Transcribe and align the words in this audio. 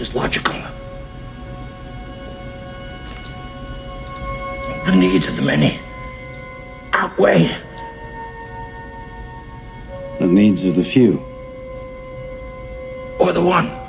is 0.00 0.14
logical. 0.14 0.54
The 4.86 4.96
needs 4.96 5.28
of 5.28 5.36
the 5.36 5.42
many 5.42 5.78
outweigh 6.92 7.56
the 10.20 10.26
needs 10.26 10.64
of 10.64 10.74
the 10.74 10.84
few. 10.84 11.14
Or 13.18 13.32
the 13.32 13.40
one. 13.42 13.79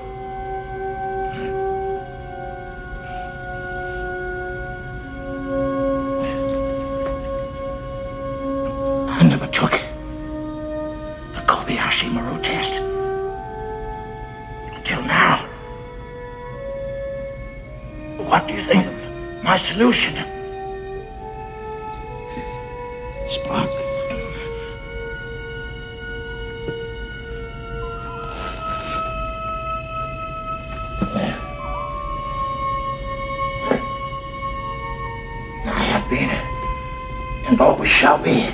Solution? 19.72 20.16
Spock. 23.26 23.70
I 35.64 35.84
have 35.92 36.10
been, 36.10 36.30
and 37.48 37.62
always 37.62 37.90
shall 37.90 38.18
be, 38.18 38.50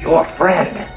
your 0.00 0.22
friend. 0.22 0.95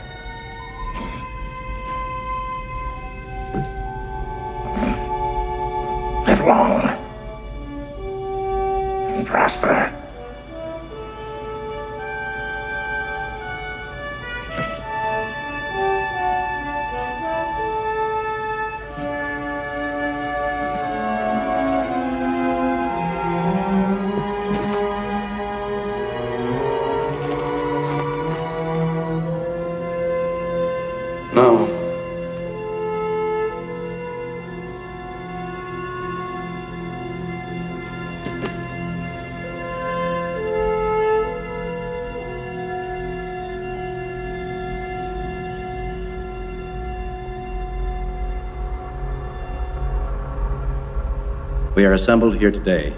We 51.80 51.86
are 51.86 51.94
assembled 51.94 52.36
here 52.36 52.52
today 52.52 52.92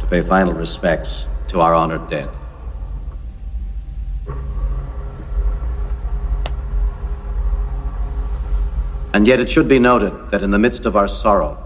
to 0.00 0.06
pay 0.08 0.20
final 0.20 0.52
respects 0.52 1.28
to 1.46 1.60
our 1.60 1.74
honored 1.74 2.10
dead. 2.10 2.28
And 9.14 9.28
yet 9.28 9.38
it 9.38 9.48
should 9.48 9.68
be 9.68 9.78
noted 9.78 10.32
that 10.32 10.42
in 10.42 10.50
the 10.50 10.58
midst 10.58 10.86
of 10.86 10.96
our 10.96 11.06
sorrow, 11.06 11.56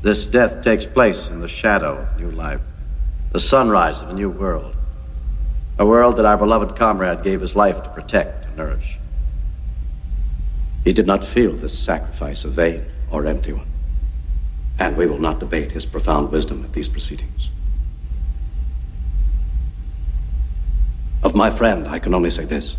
this 0.00 0.24
death 0.24 0.64
takes 0.64 0.86
place 0.86 1.28
in 1.28 1.40
the 1.40 1.46
shadow 1.46 1.98
of 1.98 2.18
new 2.18 2.30
life, 2.30 2.62
the 3.32 3.40
sunrise 3.40 4.00
of 4.00 4.08
a 4.08 4.14
new 4.14 4.30
world, 4.30 4.74
a 5.78 5.84
world 5.84 6.16
that 6.16 6.24
our 6.24 6.38
beloved 6.38 6.78
comrade 6.78 7.22
gave 7.22 7.42
his 7.42 7.54
life 7.54 7.82
to 7.82 7.90
protect 7.90 8.46
and 8.46 8.56
nourish. 8.56 8.98
He 10.82 10.94
did 10.94 11.06
not 11.06 11.26
feel 11.26 11.52
this 11.52 11.78
sacrifice 11.78 12.46
a 12.46 12.48
vain 12.48 12.86
or 13.10 13.26
empty 13.26 13.52
one. 13.52 13.69
And 14.80 14.96
we 14.96 15.06
will 15.06 15.18
not 15.18 15.38
debate 15.38 15.72
his 15.72 15.84
profound 15.84 16.32
wisdom 16.32 16.64
at 16.64 16.72
these 16.72 16.88
proceedings. 16.88 17.50
Of 21.22 21.34
my 21.34 21.50
friend, 21.50 21.86
I 21.86 21.98
can 21.98 22.14
only 22.14 22.30
say 22.30 22.46
this. 22.46 22.78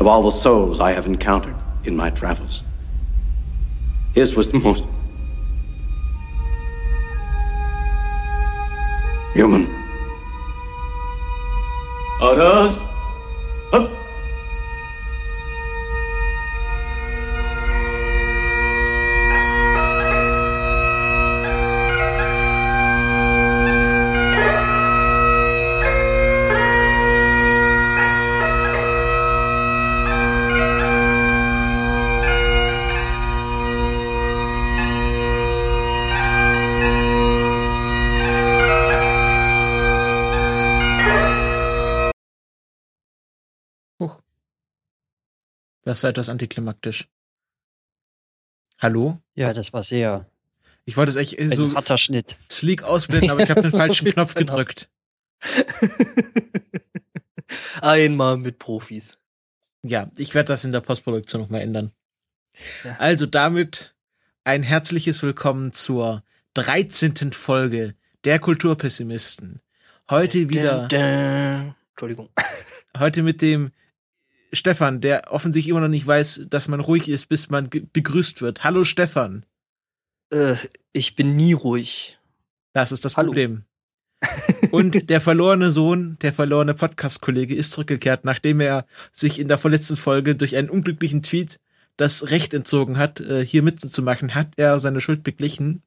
Of 0.00 0.08
all 0.08 0.22
the 0.22 0.30
souls 0.30 0.80
I 0.80 0.92
have 0.92 1.06
encountered 1.06 1.54
in 1.84 1.96
my 1.96 2.10
travels, 2.10 2.64
his 4.12 4.34
was 4.34 4.50
the 4.50 4.58
most 4.58 4.82
human. 9.34 9.77
Das 45.88 46.02
war 46.02 46.10
etwas 46.10 46.28
antiklimaktisch. 46.28 47.08
Hallo? 48.78 49.22
Ja, 49.34 49.54
das 49.54 49.72
war 49.72 49.82
sehr 49.82 50.26
Ich 50.84 50.98
wollte 50.98 51.08
es 51.08 51.16
echt 51.16 51.40
ein 51.40 51.50
so 51.50 51.74
harter 51.74 51.96
Schnitt. 51.96 52.36
sleek 52.50 52.82
ausblenden, 52.82 53.30
aber 53.30 53.42
ich 53.42 53.48
habe 53.48 53.62
den 53.62 53.70
falschen 53.70 54.12
Knopf 54.12 54.34
Genau. 54.34 54.52
gedrückt. 54.52 54.90
Einmal 57.80 58.36
mit 58.36 58.58
Profis. 58.58 59.16
Ja, 59.82 60.10
ich 60.18 60.34
werde 60.34 60.48
das 60.48 60.66
in 60.66 60.72
der 60.72 60.82
Postproduktion 60.82 61.40
nochmal 61.40 61.62
ändern. 61.62 61.92
Ja. 62.84 62.96
Also 62.98 63.24
damit 63.24 63.94
ein 64.44 64.62
herzliches 64.62 65.22
Willkommen 65.22 65.72
zur 65.72 66.22
13. 66.52 67.32
Folge 67.32 67.94
der 68.24 68.40
Kulturpessimisten. 68.40 69.62
Heute 70.10 70.50
wieder, 70.50 70.86
Dun, 70.86 70.98
dun. 70.98 71.74
Entschuldigung. 71.92 72.28
heute 72.98 73.22
mit 73.22 73.40
dem 73.40 73.72
Stefan, 74.52 75.00
der 75.00 75.32
offensichtlich 75.32 75.70
immer 75.70 75.80
noch 75.80 75.88
nicht 75.88 76.06
weiß, 76.06 76.46
dass 76.48 76.68
man 76.68 76.80
ruhig 76.80 77.08
ist, 77.08 77.26
bis 77.26 77.50
man 77.50 77.68
begrüßt 77.70 78.40
wird. 78.40 78.64
Hallo 78.64 78.84
Stefan. 78.84 79.44
Äh, 80.30 80.56
ich 80.92 81.16
bin 81.16 81.36
nie 81.36 81.52
ruhig. 81.52 82.18
Das 82.72 82.92
ist 82.92 83.04
das 83.04 83.16
Hallo. 83.16 83.28
Problem. 83.28 83.64
Und 84.72 85.10
der 85.10 85.20
verlorene 85.20 85.70
Sohn, 85.70 86.18
der 86.22 86.32
verlorene 86.32 86.74
Podcast-Kollege 86.74 87.54
ist 87.54 87.72
zurückgekehrt, 87.72 88.24
nachdem 88.24 88.60
er 88.60 88.86
sich 89.12 89.38
in 89.38 89.48
der 89.48 89.58
vorletzten 89.58 89.96
Folge 89.96 90.34
durch 90.34 90.56
einen 90.56 90.70
unglücklichen 90.70 91.22
Tweet 91.22 91.60
das 91.96 92.30
Recht 92.30 92.52
entzogen 92.54 92.98
hat, 92.98 93.20
äh, 93.20 93.44
hier 93.44 93.62
mitzumachen, 93.62 94.34
hat 94.34 94.52
er 94.56 94.80
seine 94.80 95.00
Schuld 95.00 95.22
beglichen 95.22 95.82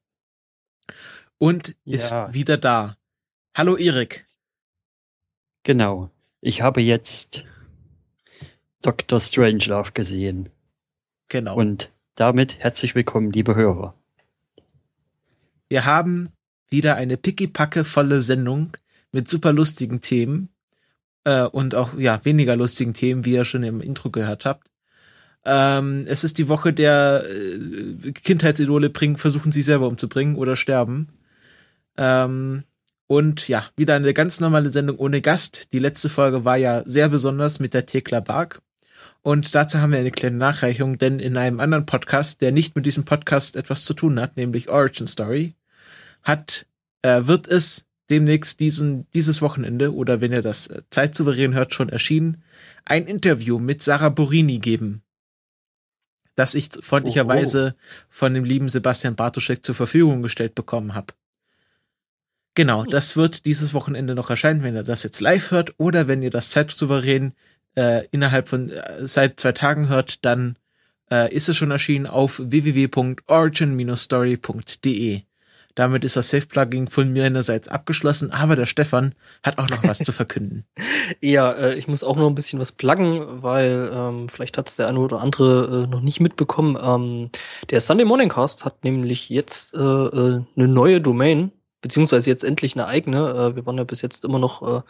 und 1.38 1.76
ist 1.86 2.12
Ja. 2.12 2.34
wieder 2.34 2.58
da. 2.58 2.96
Hallo 3.56 3.76
Erik. 3.76 4.28
Genau. 5.64 6.10
Ich 6.42 6.62
habe 6.62 6.82
jetzt 6.82 7.44
Dr. 8.82 9.20
Strangelove 9.20 9.92
gesehen. 9.94 10.50
Genau. 11.30 11.56
Und 11.56 11.92
damit 12.16 12.60
herzlich 12.60 12.96
willkommen, 12.96 13.32
liebe 13.32 13.56
Hörer. 13.56 13.96
Wir 15.70 15.86
haben 15.86 16.30
wieder 16.70 16.96
eine 16.96 17.18
pickipacke 17.18 17.84
volle 17.84 18.22
Sendung 18.22 18.76
mit 19.12 19.28
super 19.28 19.54
lustigen 19.54 20.02
Themen 20.02 20.50
äh, 21.24 21.44
und 21.44 21.76
auch 21.76 21.98
ja 21.98 22.24
weniger 22.26 22.56
lustigen 22.56 22.94
Themen, 22.94 23.26
wie 23.26 23.34
ihr 23.34 23.46
schon 23.46 23.64
im 23.64 23.82
Intro 23.82 24.10
gehört 24.10 24.46
habt. 24.46 24.68
Ähm, 25.44 26.06
es 26.08 26.24
ist 26.24 26.38
die 26.38 26.48
Woche 26.48 26.74
der 26.74 27.24
äh, 27.26 28.12
Kindheitsidole 28.12 28.90
bringen, 28.90 29.18
versuchen 29.18 29.52
sich 29.52 29.66
selber 29.66 29.88
umzubringen 29.88 30.36
oder 30.36 30.56
sterben. 30.56 31.10
Ähm, 31.98 32.64
und 33.08 33.48
ja, 33.48 33.66
wieder 33.76 33.96
eine 33.96 34.14
ganz 34.14 34.40
normale 34.40 34.70
Sendung 34.70 34.98
ohne 34.98 35.22
Gast. 35.22 35.74
Die 35.74 35.80
letzte 35.80 36.10
Folge 36.10 36.46
war 36.46 36.58
ja 36.58 36.84
sehr 36.86 37.10
besonders 37.10 37.60
mit 37.60 37.74
der 37.74 37.86
Thekla 37.86 38.20
Bark. 38.22 38.62
Und 39.24 39.54
dazu 39.54 39.80
haben 39.80 39.92
wir 39.92 40.00
eine 40.00 40.12
kleine 40.12 40.38
Nachreichung, 40.38 40.98
denn 40.98 41.20
in 41.20 41.38
einem 41.38 41.60
anderen 41.60 41.86
Podcast, 41.86 42.42
der 42.42 42.52
nicht 42.52 42.76
mit 42.76 42.86
diesem 42.86 43.06
Podcast 43.06 43.56
etwas 43.56 43.86
zu 43.86 43.94
tun 43.94 44.20
hat, 44.20 44.36
nämlich 44.36 44.70
Origin 44.70 45.08
Story, 45.08 45.54
hat, 46.24 46.66
äh, 47.04 47.22
wird 47.26 47.48
es 47.48 47.86
demnächst 48.10 48.60
diesen, 48.60 49.08
dieses 49.12 49.42
Wochenende 49.42 49.94
oder 49.94 50.22
wenn 50.22 50.32
ihr 50.32 50.42
das 50.42 50.68
äh, 50.68 50.82
zeitsouverän 50.90 51.54
hört, 51.54 51.74
schon 51.74 51.90
erschienen, 51.90 52.44
ein 52.84 53.06
Interview 53.06 53.60
mit 53.60 53.84
Sarah 53.84 54.10
Borini 54.10 54.60
geben, 54.60 55.04
das 56.36 56.56
ich 56.56 56.70
freundlicherweise 56.82 57.76
von 58.10 58.34
dem 58.34 58.44
lieben 58.44 58.70
Sebastian 58.70 59.16
Bartoschek 59.16 59.64
zur 59.64 59.76
Verfügung 59.76 60.24
gestellt 60.24 60.56
bekommen 60.56 60.96
habe. 60.96 61.14
Genau, 62.54 62.84
das 62.84 63.16
wird 63.16 63.46
dieses 63.46 63.74
Wochenende 63.74 64.14
noch 64.14 64.30
erscheinen, 64.30 64.62
wenn 64.62 64.76
ihr 64.76 64.84
das 64.84 65.04
jetzt 65.04 65.22
live 65.22 65.52
hört 65.52 65.74
oder 65.78 66.08
wenn 66.08 66.22
ihr 66.22 66.32
das 66.32 66.50
zeitsouverän 66.50 67.34
äh, 67.76 68.06
innerhalb 68.12 68.50
von 68.50 68.70
äh, 68.70 69.08
seit 69.08 69.40
zwei 69.40 69.52
Tagen 69.52 69.90
hört, 69.90 70.26
dann 70.26 70.58
äh, 71.12 71.34
ist 71.34 71.50
es 71.50 71.58
schon 71.58 71.72
erschienen 71.72 72.08
auf 72.08 72.42
www.origin-story.de. 72.44 75.22
Damit 75.76 76.04
ist 76.04 76.18
das 76.18 76.30
Safe-Plugging 76.30 76.90
von 76.90 77.14
mir 77.14 77.24
einerseits 77.24 77.68
abgeschlossen, 77.68 78.32
aber 78.32 78.56
der 78.56 78.66
Stefan 78.66 79.14
hat 79.44 79.58
auch 79.58 79.70
noch 79.70 79.84
was 79.84 80.00
zu 80.00 80.12
verkünden. 80.12 80.66
Ja, 81.20 81.52
äh, 81.52 81.76
ich 81.76 81.88
muss 81.88 82.04
auch 82.04 82.16
noch 82.16 82.28
ein 82.28 82.36
bisschen 82.36 82.60
was 82.60 82.72
pluggen, 82.72 83.44
weil 83.44 83.92
ähm, 83.94 84.30
vielleicht 84.30 84.58
hat 84.58 84.70
es 84.70 84.76
der 84.76 84.88
eine 84.88 85.00
oder 85.00 85.20
andere 85.20 85.84
äh, 85.84 85.88
noch 85.88 86.02
nicht 86.02 86.22
mitbekommen. 86.22 86.78
Ähm, 86.82 87.30
der 87.70 87.82
Sunday 87.82 88.06
Morning 88.06 88.30
Cast 88.30 88.64
hat 88.64 88.84
nämlich 88.84 89.30
jetzt 89.30 89.74
äh, 89.74 89.80
äh, 89.80 90.42
eine 90.56 90.68
neue 90.68 91.02
Domain, 91.02 91.52
beziehungsweise 91.82 92.30
jetzt 92.30 92.44
endlich 92.44 92.76
eine 92.76 92.88
eigene. 92.88 93.30
Äh, 93.30 93.56
wir 93.56 93.66
waren 93.66 93.78
ja 93.78 93.84
bis 93.84 94.02
jetzt 94.02 94.24
immer 94.24 94.40
noch 94.40 94.62
äh, 94.62 94.82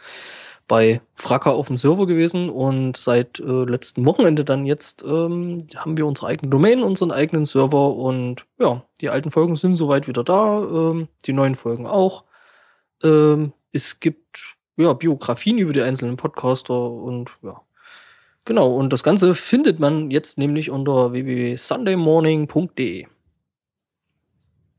bei 0.72 1.02
Fracker 1.12 1.52
auf 1.52 1.66
dem 1.66 1.76
Server 1.76 2.06
gewesen 2.06 2.48
und 2.48 2.96
seit 2.96 3.38
äh, 3.38 3.64
letzten 3.64 4.06
Wochenende 4.06 4.42
dann 4.42 4.64
jetzt 4.64 5.04
ähm, 5.06 5.58
haben 5.76 5.98
wir 5.98 6.06
unsere 6.06 6.28
eigene 6.28 6.48
Domain, 6.48 6.82
unseren 6.82 7.10
eigenen 7.10 7.44
Server 7.44 7.94
und 7.94 8.46
ja, 8.58 8.82
die 9.02 9.10
alten 9.10 9.30
Folgen 9.30 9.54
sind 9.54 9.76
soweit 9.76 10.08
wieder 10.08 10.24
da, 10.24 10.62
ähm, 10.62 11.08
die 11.26 11.34
neuen 11.34 11.56
Folgen 11.56 11.86
auch. 11.86 12.24
Ähm, 13.02 13.52
es 13.72 14.00
gibt 14.00 14.56
ja 14.78 14.94
Biografien 14.94 15.58
über 15.58 15.74
die 15.74 15.82
einzelnen 15.82 16.16
Podcaster 16.16 16.90
und 16.90 17.36
ja. 17.42 17.60
Genau, 18.46 18.74
und 18.74 18.94
das 18.94 19.02
Ganze 19.02 19.34
findet 19.34 19.78
man 19.78 20.10
jetzt 20.10 20.38
nämlich 20.38 20.70
unter 20.70 21.12
www.sundaymorning.de. 21.12 23.08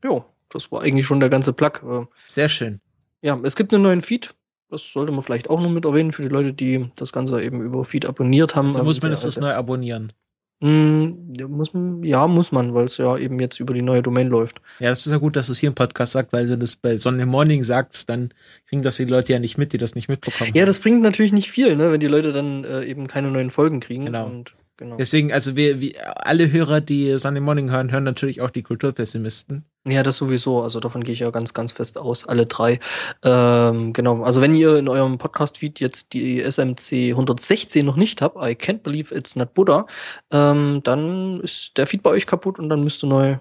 Jo, 0.02 0.24
das 0.48 0.72
war 0.72 0.82
eigentlich 0.82 1.06
schon 1.06 1.20
der 1.20 1.30
ganze 1.30 1.52
Plug. 1.52 1.84
Äh, 1.84 2.06
Sehr 2.26 2.48
schön. 2.48 2.80
ja, 3.22 3.38
es 3.44 3.54
gibt 3.54 3.72
einen 3.72 3.84
neuen 3.84 4.02
Feed. 4.02 4.34
Das 4.74 4.92
sollte 4.92 5.12
man 5.12 5.22
vielleicht 5.22 5.48
auch 5.48 5.60
noch 5.60 5.70
mit 5.70 5.84
erwähnen 5.84 6.10
für 6.10 6.22
die 6.22 6.28
Leute, 6.28 6.52
die 6.52 6.90
das 6.96 7.12
Ganze 7.12 7.40
eben 7.40 7.60
über 7.62 7.84
Feed 7.84 8.06
abonniert 8.06 8.56
haben. 8.56 8.70
So 8.70 8.80
Ähm, 8.80 8.84
muss 8.86 9.00
man 9.00 9.12
es 9.12 9.22
das 9.22 9.38
neu 9.38 9.52
abonnieren. 9.52 10.12
Mm, 10.60 11.32
ja, 11.38 11.46
muss 11.46 11.72
man, 11.74 12.02
ja, 12.02 12.26
muss 12.26 12.50
man, 12.50 12.74
weil 12.74 12.86
es 12.86 12.96
ja 12.96 13.16
eben 13.16 13.38
jetzt 13.38 13.60
über 13.60 13.74
die 13.74 13.82
neue 13.82 14.02
Domain 14.02 14.28
läuft. 14.28 14.60
Ja, 14.80 14.88
das 14.90 15.06
ist 15.06 15.12
ja 15.12 15.18
gut, 15.18 15.36
dass 15.36 15.46
du 15.46 15.52
es 15.52 15.58
hier 15.58 15.68
im 15.68 15.74
Podcast 15.74 16.12
sagst, 16.12 16.32
weil 16.32 16.44
wenn 16.44 16.54
du 16.54 16.58
das 16.58 16.74
bei 16.76 16.96
Sunday 16.96 17.26
Morning 17.26 17.62
sagst, 17.64 18.08
dann 18.08 18.32
kriegen 18.68 18.82
das 18.82 18.96
die 18.96 19.04
Leute 19.04 19.32
ja 19.32 19.38
nicht 19.38 19.58
mit, 19.58 19.72
die 19.72 19.78
das 19.78 19.94
nicht 19.94 20.08
mitbekommen 20.08 20.50
Ja, 20.54 20.62
haben. 20.62 20.66
das 20.66 20.80
bringt 20.80 21.02
natürlich 21.02 21.32
nicht 21.32 21.50
viel, 21.50 21.76
ne, 21.76 21.92
wenn 21.92 22.00
die 22.00 22.06
Leute 22.06 22.32
dann 22.32 22.64
äh, 22.64 22.82
eben 22.84 23.06
keine 23.06 23.30
neuen 23.30 23.50
Folgen 23.50 23.80
kriegen. 23.80 24.06
Genau. 24.06 24.26
Und, 24.26 24.54
genau. 24.76 24.96
Deswegen, 24.96 25.32
also 25.32 25.56
wir, 25.56 25.80
wir, 25.80 25.92
alle 26.26 26.50
Hörer, 26.50 26.80
die 26.80 27.18
Sunday 27.18 27.40
Morning 27.40 27.70
hören, 27.70 27.92
hören 27.92 28.04
natürlich 28.04 28.40
auch 28.40 28.50
die 28.50 28.62
Kulturpessimisten. 28.62 29.64
Ja, 29.86 30.02
das 30.02 30.16
sowieso. 30.16 30.62
Also 30.62 30.80
davon 30.80 31.04
gehe 31.04 31.12
ich 31.12 31.20
ja 31.20 31.30
ganz, 31.30 31.52
ganz 31.52 31.72
fest 31.72 31.98
aus. 31.98 32.26
Alle 32.26 32.46
drei. 32.46 32.80
Ähm, 33.22 33.92
genau. 33.92 34.22
Also 34.22 34.40
wenn 34.40 34.54
ihr 34.54 34.76
in 34.76 34.88
eurem 34.88 35.18
Podcast-Feed 35.18 35.78
jetzt 35.78 36.14
die 36.14 36.40
SMC 36.40 37.10
116 37.10 37.84
noch 37.84 37.96
nicht 37.96 38.22
habt, 38.22 38.36
I 38.36 38.54
can't 38.54 38.82
believe 38.82 39.14
it's 39.14 39.36
not 39.36 39.52
Buddha, 39.52 39.86
ähm, 40.30 40.80
dann 40.84 41.40
ist 41.40 41.72
der 41.76 41.86
Feed 41.86 42.02
bei 42.02 42.10
euch 42.10 42.26
kaputt 42.26 42.58
und 42.58 42.70
dann 42.70 42.82
müsst 42.82 43.04
ihr 43.04 43.08
neu 43.08 43.36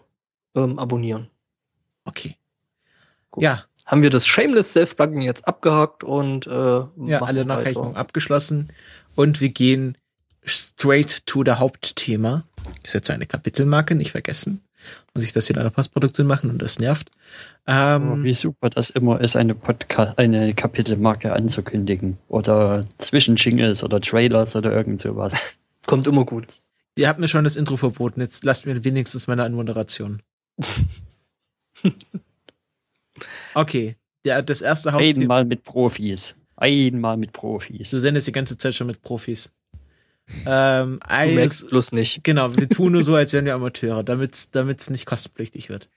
ähm, 0.56 0.80
abonnieren. 0.80 1.30
Okay. 2.06 2.36
Gut. 3.32 3.44
Ja, 3.44 3.64
Haben 3.86 4.02
wir 4.02 4.10
das 4.10 4.28
Shameless 4.28 4.74
Self-Plugin 4.74 5.22
jetzt 5.22 5.48
abgehakt 5.48 6.04
und 6.04 6.46
äh, 6.46 6.52
ja, 6.52 7.22
alle. 7.22 7.46
Nachrechnungen 7.46 7.96
abgeschlossen 7.96 8.72
und 9.16 9.42
wir 9.42 9.50
gehen 9.50 9.98
straight 10.46 11.26
to 11.26 11.44
der 11.44 11.60
Hauptthema. 11.60 12.44
Ich 12.84 12.92
setze 12.92 13.14
eine 13.14 13.26
Kapitelmarke, 13.26 13.96
nicht 13.96 14.12
vergessen. 14.12 14.62
Muss 15.14 15.24
ich 15.24 15.32
das 15.32 15.48
wieder 15.48 15.62
in 15.62 15.66
der 15.66 15.72
Postproduktion 15.72 16.28
machen 16.28 16.50
und 16.50 16.62
das 16.62 16.80
nervt. 16.80 17.10
Oh, 17.68 17.72
Ähm, 17.72 18.24
wie 18.26 18.34
super 18.34 18.70
das 18.70 18.90
immer 18.90 19.22
ist, 19.22 19.36
eine 19.38 19.56
Podcast, 19.56 20.18
eine 20.18 20.54
Kapitelmarke 20.54 21.32
anzukündigen. 21.34 22.18
Oder 22.28 22.82
Zwischenjingles 22.98 23.84
oder 23.84 24.02
Trailers 24.02 24.56
oder 24.56 24.74
irgend 24.74 25.00
sowas. 25.02 25.34
Kommt 25.86 26.08
immer 26.08 26.26
gut. 26.26 26.48
ihr 26.98 27.08
habt 27.08 27.20
mir 27.20 27.28
schon 27.30 27.44
das 27.46 27.56
Intro 27.56 27.78
verboten, 27.78 28.20
jetzt 28.22 28.44
lasst 28.44 28.66
mir 28.66 28.84
wenigstens 28.84 29.28
meine 29.28 29.44
Anmoderation. 29.44 30.22
Okay, 33.54 33.96
der, 34.26 34.42
das 34.42 34.62
erste 34.62 34.94
Hauptthema. 34.94 35.22
Einmal 35.22 35.46
mit 35.46 35.64
Profis. 35.64 36.36
Einmal 36.56 37.18
mit 37.18 37.34
Profis. 37.34 37.90
Du 37.92 38.00
sendest 38.00 38.28
die 38.28 38.32
ganze 38.32 38.58
Zeit 38.58 38.74
schon 38.74 38.88
mit 38.88 39.02
Profis. 39.02 39.52
Ähm, 40.46 41.00
Du 41.02 41.28
merkst 41.32 41.70
bloß 41.70 41.92
nicht. 41.92 42.24
genau, 42.24 42.56
wir 42.56 42.70
tun 42.70 42.94
nur 42.94 43.04
so, 43.04 43.16
als 43.16 43.34
wären 43.34 43.46
wir 43.46 43.56
Amateure, 43.56 44.04
damit 44.04 44.34
es 44.34 44.90
nicht 44.90 45.06
kostenpflichtig 45.06 45.70
wird. 45.70 45.90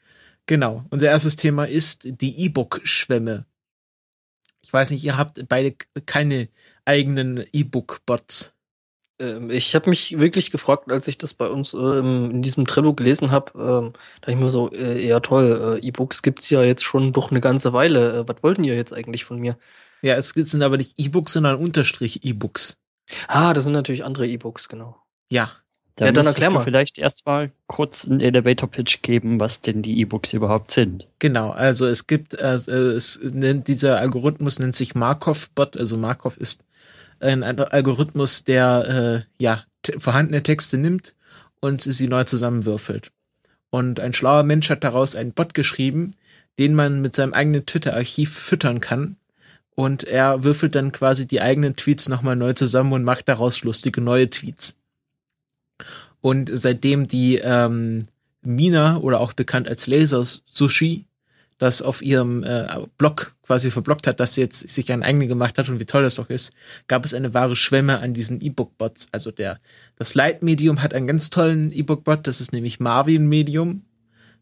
Genau, 0.47 0.85
unser 0.91 1.09
erstes 1.09 1.37
Thema 1.37 1.65
ist 1.65 2.03
die 2.05 2.45
E-Book-Schwemme. 2.45 3.47
Ich 4.63 4.73
weiß 4.73 4.91
nicht, 4.91 5.05
ihr 5.05 5.17
habt 5.17 5.49
beide 5.49 5.75
keine 6.07 6.49
eigenen 6.85 7.45
E-Book-Bots. 7.53 8.55
Ähm, 9.19 9.51
ich 9.51 9.75
habe 9.75 9.91
mich 9.91 10.19
wirklich 10.19 10.51
gefragt, 10.51 10.91
als 10.91 11.09
ich 11.09 11.19
das 11.19 11.35
bei 11.35 11.49
uns 11.49 11.73
ähm, 11.75 12.31
in 12.31 12.43
diesem 12.43 12.67
Trello 12.67 12.95
gelesen 12.95 13.31
habe, 13.31 13.53
ähm, 13.59 13.93
da 14.21 14.31
ich 14.31 14.37
mir 14.37 14.51
so, 14.51 14.71
äh, 14.73 15.05
ja 15.07 15.21
toll, 15.21 15.79
äh, 15.83 15.87
E-Books 15.87 16.23
gibt's 16.23 16.51
ja 16.51 16.63
jetzt 16.63 16.85
schon 16.85 17.13
doch 17.13 17.31
eine 17.31 17.41
ganze 17.41 17.73
Weile. 17.73 18.21
Äh, 18.21 18.29
was 18.29 18.43
wollten 18.43 18.65
ihr 18.65 18.77
jetzt 18.77 18.93
eigentlich 18.93 19.25
von 19.25 19.39
mir? 19.39 19.57
Ja, 20.03 20.15
es 20.15 20.31
sind 20.31 20.63
aber 20.63 20.77
nicht 20.77 20.99
E-Books, 20.99 21.33
sondern 21.33 21.57
Unterstrich 21.57 22.25
E-Books. 22.25 22.79
Ah, 23.29 23.55
das 23.55 23.65
sind 23.65 23.73
natürlich 23.73 24.05
andere 24.05 24.27
E-Books, 24.27 24.69
genau. 24.69 24.97
Ja, 25.31 25.51
Da 25.97 26.05
Ja, 26.07 26.13
dann 26.13 26.27
erklär 26.27 26.49
du 26.51 26.55
mal. 26.57 26.65
vielleicht 26.65 26.99
erstmal 26.99 27.53
kurz 27.67 28.05
einen 28.05 28.21
Elevator-Pitch 28.21 29.01
geben, 29.03 29.41
was 29.41 29.61
denn 29.63 29.83
die 29.83 29.99
E-Books 30.01 30.33
überhaupt 30.35 30.71
sind. 30.71 31.07
Genau, 31.19 31.51
also 31.51 31.87
es 31.87 32.07
gibt, 32.07 32.35
äh, 32.35 32.55
es 32.55 33.19
nennt, 33.23 33.67
dieser 33.69 33.99
Algorithmus 33.99 34.59
nennt 34.59 34.77
sich 34.77 34.95
Markov-Bot, 34.95 35.77
also 35.77 35.97
Markov 35.97 36.37
ist 36.37 36.65
ein, 37.21 37.43
Algorithmus, 37.43 38.45
der 38.45 39.25
äh, 39.39 39.43
ja 39.43 39.63
vorhandene 39.97 40.43
Texte 40.43 40.77
nimmt 40.77 41.15
und 41.61 41.81
sie 41.81 42.09
neu 42.09 42.25
zusammenwürfelt. 42.25 43.11
Und 43.71 44.01
ein 44.01 44.13
schlauer 44.13 44.43
Mensch 44.43 44.69
hat 44.71 44.85
daraus 44.85 45.17
einen 45.17 45.33
Bot 45.33 45.55
geschrieben, 45.55 46.13
den 46.59 46.75
man 46.75 47.01
mit 47.01 47.15
seinem 47.15 47.33
eigenen 47.33 47.67
Twitter-Archiv 47.67 48.35
füttern 48.35 48.81
kann. 48.81 49.17
Und 49.77 50.03
er 50.03 50.43
würfelt 50.43 50.75
dann 50.75 50.91
quasi 50.91 51.27
die 51.29 51.41
eigenen 51.41 51.77
Tweets 51.77 52.09
nochmal 52.09 52.35
neu 52.35 52.55
zusammen 52.55 52.93
und 52.93 53.05
macht 53.05 53.29
daraus 53.29 53.63
lustige 53.63 54.01
neue 54.01 54.29
Tweets. 54.29 54.75
Und 56.21 56.51
seitdem 56.53 57.07
die 57.07 57.37
ähm, 57.37 58.03
Mina 58.43 58.97
oder 58.97 59.21
auch 59.21 59.33
bekannt 59.33 59.69
als 59.69 59.87
Laser 59.87 60.25
Sushi 60.25 61.07
das 61.59 61.81
auf 61.81 62.03
ihrem 62.03 62.43
äh, 62.43 62.67
Blog 62.99 63.35
quasi 63.43 63.71
verblockt 63.71 64.07
hat, 64.07 64.21
dass 64.21 64.35
sie 64.35 64.43
jetzt 64.43 64.69
sich 64.69 64.93
einen 64.93 65.03
eigenen 65.03 65.29
gemacht 65.29 65.59
hat 65.59 65.69
und 65.69 65.81
wie 65.81 65.87
toll 65.87 66.03
das 66.03 66.17
doch 66.17 66.29
ist, 66.29 66.53
gab 66.87 67.05
es 67.05 67.15
eine 67.15 67.33
wahre 67.33 67.57
Schwemme 67.57 67.99
an 68.01 68.13
diesen 68.13 68.41
E-Book-Bots. 68.41 69.09
Also 69.13 69.31
der, 69.31 69.59
das 69.97 70.15
Light-Medium 70.15 70.83
hat 70.83 70.93
einen 70.93 71.07
ganz 71.07 71.31
tollen 71.31 71.73
E-Book-Bot, 71.73 72.27
das 72.27 72.41
ist 72.41 72.53
nämlich 72.53 72.79
Marvin 72.79 73.27
Medium, 73.27 73.85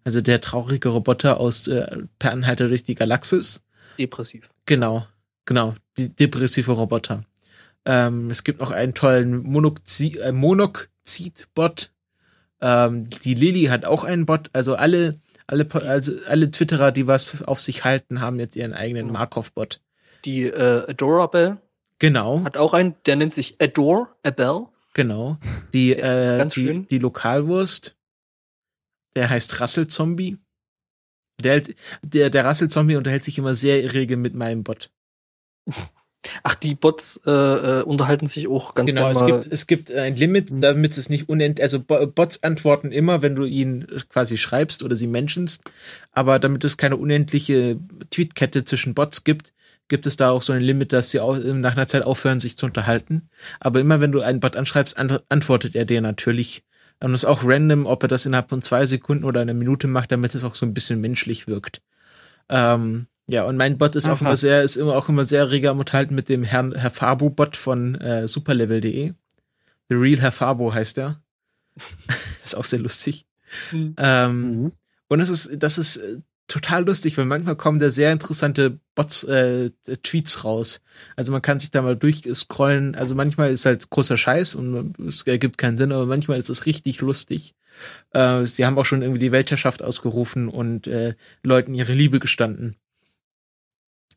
also 0.03 0.21
der 0.21 0.41
traurige 0.41 0.89
Roboter 0.89 1.39
aus 1.39 1.69
äh, 1.69 1.99
Per 2.19 2.33
Anhalter 2.33 2.69
durch 2.69 2.83
die 2.83 2.97
Galaxis. 2.97 3.63
Depressiv. 3.97 4.51
Genau, 4.67 5.07
genau, 5.45 5.75
die 5.97 6.09
depressive 6.09 6.73
Roboter. 6.73 7.25
Ähm, 7.87 8.31
es 8.31 8.45
gibt 8.45 8.61
noch 8.61 8.71
einen 8.71 8.95
tollen 8.95 9.43
Monoxi 9.43 10.19
äh, 10.19 10.33
Monoxid-Bot. 10.33 11.91
Ähm, 12.61 13.11
die 13.11 13.35
Lilly 13.35 13.65
hat 13.67 13.85
auch 13.85 14.05
einen 14.05 14.25
Bot. 14.27 14.49
Also 14.55 14.75
alle, 14.75 15.21
alle, 15.47 15.67
also 15.85 16.13
alle 16.27 16.51
Twitterer, 16.51 16.93
die 16.93 17.07
was 17.07 17.43
auf 17.43 17.61
sich 17.61 17.85
halten, 17.85 18.21
haben 18.21 18.41
jetzt 18.41 18.57
ihren 18.57 18.73
eigenen 18.73 19.07
Mhm. 19.09 19.13
Markov-Bot. 19.13 19.81
Die 20.25 20.45
äh, 20.45 20.89
Adorable 20.89 21.59
Genau, 22.01 22.43
hat 22.45 22.57
auch 22.57 22.73
einen, 22.75 22.95
der 23.07 23.17
nennt 23.17 23.33
sich 23.33 23.61
Adore, 23.61 24.09
Abel. 24.25 24.67
genau. 24.95 25.39
Die, 25.73 25.91
Ja, 25.91 26.39
äh, 26.41 26.47
die, 26.47 26.51
schön. 26.53 26.89
die 26.89 26.99
Lokalwurst, 26.99 27.97
der 29.15 29.31
heißt 29.31 29.61
Rasselzombie. 29.61 30.39
Der, 31.43 31.63
der, 32.03 32.31
der 32.31 32.45
Rasselzombie 32.45 32.97
unterhält 32.97 33.23
sich 33.25 33.39
immer 33.39 33.55
sehr 33.55 33.93
rege 33.93 34.17
mit 34.17 34.35
meinem 34.35 34.65
Bot. 34.65 34.91
Ach, 36.43 36.55
die 36.55 36.75
Bots 36.75 37.21
äh, 37.27 37.31
äh, 37.31 37.83
unterhalten 37.83 38.27
sich 38.27 38.49
auch 38.49 38.75
ganz 38.75 38.89
Genau, 38.91 39.11
es 39.11 39.25
gibt, 39.27 39.47
es 39.47 39.67
gibt 39.67 39.93
ein 39.93 40.17
Limit, 40.17 40.51
Mhm. 40.51 40.61
damit 40.63 40.97
es 40.97 41.11
nicht 41.11 41.29
unendlich, 41.29 41.63
also 41.63 41.81
Bo- 41.81 42.07
Bots 42.07 42.43
antworten 42.43 42.93
immer, 42.93 43.21
wenn 43.21 43.35
du 43.35 43.45
ihnen 43.45 43.87
quasi 44.09 44.39
schreibst 44.39 44.83
oder 44.83 44.97
sie 44.97 45.07
mentionst, 45.07 45.63
aber 46.13 46.39
damit 46.39 46.65
es 46.65 46.77
keine 46.79 46.97
unendliche 46.97 47.79
Tweetkette 48.11 48.65
zwischen 48.65 48.95
Bots 48.95 49.25
gibt, 49.25 49.53
gibt 49.89 50.07
es 50.07 50.17
da 50.17 50.31
auch 50.31 50.41
so 50.41 50.55
ein 50.55 50.63
Limit, 50.63 50.95
dass 50.95 51.11
sie 51.11 51.21
auch 51.21 51.37
nach 51.37 51.73
einer 51.73 51.87
Zeit 51.87 52.05
aufhören, 52.05 52.41
sich 52.41 52.57
zu 52.57 52.65
unterhalten. 52.65 53.29
Aber 53.61 53.81
immer 53.81 54.01
wenn 54.01 54.13
du 54.13 54.23
einen 54.23 54.41
Bot 54.41 54.57
anschreibst, 54.57 54.97
an 54.97 55.19
antwortet 55.29 55.75
er 55.75 55.85
dir 55.85 56.01
natürlich. 56.01 56.65
Und 57.01 57.13
es 57.13 57.25
ist 57.25 57.29
auch 57.29 57.43
random, 57.45 57.85
ob 57.85 58.03
er 58.03 58.09
das 58.09 58.25
innerhalb 58.25 58.49
von 58.49 58.63
zwei 58.63 58.87
Sekunden 58.87 59.25
oder 59.25 59.43
einer 59.43 59.53
Minute 59.53 59.87
macht, 59.89 60.11
damit 60.11 60.35
es 60.35 60.43
auch 60.43 60.55
so 60.55 60.65
ein 60.65 60.73
bisschen 60.73 61.03
menschlich 61.03 61.49
wirkt. 61.49 61.83
Ähm, 62.49 63.09
Ja, 63.27 63.45
und 63.45 63.57
mein 63.57 63.79
Bot 63.79 63.97
ist 63.97 64.07
auch 64.07 64.17
Aha. 64.17 64.27
immer 64.27 64.37
sehr, 64.37 64.63
ist 64.63 64.77
immer 64.77 64.97
auch 64.97 65.09
immer 65.09 65.25
sehr 65.25 65.51
rege 65.51 65.71
am 65.71 65.79
Unterhalten 65.79 66.15
mit 66.15 66.29
dem 66.29 66.43
Herrn 66.43 66.75
Herr 66.75 66.91
Fabo-Bot 66.91 67.57
von 67.57 67.95
äh, 67.95 68.29
superlevel.de. 68.29 69.15
The 69.89 69.95
Real 69.95 70.21
Herr 70.21 70.33
Fabo 70.33 70.73
heißt 70.73 70.99
er. 70.99 71.23
ist 72.45 72.57
auch 72.57 72.65
sehr 72.65 72.81
lustig. 72.81 73.27
Mhm. 73.73 73.95
Ähm, 73.99 74.41
Mhm. 74.43 74.73
Und 75.09 75.21
es 75.21 75.29
ist, 75.29 75.51
das 75.63 75.79
ist 75.79 75.99
äh, 75.99 76.19
total 76.49 76.85
lustig, 76.87 77.17
weil 77.19 77.25
manchmal 77.25 77.57
kommen 77.57 77.79
da 77.79 77.91
sehr 77.91 78.13
interessante 78.13 78.79
Bots, 78.95 79.25
äh, 79.25 79.71
Tweets 80.03 80.45
raus. 80.45 80.81
Also 81.17 81.33
man 81.33 81.43
kann 81.43 81.61
sich 81.61 81.71
da 81.71 81.83
mal 81.83 81.97
durchscrollen. 81.97 82.95
Also 82.95 83.15
manchmal 83.15 83.51
ist 83.51 83.67
halt 83.67 83.91
großer 83.91 84.17
Scheiß 84.17 84.55
und 84.55 84.99
es 85.01 85.23
ergibt 85.23 85.59
keinen 85.59 85.77
Sinn, 85.77 85.93
aber 85.93 86.07
manchmal 86.07 86.39
ist 86.39 86.51
es 86.51 86.67
richtig 86.67 87.01
lustig. 87.01 87.55
Äh, 88.13 88.47
sie 88.47 88.65
haben 88.67 88.79
auch 88.79 88.85
schon 88.85 89.03
irgendwie 89.03 89.21
die 89.21 89.33
Weltherrschaft 89.33 89.83
ausgerufen 89.83 90.49
und 90.49 90.87
äh, 90.87 91.15
Leuten 91.43 91.75
ihre 91.75 91.93
Liebe 91.93 92.19
gestanden. 92.19 92.77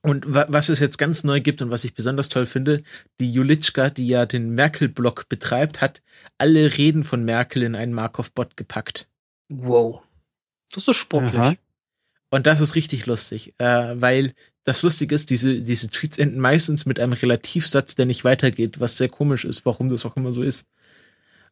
Und 0.08 0.34
wa 0.34 0.46
was 0.48 0.70
es 0.70 0.80
jetzt 0.80 0.98
ganz 0.98 1.26
neu 1.26 1.42
gibt 1.42 1.62
und 1.62 1.70
was 1.70 1.84
ich 1.84 1.94
besonders 1.94 2.30
toll 2.30 2.46
finde, 2.46 2.82
die 3.20 3.30
Julitschka, 3.30 3.90
die 3.90 4.08
ja 4.08 4.26
den 4.26 4.52
Merkel-Blog 4.52 5.28
betreibt, 5.28 5.82
hat 5.82 6.02
alle 6.38 6.78
Reden 6.78 7.04
von 7.04 7.26
Merkel 7.26 7.62
in 7.64 7.76
einen 7.76 7.94
Markov-Bot 7.94 8.56
gepackt. 8.56 9.10
Wow. 9.50 10.02
Das 10.72 10.88
ist 10.88 10.96
sportlich. 10.96 11.36
Aha. 11.36 11.56
Und 12.30 12.48
das 12.48 12.62
ist 12.62 12.76
richtig 12.76 13.06
lustig, 13.06 13.54
äh, 13.58 14.00
weil 14.00 14.34
das 14.64 14.82
Lustige 14.82 15.14
ist, 15.14 15.30
diese, 15.30 15.60
diese 15.60 15.90
Tweets 15.90 16.18
enden 16.18 16.40
meistens 16.40 16.86
mit 16.86 17.02
einem 17.02 17.12
Relativsatz, 17.12 17.96
der 17.96 18.06
nicht 18.06 18.24
weitergeht, 18.24 18.80
was 18.80 18.98
sehr 18.98 19.10
komisch 19.10 19.44
ist, 19.44 19.66
warum 19.66 19.90
das 19.90 20.06
auch 20.06 20.16
immer 20.16 20.32
so 20.32 20.42
ist. 20.42 20.68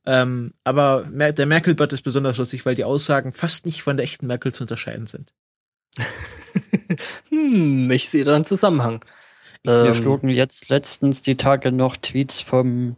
Ähm, 0.06 0.54
aber 0.64 1.06
Mer 1.10 1.34
der 1.34 1.46
Merkel-Bot 1.46 1.92
ist 1.92 2.04
besonders 2.04 2.38
lustig, 2.38 2.66
weil 2.66 2.76
die 2.76 2.86
Aussagen 2.86 3.34
fast 3.34 3.66
nicht 3.66 3.82
von 3.82 3.98
der 3.98 4.06
echten 4.06 4.28
Merkel 4.28 4.54
zu 4.54 4.64
unterscheiden 4.64 5.08
sind. 5.08 5.34
hm, 7.30 7.90
ich 7.92 8.10
sehe 8.10 8.24
da 8.24 8.36
einen 8.36 8.46
Zusammenhang. 8.46 9.04
Mir 9.64 9.74
Ähm, 9.88 9.96
flogen 9.96 10.30
jetzt 10.30 10.70
letztens 10.70 11.24
die 11.24 11.38
Tage 11.38 11.72
noch 11.72 11.98
Tweets 11.98 12.40
vom, 12.40 12.98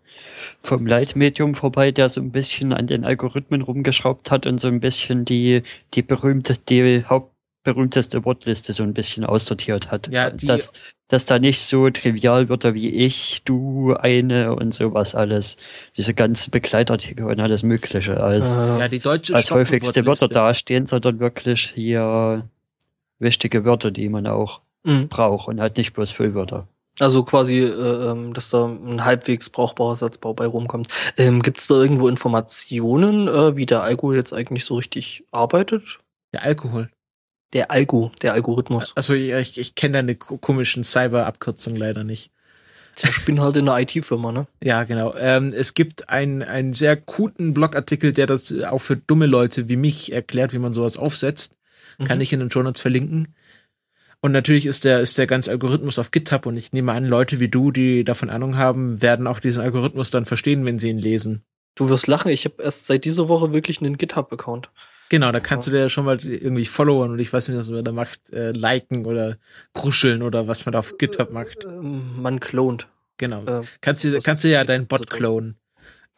vom 0.59 0.85
Leitmedium 0.85 1.55
vorbei, 1.55 1.91
der 1.91 2.09
so 2.09 2.19
ein 2.19 2.31
bisschen 2.31 2.73
an 2.73 2.87
den 2.87 3.05
Algorithmen 3.05 3.61
rumgeschraubt 3.61 4.31
hat 4.31 4.45
und 4.45 4.59
so 4.59 4.67
ein 4.67 4.81
bisschen 4.81 5.23
die, 5.23 5.63
die 5.93 6.01
berühmte, 6.01 6.57
die 6.67 7.05
hauptberühmteste 7.05 8.25
Wortliste 8.25 8.73
so 8.73 8.83
ein 8.83 8.93
bisschen 8.93 9.23
aussortiert 9.23 9.91
hat. 9.91 10.09
Ja, 10.11 10.29
die- 10.29 10.45
dass, 10.45 10.73
dass 11.07 11.25
da 11.25 11.39
nicht 11.39 11.61
so 11.61 11.89
trivial 11.89 12.49
Wörter 12.49 12.73
wie 12.73 12.89
ich, 12.89 13.43
du, 13.45 13.93
eine 13.93 14.53
und 14.53 14.73
sowas 14.73 15.15
alles, 15.15 15.55
diese 15.95 16.13
ganzen 16.13 16.51
Begleitartikel 16.51 17.27
und 17.27 17.39
alles 17.39 17.63
Mögliche 17.63 18.19
als, 18.19 18.53
äh, 18.53 18.79
Ja, 18.79 18.87
die 18.89 18.99
deutsche 18.99 19.35
als 19.35 19.51
häufigste 19.51 20.05
Wörter 20.05 20.27
dastehen, 20.27 20.85
sondern 20.85 21.21
wirklich 21.21 21.71
hier 21.73 22.45
wichtige 23.19 23.65
Wörter, 23.65 23.91
die 23.91 24.09
man 24.09 24.27
auch 24.27 24.61
mh. 24.83 25.07
braucht 25.09 25.47
und 25.47 25.59
halt 25.59 25.77
nicht 25.77 25.93
bloß 25.93 26.11
Füllwörter. 26.11 26.67
Also 26.99 27.23
quasi, 27.23 27.59
äh, 27.59 28.11
ähm, 28.11 28.33
dass 28.33 28.49
da 28.49 28.65
ein 28.65 29.05
halbwegs 29.05 29.49
brauchbarer 29.51 29.95
Satzbau 29.95 30.33
bei 30.33 30.47
rumkommt. 30.47 30.87
Ähm, 31.17 31.43
Gibt 31.43 31.59
es 31.59 31.67
da 31.67 31.75
irgendwo 31.75 32.07
Informationen, 32.07 33.27
äh, 33.27 33.55
wie 33.55 33.67
der 33.67 33.83
Algo 33.83 34.13
jetzt 34.13 34.33
eigentlich 34.33 34.65
so 34.65 34.75
richtig 34.75 35.23
arbeitet? 35.31 35.99
Der 36.33 36.43
Alkohol. 36.43 36.89
Der 37.53 37.71
Algo, 37.71 38.11
der 38.23 38.33
Algorithmus. 38.33 38.93
Also 38.95 39.13
ich, 39.13 39.57
ich 39.57 39.75
kenne 39.75 39.93
deine 39.93 40.15
ko- 40.15 40.37
komischen 40.37 40.83
Cyber-Abkürzungen 40.83 41.77
leider 41.79 42.03
nicht. 42.03 42.31
Ich 43.03 43.25
bin 43.25 43.39
halt 43.39 43.55
in 43.57 43.69
einer 43.69 43.79
IT-Firma, 43.79 44.31
ne? 44.31 44.47
Ja, 44.63 44.83
genau. 44.83 45.13
Ähm, 45.15 45.53
es 45.55 45.75
gibt 45.75 46.09
einen, 46.09 46.41
einen 46.41 46.73
sehr 46.73 46.95
guten 46.95 47.53
Blogartikel, 47.53 48.11
der 48.11 48.25
das 48.25 48.51
auch 48.63 48.79
für 48.79 48.97
dumme 48.97 49.27
Leute 49.27 49.69
wie 49.69 49.75
mich 49.75 50.11
erklärt, 50.11 50.51
wie 50.51 50.57
man 50.57 50.73
sowas 50.73 50.97
aufsetzt. 50.97 51.53
Kann 52.05 52.17
Mhm. 52.17 52.21
ich 52.21 52.33
in 52.33 52.39
den 52.39 52.51
Shownotes 52.51 52.81
verlinken. 52.81 53.33
Und 54.21 54.31
natürlich 54.31 54.65
ist 54.65 54.83
der, 54.83 54.99
ist 54.99 55.17
der 55.17 55.27
ganze 55.27 55.51
Algorithmus 55.51 55.99
auf 55.99 56.11
GitHub 56.11 56.45
und 56.47 56.57
ich 56.57 56.71
nehme 56.73 56.91
an, 56.91 57.05
Leute 57.05 57.39
wie 57.39 57.49
du, 57.49 57.71
die 57.71 58.03
davon 58.03 58.29
Ahnung 58.29 58.57
haben, 58.57 59.01
werden 59.01 59.27
auch 59.27 59.39
diesen 59.39 59.61
Algorithmus 59.61 60.09
dann 60.11 60.25
verstehen, 60.25 60.65
wenn 60.65 60.79
sie 60.79 60.89
ihn 60.89 60.97
lesen. 60.97 61.43
Du 61.75 61.89
wirst 61.89 62.07
lachen, 62.07 62.31
ich 62.31 62.45
habe 62.45 62.61
erst 62.63 62.87
seit 62.87 63.05
dieser 63.05 63.27
Woche 63.27 63.53
wirklich 63.53 63.79
einen 63.79 63.97
GitHub-Account. 63.97 64.71
Genau, 65.09 65.31
da 65.31 65.39
kannst 65.39 65.67
du 65.67 65.71
dir 65.71 65.87
schon 65.87 66.05
mal 66.05 66.19
irgendwie 66.25 66.65
followen 66.65 67.11
und 67.11 67.19
ich 67.19 67.31
weiß 67.31 67.47
nicht, 67.47 67.57
was 67.57 67.69
man 67.69 67.83
da 67.85 67.91
macht, 67.91 68.31
äh, 68.33 68.51
liken 68.51 69.05
oder 69.05 69.37
kruscheln 69.73 70.21
oder 70.23 70.47
was 70.47 70.65
man 70.65 70.73
da 70.73 70.79
auf 70.79 70.97
GitHub 70.97 71.31
macht. 71.31 71.63
Ähm, 71.65 72.19
man 72.21 72.39
klont. 72.39 72.87
Genau. 73.17 73.45
Äh, 73.45 73.61
Kannst 73.81 74.03
du, 74.03 74.19
kannst 74.19 74.43
du 74.43 74.49
ja 74.49 74.63
deinen 74.63 74.87
Bot 74.87 75.09
klonen. 75.09 75.57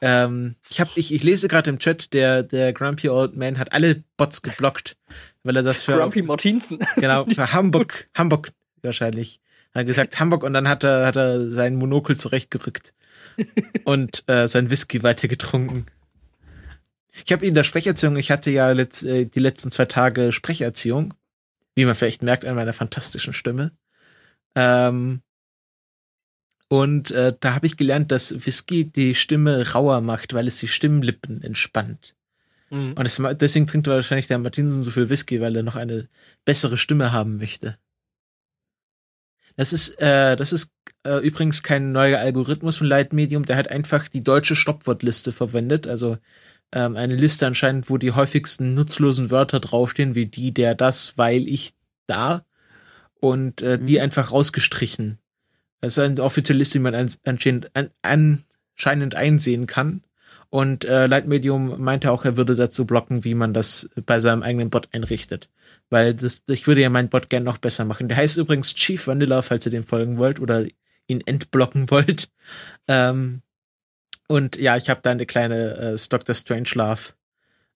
Ähm, 0.02 0.56
ich 0.70 0.80
hab, 0.80 0.96
ich, 0.96 1.14
ich 1.14 1.24
lese 1.24 1.48
gerade 1.48 1.70
im 1.70 1.80
Chat, 1.80 2.14
der, 2.14 2.44
der 2.44 2.72
Grumpy 2.74 3.10
Old 3.10 3.36
Man 3.36 3.58
hat 3.60 3.74
alle 3.74 4.04
Bots 4.16 4.42
geblockt, 4.42 4.98
weil 5.44 5.56
er 5.58 5.64
das 5.64 5.84
für, 5.84 5.98
Grumpy 5.98 6.22
Martinsen. 6.22 6.80
genau, 6.96 7.26
für 7.26 7.52
Hamburg, 7.54 8.10
Hamburg 8.16 8.52
wahrscheinlich. 8.82 9.42
Er 9.74 9.82
hat 9.82 9.88
gesagt 9.88 10.20
Hamburg 10.20 10.44
und 10.44 10.54
dann 10.54 10.68
hat 10.68 10.84
er, 10.84 11.06
hat 11.06 11.16
er 11.16 11.52
sein 11.52 11.76
Monokel 11.76 12.18
zurechtgerückt 12.18 12.94
und 13.84 14.24
äh, 14.28 14.48
sein 14.48 14.70
Whisky 14.70 15.04
weitergetrunken. 15.04 15.86
Ich 17.26 17.32
habe 17.32 17.46
in 17.46 17.54
der 17.54 17.64
Sprecherziehung, 17.64 18.16
ich 18.18 18.32
hatte 18.32 18.52
ja 18.52 18.72
letzt, 18.72 19.04
äh, 19.04 19.26
die 19.26 19.40
letzten 19.40 19.72
zwei 19.72 19.86
Tage 19.86 20.32
Sprecherziehung, 20.32 21.14
wie 21.76 21.86
man 21.86 21.96
vielleicht 21.96 22.24
merkt 22.24 22.46
an 22.46 22.56
meiner 22.56 22.74
fantastischen 22.74 23.34
Stimme. 23.34 23.72
Ähm, 24.56 25.22
und 26.70 27.12
äh, 27.12 27.34
da 27.40 27.56
habe 27.56 27.68
ich 27.68 27.78
gelernt, 27.78 28.12
dass 28.12 28.46
Whisky 28.46 28.86
die 28.86 29.16
Stimme 29.16 29.72
rauer 29.74 30.02
macht, 30.02 30.34
weil 30.34 30.48
es 30.48 30.60
die 30.60 30.68
Stimmlippen 30.68 31.42
entspannt. 31.42 32.16
Mhm. 32.70 32.94
Und 32.94 33.06
es, 33.06 33.20
deswegen 33.38 33.66
trinkt 33.68 33.88
wahrscheinlich 33.88 34.28
der 34.28 34.38
Martinsen 34.38 34.84
so 34.84 34.92
viel 34.92 35.10
Whisky, 35.10 35.42
weil 35.42 35.56
er 35.56 35.64
noch 35.64 35.76
eine 35.76 36.08
bessere 36.46 36.78
Stimme 36.78 37.12
haben 37.12 37.38
möchte. 37.38 37.78
Das 39.56 39.74
ist, 39.74 40.00
äh, 40.00 40.36
das 40.38 40.54
ist 40.54 40.72
äh, 41.04 41.18
übrigens 41.18 41.64
kein 41.64 41.92
neuer 41.92 42.20
Algorithmus 42.20 42.78
von 42.78 42.88
Leitmedium, 42.88 43.46
der 43.46 43.58
hat 43.58 43.72
einfach 43.72 44.08
die 44.08 44.24
deutsche 44.24 44.56
Stoppwortliste 44.56 45.32
verwendet, 45.32 45.88
also 45.88 46.18
ähm, 46.72 46.96
eine 46.96 47.16
Liste 47.16 47.48
anscheinend, 47.48 47.90
wo 47.90 47.98
die 47.98 48.12
häufigsten 48.12 48.76
nutzlosen 48.76 49.32
Wörter 49.32 49.60
draufstehen, 49.60 50.14
wie 50.14 50.28
die, 50.28 50.54
der, 50.54 50.76
das, 50.76 51.18
weil, 51.18 51.48
ich, 51.48 51.74
da 52.06 52.46
und 53.20 53.62
äh, 53.62 53.80
die 53.80 53.96
Mhm. 53.96 54.02
einfach 54.04 54.32
rausgestrichen. 54.32 55.18
Das 55.82 55.98
ist 55.98 56.00
eine 56.00 56.24
offizielle 56.24 56.60
Liste, 56.60 56.80
die 56.80 56.84
man 56.84 56.96
an, 56.96 57.12
anscheinend, 57.24 57.72
an, 57.74 57.90
anscheinend 58.02 59.16
einsehen 59.16 59.68
kann. 59.68 60.04
Und 60.50 60.84
äh, 60.86 61.06
Lightmedium 61.06 61.80
meinte 61.82 62.12
auch, 62.12 62.26
er 62.26 62.36
würde 62.36 62.56
dazu 62.56 62.86
blocken, 62.86 63.24
wie 63.24 63.36
man 63.36 63.54
das 63.54 63.90
bei 64.06 64.20
seinem 64.20 64.42
eigenen 64.42 64.72
Bot 64.72 64.90
einrichtet. 64.92 65.50
Weil 65.90 66.16
das, 66.16 66.42
ich 66.50 66.66
würde 66.68 66.82
ja 66.82 66.90
meinen 66.90 67.10
Bot 67.10 67.30
gern 67.30 67.44
noch 67.44 67.60
besser 67.60 67.86
machen. 67.86 68.08
Der 68.08 68.18
heißt 68.18 68.38
übrigens 68.38 68.74
Chief 68.74 69.06
Vanilla, 69.06 69.42
falls 69.42 69.66
ihr 69.66 69.72
dem 69.72 69.84
folgen 69.84 70.18
wollt 70.18 70.40
oder 70.40 70.66
ihn 71.08 71.22
entblocken 71.26 71.90
wollt. 71.92 72.30
Ähm, 72.88 73.42
und 74.28 74.58
ja, 74.58 74.78
ich 74.78 74.90
habe 74.90 75.02
da 75.04 75.12
eine 75.12 75.26
kleine 75.26 75.76
äh, 75.78 75.98
Dr. 76.10 76.36
Strangelove, 76.36 77.14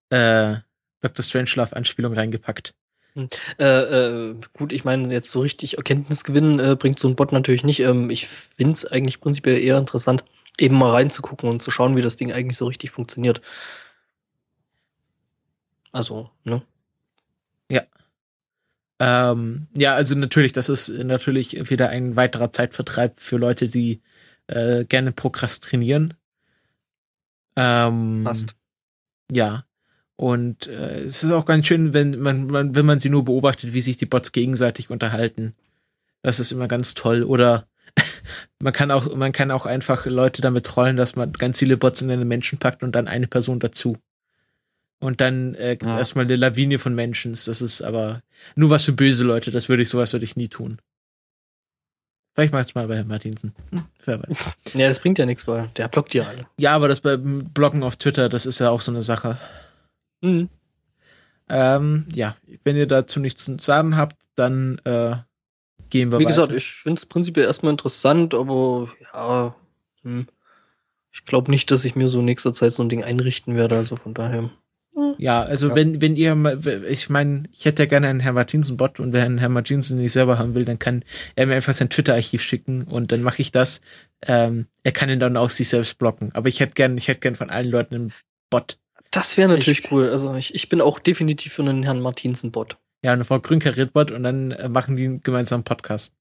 äh, 0.09 0.55
Dr. 1.01 1.23
Strangelove 1.23 1.75
Anspielung 1.75 2.13
reingepackt. 2.13 2.75
Äh, 3.15 3.63
äh, 3.65 4.35
gut, 4.53 4.73
ich 4.73 4.83
meine, 4.85 5.13
jetzt 5.13 5.29
so 5.29 5.41
richtig 5.41 5.77
Erkenntnis 5.77 6.23
gewinnen 6.23 6.59
äh, 6.59 6.75
bringt 6.75 6.97
so 6.99 7.07
ein 7.07 7.15
Bot 7.15 7.31
natürlich 7.31 7.63
nicht. 7.63 7.79
Ähm, 7.81 8.09
ich 8.09 8.27
finde 8.27 8.73
es 8.73 8.85
eigentlich 8.85 9.19
prinzipiell 9.21 9.61
eher 9.61 9.77
interessant, 9.77 10.23
eben 10.59 10.75
mal 10.77 10.89
reinzugucken 10.91 11.49
und 11.49 11.61
zu 11.61 11.71
schauen, 11.71 11.95
wie 11.95 12.01
das 12.01 12.17
Ding 12.17 12.31
eigentlich 12.31 12.57
so 12.57 12.65
richtig 12.67 12.91
funktioniert. 12.91 13.41
Also, 15.91 16.31
ne? 16.43 16.63
Ähm, 18.99 19.67
ja, 19.75 19.95
also 19.95 20.15
natürlich, 20.15 20.53
das 20.53 20.69
ist 20.69 20.87
natürlich 20.87 21.69
wieder 21.69 21.89
ein 21.89 22.15
weiterer 22.15 22.53
Zeitvertreib 22.53 23.19
für 23.19 23.35
Leute, 23.35 23.67
die 23.67 24.01
äh, 24.47 24.85
gerne 24.85 25.11
prokrastinieren. 25.11 26.13
Ähm, 27.57 28.21
Passt. 28.23 28.55
Ja. 29.29 29.65
Und 30.23 30.67
äh, 30.67 31.01
es 31.01 31.21
ist 31.21 31.31
auch 31.33 31.43
ganz 31.43 31.67
schön, 31.67 31.93
wenn 31.93 32.17
man, 32.17 32.47
man, 32.47 32.75
wenn 32.75 32.85
man 32.85 32.97
sie 32.97 33.09
nur 33.09 33.25
beobachtet, 33.25 33.73
wie 33.73 33.81
sich 33.81 33.97
die 33.97 34.05
Bots 34.05 34.31
gegenseitig 34.31 34.89
unterhalten. 34.89 35.53
Das 36.21 36.39
ist 36.39 36.53
immer 36.53 36.69
ganz 36.69 36.93
toll. 36.93 37.23
Oder 37.23 37.67
man 38.61 38.71
kann 38.71 38.89
auch, 38.89 39.13
man 39.17 39.33
kann 39.33 39.51
auch 39.51 39.65
einfach 39.65 40.05
Leute 40.05 40.41
damit 40.41 40.65
trollen, 40.65 40.95
dass 40.95 41.17
man 41.17 41.33
ganz 41.33 41.59
viele 41.59 41.75
Bots 41.75 42.01
in 42.01 42.09
einen 42.09 42.25
Menschen 42.25 42.57
packt 42.57 42.83
und 42.83 42.93
dann 42.95 43.09
eine 43.09 43.27
Person 43.27 43.59
dazu. 43.59 43.97
Und 44.99 45.19
dann 45.19 45.55
äh, 45.55 45.75
gibt 45.75 45.91
Ja. 45.91 45.97
erstmal 45.97 46.23
eine 46.23 46.37
Lawine 46.37 46.79
von 46.79 46.95
Menschen. 46.95 47.33
Das 47.33 47.59
ist 47.61 47.81
aber 47.81 48.21
nur 48.55 48.69
was 48.69 48.85
für 48.85 48.93
böse 48.93 49.25
Leute. 49.25 49.51
Das 49.51 49.67
würde 49.67 49.83
ich, 49.83 49.89
sowas 49.89 50.13
würde 50.13 50.23
ich 50.23 50.37
nie 50.37 50.47
tun. 50.47 50.79
Vielleicht 52.33 52.53
mach 52.53 52.61
ich's 52.61 52.75
mal 52.75 52.87
bei 52.87 52.95
Herrn 52.95 53.07
Martinsen. 53.09 53.53
Hm, 53.71 53.83
wer 54.05 54.23
weiß. 54.23 54.37
Ja, 54.73 54.87
das 54.87 55.01
bringt 55.01 55.19
ja 55.19 55.25
nichts, 55.25 55.45
weil 55.47 55.67
der 55.75 55.89
blockt 55.89 56.13
ja 56.13 56.23
alle. 56.23 56.47
Ja, 56.57 56.71
aber 56.71 56.87
das 56.87 57.01
beim 57.01 57.43
Bloggen 57.49 57.83
auf 57.83 57.97
Twitter, 57.97 58.29
das 58.29 58.45
ist 58.45 58.59
ja 58.59 58.69
auch 58.69 58.79
so 58.79 58.89
eine 58.91 59.01
Sache. 59.03 59.37
Mhm. 60.23 60.49
Ähm, 61.49 62.05
ja, 62.13 62.35
wenn 62.63 62.77
ihr 62.77 62.87
dazu 62.87 63.19
nichts 63.19 63.45
zu 63.45 63.57
sagen 63.59 63.97
habt, 63.97 64.15
dann 64.35 64.79
äh, 64.85 65.15
gehen 65.89 66.11
wir 66.11 66.19
Wie 66.19 66.25
weiter. 66.25 66.35
gesagt, 66.35 66.53
ich 66.53 66.71
finde 66.71 66.99
es 66.99 67.05
prinzipiell 67.05 67.45
erstmal 67.45 67.71
interessant, 67.71 68.33
aber 68.33 68.89
ja, 69.13 69.55
hm, 70.01 70.27
ich 71.11 71.25
glaube 71.25 71.51
nicht, 71.51 71.69
dass 71.69 71.85
ich 71.85 71.95
mir 71.95 72.09
so 72.09 72.19
in 72.19 72.25
nächster 72.25 72.53
Zeit 72.53 72.73
so 72.73 72.81
ein 72.81 72.89
Ding 72.89 73.03
einrichten 73.03 73.55
werde, 73.55 73.75
also 73.75 73.95
von 73.95 74.13
daher. 74.13 74.49
Ja, 75.17 75.43
also 75.43 75.69
ja. 75.69 75.75
wenn 75.75 76.01
wenn 76.01 76.15
ihr 76.15 76.35
mal, 76.35 76.59
ich 76.87 77.09
meine, 77.09 77.43
ich 77.51 77.65
hätte 77.65 77.83
ja 77.83 77.89
gerne 77.89 78.07
einen 78.07 78.19
Herr 78.19 78.33
Martinsen 78.33 78.77
Bot 78.77 78.99
und 78.99 79.11
wenn 79.11 79.37
Herr 79.37 79.49
Martinsen 79.49 79.97
nicht 79.97 80.13
selber 80.13 80.39
haben 80.39 80.55
will, 80.55 80.65
dann 80.65 80.79
kann 80.79 81.03
er 81.35 81.47
mir 81.47 81.55
einfach 81.55 81.73
sein 81.73 81.89
Twitter 81.89 82.13
Archiv 82.13 82.41
schicken 82.41 82.83
und 82.83 83.11
dann 83.11 83.21
mache 83.21 83.41
ich 83.41 83.51
das. 83.51 83.81
Ähm, 84.25 84.67
er 84.83 84.91
kann 84.91 85.09
ihn 85.09 85.19
dann 85.19 85.37
auch 85.37 85.49
sich 85.49 85.69
selbst 85.69 85.97
blocken, 85.97 86.31
aber 86.33 86.47
ich 86.47 86.59
hätte 86.59 86.73
gern 86.73 86.97
ich 86.97 87.07
hätte 87.07 87.21
gern 87.21 87.35
von 87.35 87.49
allen 87.49 87.69
Leuten 87.69 87.95
einen 87.95 88.13
Bot. 88.49 88.77
Das 89.13 89.37
wäre 89.37 89.47
natürlich 89.47 89.85
ich, 89.85 89.91
cool. 89.91 90.09
Also 90.09 90.33
ich, 90.35 90.53
ich 90.55 90.69
bin 90.69 90.81
auch 90.81 90.99
definitiv 90.99 91.53
für 91.53 91.61
einen 91.61 91.83
Herrn 91.83 92.01
Martinsen 92.01 92.51
Bot. 92.51 92.77
Ja, 93.03 93.13
eine 93.13 93.25
Frau 93.25 93.39
Grünkariert 93.39 93.93
Bot 93.93 94.11
und 94.11 94.23
dann 94.23 94.51
äh, 94.51 94.67
machen 94.67 94.95
die 94.95 95.19
gemeinsam 95.21 95.57
einen 95.57 95.63
Podcast. 95.63 96.13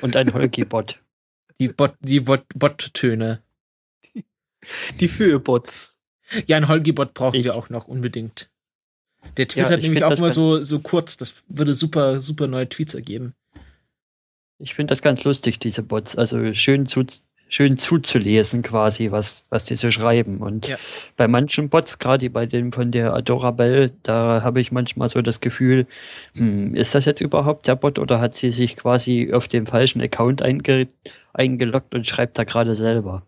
Und 0.00 0.16
ein 0.16 0.32
Holgi 0.32 0.64
Bot. 0.64 0.98
Die 1.58 1.68
Bot 1.68 1.94
die 2.00 2.20
Bot 2.20 2.44
Bot 2.54 2.92
Töne. 2.92 3.42
Die, 4.04 4.26
die 5.00 5.08
für 5.08 5.38
Bots. 5.38 5.96
Ja, 6.46 6.56
ein 6.56 6.68
Holgi-Bot 6.68 7.14
brauchen 7.14 7.36
ich. 7.36 7.44
wir 7.44 7.54
auch 7.54 7.70
noch 7.70 7.86
unbedingt. 7.86 8.50
Der 9.36 9.48
Tweet 9.48 9.66
ja, 9.66 9.72
hat 9.72 9.82
nämlich 9.82 10.04
auch 10.04 10.18
mal 10.18 10.32
so, 10.32 10.62
so 10.62 10.80
kurz, 10.80 11.16
das 11.16 11.34
würde 11.48 11.74
super, 11.74 12.20
super 12.20 12.46
neue 12.46 12.68
Tweets 12.68 12.94
ergeben. 12.94 13.34
Ich 14.58 14.74
finde 14.74 14.92
das 14.92 15.02
ganz 15.02 15.24
lustig, 15.24 15.58
diese 15.58 15.82
Bots. 15.82 16.16
Also 16.16 16.54
schön, 16.54 16.86
zu, 16.86 17.04
schön 17.48 17.78
zuzulesen 17.78 18.62
quasi, 18.62 19.10
was, 19.10 19.44
was 19.50 19.64
die 19.64 19.76
so 19.76 19.90
schreiben. 19.90 20.38
Und 20.38 20.66
ja. 20.66 20.76
bei 21.16 21.28
manchen 21.28 21.68
Bots, 21.68 21.98
gerade 21.98 22.28
bei 22.30 22.46
dem 22.46 22.72
von 22.72 22.90
der 22.90 23.14
Adorabel, 23.14 23.92
da 24.02 24.42
habe 24.42 24.60
ich 24.60 24.72
manchmal 24.72 25.08
so 25.08 25.22
das 25.22 25.40
Gefühl, 25.40 25.86
hm, 26.34 26.74
ist 26.74 26.94
das 26.94 27.04
jetzt 27.04 27.20
überhaupt 27.20 27.68
der 27.68 27.76
Bot 27.76 27.98
oder 27.98 28.20
hat 28.20 28.34
sie 28.34 28.50
sich 28.50 28.76
quasi 28.76 29.30
auf 29.32 29.48
dem 29.48 29.66
falschen 29.66 30.00
Account 30.00 30.42
einge 30.42 30.88
eingeloggt 31.32 31.94
und 31.94 32.06
schreibt 32.06 32.38
da 32.38 32.44
gerade 32.44 32.74
selber? 32.74 33.22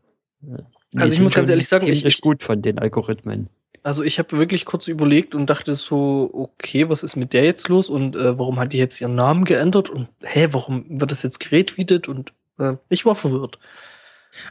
also 0.97 1.13
ich 1.13 1.21
muss 1.21 1.35
ganz 1.35 1.51
ehrlich 1.51 1.69
sagen, 1.69 1.87
ich, 1.87 2.05
ich 2.05 2.21
gut 2.21 2.43
von 2.43 2.63
den 2.63 2.79
Algorithmen. 2.79 3.49
Also 3.83 4.03
ich 4.03 4.19
habe 4.19 4.37
wirklich 4.39 4.65
kurz 4.65 4.89
überlegt 4.89 5.35
und 5.35 5.49
dachte 5.49 5.75
so, 5.75 6.31
okay, 6.33 6.89
was 6.89 7.03
ist 7.03 7.17
mit 7.17 7.33
der 7.33 7.45
jetzt 7.45 7.69
los 7.69 7.89
und 7.89 8.17
äh, 8.17 8.39
warum 8.39 8.59
hat 8.59 8.73
die 8.73 8.79
jetzt 8.79 9.01
ihren 9.01 9.15
Namen 9.15 9.45
geändert 9.45 9.89
und 9.91 10.09
hä, 10.25 10.49
warum 10.51 10.85
wird 10.89 11.13
das 11.13 11.23
jetzt 11.23 11.39
geretweetet 11.39 12.09
und 12.09 12.33
äh, 12.59 12.75
ich 12.89 13.07
war 13.07 13.15
verwirrt. 13.15 13.59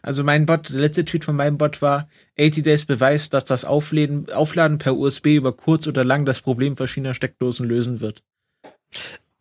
Also 0.02 0.24
mein 0.24 0.46
Bot, 0.46 0.70
der 0.70 0.80
letzte 0.80 1.06
Tweet 1.06 1.26
von 1.26 1.36
meinem 1.36 1.58
Bot 1.58 1.82
war, 1.82 2.10
80 2.40 2.64
Days 2.64 2.86
beweist, 2.86 3.34
dass 3.34 3.46
das 3.46 3.66
Aufladen, 3.66 4.30
Aufladen 4.32 4.78
per 4.78 4.98
USB 4.98 5.28
über 5.28 5.56
kurz 5.56 5.88
oder 5.88 6.04
lang 6.04 6.26
das 6.26 6.42
Problem 6.42 6.78
verschiedener 6.78 7.14
Steckdosen 7.14 7.68
lösen 7.68 8.00
wird. 8.00 8.24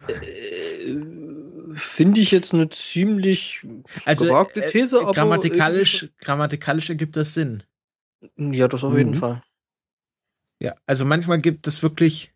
Äh, 0.08 0.96
Finde 1.74 2.20
ich 2.20 2.30
jetzt 2.30 2.54
eine 2.54 2.70
ziemlich 2.70 3.66
also, 4.04 4.26
gewagte 4.26 4.64
äh, 4.64 4.70
These, 4.70 5.00
äh, 5.00 5.12
grammatikalisch, 5.12 6.08
grammatikalisch 6.20 6.88
ergibt 6.88 7.16
das 7.16 7.34
Sinn. 7.34 7.62
Ja, 8.36 8.68
das 8.68 8.82
auf 8.82 8.92
mhm. 8.92 8.98
jeden 8.98 9.14
Fall. 9.14 9.42
Ja, 10.60 10.74
also 10.86 11.04
manchmal 11.04 11.38
gibt 11.40 11.66
es 11.66 11.82
wirklich. 11.82 12.32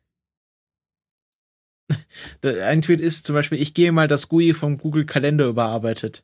Ein 2.43 2.83
Tweet 2.83 3.01
ist 3.01 3.27
zum 3.27 3.35
Beispiel, 3.35 3.61
ich 3.61 3.75
gehe 3.75 3.93
mal 3.93 4.09
das 4.09 4.29
GUI 4.29 4.53
vom 4.53 4.79
Google 4.79 5.07
Kalender 5.07 5.47
überarbeitet. 5.47 6.23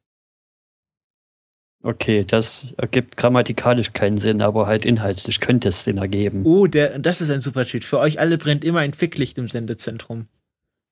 Okay, 1.82 2.24
das 2.24 2.74
ergibt 2.78 3.16
grammatikalisch 3.16 3.92
keinen 3.92 4.18
Sinn, 4.18 4.42
aber 4.42 4.66
halt 4.66 4.84
inhaltlich 4.84 5.40
könnte 5.40 5.68
es 5.68 5.84
Sinn 5.84 5.98
ergeben. 5.98 6.44
Oh, 6.44 6.66
der, 6.66 6.98
das 6.98 7.20
ist 7.20 7.30
ein 7.30 7.40
super 7.40 7.64
Tweet. 7.64 7.84
Für 7.84 8.00
euch 8.00 8.18
alle 8.18 8.38
brennt 8.38 8.64
immer 8.64 8.80
ein 8.80 8.92
Ficklicht 8.92 9.38
im 9.38 9.46
Sendezentrum. 9.46 10.26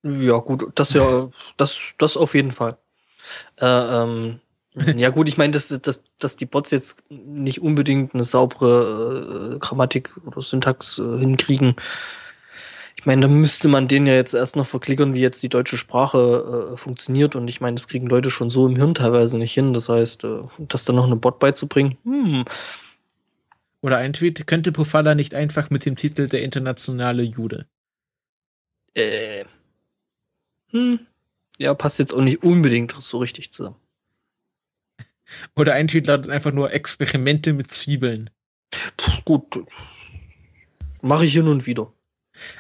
Ja, 0.05 0.39
gut, 0.39 0.67
das 0.75 0.93
ja, 0.93 1.31
das, 1.57 1.95
das 1.99 2.17
auf 2.17 2.35
jeden 2.35 2.53
Fall. 2.53 2.77
Äh, 3.59 3.67
ähm, 3.67 4.41
ja, 4.97 5.11
gut, 5.11 5.29
ich 5.29 5.37
meine, 5.37 5.53
dass, 5.53 5.69
dass, 5.69 6.03
dass 6.19 6.37
die 6.37 6.47
Bots 6.47 6.71
jetzt 6.71 7.03
nicht 7.09 7.63
unbedingt 7.63 8.15
eine 8.15 8.25
saubere 8.25 9.55
äh, 9.55 9.59
Grammatik 9.59 10.15
oder 10.27 10.43
Syntax 10.43 10.99
äh, 10.99 11.19
hinkriegen. 11.19 11.77
Ich 13.05 13.07
meine, 13.07 13.21
da 13.21 13.29
müsste 13.29 13.69
man 13.69 13.87
denen 13.87 14.07
ja 14.07 14.15
jetzt 14.15 14.33
erst 14.33 14.57
noch 14.57 14.67
verklickern, 14.67 15.13
wie 15.13 15.21
jetzt 15.21 15.43
die 15.43 15.51
deutsche 15.51 15.77
Sprache 15.77 16.73
äh, 16.73 16.77
funktioniert. 16.79 17.37
Und 17.37 17.49
ich 17.49 17.61
meine, 17.61 17.75
das 17.75 17.87
kriegen 17.87 18.07
Leute 18.07 18.31
schon 18.31 18.49
so 18.49 18.67
im 18.67 18.77
Hirn 18.77 18.95
teilweise 18.95 19.37
nicht 19.37 19.53
hin. 19.53 19.75
Das 19.75 19.91
heißt, 19.91 20.25
äh, 20.25 20.41
das 20.59 20.87
dann 20.87 20.97
noch 20.97 21.05
eine 21.05 21.17
Bot 21.17 21.39
beizubringen, 21.39 21.99
hm. 22.05 22.47
Oder 23.83 23.99
ein 23.99 24.15
Tweet, 24.15 24.47
könnte 24.47 24.73
Pofalla 24.73 25.15
nicht 25.15 25.35
einfach 25.35 25.69
mit 25.69 25.85
dem 25.85 25.97
Titel 25.97 26.29
Der 26.29 26.43
internationale 26.43 27.23
Jude? 27.25 27.67
Äh, 28.95 29.45
hm, 30.71 31.01
ja, 31.59 31.75
passt 31.75 31.99
jetzt 31.99 32.15
auch 32.15 32.23
nicht 32.23 32.43
unbedingt 32.43 32.95
so 32.99 33.19
richtig 33.19 33.53
zusammen. 33.53 33.77
Oder 35.57 35.75
ein 35.75 35.89
Tweet 35.89 36.07
lautet 36.07 36.31
einfach 36.31 36.53
nur 36.53 36.73
Experimente 36.73 37.53
mit 37.53 37.71
Zwiebeln. 37.71 38.31
Puh, 38.97 39.21
gut. 39.27 39.67
Mache 41.03 41.27
ich 41.27 41.35
hin 41.35 41.49
und 41.49 41.67
wieder. 41.67 41.93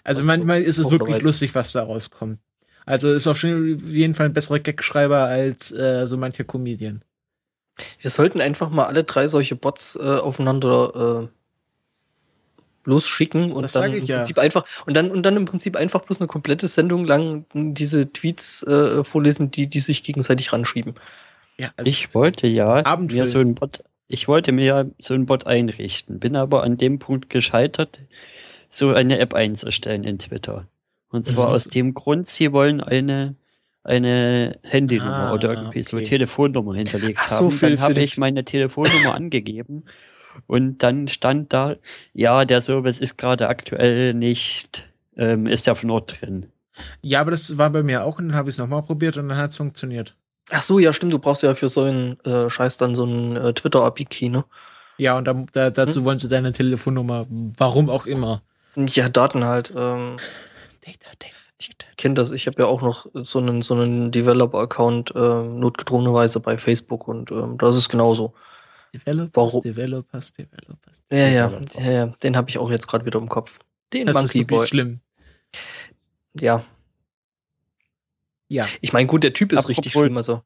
Also 0.02 0.22
manchmal 0.22 0.62
ist 0.62 0.78
es 0.78 0.90
wirklich 0.90 1.22
lustig, 1.22 1.54
was 1.54 1.72
da 1.72 1.82
rauskommt. 1.82 2.38
Also 2.86 3.12
ist 3.12 3.26
auf 3.26 3.42
jeden 3.42 4.14
Fall 4.14 4.26
ein 4.26 4.32
besserer 4.32 4.60
Gagschreiber 4.60 5.24
als 5.24 5.72
äh, 5.72 6.06
so 6.06 6.16
mancher 6.16 6.44
Comedian. 6.44 7.02
Wir 8.00 8.10
sollten 8.10 8.40
einfach 8.40 8.70
mal 8.70 8.84
alle 8.86 9.04
drei 9.04 9.26
solche 9.26 9.56
Bots 9.56 9.96
äh, 9.96 10.02
aufeinander 10.02 11.24
äh, 11.24 11.28
losschicken 12.84 13.52
und 13.52 13.62
das 13.62 13.72
dann 13.72 13.92
im 13.92 14.06
Prinzip 14.06 14.36
ja. 14.36 14.42
einfach 14.42 14.64
und 14.86 14.94
dann 14.94 15.10
und 15.10 15.22
dann 15.22 15.36
im 15.36 15.46
Prinzip 15.46 15.76
einfach 15.76 16.02
bloß 16.02 16.20
eine 16.20 16.28
komplette 16.28 16.68
Sendung 16.68 17.04
lang 17.04 17.46
diese 17.54 18.12
Tweets 18.12 18.62
äh, 18.64 19.02
vorlesen, 19.02 19.50
die 19.50 19.66
die 19.66 19.80
sich 19.80 20.02
gegenseitig 20.02 20.52
ranschieben. 20.52 20.94
Ja, 21.58 21.70
also 21.76 21.90
ich 21.90 22.14
wollte 22.14 22.46
ja 22.46 22.82
mir 22.98 23.28
so 23.28 23.38
ein 23.38 23.54
Bot, 23.54 23.82
ich 24.06 24.28
wollte 24.28 24.52
mir 24.52 24.64
ja 24.64 24.84
so 24.98 25.14
ein 25.14 25.26
Bot 25.26 25.46
einrichten, 25.46 26.20
bin 26.20 26.36
aber 26.36 26.62
an 26.62 26.76
dem 26.76 26.98
Punkt 26.98 27.30
gescheitert, 27.30 28.00
so 28.74 28.90
eine 28.92 29.18
App 29.18 29.34
einzustellen 29.34 30.04
in 30.04 30.18
Twitter. 30.18 30.66
Und 31.10 31.26
zwar 31.26 31.48
aus 31.50 31.68
dem 31.68 31.94
Grund, 31.94 32.28
sie 32.28 32.52
wollen 32.52 32.80
eine 32.80 33.36
eine 33.84 34.58
Handynummer 34.62 35.28
ah, 35.28 35.32
oder 35.34 35.50
irgendwie 35.50 35.82
okay. 35.82 36.02
so 36.02 36.08
Telefonnummer 36.08 36.74
hinterlegt 36.74 37.20
Ach 37.22 37.28
so, 37.28 37.50
haben. 37.50 37.60
Dann 37.60 37.80
habe 37.80 38.00
ich 38.00 38.16
meine 38.16 38.44
Telefonnummer 38.44 39.14
angegeben 39.14 39.84
und 40.46 40.78
dann 40.82 41.08
stand 41.08 41.52
da, 41.52 41.76
ja, 42.14 42.44
der 42.44 42.62
Service 42.62 42.98
ist 42.98 43.18
gerade 43.18 43.48
aktuell 43.48 44.14
nicht, 44.14 44.84
ähm, 45.16 45.46
ist 45.46 45.66
ja 45.66 45.74
von 45.74 45.90
Ort 45.90 46.20
drin. 46.20 46.46
Ja, 47.02 47.20
aber 47.20 47.30
das 47.30 47.56
war 47.58 47.70
bei 47.70 47.82
mir 47.82 48.04
auch 48.04 48.18
und 48.18 48.28
dann 48.28 48.36
habe 48.36 48.48
ich 48.48 48.54
es 48.54 48.58
nochmal 48.58 48.82
probiert 48.82 49.16
und 49.16 49.28
dann 49.28 49.38
hat 49.38 49.50
es 49.50 49.58
funktioniert. 49.58 50.16
Ach 50.50 50.62
so, 50.62 50.78
ja, 50.78 50.92
stimmt, 50.92 51.12
du 51.12 51.18
brauchst 51.18 51.42
ja 51.42 51.54
für 51.54 51.68
so 51.68 51.82
einen 51.82 52.18
äh, 52.24 52.50
Scheiß 52.50 52.78
dann 52.78 52.94
so 52.94 53.04
einen 53.04 53.36
äh, 53.36 53.52
Twitter-API-Key, 53.52 54.28
ne? 54.28 54.44
Ja, 54.96 55.16
und 55.18 55.26
da, 55.26 55.44
da, 55.52 55.70
dazu 55.70 56.00
hm? 56.00 56.04
wollen 56.04 56.18
sie 56.18 56.28
deine 56.28 56.52
Telefonnummer, 56.52 57.26
warum 57.28 57.90
auch 57.90 58.06
immer. 58.06 58.42
Ja, 58.76 59.08
Daten 59.08 59.44
halt. 59.44 59.70
Ähm, 59.70 60.16
Data, 60.80 61.10
Data. 61.18 61.34
Ich 61.58 61.70
kenne 61.96 62.14
das, 62.14 62.32
ich 62.32 62.46
habe 62.46 62.62
ja 62.62 62.66
auch 62.66 62.82
noch 62.82 63.06
so 63.14 63.38
einen, 63.38 63.62
so 63.62 63.74
einen 63.74 64.10
Developer-Account, 64.10 65.12
äh, 65.14 65.18
notgedrungenerweise 65.18 66.40
bei 66.40 66.58
Facebook 66.58 67.06
und 67.06 67.30
ähm, 67.30 67.56
das 67.58 67.76
ist 67.76 67.88
genauso. 67.88 68.34
Developers, 68.92 69.34
Warum? 69.34 69.62
Developers, 69.62 70.32
Developers. 70.32 71.04
Ja, 71.10 71.28
ja, 71.28 71.60
ja, 71.78 71.90
ja, 71.90 72.06
den 72.06 72.36
habe 72.36 72.50
ich 72.50 72.58
auch 72.58 72.70
jetzt 72.70 72.86
gerade 72.86 73.04
wieder 73.04 73.18
im 73.18 73.28
Kopf. 73.28 73.58
Den 73.92 74.06
das 74.06 74.14
Monkey 74.14 74.40
ist 74.40 74.46
Boy. 74.48 74.66
schlimm. 74.66 75.00
Ja. 76.38 76.64
Ja. 78.48 78.66
Ich 78.80 78.92
meine, 78.92 79.06
gut, 79.06 79.24
der 79.24 79.32
Typ 79.32 79.52
ist 79.52 79.58
apropos, 79.58 79.78
richtig 79.78 79.92
schlimm, 79.92 80.16
also. 80.16 80.42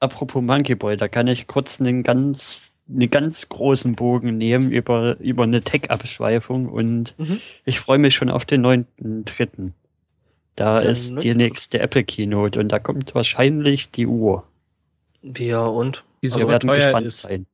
Apropos 0.00 0.42
Monkey 0.42 0.74
Boy, 0.74 0.96
da 0.96 1.08
kann 1.08 1.26
ich 1.26 1.46
kurz 1.46 1.80
einen 1.80 2.02
ganz, 2.02 2.67
einen 2.88 3.10
ganz 3.10 3.48
großen 3.48 3.94
Bogen 3.94 4.38
nehmen 4.38 4.70
über, 4.70 5.18
über 5.20 5.42
eine 5.42 5.62
Tech-Abschweifung 5.62 6.68
und 6.68 7.14
mhm. 7.18 7.40
ich 7.64 7.80
freue 7.80 7.98
mich 7.98 8.14
schon 8.14 8.30
auf 8.30 8.44
den 8.44 8.64
9.3. 8.64 9.72
Da 10.56 10.80
der 10.80 10.90
ist 10.90 11.14
die 11.22 11.34
nächste 11.34 11.78
Apple 11.80 12.04
Keynote 12.04 12.58
und 12.58 12.70
da 12.70 12.78
kommt 12.78 13.14
wahrscheinlich 13.14 13.90
die 13.90 14.06
Uhr. 14.06 14.44
Ja, 15.22 15.64
und? 15.66 16.04
Die 16.22 16.28
so 16.28 16.46
also, 16.46 16.58
teuer 16.58 17.00
ist. 17.00 17.22
Sein. 17.22 17.46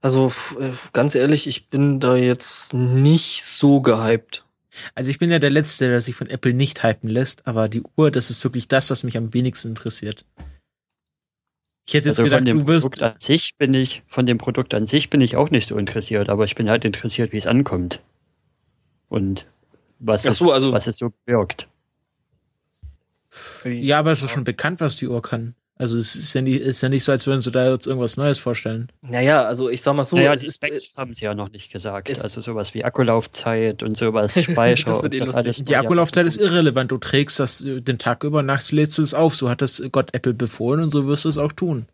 Also 0.00 0.32
äh, 0.60 0.70
ganz 0.92 1.14
ehrlich, 1.14 1.46
ich 1.46 1.68
bin 1.68 1.98
da 1.98 2.16
jetzt 2.16 2.74
nicht 2.74 3.44
so 3.44 3.80
gehypt. 3.80 4.44
Also 4.94 5.10
ich 5.10 5.18
bin 5.18 5.30
ja 5.30 5.38
der 5.38 5.50
Letzte, 5.50 5.88
der 5.88 6.00
sich 6.00 6.14
von 6.14 6.28
Apple 6.28 6.54
nicht 6.54 6.82
hypen 6.82 7.08
lässt, 7.08 7.46
aber 7.46 7.68
die 7.68 7.82
Uhr, 7.96 8.10
das 8.10 8.30
ist 8.30 8.42
wirklich 8.44 8.68
das, 8.68 8.90
was 8.90 9.04
mich 9.04 9.16
am 9.16 9.34
wenigsten 9.34 9.68
interessiert. 9.68 10.24
Ich 11.86 11.94
hätte 11.94 12.08
jetzt 12.08 12.20
also 12.20 12.30
gedacht, 12.30 12.46
du 12.46 12.66
wirst. 12.66 12.84
Produkt 12.84 13.02
an 13.02 13.18
sich 13.18 13.56
bin 13.56 13.74
ich, 13.74 14.02
von 14.06 14.26
dem 14.26 14.38
Produkt 14.38 14.72
an 14.74 14.86
sich 14.86 15.10
bin 15.10 15.20
ich 15.20 15.36
auch 15.36 15.50
nicht 15.50 15.66
so 15.66 15.76
interessiert, 15.76 16.28
aber 16.28 16.44
ich 16.44 16.54
bin 16.54 16.68
halt 16.68 16.84
interessiert, 16.84 17.32
wie 17.32 17.38
es 17.38 17.46
ankommt. 17.46 18.00
Und 19.08 19.46
was, 19.98 20.22
so, 20.22 20.30
es, 20.30 20.42
also, 20.42 20.72
was 20.72 20.86
es 20.86 20.96
so 20.96 21.12
wirkt. 21.26 21.68
Ja, 23.64 23.98
aber 23.98 24.12
es 24.12 24.22
ist 24.22 24.30
schon 24.30 24.44
bekannt, 24.44 24.80
was 24.80 24.96
die 24.96 25.08
Uhr 25.08 25.22
kann. 25.22 25.54
Also 25.76 25.98
es 25.98 26.14
ist 26.14 26.34
ja, 26.34 26.42
nicht, 26.42 26.60
ist 26.60 26.82
ja 26.82 26.88
nicht 26.88 27.02
so, 27.02 27.12
als 27.12 27.26
würden 27.26 27.40
sie 27.40 27.50
da 27.50 27.70
jetzt 27.70 27.86
irgendwas 27.86 28.16
Neues 28.16 28.38
vorstellen. 28.38 28.88
Naja, 29.00 29.44
also 29.44 29.68
ich 29.70 29.82
sag 29.82 29.94
mal 29.94 30.04
so. 30.04 30.16
Naja, 30.16 30.36
die 30.36 30.50
Specs 30.50 30.76
ist, 30.76 30.96
haben 30.96 31.14
sie 31.14 31.24
ja 31.24 31.34
noch 31.34 31.50
nicht 31.50 31.72
gesagt. 31.72 32.10
Also 32.22 32.40
sowas 32.40 32.74
wie 32.74 32.84
Akkulaufzeit 32.84 33.82
und 33.82 33.96
sowas, 33.96 34.32
Speicher. 34.42 34.84
das 34.84 35.02
wird 35.02 35.14
eh 35.14 35.18
das 35.20 35.34
alles 35.34 35.56
die 35.56 35.76
Akkulaufzeit 35.76 36.26
ist 36.26 36.36
irrelevant. 36.36 36.92
Du 36.92 36.98
trägst 36.98 37.40
das 37.40 37.64
äh, 37.64 37.80
den 37.80 37.98
Tag 37.98 38.22
über, 38.22 38.42
nachts 38.42 38.70
lädst 38.70 38.98
du 38.98 39.02
es 39.02 39.14
auf. 39.14 39.34
So 39.34 39.48
hat 39.48 39.62
das 39.62 39.82
Gott 39.90 40.14
Apple 40.14 40.34
befohlen 40.34 40.82
und 40.82 40.90
so 40.90 41.06
wirst 41.06 41.24
du 41.24 41.30
es 41.30 41.38
auch 41.38 41.52
tun. 41.52 41.86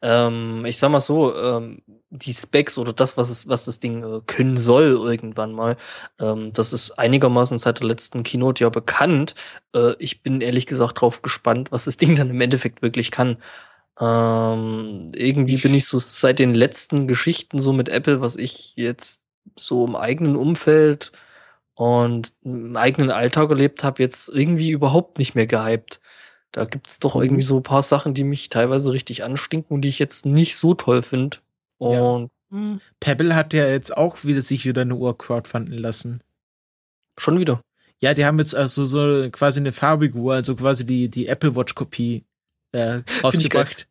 Ähm, 0.00 0.64
ich 0.64 0.78
sag 0.78 0.90
mal 0.90 1.00
so, 1.00 1.36
ähm, 1.36 1.82
die 2.12 2.34
Specs 2.34 2.78
oder 2.78 2.92
das, 2.92 3.16
was 3.16 3.30
es, 3.30 3.48
was 3.48 3.64
das 3.66 3.80
Ding 3.80 4.02
äh, 4.04 4.20
können 4.26 4.56
soll 4.58 4.84
irgendwann 4.92 5.52
mal. 5.52 5.76
Ähm, 6.20 6.52
das 6.52 6.72
ist 6.72 6.92
einigermaßen 6.98 7.58
seit 7.58 7.80
der 7.80 7.88
letzten 7.88 8.22
Keynote 8.22 8.64
ja 8.64 8.70
bekannt. 8.70 9.34
Äh, 9.74 9.94
ich 9.98 10.22
bin 10.22 10.40
ehrlich 10.42 10.66
gesagt 10.66 11.00
drauf 11.00 11.22
gespannt, 11.22 11.72
was 11.72 11.86
das 11.86 11.96
Ding 11.98 12.16
dann 12.16 12.30
im 12.30 12.40
Endeffekt 12.40 12.82
wirklich 12.82 13.10
kann. 13.10 13.38
Ähm, 14.00 15.12
irgendwie 15.14 15.56
bin 15.58 15.74
ich 15.74 15.86
so 15.86 15.98
seit 15.98 16.38
den 16.38 16.54
letzten 16.54 17.06
Geschichten 17.08 17.58
so 17.58 17.72
mit 17.72 17.88
Apple, 17.88 18.20
was 18.20 18.36
ich 18.36 18.72
jetzt 18.76 19.22
so 19.58 19.86
im 19.86 19.96
eigenen 19.96 20.36
Umfeld 20.36 21.12
und 21.74 22.32
im 22.44 22.76
eigenen 22.76 23.10
Alltag 23.10 23.50
erlebt 23.50 23.84
habe, 23.84 24.02
jetzt 24.02 24.28
irgendwie 24.28 24.70
überhaupt 24.70 25.18
nicht 25.18 25.34
mehr 25.34 25.46
gehypt. 25.46 26.00
Da 26.52 26.64
gibt's 26.66 27.00
doch 27.00 27.16
Mhm. 27.16 27.22
irgendwie 27.22 27.42
so 27.42 27.58
ein 27.58 27.62
paar 27.64 27.82
Sachen, 27.82 28.14
die 28.14 28.24
mich 28.24 28.48
teilweise 28.50 28.92
richtig 28.92 29.24
anstinken 29.24 29.74
und 29.76 29.82
die 29.82 29.88
ich 29.88 29.98
jetzt 30.00 30.26
nicht 30.26 30.56
so 30.56 30.74
toll 30.74 31.02
finde. 31.02 31.38
Und 31.88 32.30
hm, 32.50 32.80
Pebble 33.00 33.34
hat 33.34 33.52
ja 33.52 33.66
jetzt 33.66 33.96
auch 33.96 34.24
wieder 34.24 34.42
sich 34.42 34.66
wieder 34.66 34.82
eine 34.82 34.94
Uhr 34.94 35.16
crowdfunden 35.16 35.76
lassen. 35.78 36.22
schon 37.18 37.38
wieder. 37.38 37.62
Ja, 38.00 38.14
die 38.14 38.26
haben 38.26 38.38
jetzt 38.40 38.54
also 38.54 38.84
so 38.84 39.28
quasi 39.30 39.60
eine 39.60 39.72
farbige 39.72 40.18
Uhr, 40.18 40.34
also 40.34 40.56
quasi 40.56 40.84
die, 40.84 41.08
die 41.08 41.28
Apple 41.28 41.54
Watch 41.54 41.74
Kopie 41.74 42.24
äh, 42.72 43.00
rausgebracht. 43.22 43.88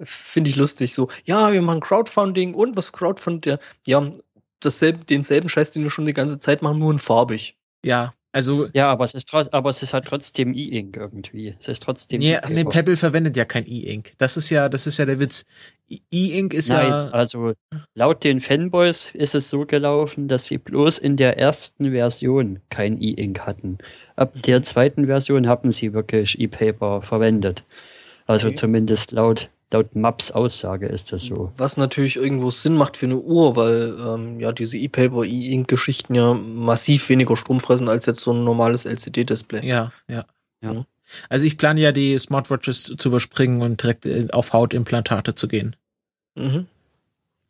Finde 0.00 0.50
ich 0.50 0.56
lustig. 0.56 0.94
So, 0.94 1.08
ja, 1.24 1.52
wir 1.52 1.62
machen 1.62 1.80
Crowdfunding 1.80 2.54
und 2.54 2.76
was 2.76 2.92
Crowdfunding? 2.92 3.58
Ja, 3.86 4.00
ja 4.02 4.12
dasselbe, 4.60 5.04
denselben 5.04 5.48
Scheiß, 5.48 5.70
den 5.70 5.82
wir 5.82 5.90
schon 5.90 6.06
die 6.06 6.14
ganze 6.14 6.38
Zeit 6.38 6.62
machen, 6.62 6.78
nur 6.78 6.92
in 6.92 6.98
farbig. 6.98 7.56
Ja, 7.84 8.12
also 8.32 8.68
Ja, 8.74 8.90
aber 8.90 9.04
es 9.04 9.14
ist 9.14 9.32
aber 9.34 9.70
es 9.70 9.82
ist 9.82 9.92
halt 9.94 10.04
trotzdem 10.06 10.52
E-Ink 10.54 10.96
irgendwie. 10.96 11.54
Es 11.60 11.68
ist 11.68 11.82
trotzdem. 11.82 12.20
nee, 12.20 12.36
also- 12.36 12.56
nee, 12.56 12.64
Pebble 12.64 12.96
verwendet 12.96 13.36
ja 13.36 13.44
kein 13.44 13.66
E-Ink. 13.66 14.12
Das 14.18 14.36
ist 14.36 14.50
ja, 14.50 14.68
das 14.68 14.86
ist 14.86 14.98
ja 14.98 15.06
der 15.06 15.20
Witz. 15.20 15.44
E- 15.90 15.98
E-Ink 16.10 16.52
ist 16.54 16.68
Nein, 16.68 16.88
ja 16.88 17.08
also 17.10 17.54
laut 17.94 18.22
den 18.24 18.40
Fanboys 18.40 19.10
ist 19.14 19.34
es 19.34 19.48
so 19.48 19.64
gelaufen, 19.64 20.28
dass 20.28 20.46
sie 20.46 20.58
bloß 20.58 20.98
in 20.98 21.16
der 21.16 21.38
ersten 21.38 21.92
Version 21.92 22.60
kein 22.70 23.00
E-Ink 23.00 23.40
hatten. 23.40 23.78
Ab 24.16 24.32
der 24.42 24.62
zweiten 24.62 25.06
Version 25.06 25.46
haben 25.48 25.70
sie 25.70 25.92
wirklich 25.94 26.38
E-Paper 26.38 27.02
verwendet. 27.02 27.62
Also 28.26 28.48
Okay. 28.48 28.56
zumindest 28.56 29.12
laut, 29.12 29.48
laut 29.72 29.94
Maps 29.94 30.30
Aussage 30.30 30.86
ist 30.86 31.12
das 31.12 31.24
so. 31.24 31.52
Was 31.56 31.76
natürlich 31.76 32.16
irgendwo 32.16 32.50
Sinn 32.50 32.74
macht 32.74 32.96
für 32.96 33.06
eine 33.06 33.18
Uhr, 33.18 33.56
weil 33.56 33.96
ähm, 34.00 34.40
ja 34.40 34.52
diese 34.52 34.76
E-Paper, 34.78 35.24
E-Ink-Geschichten 35.24 36.14
ja 36.14 36.34
massiv 36.34 37.08
weniger 37.08 37.36
Strom 37.36 37.60
fressen 37.60 37.88
als 37.88 38.06
jetzt 38.06 38.20
so 38.20 38.32
ein 38.32 38.44
normales 38.44 38.84
LCD-Display. 38.86 39.66
Ja, 39.66 39.92
ja. 40.08 40.24
Ja. 40.60 40.84
Also 41.28 41.46
ich 41.46 41.56
plane 41.56 41.80
ja 41.80 41.92
die 41.92 42.18
Smartwatches 42.18 42.94
zu 42.98 43.08
überspringen 43.08 43.62
und 43.62 43.82
direkt 43.82 44.04
äh, 44.06 44.28
auf 44.32 44.52
Hautimplantate 44.52 45.34
zu 45.34 45.48
gehen. 45.48 45.76
Mhm. 46.34 46.66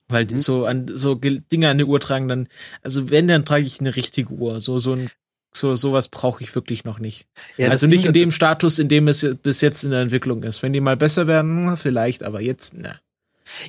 Weil 0.09 0.25
Mhm. 0.27 0.39
so 0.39 0.65
an 0.65 0.89
so 0.89 1.17
Ge- 1.17 1.43
Dinge 1.53 1.69
an 1.69 1.79
die 1.79 1.85
Uhr 1.85 2.01
tragen, 2.01 2.29
dann, 2.29 2.49
also 2.83 3.11
wenn, 3.11 3.29
dann 3.29 3.45
trage 3.45 3.65
ich 3.65 3.81
eine 3.81 3.95
richtige 3.97 4.33
Uhr. 4.33 4.61
So, 4.61 4.79
so 4.79 4.93
ein, 4.93 5.11
so, 5.53 5.75
sowas 5.77 6.09
brauche 6.09 6.43
ich 6.43 6.55
wirklich 6.55 6.85
noch 6.85 6.99
nicht. 6.99 7.27
Ja, 7.57 7.71
also 7.71 7.87
nicht 7.87 8.05
in 8.05 8.13
dem 8.13 8.31
Status, 8.33 8.79
in 8.79 8.89
dem 8.89 9.09
es 9.09 9.27
bis 9.43 9.61
jetzt 9.61 9.83
in 9.85 9.91
der 9.91 10.01
Entwicklung 10.01 10.43
ist. 10.43 10.63
Wenn 10.63 10.73
die 10.73 10.81
mal 10.81 10.97
besser 10.97 11.27
werden, 11.27 11.77
vielleicht, 11.77 12.23
aber 12.23 12.41
jetzt, 12.41 12.75
ne. 12.75 12.99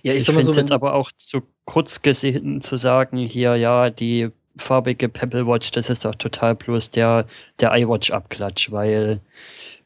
Ja, 0.03 0.11
ich, 0.13 0.19
Ich, 0.19 0.25
sag 0.25 0.35
mal 0.35 0.43
so, 0.43 0.53
jetzt 0.53 0.71
aber 0.71 0.93
auch 0.93 1.11
zu 1.13 1.41
kurz 1.65 2.01
gesehen 2.01 2.61
zu 2.61 2.77
sagen, 2.77 3.17
hier, 3.17 3.55
ja, 3.55 3.89
die 3.89 4.29
farbige 4.57 5.07
Pebble 5.07 5.47
Watch, 5.47 5.71
das 5.71 5.89
ist 5.89 6.03
doch 6.03 6.15
total 6.15 6.55
bloß 6.55 6.91
der, 6.91 7.25
der 7.61 7.71
iWatch-Abklatsch, 7.73 8.71
weil, 8.71 9.21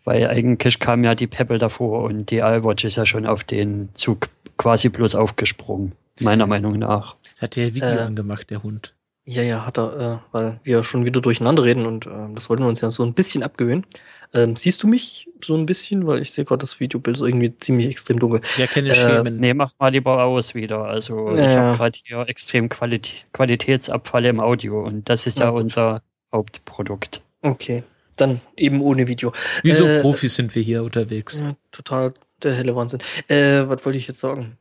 weil 0.03 0.27
eigentlich 0.27 0.79
kam 0.79 1.03
ja 1.03 1.13
die 1.13 1.27
Pebble 1.27 1.59
davor 1.59 2.03
und 2.03 2.31
die 2.31 2.37
iWatch 2.39 2.85
ist 2.85 2.95
ja 2.97 3.05
schon 3.05 3.27
auf 3.27 3.43
den 3.43 3.89
Zug 3.93 4.29
quasi 4.57 4.89
bloß 4.89 5.13
aufgesprungen, 5.15 5.91
meiner 6.19 6.47
Meinung 6.47 6.79
nach. 6.79 7.15
Das 7.33 7.43
hat 7.43 7.55
der 7.55 7.73
Video 7.75 7.87
Äh. 7.89 7.99
angemacht, 7.99 8.49
der 8.49 8.63
Hund. 8.63 8.95
Ja, 9.25 9.41
ja, 9.41 9.65
hat 9.65 9.77
er, 9.77 9.99
äh, 9.99 10.33
weil 10.33 10.59
wir 10.63 10.83
schon 10.83 11.05
wieder 11.05 11.21
durcheinander 11.21 11.63
reden 11.63 11.85
und 11.85 12.07
ähm, 12.07 12.35
das 12.35 12.49
wollten 12.49 12.63
wir 12.63 12.67
uns 12.67 12.81
ja 12.81 12.91
so 12.91 13.03
ein 13.03 13.13
bisschen 13.13 13.41
abgewöhnen. 13.41 13.85
Ähm, 14.33 14.55
siehst 14.55 14.83
du 14.83 14.87
mich 14.87 15.29
so 15.41 15.55
ein 15.55 15.65
bisschen? 15.65 16.05
Weil 16.07 16.21
ich 16.21 16.31
sehe 16.31 16.43
gerade 16.43 16.59
das 16.59 16.79
Videobild 16.79 17.15
so 17.17 17.25
irgendwie 17.25 17.57
ziemlich 17.59 17.87
extrem 17.87 18.19
dunkel. 18.19 18.41
Ja, 18.57 18.65
keine 18.67 18.89
Äh, 18.89 18.95
Schämen. 18.95 19.37
Nee, 19.37 19.53
mach 19.53 19.71
mal 19.79 19.89
lieber 19.89 20.23
aus 20.23 20.55
wieder. 20.55 20.85
Also 20.85 21.31
ich 21.33 21.39
habe 21.39 21.77
gerade 21.77 21.99
hier 22.03 22.27
extrem 22.27 22.67
Qualit 22.67 23.13
Qualitätsabfall 23.31 24.25
im 24.25 24.39
Audio 24.39 24.83
und 24.83 25.07
das 25.07 25.27
ist 25.27 25.37
ja, 25.39 25.45
Ja, 25.45 25.51
unser 25.51 26.01
Hauptprodukt. 26.33 27.21
Okay, 27.43 27.83
dann 28.17 28.41
eben 28.57 28.81
ohne 28.81 29.07
Video. 29.07 29.31
Wieso 29.61 29.85
äh, 29.85 30.01
Profis 30.01 30.35
sind 30.35 30.53
wir 30.55 30.63
hier 30.63 30.83
unterwegs? 30.83 31.39
Ja, 31.39 31.55
total 31.71 32.13
der 32.41 32.53
helle 32.55 32.75
Wahnsinn. 32.75 32.99
Äh, 33.27 33.67
was 33.69 33.85
wollte 33.85 33.99
ich 33.99 34.07
jetzt 34.07 34.19
sagen? 34.19 34.57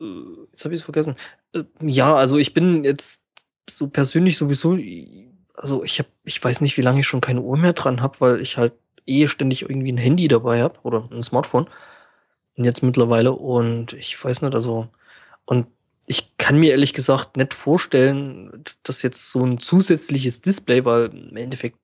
Äh, 0.00 0.04
jetzt 0.52 0.64
habe 0.64 0.74
ich 0.74 0.80
es 0.80 0.84
vergessen. 0.84 1.16
Äh, 1.54 1.64
ja, 1.80 2.14
also 2.14 2.36
ich 2.36 2.52
bin 2.54 2.84
jetzt 2.84 3.22
so 3.68 3.88
persönlich 3.88 4.38
sowieso, 4.38 4.78
also 5.54 5.84
ich 5.84 5.98
habe, 5.98 6.08
ich 6.24 6.42
weiß 6.42 6.60
nicht, 6.60 6.76
wie 6.76 6.82
lange 6.82 7.00
ich 7.00 7.06
schon 7.06 7.20
keine 7.20 7.42
Uhr 7.42 7.56
mehr 7.56 7.72
dran 7.72 8.02
habe, 8.02 8.20
weil 8.20 8.40
ich 8.40 8.56
halt 8.56 8.74
eh 9.06 9.28
ständig 9.28 9.62
irgendwie 9.62 9.92
ein 9.92 9.98
Handy 9.98 10.28
dabei 10.28 10.62
habe 10.62 10.78
oder 10.82 11.08
ein 11.10 11.22
Smartphone. 11.22 11.68
Jetzt 12.56 12.82
mittlerweile 12.82 13.32
und 13.32 13.92
ich 13.92 14.22
weiß 14.22 14.42
nicht, 14.42 14.54
also 14.54 14.88
und 15.44 15.66
ich 16.06 16.36
kann 16.38 16.58
mir 16.58 16.70
ehrlich 16.70 16.94
gesagt 16.94 17.36
nicht 17.36 17.54
vorstellen, 17.54 18.64
dass 18.84 19.02
jetzt 19.02 19.30
so 19.30 19.44
ein 19.44 19.58
zusätzliches 19.58 20.40
Display, 20.40 20.84
weil 20.84 21.06
im 21.06 21.36
Endeffekt 21.36 21.78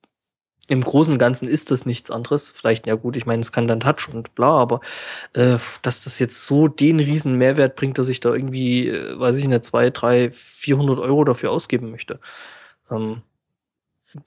im 0.68 0.82
Großen 0.82 1.12
und 1.12 1.18
Ganzen 1.18 1.48
ist 1.48 1.70
das 1.70 1.86
nichts 1.86 2.10
anderes. 2.10 2.50
Vielleicht, 2.50 2.86
ja 2.86 2.94
gut, 2.94 3.16
ich 3.16 3.26
meine, 3.26 3.40
es 3.42 3.52
kann 3.52 3.68
dann 3.68 3.80
Touch 3.80 4.08
und 4.12 4.34
bla, 4.34 4.50
aber 4.58 4.80
äh, 5.34 5.58
dass 5.82 6.04
das 6.04 6.18
jetzt 6.18 6.46
so 6.46 6.68
den 6.68 7.00
riesen 7.00 7.36
Mehrwert 7.36 7.76
bringt, 7.76 7.98
dass 7.98 8.08
ich 8.08 8.20
da 8.20 8.32
irgendwie, 8.32 8.88
äh, 8.88 9.18
weiß 9.18 9.38
ich 9.38 9.46
nicht, 9.48 9.64
zwei, 9.64 9.90
drei, 9.90 10.30
400 10.30 10.98
Euro 10.98 11.24
dafür 11.24 11.50
ausgeben 11.50 11.90
möchte. 11.90 12.20
Ähm, 12.90 13.22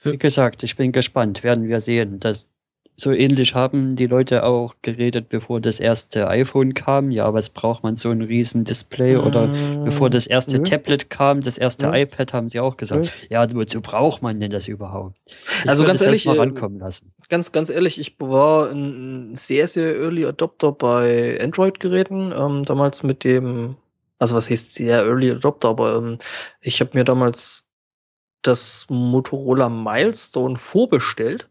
Wie 0.02 0.17
gesagt, 0.17 0.63
ich 0.63 0.76
bin 0.76 0.91
gespannt, 0.91 1.43
werden 1.43 1.67
wir 1.67 1.80
sehen. 1.82 2.19
Das, 2.19 2.50
so 2.97 3.12
ähnlich 3.12 3.55
haben 3.55 3.95
die 3.97 4.08
Leute 4.08 4.43
auch 4.43 4.75
geredet, 4.81 5.27
bevor 5.27 5.60
das 5.60 5.79
erste 5.79 6.27
iPhone 6.27 6.73
kam. 6.73 7.12
Ja, 7.12 7.34
was 7.34 7.49
braucht 7.49 7.84
man 7.84 7.97
so 7.97 8.10
ein 8.10 8.21
riesen 8.21 8.63
Display? 8.63 9.17
Oder 9.17 9.49
bevor 9.84 10.10
das 10.10 10.27
erste 10.27 10.58
nö. 10.58 10.63
Tablet 10.63 11.10
kam, 11.10 11.41
das 11.41 11.58
erste 11.58 11.88
Nö. 11.88 11.97
iPad, 11.97 12.31
haben 12.34 12.49
sie 12.49 12.60
auch 12.60 12.77
gesagt. 12.77 13.12
Ja, 13.29 13.53
wozu 13.53 13.81
braucht 13.81 14.21
man 14.21 14.39
denn 14.39 14.51
das 14.51 14.67
überhaupt? 14.67 15.17
Ich 15.25 15.69
Also 15.69 15.84
ganz 15.84 16.01
ehrlich, 16.01 16.25
mal 16.25 16.38
äh, 16.38 16.39
rankommen 16.39 16.79
lassen. 16.79 17.12
ganz, 17.27 17.51
ganz 17.51 17.69
ehrlich, 17.69 17.99
ich 17.99 18.15
war 18.19 18.71
ein 18.71 19.36
sehr, 19.36 19.67
sehr 19.67 19.95
Early 19.97 20.25
Adopter 20.25 20.71
bei 20.71 21.38
Android-Geräten. 21.41 22.34
Ähm, 22.38 22.63
damals 22.63 23.03
mit 23.03 23.25
dem, 23.25 23.75
also 24.19 24.36
was 24.36 24.49
heißt 24.49 24.75
sehr 24.75 25.03
Early 25.05 25.31
Adopter, 25.31 25.69
aber 25.69 25.97
ähm, 25.97 26.17
ich 26.62 26.79
habe 26.79 26.91
mir 26.93 27.03
damals 27.03 27.67
das 28.41 28.86
Motorola 28.89 29.67
Milestone 29.69 30.55
vorbestellt. 30.55 31.49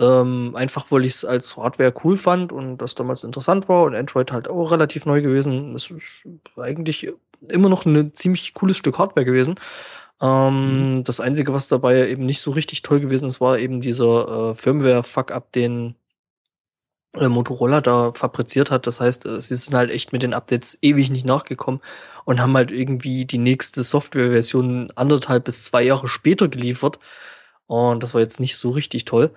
Ähm, 0.00 0.56
einfach 0.56 0.90
weil 0.90 1.04
ich 1.04 1.14
es 1.14 1.24
als 1.24 1.56
Hardware 1.56 1.94
cool 2.04 2.16
fand 2.18 2.52
und 2.52 2.78
das 2.78 2.96
damals 2.96 3.22
interessant 3.22 3.68
war 3.68 3.84
und 3.84 3.94
Android 3.94 4.32
halt 4.32 4.48
auch 4.48 4.72
relativ 4.72 5.06
neu 5.06 5.22
gewesen. 5.22 5.74
Es 5.76 5.90
ist 5.90 6.26
eigentlich 6.56 7.08
immer 7.48 7.68
noch 7.68 7.84
ein 7.86 8.12
ziemlich 8.14 8.54
cooles 8.54 8.76
Stück 8.76 8.98
Hardware 8.98 9.24
gewesen. 9.24 9.54
Ähm, 10.20 11.02
Das 11.04 11.20
Einzige, 11.20 11.52
was 11.52 11.68
dabei 11.68 12.08
eben 12.08 12.26
nicht 12.26 12.40
so 12.40 12.50
richtig 12.52 12.82
toll 12.82 13.00
gewesen 13.00 13.26
ist, 13.26 13.40
war 13.40 13.58
eben 13.58 13.80
dieser 13.80 14.50
äh, 14.52 14.54
Firmware-Fuck-up, 14.54 15.52
den 15.52 15.96
äh, 17.14 17.28
Motorola 17.28 17.80
da 17.80 18.12
fabriziert 18.12 18.70
hat. 18.70 18.86
Das 18.86 19.00
heißt, 19.00 19.26
äh, 19.26 19.40
sie 19.40 19.56
sind 19.56 19.74
halt 19.74 19.90
echt 19.90 20.12
mit 20.12 20.22
den 20.22 20.34
Updates 20.34 20.78
ewig 20.82 21.10
nicht 21.10 21.26
nachgekommen 21.26 21.80
und 22.24 22.40
haben 22.40 22.54
halt 22.56 22.70
irgendwie 22.70 23.24
die 23.26 23.38
nächste 23.38 23.82
Softwareversion 23.82 24.90
anderthalb 24.96 25.44
bis 25.44 25.64
zwei 25.64 25.82
Jahre 25.82 26.08
später 26.08 26.48
geliefert. 26.48 26.98
Und 27.66 28.02
das 28.02 28.14
war 28.14 28.20
jetzt 28.20 28.40
nicht 28.40 28.56
so 28.58 28.70
richtig 28.70 29.04
toll. 29.04 29.34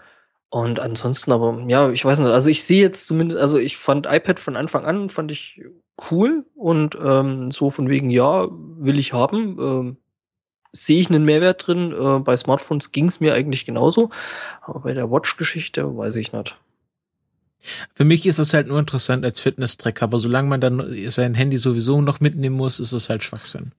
Und 0.49 0.79
ansonsten 0.79 1.31
aber, 1.31 1.65
ja, 1.67 1.89
ich 1.89 2.05
weiß 2.05 2.19
nicht, 2.19 2.29
also 2.29 2.49
ich 2.49 2.63
sehe 2.63 2.81
jetzt 2.81 3.07
zumindest, 3.07 3.41
also 3.41 3.57
ich 3.57 3.77
fand 3.77 4.05
iPad 4.05 4.39
von 4.39 4.55
Anfang 4.55 4.85
an, 4.85 5.09
fand 5.09 5.31
ich 5.31 5.61
cool 6.09 6.45
und 6.55 6.97
ähm, 7.03 7.51
so 7.51 7.69
von 7.69 7.89
wegen, 7.89 8.09
ja, 8.09 8.47
will 8.49 8.97
ich 8.97 9.13
haben. 9.13 9.57
Ähm, 9.59 9.97
sehe 10.71 11.01
ich 11.01 11.09
einen 11.09 11.25
Mehrwert 11.25 11.67
drin. 11.67 11.91
Äh, 11.91 12.19
bei 12.19 12.37
Smartphones 12.37 12.91
ging 12.91 13.07
es 13.07 13.19
mir 13.19 13.33
eigentlich 13.33 13.65
genauso. 13.65 14.09
Aber 14.61 14.81
bei 14.81 14.93
der 14.93 15.09
Watch-Geschichte 15.11 15.97
weiß 15.97 16.15
ich 16.17 16.31
nicht. 16.31 16.57
Für 17.95 18.03
mich 18.03 18.25
ist 18.25 18.39
das 18.39 18.53
halt 18.53 18.67
nur 18.67 18.79
interessant 18.79 19.25
als 19.25 19.41
Fitness-Track, 19.41 20.03
aber 20.03 20.19
solange 20.19 20.47
man 20.47 20.61
dann 20.61 21.09
sein 21.09 21.33
Handy 21.33 21.57
sowieso 21.57 22.01
noch 22.01 22.19
mitnehmen 22.19 22.55
muss, 22.55 22.79
ist 22.79 22.91
es 22.91 23.09
halt 23.09 23.23
Schwachsinn. 23.23 23.71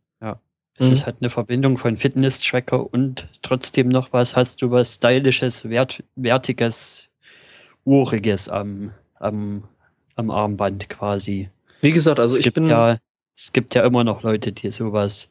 Es 0.79 0.87
Mhm. 0.87 0.93
ist 0.93 1.07
halt 1.07 1.17
eine 1.21 1.31
Verbindung 1.31 1.77
von 1.79 1.97
Fitness-Tracker 1.97 2.93
und 2.93 3.27
trotzdem 3.43 3.89
noch 3.89 4.13
was, 4.13 4.37
hast 4.37 4.63
du 4.63 4.71
was 4.71 4.95
Stylisches, 4.95 5.69
Wert, 5.69 6.03
Wertiges, 6.15 7.09
Uriges 7.85 8.49
am, 8.49 8.93
am, 9.19 9.65
am 10.15 10.31
Armband 10.31 10.89
quasi. 10.89 11.51
Wie 11.81 11.93
gesagt, 11.93 12.21
also 12.21 12.35
es 12.35 12.41
ich 12.41 12.45
gibt 12.45 12.55
bin. 12.57 12.67
ja, 12.67 12.99
es 13.37 13.53
gibt 13.53 13.75
ja 13.75 13.85
immer 13.85 14.05
noch 14.05 14.23
Leute, 14.23 14.53
die 14.53 14.71
sowas 14.71 15.29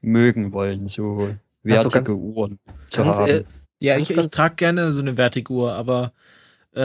mögen 0.00 0.52
wollen, 0.52 0.88
so 0.88 1.36
wertige 1.62 1.78
Also 1.78 1.90
ganz- 1.90 2.08
Uhren 2.10 2.58
zu 2.88 3.02
ganz 3.02 3.18
haben. 3.18 3.28
ehr- 3.28 3.44
Ja, 3.82 3.96
Ganz, 3.96 4.10
ich, 4.10 4.16
ich 4.18 4.26
trage 4.30 4.56
gerne 4.56 4.92
so 4.92 5.00
eine 5.02 5.14
Vertiguhr, 5.16 5.72
aber 5.72 6.12
äh, 6.74 6.80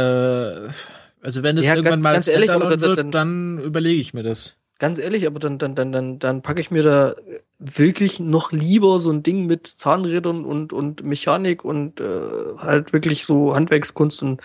also 1.21 1.43
wenn 1.43 1.57
es 1.57 1.65
Ja, 1.65 1.71
irgendwann 1.75 1.83
ganz- 1.93 2.03
mal 2.03 2.13
ganz 2.13 2.27
ehrlich, 2.27 2.47
dann- 2.47 2.81
wird, 2.81 2.97
dann- 2.99 3.11
dann 3.11 3.59
überlege 3.59 3.99
ich 3.99 4.13
mir 4.13 4.23
das. 4.23 4.55
ganz 4.79 4.97
ehrlich, 4.99 5.25
aber 5.27 5.39
dann, 5.39 5.57
dann, 5.57 5.75
dann, 5.75 5.91
dann, 5.91 6.19
dann 6.19 6.41
packe 6.41 6.61
ich 6.61 6.71
mir 6.71 6.83
da 6.83 7.15
wirklich 7.59 8.19
noch 8.19 8.51
lieber 8.51 8.99
so 8.99 9.11
ein 9.11 9.23
Ding 9.23 9.45
mit 9.45 9.67
Zahnrädern 9.67 10.45
und, 10.45 10.73
und 10.73 11.03
Mechanik 11.03 11.63
und 11.65 11.99
äh, 11.99 12.57
halt 12.57 12.93
wirklich 12.93 13.25
so 13.25 13.55
Handwerkskunst 13.55 14.23
und 14.23 14.41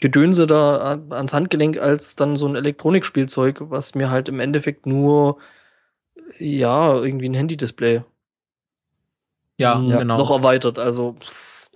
Gedönse 0.00 0.46
da 0.46 1.00
ans 1.10 1.32
Handgelenk 1.32 1.78
als 1.78 2.16
dann 2.16 2.36
so 2.36 2.46
ein 2.46 2.56
Elektronikspielzeug, 2.56 3.70
was 3.70 3.94
mir 3.94 4.10
halt 4.10 4.28
im 4.28 4.40
Endeffekt 4.40 4.86
nur, 4.86 5.38
ja, 6.38 6.94
irgendwie 6.94 7.28
ein 7.28 7.34
Handy-Display 7.34 8.02
Ja, 9.58 9.78
mm, 9.78 9.98
genau. 9.98 10.18
noch 10.18 10.30
erweitert. 10.30 10.78
Also, 10.78 11.16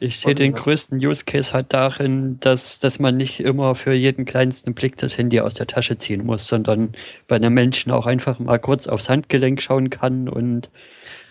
Ich 0.01 0.21
sehe 0.21 0.35
den 0.35 0.53
größten 0.53 0.99
Use 1.05 1.25
Case 1.25 1.53
halt 1.53 1.73
darin, 1.73 2.39
dass, 2.41 2.79
dass 2.79 2.99
man 3.01 3.17
nicht 3.17 3.41
immer 3.41 3.75
für 3.75 3.93
jeden 3.93 4.25
kleinsten 4.25 4.75
Blick 4.75 4.97
das 4.97 5.19
Handy 5.19 5.41
aus 5.41 5.55
der 5.55 5.67
Tasche 5.67 5.99
ziehen 5.99 6.25
muss, 6.25 6.47
sondern 6.47 6.93
bei 7.27 7.37
einem 7.37 7.53
Menschen 7.53 7.91
auch 7.91 8.07
einfach 8.07 8.39
mal 8.39 8.59
kurz 8.59 8.87
aufs 8.87 9.09
Handgelenk 9.09 9.61
schauen 9.61 9.91
kann 9.91 10.29
und 10.29 10.71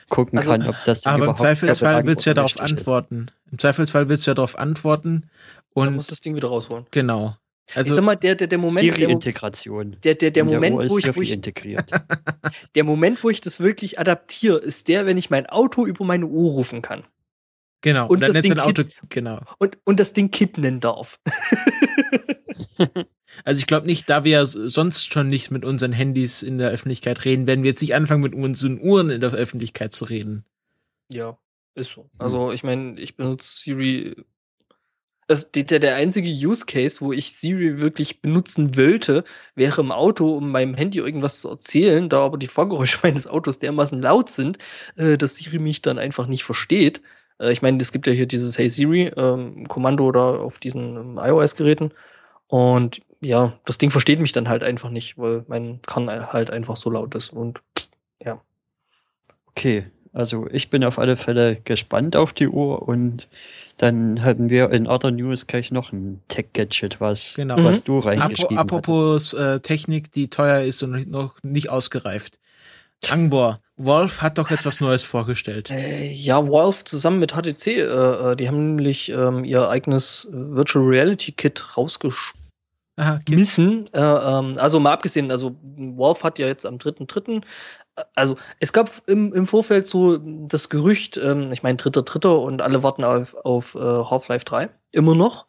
gucken 0.09 0.39
Also, 0.39 0.51
kann, 0.51 0.67
ob 0.67 0.75
das 0.85 1.01
Ding 1.01 1.13
Aber 1.13 1.27
im 1.27 1.35
Zweifelsfall 1.35 2.05
willst 2.05 2.25
du 2.25 2.29
ja 2.29 2.33
darauf 2.33 2.51
richtig 2.59 2.65
ist. 2.65 2.79
antworten. 2.79 3.27
Im 3.51 3.57
Zweifelsfall 3.59 4.09
willst 4.09 4.27
du 4.27 4.31
ja 4.31 4.35
darauf 4.35 4.57
antworten. 4.59 5.29
man 5.73 5.87
Und 5.89 5.95
muss 5.95 6.07
das 6.07 6.19
Ding 6.19 6.35
wieder 6.35 6.49
rausholen. 6.49 6.85
genau. 6.91 7.35
ich 7.69 7.77
Also, 7.77 7.93
sag 7.93 8.03
mal, 8.03 8.15
der, 8.15 8.35
der, 8.35 8.47
der 8.47 8.57
Moment, 8.57 8.83
der, 8.83 8.91
Mo- 8.91 8.97
Siri-Integration. 8.97 9.95
der, 10.03 10.15
der, 10.15 10.31
der 10.31 10.43
In 10.43 10.49
Moment, 10.49 10.81
ist 10.83 10.89
wo 10.91 10.97
ich, 10.97 11.07
ich, 11.15 11.31
integriert. 11.31 11.89
der 12.75 12.83
Moment, 12.83 13.23
wo 13.23 13.29
ich 13.29 13.39
das 13.39 13.59
wirklich 13.61 13.97
adaptiere, 13.99 14.57
ist 14.57 14.87
der, 14.89 15.05
wenn 15.05 15.15
ich 15.17 15.29
mein 15.29 15.45
Auto 15.45 15.85
über 15.85 16.03
meine 16.03 16.25
Uhr 16.25 16.51
rufen 16.51 16.81
kann. 16.81 17.03
Genau. 17.81 18.05
und 18.05 18.11
Und, 18.11 18.21
dann 18.21 18.33
das 18.33 18.41
Ding 18.41 18.51
ein 18.53 18.59
Auto, 18.59 18.83
genau. 19.09 19.41
Und, 19.59 19.77
und 19.83 19.99
das 19.99 20.13
Ding 20.13 20.31
Kit 20.31 20.57
nennen 20.57 20.79
darf. 20.79 21.19
Also 23.43 23.59
ich 23.59 23.67
glaube 23.67 23.85
nicht, 23.85 24.09
da 24.09 24.23
wir 24.23 24.45
sonst 24.47 25.13
schon 25.13 25.29
nicht 25.29 25.51
mit 25.51 25.65
unseren 25.65 25.91
Handys 25.91 26.43
in 26.43 26.57
der 26.57 26.69
Öffentlichkeit 26.69 27.25
reden, 27.25 27.47
werden 27.47 27.63
wir 27.63 27.71
jetzt 27.71 27.81
nicht 27.81 27.95
anfangen, 27.95 28.23
mit 28.23 28.33
unseren 28.33 28.79
Uhren 28.81 29.09
in 29.09 29.21
der 29.21 29.31
Öffentlichkeit 29.33 29.93
zu 29.93 30.05
reden. 30.05 30.45
Ja, 31.09 31.37
ist 31.75 31.91
so. 31.91 32.09
Also, 32.17 32.51
ich 32.51 32.63
meine, 32.63 32.99
ich 32.99 33.15
benutze 33.15 33.59
Siri. 33.59 34.15
Das 35.27 35.43
ist 35.43 35.55
der, 35.55 35.79
der 35.79 35.95
einzige 35.95 36.29
Use 36.29 36.65
Case, 36.65 37.01
wo 37.01 37.11
ich 37.11 37.33
Siri 37.33 37.79
wirklich 37.79 38.21
benutzen 38.21 38.77
wollte, 38.77 39.25
wäre 39.55 39.81
im 39.81 39.91
Auto, 39.91 40.37
um 40.37 40.51
meinem 40.51 40.73
Handy 40.73 40.99
irgendwas 40.99 41.41
zu 41.41 41.49
erzählen, 41.49 42.07
da 42.07 42.21
aber 42.21 42.37
die 42.37 42.47
Vorgeräusche 42.47 42.99
meines 43.03 43.27
Autos 43.27 43.59
dermaßen 43.59 44.01
laut 44.01 44.29
sind, 44.29 44.57
äh, 44.95 45.17
dass 45.17 45.35
Siri 45.35 45.59
mich 45.59 45.81
dann 45.81 45.99
einfach 45.99 46.27
nicht 46.27 46.45
versteht. 46.45 47.01
Äh, 47.39 47.51
ich 47.51 47.61
meine, 47.61 47.77
es 47.81 47.91
gibt 47.91 48.07
ja 48.07 48.13
hier 48.13 48.25
dieses 48.27 48.57
Hey 48.57 48.69
Siri 48.69 49.11
ähm, 49.17 49.67
Kommando 49.67 50.11
da 50.11 50.35
auf 50.35 50.59
diesen 50.59 50.95
ähm, 50.95 51.19
iOS-Geräten. 51.21 51.91
Und 52.47 53.01
ja, 53.19 53.53
das 53.65 53.77
Ding 53.77 53.91
versteht 53.91 54.19
mich 54.19 54.31
dann 54.31 54.47
halt 54.49 54.63
einfach 54.63 54.89
nicht, 54.89 55.17
weil 55.17 55.43
mein 55.47 55.81
Kann 55.85 56.09
halt 56.09 56.49
einfach 56.49 56.75
so 56.77 56.89
laut 56.89 57.15
ist. 57.15 57.33
Und 57.33 57.61
ja. 58.23 58.39
Okay, 59.47 59.85
also 60.13 60.47
ich 60.51 60.69
bin 60.69 60.83
auf 60.83 60.99
alle 60.99 61.17
Fälle 61.17 61.57
gespannt 61.57 62.15
auf 62.15 62.33
die 62.33 62.47
Uhr 62.47 62.87
und 62.87 63.27
dann 63.77 64.23
haben 64.23 64.49
wir 64.49 64.71
in 64.71 64.87
Other 64.87 65.11
News 65.11 65.45
gleich 65.45 65.69
noch 65.71 65.91
ein 65.91 66.21
Tech-Gadget, 66.29 66.99
was, 66.99 67.35
Genau. 67.35 67.63
was 67.63 67.81
Mhm. 67.81 67.83
du 67.85 67.99
reingeschrieben 67.99 68.57
apropos 68.57 69.33
äh, 69.33 69.59
Technik, 69.59 70.11
die 70.11 70.29
teuer 70.29 70.61
ist 70.61 70.81
und 70.81 71.09
noch 71.11 71.35
nicht 71.43 71.69
ausgereift. 71.69 72.39
Angbor, 73.09 73.59
Wolf 73.77 74.21
hat 74.21 74.39
doch 74.39 74.49
jetzt 74.49 74.65
was 74.65 74.79
Neues 74.79 75.03
vorgestellt. 75.03 75.69
Äh, 75.69 76.11
ja, 76.11 76.47
Valve 76.47 76.83
zusammen 76.83 77.19
mit 77.19 77.33
HTC, 77.33 77.67
äh, 77.67 77.81
äh, 77.81 78.35
die 78.35 78.47
haben 78.47 78.75
nämlich 78.75 79.09
ähm, 79.09 79.45
ihr 79.45 79.69
eigenes 79.69 80.27
äh, 80.31 80.55
Virtual 80.55 80.83
Reality 80.83 81.31
Kit 81.31 81.77
rausgeschmissen. 81.77 83.85
Äh, 83.93 83.99
ähm, 83.99 84.57
also 84.57 84.79
mal 84.79 84.93
abgesehen, 84.93 85.29
also 85.29 85.55
Valve 85.61 86.23
hat 86.23 86.39
ja 86.39 86.47
jetzt 86.47 86.65
am 86.65 86.77
3.3. 86.77 87.43
äh, 87.95 88.03
Also 88.15 88.35
es 88.59 88.73
gab 88.73 88.89
im, 89.05 89.31
im 89.31 89.45
Vorfeld 89.45 89.85
so 89.85 90.17
das 90.17 90.69
Gerücht, 90.69 91.17
ähm, 91.17 91.51
ich 91.51 91.61
meine 91.61 91.77
dritter, 91.77 92.01
dritter 92.01 92.39
und 92.39 92.63
alle 92.63 92.81
warten 92.81 93.03
auf, 93.03 93.35
auf 93.35 93.75
äh, 93.75 93.79
Half-Life 93.79 94.45
3. 94.45 94.69
Immer 94.91 95.13
noch. 95.13 95.45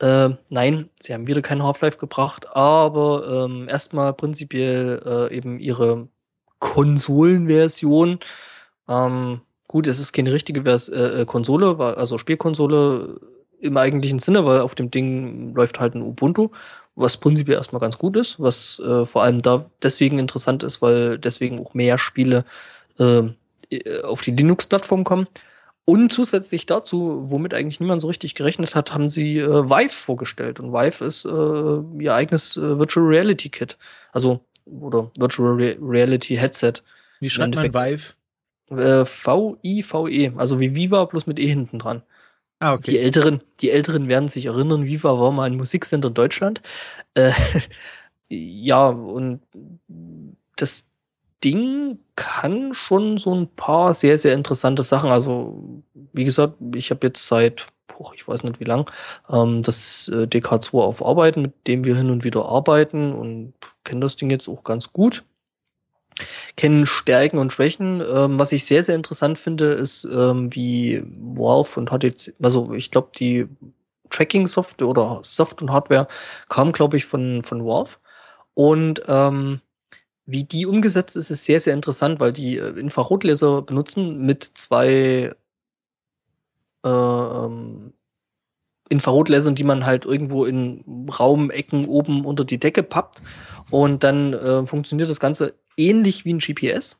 Äh, 0.00 0.30
nein, 0.48 0.90
sie 1.00 1.12
haben 1.12 1.26
wieder 1.26 1.42
kein 1.42 1.60
Half-Life 1.60 1.98
gebracht, 1.98 2.46
aber 2.54 3.46
ähm, 3.46 3.68
erstmal 3.68 4.12
prinzipiell 4.12 5.02
äh, 5.04 5.36
eben 5.36 5.58
ihre 5.58 6.06
Konsolenversion. 6.60 8.18
Ähm, 8.88 9.40
gut, 9.68 9.86
es 9.86 9.98
ist 9.98 10.12
keine 10.12 10.32
richtige 10.32 10.62
Vers 10.62 10.88
äh, 10.88 11.22
äh, 11.22 11.24
Konsole, 11.24 11.78
also 11.96 12.18
Spielkonsole 12.18 13.20
im 13.60 13.76
eigentlichen 13.76 14.18
Sinne, 14.18 14.44
weil 14.46 14.60
auf 14.60 14.74
dem 14.74 14.90
Ding 14.90 15.54
läuft 15.54 15.80
halt 15.80 15.94
ein 15.94 16.02
Ubuntu, 16.02 16.50
was 16.94 17.16
prinzipiell 17.16 17.58
erstmal 17.58 17.80
ganz 17.80 17.98
gut 17.98 18.16
ist, 18.16 18.40
was 18.40 18.80
äh, 18.80 19.04
vor 19.04 19.22
allem 19.22 19.42
da 19.42 19.64
deswegen 19.82 20.18
interessant 20.18 20.62
ist, 20.62 20.82
weil 20.82 21.18
deswegen 21.18 21.60
auch 21.60 21.74
mehr 21.74 21.98
Spiele 21.98 22.44
äh, 22.98 23.22
äh, 23.70 24.02
auf 24.02 24.22
die 24.22 24.32
Linux-Plattform 24.32 25.04
kommen. 25.04 25.26
Und 25.84 26.12
zusätzlich 26.12 26.66
dazu, 26.66 27.30
womit 27.30 27.54
eigentlich 27.54 27.80
niemand 27.80 28.02
so 28.02 28.08
richtig 28.08 28.34
gerechnet 28.34 28.74
hat, 28.74 28.92
haben 28.92 29.08
sie 29.08 29.38
äh, 29.38 29.48
Vive 29.48 29.94
vorgestellt. 29.94 30.60
Und 30.60 30.72
Vive 30.72 31.02
ist 31.02 31.24
äh, 31.24 32.02
ihr 32.04 32.14
eigenes 32.14 32.58
äh, 32.58 32.78
Virtual 32.78 33.06
Reality 33.06 33.48
Kit. 33.48 33.78
Also, 34.12 34.40
oder 34.80 35.10
Virtual 35.18 35.54
Re 35.54 35.76
Reality 35.80 36.36
Headset. 36.36 36.74
Wie 37.20 37.30
schreibt 37.30 37.54
man 37.54 37.72
Vive? 37.72 38.14
Äh, 38.70 39.04
V-I-V-E, 39.04 40.32
also 40.36 40.60
wie 40.60 40.74
Viva, 40.74 41.04
bloß 41.04 41.26
mit 41.26 41.38
E 41.38 41.46
hinten 41.46 41.78
dran. 41.78 42.02
Ah, 42.60 42.76
Die 42.76 42.94
okay. 42.94 42.98
Älteren, 42.98 43.42
die 43.60 43.70
Älteren 43.70 44.08
werden 44.08 44.28
sich 44.28 44.46
erinnern, 44.46 44.84
Viva 44.84 45.18
war 45.18 45.32
mal 45.32 45.44
ein 45.44 45.56
Musiksender 45.56 46.08
in 46.08 46.14
Deutschland. 46.14 46.60
Äh, 47.14 47.32
ja, 48.28 48.88
und 48.88 49.40
das 50.56 50.86
Ding 51.44 52.00
kann 52.16 52.74
schon 52.74 53.18
so 53.18 53.34
ein 53.34 53.48
paar 53.48 53.94
sehr, 53.94 54.18
sehr 54.18 54.34
interessante 54.34 54.82
Sachen. 54.82 55.10
Also, 55.10 55.82
wie 56.12 56.24
gesagt, 56.24 56.54
ich 56.74 56.90
habe 56.90 57.06
jetzt 57.06 57.26
seit, 57.26 57.66
boah, 57.88 58.12
ich 58.14 58.28
weiß 58.28 58.44
nicht 58.44 58.60
wie 58.60 58.64
lang, 58.64 58.90
ähm, 59.30 59.62
das 59.62 60.08
äh, 60.12 60.26
DK2 60.26 60.80
auf 60.80 61.04
Arbeiten, 61.04 61.42
mit 61.42 61.66
dem 61.66 61.84
wir 61.84 61.96
hin 61.96 62.10
und 62.10 62.24
wieder 62.24 62.46
arbeiten 62.46 63.12
und 63.12 63.54
kenne 63.84 64.00
das 64.00 64.16
Ding 64.16 64.30
jetzt 64.30 64.48
auch 64.48 64.64
ganz 64.64 64.92
gut 64.92 65.24
kennen 66.56 66.86
Stärken 66.86 67.38
und 67.38 67.52
Schwächen. 67.52 68.00
Ähm, 68.00 68.38
was 68.38 68.52
ich 68.52 68.66
sehr, 68.66 68.82
sehr 68.82 68.94
interessant 68.94 69.38
finde, 69.38 69.66
ist, 69.66 70.04
ähm, 70.04 70.54
wie 70.54 71.02
Valve 71.04 71.78
und 71.78 71.90
HTC, 71.90 72.34
also 72.42 72.72
ich 72.72 72.90
glaube, 72.90 73.10
die 73.16 73.46
Tracking-Software 74.10 74.88
oder 74.88 75.20
Soft 75.22 75.62
und 75.62 75.70
Hardware 75.70 76.08
kam, 76.48 76.72
glaube 76.72 76.96
ich, 76.96 77.04
von, 77.04 77.42
von 77.42 77.64
Valve. 77.64 77.98
Und 78.54 79.02
ähm, 79.06 79.60
wie 80.26 80.44
die 80.44 80.66
umgesetzt 80.66 81.16
ist, 81.16 81.30
ist 81.30 81.44
sehr, 81.44 81.60
sehr 81.60 81.74
interessant, 81.74 82.20
weil 82.20 82.32
die 82.32 82.58
äh, 82.58 82.78
Infrarotlaser 82.78 83.62
benutzen 83.62 84.20
mit 84.20 84.44
zwei 84.44 85.34
ähm, 86.84 87.92
Infrarotlasern, 88.88 89.54
die 89.54 89.64
man 89.64 89.84
halt 89.86 90.04
irgendwo 90.04 90.44
in 90.44 90.84
Raumecken 91.18 91.86
oben 91.86 92.24
unter 92.24 92.44
die 92.44 92.58
Decke 92.58 92.82
pappt. 92.82 93.22
Und 93.70 94.02
dann 94.02 94.32
äh, 94.32 94.66
funktioniert 94.66 95.10
das 95.10 95.20
Ganze 95.20 95.54
ähnlich 95.76 96.24
wie 96.24 96.32
ein 96.32 96.38
GPS. 96.38 96.96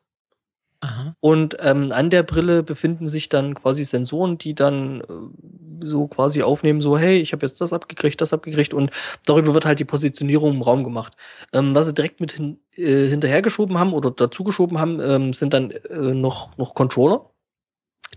Aha. 0.81 1.15
Und 1.21 1.57
ähm, 1.61 1.91
an 1.93 2.11
der 2.11 2.23
Brille 2.23 2.63
befinden 2.63 3.09
sich 3.09 3.29
dann 3.29 3.55
quasi 3.55 3.85
Sensoren, 3.85 4.39
die 4.39 4.55
dann 4.55 5.01
äh, 5.01 5.85
so 5.87 6.07
quasi 6.07 6.43
aufnehmen, 6.43 6.83
so, 6.83 6.97
hey, 6.97 7.19
ich 7.19 7.33
habe 7.33 7.47
jetzt 7.47 7.61
das 7.61 7.73
abgekriegt, 7.73 8.21
das 8.21 8.33
abgekriegt 8.33 8.75
und 8.75 8.91
darüber 9.27 9.55
wird 9.55 9.65
halt 9.65 9.81
die 9.81 9.85
Positionierung 9.85 10.55
im 10.55 10.63
Raum 10.63 10.85
gemacht. 10.85 11.17
Ähm, 11.53 11.75
was 11.75 11.89
sie 11.89 11.95
direkt 11.95 12.21
mit 12.21 12.33
hin, 12.33 12.61
äh, 12.77 13.07
hinterhergeschoben 13.07 13.79
haben 13.79 13.93
oder 13.93 14.13
dazugeschoben 14.13 14.79
haben, 14.79 15.01
ähm, 15.01 15.33
sind 15.33 15.53
dann 15.53 15.73
äh, 15.73 16.15
noch, 16.15 16.57
noch 16.59 16.75
Controller, 16.75 17.29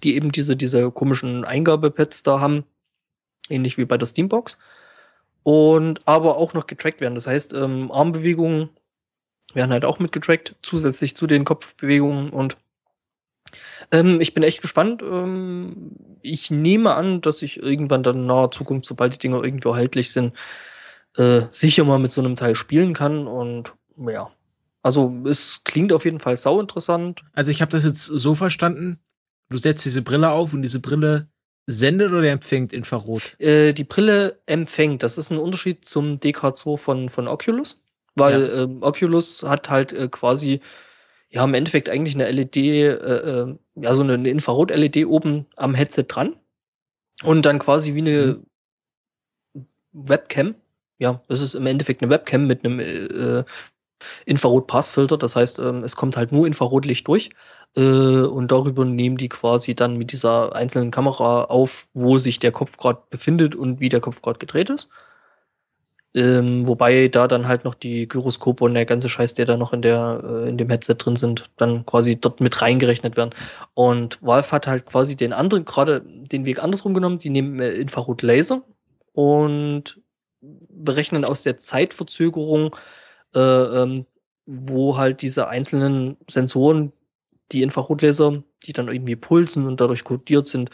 die 0.04 0.16
eben 0.16 0.32
diese, 0.32 0.56
diese 0.56 0.92
komischen 0.92 1.46
Eingabepads 1.46 2.24
da 2.24 2.40
haben, 2.40 2.66
ähnlich 3.50 3.78
wie 3.78 3.86
bei 3.86 3.98
der 3.98 4.08
Steambox. 4.08 4.58
Und 5.44 6.08
aber 6.08 6.38
auch 6.38 6.54
noch 6.54 6.68
getrackt 6.68 7.02
werden. 7.02 7.16
Das 7.16 7.26
heißt, 7.26 7.54
ähm, 7.54 7.92
Armbewegungen 7.92 8.70
werden 9.54 9.72
halt 9.72 9.86
auch 9.86 10.00
mitgetrackt, 10.00 10.56
zusätzlich 10.62 11.16
zu 11.16 11.28
den 11.28 11.46
Kopfbewegungen 11.46 12.30
und 12.30 12.58
ähm, 13.92 14.22
ich 14.22 14.34
bin 14.34 14.44
echt 14.44 14.62
gespannt. 14.62 15.02
Ähm, 15.02 15.92
ich 16.22 16.52
nehme 16.52 16.96
an, 16.96 17.22
dass 17.22 17.42
ich 17.42 17.58
irgendwann 17.58 18.04
dann 18.04 18.18
in 18.20 18.26
naher 18.28 18.52
Zukunft, 18.52 18.86
sobald 18.86 19.14
die 19.14 19.20
Dinger 19.20 19.44
irgendwie 19.44 19.70
erhältlich 19.70 20.12
sind, 20.12 20.34
äh, 21.18 21.42
sicher 21.52 21.84
mal 21.84 22.00
mit 22.00 22.12
so 22.12 22.22
einem 22.22 22.36
Teil 22.36 22.56
spielen 22.56 22.94
kann 22.94 23.28
und 23.28 23.74
ja. 23.98 24.32
Also 24.84 25.22
es 25.26 25.64
klingt 25.64 25.94
auf 25.94 26.06
jeden 26.06 26.20
Fall 26.20 26.38
sau 26.38 26.60
interessant. 26.60 27.24
Also 27.34 27.52
ich 27.52 27.62
habe 27.62 27.72
das 27.72 27.84
jetzt 27.84 28.06
so 28.06 28.34
verstanden, 28.34 29.00
du 29.52 29.58
setzt 29.58 29.86
diese 29.86 30.02
Brille 30.02 30.32
auf 30.32 30.54
und 30.54 30.64
diese 30.64 30.80
Brille 30.80 31.28
sendet 31.68 32.12
oder 32.12 32.30
empfängt 32.30 32.74
Infrarot? 32.74 33.40
Äh, 33.40 33.74
die 33.74 33.84
Brille 33.84 34.40
empfängt, 34.46 35.04
das 35.04 35.18
ist 35.18 35.32
ein 35.32 35.38
Unterschied 35.38 35.86
zum 35.86 36.18
DK2 36.18 36.78
von, 36.78 37.10
von 37.10 37.28
Oculus, 37.28 37.84
weil 38.16 38.52
ähm, 38.56 38.82
Oculus 38.82 39.44
hat 39.44 39.70
halt 39.70 39.94
äh, 39.94 40.08
quasi, 40.10 40.62
ja, 41.30 41.44
im 41.44 41.54
Endeffekt 41.54 41.90
eigentlich 41.90 42.16
eine 42.16 42.30
LED, 42.30 42.58
äh, 42.58 42.88
äh, 42.90 43.56
ja, 43.76 43.94
so 43.94 44.02
eine, 44.02 44.14
eine 44.14 44.30
Infrarot-LED 44.30 45.06
oben 45.06 45.46
am 45.56 45.76
Headset 45.76 46.06
dran 46.08 46.36
und 47.24 47.46
dann 47.46 47.60
quasi 47.60 47.94
wie 47.94 48.02
eine 48.02 48.42
Webcam. 49.94 50.56
Ja, 50.98 51.22
das 51.28 51.42
ist 51.42 51.56
im 51.56 51.66
Endeffekt 51.66 52.02
eine 52.02 52.12
Webcam 52.12 52.48
mit 52.48 52.64
einem 52.64 52.80
äh, 52.80 53.44
Infrarot-Passfilter. 54.26 55.18
Das 55.18 55.36
heißt, 55.36 55.60
ähm, 55.60 55.84
es 55.84 55.96
kommt 55.96 56.18
halt 56.18 56.32
nur 56.32 56.48
Infrarotlicht 56.48 57.08
durch. 57.08 57.30
Äh, 57.76 57.82
und 57.82 58.52
darüber 58.52 58.86
nehmen 58.86 59.18
die 59.18 59.30
quasi 59.30 59.76
dann 59.76 59.98
mit 59.98 60.12
dieser 60.12 60.56
einzelnen 60.56 60.92
Kamera 60.92 61.46
auf, 61.46 61.88
wo 61.94 62.18
sich 62.18 62.40
der 62.40 62.52
Kopf 62.52 62.78
gerade 62.78 63.02
befindet 63.10 63.56
und 63.56 63.80
wie 63.80 63.90
der 63.90 64.02
Kopf 64.02 64.22
gerade 64.22 64.40
gedreht 64.40 64.70
ist. 64.70 64.90
Ähm, 66.14 66.68
wobei 66.68 67.08
da 67.08 67.28
dann 67.28 67.48
halt 67.48 67.64
noch 67.64 67.74
die 67.74 68.06
Gyroskope 68.08 68.66
und 68.66 68.74
der 68.74 68.86
ganze 68.86 69.08
Scheiß, 69.08 69.34
der 69.34 69.46
da 69.46 69.56
noch 69.56 69.72
in 69.72 69.82
der 69.82 70.22
äh, 70.26 70.50
in 70.50 70.58
dem 70.58 70.70
Headset 70.70 70.96
drin 70.96 71.16
sind, 71.16 71.50
dann 71.56 71.86
quasi 71.86 72.20
dort 72.20 72.42
mit 72.42 72.62
reingerechnet 72.62 73.16
werden. 73.16 73.32
Und 73.76 74.22
Valve 74.22 74.52
hat 74.52 74.68
halt 74.68 74.86
quasi 74.86 75.16
den 75.16 75.32
anderen 75.32 75.64
gerade 75.64 76.02
den 76.06 76.44
Weg 76.44 76.62
andersrum 76.62 76.94
genommen. 76.94 77.18
Die 77.20 77.30
nehmen 77.30 77.62
äh, 77.62 77.72
Infrarotlaser 77.72 78.62
und 79.14 80.02
berechnen 80.42 81.24
aus 81.24 81.44
der 81.44 81.58
Zeitverzögerung, 81.58 82.76
äh, 83.36 83.40
ähm, 83.40 84.06
wo 84.46 84.98
halt 84.98 85.22
diese 85.22 85.48
einzelnen 85.48 86.18
Sensoren, 86.30 86.92
die 87.52 87.62
Infrarotlaser, 87.62 88.44
die 88.66 88.74
dann 88.74 88.88
irgendwie 88.88 89.16
pulsen 89.16 89.68
und 89.68 89.82
dadurch 89.82 90.04
kodiert 90.04 90.48
sind, 90.48 90.70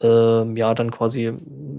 ähm, 0.00 0.56
ja, 0.56 0.74
dann 0.74 0.92
quasi, 0.92 1.32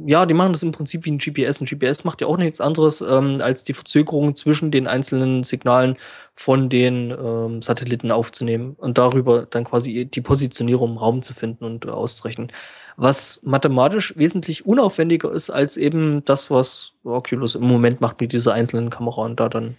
ja, 0.06 0.26
die 0.26 0.34
machen 0.34 0.52
das 0.52 0.64
im 0.64 0.74
Prinzip 0.74 1.06
wie 1.06 1.12
ein 1.12 1.20
GPS. 1.20 1.62
Ein 1.62 1.66
GPS 1.66 2.04
macht 2.04 2.20
ja 2.20 2.28
auch 2.28 2.38
nichts 2.38 2.60
anderes, 2.60 3.00
ähm, 3.00 3.40
als 3.42 3.64
die 3.64 3.74
Verzögerung 3.74 4.36
zwischen 4.36 4.72
den 4.72 4.88
einzelnen 4.88 5.46
Signalen 5.46 5.96
von 6.36 6.68
den 6.70 7.12
ähm, 7.12 7.62
Satelliten 7.62 8.12
aufzunehmen 8.12 8.76
und 8.78 8.98
darüber 8.98 9.46
dann 9.46 9.64
quasi 9.64 10.06
die 10.06 10.22
Positionierung 10.22 10.92
im 10.92 10.98
Raum 10.98 11.22
zu 11.22 11.34
finden 11.34 11.64
und 11.64 11.86
äh, 11.86 11.90
auszurechnen. 11.90 12.52
Was 12.98 13.42
mathematisch 13.44 14.14
wesentlich 14.18 14.66
unaufwendiger 14.66 15.32
ist 15.32 15.50
als 15.50 15.78
eben 15.78 16.26
das, 16.26 16.52
was 16.52 16.94
Oculus 17.06 17.56
im 17.56 17.64
Moment 17.64 18.02
macht 18.02 18.20
mit 18.20 18.34
dieser 18.34 18.54
einzelnen 18.54 18.90
Kamera 18.90 19.22
und 19.22 19.40
da 19.40 19.48
dann, 19.48 19.78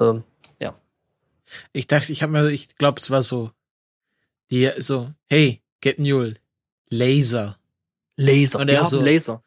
ähm, 0.00 0.24
ja. 0.60 0.78
Ich 1.72 1.86
dachte, 1.86 2.12
ich 2.12 2.22
habe 2.22 2.32
mir, 2.32 2.48
ich 2.50 2.76
glaube, 2.76 3.00
es 3.00 3.10
war 3.10 3.22
so, 3.22 3.50
die 4.50 4.70
so, 4.78 5.12
hey, 5.28 5.62
get 5.80 5.98
Mule, 5.98 6.34
Laser. 6.88 7.58
Laser. 8.16 8.58
Und 8.60 8.68
er 8.68 8.80
Wir 8.82 8.86
so- 8.86 8.98
haben 8.98 9.04
Laser. 9.06 9.42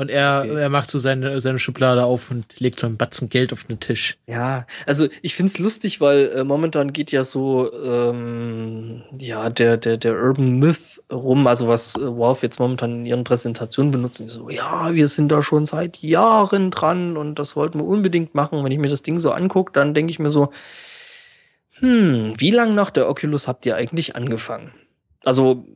Und 0.00 0.10
er, 0.10 0.40
Okay. 0.46 0.54
er 0.54 0.70
macht 0.70 0.90
so 0.90 0.98
seine, 0.98 1.42
seine 1.42 1.58
Schublade 1.58 2.04
auf 2.04 2.30
und 2.30 2.58
legt 2.58 2.80
so 2.80 2.86
einen 2.86 2.96
Batzen 2.96 3.28
Geld 3.28 3.52
auf 3.52 3.64
den 3.64 3.80
Tisch. 3.80 4.16
Ja, 4.26 4.66
also 4.86 5.08
ich 5.20 5.34
find's 5.34 5.58
lustig, 5.58 6.00
weil 6.00 6.30
äh, 6.34 6.42
momentan 6.42 6.94
geht 6.94 7.12
ja 7.12 7.22
so 7.22 7.70
ähm, 7.74 9.02
ja 9.18 9.50
der 9.50 9.76
der 9.76 9.98
der 9.98 10.14
Urban 10.14 10.58
Myth 10.58 11.02
rum, 11.12 11.46
also 11.46 11.68
was 11.68 11.96
äh, 11.96 12.00
Valve 12.00 12.38
jetzt 12.40 12.58
momentan 12.58 13.00
in 13.00 13.04
ihren 13.06 13.24
Präsentationen 13.24 13.90
benutzen, 13.92 14.30
so 14.30 14.48
ja, 14.48 14.94
wir 14.94 15.06
sind 15.06 15.30
da 15.30 15.42
schon 15.42 15.66
seit 15.66 15.98
Jahren 15.98 16.70
dran 16.70 17.18
und 17.18 17.34
das 17.38 17.54
wollten 17.54 17.78
wir 17.78 17.84
unbedingt 17.84 18.34
machen. 18.34 18.64
Wenn 18.64 18.72
ich 18.72 18.78
mir 18.78 18.88
das 18.88 19.02
Ding 19.02 19.20
so 19.20 19.32
angucke, 19.32 19.72
dann 19.74 19.92
denke 19.92 20.10
ich 20.12 20.18
mir 20.18 20.30
so, 20.30 20.50
hm, 21.78 22.32
wie 22.38 22.50
lang 22.52 22.74
nach 22.74 22.88
der 22.88 23.06
Oculus 23.06 23.46
habt 23.46 23.66
ihr 23.66 23.76
eigentlich 23.76 24.16
angefangen? 24.16 24.72
Also 25.24 25.66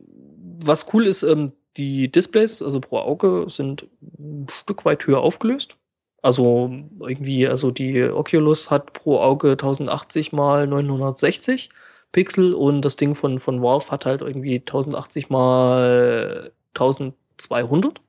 was 0.63 0.87
cool 0.93 1.05
ist, 1.05 1.21
ähm, 1.21 1.51
die 1.77 2.11
Displays, 2.11 2.61
also 2.61 2.79
pro 2.79 2.99
Auge, 2.99 3.45
sind 3.49 3.87
ein 4.01 4.47
Stück 4.49 4.85
weit 4.85 5.05
höher 5.07 5.21
aufgelöst. 5.21 5.77
Also 6.21 6.71
irgendwie, 6.99 7.47
also 7.47 7.71
die 7.71 8.01
Oculus 8.03 8.71
hat 8.71 8.93
pro 8.93 9.19
Auge 9.19 9.51
1080 9.51 10.31
mal 10.31 10.65
960 10.65 11.69
Pixel 12.11 12.53
und 12.53 12.81
das 12.81 12.95
Ding 12.95 13.13
von, 13.13 13.39
von 13.39 13.61
Valve 13.61 13.91
hat 13.91 14.05
halt 14.05 14.21
irgendwie 14.21 14.55
1080 14.55 15.29
mal 15.29 16.51
1200. 16.73 18.01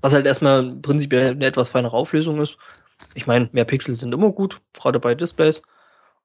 Was 0.00 0.14
halt 0.14 0.24
erstmal 0.24 0.74
prinzipiell 0.76 1.32
eine 1.32 1.46
etwas 1.46 1.70
feinere 1.70 1.96
Auflösung 1.96 2.40
ist. 2.40 2.58
Ich 3.14 3.26
meine, 3.26 3.48
mehr 3.52 3.64
Pixel 3.64 3.94
sind 3.94 4.14
immer 4.14 4.30
gut, 4.30 4.60
gerade 4.72 5.00
bei 5.00 5.14
Displays. 5.14 5.62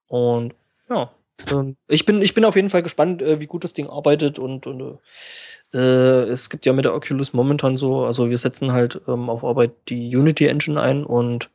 Und 0.07 0.53
ja, 0.89 1.11
ähm, 1.49 1.77
ich, 1.87 2.05
bin, 2.05 2.21
ich 2.21 2.33
bin 2.33 2.45
auf 2.45 2.55
jeden 2.55 2.69
Fall 2.69 2.83
gespannt, 2.83 3.21
äh, 3.21 3.39
wie 3.39 3.47
gut 3.47 3.63
das 3.63 3.73
Ding 3.73 3.87
arbeitet 3.87 4.39
und, 4.39 4.67
und 4.67 4.99
äh, 5.73 5.77
äh, 5.77 6.23
es 6.29 6.49
gibt 6.49 6.65
ja 6.65 6.73
mit 6.73 6.85
der 6.85 6.93
Oculus 6.93 7.33
momentan 7.33 7.77
so, 7.77 8.05
also 8.05 8.29
wir 8.29 8.37
setzen 8.37 8.71
halt 8.71 9.01
ähm, 9.07 9.29
auf 9.29 9.43
Arbeit 9.43 9.71
die 9.89 10.15
Unity 10.15 10.47
Engine 10.47 10.79
ein 10.79 11.03
und 11.03 11.49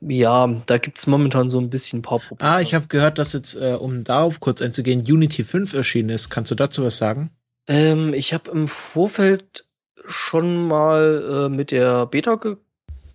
ja, 0.00 0.48
da 0.66 0.78
gibt's 0.78 1.06
momentan 1.06 1.50
so 1.50 1.60
ein 1.60 1.68
bisschen 1.68 1.98
ein 1.98 2.02
paar 2.02 2.20
Probleme. 2.20 2.50
Ah, 2.50 2.60
ich 2.60 2.74
habe 2.74 2.86
gehört, 2.86 3.18
dass 3.18 3.34
jetzt, 3.34 3.54
äh, 3.54 3.76
um 3.78 4.02
darauf 4.02 4.40
kurz 4.40 4.62
einzugehen, 4.62 5.00
Unity 5.00 5.44
5 5.44 5.74
erschienen 5.74 6.08
ist. 6.08 6.30
Kannst 6.30 6.50
du 6.50 6.54
dazu 6.54 6.82
was 6.82 6.96
sagen? 6.96 7.30
Ähm, 7.68 8.14
ich 8.14 8.32
habe 8.32 8.50
im 8.50 8.66
Vorfeld 8.66 9.66
schon 10.06 10.66
mal 10.66 11.48
äh, 11.50 11.54
mit 11.54 11.70
der 11.70 12.06
Beta 12.06 12.36
ge 12.36 12.56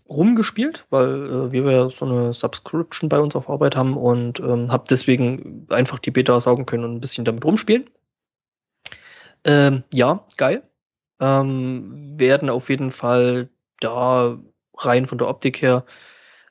rumgespielt, 0.08 0.86
weil 0.90 1.30
äh, 1.30 1.52
wir 1.52 1.72
ja 1.72 1.90
so 1.90 2.06
eine 2.06 2.34
Subscription 2.34 3.10
bei 3.10 3.20
uns 3.20 3.36
auf 3.36 3.50
Arbeit 3.50 3.76
haben 3.76 3.98
und 3.98 4.40
ähm, 4.40 4.72
habe 4.72 4.86
deswegen 4.90 5.66
einfach 5.70 6.00
die 6.00 6.12
Beta 6.12 6.40
saugen 6.40 6.66
können 6.66 6.84
und 6.84 6.96
ein 6.96 7.02
bisschen 7.02 7.26
damit 7.26 7.44
rumspielen. 7.44 7.90
Ähm, 9.44 9.84
ja, 9.94 10.26
geil. 10.38 10.64
Ähm, 11.20 12.20
werden 12.20 12.50
auf 12.50 12.70
jeden 12.70 12.92
Fall 12.92 13.50
da 13.80 14.38
rein 14.78 15.06
von 15.06 15.18
der 15.18 15.28
Optik 15.28 15.62
her 15.62 15.86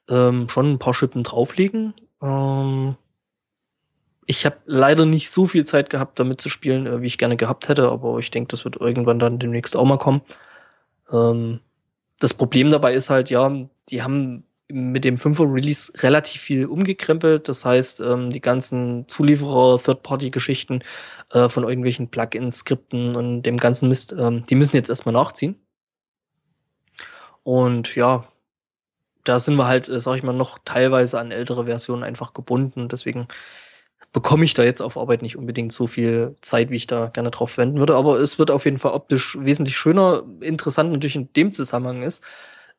ähm, 0.09 0.49
schon 0.49 0.73
ein 0.73 0.79
paar 0.79 0.95
Schippen 0.95 1.23
drauflegen. 1.23 1.95
Ähm, 2.23 2.97
ich 4.27 4.47
habe 4.47 4.57
leider 4.65 5.07
nicht 5.07 5.31
so 5.31 5.47
viel 5.47 5.65
Zeit 5.65 5.91
gehabt, 5.91 6.19
damit 6.19 6.41
zu 6.41 6.49
spielen, 6.49 6.87
äh, 6.87 7.03
wie 7.03 7.07
ich 7.07 7.19
gerne 7.19 7.37
gehabt 7.37 7.69
hätte, 7.69 7.91
aber 7.91 8.19
ich 8.19 8.31
denke, 8.31 8.49
das 8.49 8.65
wird 8.65 8.77
irgendwann 8.77 9.19
dann 9.19 9.39
demnächst 9.39 9.77
auch 9.77 9.85
mal 9.85 9.99
kommen. 9.99 10.23
Ähm, 11.13 11.61
das 12.25 12.33
Problem 12.33 12.71
dabei 12.71 12.95
ist 12.95 13.11
halt, 13.11 13.29
ja, 13.29 13.55
die 13.91 14.03
haben 14.03 14.45
mit 14.69 15.05
dem 15.05 15.17
5er 15.17 15.53
Release 15.53 15.93
relativ 16.03 16.41
viel 16.41 16.65
umgekrempelt. 16.65 17.51
Das 17.51 17.67
heißt, 17.67 18.01
ähm, 18.01 18.31
die 18.31 18.41
ganzen 18.41 19.07
Zulieferer, 19.09 19.79
Third-Party-Geschichten 19.79 20.83
äh, 21.33 21.51
von 21.51 21.65
irgendwelchen 21.65 22.09
Plugins, 22.09 22.61
Skripten 22.61 23.15
und 23.15 23.43
dem 23.43 23.59
ganzen 23.59 23.91
Mist, 23.91 24.15
ähm, 24.19 24.43
die 24.47 24.55
müssen 24.55 24.75
jetzt 24.75 24.89
erstmal 24.89 25.13
nachziehen. 25.13 25.57
Und 27.43 27.95
ja, 27.95 28.27
da 29.25 29.39
sind 29.39 29.57
wir 29.57 29.67
halt, 29.67 29.91
äh, 29.91 30.01
sag 30.01 30.17
ich 30.17 30.23
mal, 30.23 30.33
noch 30.33 30.59
teilweise 30.65 31.21
an 31.21 31.31
ältere 31.31 31.67
Versionen 31.67 32.05
einfach 32.05 32.33
gebunden. 32.33 32.89
Deswegen 32.89 33.29
bekomme 34.15 34.45
ich 34.45 34.55
da 34.55 34.63
jetzt 34.63 34.81
auf 34.81 34.97
Arbeit 34.97 35.23
nicht 35.23 35.37
unbedingt 35.37 35.73
so 35.73 35.89
viel 35.89 36.37
Zeit, 36.41 36.71
wie 36.71 36.77
ich 36.77 36.87
da 36.87 37.09
gerne 37.09 37.33
drauf 37.33 37.51
verwenden 37.51 37.81
würde. 37.81 37.97
Aber 37.97 38.19
es 38.21 38.39
wird 38.39 38.51
auf 38.51 38.65
jeden 38.65 38.79
Fall 38.79 38.93
optisch 38.93 39.37
wesentlich 39.41 39.77
schöner. 39.77 40.23
Interessant 40.41 40.93
natürlich 40.93 41.17
in 41.17 41.33
dem 41.35 41.51
Zusammenhang 41.53 42.03
ist, 42.03 42.23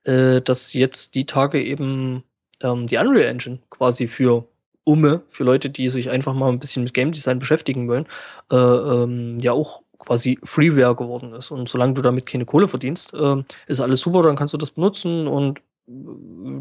äh, 0.06 0.42
dass 0.42 0.74
jetzt 0.74 1.14
die 1.14 1.26
Tage 1.26 1.62
eben 1.62 2.24
ähm, 2.62 2.88
die 2.88 2.98
Unreal 2.98 3.28
Engine 3.28 3.60
quasi 3.70 4.08
für 4.08 4.48
Umme, 4.86 5.24
für 5.28 5.44
Leute, 5.44 5.70
die 5.70 5.90
sich 5.90 6.10
einfach 6.10 6.34
mal 6.34 6.50
ein 6.50 6.60
bisschen 6.60 6.84
mit 6.84 6.94
Game 6.94 7.12
Design 7.12 7.40
beschäftigen 7.40 7.90
wollen, 7.90 8.08
äh, 8.50 8.56
ähm, 8.56 9.38
ja 9.42 9.52
auch 9.52 9.82
quasi 10.00 10.40
Freeware 10.42 10.96
geworden 10.96 11.34
ist. 11.34 11.52
Und 11.52 11.68
solange 11.68 11.96
du 11.96 12.02
damit 12.02 12.26
keine 12.26 12.46
Kohle 12.46 12.70
verdienst, 12.70 13.14
äh, 13.14 13.44
ist 13.68 13.82
alles 13.82 14.00
super, 14.00 14.24
dann 14.24 14.38
kannst 14.38 14.54
du 14.54 14.58
das 14.58 14.72
benutzen 14.72 15.28
und 15.28 15.60
äh, 15.60 15.92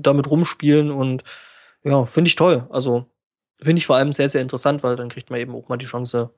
damit 0.01 0.29
rumspielen 0.29 0.91
und 0.91 1.23
ja, 1.85 2.07
finde 2.07 2.29
ich 2.29 2.35
toll. 2.35 2.67
Also 2.71 3.07
finde 3.61 3.79
ich 3.79 3.87
vor 3.87 3.97
allem 3.97 4.13
sehr, 4.13 4.29
sehr 4.29 4.43
interessant, 4.43 4.83
weil 4.83 4.97
dann 4.97 5.09
kriegt 5.09 5.31
man 5.31 5.41
eben 5.41 5.55
auch 5.55 5.69
mal 5.69 5.77
die 5.77 5.87
Chance, 5.87 6.31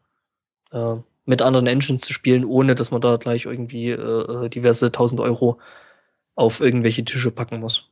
äh, 0.73 0.97
mit 1.27 1.43
anderen 1.43 1.67
Engines 1.67 2.03
zu 2.03 2.13
spielen, 2.13 2.45
ohne 2.45 2.75
dass 2.75 2.91
man 2.91 3.01
da 3.01 3.17
gleich 3.17 3.47
irgendwie 3.47 3.91
äh, 3.91 4.49
diverse 4.49 4.87
1000 4.87 5.21
Euro 5.21 5.61
auf 6.37 6.61
irgendwelche 6.61 7.05
Tische 7.05 7.31
packen 7.33 7.61
muss. 7.61 7.91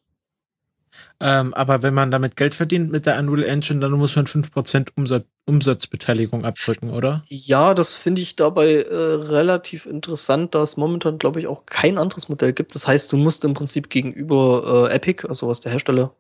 Ähm, 1.21 1.55
aber 1.55 1.83
wenn 1.83 1.95
man 1.95 2.11
damit 2.11 2.37
Geld 2.37 2.55
verdient 2.55 2.91
mit 2.91 3.07
der 3.07 3.19
Unreal 3.19 3.45
Engine, 3.45 3.81
dann 3.81 3.93
muss 3.93 4.17
man 4.17 4.27
5% 4.27 4.89
Umsatz, 4.97 5.25
Umsatzbeteiligung 5.47 6.45
abdrücken, 6.45 6.91
oder? 6.91 7.25
Ja, 7.29 7.75
das 7.75 7.95
finde 7.95 8.23
ich 8.23 8.35
dabei 8.35 8.83
äh, 8.83 8.95
relativ 8.95 9.85
interessant, 9.87 10.55
da 10.55 10.63
es 10.63 10.77
momentan, 10.77 11.19
glaube 11.19 11.41
ich, 11.41 11.47
auch 11.47 11.67
kein 11.67 11.99
anderes 11.99 12.29
Modell 12.29 12.53
gibt. 12.53 12.75
Das 12.75 12.87
heißt, 12.87 13.13
du 13.13 13.17
musst 13.17 13.45
im 13.45 13.55
Prinzip 13.55 13.91
gegenüber 13.91 14.89
äh, 14.91 14.95
Epic, 14.95 15.27
also 15.29 15.49
was 15.49 15.61
der 15.61 15.73
Hersteller, 15.73 16.15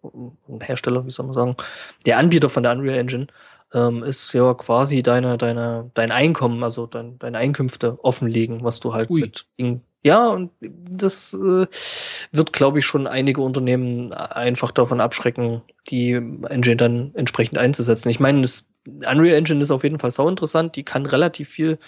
Hersteller, 0.60 1.06
wie 1.06 1.10
soll 1.10 1.26
man 1.26 1.34
sagen, 1.34 1.56
der 2.04 2.18
Anbieter 2.18 2.50
von 2.50 2.62
der 2.62 2.72
Unreal 2.72 2.98
Engine, 2.98 3.26
ähm, 3.72 4.02
ist 4.02 4.32
ja 4.32 4.54
quasi 4.54 5.02
deine, 5.02 5.38
deine, 5.38 5.90
dein 5.94 6.12
Einkommen, 6.12 6.62
also 6.62 6.86
dein, 6.86 7.18
deine 7.18 7.38
Einkünfte 7.38 7.98
offenlegen, 8.02 8.62
was 8.62 8.80
du 8.80 8.94
halt 8.94 9.10
Ui. 9.10 9.22
mit 9.22 9.46
Ding. 9.58 9.82
Ja, 10.06 10.28
und 10.28 10.50
das 10.60 11.32
äh, 11.32 11.66
wird, 12.30 12.52
glaube 12.52 12.78
ich, 12.78 12.84
schon 12.86 13.06
einige 13.06 13.40
Unternehmen 13.40 14.12
einfach 14.12 14.70
davon 14.70 15.00
abschrecken, 15.00 15.62
die 15.88 16.12
Engine 16.12 16.76
dann 16.76 17.12
entsprechend 17.14 17.56
einzusetzen. 17.56 18.10
Ich 18.10 18.20
meine, 18.20 18.42
das 18.42 18.68
Unreal 18.86 19.34
Engine 19.36 19.62
ist 19.62 19.70
auf 19.70 19.82
jeden 19.82 19.98
Fall 19.98 20.10
sau 20.10 20.28
interessant, 20.28 20.76
die 20.76 20.82
kann 20.82 21.06
relativ 21.06 21.48
viel. 21.48 21.78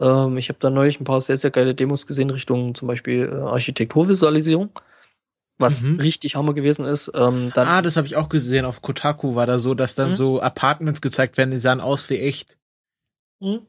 Ähm, 0.00 0.36
ich 0.36 0.48
habe 0.48 0.58
da 0.58 0.68
neulich 0.68 0.98
ein 1.00 1.04
paar 1.04 1.20
sehr, 1.20 1.36
sehr 1.36 1.52
geile 1.52 1.76
Demos 1.76 2.08
gesehen, 2.08 2.30
Richtung 2.30 2.74
zum 2.74 2.88
Beispiel 2.88 3.30
äh, 3.32 3.36
Architekturvisualisierung, 3.42 4.70
was 5.58 5.84
Mhm. 5.84 6.00
richtig 6.00 6.34
Hammer 6.34 6.54
gewesen 6.54 6.84
ist. 6.84 7.12
Ähm, 7.14 7.52
ah, 7.54 7.82
das 7.82 7.96
habe 7.96 8.08
ich 8.08 8.16
auch 8.16 8.28
gesehen. 8.28 8.64
Auf 8.64 8.82
Kotaku 8.82 9.36
war 9.36 9.46
da 9.46 9.60
so, 9.60 9.74
dass 9.74 9.94
dann 9.94 10.10
Mhm. 10.10 10.14
so 10.14 10.40
Apartments 10.40 11.00
gezeigt 11.00 11.36
werden, 11.36 11.52
die 11.52 11.60
sahen 11.60 11.80
aus 11.80 12.10
wie 12.10 12.18
echt. 12.18 12.58
Mhm. 13.38 13.60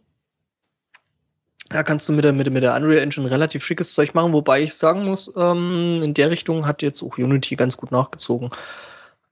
Da 1.71 1.83
kannst 1.83 2.07
du 2.09 2.13
mit 2.13 2.23
der, 2.25 2.33
mit, 2.33 2.47
der- 2.47 2.53
mit 2.53 2.63
der 2.63 2.75
Unreal 2.75 2.99
Engine 3.01 3.29
relativ 3.31 3.63
schickes 3.63 3.93
Zeug 3.93 4.13
machen, 4.13 4.33
wobei 4.33 4.61
ich 4.61 4.73
sagen 4.73 5.05
muss, 5.05 5.31
ähm, 5.37 6.01
in 6.03 6.13
der 6.13 6.29
Richtung 6.29 6.65
hat 6.67 6.81
jetzt 6.81 7.01
auch 7.01 7.17
Unity 7.17 7.55
ganz 7.55 7.77
gut 7.77 7.91
nachgezogen. 7.91 8.49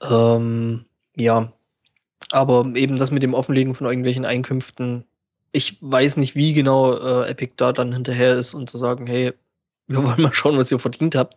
Ähm, 0.02 0.86
ja, 1.18 1.52
Aber 2.32 2.66
eben 2.76 2.98
das 3.00 3.12
mit 3.12 3.24
dem 3.24 3.34
Offenlegen 3.34 3.76
von 3.76 3.88
irgendwelchen 3.88 4.26
Einkünften, 4.26 5.06
ich 5.54 5.78
weiß 5.82 6.18
nicht, 6.18 6.36
wie 6.36 6.54
genau 6.54 6.96
äh, 6.96 7.30
Epic 7.30 7.54
da 7.58 7.74
dann 7.74 7.94
hinterher 7.94 8.36
ist 8.38 8.54
und 8.54 8.70
zu 8.70 8.78
sagen, 8.78 9.08
hey, 9.08 9.34
wir 9.88 10.04
wollen 10.06 10.22
mal 10.22 10.34
schauen, 10.34 10.58
was 10.58 10.72
ihr 10.72 10.80
verdient 10.80 11.16
habt. 11.16 11.36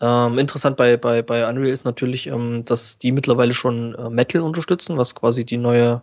Ähm, 0.00 0.38
interessant 0.38 0.76
bei, 0.76 0.96
bei, 0.96 1.22
bei 1.22 1.48
Unreal 1.48 1.72
ist 1.72 1.84
natürlich, 1.84 2.26
ähm, 2.28 2.64
dass 2.66 2.98
die 2.98 3.12
mittlerweile 3.12 3.54
schon 3.54 3.94
äh, 3.96 4.10
Metal 4.10 4.42
unterstützen, 4.42 4.98
was 4.98 5.14
quasi 5.14 5.44
die 5.44 5.58
neue 5.58 6.02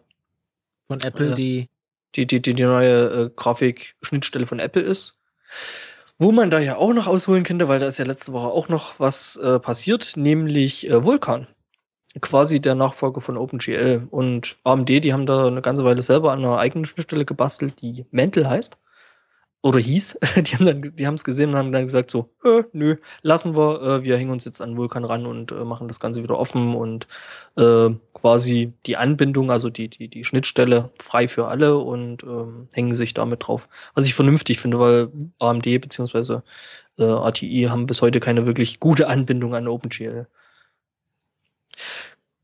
Von 0.89 1.01
Apple, 1.01 1.29
Ja. 1.29 1.35
die. 1.35 1.69
Die, 2.15 2.25
die, 2.25 2.41
die, 2.41 2.53
neue 2.53 3.25
äh, 3.25 3.29
Grafik-Schnittstelle 3.35 4.47
von 4.47 4.59
Apple 4.59 4.81
ist. 4.81 5.17
Wo 6.19 6.31
man 6.31 6.49
da 6.49 6.59
ja 6.59 6.77
auch 6.77 6.93
noch 6.93 7.05
ausholen 7.05 7.43
könnte, 7.43 7.67
weil 7.67 7.79
da 7.79 7.87
ist 7.87 7.99
ja 7.99 8.05
letzte 8.05 8.33
Woche 8.33 8.47
auch 8.47 8.69
noch 8.69 8.99
was 8.99 9.35
äh, 9.35 9.59
passiert, 9.59 10.13
nämlich 10.15 10.89
äh, 10.89 11.03
Vulkan. 11.03 11.47
Quasi 12.19 12.59
der 12.59 12.73
Nachfolger 12.73 13.21
von 13.21 13.37
OpenGL. 13.37 14.07
Und 14.09 14.57
AMD, 14.63 14.89
die 14.89 15.13
haben 15.13 15.27
da 15.27 15.45
eine 15.45 15.61
ganze 15.61 15.85
Weile 15.85 16.01
selber 16.01 16.31
an 16.31 16.39
einer 16.39 16.57
eigenen 16.57 16.85
Schnittstelle 16.85 17.25
gebastelt, 17.25 17.81
die 17.81 18.05
Mantle 18.09 18.49
heißt. 18.49 18.79
Oder 19.67 19.79
hieß. 19.79 20.17
Die 20.37 20.55
haben 20.55 20.65
dann, 20.65 20.95
die 20.95 21.05
haben 21.05 21.15
es 21.15 21.25
gesehen 21.25 21.49
und 21.49 21.57
haben 21.57 21.73
dann 21.73 21.83
gesagt 21.83 22.09
so, 22.09 22.29
äh, 22.45 22.63
nö, 22.71 22.95
lassen 23.21 23.53
wir, 23.53 23.81
äh, 23.81 24.03
wir 24.03 24.15
hängen 24.15 24.31
uns 24.31 24.45
jetzt 24.45 24.61
an 24.61 24.77
Vulkan 24.77 25.03
ran 25.03 25.25
und 25.25 25.51
äh, 25.51 25.65
machen 25.65 25.89
das 25.89 25.99
Ganze 25.99 26.23
wieder 26.23 26.39
offen 26.39 26.73
und 26.73 27.05
äh, 27.57 27.89
quasi 28.13 28.71
die 28.85 28.95
Anbindung, 28.95 29.51
also 29.51 29.69
die, 29.69 29.89
die, 29.89 30.07
die 30.07 30.23
Schnittstelle 30.23 30.91
frei 30.97 31.27
für 31.27 31.49
alle 31.49 31.79
und 31.79 32.23
ähm, 32.23 32.69
hängen 32.71 32.93
sich 32.93 33.13
damit 33.13 33.45
drauf. 33.45 33.67
Was 33.93 34.05
ich 34.05 34.13
vernünftig 34.13 34.61
finde, 34.61 34.79
weil 34.79 35.09
AMD 35.39 35.63
bzw. 35.63 36.39
ATI 36.97 37.67
haben 37.69 37.87
bis 37.87 38.01
heute 38.01 38.21
keine 38.21 38.45
wirklich 38.47 38.79
gute 38.79 39.07
Anbindung 39.07 39.53
an 39.53 39.67
OpenGL. 39.67 40.27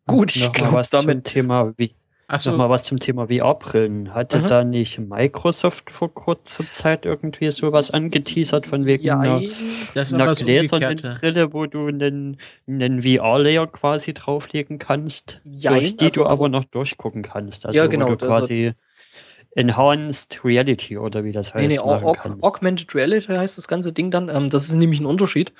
Gut, 0.08 0.36
ich 0.36 0.52
glaube, 0.52 0.84
damit. 0.92 1.24
Thema 1.24 1.74
wie 1.78 1.96
Achso, 2.28 2.52
Noch 2.52 2.58
mal 2.58 2.70
was 2.70 2.84
zum 2.84 3.00
Thema 3.00 3.28
VR-Brillen. 3.28 4.14
Hatte 4.14 4.38
Aha. 4.38 4.48
da 4.48 4.64
nicht 4.64 4.98
Microsoft 4.98 5.92
vor 5.92 6.14
kurzer 6.14 6.68
Zeit 6.70 7.06
irgendwie 7.06 7.52
sowas 7.52 7.92
angeteasert 7.92 8.68
von 8.68 8.86
wegen 8.86 9.04
Ja, 9.04 9.20
einer, 9.20 9.36
einer 9.36 10.34
gläsernen. 10.34 11.16
Brille, 11.20 11.54
wo 11.54 11.66
du 11.66 11.88
einen, 11.88 12.38
einen 12.68 13.04
VR-Layer 13.04 13.68
quasi 13.68 14.14
drauflegen 14.14 14.80
kannst, 14.80 15.42
Jein, 15.44 15.74
durch 15.80 15.98
die 15.98 16.06
also- 16.06 16.22
du 16.24 16.28
also- 16.28 16.44
aber 16.46 16.50
noch 16.50 16.64
durchgucken 16.66 17.24
kannst. 17.24 17.66
Also 17.66 17.78
Ja, 17.78 17.88
genau, 17.88 18.10
wo 18.12 18.16
du 18.16 18.26
also- 18.26 18.46
quasi 18.48 18.74
Enhanced 19.56 20.44
Reality 20.44 20.98
oder 20.98 21.24
wie 21.24 21.32
das 21.32 21.54
heißt 21.54 21.62
Nee, 21.62 21.68
nee, 21.68 21.78
machen 21.78 22.04
Aug 22.06 22.18
kannst. 22.18 22.44
Augmented 22.44 22.96
Reality 22.96 23.28
heißt 23.34 23.58
das 23.58 23.68
ganze 23.68 23.92
Ding 23.94 24.10
dann. 24.10 24.30
Ähm, 24.30 24.50
das 24.50 24.66
ist 24.66 24.74
nämlich 24.74 25.00
ein 25.00 25.06
Unterschied. 25.06 25.52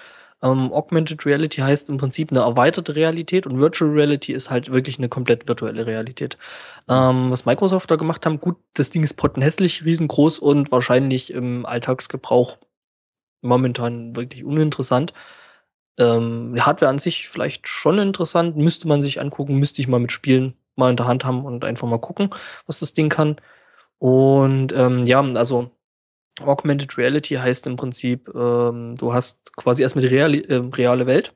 Ähm, 0.44 0.74
Augmented 0.74 1.26
Reality 1.26 1.62
heißt 1.62 1.90
im 1.90 1.98
Prinzip 1.98 2.32
eine 2.32 2.42
erweiterte 2.42 2.96
Realität 2.96 3.48
und 3.48 3.60
Virtual 3.60 3.90
Reality 3.92 4.34
ist 4.34 4.50
halt 4.50 4.72
wirklich 4.72 4.98
eine 4.98 5.08
komplett 5.10 5.48
virtuelle 5.48 5.86
Realität. 5.86 6.38
Ähm, 6.90 7.32
was 7.32 7.46
Microsoft 7.46 7.90
da 7.90 7.96
gemacht 7.96 8.26
haben, 8.26 8.40
gut, 8.42 8.58
das 8.74 8.90
Ding 8.90 9.04
ist 9.04 9.14
pottenhässlich, 9.16 9.86
riesengroß 9.86 10.40
und 10.40 10.72
wahrscheinlich 10.72 11.34
im 11.34 11.66
Alltagsgebrauch 11.66 12.58
momentan 13.42 14.16
wirklich 14.16 14.44
uninteressant. 14.44 15.14
Ähm, 15.98 16.56
Hardware 16.60 16.92
an 16.92 17.00
sich 17.00 17.30
vielleicht 17.30 17.68
schon 17.68 18.00
interessant, 18.00 18.58
müsste 18.58 18.88
man 18.88 19.02
sich 19.02 19.22
angucken, 19.22 19.60
müsste 19.60 19.82
ich 19.82 19.88
mal 19.88 20.00
mitspielen, 20.00 20.56
mal 20.76 20.90
in 20.90 20.98
der 20.98 21.08
Hand 21.08 21.26
haben 21.26 21.46
und 21.46 21.64
einfach 21.66 21.88
mal 21.88 22.00
gucken, 22.00 22.30
was 22.68 22.80
das 22.80 22.94
Ding 22.94 23.10
kann. 23.10 23.38
Und 24.00 24.74
ähm, 24.74 25.06
ja, 25.06 25.22
also 25.22 25.72
Augmented 26.42 26.98
Reality 26.98 27.36
heißt 27.36 27.68
im 27.68 27.76
Prinzip, 27.76 28.30
ähm, 28.34 28.96
du 28.96 29.14
hast 29.14 29.56
quasi 29.56 29.84
erstmal 29.84 30.02
die 30.02 30.16
reale, 30.16 30.38
äh, 30.48 30.56
reale 30.56 31.06
Welt 31.06 31.34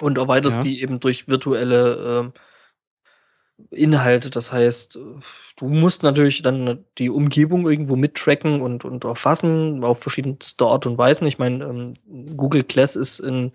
und 0.00 0.18
erweiterst 0.18 0.58
Ja. 0.58 0.62
die 0.64 0.82
eben 0.82 1.00
durch 1.00 1.28
virtuelle 1.28 1.94
ähm, 2.20 2.32
Inhalte. 3.70 4.30
Das 4.30 4.52
heißt, 4.52 4.96
äh, 4.96 5.20
du 5.56 5.68
musst 5.68 6.02
natürlich 6.02 6.42
dann 6.42 6.84
die 6.98 7.10
Umgebung 7.10 7.68
irgendwo 7.68 7.96
mittracken 7.96 8.60
und, 8.60 8.84
und 8.84 9.04
erfassen 9.04 9.82
auf 9.84 10.00
verschiedenste 10.00 10.64
Art 10.64 10.86
und 10.86 10.98
Weisen. 10.98 11.26
Ich 11.26 11.38
meine, 11.38 11.64
ähm, 11.64 11.94
Google 12.36 12.64
Glass 12.64 12.96
ist 12.96 13.20
in 13.20 13.52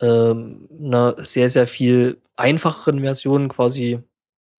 ähm, 0.00 0.68
einer 0.80 1.14
sehr, 1.22 1.48
sehr 1.48 1.66
viel 1.66 2.20
einfacheren 2.36 3.00
Version 3.00 3.48
quasi 3.48 4.02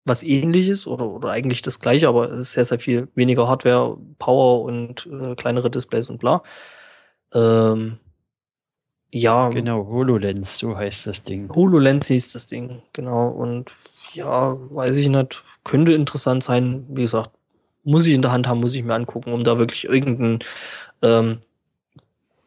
was 0.04 0.22
ähnliches 0.22 0.86
oder, 0.86 1.08
oder 1.08 1.30
eigentlich 1.30 1.62
das 1.62 1.80
gleiche, 1.80 2.08
aber 2.08 2.30
es 2.30 2.38
ist 2.38 2.52
sehr, 2.52 2.64
sehr 2.64 2.78
viel 2.80 3.08
weniger 3.14 3.48
Hardware, 3.48 3.96
Power 4.18 4.62
und 4.62 5.06
äh, 5.06 5.34
kleinere 5.36 5.70
Displays 5.70 6.08
und 6.10 6.18
bla. 6.18 6.42
Ähm, 7.32 7.98
ja, 9.10 9.50
Genau, 9.50 9.86
HoloLens, 9.86 10.58
so 10.58 10.76
heißt 10.76 11.06
das 11.06 11.22
Ding. 11.22 11.54
HoloLens 11.54 12.08
hieß 12.08 12.32
das 12.32 12.46
Ding, 12.46 12.82
genau. 12.92 13.28
Und 13.28 13.70
ja, 14.14 14.56
weiß 14.74 14.96
ich 14.96 15.08
nicht, 15.08 15.44
könnte 15.64 15.92
interessant 15.92 16.42
sein. 16.42 16.86
Wie 16.88 17.02
gesagt, 17.02 17.30
muss 17.84 18.06
ich 18.06 18.14
in 18.14 18.22
der 18.22 18.32
Hand 18.32 18.48
haben, 18.48 18.60
muss 18.60 18.74
ich 18.74 18.82
mir 18.82 18.94
angucken, 18.94 19.32
um 19.32 19.44
da 19.44 19.58
wirklich 19.58 19.84
irgendein 19.84 20.38
ähm, 21.02 21.40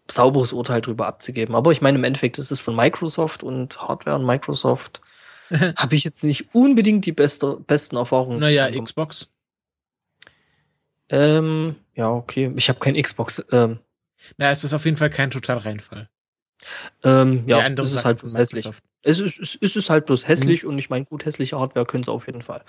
sauberes 0.09 0.53
Urteil 0.53 0.81
drüber 0.81 1.07
abzugeben. 1.07 1.55
Aber 1.55 1.71
ich 1.71 1.81
meine, 1.81 1.97
im 1.97 2.03
Endeffekt 2.03 2.37
ist 2.37 2.51
es 2.51 2.61
von 2.61 2.75
Microsoft 2.75 3.43
und 3.43 3.79
Hardware 3.81 4.17
und 4.17 4.25
Microsoft 4.25 5.01
habe 5.77 5.95
ich 5.95 6.03
jetzt 6.03 6.23
nicht 6.23 6.53
unbedingt 6.53 7.05
die 7.05 7.11
beste, 7.11 7.57
besten 7.67 7.95
Erfahrungen. 7.97 8.39
Naja. 8.39 8.69
Xbox. 8.69 9.29
Ähm, 11.09 11.75
ja, 11.93 12.09
okay. 12.09 12.51
Ich 12.55 12.69
habe 12.69 12.79
kein 12.79 12.99
Xbox. 13.01 13.45
Ähm, 13.51 13.79
Na, 14.37 14.49
es 14.51 14.63
ist 14.63 14.73
auf 14.73 14.85
jeden 14.85 14.97
Fall 14.97 15.09
kein 15.09 15.29
Totalreinfall. 15.31 16.09
ähm, 17.03 17.43
ja, 17.47 17.57
Die 17.59 17.63
andere 17.63 17.85
es 17.85 17.93
ist 17.93 18.05
halt 18.05 18.19
bloß 18.19 18.35
hässlich. 18.35 18.65
Microsoft. 18.65 18.83
Es 19.03 19.19
ist, 19.19 19.39
es 19.39 19.55
ist 19.55 19.75
es 19.75 19.89
halt 19.89 20.07
bloß 20.07 20.27
hässlich 20.27 20.63
Mhm. 20.63 20.69
und 20.69 20.79
ich 20.79 20.89
meine, 20.89 21.05
gut, 21.05 21.25
hässliche 21.25 21.59
Hardware 21.59 21.85
könnte 21.85 22.11
auf 22.11 22.25
jeden 22.25 22.41
Fall. 22.41 22.63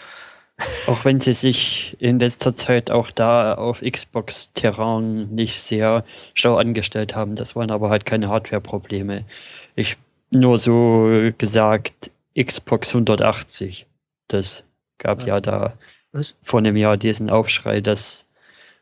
Auch 0.87 1.05
wenn 1.05 1.21
sie 1.21 1.33
sich 1.35 1.97
in 1.99 2.19
letzter 2.19 2.57
Zeit 2.57 2.91
auch 2.91 3.11
da 3.11 3.55
auf 3.55 3.81
Xbox-Terrain 3.83 5.35
nicht 5.35 5.63
sehr 5.63 6.05
schlau 6.35 6.57
angestellt 6.57 7.15
haben. 7.15 7.37
Das 7.37 7.55
waren 7.57 7.71
aber 7.71 7.91
halt 7.91 8.07
keine 8.07 8.29
Hardware-Probleme. 8.29 9.25
Ich 9.77 9.97
nur 10.31 10.59
so 10.59 11.31
gesagt, 11.39 12.11
Xbox 12.37 12.91
180. 12.95 13.87
Das 14.29 14.65
gab 14.99 15.21
Ja. 15.21 15.27
ja 15.27 15.41
da 15.41 15.79
Was? 16.13 16.35
vor 16.43 16.59
einem 16.61 16.77
Jahr 16.77 16.97
diesen 16.97 17.31
Aufschrei, 17.31 17.81
dass 17.81 18.26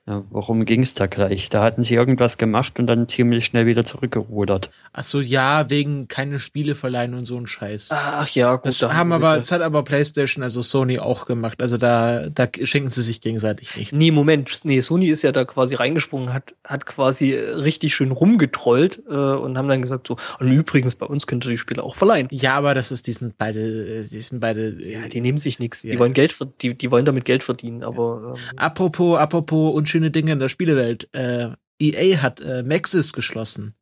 ja, 0.06 0.22
worum 0.28 0.66
ging 0.66 0.82
es 0.82 0.92
da 0.92 1.06
gleich? 1.06 1.48
Da 1.48 1.62
hatten 1.62 1.82
sie 1.82 1.94
irgendwas 1.94 2.36
gemacht 2.36 2.78
und 2.78 2.86
dann 2.86 3.08
ziemlich 3.08 3.46
schnell 3.46 3.64
wieder 3.64 3.86
zurückgerudert. 3.86 4.68
Ach 4.92 5.02
so, 5.04 5.20
ja, 5.20 5.70
wegen 5.70 6.08
keine 6.08 6.38
Spiele 6.38 6.74
verleihen 6.74 7.14
und 7.14 7.24
so 7.24 7.38
ein 7.38 7.46
Scheiß. 7.46 7.90
Ach 7.92 8.28
ja, 8.28 8.56
gut. 8.56 8.66
das 8.66 8.78
da 8.78 8.92
haben 8.94 9.12
aber, 9.12 9.36
das 9.36 9.50
hat 9.50 9.62
aber 9.62 9.82
PlayStation, 9.82 10.44
also 10.44 10.60
Sony 10.60 10.98
auch 10.98 11.24
gemacht. 11.24 11.62
Also 11.62 11.78
da, 11.78 12.28
da 12.28 12.46
schenken 12.64 12.90
sie 12.90 13.00
sich 13.00 13.22
gegenseitig 13.22 13.74
nichts. 13.76 13.92
Nee, 13.94 14.10
Moment. 14.10 14.60
Nee, 14.64 14.82
Sony 14.82 15.06
ist 15.08 15.22
ja 15.22 15.32
da 15.32 15.44
quasi 15.46 15.74
reingesprungen, 15.74 16.34
hat, 16.34 16.54
hat 16.64 16.84
quasi 16.84 17.32
äh, 17.32 17.54
richtig 17.54 17.94
schön 17.94 18.10
rumgetrollt 18.10 19.02
äh, 19.08 19.14
und 19.14 19.56
haben 19.56 19.68
dann 19.68 19.80
gesagt 19.80 20.06
so, 20.08 20.18
und 20.38 20.48
übrigens, 20.52 20.96
bei 20.96 21.06
uns 21.06 21.26
könnt 21.26 21.46
ihr 21.46 21.50
die 21.52 21.58
Spiele 21.58 21.82
auch 21.82 21.94
verleihen. 21.96 22.28
Ja, 22.30 22.56
aber 22.56 22.74
das 22.74 22.92
ist, 22.92 23.06
die 23.06 23.12
sind 23.12 23.38
beide, 23.38 24.02
die 24.04 24.18
sind 24.18 24.40
beide. 24.40 24.68
äh, 24.68 24.92
Ja, 24.92 25.08
die 25.08 25.22
nehmen 25.22 25.38
sich 25.38 25.58
nichts. 25.60 25.80
Die 25.80 25.88
Ja. 25.88 25.98
wollen 25.98 26.12
Geld, 26.12 26.36
die, 26.60 26.74
die 26.74 26.90
wollen 26.90 27.06
damit 27.06 27.24
Geld 27.24 27.42
verdienen, 27.42 27.82
aber 27.82 28.34
ähm, 28.36 28.42
Apropos, 28.56 29.18
apropos 29.18 29.74
unschöne 29.94 30.10
Dinge 30.10 30.32
in 30.32 30.38
der 30.38 30.48
Spielewelt. 30.48 31.08
Äh, 31.12 31.50
EA 31.80 32.22
hat 32.22 32.40
äh, 32.40 32.62
Maxis 32.62 33.12
geschlossen. 33.12 33.74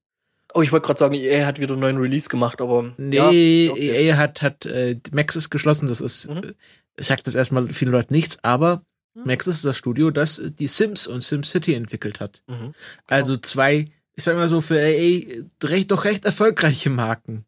oh, 0.54 0.60
ich 0.62 0.70
wollte 0.72 0.86
gerade 0.86 0.98
sagen, 0.98 1.14
EA 1.14 1.46
hat 1.46 1.58
wieder 1.60 1.72
einen 1.72 1.80
neuen 1.80 1.96
Release 1.96 2.28
gemacht, 2.28 2.60
aber 2.60 2.92
Nee, 2.98 3.66
ja, 3.66 3.72
okay. 3.72 4.08
EA 4.08 4.16
hat, 4.18 4.42
hat 4.42 4.66
äh, 4.66 4.98
Maxis 5.12 5.48
geschlossen. 5.50 5.88
Das 5.88 6.00
ist, 6.00 6.28
Mhm. 6.28 6.52
ich 6.96 7.06
sag 7.06 7.24
das 7.24 7.34
erstmal 7.34 7.72
vielen 7.72 7.90
Leuten 7.92 8.12
nichts, 8.14 8.38
aber 8.42 8.82
Mhm. 9.14 9.22
Maxis 9.26 9.56
ist 9.56 9.64
das 9.64 9.76
Studio, 9.78 10.10
das 10.10 10.40
die 10.58 10.66
Sims 10.68 11.06
und 11.06 11.22
SimCity 11.22 11.74
entwickelt 11.74 12.20
hat. 12.20 12.42
Mhm. 12.48 12.74
Also 13.06 13.36
zwei, 13.36 13.86
ich 14.14 14.24
sag 14.24 14.36
mal 14.36 14.48
so, 14.48 14.60
für 14.60 14.78
EA 14.78 15.42
recht, 15.64 15.90
doch 15.90 16.04
recht 16.04 16.24
erfolgreiche 16.26 16.90
Marken. 16.90 17.44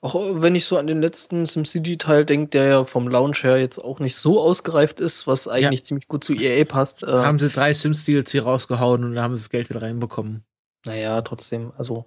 Auch 0.00 0.14
wenn 0.42 0.54
ich 0.54 0.64
so 0.64 0.76
an 0.76 0.86
den 0.86 1.00
letzten 1.00 1.44
SimCity-Teil 1.44 2.24
denke, 2.24 2.50
der 2.50 2.64
ja 2.68 2.84
vom 2.84 3.08
Launch 3.08 3.42
her 3.42 3.58
jetzt 3.58 3.78
auch 3.78 3.98
nicht 3.98 4.14
so 4.14 4.40
ausgereift 4.40 5.00
ist, 5.00 5.26
was 5.26 5.48
eigentlich 5.48 5.84
ziemlich 5.84 6.06
gut 6.06 6.22
zu 6.22 6.34
EA 6.34 6.64
passt. 6.64 7.02
Äh, 7.02 7.08
Haben 7.08 7.40
sie 7.40 7.48
drei 7.48 7.74
Sims 7.74 8.04
DLC 8.04 8.44
rausgehauen 8.44 9.02
und 9.02 9.14
dann 9.16 9.24
haben 9.24 9.36
sie 9.36 9.42
das 9.42 9.50
Geld 9.50 9.70
wieder 9.70 9.82
reinbekommen. 9.82 10.44
Naja, 10.84 11.20
trotzdem, 11.22 11.72
also, 11.76 12.06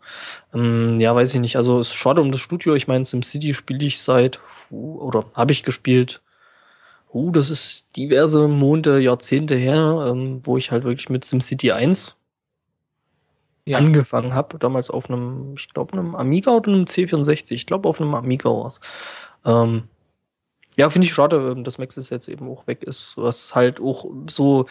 ähm, 0.54 1.02
ja, 1.02 1.14
weiß 1.14 1.34
ich 1.34 1.42
nicht. 1.42 1.58
Also, 1.58 1.82
es 1.82 1.89
ist 1.89 1.96
schade 1.96 2.22
um 2.22 2.32
das 2.32 2.39
Studio. 2.39 2.76
Ich 2.76 2.88
meine, 2.88 3.06
SimCity 3.06 3.54
spiele 3.54 3.86
ich 3.86 4.02
seit, 4.02 4.39
oder 4.70 5.26
habe 5.34 5.52
ich 5.52 5.64
gespielt. 5.64 6.22
Uh, 7.14 7.32
das 7.32 7.50
ist 7.50 7.88
diverse 7.98 8.48
Monate, 8.48 9.00
Jahrzehnte 9.00 9.56
her, 9.56 10.06
ähm, 10.08 10.39
wo 10.46 10.58
ich 10.58 10.72
halt 10.72 10.86
wirklich 10.86 11.10
mit 11.10 11.26
SimCity 11.26 11.74
1 11.74 12.16
Ja. 13.66 13.78
angefangen 13.78 14.34
habe. 14.34 14.57
Damals 14.57 14.89
auf 14.89 15.09
einem, 15.09 15.55
ich 15.57 15.74
glaube, 15.74 15.93
einem 15.93 16.16
Amiga 16.16 16.51
oder 16.51 16.72
einem 16.72 16.86
C64. 16.86 17.51
Ich 17.51 17.66
glaube, 17.68 17.88
auf 17.88 18.01
einem 18.01 18.16
Amiga 18.16 18.49
war's. 18.49 18.80
Ähm, 19.45 19.84
ja, 20.78 20.89
finde 20.89 21.07
ich 21.07 21.14
schade, 21.14 21.53
ähm, 21.55 21.64
dass 21.64 21.78
Maxis 21.78 22.09
jetzt 22.09 22.28
eben 22.28 22.49
auch 22.49 22.68
weg 22.68 22.84
ist, 22.84 23.14
was 23.18 23.53
halt 23.55 23.80
auch 23.80 24.05
so 24.30 24.66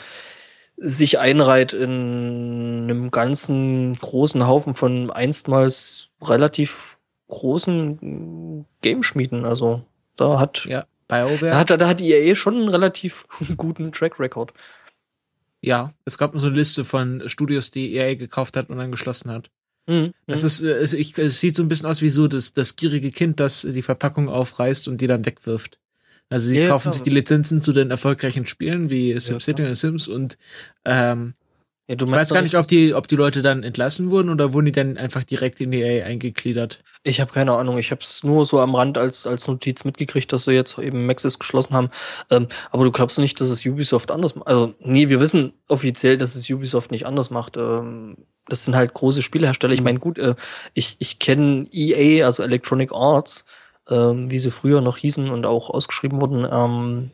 sich 0.76 1.18
einreiht 1.18 1.72
in 1.74 2.84
einem 2.88 3.10
ganzen 3.10 3.94
großen 3.96 4.46
Haufen 4.46 4.72
von 4.72 5.10
einstmals 5.10 6.08
relativ 6.22 6.98
großen 7.28 8.64
Gameschmieden. 8.82 9.44
Also 9.44 9.82
da 10.16 10.40
hat 10.40 10.64
Ja. 10.64 10.84
BioWare. 11.08 11.50
Da 11.50 11.58
hat, 11.58 11.70
da 11.70 11.86
hat 11.88 12.00
EA 12.00 12.34
schon 12.34 12.56
einen 12.56 12.68
relativ 12.68 13.26
guten 13.56 13.92
Track 13.92 14.18
Record. 14.18 14.52
Ja, 15.62 15.92
es 16.04 16.16
gab 16.18 16.34
so 16.34 16.46
eine 16.46 16.56
Liste 16.56 16.84
von 16.84 17.28
Studios, 17.28 17.70
die 17.70 17.94
EA 17.94 18.14
gekauft 18.14 18.56
hat 18.56 18.70
und 18.70 18.78
dann 18.78 18.90
geschlossen 18.90 19.30
hat. 19.30 19.50
Mhm. 19.86 20.12
Das 20.26 20.42
ist, 20.42 20.62
äh, 20.62 20.70
es, 20.72 20.92
ich, 20.92 21.16
es 21.18 21.40
sieht 21.40 21.56
so 21.56 21.62
ein 21.62 21.68
bisschen 21.68 21.86
aus 21.86 22.00
wie 22.02 22.08
so 22.10 22.28
das, 22.28 22.54
das 22.54 22.76
gierige 22.76 23.10
Kind, 23.10 23.40
das 23.40 23.62
die 23.62 23.82
Verpackung 23.82 24.28
aufreißt 24.28 24.88
und 24.88 25.00
die 25.00 25.06
dann 25.06 25.26
wegwirft. 25.26 25.78
Also 26.28 26.48
sie 26.48 26.60
Ja, 26.60 26.68
kaufen 26.68 26.84
klar. 26.84 26.92
sich 26.94 27.02
die 27.02 27.10
Lizenzen 27.10 27.60
zu 27.60 27.72
den 27.72 27.90
erfolgreichen 27.90 28.46
Spielen 28.46 28.88
wie 28.88 29.18
SimCity 29.18 29.54
klar. 29.54 29.68
und 29.68 29.74
Sims 29.74 30.08
und 30.08 30.38
ähm, 30.84 31.34
ja, 31.90 31.96
ich 32.06 32.12
weiß 32.12 32.30
gar 32.30 32.42
nicht, 32.42 32.54
ob 32.56 32.68
die, 32.68 32.94
ob 32.94 33.08
die 33.08 33.16
Leute 33.16 33.42
dann 33.42 33.64
entlassen 33.64 34.10
wurden 34.10 34.30
oder 34.30 34.52
wurden 34.52 34.66
die 34.66 34.72
dann 34.72 34.96
einfach 34.96 35.24
direkt 35.24 35.60
in 35.60 35.72
EA 35.72 36.04
eingegliedert. 36.06 36.84
Ich 37.02 37.20
habe 37.20 37.32
keine 37.32 37.52
Ahnung. 37.54 37.78
Ich 37.78 37.90
habe 37.90 38.00
es 38.02 38.22
nur 38.22 38.46
so 38.46 38.60
am 38.60 38.74
Rand 38.74 38.96
als, 38.96 39.26
als 39.26 39.48
Notiz 39.48 39.84
mitgekriegt, 39.84 40.32
dass 40.32 40.44
sie 40.44 40.52
jetzt 40.52 40.78
eben 40.78 41.06
Maxis 41.06 41.38
geschlossen 41.38 41.74
haben. 41.74 41.90
Ähm, 42.30 42.46
aber 42.70 42.84
du 42.84 42.92
glaubst 42.92 43.18
nicht, 43.18 43.40
dass 43.40 43.50
es 43.50 43.66
Ubisoft 43.66 44.10
anders 44.10 44.34
macht? 44.36 44.46
Also, 44.46 44.74
nee, 44.80 45.08
wir 45.08 45.20
wissen 45.20 45.52
offiziell, 45.68 46.16
dass 46.16 46.34
es 46.36 46.48
Ubisoft 46.48 46.90
nicht 46.90 47.06
anders 47.06 47.30
macht. 47.30 47.56
Ähm, 47.56 48.18
das 48.46 48.64
sind 48.64 48.76
halt 48.76 48.94
große 48.94 49.22
Spielehersteller. 49.22 49.74
Ich 49.74 49.80
Mhm. 49.80 49.84
meine, 49.84 49.98
gut, 49.98 50.18
äh, 50.18 50.34
ich, 50.74 50.96
ich 51.00 51.18
kenne 51.18 51.66
EA, 51.72 52.24
also 52.26 52.42
Electronic 52.42 52.92
Arts, 52.92 53.44
ähm, 53.88 54.30
wie 54.30 54.38
sie 54.38 54.50
früher 54.50 54.80
noch 54.80 54.96
hießen 54.98 55.28
und 55.30 55.46
auch 55.46 55.70
ausgeschrieben 55.70 56.20
wurden, 56.20 56.46
ähm, 56.50 57.10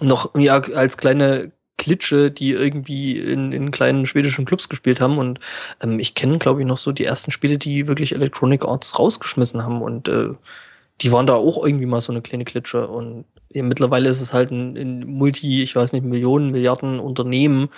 noch 0.00 0.34
ja, 0.36 0.60
als 0.60 0.96
kleine 0.96 1.52
Klitsche, 1.76 2.30
die 2.30 2.52
irgendwie 2.52 3.18
in, 3.18 3.52
in 3.52 3.70
kleinen 3.70 4.06
schwedischen 4.06 4.44
Clubs 4.44 4.68
gespielt 4.68 5.00
haben. 5.00 5.18
Und 5.18 5.40
ähm, 5.82 5.98
ich 5.98 6.14
kenne, 6.14 6.38
glaube 6.38 6.60
ich, 6.60 6.66
noch 6.66 6.78
so 6.78 6.92
die 6.92 7.04
ersten 7.04 7.30
Spiele, 7.30 7.58
die 7.58 7.86
wirklich 7.86 8.14
Electronic 8.14 8.64
Arts 8.64 8.98
rausgeschmissen 8.98 9.62
haben. 9.62 9.82
Und 9.82 10.08
äh, 10.08 10.30
die 11.00 11.12
waren 11.12 11.26
da 11.26 11.34
auch 11.34 11.64
irgendwie 11.64 11.86
mal 11.86 12.00
so 12.00 12.12
eine 12.12 12.22
kleine 12.22 12.44
Klitsche. 12.44 12.86
Und 12.88 13.24
ja, 13.50 13.62
mittlerweile 13.62 14.08
ist 14.08 14.20
es 14.20 14.32
halt 14.32 14.50
ein, 14.50 14.76
ein 14.76 15.06
Multi, 15.06 15.62
ich 15.62 15.74
weiß 15.74 15.92
nicht, 15.92 16.04
Millionen, 16.04 16.50
Milliarden 16.50 17.00
Unternehmen. 17.00 17.68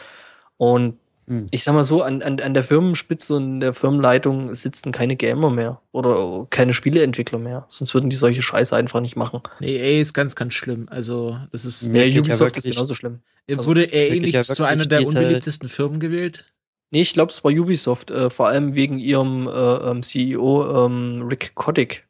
Und 0.59 0.99
Hm. 1.29 1.47
ich 1.51 1.64
sag 1.64 1.74
mal 1.74 1.83
so, 1.83 2.03
an, 2.03 2.22
an, 2.22 2.39
an 2.41 2.55
der 2.55 2.62
Firmenspitze 2.62 3.35
und 3.35 3.59
der 3.61 3.74
Firmenleitung 3.74 4.55
sitzen 4.55 4.93
keine 4.93 5.16
Gamer 5.16 5.51
mehr 5.51 5.81
oder 5.91 6.47
keine 6.51 6.72
Spieleentwickler 6.72 7.39
mehr. 7.39 7.66
Sonst 7.68 7.95
würden 7.95 8.11
die 8.11 8.16
solche 8.16 8.43
Scheiße 8.43 8.77
einfach 8.77 9.01
nicht 9.01 9.16
machen. 9.16 9.41
Nee, 9.59 9.77
EA 9.77 10.01
ist 10.01 10.14
ganz, 10.14 10.37
ganz 10.37 10.55
schlimm. 10.55 10.87
Also, 10.89 11.37
das 11.51 11.64
ist, 11.64 11.93
geht 11.93 12.14
ja 12.14 12.20
Ubisoft 12.20 12.57
ist 12.57 12.64
wirklich- 12.64 12.77
genauso 12.77 12.95
schlimm. 12.95 13.20
also, 13.51 13.66
wurde 13.66 13.85
EA 13.85 14.12
wirklich 14.12 14.35
nicht 14.35 14.35
ja 14.35 14.43
zu 14.43 14.64
einer 14.64 14.87
der 14.87 15.07
unbeliebtesten 15.07 15.68
Firmen 15.68 15.99
gewählt? 15.99 16.47
Nee, 16.93 17.03
ich 17.03 17.12
glaube, 17.12 17.33
es 17.33 17.43
war 17.43 17.51
Ubisoft, 17.51 18.12
äh, 18.12 18.31
vor 18.31 18.47
allem 18.47 18.74
wegen 18.77 18.99
ihrem 18.99 19.49
äh, 19.49 19.51
ähm, 19.51 20.05
CEO 20.05 20.87
ähm, 20.87 21.27
Rick 21.29 21.57
Coddick. 21.57 22.07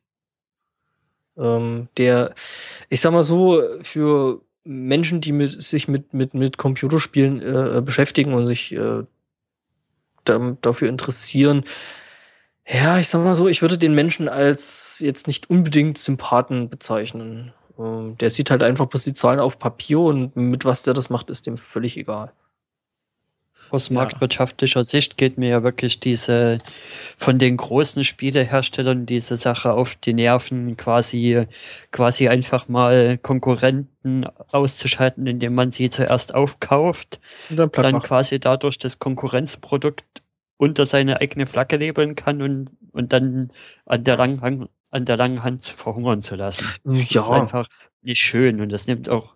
Ähm, 1.38 1.88
der, 1.96 2.34
ich 2.90 3.00
sag 3.00 3.12
mal 3.12 3.22
so, 3.24 3.62
für 3.82 4.42
Menschen, 4.66 5.20
die 5.20 5.32
mit, 5.32 5.62
sich 5.62 5.88
mit, 5.88 6.12
mit, 6.12 6.34
mit 6.34 6.58
Computerspielen 6.58 7.40
äh, 7.40 7.82
beschäftigen 7.82 8.34
und 8.34 8.46
sich 8.46 8.72
äh, 8.72 9.04
da, 10.24 10.56
dafür 10.60 10.88
interessieren, 10.88 11.64
ja, 12.68 12.98
ich 12.98 13.08
sag 13.08 13.22
mal 13.22 13.36
so, 13.36 13.46
ich 13.46 13.62
würde 13.62 13.78
den 13.78 13.94
Menschen 13.94 14.28
als 14.28 14.98
jetzt 14.98 15.28
nicht 15.28 15.48
unbedingt 15.48 15.98
Sympathen 15.98 16.68
bezeichnen. 16.68 17.52
Ähm, 17.78 18.16
der 18.18 18.30
sieht 18.30 18.50
halt 18.50 18.62
einfach 18.62 18.86
bloß 18.86 19.04
die 19.04 19.14
Zahlen 19.14 19.38
auf 19.38 19.58
Papier 19.58 20.00
und 20.00 20.34
mit 20.34 20.64
was 20.64 20.82
der 20.82 20.94
das 20.94 21.08
macht, 21.08 21.30
ist 21.30 21.46
dem 21.46 21.56
völlig 21.56 21.96
egal. 21.96 22.32
Aus 23.68 23.90
Ja. 23.90 23.94
marktwirtschaftlicher 23.94 24.84
Sicht 24.84 25.16
geht 25.18 25.38
mir 25.38 25.48
ja 25.48 25.62
wirklich 25.62 25.98
diese 26.00 26.58
von 27.16 27.38
den 27.38 27.56
großen 27.56 28.04
Spieleherstellern 28.04 29.06
diese 29.06 29.36
Sache 29.36 29.72
auf 29.72 29.96
die 29.96 30.14
Nerven, 30.14 30.76
quasi, 30.76 31.46
quasi 31.90 32.28
einfach 32.28 32.68
mal 32.68 33.18
Konkurrenten 33.18 34.26
auszuschalten, 34.52 35.26
indem 35.26 35.54
man 35.54 35.72
sie 35.72 35.90
zuerst 35.90 36.34
aufkauft, 36.34 37.20
Und 37.48 37.60
dann 37.76 37.82
dann 37.82 38.00
quasi 38.02 38.38
dadurch 38.40 38.78
das 38.78 38.98
Konkurrenzprodukt 38.98 40.04
unter 40.58 40.86
seine 40.86 41.20
eigene 41.20 41.46
Flagge 41.46 41.76
labeln 41.76 42.14
kann 42.14 42.42
und, 42.42 42.70
und 42.92 43.12
dann 43.12 43.52
an 43.84 44.04
der 44.04 44.16
langen 44.16 44.40
Hand, 44.40 44.70
an 44.90 45.04
der 45.04 45.16
langen 45.16 45.42
Hand 45.42 45.66
verhungern 45.66 46.22
zu 46.22 46.34
lassen. 46.36 46.76
Das 46.84 47.14
ist 47.14 47.14
Ja, 47.14 47.30
einfach 47.30 47.68
nicht 48.02 48.20
schön 48.20 48.60
und 48.60 48.70
das 48.70 48.86
nimmt 48.86 49.08
auch 49.08 49.34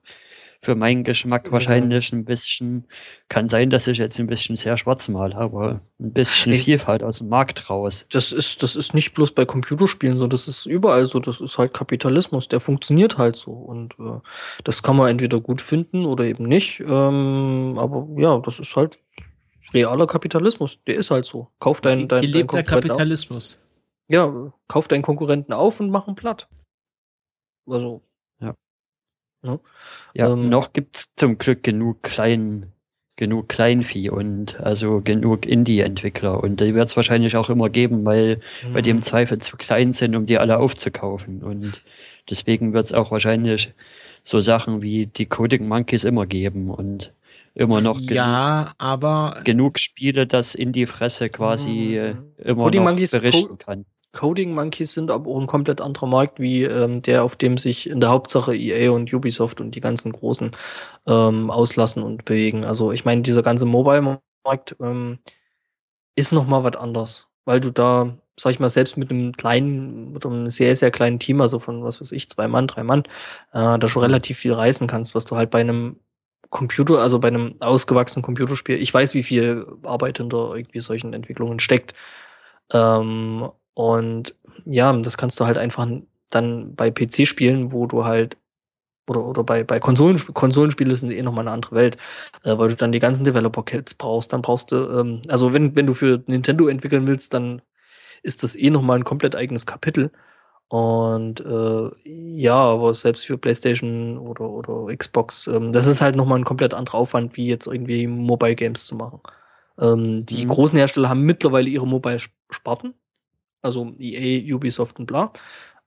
für 0.62 0.74
meinen 0.74 1.04
Geschmack 1.04 1.46
Ja. 1.46 1.52
wahrscheinlich 1.52 2.12
ein 2.12 2.24
bisschen, 2.26 2.86
kann 3.28 3.48
sein, 3.48 3.70
dass 3.70 3.86
ich 3.86 3.96
jetzt 3.96 4.18
ein 4.20 4.26
bisschen 4.26 4.56
sehr 4.56 4.76
schwarz 4.76 5.08
mal, 5.08 5.32
aber 5.32 5.80
ein 5.98 6.12
bisschen 6.12 6.52
Ich- 6.52 6.64
Vielfalt 6.64 7.02
aus 7.02 7.18
dem 7.18 7.28
Markt 7.30 7.70
raus. 7.70 8.04
das 8.12 8.30
ist, 8.30 8.62
das 8.62 8.76
ist 8.76 8.92
nicht 8.92 9.14
bloß 9.14 9.32
bei 9.32 9.46
Computerspielen 9.46 10.18
so, 10.18 10.26
das 10.26 10.48
ist 10.48 10.66
überall 10.66 11.06
so, 11.06 11.18
das 11.18 11.40
ist 11.40 11.56
halt 11.56 11.72
Kapitalismus, 11.72 12.48
der 12.48 12.60
funktioniert 12.60 13.16
halt 13.16 13.36
so. 13.36 13.52
Und 13.52 13.94
äh, 13.98 14.20
das 14.64 14.82
kann 14.82 14.96
man 14.96 15.08
entweder 15.08 15.40
gut 15.40 15.62
finden 15.62 16.04
oder 16.04 16.24
eben 16.24 16.44
nicht. 16.44 16.80
Ähm, 16.80 17.76
aber 17.78 18.06
ja, 18.18 18.38
das 18.40 18.58
ist 18.58 18.76
halt 18.76 18.98
realer 19.72 20.06
Kapitalismus, 20.06 20.78
der 20.86 20.96
ist 20.96 21.10
halt 21.10 21.24
so. 21.24 21.48
Kauf 21.58 21.80
deinen, 21.80 22.06
deinen, 22.08 22.08
deinen 22.08 22.32
Gelebter 22.32 22.56
Konkurrenten 22.58 22.90
auf. 22.90 22.96
Kapitalismus. 22.98 23.64
Ja, 24.08 24.52
kauf 24.68 24.88
deinen 24.88 25.02
Konkurrenten 25.02 25.52
auf 25.54 25.80
und 25.80 25.90
mach 25.90 26.06
ihn 26.06 26.16
platt. 26.16 26.48
Also. 27.66 28.02
Ja. 29.42 29.50
Ne? 29.52 29.60
Ja, 30.14 30.32
Ähm, 30.32 30.48
noch 30.48 30.72
gibt's 30.72 31.12
zum 31.14 31.38
Glück 31.38 31.62
genug 31.62 32.02
klein, 32.02 32.72
genug 33.16 33.48
Kleinvieh 33.48 34.10
und 34.10 34.58
also 34.60 35.00
genug 35.02 35.46
Indie-Entwickler 35.46 36.42
und 36.42 36.60
die 36.60 36.74
wird's 36.74 36.96
wahrscheinlich 36.96 37.36
auch 37.36 37.50
immer 37.50 37.68
geben, 37.68 38.04
weil 38.04 38.40
weil 38.72 38.82
die 38.82 38.90
im 38.90 39.02
Zweifel 39.02 39.38
zu 39.38 39.56
klein 39.56 39.92
sind, 39.92 40.16
um 40.16 40.26
die 40.26 40.38
alle 40.38 40.58
aufzukaufen. 40.58 41.42
Und 41.42 41.80
deswegen 42.28 42.72
wird 42.72 42.86
es 42.86 42.92
auch 42.92 43.10
wahrscheinlich 43.10 43.72
so 44.24 44.40
Sachen 44.40 44.82
wie 44.82 45.06
die 45.06 45.26
Coding 45.26 45.68
Monkeys 45.68 46.04
immer 46.04 46.26
geben 46.26 46.70
und 46.70 47.12
immer 47.54 47.80
noch 47.80 47.96
genug, 47.98 48.10
Ja, 48.12 48.72
aber 48.78 49.36
genug 49.44 49.78
Spiele, 49.78 50.26
dass 50.26 50.54
in 50.54 50.72
die 50.72 50.86
Fresse 50.86 51.28
quasi 51.28 51.96
äh, 51.96 52.14
Mhm. 52.14 52.18
immer 52.42 52.62
Coding 52.64 52.84
noch 52.84 52.90
Monkeys- 52.90 53.10
berichten 53.12 53.58
kann. 53.58 53.84
Coding 54.12 54.54
Monkeys 54.54 54.92
sind 54.92 55.10
aber 55.10 55.30
auch 55.30 55.40
ein 55.40 55.46
komplett 55.46 55.80
anderer 55.80 56.06
Markt 56.06 56.40
wie 56.40 56.64
ähm, 56.64 57.02
der, 57.02 57.22
auf 57.24 57.36
dem 57.36 57.58
sich 57.58 57.88
in 57.88 58.00
der 58.00 58.10
Hauptsache 58.10 58.54
EA 58.54 58.90
und 58.90 59.12
Ubisoft 59.12 59.60
und 59.60 59.74
die 59.74 59.80
ganzen 59.80 60.12
Großen 60.12 60.50
ähm, 61.06 61.50
auslassen 61.50 62.02
und 62.02 62.24
bewegen. 62.24 62.64
Also 62.64 62.92
ich 62.92 63.04
meine, 63.04 63.22
dieser 63.22 63.42
ganze 63.42 63.66
Mobile-Markt 63.66 64.76
ähm, 64.80 65.18
ist 66.16 66.32
noch 66.32 66.46
mal 66.46 66.64
was 66.64 66.76
anderes, 66.76 67.28
weil 67.44 67.60
du 67.60 67.70
da, 67.70 68.16
sag 68.38 68.52
ich 68.52 68.60
mal, 68.60 68.70
selbst 68.70 68.96
mit 68.96 69.10
einem 69.10 69.32
kleinen, 69.32 70.12
mit 70.12 70.26
einem 70.26 70.50
sehr, 70.50 70.76
sehr 70.76 70.90
kleinen 70.90 71.20
Team, 71.20 71.40
also 71.40 71.58
von, 71.60 71.84
was 71.84 72.00
weiß 72.00 72.12
ich, 72.12 72.28
zwei 72.30 72.48
Mann, 72.48 72.66
drei 72.66 72.82
Mann, 72.84 73.04
äh, 73.52 73.78
da 73.78 73.88
schon 73.88 74.02
relativ 74.02 74.38
viel 74.38 74.52
reißen 74.52 74.86
kannst, 74.86 75.14
was 75.14 75.24
du 75.24 75.36
halt 75.36 75.50
bei 75.50 75.60
einem 75.60 76.00
Computer, 76.50 77.00
also 77.00 77.20
bei 77.20 77.28
einem 77.28 77.54
ausgewachsenen 77.60 78.24
Computerspiel, 78.24 78.76
ich 78.76 78.92
weiß, 78.92 79.14
wie 79.14 79.22
viel 79.22 79.66
Arbeit 79.84 80.18
hinter 80.18 80.54
irgendwie 80.54 80.80
solchen 80.80 81.14
Entwicklungen 81.14 81.60
steckt. 81.60 81.94
Ähm, 82.72 83.50
und 83.74 84.34
ja, 84.66 84.92
das 84.96 85.16
kannst 85.16 85.40
du 85.40 85.46
halt 85.46 85.58
einfach 85.58 85.86
dann 86.30 86.74
bei 86.74 86.90
PC 86.90 87.26
spielen, 87.26 87.72
wo 87.72 87.86
du 87.86 88.04
halt 88.04 88.36
oder, 89.08 89.24
oder 89.26 89.44
bei, 89.44 89.64
bei 89.64 89.80
Konsolen, 89.80 90.18
Konsolenspiele 90.34 90.94
sind 90.94 91.10
eh 91.12 91.22
nochmal 91.22 91.44
eine 91.44 91.52
andere 91.52 91.74
Welt, 91.76 91.96
äh, 92.44 92.56
weil 92.58 92.68
du 92.68 92.76
dann 92.76 92.92
die 92.92 93.00
ganzen 93.00 93.24
Developer-Kits 93.24 93.94
brauchst. 93.94 94.32
Dann 94.32 94.42
brauchst 94.42 94.70
du, 94.72 94.76
ähm, 94.76 95.22
also 95.28 95.52
wenn, 95.52 95.74
wenn 95.76 95.86
du 95.86 95.94
für 95.94 96.22
Nintendo 96.26 96.68
entwickeln 96.68 97.06
willst, 97.06 97.34
dann 97.34 97.62
ist 98.22 98.42
das 98.42 98.56
eh 98.56 98.70
nochmal 98.70 98.98
ein 98.98 99.04
komplett 99.04 99.36
eigenes 99.36 99.66
Kapitel. 99.66 100.10
Und 100.68 101.40
äh, 101.40 101.90
ja, 102.04 102.54
aber 102.56 102.94
selbst 102.94 103.26
für 103.26 103.38
PlayStation 103.38 104.18
oder, 104.18 104.48
oder 104.48 104.96
Xbox, 104.96 105.48
ähm, 105.48 105.72
das 105.72 105.86
ist 105.86 106.00
halt 106.00 106.14
nochmal 106.16 106.38
ein 106.38 106.44
komplett 106.44 106.74
anderer 106.74 106.98
Aufwand, 106.98 107.36
wie 107.36 107.46
jetzt 107.48 107.66
irgendwie 107.66 108.06
Mobile 108.06 108.54
Games 108.54 108.84
zu 108.86 108.94
machen. 108.96 109.20
Ähm, 109.78 110.26
die 110.26 110.44
Mhm. 110.46 110.50
großen 110.50 110.78
Hersteller 110.78 111.08
haben 111.08 111.22
mittlerweile 111.22 111.68
ihre 111.68 111.86
Mobile-Sparten, 111.88 112.94
also 113.62 113.94
EA, 113.98 114.54
Ubisoft 114.54 114.98
und 114.98 115.06
bla. 115.06 115.32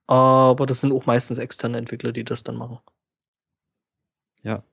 Aber 0.08 0.66
das 0.66 0.82
sind 0.82 0.92
auch 0.94 1.06
meistens 1.06 1.38
externe 1.40 1.78
Entwickler, 1.78 2.12
die 2.12 2.24
das 2.26 2.44
dann 2.44 2.56
machen. 2.58 2.80
Ja. 4.44 4.64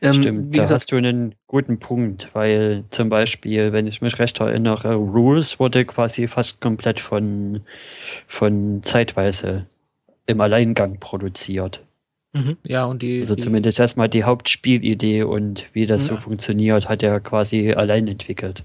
Ähm, 0.00 0.14
Stimmt, 0.14 0.52
wie 0.52 0.58
da 0.58 0.62
gesagt, 0.62 0.82
hast 0.82 0.92
du 0.92 0.96
einen 0.96 1.34
guten 1.46 1.78
Punkt, 1.78 2.30
weil 2.34 2.84
zum 2.90 3.08
Beispiel, 3.08 3.72
wenn 3.72 3.86
ich 3.86 4.00
mich 4.02 4.18
recht 4.18 4.40
erinnere, 4.40 4.94
Rules 4.96 5.58
wurde 5.60 5.84
quasi 5.84 6.28
fast 6.28 6.60
komplett 6.60 7.00
von, 7.00 7.62
von 8.26 8.82
zeitweise 8.82 9.66
im 10.26 10.40
Alleingang 10.40 11.00
produziert. 11.00 11.82
mhm. 12.32 12.56
ja, 12.64 12.84
und 12.86 13.02
die, 13.02 13.20
Also 13.20 13.36
die 13.36 13.42
zumindest 13.42 13.80
erstmal 13.80 14.08
die 14.08 14.24
Hauptspielidee 14.24 15.22
und 15.24 15.64
wie 15.72 15.86
das 15.86 16.06
so 16.06 16.14
Ja. 16.14 16.20
funktioniert, 16.20 16.88
hat 16.88 17.02
er 17.02 17.20
quasi 17.20 17.72
allein 17.72 18.08
entwickelt. 18.08 18.64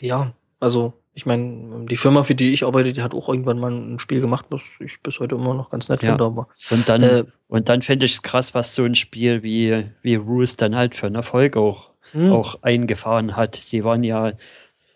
ja, 0.00 0.32
also 0.60 0.92
ich 1.14 1.26
meine, 1.26 1.86
die 1.88 1.96
Firma, 1.96 2.22
für 2.24 2.34
die 2.34 2.52
ich 2.52 2.64
arbeite, 2.64 2.92
die 2.92 3.02
hat 3.02 3.14
auch 3.14 3.28
irgendwann 3.28 3.58
mal 3.58 3.70
ein 3.72 3.98
Spiel 4.00 4.20
gemacht, 4.20 4.46
was 4.50 4.62
ich 4.80 5.00
bis 5.00 5.20
heute 5.20 5.36
immer 5.36 5.54
noch 5.54 5.70
ganz 5.70 5.88
nett 5.88 6.02
Ja. 6.02 6.10
finde, 6.10 6.24
aber 6.24 6.48
Und 6.70 6.88
dann, 6.88 7.02
äh, 7.02 7.24
und 7.48 7.68
dann 7.68 7.82
finde 7.82 8.06
ich 8.06 8.14
es 8.14 8.22
krass, 8.22 8.52
was 8.54 8.74
so 8.74 8.84
ein 8.84 8.94
Spiel 8.96 9.42
wie, 9.42 9.84
wie 10.02 10.16
Rules 10.16 10.56
dann 10.56 10.74
halt 10.74 10.94
für 10.96 11.06
einen 11.06 11.14
Erfolg 11.16 11.56
auch, 11.56 11.90
hm, 12.12 12.32
auch 12.32 12.62
eingefahren 12.62 13.36
hat. 13.36 13.70
Die 13.72 13.84
waren 13.84 14.02
ja 14.02 14.32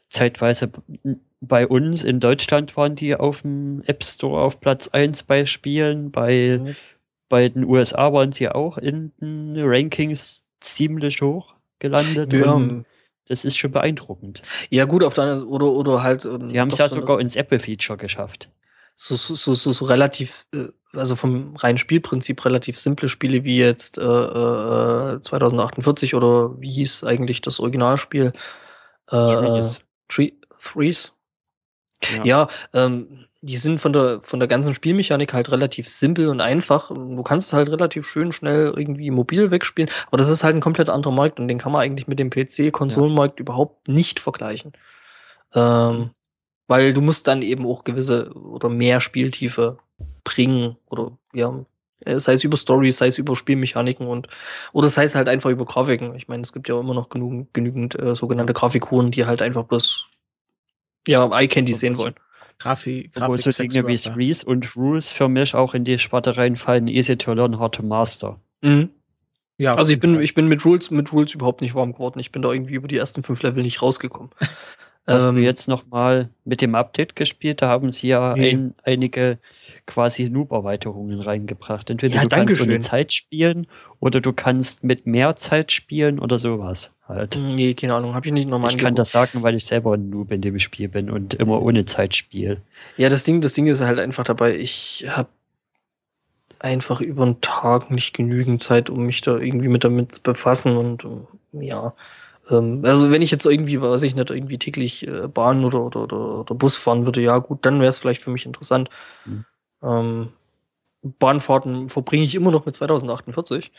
zeitweise 0.09 0.71
bei 1.41 1.67
uns 1.69 2.03
in 2.03 2.19
Deutschland 2.19 2.77
waren 2.77 2.97
die 2.97 3.15
auf 3.15 3.43
dem 3.43 3.83
App 3.87 4.03
Store 4.03 4.43
auf 4.43 4.61
Platz 4.61 4.89
1 4.89 5.23
bei 5.23 5.47
Spielen, 5.47 6.11
bei, 6.11 6.59
Mhm. 6.61 6.77
bei 7.29 7.49
den 7.49 7.65
USA 7.65 8.13
waren 8.13 8.33
sie 8.33 8.49
auch 8.49 8.77
in 8.79 9.13
den 9.21 9.55
Rankings 9.59 10.43
ziemlich 10.61 11.23
hoch 11.23 11.55
gelandet. 11.79 12.33
Ja, 12.33 12.55
und 12.55 12.85
das 13.29 13.45
ist 13.45 13.57
schon 13.57 13.71
beeindruckend. 13.71 14.43
ja 14.71 14.85
gut, 14.85 15.05
auf 15.05 15.15
deiner 15.15 15.47
oder 15.47 15.67
oder 15.67 16.03
halt. 16.03 16.25
ähm, 16.25 16.49
Sie 16.49 16.59
haben 16.61 16.69
es 16.71 16.79
ja 16.79 16.89
so 16.89 16.97
eine- 16.97 17.03
sogar 17.03 17.21
ins 17.21 17.37
Apple-Feature 17.37 17.97
geschafft. 17.99 18.49
so, 18.97 19.15
so, 19.17 19.35
so, 19.35 19.55
so, 19.55 19.73
so 19.73 19.85
relativ, 19.85 20.47
äh, 20.55 20.69
also 20.95 21.15
vom 21.17 21.55
reinen 21.57 21.79
Spielprinzip 21.79 22.45
relativ 22.45 22.79
simple 22.79 23.09
Spiele 23.09 23.45
wie 23.45 23.59
jetzt 23.59 23.99
äh, 23.99 24.03
äh, 24.03 25.21
2048 25.23 26.15
oder 26.15 26.61
wie 26.61 26.71
hieß 26.71 27.05
eigentlich 27.05 27.41
das 27.43 27.61
Originalspiel? 27.61 28.33
Äh, 29.11 29.17
Threes. 29.17 29.79
Threes? 30.61 31.13
Ja. 32.17 32.25
Ja, 32.25 32.49
ähm, 32.75 33.27
die 33.41 33.57
sind 33.57 33.81
von 33.81 33.93
der 33.93 34.21
von 34.23 34.41
der 34.41 34.49
ganzen 34.49 34.75
Spielmechanik 34.75 35.33
halt 35.33 35.51
relativ 35.51 35.89
simpel 35.89 36.29
und 36.29 36.41
einfach. 36.41 36.91
Du 36.91 37.23
kannst 37.23 37.49
es 37.49 37.53
halt 37.53 37.69
relativ 37.71 38.07
schön 38.07 38.33
schnell 38.33 38.75
irgendwie 38.77 39.11
mobil 39.11 39.51
wegspielen, 39.51 39.91
aber 40.09 40.19
das 40.19 40.29
ist 40.29 40.45
halt 40.45 40.57
ein 40.57 40.61
komplett 40.61 40.89
anderer 40.91 41.13
Markt 41.13 41.39
und 41.39 41.49
den 41.49 41.59
kann 41.59 41.73
man 41.73 41.83
eigentlich 41.83 42.09
mit 42.09 42.19
dem 42.19 42.31
PC-Konsolenmarkt 42.31 43.39
überhaupt 43.41 43.89
nicht 43.89 44.19
vergleichen. 44.21 44.73
Ähm, 45.55 46.11
weil 46.67 46.93
du 46.93 47.01
musst 47.01 47.27
dann 47.29 47.43
eben 47.43 47.67
auch 47.67 47.85
gewisse 47.85 48.33
oder 48.33 48.69
mehr 48.69 49.01
Spieltiefe 49.01 49.79
bringen 50.25 50.77
oder 50.91 51.13
ja, 51.33 51.65
äh, 52.05 52.21
sei 52.21 52.35
es 52.35 52.45
über 52.45 52.57
Stories, 52.57 52.99
sei 52.99 53.07
es 53.09 53.19
über 53.19 53.37
Spielmechaniken 53.37 54.07
und 54.07 54.29
oder 54.73 54.89
sei 54.89 55.05
es 55.05 55.15
halt 55.15 55.29
einfach 55.29 55.51
über 55.51 55.65
Grafiken. 55.65 56.15
Ich 56.17 56.29
meine, 56.29 56.43
es 56.43 56.53
gibt 56.53 56.69
ja 56.69 56.79
immer 56.79 56.95
noch 56.95 57.09
genug, 57.09 57.53
genügend 57.55 57.99
äh, 57.99 58.15
sogenannte 58.15 58.53
Grafikuren, 58.53 59.11
die 59.11 59.27
halt 59.27 59.43
einfach 59.43 59.65
bloß 59.65 60.07
ja, 61.07 61.27
Eye-Candy 61.27 61.75
sehen 61.75 61.97
wollen. 61.97 62.15
Grafi, 62.59 63.11
Obwohl 63.17 63.37
Grafik, 63.39 63.53
so 63.53 63.63
Dinge 63.63 63.87
wie. 63.87 63.97
Threes 63.97 64.45
und 64.45 64.75
Rules 64.77 65.13
für 65.13 65.29
mich 65.29 65.55
auch 65.55 65.75
in 65.75 65.85
die 65.85 65.99
Sparte 65.99 66.37
reinfallen, 66.37 66.89
easy 66.89 67.17
to 67.17 67.33
learn, 67.33 67.59
hard 67.59 67.77
to 67.77 67.83
master. 67.83 68.41
Mhm. 68.63 68.91
Ja, 69.61 69.75
Also 69.75 69.93
ich 69.93 69.99
bin, 70.01 70.21
ich 70.21 70.35
bin 70.35 70.47
mit 70.47 70.65
Rules, 70.65 70.91
mit 70.91 71.13
Rules 71.13 71.35
überhaupt 71.35 71.61
nicht 71.63 71.75
warm 71.75 71.93
geworden. 71.93 72.21
Ich 72.21 72.31
bin 72.31 72.43
da 72.43 72.53
irgendwie 72.53 72.75
über 72.75 72.87
die 72.89 72.97
ersten 72.97 73.23
fünf 73.23 73.43
Level 73.43 73.63
nicht 73.63 73.83
rausgekommen. 73.83 74.31
Hast 75.07 75.27
Ähm, 75.27 75.37
du 75.37 75.43
jetzt 75.43 75.69
nochmal 75.69 76.29
mit 76.45 76.61
dem 76.61 76.75
Update 76.75 77.17
gespielt? 77.17 77.63
Da 77.63 77.69
haben 77.69 77.93
sie 77.93 78.09
ja 78.09 78.35
Nee. 78.37 78.51
ein, 78.53 78.75
einige 78.83 79.39
quasi 79.87 80.29
Noob-Erweiterungen 80.29 81.21
reingebracht. 81.21 81.89
Entweder 81.89 82.15
Ja, 82.17 82.23
du 82.25 82.29
kannst 82.29 82.61
ohne 82.61 82.81
Zeit 82.81 83.13
spielen 83.15 83.67
oder 84.01 84.21
du 84.21 84.33
kannst 84.35 84.85
mit 84.85 85.07
mehr 85.07 85.35
Zeit 85.37 85.73
spielen 85.73 86.19
oder 86.19 86.39
sowas 86.39 86.93
halt. 87.09 87.37
Nee, 87.37 87.75
keine 87.75 87.95
Ahnung, 87.95 88.15
habe 88.15 88.27
ich 88.27 88.33
nicht 88.33 88.49
nochmal 88.49 88.71
Ich 88.71 88.79
kann 88.79 88.95
das 88.95 89.11
sagen, 89.11 89.43
weil 89.43 89.55
ich 89.57 89.65
selber 89.65 89.95
ein 89.95 90.11
Noob 90.11 90.31
in 90.31 90.41
dem 90.41 90.59
Spiel 90.59 90.89
bin 90.89 91.11
und 91.11 91.35
immer 91.35 91.63
ohne 91.63 91.85
Zeit 91.85 92.15
spiele. 92.15 92.61
Ja, 92.97 93.09
das 93.09 93.25
Ding, 93.25 93.41
das 93.41 93.55
Ding 93.55 93.67
ist 93.67 93.81
halt 93.81 93.99
einfach 93.99 94.25
dabei, 94.25 94.57
ich 94.57 95.07
habe 95.09 95.29
einfach 96.59 97.01
über 97.01 97.25
den 97.25 97.41
Tag 97.41 97.91
nicht 97.91 98.15
genügend 98.15 98.63
Zeit, 98.63 98.91
um 98.91 99.07
mich 99.07 99.21
da 99.21 99.37
irgendwie 99.37 99.69
mit 99.69 99.85
damit 99.85 100.17
zu 100.17 100.23
befassen 100.23 100.77
und 100.77 101.05
ähm, 101.05 101.27
ja. 101.53 101.95
Ähm, 102.51 102.83
also 102.85 103.11
wenn 103.11 103.23
ich 103.23 103.31
jetzt 103.31 103.47
irgendwie, 103.47 103.81
weiß 103.81 104.03
ich 104.03 104.15
nicht, 104.15 104.31
irgendwie 104.31 104.59
täglich 104.59 105.07
äh, 105.07 105.29
Bahn 105.29 105.65
oder, 105.65 105.83
oder, 105.83 106.03
oder, 106.03 106.41
oder 106.41 106.55
Bus 106.55 106.77
fahren 106.77 107.05
würde, 107.05 107.21
ja 107.21 107.39
gut, 107.39 107.65
dann 107.65 107.81
wäre 107.81 107.91
es 107.91 107.99
vielleicht 107.99 108.23
für 108.23 108.31
mich 108.31 108.47
interessant. 108.47 108.89
Mhm. 109.25 109.45
Ähm, 109.83 110.29
Bahnfahrten 111.03 111.89
verbringe 111.89 112.25
ich 112.25 112.35
immer 112.35 112.51
noch 112.51 112.67
mit 112.67 112.75
2048, 112.75 113.71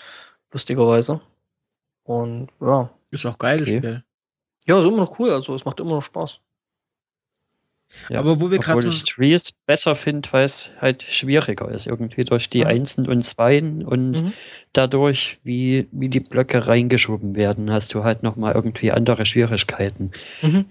lustigerweise. 0.52 1.22
Und 2.04 2.50
ja, 2.62 2.90
Ist 3.12 3.26
auch 3.26 3.38
geil, 3.38 3.62
Okay. 3.62 3.78
Spiel. 3.78 4.04
ja, 4.68 4.80
ist 4.80 4.86
immer 4.86 4.98
noch 4.98 5.20
cool, 5.20 5.32
also 5.32 5.56
es 5.56 5.66
macht 5.66 5.80
immer 5.80 5.92
noch 5.96 6.02
Spaß. 6.04 6.40
Ja. 8.10 8.20
Aber 8.20 8.40
wo 8.40 8.52
wir 8.52 8.60
gerade 8.60 8.78
Obwohl 8.78 8.92
ich 8.92 9.04
Trees 9.04 9.52
besser 9.66 9.96
finde, 9.96 10.32
weil 10.32 10.46
es 10.46 10.70
halt 10.80 11.02
schwieriger 11.04 11.70
ist. 11.72 11.88
Irgendwie 11.88 12.24
durch 12.24 12.48
die 12.50 12.60
Mhm. 12.62 12.68
Einsen 12.68 13.08
und 13.08 13.24
Zweien 13.24 13.84
und 13.84 14.12
Mhm. 14.12 14.34
dadurch, 14.74 15.40
wie, 15.44 15.88
wie 15.92 16.10
die 16.10 16.20
Blöcke 16.20 16.68
reingeschoben 16.68 17.36
werden, 17.36 17.72
hast 17.72 17.96
du 17.96 18.04
halt 18.04 18.22
nochmal 18.22 18.54
irgendwie 18.54 18.92
andere 18.92 19.26
Schwierigkeiten. 19.26 20.12
Mhm. 20.44 20.66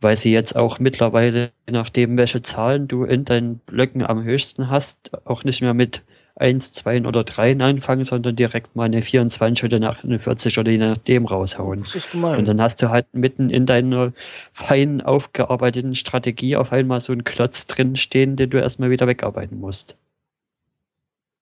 Weil 0.00 0.16
sie 0.16 0.32
jetzt 0.32 0.56
auch 0.56 0.80
mittlerweile, 0.80 1.52
je 1.68 1.72
nachdem, 1.72 2.16
welche 2.16 2.42
Zahlen 2.42 2.88
du 2.88 3.04
in 3.04 3.24
deinen 3.24 3.58
Blöcken 3.60 4.02
am 4.04 4.24
höchsten 4.24 4.68
hast, 4.70 5.12
auch 5.26 5.44
nicht 5.44 5.60
mehr 5.62 5.74
mit 5.74 6.02
1, 6.40 6.72
2 6.72 7.06
oder 7.06 7.22
3 7.24 7.56
anfangen, 7.60 8.04
sondern 8.04 8.34
direkt 8.34 8.74
mal 8.74 8.84
eine 8.84 9.02
24 9.02 9.64
oder 9.64 9.76
eine 9.76 9.90
48 9.90 10.58
oder 10.58 10.70
je 10.70 10.78
nachdem 10.78 11.26
raushauen. 11.26 11.80
Das 11.82 11.94
ist 11.94 12.06
Und 12.06 12.12
gemein. 12.22 12.44
dann 12.44 12.60
hast 12.60 12.80
du 12.82 12.90
halt 12.90 13.12
mitten 13.14 13.50
in 13.50 13.66
deiner 13.66 14.12
fein 14.52 15.00
aufgearbeiteten 15.00 15.94
Strategie 15.94 16.56
auf 16.56 16.72
einmal 16.72 17.00
so 17.00 17.12
einen 17.12 17.24
Klotz 17.24 17.66
drin 17.66 17.96
stehen, 17.96 18.36
den 18.36 18.50
du 18.50 18.58
erstmal 18.58 18.90
wieder 18.90 19.06
wegarbeiten 19.06 19.58
musst. 19.60 19.96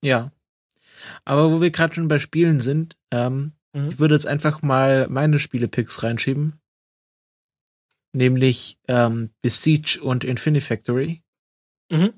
Ja. 0.03 0.31
Aber 1.25 1.53
wo 1.53 1.61
wir 1.61 1.71
gerade 1.71 1.95
schon 1.95 2.09
bei 2.09 2.19
Spielen 2.19 2.61
sind, 2.61 2.97
ähm, 3.11 3.53
Mhm. 3.75 3.89
ich 3.91 3.99
würde 3.99 4.15
jetzt 4.15 4.27
einfach 4.27 4.63
mal 4.63 5.07
meine 5.11 5.39
Spiele-Picks 5.39 6.03
reinschieben. 6.03 6.55
Nämlich 8.13 8.79
ähm, 8.89 9.31
Besiege 9.43 10.01
und 10.03 10.25
Infinifactory. 10.25 11.23
Mhm. 11.91 12.15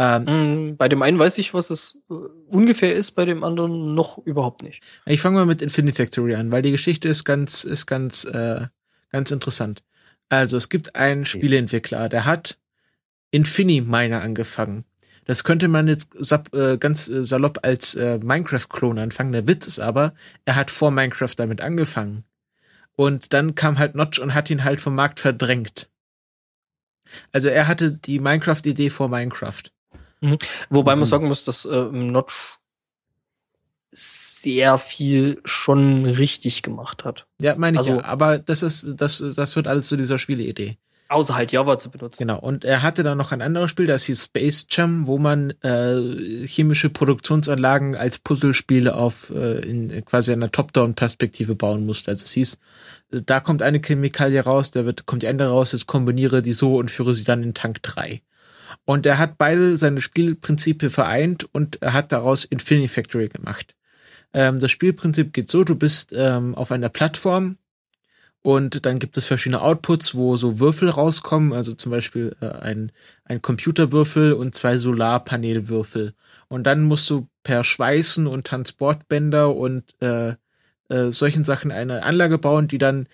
Ähm, 0.00 0.70
Mm, 0.70 0.76
Bei 0.78 0.88
dem 0.88 1.02
einen 1.02 1.18
weiß 1.18 1.36
ich, 1.38 1.52
was 1.52 1.68
es 1.68 1.98
äh, 2.08 2.14
ungefähr 2.48 2.94
ist, 2.96 3.10
bei 3.10 3.26
dem 3.26 3.44
anderen 3.44 3.94
noch 3.94 4.16
überhaupt 4.24 4.62
nicht. 4.62 4.82
Ich 5.04 5.20
fange 5.20 5.36
mal 5.36 5.46
mit 5.46 5.60
Infinifactory 5.60 6.34
an, 6.36 6.50
weil 6.50 6.62
die 6.62 6.70
Geschichte 6.70 7.06
ist 7.08 7.24
ganz, 7.24 7.64
ist 7.64 7.84
ganz, 7.86 8.24
äh, 8.24 8.66
ganz 9.10 9.30
interessant. 9.30 9.82
Also 10.30 10.56
es 10.56 10.70
gibt 10.70 10.96
einen 10.96 11.26
Spieleentwickler, 11.26 12.08
der 12.08 12.24
hat 12.24 12.56
Infiniminer 13.30 14.22
angefangen. 14.22 14.84
Das 15.26 15.44
könnte 15.44 15.68
man 15.68 15.86
jetzt 15.86 16.14
äh, 16.52 16.78
ganz 16.78 17.08
äh, 17.08 17.22
salopp 17.22 17.58
als 17.62 17.94
Minecraft-Klon 17.94 18.98
anfangen. 18.98 19.32
Der 19.32 19.46
Witz 19.46 19.66
ist 19.66 19.80
aber, 19.80 20.14
er 20.46 20.56
hat 20.56 20.70
vor 20.70 20.90
Minecraft 20.90 21.34
damit 21.36 21.60
angefangen. 21.60 22.24
Und 22.96 23.32
dann 23.32 23.54
kam 23.54 23.78
halt 23.78 23.94
Notch 23.94 24.18
und 24.18 24.34
hat 24.34 24.50
ihn 24.50 24.64
halt 24.64 24.80
vom 24.80 24.94
Markt 24.94 25.20
verdrängt. 25.20 25.90
Also 27.32 27.48
er 27.48 27.66
hatte 27.68 27.92
die 27.92 28.18
Minecraft-Idee 28.18 28.90
vor 28.90 29.08
Minecraft. 29.08 29.62
Wobei 30.68 30.94
Mhm. 30.94 31.00
man 31.00 31.06
sagen 31.06 31.28
muss, 31.28 31.44
dass 31.44 31.64
äh, 31.64 31.84
Notch 31.90 32.58
sehr 33.92 34.78
viel 34.78 35.40
schon 35.44 36.06
richtig 36.06 36.62
gemacht 36.62 37.04
hat. 37.04 37.26
Ja, 37.40 37.56
meine 37.56 37.74
ich 37.76 37.78
Also- 37.88 37.98
ja. 37.98 38.04
Aber 38.04 38.38
das 38.38 38.62
ist, 38.62 38.86
das, 38.96 39.22
das 39.36 39.56
wird 39.56 39.66
alles 39.66 39.88
zu 39.88 39.96
dieser 39.96 40.18
Spieleidee. 40.18 40.78
Außer 41.08 41.34
halt 41.34 41.50
Java 41.50 41.76
zu 41.76 41.90
benutzen. 41.90 42.18
Genau, 42.22 42.38
und 42.38 42.64
er 42.64 42.82
hatte 42.82 43.02
dann 43.02 43.18
noch 43.18 43.32
ein 43.32 43.42
anderes 43.42 43.68
Spiel, 43.72 43.88
das 43.88 44.04
hieß 44.04 44.26
Space 44.26 44.66
Jam, 44.70 45.08
wo 45.08 45.18
man 45.18 45.50
äh, 45.62 46.46
chemische 46.46 46.88
Produktionsanlagen 46.88 47.96
als 47.96 48.18
Puzzlespiele 48.20 48.94
auf 48.94 49.28
äh, 49.30 49.58
in 49.68 50.04
quasi 50.04 50.32
einer 50.32 50.52
Top-Down-Perspektive 50.52 51.56
bauen 51.56 51.84
musste. 51.84 52.12
Also 52.12 52.22
es 52.22 52.30
hieß, 52.34 52.58
da 53.10 53.40
kommt 53.40 53.60
eine 53.60 53.80
Chemikalie 53.80 54.40
raus, 54.40 54.70
da 54.70 54.84
wird, 54.84 55.04
kommt 55.06 55.24
die 55.24 55.28
andere 55.28 55.48
raus, 55.50 55.72
jetzt 55.72 55.88
kombiniere 55.88 56.42
die 56.42 56.52
so 56.52 56.76
und 56.76 56.92
führe 56.92 57.12
sie 57.12 57.24
dann 57.24 57.42
in 57.42 57.54
Tank 57.54 57.82
3. 57.82 58.22
Und 58.84 59.06
er 59.06 59.18
hat 59.18 59.38
beide 59.38 59.76
seine 59.76 60.00
Spielprinzipien 60.00 60.90
vereint 60.90 61.46
und 61.52 61.82
er 61.82 61.92
hat 61.92 62.12
daraus 62.12 62.44
Infinifactory 62.44 63.28
gemacht. 63.28 63.74
Ähm, 64.32 64.60
das 64.60 64.70
Spielprinzip 64.70 65.32
geht 65.32 65.48
so, 65.48 65.64
du 65.64 65.74
bist 65.74 66.12
ähm, 66.16 66.54
auf 66.54 66.70
einer 66.72 66.88
Plattform, 66.88 67.56
und 68.42 68.86
dann 68.86 68.98
gibt 68.98 69.18
es 69.18 69.26
verschiedene 69.26 69.60
Outputs, 69.60 70.14
wo 70.14 70.36
so 70.36 70.58
Würfel 70.60 70.88
rauskommen, 70.88 71.52
also 71.52 71.74
zum 71.74 71.90
Beispiel 71.90 72.34
äh, 72.40 72.46
ein, 72.46 72.90
ein 73.24 73.42
Computerwürfel 73.42 74.32
und 74.32 74.54
zwei 74.54 74.78
Solarpanelwürfel. 74.78 76.14
Und 76.48 76.64
dann 76.64 76.82
musst 76.84 77.08
du 77.10 77.28
per 77.42 77.64
Schweißen 77.64 78.26
und 78.26 78.46
Transportbänder 78.46 79.54
und 79.54 79.94
äh, 80.00 80.36
äh, 80.88 81.12
solchen 81.12 81.44
Sachen 81.44 81.70
eine 81.70 82.02
Anlage 82.02 82.38
bauen, 82.38 82.66
die 82.66 82.78
dann 82.78 83.08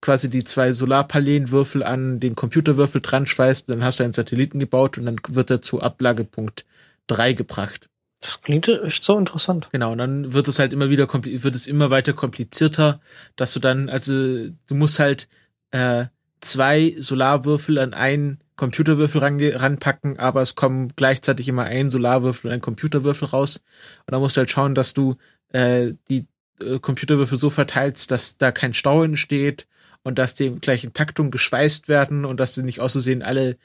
quasi 0.00 0.30
die 0.30 0.44
zwei 0.44 0.72
Solarpanelenwürfel 0.72 1.82
an 1.82 2.20
den 2.20 2.34
Computerwürfel 2.34 3.00
dran 3.00 3.26
schweißt. 3.26 3.68
Dann 3.68 3.82
hast 3.84 4.00
du 4.00 4.04
einen 4.04 4.12
Satelliten 4.12 4.58
gebaut 4.58 4.98
und 4.98 5.06
dann 5.06 5.16
wird 5.28 5.50
er 5.50 5.62
zu 5.62 5.80
Ablagepunkt 5.80 6.64
3 7.08 7.32
gebracht. 7.32 7.88
Das 8.20 8.40
klingt 8.42 8.68
echt 8.68 9.04
so 9.04 9.16
interessant. 9.18 9.68
Genau, 9.72 9.92
und 9.92 9.98
dann 9.98 10.32
wird 10.32 10.48
es 10.48 10.58
halt 10.58 10.72
immer 10.72 10.90
wieder 10.90 11.06
wird 11.12 11.54
es 11.54 11.66
immer 11.66 11.90
weiter 11.90 12.12
komplizierter, 12.12 13.00
dass 13.36 13.52
du 13.52 13.60
dann, 13.60 13.88
also 13.88 14.12
du 14.12 14.74
musst 14.74 14.98
halt 14.98 15.28
äh, 15.70 16.06
zwei 16.40 16.96
Solarwürfel 16.98 17.78
an 17.78 17.94
einen 17.94 18.40
Computerwürfel 18.56 19.20
range 19.20 19.60
ranpacken, 19.60 20.18
aber 20.18 20.42
es 20.42 20.56
kommen 20.56 20.92
gleichzeitig 20.96 21.46
immer 21.48 21.64
ein 21.64 21.90
Solarwürfel 21.90 22.48
und 22.48 22.54
ein 22.54 22.60
Computerwürfel 22.60 23.28
raus. 23.28 23.62
Und 24.06 24.12
dann 24.12 24.20
musst 24.20 24.36
du 24.36 24.40
halt 24.40 24.50
schauen, 24.50 24.74
dass 24.74 24.94
du 24.94 25.14
äh, 25.52 25.92
die 26.08 26.26
äh, 26.60 26.80
Computerwürfel 26.80 27.38
so 27.38 27.50
verteilst, 27.50 28.10
dass 28.10 28.36
da 28.36 28.50
kein 28.50 28.74
Stau 28.74 29.04
entsteht 29.04 29.68
und 30.08 30.18
dass 30.18 30.34
die 30.34 30.46
im 30.46 30.62
gleichen 30.62 30.94
Taktung 30.94 31.30
geschweißt 31.30 31.86
werden 31.86 32.24
und 32.24 32.40
dass 32.40 32.54
sie 32.54 32.62
nicht 32.62 32.80
auszusehen 32.80 33.22
alle 33.22 33.58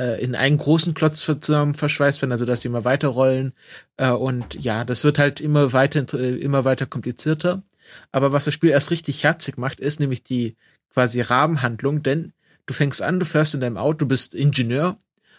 äh, 0.00 0.20
in 0.20 0.34
einen 0.34 0.58
großen 0.58 0.92
Klotz 0.92 1.20
zusammen 1.20 1.74
verschweißt 1.74 2.20
werden, 2.20 2.32
also 2.32 2.44
dass 2.44 2.58
die 2.58 2.66
immer 2.66 2.84
weiterrollen. 2.84 3.52
Äh, 3.96 4.10
und 4.10 4.56
ja, 4.56 4.84
das 4.84 5.04
wird 5.04 5.20
halt 5.20 5.40
immer 5.40 5.72
weiter, 5.72 6.04
äh, 6.18 6.34
immer 6.34 6.64
weiter 6.64 6.86
komplizierter. 6.86 7.62
Aber 8.10 8.32
was 8.32 8.44
das 8.44 8.54
Spiel 8.54 8.70
erst 8.70 8.90
richtig 8.90 9.22
herzig 9.22 9.56
macht, 9.56 9.78
ist 9.78 10.00
nämlich 10.00 10.24
die 10.24 10.56
quasi 10.92 11.20
Rahmenhandlung, 11.20 12.02
denn 12.02 12.32
du 12.66 12.74
fängst 12.74 13.00
an, 13.00 13.20
du 13.20 13.24
fährst 13.24 13.54
in 13.54 13.60
deinem 13.60 13.76
Auto, 13.76 13.98
du 13.98 14.08
bist 14.08 14.34
Ingenieur 14.34 14.98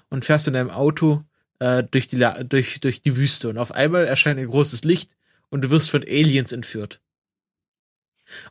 und 0.09 0.23
fährst 0.23 0.47
in 0.47 0.53
deinem 0.53 0.69
Auto 0.69 1.23
äh, 1.59 1.83
durch, 1.83 2.07
die, 2.07 2.25
durch, 2.47 2.79
durch 2.79 3.01
die 3.01 3.17
Wüste. 3.17 3.49
Und 3.49 3.57
auf 3.57 3.73
einmal 3.73 4.05
erscheint 4.05 4.39
ein 4.39 4.47
großes 4.47 4.85
Licht 4.85 5.17
und 5.49 5.65
du 5.65 5.69
wirst 5.69 5.91
von 5.91 6.03
Aliens 6.03 6.53
entführt. 6.53 7.01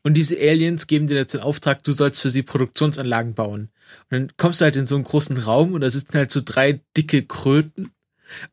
Und 0.03 0.15
diese 0.15 0.37
Aliens 0.37 0.87
geben 0.87 1.07
dir 1.07 1.17
jetzt 1.17 1.35
den 1.35 1.41
Auftrag, 1.41 1.83
du 1.83 1.93
sollst 1.93 2.21
für 2.21 2.31
sie 2.31 2.43
Produktionsanlagen 2.43 3.35
bauen. 3.35 3.71
Und 4.11 4.11
dann 4.11 4.33
kommst 4.37 4.61
du 4.61 4.65
halt 4.65 4.77
in 4.77 4.87
so 4.87 4.95
einen 4.95 5.05
großen 5.05 5.37
Raum 5.39 5.73
und 5.73 5.81
da 5.81 5.91
sitzen 5.91 6.15
halt 6.15 6.31
so 6.31 6.41
drei 6.45 6.81
dicke 6.97 7.25
Kröten. 7.25 7.91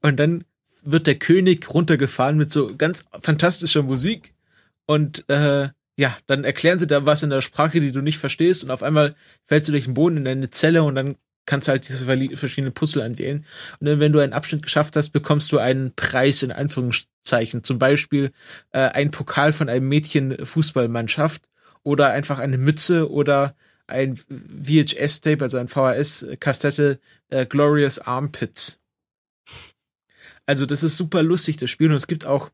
Und 0.02 0.20
dann 0.20 0.44
wird 0.84 1.08
der 1.08 1.16
König 1.16 1.74
runtergefahren 1.74 2.38
mit 2.38 2.52
so 2.52 2.76
ganz 2.76 3.04
fantastischer 3.22 3.84
Musik. 3.84 4.34
Und 4.86 5.28
äh, 5.30 5.70
ja, 5.98 6.18
dann 6.28 6.44
erklären 6.44 6.80
sie 6.80 6.88
da 6.88 7.06
was 7.06 7.24
in 7.24 7.30
der 7.30 7.42
Sprache, 7.42 7.80
die 7.80 7.92
du 7.92 8.02
nicht 8.02 8.18
verstehst. 8.18 8.64
Und 8.64 8.72
auf 8.72 8.84
einmal 8.84 9.16
fällst 9.46 9.68
du 9.68 9.72
durch 9.72 9.86
den 9.86 9.94
Boden 9.94 10.18
in 10.18 10.28
eine 10.28 10.50
Zelle 10.50 10.84
und 10.84 10.96
dann 10.96 11.16
kannst 11.46 11.68
du 11.68 11.72
halt 11.72 11.88
diese 11.88 12.06
verschiedenen 12.06 12.74
Puzzle 12.74 13.04
anwählen. 13.04 13.46
Und 13.80 13.88
dann, 13.88 14.00
wenn 14.00 14.14
du 14.14 14.20
einen 14.20 14.34
Abschnitt 14.34 14.64
geschafft 14.64 14.96
hast, 14.96 15.10
bekommst 15.10 15.52
du 15.52 15.58
einen 15.58 15.94
Preis 15.96 16.44
in 16.44 16.52
Anführungszeichen. 16.52 17.64
Zum 17.64 17.80
Beispiel 17.80 18.32
äh, 18.72 18.90
ein 18.90 19.12
Pokal 19.12 19.54
von 19.54 19.70
einem 19.70 19.88
Mädchen-Fußballmannschaft 19.90 21.50
oder 21.84 22.12
einfach 22.12 22.40
eine 22.40 22.58
Mütze 22.58 23.10
oder 23.12 23.56
ein 23.88 24.16
VHS-Tape, 24.16 25.44
also 25.44 25.58
ein 25.58 25.68
VHS-Kassette 25.68 27.00
äh, 27.30 27.46
Glorious 27.46 28.00
Armpits. 28.00 28.80
Also 30.46 30.66
das 30.66 30.84
ist 30.84 30.98
super 30.98 31.24
lustig, 31.24 31.58
das 31.58 31.70
Spiel. 31.70 31.90
Und 31.90 31.96
es 31.96 32.08
gibt 32.08 32.26
auch, 32.26 32.50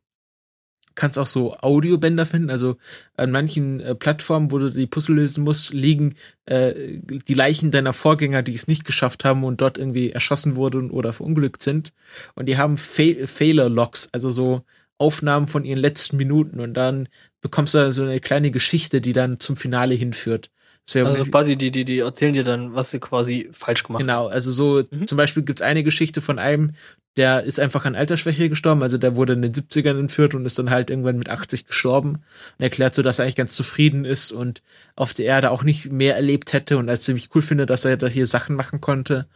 kannst 0.98 1.18
auch 1.18 1.28
so 1.28 1.56
Audiobänder 1.56 2.26
finden. 2.26 2.50
Also 2.50 2.76
an 3.16 3.32
manchen 3.32 3.80
äh, 3.80 3.96
Plattformen, 3.96 4.52
wo 4.52 4.58
du 4.58 4.70
die 4.70 4.88
Puzzle 4.88 5.16
lösen 5.16 5.46
musst, 5.46 5.72
liegen 5.72 6.16
äh, 6.46 6.74
die 7.00 7.34
Leichen 7.34 7.72
deiner 7.72 7.94
Vorgänger, 7.94 8.44
die 8.44 8.56
es 8.56 8.68
nicht 8.68 8.84
geschafft 8.84 9.24
haben 9.24 9.46
und 9.46 9.62
dort 9.62 9.78
irgendwie 9.78 10.12
erschossen 10.12 10.58
wurden 10.58 10.92
oder 10.92 11.14
verunglückt 11.14 11.64
sind. 11.64 11.94
Und 12.36 12.48
die 12.48 12.58
haben 12.58 12.78
Fail 12.78 13.28
Failure-Logs, 13.28 14.10
also 14.12 14.32
so 14.32 14.64
Aufnahmen 14.98 15.48
von 15.48 15.64
ihren 15.64 15.80
letzten 15.80 16.18
Minuten. 16.18 16.60
Und 16.60 16.74
dann 16.74 17.08
bekommst 17.42 17.74
du 17.74 17.78
dann 17.78 17.94
so 17.94 18.02
eine 18.04 18.20
kleine 18.20 18.52
Geschichte, 18.52 19.00
die 19.00 19.14
dann 19.14 19.40
zum 19.40 19.56
Finale 19.56 19.94
hinführt. 19.94 20.50
Also 20.94 21.26
quasi, 21.26 21.58
die, 21.58 21.70
die, 21.70 21.84
die 21.84 22.00
erzählen 22.00 22.34
dir 22.34 22.44
dann, 22.44 22.74
was 22.74 22.92
sie 22.92 23.00
quasi 23.00 23.50
falsch 23.52 23.84
gemacht 23.84 24.00
haben. 24.02 24.08
Genau, 24.08 24.28
also 24.28 24.52
so 24.52 24.84
Mhm. 24.90 25.06
zum 25.06 25.18
Beispiel 25.18 25.44
gibt's 25.44 25.62
eine 25.62 25.84
Geschichte 25.84 26.22
von 26.22 26.40
einem, 26.40 26.74
der 27.18 27.44
ist 27.44 27.60
einfach 27.60 27.86
an 27.86 27.96
Altersschwäche 27.96 28.48
gestorben, 28.48 28.84
also 28.84 28.98
der 28.98 29.16
wurde 29.16 29.34
in 29.34 29.42
den 29.42 29.54
70ern 29.54 30.00
entführt 30.00 30.34
und 30.34 30.46
ist 30.46 30.60
dann 30.60 30.70
halt 30.70 30.90
irgendwann 30.90 31.18
mit 31.18 31.30
80 31.30 31.66
gestorben 31.66 32.10
und 32.58 32.64
erklärt 32.64 32.96
so, 32.96 33.02
dass 33.02 33.20
er 33.20 33.24
eigentlich 33.26 33.36
ganz 33.36 33.54
zufrieden 33.54 34.06
ist 34.06 34.32
und 34.32 34.62
auf 34.96 35.14
der 35.14 35.26
Erde 35.26 35.52
auch 35.52 35.64
nicht 35.64 35.92
mehr 35.92 36.16
erlebt 36.16 36.54
hätte 36.54 36.78
und 36.78 36.88
als 36.90 37.02
ziemlich 37.02 37.30
cool 37.36 37.42
findet, 37.42 37.70
dass 37.70 37.86
er 37.86 37.98
da 37.98 38.08
hier 38.08 38.28
Sachen 38.28 38.56
machen 38.56 38.80
konnte 38.80 39.28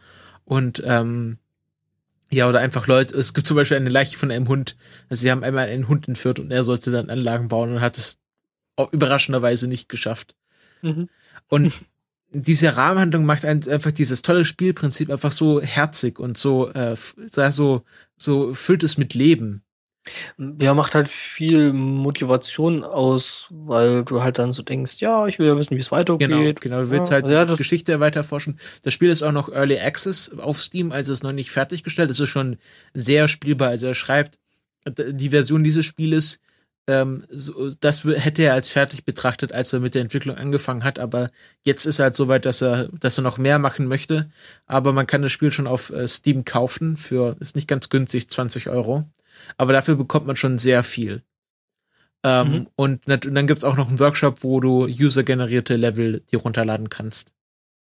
und 0.44 0.82
ähm, 0.86 1.38
ja, 2.30 2.48
oder 2.48 2.60
einfach 2.60 2.86
Leute, 2.86 3.14
es 3.18 3.34
gibt 3.34 3.46
zum 3.46 3.56
Beispiel 3.56 3.76
eine 3.76 3.90
Leiche 3.90 4.16
von 4.16 4.30
einem 4.30 4.48
Hund, 4.48 4.76
also 5.10 5.20
sie 5.20 5.30
haben 5.30 5.44
einmal 5.44 5.68
einen 5.68 5.86
Hund 5.88 6.08
entführt 6.08 6.38
und 6.38 6.50
er 6.50 6.64
sollte 6.64 6.90
dann 6.90 7.10
Anlagen 7.10 7.48
bauen 7.48 7.74
und 7.74 7.80
hat 7.82 7.98
es 7.98 8.16
überraschenderweise 8.90 9.66
nicht 9.68 9.90
geschafft. 9.90 10.34
Mhm. 10.80 11.08
Und 11.52 11.72
diese 12.30 12.78
Rahmenhandlung 12.78 13.26
macht 13.26 13.44
ein, 13.44 13.68
einfach 13.68 13.92
dieses 13.92 14.22
tolle 14.22 14.46
Spielprinzip 14.46 15.10
einfach 15.10 15.32
so 15.32 15.60
herzig 15.60 16.18
und 16.18 16.38
so, 16.38 16.70
äh, 16.70 16.96
so, 17.26 17.82
so 18.16 18.54
füllt 18.54 18.82
es 18.82 18.96
mit 18.96 19.12
Leben. 19.12 19.62
Ja, 20.58 20.72
macht 20.72 20.94
halt 20.94 21.10
viel 21.10 21.74
Motivation 21.74 22.84
aus, 22.84 23.48
weil 23.50 24.02
du 24.02 24.22
halt 24.22 24.38
dann 24.38 24.54
so 24.54 24.62
denkst, 24.62 25.00
ja, 25.00 25.26
ich 25.26 25.38
will 25.38 25.46
ja 25.46 25.56
wissen, 25.58 25.76
wie 25.76 25.80
es 25.80 25.92
weitergeht. 25.92 26.28
Genau, 26.28 26.52
genau. 26.58 26.80
Du 26.84 26.90
willst 26.90 27.12
ja, 27.12 27.20
halt 27.20 27.28
ja, 27.28 27.44
Geschichte 27.44 28.00
weiter 28.00 28.20
erforschen. 28.20 28.58
Das 28.82 28.94
Spiel 28.94 29.10
ist 29.10 29.22
auch 29.22 29.30
noch 29.30 29.52
Early 29.52 29.78
Access 29.78 30.32
auf 30.38 30.60
Steam, 30.60 30.90
also 30.90 31.12
ist 31.12 31.22
noch 31.22 31.32
nicht 31.32 31.50
fertiggestellt. 31.50 32.10
Es 32.10 32.18
ist 32.18 32.30
schon 32.30 32.56
sehr 32.94 33.28
spielbar. 33.28 33.68
Also 33.68 33.88
er 33.88 33.94
schreibt, 33.94 34.38
die 34.86 35.30
Version 35.30 35.62
dieses 35.62 35.84
Spieles, 35.84 36.40
ähm, 36.88 37.24
so, 37.30 37.70
das 37.80 38.04
hätte 38.04 38.42
er 38.42 38.54
als 38.54 38.68
fertig 38.68 39.04
betrachtet, 39.04 39.52
als 39.52 39.72
er 39.72 39.80
mit 39.80 39.94
der 39.94 40.02
Entwicklung 40.02 40.36
angefangen 40.36 40.84
hat. 40.84 40.98
Aber 40.98 41.30
jetzt 41.64 41.84
ist 41.86 41.98
er 41.98 42.04
halt 42.04 42.14
so 42.16 42.28
weit, 42.28 42.44
dass 42.44 42.60
er, 42.62 42.88
dass 42.88 43.18
er 43.18 43.22
noch 43.22 43.38
mehr 43.38 43.58
machen 43.58 43.86
möchte. 43.86 44.30
Aber 44.66 44.92
man 44.92 45.06
kann 45.06 45.22
das 45.22 45.32
Spiel 45.32 45.52
schon 45.52 45.66
auf 45.66 45.90
äh, 45.90 46.08
Steam 46.08 46.44
kaufen 46.44 46.96
für, 46.96 47.36
ist 47.40 47.54
nicht 47.56 47.68
ganz 47.68 47.88
günstig, 47.88 48.28
20 48.28 48.68
Euro. 48.68 49.08
Aber 49.56 49.72
dafür 49.72 49.96
bekommt 49.96 50.26
man 50.26 50.36
schon 50.36 50.58
sehr 50.58 50.82
viel. 50.82 51.22
Ähm, 52.24 52.48
Mhm. 52.52 52.68
und, 52.76 53.06
und 53.08 53.34
dann 53.34 53.46
gibt's 53.46 53.64
auch 53.64 53.76
noch 53.76 53.88
einen 53.88 53.98
Workshop, 53.98 54.44
wo 54.44 54.60
du 54.60 54.84
user-generierte 54.86 55.74
Level 55.76 56.20
dir 56.30 56.38
runterladen 56.38 56.88
kannst. 56.88 57.32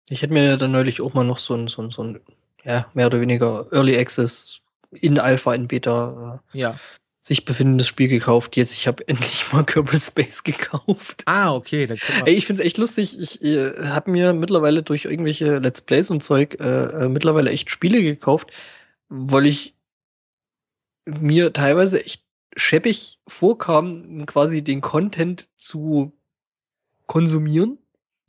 ich 0.08 0.22
hätte 0.22 0.32
mir 0.32 0.56
dann 0.56 0.70
neulich 0.70 1.00
auch 1.00 1.12
mal 1.14 1.24
noch 1.24 1.38
so 1.38 1.54
ein, 1.54 1.66
so 1.68 1.82
ein, 1.82 1.90
so 1.90 2.02
ein 2.02 2.20
ja, 2.64 2.86
mehr 2.94 3.06
oder 3.08 3.20
weniger 3.20 3.66
Early 3.72 3.96
Access 3.98 4.60
in 4.92 5.18
Alpha, 5.18 5.54
in 5.54 5.66
Beta 5.68 6.40
äh, 6.54 6.58
Ja. 6.58 6.78
Sich 7.28 7.44
befindendes 7.44 7.86
Spiel 7.86 8.08
gekauft. 8.08 8.56
Jetzt, 8.56 8.74
ich 8.74 8.88
habe 8.88 9.06
endlich 9.08 9.52
mal 9.52 9.64
Kerbal 9.64 10.00
Space 10.00 10.42
gekauft. 10.42 11.22
Ah, 11.26 11.54
okay, 11.54 11.86
dann. 11.86 11.98
Ey, 12.26 12.34
ich 12.34 12.46
find's 12.46 12.62
echt 12.62 12.78
lustig. 12.78 13.18
Ich 13.18 13.42
äh, 13.42 13.84
habe 13.84 14.10
mir 14.10 14.32
mittlerweile 14.32 14.82
durch 14.82 15.04
irgendwelche 15.04 15.58
Let's 15.58 15.80
Plays 15.80 16.10
und 16.10 16.22
Zeug 16.22 16.56
äh, 16.60 17.04
äh, 17.04 17.08
mittlerweile 17.08 17.50
echt 17.50 17.70
Spiele 17.70 18.02
gekauft, 18.02 18.50
weil 19.08 19.46
ich 19.46 19.74
mir 21.04 21.52
teilweise 21.52 22.04
echt 22.04 22.24
scheppig 22.56 23.20
vorkam, 23.28 24.26
quasi 24.26 24.64
den 24.64 24.80
Content 24.80 25.48
zu 25.56 26.12
konsumieren, 27.06 27.78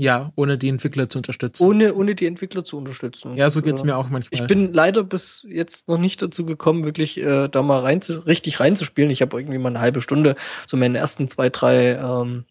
Ja, 0.02 0.32
ohne 0.36 0.58
die 0.58 0.70
Entwickler 0.70 1.10
zu 1.10 1.20
unterstützen. 1.20 1.64
ohne, 1.66 1.94
ohne 1.94 2.16
die 2.16 2.26
Entwickler 2.26 2.64
zu 2.64 2.78
unterstützen. 2.78 3.36
ja, 3.36 3.50
so 3.50 3.62
geht's 3.62 3.82
Äh, 3.82 3.86
mir 3.88 3.98
auch 3.98 4.10
manchmal. 4.10 4.40
Ich 4.42 4.48
bin 4.48 4.74
leider 4.74 5.04
bis 5.04 5.46
jetzt 5.50 5.90
noch 5.90 5.98
nicht 5.98 6.22
dazu 6.22 6.46
gekommen, 6.46 6.86
wirklich 6.86 7.18
äh, 7.18 7.50
da 7.50 7.62
mal 7.62 7.80
rein 7.80 8.02
zu, 8.02 8.20
richtig 8.26 8.60
reinzuspielen. 8.62 9.12
Ich 9.12 9.22
habe 9.22 9.38
irgendwie 9.40 9.58
mal 9.60 9.70
eine 9.70 9.82
halbe 9.82 10.00
Stunde 10.02 10.36
so 10.68 10.78
meine 10.78 10.98
ersten 10.98 11.28
zwei, 11.30 11.50
drei 11.50 11.96
ähm, 11.96 12.46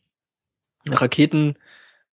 Raketen 0.89 1.55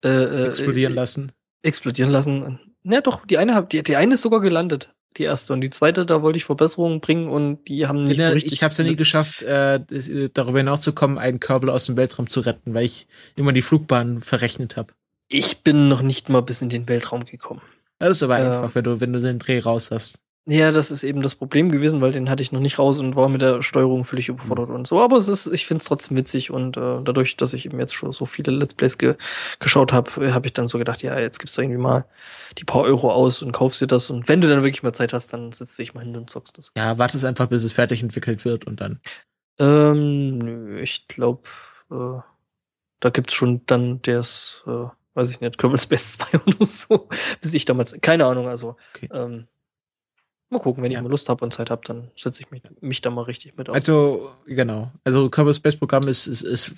äh, 0.04 0.10
äh, 0.10 0.48
explodieren 0.48 0.94
äh, 0.94 0.96
lassen. 0.96 1.32
explodieren 1.64 2.10
lassen. 2.12 2.60
Ja, 2.84 3.02
doch, 3.02 3.26
die 3.26 3.38
eine, 3.38 3.66
die, 3.72 3.84
die 3.84 3.96
eine 3.96 4.14
ist 4.14 4.22
sogar 4.22 4.42
gelandet, 4.42 4.94
die 5.18 5.24
erste. 5.24 5.54
Und 5.54 5.62
die 5.62 5.70
zweite, 5.70 6.06
da 6.06 6.22
wollte 6.22 6.38
ich 6.38 6.46
Verbesserungen 6.46 7.02
bringen 7.02 7.30
und 7.30 7.66
die 7.68 7.88
haben 7.88 8.04
nicht 8.04 8.20
Ja, 8.20 8.28
so 8.28 8.34
richtig. 8.34 8.54
ich 8.54 8.64
habe 8.64 8.72
es 8.72 8.78
ja 8.78 8.84
nie 8.84 8.96
geschafft, 8.96 9.42
äh, 9.42 9.76
äh, 9.76 10.30
darüber 10.34 10.60
hinauszukommen, 10.60 11.18
einen 11.18 11.40
Kerbal 11.40 11.70
aus 11.72 11.86
dem 11.86 11.98
Weltraum 11.98 12.30
zu 12.30 12.42
retten, 12.42 12.74
weil 12.74 12.86
ich 12.86 13.08
immer 13.36 13.54
die 13.54 13.62
Flugbahn 13.64 14.22
verrechnet 14.22 14.78
habe. 14.78 14.94
Ich 15.28 15.64
bin 15.64 15.88
noch 15.90 16.02
nicht 16.02 16.30
mal 16.30 16.42
bis 16.42 16.62
in 16.62 16.70
den 16.70 16.88
Weltraum 16.88 17.26
gekommen. 17.26 17.62
Das 18.00 18.18
ist 18.18 18.24
aber 18.24 18.40
Ja. 18.40 18.46
einfach, 18.48 18.76
wenn 18.76 18.84
du, 18.84 19.02
wenn 19.02 19.14
du 19.14 19.20
den 19.20 19.40
Dreh 19.40 19.60
raus 19.60 19.90
hast. 19.92 20.22
Ja, 20.48 20.72
das 20.72 20.92
ist 20.92 21.04
eben 21.04 21.24
das 21.24 21.34
Problem 21.34 21.72
gewesen, 21.72 22.02
weil 22.02 22.12
den 22.12 22.30
hatte 22.30 22.44
ich 22.44 22.52
noch 22.52 22.60
nicht 22.60 22.78
raus 22.78 23.00
und 23.00 23.16
war 23.16 23.30
mit 23.30 23.42
der 23.42 23.64
Steuerung 23.64 24.04
völlig 24.04 24.30
überfordert 24.30 24.70
und 24.70 24.86
so. 24.86 25.02
Aber 25.02 25.18
es 25.18 25.28
ist, 25.28 25.48
ich 25.48 25.66
finde 25.66 25.82
es 25.82 25.88
trotzdem 25.88 26.16
witzig 26.16 26.52
und 26.52 26.78
äh, 26.78 27.02
dadurch, 27.04 27.36
dass 27.36 27.54
ich 27.54 27.66
eben 27.66 27.80
jetzt 27.80 27.96
schon 27.96 28.12
so 28.12 28.28
viele 28.28 28.52
Let's 28.52 28.76
Plays 28.76 29.00
ge 29.00 29.16
geschaut 29.60 29.92
habe, 29.92 30.32
habe 30.32 30.46
ich 30.46 30.54
dann 30.54 30.68
so 30.68 30.78
gedacht, 30.78 31.02
ja, 31.02 31.18
jetzt 31.20 31.40
gibst 31.40 31.58
du 31.58 31.64
irgendwie 31.64 31.82
mal 31.82 32.06
die 32.60 32.64
paar 32.64 32.84
Euro 32.84 33.12
aus 33.12 33.42
und 33.42 33.54
kaufst 33.54 33.82
dir 33.82 33.88
das 33.88 34.12
und 34.12 34.30
wenn 34.30 34.40
du 34.40 34.48
dann 34.48 34.62
wirklich 34.62 34.84
mal 34.84 34.94
Zeit 34.94 35.14
hast, 35.14 35.34
dann 35.34 35.52
setzt 35.52 35.80
dich 35.80 35.96
mal 35.96 36.04
hin 36.04 36.16
und 36.16 36.30
zockst 36.30 36.60
das. 36.60 36.72
Ja, 36.78 37.00
wartest 37.00 37.26
einfach, 37.26 37.48
bis 37.48 37.64
es 37.64 37.72
fertig 37.72 38.04
entwickelt 38.04 38.46
wird 38.46 38.66
und 38.68 38.80
dann. 38.82 39.00
Ähm, 39.58 40.38
nö, 40.38 40.80
ich 40.80 41.08
glaube, 41.08 41.42
äh, 41.90 42.20
da 43.00 43.10
gibt's 43.10 43.34
schon 43.34 43.62
dann 43.66 44.00
das, 44.04 44.64
äh, 44.68 44.86
weiß 45.16 45.32
ich 45.32 45.40
nicht, 45.42 45.58
Kerbal 45.58 45.80
Space 45.80 46.14
2 46.20 46.38
oder 46.46 46.66
so, 46.66 47.10
bis 47.42 47.54
ich 47.54 47.66
damals, 47.66 47.94
keine 48.02 48.26
Ahnung, 48.26 48.48
also, 48.48 48.76
Okay. 48.96 49.10
ähm, 49.14 49.48
mal 50.50 50.60
gucken, 50.60 50.84
wenn 50.84 50.92
Ja. 50.92 51.00
ich 51.00 51.04
mal 51.04 51.10
Lust 51.10 51.28
habe 51.28 51.44
und 51.44 51.52
Zeit 51.52 51.70
habe, 51.70 51.82
dann 51.86 52.12
setze 52.16 52.42
ich 52.44 52.52
mich, 52.52 52.62
mich 52.80 53.02
da 53.02 53.10
mal 53.10 53.24
richtig 53.24 53.58
mit 53.58 53.68
auf. 53.70 53.76
Also, 53.76 54.30
genau. 54.46 54.92
Also 55.04 55.30
Kerbal 55.30 55.54
Space 55.54 55.76
Programm 55.76 56.08
ist, 56.08 56.28
ist, 56.28 56.42
ist, 56.44 56.72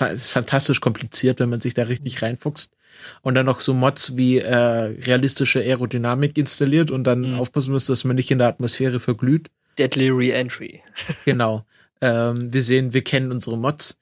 ist 0.00 0.30
fantastisch 0.30 0.80
kompliziert, 0.80 1.38
wenn 1.38 1.50
man 1.50 1.60
sich 1.60 1.74
da 1.74 1.82
richtig 1.84 2.22
reinfuchst. 2.22 2.72
Und 3.20 3.34
dann 3.34 3.44
noch 3.46 3.60
so 3.60 3.74
Mods 3.74 4.16
wie 4.16 4.38
äh, 4.38 4.54
realistische 4.56 5.60
Aerodynamik 5.60 6.38
installiert 6.38 6.90
und 6.90 7.04
dann 7.04 7.32
Mhm. 7.32 7.38
aufpassen 7.38 7.72
muss, 7.72 7.84
dass 7.86 8.04
man 8.04 8.16
nicht 8.16 8.30
in 8.30 8.38
der 8.38 8.48
Atmosphäre 8.48 8.98
verglüht. 9.00 9.50
Deadly 9.78 10.08
Reentry. 10.08 10.82
Genau. 11.26 11.66
ähm, 12.00 12.52
wir 12.52 12.62
sehen, 12.62 12.92
wir 12.94 13.02
kennen 13.04 13.30
unsere 13.30 13.58
Mods. 13.58 13.98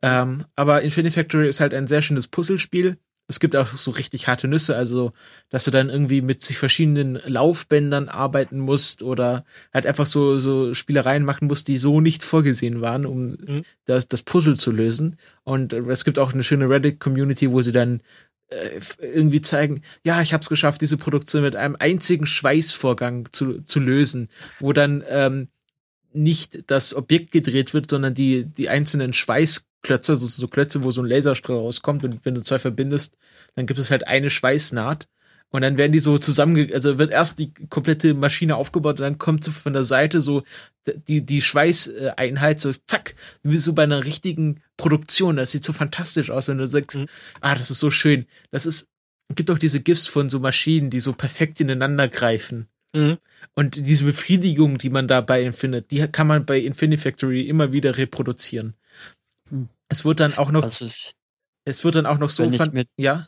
Ähm, 0.00 0.44
aber 0.56 0.80
Infinity 0.82 1.14
Factory 1.14 1.48
ist 1.48 1.60
halt 1.60 1.74
ein 1.74 1.86
sehr 1.86 2.00
schönes 2.02 2.28
Puzzlespiel. 2.28 2.96
Es 3.30 3.40
gibt 3.40 3.54
auch 3.56 3.66
so 3.68 3.90
richtig 3.90 4.26
harte 4.26 4.48
Nüsse, 4.48 4.74
also 4.74 5.12
dass 5.50 5.64
du 5.64 5.70
dann 5.70 5.90
irgendwie 5.90 6.22
mit 6.22 6.42
sich 6.42 6.56
verschiedenen 6.58 7.20
Laufbändern 7.26 8.08
arbeiten 8.08 8.58
musst 8.58 9.02
oder 9.02 9.44
halt 9.74 9.86
einfach 9.86 10.06
so 10.06 10.38
so 10.38 10.72
Spielereien 10.74 11.24
machen 11.24 11.46
musst, 11.46 11.68
die 11.68 11.76
so 11.78 12.00
nicht 12.00 12.24
vorgesehen 12.24 12.80
waren, 12.80 13.04
um 13.06 13.36
Mhm. 13.46 13.64
das 13.84 14.08
das 14.08 14.22
Puzzle 14.22 14.56
zu 14.58 14.70
lösen. 14.72 15.16
Und 15.44 15.72
es 15.74 16.04
gibt 16.04 16.18
auch 16.18 16.32
eine 16.32 16.42
schöne 16.42 16.70
Reddit-Community, 16.70 17.52
wo 17.52 17.60
sie 17.62 17.72
dann 17.72 18.00
äh, 18.50 18.80
irgendwie 19.02 19.42
zeigen, 19.42 19.82
ja, 20.04 20.22
ich 20.22 20.32
habe 20.32 20.40
es 20.42 20.48
geschafft, 20.48 20.80
diese 20.80 20.96
Produktion 20.96 21.42
mit 21.42 21.54
einem 21.54 21.76
einzigen 21.78 22.24
Schweißvorgang 22.26 23.28
zu, 23.32 23.60
zu 23.60 23.78
lösen, 23.78 24.28
wo 24.58 24.72
dann 24.72 25.04
ähm, 25.08 25.48
nicht 26.14 26.64
das 26.70 26.94
Objekt 26.94 27.30
gedreht 27.32 27.74
wird, 27.74 27.90
sondern 27.90 28.14
die, 28.14 28.46
die 28.46 28.70
einzelnen 28.70 29.12
Schweißklötze, 29.12 29.67
also 29.88 30.14
so 30.14 30.48
Klötze, 30.48 30.84
wo 30.84 30.90
so 30.90 31.02
ein 31.02 31.08
Laserstrahl 31.08 31.56
rauskommt 31.56 32.04
und 32.04 32.24
wenn 32.24 32.34
du 32.34 32.42
zwei 32.42 32.58
verbindest, 32.58 33.16
dann 33.54 33.66
gibt 33.66 33.78
es 33.80 33.90
halt 33.90 34.06
eine 34.06 34.30
Schweißnaht 34.30 35.08
Und 35.50 35.62
dann 35.62 35.78
werden 35.78 35.92
die 35.92 36.00
so 36.00 36.18
zusammen, 36.18 36.70
also 36.74 36.98
wird 36.98 37.10
erst 37.10 37.38
die 37.38 37.54
komplette 37.70 38.12
Maschine 38.12 38.56
aufgebaut 38.56 38.98
und 38.98 39.04
dann 39.04 39.18
kommt 39.18 39.44
so 39.44 39.50
von 39.50 39.72
der 39.72 39.84
Seite 39.84 40.20
so 40.20 40.42
die, 40.86 41.24
die 41.24 41.40
Schweißeinheit 41.40 42.60
so 42.60 42.72
zack, 42.86 43.14
wie 43.42 43.56
so 43.58 43.72
bei 43.72 43.84
einer 43.84 44.04
richtigen 44.04 44.60
Produktion. 44.76 45.36
Das 45.36 45.52
sieht 45.52 45.64
so 45.64 45.72
fantastisch 45.72 46.30
aus, 46.30 46.48
wenn 46.48 46.58
du 46.58 46.66
sagst, 46.66 46.98
mhm. 46.98 47.06
ah, 47.40 47.54
das 47.54 47.70
ist 47.70 47.80
so 47.80 47.90
schön. 47.90 48.26
Das 48.50 48.66
ist, 48.66 48.88
gibt 49.34 49.50
auch 49.50 49.58
diese 49.58 49.80
GIFs 49.80 50.06
von 50.06 50.28
so 50.28 50.38
Maschinen, 50.38 50.90
die 50.90 51.00
so 51.00 51.14
perfekt 51.14 51.60
ineinander 51.60 52.08
greifen. 52.08 52.68
Mhm. 52.94 53.18
Und 53.54 53.76
diese 53.76 54.04
Befriedigung, 54.04 54.76
die 54.76 54.90
man 54.90 55.08
dabei 55.08 55.42
empfindet, 55.44 55.90
die 55.90 56.06
kann 56.08 56.26
man 56.26 56.44
bei 56.44 56.58
Infinity 56.58 57.02
Factory 57.02 57.42
immer 57.42 57.72
wieder 57.72 57.96
reproduzieren. 57.96 58.74
Mhm. 59.50 59.68
Es 59.88 60.04
wird 60.04 60.20
dann 60.20 60.36
auch 60.36 60.50
noch, 60.50 60.64
also 60.64 60.84
es, 60.84 61.14
es, 61.64 61.84
wird 61.84 61.94
dann 61.94 62.06
auch 62.06 62.18
noch 62.18 62.30
so, 62.30 62.48
fan, 62.50 62.84
ja? 62.96 63.26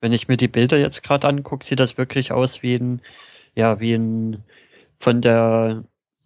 Wenn 0.00 0.12
ich 0.12 0.28
mir 0.28 0.36
die 0.36 0.48
Bilder 0.48 0.78
jetzt 0.78 1.02
gerade 1.02 1.28
angucke, 1.28 1.64
sieht 1.64 1.80
das 1.80 1.98
wirklich 1.98 2.32
aus 2.32 2.62
wie 2.62 2.74
ein, 2.74 3.02
ja, 3.54 3.80
wie 3.80 3.94
ein 3.94 4.44
von 4.98 5.22
der 5.22 5.82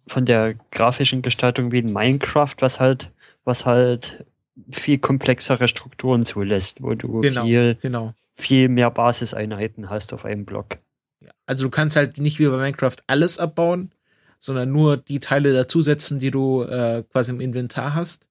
von 0.07 0.25
der 0.25 0.55
grafischen 0.71 1.21
Gestaltung 1.21 1.71
wie 1.71 1.79
ein 1.79 1.91
Minecraft, 1.91 2.55
was 2.59 2.79
halt, 2.79 3.11
was 3.43 3.65
halt 3.65 4.25
viel 4.71 4.97
komplexere 4.97 5.67
Strukturen 5.67 6.25
zulässt, 6.25 6.81
wo 6.81 6.93
du 6.93 7.21
genau, 7.21 7.43
viel, 7.43 7.77
genau. 7.81 8.13
viel 8.35 8.69
mehr 8.69 8.91
Basiseinheiten 8.91 9.89
hast 9.89 10.13
auf 10.13 10.25
einem 10.25 10.45
Block. 10.45 10.77
Also 11.45 11.65
du 11.65 11.69
kannst 11.69 11.95
halt 11.95 12.17
nicht 12.17 12.39
wie 12.39 12.47
bei 12.47 12.57
Minecraft 12.57 12.97
alles 13.07 13.37
abbauen, 13.37 13.91
sondern 14.39 14.71
nur 14.71 14.97
die 14.97 15.19
Teile 15.19 15.53
dazusetzen, 15.53 16.19
die 16.19 16.31
du 16.31 16.63
äh, 16.63 17.03
quasi 17.11 17.31
im 17.31 17.41
Inventar 17.41 17.95
hast. 17.95 18.27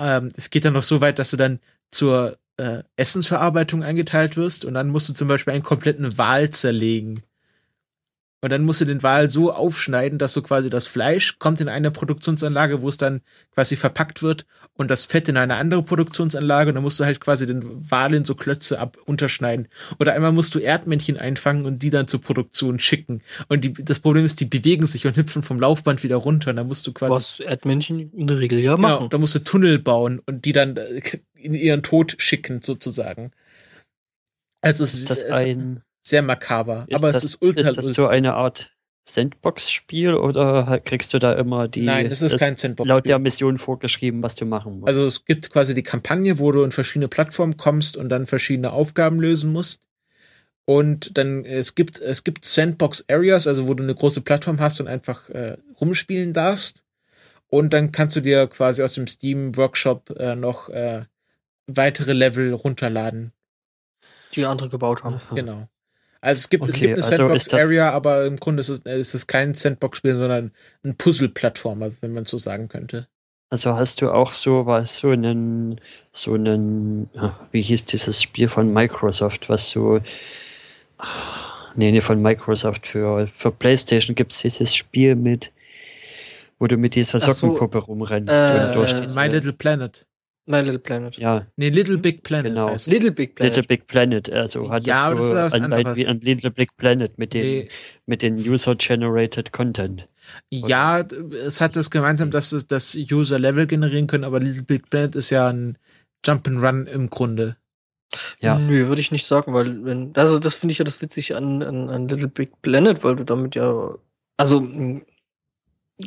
Ähm, 0.00 0.30
es 0.36 0.50
geht 0.50 0.64
dann 0.64 0.72
noch 0.72 0.82
so 0.82 1.00
weit, 1.00 1.18
dass 1.18 1.30
du 1.30 1.36
dann 1.36 1.60
zur 1.90 2.38
äh, 2.56 2.82
Essensverarbeitung 2.96 3.82
eingeteilt 3.82 4.36
wirst 4.36 4.64
und 4.64 4.74
dann 4.74 4.88
musst 4.88 5.08
du 5.08 5.12
zum 5.12 5.28
Beispiel 5.28 5.52
einen 5.52 5.62
kompletten 5.62 6.18
Wal 6.18 6.50
zerlegen. 6.50 7.22
Und 8.42 8.50
dann 8.50 8.64
musst 8.64 8.80
du 8.80 8.86
den 8.86 9.02
Wal 9.02 9.28
so 9.28 9.52
aufschneiden, 9.52 10.18
dass 10.18 10.32
so 10.32 10.40
quasi 10.40 10.70
das 10.70 10.86
Fleisch 10.86 11.38
kommt 11.38 11.60
in 11.60 11.68
eine 11.68 11.90
Produktionsanlage, 11.90 12.80
wo 12.80 12.88
es 12.88 12.96
dann 12.96 13.20
quasi 13.54 13.76
verpackt 13.76 14.22
wird 14.22 14.46
und 14.74 14.90
das 14.90 15.04
Fett 15.04 15.28
in 15.28 15.36
eine 15.36 15.56
andere 15.56 15.82
Produktionsanlage 15.82 16.70
und 16.70 16.76
dann 16.76 16.82
musst 16.82 16.98
du 16.98 17.04
halt 17.04 17.20
quasi 17.20 17.46
den 17.46 17.90
Wal 17.90 18.14
in 18.14 18.24
so 18.24 18.34
Klötze 18.34 18.78
ab 18.78 18.96
unterschneiden. 19.04 19.68
Oder 19.98 20.14
einmal 20.14 20.32
musst 20.32 20.54
du 20.54 20.58
Erdmännchen 20.58 21.18
einfangen 21.18 21.66
und 21.66 21.82
die 21.82 21.90
dann 21.90 22.08
zur 22.08 22.22
Produktion 22.22 22.78
schicken. 22.78 23.22
Und 23.48 23.62
die, 23.62 23.74
das 23.74 24.00
Problem 24.00 24.24
ist, 24.24 24.40
die 24.40 24.46
bewegen 24.46 24.86
sich 24.86 25.06
und 25.06 25.16
hüpfen 25.16 25.42
vom 25.42 25.60
Laufband 25.60 26.02
wieder 26.02 26.16
runter. 26.16 26.50
Und 26.50 26.56
dann 26.56 26.66
musst 26.66 26.86
du 26.86 26.92
quasi. 26.92 27.12
Was 27.12 27.40
Erdmännchen 27.40 28.10
in 28.14 28.26
der 28.26 28.38
Regel 28.38 28.58
ja 28.60 28.78
machen. 28.78 28.96
Genau, 28.96 29.08
da 29.08 29.18
musst 29.18 29.34
du 29.34 29.40
Tunnel 29.40 29.78
bauen 29.78 30.20
und 30.24 30.46
die 30.46 30.52
dann 30.52 30.78
äh, 30.78 31.02
in 31.34 31.52
ihren 31.52 31.82
Tod 31.82 32.14
schicken, 32.16 32.62
sozusagen. 32.62 33.32
Also 34.62 34.84
es 34.84 34.94
ist 34.94 35.10
das 35.10 35.20
äh, 35.20 35.32
ein 35.32 35.82
sehr 36.10 36.22
makaber. 36.22 36.84
Ist 36.88 36.96
aber 36.96 37.12
das, 37.12 37.24
es 37.24 37.34
ist 37.34 37.42
ultra 37.42 37.70
Ist 37.70 37.76
das 37.76 37.86
so 37.86 38.08
eine 38.08 38.34
Art 38.34 38.70
Sandbox-Spiel 39.06 40.14
oder 40.14 40.80
kriegst 40.84 41.12
du 41.14 41.18
da 41.18 41.32
immer 41.32 41.68
die. 41.68 41.82
Nein, 41.82 42.06
es 42.06 42.22
ist 42.22 42.38
kein 42.38 42.56
Sandbox-Spiel. 42.56 42.94
Laut 42.94 43.06
der 43.06 43.18
Mission 43.18 43.58
vorgeschrieben, 43.58 44.22
was 44.22 44.34
du 44.34 44.44
machen 44.44 44.80
musst. 44.80 44.88
Also 44.88 45.06
es 45.06 45.24
gibt 45.24 45.50
quasi 45.50 45.74
die 45.74 45.82
Kampagne, 45.82 46.38
wo 46.38 46.52
du 46.52 46.62
in 46.62 46.72
verschiedene 46.72 47.08
Plattformen 47.08 47.56
kommst 47.56 47.96
und 47.96 48.08
dann 48.08 48.26
verschiedene 48.26 48.72
Aufgaben 48.72 49.20
lösen 49.20 49.52
musst. 49.52 49.82
Und 50.64 51.16
dann, 51.18 51.44
es 51.44 51.74
gibt, 51.74 51.98
es 51.98 52.22
gibt 52.22 52.44
Sandbox-Areas, 52.44 53.48
also 53.48 53.66
wo 53.66 53.74
du 53.74 53.82
eine 53.82 53.94
große 53.94 54.20
Plattform 54.20 54.60
hast 54.60 54.80
und 54.80 54.86
einfach 54.86 55.28
äh, 55.30 55.56
rumspielen 55.80 56.32
darfst. 56.32 56.84
Und 57.48 57.72
dann 57.72 57.90
kannst 57.90 58.14
du 58.14 58.20
dir 58.20 58.46
quasi 58.46 58.82
aus 58.82 58.94
dem 58.94 59.08
Steam 59.08 59.56
Workshop 59.56 60.10
äh, 60.10 60.36
noch 60.36 60.68
äh, 60.68 61.06
weitere 61.66 62.12
Level 62.12 62.52
runterladen. 62.52 63.32
Die 64.34 64.44
andere 64.44 64.68
gebaut 64.68 65.02
haben. 65.02 65.20
Genau. 65.34 65.68
Also 66.20 66.40
es 66.40 66.50
gibt, 66.50 66.62
okay, 66.62 66.70
es 66.70 66.78
gibt 66.78 66.92
eine 66.92 67.02
also 67.02 67.16
Sandbox-Area, 67.16 67.90
aber 67.90 68.26
im 68.26 68.36
Grunde 68.36 68.60
ist 68.60 68.68
es, 68.68 68.80
ist 68.80 69.14
es 69.14 69.26
kein 69.26 69.54
Sandbox-Spiel, 69.54 70.16
sondern 70.16 70.52
ein 70.84 70.96
Puzzle-Plattformer, 70.96 71.92
wenn 72.00 72.12
man 72.12 72.26
so 72.26 72.36
sagen 72.36 72.68
könnte. 72.68 73.08
Also 73.48 73.74
hast 73.74 74.00
du 74.00 74.10
auch 74.10 74.32
so 74.32 74.66
was, 74.66 74.98
so 74.98 75.10
einen, 75.10 75.80
so 76.12 76.34
einen, 76.34 77.08
wie 77.50 77.62
hieß 77.62 77.86
dieses 77.86 78.22
Spiel 78.22 78.48
von 78.48 78.72
Microsoft, 78.72 79.48
was 79.48 79.70
so, 79.70 80.00
nee, 81.74 81.90
nee, 81.90 82.00
von 82.00 82.20
Microsoft 82.20 82.86
für, 82.86 83.26
für 83.36 83.50
Playstation 83.50 84.14
gibt 84.14 84.32
es 84.32 84.40
dieses 84.40 84.74
Spiel 84.74 85.16
mit, 85.16 85.50
wo 86.60 86.66
du 86.66 86.76
mit 86.76 86.94
dieser 86.94 87.18
Sockenpuppe 87.18 87.80
so, 87.80 87.86
rumrennst. 87.86 88.32
Äh, 88.32 89.08
My 89.14 89.26
Little 89.26 89.54
Planet. 89.54 90.06
My 90.50 90.60
Little 90.60 90.78
Planet. 90.78 91.16
Ja. 91.16 91.46
Nee, 91.56 91.70
Little 91.70 91.98
Big 91.98 92.22
Planet. 92.22 92.52
Genau. 92.52 92.68
Heißt 92.68 92.88
Little 92.88 93.12
Big 93.12 93.36
Planet. 93.36 93.56
Little 93.56 93.68
Big 93.68 93.86
Planet. 93.86 94.30
Also 94.32 94.70
hat 94.70 94.84
ja, 94.84 95.04
aber 95.04 95.22
so 95.22 95.34
das 95.34 95.54
ist 95.54 95.60
was 95.60 95.62
anderes. 95.62 95.96
Wie 95.96 96.06
ein 96.06 96.20
Little 96.20 96.50
Big 96.50 96.76
Planet 96.76 97.16
mit 97.18 97.32
den, 97.32 97.42
nee. 97.42 97.68
mit 98.06 98.22
den 98.22 98.36
User-Generated 98.36 99.52
Content. 99.52 100.04
Ja, 100.50 101.00
es 101.46 101.60
hat 101.60 101.76
das 101.76 101.90
gemeinsam, 101.90 102.30
dass 102.30 102.52
es 102.52 102.66
das 102.66 102.94
User 102.94 103.38
Level 103.38 103.66
generieren 103.66 104.06
können, 104.06 104.24
aber 104.24 104.40
Little 104.40 104.64
Big 104.64 104.90
Planet 104.90 105.16
ist 105.16 105.30
ja 105.30 105.48
ein 105.48 105.78
Jump'n'Run 106.24 106.86
im 106.86 107.08
Grunde. 107.10 107.56
Ja. 108.40 108.58
Nö, 108.58 108.88
würde 108.88 109.00
ich 109.00 109.12
nicht 109.12 109.26
sagen, 109.26 109.54
weil 109.54 109.84
wenn, 109.84 110.12
also 110.16 110.38
das 110.38 110.56
finde 110.56 110.72
ich 110.72 110.78
ja 110.78 110.84
das 110.84 111.00
witzig 111.00 111.36
an, 111.36 111.62
an, 111.62 111.88
an 111.88 112.08
Little 112.08 112.28
Big 112.28 112.60
Planet, 112.60 113.04
weil 113.04 113.16
du 113.16 113.24
damit 113.24 113.54
ja, 113.54 113.94
also 114.36 114.68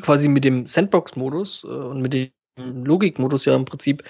quasi 0.01 0.27
mit 0.27 0.43
dem 0.43 0.65
Sandbox-Modus 0.65 1.63
äh, 1.63 1.67
und 1.67 2.01
mit 2.01 2.13
dem 2.13 2.31
Logikmodus 2.55 3.45
ja 3.45 3.55
im 3.55 3.65
Prinzip 3.65 4.03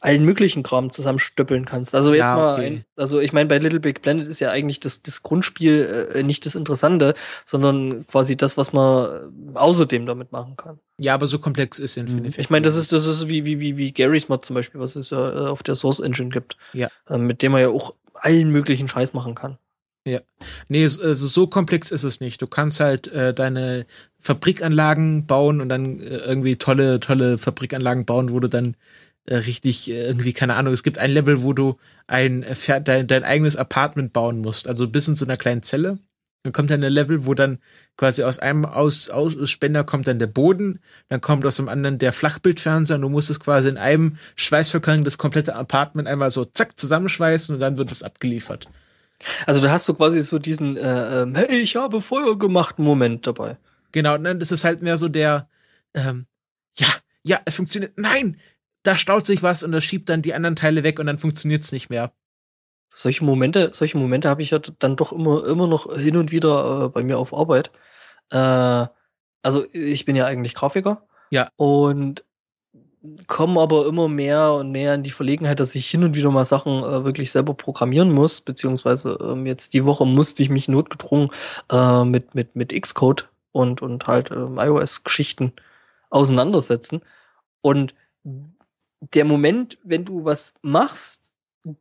allen 0.00 0.24
möglichen 0.24 0.62
Kram 0.62 0.88
zusammenstöppeln 0.88 1.66
kannst. 1.66 1.94
Also 1.94 2.12
jetzt 2.12 2.20
ja, 2.20 2.36
mal, 2.36 2.60
ein, 2.60 2.84
also 2.96 3.20
ich 3.20 3.32
meine, 3.32 3.48
bei 3.48 3.58
Little 3.58 3.80
Big 3.80 4.00
Planet 4.00 4.28
ist 4.28 4.40
ja 4.40 4.50
eigentlich 4.50 4.80
das, 4.80 5.02
das 5.02 5.22
Grundspiel 5.22 6.08
äh, 6.14 6.22
nicht 6.22 6.46
das 6.46 6.54
Interessante, 6.54 7.14
sondern 7.44 8.06
quasi 8.06 8.36
das, 8.36 8.56
was 8.56 8.72
man 8.72 9.54
außerdem 9.54 10.06
damit 10.06 10.32
machen 10.32 10.56
kann. 10.56 10.78
Ja, 10.98 11.14
aber 11.14 11.26
so 11.26 11.38
komplex 11.38 11.78
ist 11.78 11.98
Infinity. 11.98 12.38
Mhm. 12.38 12.42
Ich 12.42 12.50
meine, 12.50 12.64
das 12.64 12.76
ist, 12.76 12.92
das 12.92 13.04
ist 13.04 13.28
wie, 13.28 13.44
wie, 13.44 13.60
wie, 13.60 13.76
wie 13.76 13.92
Gary's 13.92 14.28
Mod 14.28 14.44
zum 14.44 14.54
Beispiel, 14.54 14.80
was 14.80 14.96
es 14.96 15.10
ja 15.10 15.30
äh, 15.30 15.48
auf 15.48 15.62
der 15.62 15.74
Source 15.74 16.00
Engine 16.00 16.30
gibt. 16.30 16.56
Ja. 16.72 16.88
Äh, 17.08 17.18
mit 17.18 17.42
dem 17.42 17.52
man 17.52 17.60
ja 17.60 17.68
auch 17.68 17.94
allen 18.14 18.50
möglichen 18.50 18.88
Scheiß 18.88 19.12
machen 19.12 19.34
kann. 19.34 19.58
Ja. 20.06 20.20
Nee, 20.68 20.84
also 20.84 21.26
so 21.26 21.46
komplex 21.46 21.90
ist 21.90 22.04
es 22.04 22.20
nicht. 22.20 22.40
Du 22.40 22.46
kannst 22.46 22.80
halt 22.80 23.08
äh, 23.08 23.34
deine 23.34 23.86
Fabrikanlagen 24.18 25.26
bauen 25.26 25.60
und 25.60 25.68
dann 25.68 26.00
äh, 26.00 26.16
irgendwie 26.16 26.56
tolle, 26.56 27.00
tolle 27.00 27.36
Fabrikanlagen 27.36 28.06
bauen, 28.06 28.30
wo 28.30 28.40
du 28.40 28.48
dann 28.48 28.76
äh, 29.26 29.36
richtig 29.36 29.90
äh, 29.90 30.02
irgendwie, 30.02 30.32
keine 30.32 30.54
Ahnung, 30.54 30.72
es 30.72 30.82
gibt 30.82 30.98
ein 30.98 31.10
Level, 31.10 31.42
wo 31.42 31.52
du 31.52 31.76
ein 32.06 32.42
äh, 32.42 32.80
dein, 32.82 33.06
dein 33.06 33.24
eigenes 33.24 33.56
Apartment 33.56 34.12
bauen 34.12 34.40
musst. 34.40 34.66
Also 34.66 34.88
bis 34.88 35.06
in 35.08 35.16
so 35.16 35.26
einer 35.26 35.36
kleinen 35.36 35.62
Zelle. 35.62 35.98
Dann 36.42 36.54
kommt 36.54 36.70
dann 36.70 36.82
ein 36.82 36.92
Level, 36.92 37.26
wo 37.26 37.34
dann 37.34 37.58
quasi 37.98 38.22
aus 38.22 38.38
einem 38.38 38.64
aus, 38.64 39.10
aus 39.10 39.50
Spender 39.50 39.84
kommt 39.84 40.08
dann 40.08 40.18
der 40.18 40.26
Boden, 40.26 40.80
dann 41.08 41.20
kommt 41.20 41.44
aus 41.44 41.56
dem 41.56 41.68
anderen 41.68 41.98
der 41.98 42.14
Flachbildfernseher 42.14 42.96
und 42.96 43.02
du 43.02 43.10
musst 43.10 43.28
es 43.28 43.40
quasi 43.40 43.68
in 43.68 43.76
einem 43.76 44.16
Schweißverkörning 44.36 45.04
das 45.04 45.18
komplette 45.18 45.54
Apartment 45.54 46.08
einmal 46.08 46.30
so 46.30 46.46
zack 46.46 46.78
zusammenschweißen 46.78 47.54
und 47.54 47.60
dann 47.60 47.76
wird 47.76 47.92
es 47.92 48.02
abgeliefert. 48.02 48.70
Also 49.46 49.60
da 49.60 49.70
hast 49.70 49.88
du 49.88 49.94
quasi 49.94 50.22
so 50.22 50.38
diesen, 50.38 50.76
äh, 50.76 51.22
ähm, 51.22 51.34
hey, 51.34 51.60
ich 51.60 51.76
habe 51.76 52.00
Feuer 52.00 52.38
gemacht 52.38 52.78
Moment 52.78 53.26
dabei. 53.26 53.58
Genau, 53.92 54.16
ne, 54.16 54.36
das 54.36 54.50
ist 54.50 54.64
halt 54.64 54.82
mehr 54.82 54.96
so 54.96 55.08
der, 55.08 55.48
ähm, 55.94 56.26
ja, 56.76 56.88
ja, 57.22 57.40
es 57.44 57.56
funktioniert, 57.56 57.92
nein, 57.96 58.40
da 58.82 58.96
staut 58.96 59.26
sich 59.26 59.42
was 59.42 59.62
und 59.62 59.72
das 59.72 59.84
schiebt 59.84 60.08
dann 60.08 60.22
die 60.22 60.34
anderen 60.34 60.56
Teile 60.56 60.84
weg 60.84 60.98
und 60.98 61.06
dann 61.06 61.18
funktioniert 61.18 61.62
es 61.62 61.72
nicht 61.72 61.90
mehr. 61.90 62.12
Solche 62.94 63.24
Momente, 63.24 63.70
solche 63.72 63.98
Momente 63.98 64.28
habe 64.28 64.42
ich 64.42 64.50
ja 64.50 64.58
dann 64.58 64.96
doch 64.96 65.12
immer, 65.12 65.46
immer 65.46 65.66
noch 65.66 65.94
hin 65.96 66.16
und 66.16 66.32
wieder 66.32 66.86
äh, 66.86 66.88
bei 66.88 67.02
mir 67.02 67.18
auf 67.18 67.34
Arbeit. 67.34 67.70
Äh, 68.30 68.86
also 69.42 69.66
ich 69.72 70.04
bin 70.04 70.16
ja 70.16 70.26
eigentlich 70.26 70.54
Grafiker. 70.54 71.06
Ja. 71.30 71.50
Und 71.56 72.24
komme 73.26 73.60
aber 73.60 73.86
immer 73.86 74.08
mehr 74.08 74.52
und 74.52 74.72
mehr 74.72 74.94
in 74.94 75.02
die 75.02 75.10
Verlegenheit, 75.10 75.60
dass 75.60 75.74
ich 75.74 75.88
hin 75.88 76.04
und 76.04 76.14
wieder 76.14 76.30
mal 76.30 76.44
Sachen 76.44 76.82
äh, 76.82 77.04
wirklich 77.04 77.30
selber 77.30 77.54
programmieren 77.54 78.12
muss, 78.12 78.40
beziehungsweise 78.40 79.18
ähm, 79.22 79.46
jetzt 79.46 79.72
die 79.72 79.84
Woche 79.84 80.06
musste 80.06 80.42
ich 80.42 80.50
mich 80.50 80.68
notgedrungen 80.68 81.30
äh, 81.70 82.04
mit, 82.04 82.34
mit, 82.34 82.56
mit 82.56 82.78
Xcode 82.78 83.28
und, 83.52 83.80
und 83.80 84.06
halt 84.06 84.30
ähm, 84.30 84.58
iOS-Geschichten 84.58 85.52
auseinandersetzen. 86.10 87.00
Und 87.62 87.94
der 89.14 89.24
Moment, 89.24 89.78
wenn 89.82 90.04
du 90.04 90.24
was 90.24 90.54
machst, 90.60 91.32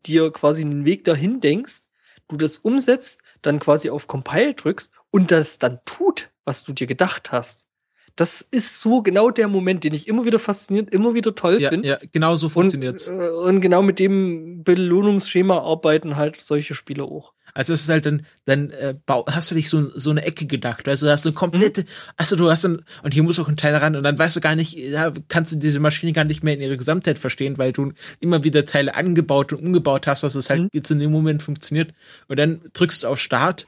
dir 0.06 0.32
quasi 0.32 0.62
einen 0.62 0.86
Weg 0.86 1.04
dahin 1.04 1.42
denkst, 1.42 1.82
du 2.30 2.38
das 2.38 2.58
umsetzt, 2.58 3.22
dann 3.42 3.60
quasi 3.60 3.90
auf 3.90 4.08
Compile 4.08 4.54
drückst 4.54 4.94
und 5.12 5.32
das 5.32 5.60
dann 5.60 5.80
tut, 5.86 6.30
was 6.46 6.64
du 6.64 6.74
dir 6.74 6.88
gedacht 6.88 7.32
hast, 7.32 7.69
das 8.20 8.46
ist 8.52 8.82
so 8.82 9.02
genau 9.02 9.30
der 9.30 9.48
Moment, 9.48 9.86
den 9.86 9.94
ich 9.94 10.08
immer 10.08 10.26
wieder 10.26 10.40
fasziniert, 10.40 10.94
immer 10.94 11.14
wieder 11.14 11.36
toll 11.36 11.62
Ja, 11.62 11.70
finde. 11.70 11.88
ja, 11.88 11.98
genau 12.12 12.36
so 12.36 12.50
funktioniert's. 12.50 13.08
Und, 13.08 13.20
äh, 13.22 13.30
und 13.30 13.62
genau 13.62 13.82
mit 13.82 13.98
dem 14.00 14.64
Belohnungsschema 14.64 15.58
arbeiten 15.60 16.18
halt 16.18 16.42
solche 16.42 16.74
Spiele 16.74 17.04
auch. 17.04 17.34
Also 17.54 17.74
es 17.74 17.82
ist 17.82 17.90
halt 17.90 18.06
dann, 18.06 18.26
dann 18.46 18.70
äh, 18.72 18.94
hast 19.28 19.50
du 19.52 19.56
dich 19.56 19.70
so, 19.70 19.82
so 19.82 20.10
eine 20.12 20.24
Ecke 20.24 20.46
gedacht, 20.46 20.88
also 20.88 21.06
du 21.08 21.12
hast 21.12 21.24
so 21.24 21.32
komplette, 21.32 21.86
also 22.18 22.36
du 22.36 22.50
hast 22.52 22.64
dann, 22.64 22.84
und 23.04 23.14
hier 23.14 23.24
muss 23.24 23.40
auch 23.40 23.48
ein 23.48 23.58
Teil 23.58 23.76
ran 23.76 23.96
und 23.96 24.04
dann 24.04 24.20
weißt 24.20 24.36
du 24.36 24.42
gar 24.42 24.56
nicht, 24.56 24.78
ja, 24.78 25.12
kannst 25.30 25.54
du 25.54 25.56
diese 25.56 25.80
Maschine 25.80 26.12
gar 26.14 26.26
nicht 26.26 26.44
mehr 26.44 26.54
in 26.54 26.62
ihrer 26.62 26.78
Gesamtheit 26.78 27.18
verstehen, 27.20 27.58
weil 27.58 27.72
du 27.72 27.92
immer 28.20 28.44
wieder 28.44 28.66
Teile 28.66 28.96
angebaut 28.96 29.52
und 29.54 29.64
umgebaut 29.64 30.06
hast, 30.08 30.24
dass 30.24 30.36
es 30.36 30.50
halt 30.50 30.62
Mhm. 30.64 30.70
jetzt 30.74 30.92
in 30.92 31.00
dem 31.00 31.12
Moment 31.12 31.42
funktioniert. 31.42 31.92
Und 32.28 32.38
dann 32.38 32.62
drückst 32.74 33.04
du 33.04 33.08
auf 33.08 33.20
Start 33.20 33.66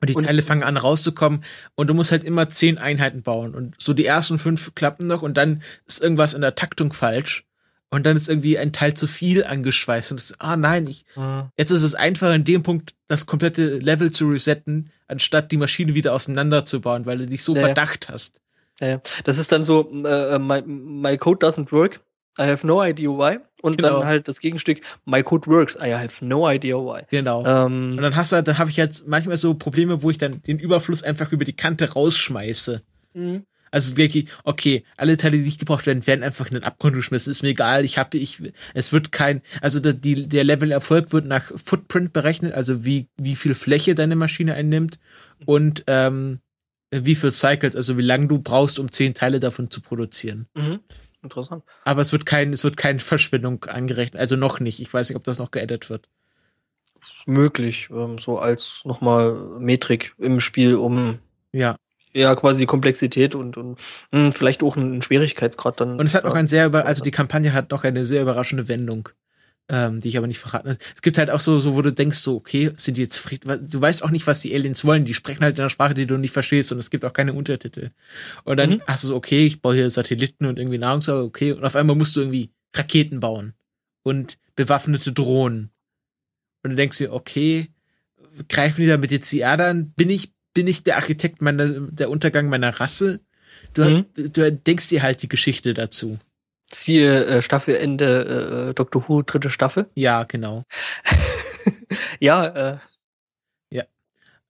und 0.00 0.10
die 0.10 0.14
Und 0.14 0.24
Teile 0.26 0.42
fangen 0.42 0.62
an 0.62 0.76
rauszukommen 0.76 1.44
und 1.74 1.88
du 1.88 1.94
musst 1.94 2.12
halt 2.12 2.24
immer 2.24 2.48
zehn 2.48 2.78
Einheiten 2.78 3.22
bauen 3.22 3.54
und 3.54 3.74
so 3.78 3.92
die 3.94 4.06
ersten 4.06 4.38
fünf 4.38 4.74
klappen 4.74 5.06
noch 5.06 5.22
und 5.22 5.36
dann 5.36 5.62
ist 5.86 6.00
irgendwas 6.00 6.34
in 6.34 6.40
der 6.40 6.54
Taktung 6.54 6.92
falsch. 6.92 7.44
Und 7.90 8.04
dann 8.04 8.18
ist 8.18 8.28
irgendwie 8.28 8.58
ein 8.58 8.70
Teil 8.72 8.92
zu 8.92 9.06
viel 9.06 9.44
angeschweißt 9.44 10.10
und 10.10 10.20
es, 10.20 10.38
ah 10.40 10.56
nein, 10.56 10.86
ich, 10.86 11.06
Jetzt 11.56 11.70
ist 11.70 11.82
es 11.82 11.94
einfacher 11.94 12.34
in 12.34 12.44
dem 12.44 12.62
Punkt, 12.62 12.94
das 13.06 13.24
komplette 13.24 13.78
Level 13.78 14.10
zu 14.10 14.28
resetten, 14.28 14.90
anstatt 15.06 15.50
die 15.52 15.56
Maschine 15.56 15.94
wieder 15.94 16.12
auseinanderzubauen, 16.12 17.06
weil 17.06 17.16
du 17.16 17.26
dich 17.26 17.42
so 17.42 17.54
Ja, 17.54 17.60
ja. 17.62 17.66
verdacht 17.68 18.10
hast. 18.10 18.42
Ja, 18.78 19.00
das 19.24 19.38
ist 19.38 19.52
dann 19.52 19.62
so, 19.62 19.90
äh, 20.04 20.38
my, 20.38 20.60
my 20.66 21.16
code 21.16 21.44
doesn't 21.44 21.72
work. 21.72 22.00
I 22.40 22.42
have 22.44 22.66
no 22.66 22.82
idea 22.84 23.08
why. 23.10 23.38
Und 23.62 23.76
Genau. 23.78 23.98
dann 23.98 24.06
halt 24.06 24.28
das 24.28 24.38
Gegenstück, 24.40 24.80
my 25.04 25.22
code 25.22 25.48
works. 25.50 25.74
I 25.76 25.92
have 25.94 26.24
no 26.24 26.48
idea 26.48 26.76
why. 26.76 27.02
Genau. 27.10 27.44
Ähm, 27.44 27.92
Und 27.96 28.02
dann 28.02 28.14
hast 28.14 28.30
du, 28.32 28.36
halt- 28.36 28.46
dann 28.46 28.58
habe 28.58 28.70
ich 28.70 28.76
jetzt 28.76 29.08
manchmal 29.08 29.36
so 29.36 29.54
Probleme, 29.54 30.02
wo 30.02 30.10
ich 30.10 30.18
dann 30.18 30.42
den 30.42 30.58
Überfluss 30.60 31.02
einfach 31.02 31.32
über 31.32 31.44
die 31.44 31.54
Kante 31.54 31.92
rausschmeiße. 31.92 32.82
mhm. 33.14 33.44
Also 33.70 33.98
wirklich, 33.98 34.28
okay, 34.44 34.82
alle 34.96 35.18
Teile, 35.18 35.36
die 35.36 35.44
nicht 35.44 35.58
gebraucht 35.60 35.84
werden, 35.86 36.06
werden 36.06 36.22
einfach 36.22 36.46
in 36.46 36.54
den 36.54 36.64
Abgrund 36.64 36.94
geschmissen. 36.96 37.30
Ist 37.30 37.42
mir 37.42 37.50
egal. 37.50 37.84
Ich 37.84 37.98
habe, 37.98 38.16
ich, 38.16 38.40
es 38.72 38.94
wird 38.94 39.12
kein, 39.12 39.42
also 39.60 39.78
der, 39.78 39.92
die, 39.92 40.26
der 40.26 40.42
Level-Erfolg 40.44 41.12
wird 41.12 41.26
nach 41.26 41.52
Footprint 41.62 42.14
berechnet, 42.14 42.54
also 42.54 42.86
wie 42.86 43.08
wie 43.18 43.36
viel 43.36 43.54
Fläche 43.54 43.94
deine 43.94 44.16
Maschine 44.16 44.54
einnimmt 44.54 44.98
und 45.44 45.84
ähm, 45.86 46.38
wie 46.90 47.14
viel 47.14 47.30
Cycles, 47.30 47.76
also 47.76 47.98
wie 47.98 48.02
lange 48.02 48.28
du 48.28 48.38
brauchst, 48.38 48.78
um 48.78 48.90
zehn 48.90 49.12
Teile 49.12 49.38
davon 49.38 49.70
zu 49.70 49.82
produzieren. 49.82 50.46
Mhm. 50.54 50.80
Interessant. 51.22 51.64
Aber 51.84 52.00
es 52.02 52.12
wird 52.12 52.26
kein, 52.26 52.52
es 52.52 52.62
wird 52.64 52.76
keine 52.76 53.00
Verschwendung 53.00 53.64
angerechnet, 53.64 54.20
also 54.20 54.36
noch 54.36 54.60
nicht. 54.60 54.80
Ich 54.80 54.92
weiß 54.92 55.08
nicht, 55.08 55.16
ob 55.16 55.24
das 55.24 55.38
noch 55.38 55.50
geedit 55.50 55.90
wird. 55.90 56.08
Möglich, 57.26 57.88
ähm, 57.90 58.18
so 58.18 58.38
als 58.38 58.80
nochmal 58.84 59.34
Metrik 59.58 60.14
im 60.18 60.40
Spiel, 60.40 60.74
um 60.76 61.18
Ja. 61.52 61.76
ja 62.12 62.34
quasi 62.34 62.66
Komplexität 62.66 63.34
und, 63.34 63.56
und 63.56 63.80
mh, 64.12 64.32
vielleicht 64.32 64.62
auch 64.62 64.76
einen 64.76 65.02
Schwierigkeitsgrad 65.02 65.80
dann. 65.80 65.98
Und 65.98 66.06
es 66.06 66.14
hat 66.14 66.24
noch 66.24 66.34
ein 66.34 66.46
sehr, 66.46 66.66
über, 66.66 66.86
also 66.86 67.04
die 67.04 67.10
Kampagne 67.10 67.52
hat 67.52 67.70
noch 67.70 67.84
eine 67.84 68.04
sehr 68.04 68.22
überraschende 68.22 68.68
Wendung, 68.68 69.08
ähm, 69.68 70.00
die 70.00 70.08
ich 70.08 70.16
aber 70.16 70.26
nicht 70.26 70.38
verraten. 70.38 70.76
Es 70.94 71.02
gibt 71.02 71.18
halt 71.18 71.30
auch 71.30 71.40
so, 71.40 71.58
so, 71.60 71.74
wo 71.74 71.82
du 71.82 71.92
denkst, 71.92 72.18
so, 72.18 72.36
okay, 72.36 72.72
sind 72.76 72.96
die 72.96 73.02
jetzt 73.02 73.18
fried, 73.18 73.44
du 73.44 73.80
weißt 73.80 74.02
auch 74.02 74.10
nicht, 74.10 74.26
was 74.26 74.40
die 74.40 74.54
Aliens 74.54 74.84
wollen. 74.84 75.04
Die 75.04 75.14
sprechen 75.14 75.42
halt 75.42 75.56
in 75.58 75.62
einer 75.62 75.70
Sprache, 75.70 75.94
die 75.94 76.06
du 76.06 76.16
nicht 76.16 76.32
verstehst 76.32 76.72
und 76.72 76.78
es 76.78 76.90
gibt 76.90 77.04
auch 77.04 77.12
keine 77.12 77.32
Untertitel. 77.34 77.90
Und 78.44 78.56
dann 78.56 78.70
Mhm. 78.70 78.82
hast 78.86 79.04
du 79.04 79.08
so, 79.08 79.16
okay, 79.16 79.44
ich 79.44 79.60
baue 79.60 79.74
hier 79.74 79.90
Satelliten 79.90 80.46
und 80.46 80.58
irgendwie 80.58 80.78
Nahrungsmittel, 80.78 81.22
okay, 81.22 81.52
und 81.52 81.64
auf 81.64 81.76
einmal 81.76 81.96
musst 81.96 82.16
du 82.16 82.20
irgendwie 82.20 82.50
Raketen 82.74 83.20
bauen 83.20 83.54
und 84.02 84.38
bewaffnete 84.56 85.12
Drohnen. 85.12 85.70
Und 86.62 86.70
du 86.70 86.76
denkst 86.76 86.98
dir, 86.98 87.12
okay, 87.12 87.68
greifen 88.48 88.80
die 88.82 88.88
damit 88.88 89.10
jetzt 89.10 89.30
die 89.32 89.38
Erde 89.38 89.66
an? 89.66 89.92
Bin 89.92 90.10
ich, 90.10 90.32
bin 90.54 90.66
ich 90.66 90.82
der 90.82 90.96
Architekt 90.96 91.40
meiner, 91.42 91.68
der 91.90 92.10
Untergang 92.10 92.48
meiner 92.48 92.80
Rasse? 92.80 93.20
Du, 93.74 93.84
Mhm. 93.84 94.06
du, 94.14 94.30
du 94.30 94.52
denkst 94.52 94.88
dir 94.88 95.02
halt 95.02 95.22
die 95.22 95.28
Geschichte 95.28 95.74
dazu. 95.74 96.18
Siehe 96.72 97.24
äh, 97.26 97.42
Staffelende 97.42 98.68
äh, 98.70 98.74
Doctor 98.74 99.08
Who, 99.08 99.22
dritte 99.22 99.50
Staffel. 99.50 99.88
Ja, 99.94 100.24
genau. 100.24 100.64
ja, 102.20 102.46
äh, 102.46 102.78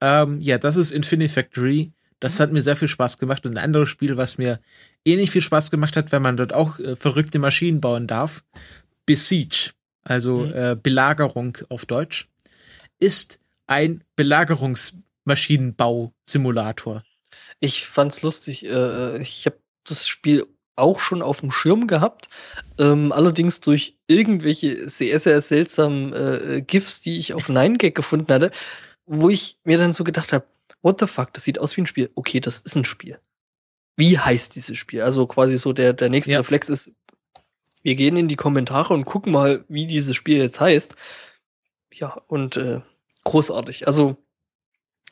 Ähm, 0.01 0.39
ja, 0.39 0.57
das 0.57 0.77
ist 0.77 0.91
Infinity 0.91 1.27
Factory. 1.33 1.91
Das 2.21 2.39
hat 2.39 2.53
mir 2.53 2.61
sehr 2.61 2.77
viel 2.77 2.87
Spaß 2.87 3.17
gemacht. 3.17 3.45
Und 3.45 3.57
ein 3.57 3.63
anderes 3.63 3.89
Spiel, 3.89 4.15
was 4.15 4.37
mir 4.37 4.61
ähnlich 5.03 5.29
viel 5.31 5.41
Spaß 5.41 5.71
gemacht 5.71 5.97
hat, 5.97 6.13
wenn 6.13 6.21
man 6.21 6.37
dort 6.37 6.53
auch 6.53 6.79
äh, 6.79 6.95
verrückte 6.95 7.37
Maschinen 7.37 7.81
bauen 7.81 8.07
darf, 8.07 8.45
Besiege, 9.05 9.71
also 10.03 10.45
Mhm. 10.45 10.53
äh, 10.53 10.77
Belagerung 10.81 11.57
auf 11.67 11.85
Deutsch, 11.85 12.29
ist 12.99 13.41
ein 13.67 14.05
Belagerungsmaschinenbau-Simulator. 14.15 17.03
ich 17.59 17.85
fand's 17.87 18.21
lustig. 18.21 18.65
Äh, 18.65 19.21
ich 19.21 19.45
habe 19.45 19.57
das 19.85 20.07
Spiel 20.07 20.45
auch 20.79 20.99
schon 20.99 21.21
auf 21.21 21.41
dem 21.41 21.51
Schirm 21.51 21.87
gehabt. 21.87 22.29
Ähm, 22.77 23.11
allerdings 23.11 23.59
durch 23.59 23.97
irgendwelche 24.07 24.89
sehr, 24.89 25.19
sehr 25.19 25.41
seltsamen 25.41 26.13
äh, 26.13 26.61
GIFs, 26.65 27.01
die 27.01 27.17
ich 27.17 27.33
auf 27.33 27.49
9gag 27.49 27.91
gefunden 27.91 28.31
hatte, 28.33 28.51
wo 29.05 29.29
ich 29.29 29.57
mir 29.63 29.77
dann 29.77 29.93
so 29.93 30.03
gedacht 30.03 30.33
habe, 30.33 30.45
what 30.81 30.99
the 30.99 31.07
fuck, 31.07 31.33
das 31.33 31.43
sieht 31.43 31.59
aus 31.59 31.75
wie 31.75 31.81
ein 31.81 31.87
Spiel. 31.87 32.09
Okay, 32.15 32.39
das 32.39 32.59
ist 32.59 32.75
ein 32.75 32.85
Spiel. 32.85 33.19
Wie 33.95 34.17
heißt 34.17 34.55
dieses 34.55 34.77
Spiel? 34.77 35.01
Also 35.01 35.27
quasi 35.27 35.57
so 35.57 35.73
der, 35.73 35.93
der 35.93 36.09
nächste 36.09 36.31
Ja. 36.31 36.37
Reflex 36.39 36.69
ist, 36.69 36.91
wir 37.81 37.95
gehen 37.95 38.15
in 38.17 38.27
die 38.27 38.35
Kommentare 38.35 38.93
und 38.93 39.05
gucken 39.05 39.31
mal, 39.31 39.65
wie 39.67 39.87
dieses 39.87 40.15
Spiel 40.15 40.37
jetzt 40.37 40.59
heißt. 40.59 40.95
Ja, 41.93 42.21
und 42.27 42.55
äh, 42.57 42.81
großartig. 43.23 43.87
Also 43.87 44.17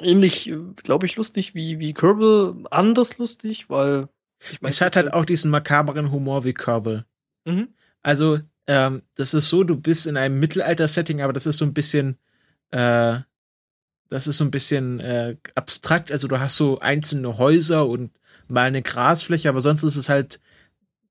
ähnlich, 0.01 0.53
glaube 0.83 1.05
ich, 1.05 1.15
lustig 1.15 1.55
wie, 1.55 1.79
wie 1.79 1.93
Kerbal, 1.93 2.55
anders 2.71 3.17
lustig, 3.17 3.69
weil 3.69 4.09
ich 4.51 4.61
mein, 4.61 4.69
Es 4.69 4.81
hat 4.81 4.95
halt 4.95 5.13
auch 5.13 5.25
diesen 5.25 5.51
makaberen 5.51 6.11
Humor 6.11 6.43
wie 6.43 6.53
Kerbal. 6.53 7.05
Mhm. 7.45 7.69
Also, 8.03 8.39
ähm, 8.67 9.01
das 9.15 9.33
ist 9.33 9.49
so, 9.49 9.63
du 9.63 9.75
bist 9.75 10.07
in 10.07 10.17
einem 10.17 10.39
Mittelalter-Setting, 10.39 11.21
aber 11.21 11.33
das 11.33 11.45
ist 11.45 11.57
so 11.57 11.65
ein 11.65 11.73
bisschen, 11.73 12.17
äh, 12.71 13.19
das 14.09 14.27
ist 14.27 14.37
so 14.37 14.43
ein 14.43 14.51
bisschen 14.51 14.99
äh, 14.99 15.35
abstrakt. 15.55 16.11
Also 16.11 16.27
du 16.27 16.39
hast 16.39 16.57
so 16.57 16.79
einzelne 16.79 17.37
Häuser 17.37 17.87
und 17.87 18.11
mal 18.47 18.67
eine 18.67 18.81
Grasfläche, 18.81 19.49
aber 19.49 19.61
sonst 19.61 19.83
ist 19.83 19.95
es 19.95 20.09
halt 20.09 20.39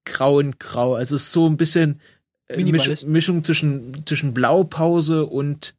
grau 0.05 0.41
in 0.41 0.59
grau. 0.59 0.95
Also 0.95 1.17
es 1.17 1.25
ist 1.25 1.33
so 1.33 1.49
ein 1.49 1.57
bisschen 1.57 2.01
äh, 2.49 2.63
Misch. 2.63 3.05
Mischung 3.05 3.45
zwischen, 3.45 4.07
zwischen 4.07 4.33
Blaupause 4.35 5.27
und 5.27 5.75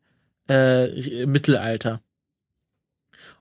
äh, 0.50 1.26
Mittelalter. 1.26 2.02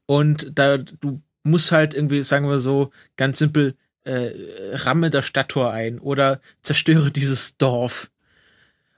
Und 0.06 0.52
da, 0.54 0.78
du 0.78 1.22
musst 1.42 1.72
halt 1.72 1.94
irgendwie, 1.94 2.22
sagen 2.22 2.48
wir 2.48 2.60
so, 2.60 2.90
ganz 3.16 3.38
simpel, 3.38 3.74
äh, 4.06 4.30
ramme 4.72 5.10
das 5.10 5.26
Stadttor 5.26 5.72
ein 5.72 5.98
oder 5.98 6.40
zerstöre 6.62 7.10
dieses 7.10 7.56
Dorf. 7.58 8.10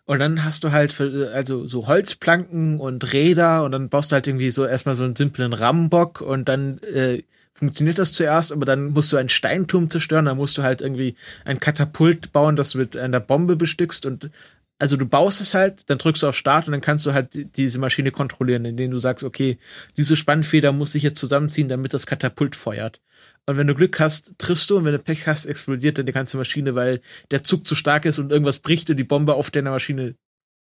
Und 0.04 0.20
dann 0.20 0.42
hast 0.44 0.64
du 0.64 0.72
halt 0.72 0.92
für, 0.92 1.32
also 1.34 1.66
so 1.66 1.86
Holzplanken 1.86 2.80
und 2.80 3.12
Räder 3.12 3.64
und 3.64 3.72
dann 3.72 3.90
baust 3.90 4.10
du 4.10 4.14
halt 4.14 4.26
irgendwie 4.26 4.50
so 4.50 4.64
erstmal 4.64 4.94
so 4.94 5.04
einen 5.04 5.16
simplen 5.16 5.52
Rambock 5.52 6.22
und 6.22 6.48
dann 6.48 6.78
äh, 6.78 7.22
funktioniert 7.52 7.98
das 7.98 8.12
zuerst, 8.12 8.52
aber 8.52 8.64
dann 8.64 8.86
musst 8.86 9.12
du 9.12 9.18
einen 9.18 9.28
Steinturm 9.28 9.90
zerstören, 9.90 10.24
dann 10.24 10.38
musst 10.38 10.56
du 10.56 10.62
halt 10.62 10.80
irgendwie 10.80 11.14
ein 11.44 11.60
Katapult 11.60 12.32
bauen, 12.32 12.56
das 12.56 12.70
du 12.70 12.78
mit 12.78 12.96
einer 12.96 13.20
Bombe 13.20 13.56
bestückst 13.56 14.06
und 14.06 14.30
also 14.78 14.96
du 14.96 15.06
baust 15.06 15.40
es 15.40 15.54
halt, 15.54 15.90
dann 15.90 15.98
drückst 15.98 16.22
du 16.22 16.28
auf 16.28 16.36
Start 16.36 16.68
und 16.68 16.72
dann 16.72 16.80
kannst 16.80 17.04
du 17.04 17.12
halt 17.12 17.34
die- 17.34 17.46
diese 17.46 17.80
Maschine 17.80 18.12
kontrollieren, 18.12 18.64
indem 18.64 18.92
du 18.92 18.98
sagst, 19.00 19.24
okay, 19.24 19.58
diese 19.96 20.14
Spannfeder 20.16 20.70
muss 20.72 20.94
ich 20.94 21.02
jetzt 21.02 21.18
zusammenziehen, 21.18 21.68
damit 21.68 21.92
das 21.94 22.06
Katapult 22.06 22.54
feuert. 22.54 23.00
Und 23.48 23.56
wenn 23.56 23.66
du 23.66 23.74
Glück 23.74 23.98
hast, 23.98 24.34
triffst 24.36 24.68
du 24.68 24.76
und 24.76 24.84
wenn 24.84 24.92
du 24.92 24.98
Pech 24.98 25.26
hast, 25.26 25.46
explodiert 25.46 25.96
dann 25.96 26.04
die 26.04 26.12
ganze 26.12 26.36
Maschine, 26.36 26.74
weil 26.74 27.00
der 27.30 27.44
Zug 27.44 27.66
zu 27.66 27.74
stark 27.74 28.04
ist 28.04 28.18
und 28.18 28.30
irgendwas 28.30 28.58
bricht 28.58 28.90
und 28.90 28.98
die 28.98 29.04
Bombe 29.04 29.32
auf 29.32 29.50
deiner 29.50 29.70
Maschine 29.70 30.16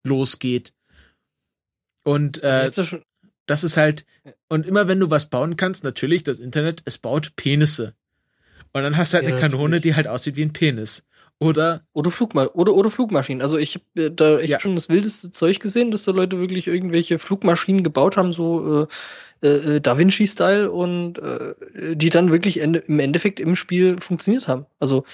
losgeht. 0.05 0.73
Und 2.05 2.37
ich 2.39 2.45
äh, 2.45 2.71
das 2.71 2.87
schon, 2.87 3.03
das 3.47 3.65
ist 3.65 3.77
halt, 3.77 4.07
und 4.49 4.67
immer 4.67 4.87
wenn 4.87 5.01
du 5.01 5.11
was 5.11 5.29
bauen 5.31 5.57
kannst, 5.57 5.83
natürlich, 5.83 6.23
das 6.23 6.39
Internet, 6.39 6.83
es 6.85 6.99
baut 6.99 7.35
Penisse. 7.35 7.97
Und 8.73 8.85
dann 8.85 8.97
hast 8.97 9.13
du 9.13 9.17
halt 9.17 9.25
Ja, 9.25 9.33
eine 9.33 9.41
Kanone, 9.41 9.63
natürlich. 9.65 9.83
die 9.83 9.95
halt 9.97 10.07
aussieht 10.07 10.37
wie 10.37 10.43
ein 10.43 10.53
Penis. 10.53 11.05
Oder, 11.39 11.83
oder, 11.93 12.11
Flugma 12.11 12.47
oder, 12.55 12.75
oder 12.75 12.91
Flugmaschinen. 12.91 13.43
Also 13.43 13.59
ich 13.59 13.75
habe 13.97 14.11
da 14.11 14.39
echt 14.39 14.49
Ja. 14.49 14.61
schon 14.61 14.75
das 14.75 14.89
wildeste 14.89 15.31
Zeug 15.31 15.61
gesehen, 15.61 15.91
dass 15.91 16.05
da 16.05 16.13
Leute 16.13 16.39
wirklich 16.39 16.67
irgendwelche 16.67 17.19
Flugmaschinen 17.19 17.83
gebaut 17.85 18.17
haben, 18.17 18.33
so 18.33 18.89
äh, 19.43 19.47
äh, 19.47 19.81
Da 19.83 19.99
Vinci-Style 19.99 20.71
und 20.71 21.19
äh, 21.19 21.95
die 21.95 22.09
dann 22.09 22.31
wirklich 22.33 22.61
ende 22.61 22.79
im 22.81 22.99
Endeffekt 23.01 23.39
im 23.41 23.55
Spiel 23.55 23.97
funktioniert 24.01 24.49
haben. 24.49 24.65
Also 24.81 25.05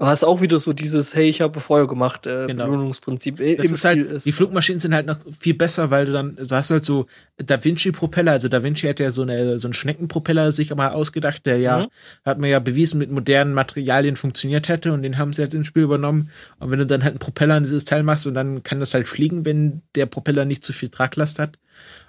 du 0.00 0.06
hast 0.06 0.24
auch 0.24 0.40
wieder 0.40 0.58
so 0.58 0.72
dieses, 0.72 1.14
hey, 1.14 1.28
ich 1.28 1.40
habe 1.42 1.60
Feuer 1.60 1.86
gemacht, 1.86 2.26
äh, 2.26 2.46
Genau. 2.46 2.64
Belohnungsprinzip. 2.64 3.38
äh, 3.38 3.56
das 3.56 3.66
im 3.66 3.74
ist 3.74 3.84
halt, 3.84 3.98
Spiel 4.06 4.18
die 4.18 4.32
Flugmaschinen 4.32 4.80
sind 4.80 4.94
halt 4.94 5.06
noch 5.06 5.18
viel 5.38 5.54
besser, 5.54 5.90
weil 5.90 6.06
du 6.06 6.12
dann, 6.12 6.36
du 6.36 6.48
hast 6.56 6.70
halt 6.70 6.84
so 6.84 7.06
Da 7.36 7.62
Vinci-Propeller, 7.62 8.32
also 8.32 8.48
Da 8.48 8.62
Vinci 8.62 8.88
hat 8.88 8.98
ja 8.98 9.10
so, 9.10 9.22
eine, 9.22 9.58
so 9.58 9.68
einen 9.68 9.74
Schneckenpropeller 9.74 10.50
sich 10.52 10.74
mal 10.74 10.88
ausgedacht, 10.88 11.44
der 11.46 11.58
ja, 11.58 11.84
Mhm. 11.84 11.88
hat 12.24 12.38
man 12.38 12.50
ja 12.50 12.58
bewiesen, 12.58 12.98
mit 12.98 13.10
modernen 13.10 13.52
Materialien 13.54 14.16
funktioniert 14.16 14.68
hätte 14.68 14.92
und 14.92 15.02
den 15.02 15.18
haben 15.18 15.32
sie 15.32 15.42
halt 15.42 15.54
ins 15.54 15.66
Spiel 15.66 15.82
übernommen. 15.84 16.30
Und 16.58 16.70
wenn 16.70 16.78
du 16.78 16.86
dann 16.86 17.02
halt 17.04 17.12
einen 17.12 17.18
Propeller 17.20 17.54
an 17.54 17.64
dieses 17.64 17.84
Teil 17.84 18.02
machst 18.02 18.26
und 18.26 18.34
dann 18.34 18.62
kann 18.62 18.80
das 18.80 18.94
halt 18.94 19.06
fliegen, 19.06 19.44
wenn 19.44 19.82
der 19.94 20.06
Propeller 20.06 20.44
nicht 20.46 20.64
zu 20.64 20.72
viel 20.72 20.88
Traglast 20.88 21.38
hat. 21.38 21.58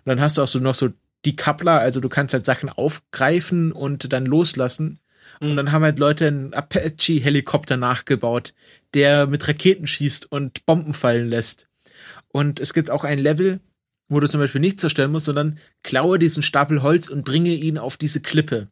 Und 0.05 0.09
dann 0.09 0.21
hast 0.21 0.37
du 0.37 0.41
auch 0.41 0.47
so 0.47 0.59
noch 0.59 0.75
so 0.75 0.89
die 1.25 1.35
Coupler, 1.35 1.79
also 1.79 1.99
du 1.99 2.09
kannst 2.09 2.33
halt 2.33 2.45
Sachen 2.45 2.69
aufgreifen 2.69 3.71
und 3.71 4.11
dann 4.13 4.25
loslassen. 4.25 4.99
Und 5.41 5.55
dann 5.55 5.71
haben 5.71 5.83
halt 5.83 5.97
Leute 5.97 6.27
einen 6.27 6.53
Apache-Helikopter 6.53 7.75
nachgebaut, 7.75 8.53
der 8.93 9.25
mit 9.25 9.47
Raketen 9.47 9.87
schießt 9.87 10.31
und 10.31 10.67
Bomben 10.67 10.93
fallen 10.93 11.29
lässt. 11.29 11.67
Und 12.27 12.59
es 12.59 12.75
gibt 12.75 12.91
auch 12.91 13.03
ein 13.03 13.17
Level, 13.17 13.59
wo 14.07 14.19
du 14.19 14.29
zum 14.29 14.39
Beispiel 14.39 14.61
nicht 14.61 14.79
zerstören 14.79 15.11
musst, 15.11 15.25
sondern 15.25 15.57
klaue 15.81 16.19
diesen 16.19 16.43
Stapel 16.43 16.83
Holz 16.83 17.07
und 17.07 17.25
bringe 17.25 17.55
ihn 17.55 17.79
auf 17.79 17.97
diese 17.97 18.21
Klippe. 18.21 18.67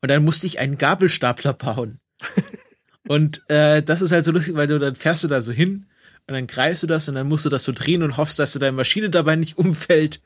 Und 0.00 0.08
dann 0.08 0.24
musste 0.24 0.46
ich 0.46 0.60
einen 0.60 0.78
Gabelstapler 0.78 1.52
bauen. 1.52 1.98
und 3.08 3.42
äh, 3.48 3.82
das 3.82 4.02
ist 4.02 4.12
halt 4.12 4.24
so 4.24 4.30
lustig, 4.30 4.54
weil 4.54 4.68
du 4.68 4.78
dann 4.78 4.94
fährst 4.94 5.24
du 5.24 5.28
da 5.28 5.42
so 5.42 5.50
hin 5.50 5.86
und 6.28 6.34
dann 6.34 6.46
greifst 6.46 6.84
du 6.84 6.86
das 6.86 7.08
und 7.08 7.16
dann 7.16 7.28
musst 7.28 7.44
du 7.44 7.48
das 7.48 7.64
so 7.64 7.72
drehen 7.72 8.04
und 8.04 8.18
hoffst, 8.18 8.38
dass 8.38 8.52
deine 8.52 8.70
Maschine 8.70 9.10
dabei 9.10 9.34
nicht 9.34 9.58
umfällt, 9.58 10.22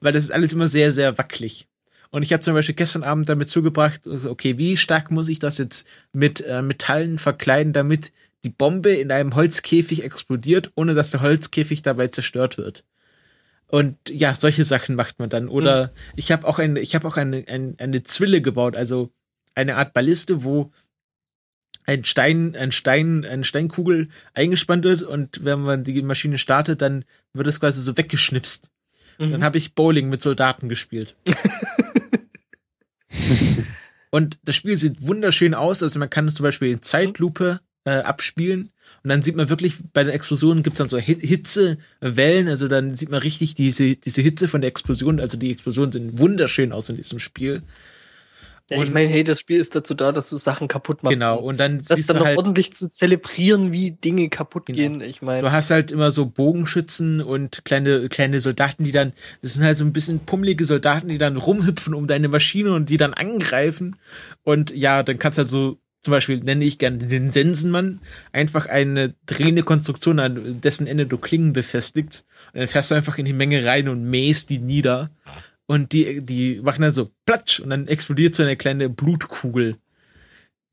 weil 0.00 0.12
das 0.12 0.26
ist 0.26 0.30
alles 0.30 0.52
immer 0.52 0.68
sehr, 0.68 0.92
sehr 0.92 1.18
wackelig. 1.18 1.66
Und 2.10 2.22
ich 2.22 2.32
habe 2.32 2.42
zum 2.42 2.54
Beispiel 2.54 2.74
gestern 2.74 3.02
Abend 3.02 3.28
damit 3.28 3.50
zugebracht, 3.50 4.06
okay, 4.06 4.56
wie 4.58 4.76
stark 4.76 5.10
muss 5.10 5.28
ich 5.28 5.38
das 5.38 5.58
jetzt 5.58 5.86
mit 6.12 6.40
äh, 6.40 6.62
Metallen 6.62 7.18
verkleiden, 7.18 7.72
damit 7.72 8.12
die 8.44 8.50
Bombe 8.50 8.92
in 8.92 9.10
einem 9.10 9.34
Holzkäfig 9.34 10.04
explodiert, 10.04 10.70
ohne 10.74 10.94
dass 10.94 11.10
der 11.10 11.20
Holzkäfig 11.20 11.82
dabei 11.82 12.08
zerstört 12.08 12.56
wird. 12.56 12.84
Und 13.66 13.96
ja, 14.08 14.34
solche 14.34 14.64
Sachen 14.64 14.94
macht 14.94 15.18
man 15.18 15.28
dann. 15.28 15.48
Oder 15.48 15.88
mhm. 15.88 15.90
ich 16.16 16.32
habe 16.32 16.46
auch 16.46 16.58
eine, 16.58 16.80
ich 16.80 16.94
habe 16.94 17.06
auch 17.06 17.16
eine, 17.16 17.44
eine, 17.48 17.74
eine 17.78 18.02
Zwille 18.02 18.40
gebaut, 18.40 18.76
also 18.76 19.12
eine 19.54 19.76
Art 19.76 19.92
Balliste, 19.92 20.42
wo 20.44 20.70
ein 21.84 22.04
Stein, 22.04 22.54
ein 22.54 22.72
Stein, 22.72 23.24
eine 23.24 23.44
Steinkugel 23.44 24.08
eingespannt 24.34 24.84
wird 24.84 25.02
und 25.02 25.44
wenn 25.44 25.60
man 25.60 25.84
die 25.84 26.00
Maschine 26.02 26.38
startet, 26.38 26.82
dann 26.82 27.04
wird 27.32 27.46
es 27.46 27.60
quasi 27.60 27.80
so 27.80 27.96
weggeschnipst. 27.96 28.70
Mhm. 29.18 29.32
Dann 29.32 29.44
habe 29.44 29.58
ich 29.58 29.74
Bowling 29.74 30.08
mit 30.08 30.22
Soldaten 30.22 30.68
gespielt. 30.68 31.16
und 34.10 34.38
das 34.44 34.56
Spiel 34.56 34.76
sieht 34.76 35.06
wunderschön 35.06 35.54
aus. 35.54 35.82
Also 35.82 35.98
man 35.98 36.10
kann 36.10 36.28
es 36.28 36.34
zum 36.34 36.44
Beispiel 36.44 36.70
in 36.70 36.82
Zeitlupe 36.82 37.60
äh, 37.84 37.90
abspielen 37.90 38.70
und 39.02 39.10
dann 39.10 39.22
sieht 39.22 39.36
man 39.36 39.48
wirklich 39.48 39.74
bei 39.92 40.04
den 40.04 40.12
Explosionen 40.12 40.62
gibt 40.62 40.74
es 40.74 40.78
dann 40.78 40.88
so 40.88 40.98
Hitzewellen. 40.98 42.48
Also 42.48 42.68
dann 42.68 42.96
sieht 42.96 43.10
man 43.10 43.20
richtig 43.20 43.54
diese 43.54 43.96
diese 43.96 44.22
Hitze 44.22 44.48
von 44.48 44.60
der 44.60 44.68
Explosion. 44.68 45.20
Also 45.20 45.38
die 45.38 45.52
Explosionen 45.52 45.92
sehen 45.92 46.18
wunderschön 46.18 46.72
aus 46.72 46.88
in 46.88 46.96
diesem 46.96 47.18
Spiel. 47.18 47.62
Ja, 48.70 48.82
ich 48.82 48.92
meine, 48.92 49.08
hey, 49.08 49.24
das 49.24 49.40
Spiel 49.40 49.58
ist 49.58 49.74
dazu 49.74 49.94
da, 49.94 50.12
dass 50.12 50.28
du 50.28 50.36
Sachen 50.36 50.68
kaputt 50.68 51.02
machst. 51.02 51.14
Genau, 51.14 51.38
und 51.38 51.58
dann 51.58 51.78
das 51.86 52.06
dann 52.06 52.18
noch 52.18 52.26
halt, 52.26 52.36
ordentlich 52.36 52.74
zu 52.74 52.90
zelebrieren, 52.90 53.72
wie 53.72 53.92
Dinge 53.92 54.28
kaputt 54.28 54.66
genau. 54.66 54.76
gehen. 54.76 55.00
Ich 55.00 55.22
meine, 55.22 55.42
du 55.42 55.52
hast 55.52 55.70
halt 55.70 55.90
immer 55.90 56.10
so 56.10 56.26
Bogenschützen 56.26 57.22
und 57.22 57.64
kleine 57.64 58.08
kleine 58.08 58.40
Soldaten, 58.40 58.84
die 58.84 58.92
dann, 58.92 59.12
das 59.40 59.54
sind 59.54 59.64
halt 59.64 59.78
so 59.78 59.84
ein 59.84 59.92
bisschen 59.92 60.20
pummelige 60.20 60.64
Soldaten, 60.64 61.08
die 61.08 61.18
dann 61.18 61.36
rumhüpfen 61.36 61.94
um 61.94 62.06
deine 62.06 62.28
Maschine 62.28 62.74
und 62.74 62.90
die 62.90 62.98
dann 62.98 63.14
angreifen. 63.14 63.96
Und 64.42 64.70
ja, 64.76 65.02
dann 65.02 65.18
kannst 65.18 65.38
du 65.38 65.40
halt 65.40 65.48
so 65.48 65.78
zum 66.00 66.12
Beispiel 66.12 66.38
nenne 66.38 66.64
ich 66.64 66.78
gerne 66.78 66.98
den 66.98 67.32
Sensenmann, 67.32 68.00
einfach 68.32 68.66
eine 68.66 69.14
drehende 69.26 69.62
Konstruktion, 69.62 70.20
an 70.20 70.60
dessen 70.60 70.86
Ende 70.86 71.06
du 71.06 71.18
Klingen 71.18 71.52
befestigst. 71.52 72.24
Und 72.52 72.60
dann 72.60 72.68
fährst 72.68 72.90
du 72.90 72.94
einfach 72.94 73.18
in 73.18 73.24
die 73.24 73.32
Menge 73.32 73.64
rein 73.64 73.88
und 73.88 74.04
mähst 74.08 74.50
die 74.50 74.58
nieder 74.58 75.10
und 75.68 75.92
die, 75.92 76.24
die 76.24 76.60
machen 76.62 76.80
dann 76.80 76.92
so 76.92 77.10
platsch 77.26 77.60
und 77.60 77.70
dann 77.70 77.86
explodiert 77.86 78.34
so 78.34 78.42
eine 78.42 78.56
kleine 78.56 78.88
Blutkugel. 78.88 79.76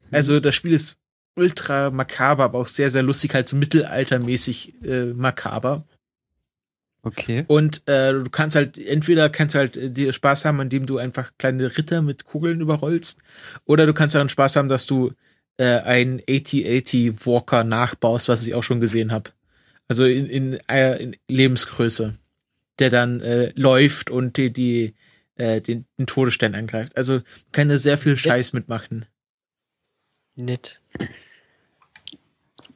Also 0.09 0.39
das 0.39 0.55
Spiel 0.55 0.73
ist 0.73 0.97
ultra 1.35 1.91
makaber, 1.91 2.45
aber 2.45 2.59
auch 2.59 2.67
sehr, 2.67 2.89
sehr 2.89 3.03
lustig, 3.03 3.33
halt 3.33 3.49
so 3.49 3.57
mittelaltermäßig 3.57 4.73
äh, 4.85 5.07
makaber. 5.07 5.83
Okay. 7.03 7.43
Und 7.47 7.87
äh, 7.89 8.13
du 8.13 8.29
kannst 8.31 8.55
halt, 8.55 8.77
entweder 8.77 9.29
kannst 9.29 9.53
du 9.53 9.59
halt 9.59 9.75
äh, 9.75 9.91
dir 9.91 10.13
Spaß 10.13 10.45
haben, 10.45 10.61
indem 10.61 10.85
du 10.85 10.97
einfach 10.97 11.33
kleine 11.37 11.77
Ritter 11.77 12.01
mit 12.01 12.23
Kugeln 12.23 12.61
überrollst, 12.61 13.19
oder 13.65 13.85
du 13.85 13.93
kannst 13.93 14.15
daran 14.15 14.29
Spaß 14.29 14.55
haben, 14.55 14.69
dass 14.69 14.85
du 14.85 15.11
äh, 15.57 15.79
einen 15.81 16.21
8080 16.21 17.25
Walker 17.25 17.65
nachbaust, 17.65 18.29
was 18.29 18.47
ich 18.47 18.55
auch 18.55 18.63
schon 18.63 18.79
gesehen 18.79 19.11
habe. 19.11 19.31
Also 19.89 20.05
in, 20.05 20.27
in, 20.27 20.59
äh, 20.69 21.03
in 21.03 21.17
Lebensgröße 21.27 22.15
der 22.79 22.89
dann 22.89 23.21
äh, 23.21 23.51
läuft 23.55 24.09
und 24.09 24.37
die, 24.37 24.51
die 24.51 24.93
äh, 25.35 25.61
den, 25.61 25.85
den 25.97 26.07
Todesstern 26.07 26.55
angreift. 26.55 26.97
Also 26.97 27.21
kann 27.51 27.69
da 27.69 27.77
sehr 27.77 27.97
viel 27.97 28.17
Scheiß 28.17 28.53
mitmachen. 28.53 29.05
Nett. 30.35 30.81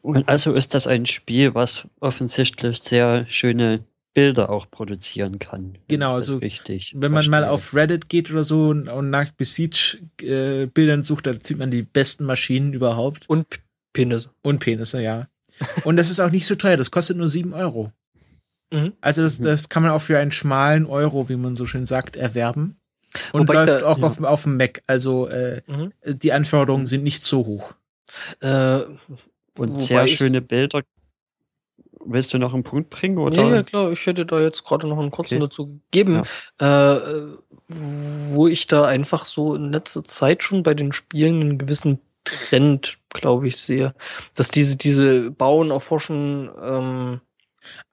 Und 0.02 0.28
also 0.30 0.54
ist 0.54 0.74
das 0.74 0.88
ein 0.88 1.06
Spiel, 1.06 1.54
was 1.54 1.88
offensichtlich 2.00 2.82
sehr 2.82 3.26
schöne 3.28 3.84
Bilder 4.14 4.50
auch 4.50 4.70
produzieren 4.70 5.40
kann. 5.40 5.78
Genau, 5.88 6.16
also 6.16 6.38
richtig 6.38 6.94
wenn 6.96 7.12
man 7.12 7.30
mal 7.30 7.46
auf 7.46 7.76
Reddit 7.76 8.10
geht 8.10 8.32
oder 8.32 8.44
so 8.44 8.70
und, 8.70 8.88
und 8.90 9.10
nach 9.10 9.32
Besiege-Bildern 9.32 11.02
äh, 11.02 11.04
sucht, 11.04 11.28
dann 11.28 11.42
sieht 11.42 11.58
man 11.58 11.70
die 11.70 11.84
besten 11.84 12.26
Maschinen 12.26 12.74
überhaupt. 12.74 13.30
Und 13.30 13.46
Penisse. 13.94 14.32
Und 14.42 14.60
Penisse, 14.60 15.02
ja. 15.02 15.28
und 15.84 15.98
das 15.98 16.10
ist 16.10 16.20
auch 16.20 16.32
nicht 16.32 16.46
so 16.46 16.56
teuer, 16.56 16.78
das 16.78 16.92
kostet 16.92 17.18
nur 17.18 17.28
sieben 17.28 17.54
Euro. 17.54 17.92
Mhm. 18.72 18.94
Also 19.02 19.24
das, 19.24 19.40
mhm. 19.40 19.46
das 19.46 19.70
kann 19.70 19.84
man 19.84 19.92
auch 19.92 20.02
für 20.02 20.18
einen 20.18 20.32
schmalen 20.32 20.86
Euro, 20.86 21.30
wie 21.30 21.36
man 21.36 21.56
so 21.56 21.66
schön 21.66 21.86
sagt, 21.86 22.16
erwerben. 22.16 22.80
Und 23.32 23.42
Wobei 23.42 23.66
läuft 23.66 23.84
da, 23.84 23.88
auch 23.88 23.98
ja. 23.98 24.04
auf, 24.06 24.24
auf 24.24 24.44
dem 24.44 24.58
Mac. 24.58 24.84
Also 24.88 25.28
äh, 25.28 25.62
mhm. 25.68 25.94
die 26.06 26.32
Anforderungen 26.32 26.86
sind 26.86 27.04
nicht 27.04 27.24
so 27.24 27.46
hoch. 27.46 27.74
Äh, 28.42 28.82
und 29.58 29.76
sehr 29.82 30.08
schöne 30.08 30.42
Bilder. 30.42 30.82
Willst 32.06 32.34
du 32.34 32.38
noch 32.38 32.54
einen 32.54 32.64
Punkt 32.64 32.90
bringen? 32.90 33.18
Oder? 33.18 33.36
Ja, 33.36 33.56
ja, 33.56 33.64
klar. 33.64 33.92
Ich 33.92 34.06
hätte 34.06 34.26
da 34.26 34.40
jetzt 34.40 34.64
gerade 34.64 34.88
noch 34.88 35.00
einen 35.00 35.12
kurzen 35.12 35.36
okay. 35.36 35.44
dazu 35.44 35.82
gegeben, 35.92 36.24
ja. 36.62 36.96
äh, 36.96 37.28
wo 37.68 38.48
ich 38.48 38.68
da 38.68 38.86
einfach 38.86 39.26
so 39.26 39.54
in 39.54 39.72
letzter 39.72 40.04
Zeit 40.06 40.44
schon 40.44 40.64
bei 40.64 40.74
den 40.74 40.94
Spielen 40.94 41.42
einen 41.42 41.58
gewissen 41.58 42.00
Trend, 42.24 43.00
glaube 43.10 43.48
ich, 43.48 43.58
sehe. 43.58 43.94
Dass 44.34 44.50
diese, 44.50 44.78
diese 44.78 45.30
Bauen, 45.32 45.72
Erforschen, 45.72 46.50
ähm, 46.62 47.22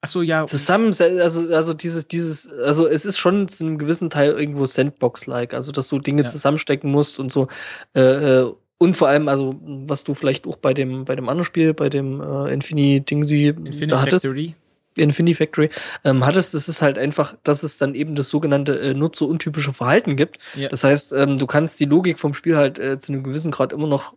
Ach 0.00 0.08
so, 0.08 0.22
ja. 0.22 0.46
Zusammen, 0.46 0.94
also, 0.98 1.52
also 1.52 1.74
dieses, 1.74 2.08
dieses, 2.08 2.52
also 2.52 2.86
es 2.86 3.04
ist 3.04 3.18
schon 3.18 3.48
zu 3.48 3.64
einem 3.64 3.78
gewissen 3.78 4.10
Teil 4.10 4.32
irgendwo 4.32 4.66
Sandbox-like, 4.66 5.54
also 5.54 5.72
dass 5.72 5.88
du 5.88 5.98
Dinge 5.98 6.22
ja. 6.22 6.28
zusammenstecken 6.28 6.90
musst 6.90 7.18
und 7.18 7.32
so. 7.32 7.48
Äh, 7.94 8.00
äh, 8.00 8.52
und 8.78 8.94
vor 8.94 9.08
allem, 9.08 9.28
also, 9.28 9.58
was 9.62 10.04
du 10.04 10.14
vielleicht 10.14 10.46
auch 10.46 10.56
bei 10.56 10.74
dem, 10.74 11.06
bei 11.06 11.16
dem 11.16 11.28
anderen 11.28 11.44
Spiel, 11.44 11.72
bei 11.72 11.88
dem 11.88 12.20
äh, 12.20 12.52
Infinity 12.52 13.00
Dingsy 13.00 13.48
Infinity 13.48 13.86
da 13.86 14.00
hattest, 14.02 14.26
Factory. 14.26 14.54
Infinity 14.96 15.34
Factory, 15.34 15.70
ähm, 16.04 16.24
hattest, 16.24 16.52
das 16.52 16.68
ist 16.68 16.82
halt 16.82 16.98
einfach, 16.98 17.34
dass 17.42 17.62
es 17.62 17.78
dann 17.78 17.94
eben 17.94 18.14
das 18.14 18.28
sogenannte 18.28 18.78
äh, 18.78 18.94
nutzeruntypische 18.94 19.72
Verhalten 19.72 20.16
gibt. 20.16 20.38
Ja. 20.54 20.68
Das 20.68 20.84
heißt, 20.84 21.12
ähm, 21.14 21.38
du 21.38 21.46
kannst 21.46 21.80
die 21.80 21.86
Logik 21.86 22.18
vom 22.18 22.34
Spiel 22.34 22.56
halt 22.56 22.78
äh, 22.78 22.98
zu 22.98 23.12
einem 23.12 23.22
gewissen 23.22 23.50
Grad 23.50 23.72
immer 23.72 23.86
noch 23.86 24.14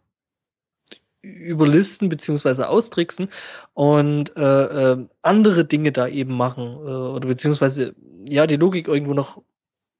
überlisten 1.22 2.10
beziehungsweise 2.10 2.70
austricksen 2.70 3.30
und 3.74 4.36
äh, 4.38 4.92
äh, 4.92 5.06
andere 5.22 5.66
Dinge 5.66 5.92
da 5.92 6.08
eben 6.08 6.36
machen 6.36 6.64
äh, 6.64 6.90
oder 6.90 7.28
beziehungsweise 7.28 7.94
ja 8.28 8.48
die 8.48 8.56
Logik 8.56 8.88
irgendwo 8.88 9.14
noch 9.14 9.42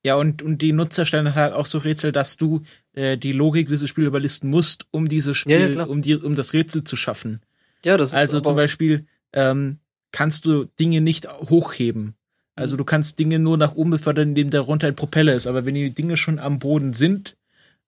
ja 0.04 0.16
und 0.16 0.42
und 0.42 0.62
die 0.62 0.72
Nutzer 0.72 1.06
stellen 1.06 1.36
halt 1.36 1.54
auch 1.54 1.66
so 1.66 1.80
Rätsel, 1.80 2.12
dass 2.12 2.38
du 2.38 2.62
äh, 2.94 3.18
die 3.18 3.34
Logik 3.34 3.68
dieses 3.68 3.90
Spiels 3.90 4.08
überlisten 4.08 4.50
musst, 4.50 4.86
um 4.92 5.10
dieses 5.10 5.38
Spiel, 5.38 5.76
ja, 5.76 5.84
um 5.84 6.02
die 6.02 6.16
um 6.16 6.36
das 6.36 6.54
Rätsel 6.54 6.84
zu 6.84 6.96
schaffen. 6.96 7.42
Ja, 7.84 7.98
das 7.98 8.10
ist 8.10 8.16
also 8.16 8.40
zum 8.40 8.56
Beispiel 8.56 9.06
ähm, 9.34 9.80
kannst 10.12 10.46
du 10.46 10.66
Dinge 10.80 11.02
nicht 11.02 11.28
hochheben. 11.50 12.16
Also 12.56 12.76
du 12.76 12.84
kannst 12.84 13.20
Dinge 13.20 13.40
nur 13.40 13.58
nach 13.58 13.76
oben 13.76 13.92
befördern, 13.92 14.30
indem 14.30 14.50
darunter 14.50 14.88
ein 14.88 14.96
Propeller 14.96 15.34
ist. 15.34 15.48
Aber 15.48 15.66
wenn 15.66 15.76
die 15.76 15.94
Dinge 15.94 16.18
schon 16.18 16.40
am 16.40 16.60
Boden 16.60 16.92
sind, 16.92 17.38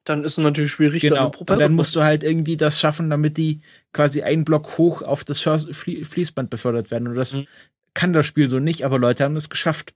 dann 0.03 0.23
ist 0.23 0.33
es 0.33 0.37
natürlich 0.37 0.71
schwierig. 0.71 1.01
Genau. 1.01 1.31
Und 1.37 1.59
dann 1.59 1.73
musst 1.73 1.95
du 1.95 2.01
halt 2.01 2.23
irgendwie 2.23 2.57
das 2.57 2.79
schaffen, 2.79 3.09
damit 3.09 3.37
die 3.37 3.61
quasi 3.93 4.23
einen 4.23 4.43
Block 4.43 4.77
hoch 4.77 5.01
auf 5.01 5.23
das 5.23 5.41
Fließband 5.41 6.49
befördert 6.49 6.91
werden. 6.91 7.07
Und 7.07 7.15
das 7.15 7.35
mhm. 7.35 7.47
kann 7.93 8.13
das 8.13 8.25
Spiel 8.25 8.47
so 8.47 8.59
nicht, 8.59 8.83
aber 8.83 8.97
Leute 8.97 9.23
haben 9.23 9.35
es 9.35 9.49
geschafft. 9.49 9.93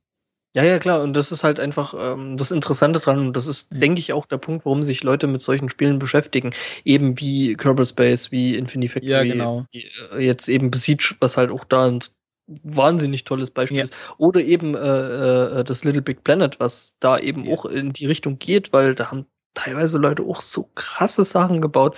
Ja, 0.56 0.64
ja, 0.64 0.80
klar. 0.80 1.02
Und 1.02 1.14
das 1.14 1.34
ist 1.34 1.44
halt 1.44 1.60
einfach 1.60 1.94
ähm, 2.00 2.38
das 2.38 2.52
Interessante 2.52 3.00
dran. 3.00 3.20
Und 3.20 3.36
das 3.36 3.46
ist, 3.46 3.74
ja. 3.74 3.80
denke 3.80 4.00
ich, 4.00 4.14
auch 4.14 4.26
der 4.26 4.38
Punkt, 4.38 4.66
warum 4.66 4.84
sich 4.84 5.04
Leute 5.04 5.28
mit 5.28 5.42
solchen 5.42 5.70
Spielen 5.70 6.00
beschäftigen. 6.00 6.52
Eben 6.86 7.20
wie 7.20 7.56
Kerbal 7.56 7.86
Space, 7.86 8.32
wie 8.32 8.56
Infinity 8.56 8.88
Factory. 8.88 9.12
Ja, 9.12 9.24
genau. 9.24 9.66
Äh, 9.74 10.24
jetzt 10.24 10.48
eben 10.48 10.72
Besiege, 10.72 11.16
was 11.20 11.36
halt 11.36 11.52
auch 11.52 11.66
da 11.66 11.88
ein 11.88 12.00
wahnsinnig 12.48 13.26
tolles 13.26 13.52
Beispiel 13.52 13.80
ja. 13.80 13.84
ist. 13.84 13.94
Oder 14.18 14.40
eben 14.42 14.76
äh, 14.76 15.60
äh, 15.60 15.64
das 15.66 15.84
Little 15.84 16.02
Big 16.02 16.24
Planet, 16.24 16.58
was 16.60 16.94
da 17.02 17.18
eben 17.18 17.44
ja. 17.44 17.54
auch 17.54 17.66
in 17.66 17.92
die 17.92 18.06
Richtung 18.06 18.40
geht, 18.40 18.72
weil 18.72 18.96
da 18.96 19.12
haben 19.12 19.26
teilweise 19.56 19.98
Leute 19.98 20.24
auch 20.24 20.42
so 20.42 20.70
krasse 20.76 21.24
Sachen 21.24 21.62
gebaut. 21.62 21.98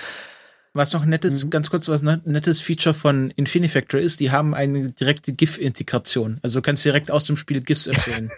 Was 0.74 0.94
noch 0.94 1.06
nettes, 1.06 1.44
mhm. 1.44 1.50
ganz 1.50 1.70
kurz, 1.70 1.90
was 1.90 2.02
nettes 2.02 2.62
Feature 2.62 2.94
von 2.94 3.32
Infinifactor 3.32 4.00
ist, 4.00 4.20
die 4.20 4.32
haben 4.32 4.54
eine 4.54 4.92
direkte 4.92 5.34
GIF-Integration. 5.34 6.40
Also 6.44 6.60
du 6.60 6.62
kannst 6.62 6.86
direkt 6.86 7.12
aus 7.12 7.26
dem 7.26 7.36
Spiel 7.36 7.62
GIFs 7.62 7.88
erstellen. 7.88 8.32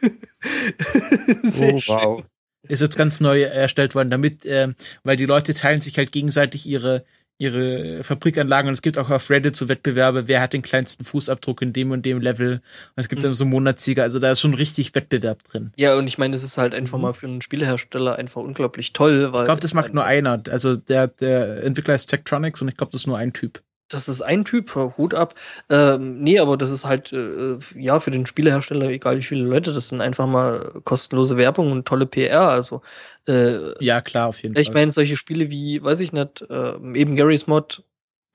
oh, 0.02 1.80
wow. 1.86 2.24
Ist 2.68 2.80
jetzt 2.80 2.96
ganz 2.96 3.20
neu 3.20 3.42
erstellt 3.42 3.94
worden, 3.94 4.10
damit, 4.10 4.46
äh, 4.46 4.72
weil 5.04 5.16
die 5.16 5.26
Leute 5.26 5.52
teilen 5.52 5.80
sich 5.80 5.98
halt 5.98 6.12
gegenseitig 6.12 6.66
ihre 6.66 7.04
ihre 7.42 8.04
Fabrikanlagen 8.04 8.68
und 8.68 8.74
es 8.74 8.82
gibt 8.82 8.96
auch 8.98 9.10
auf 9.10 9.28
Reddit 9.28 9.56
so 9.56 9.68
Wettbewerbe, 9.68 10.28
wer 10.28 10.40
hat 10.40 10.52
den 10.52 10.62
kleinsten 10.62 11.04
Fußabdruck 11.04 11.60
in 11.60 11.72
dem 11.72 11.90
und 11.90 12.06
dem 12.06 12.20
Level. 12.20 12.52
Und 12.54 12.60
es 13.00 13.08
gibt 13.08 13.22
mhm. 13.22 13.26
dann 13.26 13.34
so 13.34 13.44
Monatssieger, 13.44 14.04
also 14.04 14.20
da 14.20 14.30
ist 14.30 14.40
schon 14.40 14.54
richtig 14.54 14.94
Wettbewerb 14.94 15.42
drin. 15.42 15.72
Ja, 15.76 15.96
und 15.96 16.06
ich 16.06 16.18
meine, 16.18 16.32
das 16.32 16.44
ist 16.44 16.56
halt 16.56 16.72
einfach 16.72 16.98
mhm. 16.98 17.02
mal 17.02 17.12
für 17.12 17.26
einen 17.26 17.42
Spielehersteller 17.42 18.16
einfach 18.16 18.40
unglaublich 18.40 18.92
toll, 18.92 19.32
weil. 19.32 19.40
Ich 19.40 19.46
glaube, 19.46 19.60
das 19.60 19.74
macht 19.74 19.92
nur 19.92 20.04
einer. 20.04 20.40
Also 20.50 20.76
der, 20.76 21.08
der 21.08 21.64
Entwickler 21.64 21.96
ist 21.96 22.06
Tektronics 22.06 22.62
und 22.62 22.68
ich 22.68 22.76
glaube, 22.76 22.92
das 22.92 23.02
ist 23.02 23.06
nur 23.06 23.18
ein 23.18 23.32
Typ 23.32 23.60
das 23.92 24.08
ist 24.08 24.22
ein 24.22 24.44
Typ, 24.44 24.74
Hut 24.74 25.14
ab. 25.14 25.34
Ähm, 25.70 26.20
nee, 26.20 26.38
aber 26.38 26.56
das 26.56 26.70
ist 26.70 26.84
halt, 26.84 27.12
äh, 27.12 27.58
ja, 27.76 28.00
für 28.00 28.10
den 28.10 28.26
Spielehersteller, 28.26 28.88
egal 28.88 29.18
wie 29.18 29.22
viele 29.22 29.44
Leute, 29.44 29.72
das 29.72 29.88
sind 29.88 30.00
einfach 30.00 30.26
mal 30.26 30.80
kostenlose 30.84 31.36
Werbung 31.36 31.72
und 31.72 31.86
tolle 31.86 32.06
PR. 32.06 32.48
Also, 32.48 32.82
äh, 33.28 33.84
ja, 33.84 34.00
klar, 34.00 34.28
auf 34.28 34.42
jeden 34.42 34.54
ich 34.54 34.66
Fall. 34.66 34.72
Ich 34.72 34.74
meine, 34.74 34.90
solche 34.90 35.16
Spiele 35.16 35.50
wie, 35.50 35.82
weiß 35.82 36.00
ich 36.00 36.12
nicht, 36.12 36.42
äh, 36.48 36.74
eben 36.94 37.16
Gary's 37.16 37.46
Mod 37.46 37.84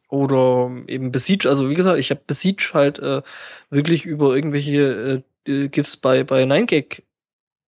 oder 0.10 0.72
eben 0.88 1.12
Besiege, 1.12 1.50
also 1.50 1.70
wie 1.70 1.76
gesagt, 1.76 2.00
ich 2.00 2.12
habe 2.12 2.22
Besiege 2.26 2.70
halt 2.74 3.00
äh, 3.00 3.22
wirklich 3.70 4.06
über 4.06 4.36
irgendwelche 4.36 5.24
äh, 5.46 5.68
GIFs 5.68 5.98
bei, 5.98 6.24
bei 6.24 6.44
9gag 6.44 7.04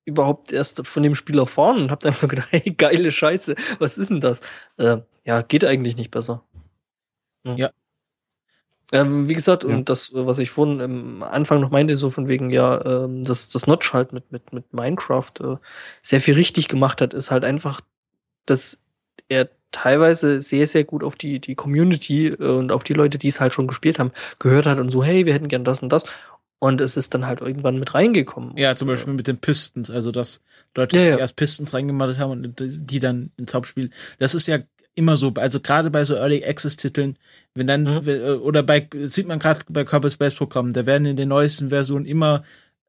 überhaupt 0.06 0.52
erst 0.52 0.86
von 0.86 1.04
dem 1.04 1.16
Spiel 1.16 1.40
erfahren 1.40 1.78
und 1.78 1.92
habe 1.92 2.02
dann 2.04 2.14
so 2.14 2.28
gedacht, 2.28 2.48
hey, 2.52 2.74
geile 2.78 3.12
Scheiße, 3.12 3.56
was 3.78 3.98
ist 3.98 4.10
denn 4.10 4.22
das? 4.22 4.42
Äh, 4.78 4.98
ja, 5.26 5.42
geht 5.42 5.64
eigentlich 5.64 5.96
nicht 5.96 6.12
besser. 6.12 6.44
Ja. 7.44 7.72
Ähm, 8.92 9.30
wie 9.30 9.36
gesagt, 9.36 9.64
ja. 9.64 9.70
und 9.70 9.90
das, 9.90 10.12
was 10.14 10.40
ich 10.40 10.50
vorhin 10.50 10.82
am 10.82 11.24
Anfang 11.24 11.62
noch 11.62 11.70
meinte, 11.70 11.96
so 11.96 12.10
von 12.10 12.28
wegen, 12.28 12.50
ja, 12.50 12.84
ähm, 12.86 13.24
dass 13.24 13.50
das 13.50 13.68
Notch 13.68 13.94
halt 13.94 14.14
mit, 14.14 14.32
mit, 14.32 14.52
mit 14.52 14.74
Minecraft 14.74 15.32
äh, 15.42 15.56
sehr 16.02 16.22
viel 16.22 16.34
richtig 16.34 16.68
gemacht 16.68 17.02
hat, 17.02 17.14
ist 17.14 17.30
halt 17.30 17.44
einfach, 17.44 17.82
dass 18.46 18.80
er 19.28 19.50
teilweise 19.72 20.42
sehr, 20.42 20.66
sehr 20.66 20.84
gut 20.84 21.04
auf 21.04 21.16
die, 21.16 21.40
die 21.40 21.54
Community 21.54 22.28
äh, 22.28 22.36
und 22.36 22.72
auf 22.72 22.84
die 22.84 22.94
Leute, 22.94 23.20
die 23.20 23.28
es 23.28 23.40
halt 23.40 23.54
schon 23.54 23.68
gespielt 23.68 24.00
haben, 24.00 24.12
gehört 24.40 24.66
hat 24.66 24.80
und 24.80 24.90
so, 24.90 25.04
hey, 25.04 25.26
wir 25.26 25.34
hätten 25.34 25.50
gern 25.50 25.64
das 25.64 25.84
und 25.84 25.90
das. 25.90 26.06
Und 26.62 26.82
es 26.82 26.98
ist 26.98 27.14
dann 27.14 27.26
halt 27.26 27.40
irgendwann 27.40 27.80
mit 27.80 27.94
reingekommen. 27.94 28.58
Ja, 28.58 28.76
zum 28.76 28.90
Beispiel 28.90 29.14
mit 29.14 29.28
den 29.28 29.38
Pistons, 29.38 29.90
also 29.90 30.12
dass 30.12 30.42
Leute, 30.76 30.98
ja, 30.98 31.04
ja. 31.04 31.16
die 31.16 31.22
erst 31.22 31.38
Pistons 31.38 31.74
reingemacht 31.74 32.18
haben 32.18 32.32
und 32.32 32.56
die 32.60 33.00
dann 33.00 33.32
ins 33.38 33.54
Hauptspiel. 33.54 33.92
Das 34.18 34.36
ist 34.36 34.48
ja 34.48 34.60
immer 35.00 35.18
so, 35.18 35.34
also 35.36 35.60
gerade 35.60 35.90
bei 35.90 36.04
so 36.06 36.16
Early 36.16 36.44
Access 36.46 36.76
Titeln, 36.76 37.18
wenn 37.56 37.68
dann 37.68 37.84
mhm. 37.84 38.08
Äh, 38.08 38.32
oder 38.34 38.62
bei 38.62 38.88
sieht 39.06 39.28
man 39.28 39.40
gerade 39.40 39.62
bei 39.70 39.86
Kerbal 39.86 40.12
Space 40.12 40.36
Programmen, 40.36 40.74
da 40.74 40.86
werden 40.86 41.08
in 41.08 41.18
den 41.18 41.30
neuesten 41.30 41.70
Versionen 41.70 42.06
immer 42.06 42.44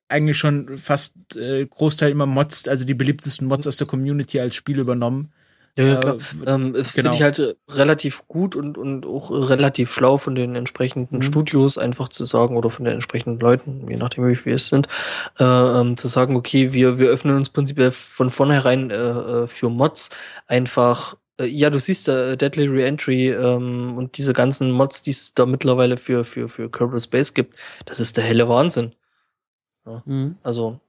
eigentlich 0.09 0.37
schon 0.37 0.77
fast 0.77 1.15
äh, 1.37 1.65
Großteil 1.67 2.11
immer 2.11 2.27
Mods, 2.27 2.69
also 2.69 2.85
die 2.85 2.95
beliebtesten 2.95 3.47
Mods 3.47 3.67
aus 3.67 3.77
der 3.77 3.87
Community 3.87 4.41
als 4.41 4.57
Spiel 4.57 4.81
übernommen. 4.81 5.33
Ja, 5.77 5.85
ja 5.85 6.01
klar. 6.01 6.17
Äh, 6.17 6.51
ähm, 6.51 6.73
genau. 6.73 6.85
Finde 6.85 7.15
ich 7.15 7.23
halt 7.23 7.39
äh, 7.39 7.55
relativ 7.69 8.27
gut 8.27 8.57
und, 8.57 8.77
und 8.77 9.07
auch 9.07 9.31
relativ 9.31 9.93
schlau 9.93 10.19
von 10.19 10.35
den 10.35 10.57
entsprechenden 10.57 11.19
mhm. 11.19 11.23
Studios 11.23 11.79
einfach 11.79 12.09
zu 12.09 12.25
sagen 12.25 12.57
oder 12.57 12.71
von 12.71 12.85
den 12.85 12.95
entsprechenden 12.95 13.39
Leuten, 13.39 13.87
je 13.89 13.97
nachdem 13.97 14.27
wie 14.27 14.37
viele 14.37 14.57
es 14.57 14.69
sind, 14.69 14.89
äh, 15.39 15.45
ähm, 15.45 15.97
zu 15.97 16.09
sagen, 16.09 16.37
okay, 16.37 16.73
wir, 16.73 16.99
wir 16.99 17.09
öffnen 17.09 17.37
uns 17.37 17.51
prinzipiell 17.51 17.93
von 17.93 18.31
vornherein 18.31 18.91
äh, 18.91 19.47
für 19.47 19.71
Mods 19.71 20.11
einfach 20.49 21.15
äh, 21.15 21.17
ja, 21.47 21.71
du 21.71 21.79
siehst 21.79 22.09
äh, 22.09 22.37
Deadly 22.37 22.67
Reentry 22.67 23.31
ähm, 23.31 23.97
und 23.97 24.17
diese 24.19 24.33
ganzen 24.33 24.71
Mods, 24.71 25.03
die 25.03 25.11
es 25.11 25.33
da 25.35 25.47
mittlerweile 25.47 25.97
für, 25.97 26.25
für, 26.25 26.49
für 26.49 26.71
Kerbal 26.71 27.01
Space 27.01 27.35
gibt, 27.35 27.57
das 27.87 28.01
ist 28.01 28.17
der 28.17 28.25
helle 28.25 28.49
Wahnsinn. 28.49 28.95
Ja. 29.87 30.03
Mhm. 30.05 30.37
Also, 30.43 30.81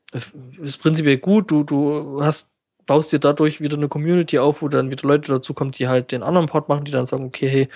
ist 0.62 0.82
prinzipiell 0.82 1.18
gut, 1.18 1.52
du, 1.52 1.64
du 1.64 2.24
hast, 2.24 2.50
baust 2.86 3.12
dir 3.12 3.20
dadurch 3.20 3.62
wieder 3.62 3.78
eine 3.78 3.88
Community 3.88 4.40
auf, 4.40 4.62
wo 4.62 4.68
dann 4.68 4.90
wieder 4.90 5.08
Leute 5.08 5.32
dazu 5.32 5.54
kommen, 5.54 5.72
die 5.72 5.88
halt 5.88 6.12
den 6.12 6.24
anderen 6.24 6.48
Part 6.48 6.68
machen, 6.70 6.86
die 6.86 6.92
dann 6.92 7.06
sagen, 7.06 7.26
okay, 7.26 7.48
hey, 7.48 7.70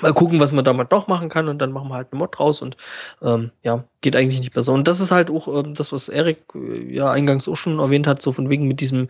mal 0.00 0.14
gucken, 0.14 0.40
was 0.40 0.52
man 0.52 0.64
damit 0.64 0.90
noch 0.90 1.08
machen 1.08 1.28
kann 1.28 1.48
und 1.48 1.58
dann 1.58 1.72
machen 1.72 1.88
wir 1.88 1.94
halt 1.94 2.12
einen 2.12 2.18
Mod 2.18 2.38
raus 2.38 2.62
und 2.62 2.76
ähm, 3.22 3.50
ja, 3.62 3.84
geht 4.00 4.16
eigentlich 4.16 4.40
nicht 4.40 4.52
besser. 4.52 4.72
Und 4.72 4.86
das 4.86 5.00
ist 5.00 5.10
halt 5.10 5.30
auch 5.30 5.48
ähm, 5.48 5.74
das, 5.74 5.92
was 5.92 6.08
Erik 6.08 6.44
äh, 6.54 6.94
ja 6.94 7.10
eingangs 7.10 7.48
auch 7.48 7.56
schon 7.56 7.78
erwähnt 7.78 8.06
hat, 8.06 8.22
so 8.22 8.32
von 8.32 8.48
wegen 8.48 8.68
mit 8.68 8.80
diesem 8.80 9.08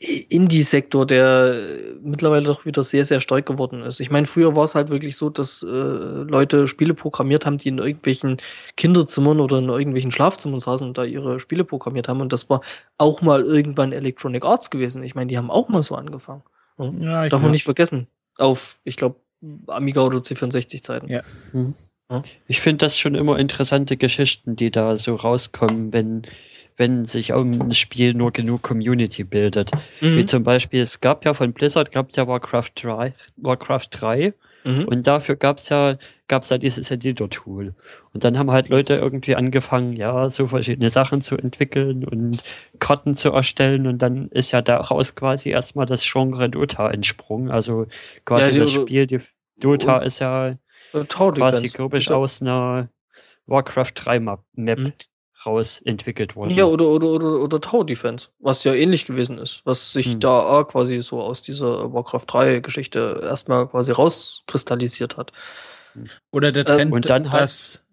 Indie-Sektor, 0.00 1.06
der 1.06 1.60
mittlerweile 2.00 2.44
doch 2.44 2.64
wieder 2.64 2.84
sehr, 2.84 3.04
sehr 3.04 3.20
stark 3.20 3.46
geworden 3.46 3.82
ist. 3.82 3.98
Ich 3.98 4.10
meine, 4.10 4.28
früher 4.28 4.54
war 4.54 4.64
es 4.64 4.76
halt 4.76 4.90
wirklich 4.90 5.16
so, 5.16 5.28
dass 5.28 5.64
äh, 5.64 5.66
Leute 5.66 6.68
Spiele 6.68 6.94
programmiert 6.94 7.44
haben, 7.44 7.58
die 7.58 7.68
in 7.68 7.78
irgendwelchen 7.78 8.36
Kinderzimmern 8.76 9.40
oder 9.40 9.58
in 9.58 9.68
irgendwelchen 9.68 10.12
Schlafzimmern 10.12 10.60
saßen 10.60 10.86
und 10.86 10.96
da 10.96 11.02
ihre 11.02 11.40
Spiele 11.40 11.64
programmiert 11.64 12.06
haben. 12.06 12.20
Und 12.20 12.32
das 12.32 12.48
war 12.48 12.60
auch 12.96 13.22
mal 13.22 13.42
irgendwann 13.42 13.90
Electronic 13.90 14.44
Arts 14.44 14.70
gewesen. 14.70 15.02
Ich 15.02 15.16
meine, 15.16 15.28
die 15.28 15.36
haben 15.36 15.50
auch 15.50 15.68
mal 15.68 15.82
so 15.82 15.96
angefangen. 15.96 16.42
Ja, 16.78 17.28
Darf 17.28 17.42
man 17.42 17.50
nicht 17.50 17.64
vergessen. 17.64 18.06
Auf, 18.36 18.80
ich 18.84 18.96
glaube, 18.96 19.16
Amiga 19.66 20.02
oder 20.02 20.18
C64-Zeiten. 20.18 21.08
Ja. 21.08 21.22
Mhm. 21.52 21.74
Ich 22.46 22.60
finde 22.60 22.86
das 22.86 22.96
schon 22.96 23.14
immer 23.14 23.38
interessante 23.38 23.96
Geschichten, 23.96 24.56
die 24.56 24.70
da 24.70 24.96
so 24.96 25.14
rauskommen, 25.16 25.92
wenn 25.92 26.22
wenn 26.78 27.04
sich 27.04 27.32
um 27.32 27.60
ein 27.60 27.74
Spiel 27.74 28.14
nur 28.14 28.32
genug 28.32 28.62
Community 28.62 29.24
bildet. 29.24 29.72
Mhm. 30.00 30.16
Wie 30.16 30.24
zum 30.24 30.44
Beispiel, 30.44 30.80
es 30.80 31.00
gab 31.00 31.24
ja 31.24 31.34
von 31.34 31.52
Blizzard, 31.52 31.90
gab 31.90 32.10
es 32.10 32.16
ja 32.16 32.26
Warcraft 32.26 32.70
3, 32.76 33.12
Warcraft 33.36 33.88
3 33.90 34.32
mhm. 34.64 34.84
und 34.84 35.06
dafür 35.06 35.34
gab 35.34 35.58
es 35.58 35.68
ja, 35.68 35.98
gab's 36.28 36.50
ja 36.50 36.58
dieses 36.58 36.90
Editor-Tool. 36.92 37.74
Und 38.14 38.24
dann 38.24 38.38
haben 38.38 38.52
halt 38.52 38.68
Leute 38.68 38.94
irgendwie 38.94 39.34
angefangen, 39.34 39.94
ja, 39.94 40.30
so 40.30 40.46
verschiedene 40.46 40.90
Sachen 40.90 41.20
zu 41.20 41.36
entwickeln 41.36 42.04
und 42.04 42.44
Karten 42.78 43.16
zu 43.16 43.32
erstellen 43.32 43.88
und 43.88 43.98
dann 43.98 44.28
ist 44.28 44.52
ja 44.52 44.62
daraus 44.62 45.16
quasi 45.16 45.50
erstmal 45.50 45.86
das 45.86 46.08
Genre 46.08 46.48
Dota 46.48 46.90
entsprungen. 46.90 47.50
Also 47.50 47.86
quasi 48.24 48.56
ja, 48.56 48.64
das 48.64 48.72
Spiel, 48.72 49.08
die 49.08 49.20
Dota 49.58 49.98
ist 49.98 50.20
ja 50.20 50.54
quasi, 51.08 51.68
glaube 51.68 51.98
ich, 51.98 52.08
aus 52.12 52.40
einer 52.40 52.88
Warcraft 53.46 53.92
3 53.96 54.20
Map. 54.20 54.40
Mhm 54.54 54.92
raus 55.46 55.80
entwickelt 55.84 56.36
worden. 56.36 56.54
Ja, 56.54 56.64
oder, 56.64 56.86
oder, 56.86 57.08
oder, 57.08 57.40
oder 57.40 57.60
Tower 57.60 57.86
Defense, 57.86 58.28
was 58.38 58.64
ja 58.64 58.74
ähnlich 58.74 59.04
gewesen 59.04 59.38
ist, 59.38 59.62
was 59.64 59.92
sich 59.92 60.12
hm. 60.12 60.20
da 60.20 60.64
quasi 60.68 61.00
so 61.02 61.20
aus 61.20 61.42
dieser 61.42 61.92
Warcraft 61.92 62.24
3 62.26 62.60
Geschichte 62.60 63.20
erstmal 63.22 63.68
quasi 63.68 63.92
rauskristallisiert 63.92 65.16
hat. 65.16 65.32
Oder 66.30 66.52
der 66.52 66.64
Trend, 66.64 66.94
äh, 66.94 67.00
dann 67.00 67.24
dass, 67.24 67.84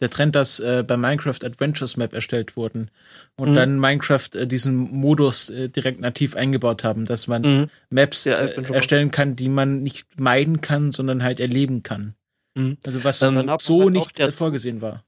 der 0.00 0.10
Trend, 0.10 0.34
dass 0.34 0.60
äh, 0.60 0.84
bei 0.86 0.96
Minecraft 0.96 1.44
Adventures 1.44 1.96
Map 1.96 2.12
erstellt 2.12 2.56
wurden 2.56 2.90
und 3.36 3.50
mhm. 3.50 3.54
dann 3.54 3.80
Minecraft 3.80 4.28
äh, 4.34 4.46
diesen 4.46 4.76
Modus 4.76 5.50
äh, 5.50 5.68
direkt 5.68 6.00
nativ 6.00 6.36
eingebaut 6.36 6.84
haben, 6.84 7.06
dass 7.06 7.26
man 7.28 7.42
mhm. 7.42 7.70
Maps 7.90 8.24
ja, 8.24 8.36
äh, 8.36 8.72
erstellen 8.72 9.10
kann, 9.10 9.36
die 9.36 9.48
man 9.48 9.82
nicht 9.82 10.20
meiden 10.20 10.60
kann, 10.60 10.92
sondern 10.92 11.22
halt 11.22 11.40
erleben 11.40 11.82
kann. 11.82 12.14
Mhm. 12.54 12.78
Also 12.84 13.04
was 13.04 13.22
ähm, 13.22 13.50
so 13.58 13.88
nicht 13.88 14.20
vorgesehen 14.32 14.80
war 14.80 15.05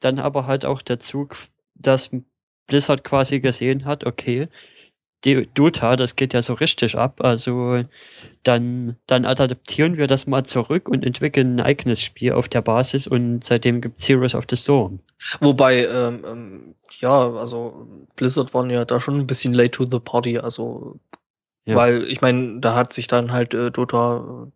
dann 0.00 0.18
aber 0.18 0.46
halt 0.46 0.64
auch 0.64 0.82
der 0.82 0.98
Zug, 0.98 1.36
dass 1.74 2.10
Blizzard 2.66 3.04
quasi 3.04 3.40
gesehen 3.40 3.84
hat, 3.84 4.04
okay, 4.04 4.48
die 5.24 5.48
Dota, 5.54 5.96
das 5.96 6.16
geht 6.16 6.34
ja 6.34 6.42
so 6.42 6.52
richtig 6.54 6.96
ab, 6.96 7.22
also 7.22 7.82
dann, 8.42 8.96
dann 9.06 9.24
adaptieren 9.24 9.96
wir 9.96 10.06
das 10.06 10.26
mal 10.26 10.44
zurück 10.44 10.88
und 10.88 11.04
entwickeln 11.04 11.56
ein 11.56 11.60
eigenes 11.64 12.02
Spiel 12.02 12.32
auf 12.32 12.48
der 12.48 12.60
Basis 12.60 13.06
und 13.06 13.42
seitdem 13.42 13.80
gibt 13.80 14.00
es 14.00 14.08
Heroes 14.08 14.34
of 14.34 14.44
the 14.50 14.56
Storm. 14.56 15.00
Wobei, 15.40 15.86
ähm, 15.86 16.24
ähm, 16.30 16.74
ja, 17.00 17.30
also 17.32 17.88
Blizzard 18.16 18.52
waren 18.52 18.68
ja 18.68 18.84
da 18.84 19.00
schon 19.00 19.18
ein 19.18 19.26
bisschen 19.26 19.54
late 19.54 19.70
to 19.70 19.86
the 19.86 19.98
party, 19.98 20.38
also 20.38 20.98
ja. 21.64 21.74
weil 21.74 22.04
ich 22.04 22.20
meine, 22.20 22.60
da 22.60 22.74
hat 22.74 22.92
sich 22.92 23.06
dann 23.06 23.32
halt 23.32 23.54
äh, 23.54 23.70
Dota 23.70 24.48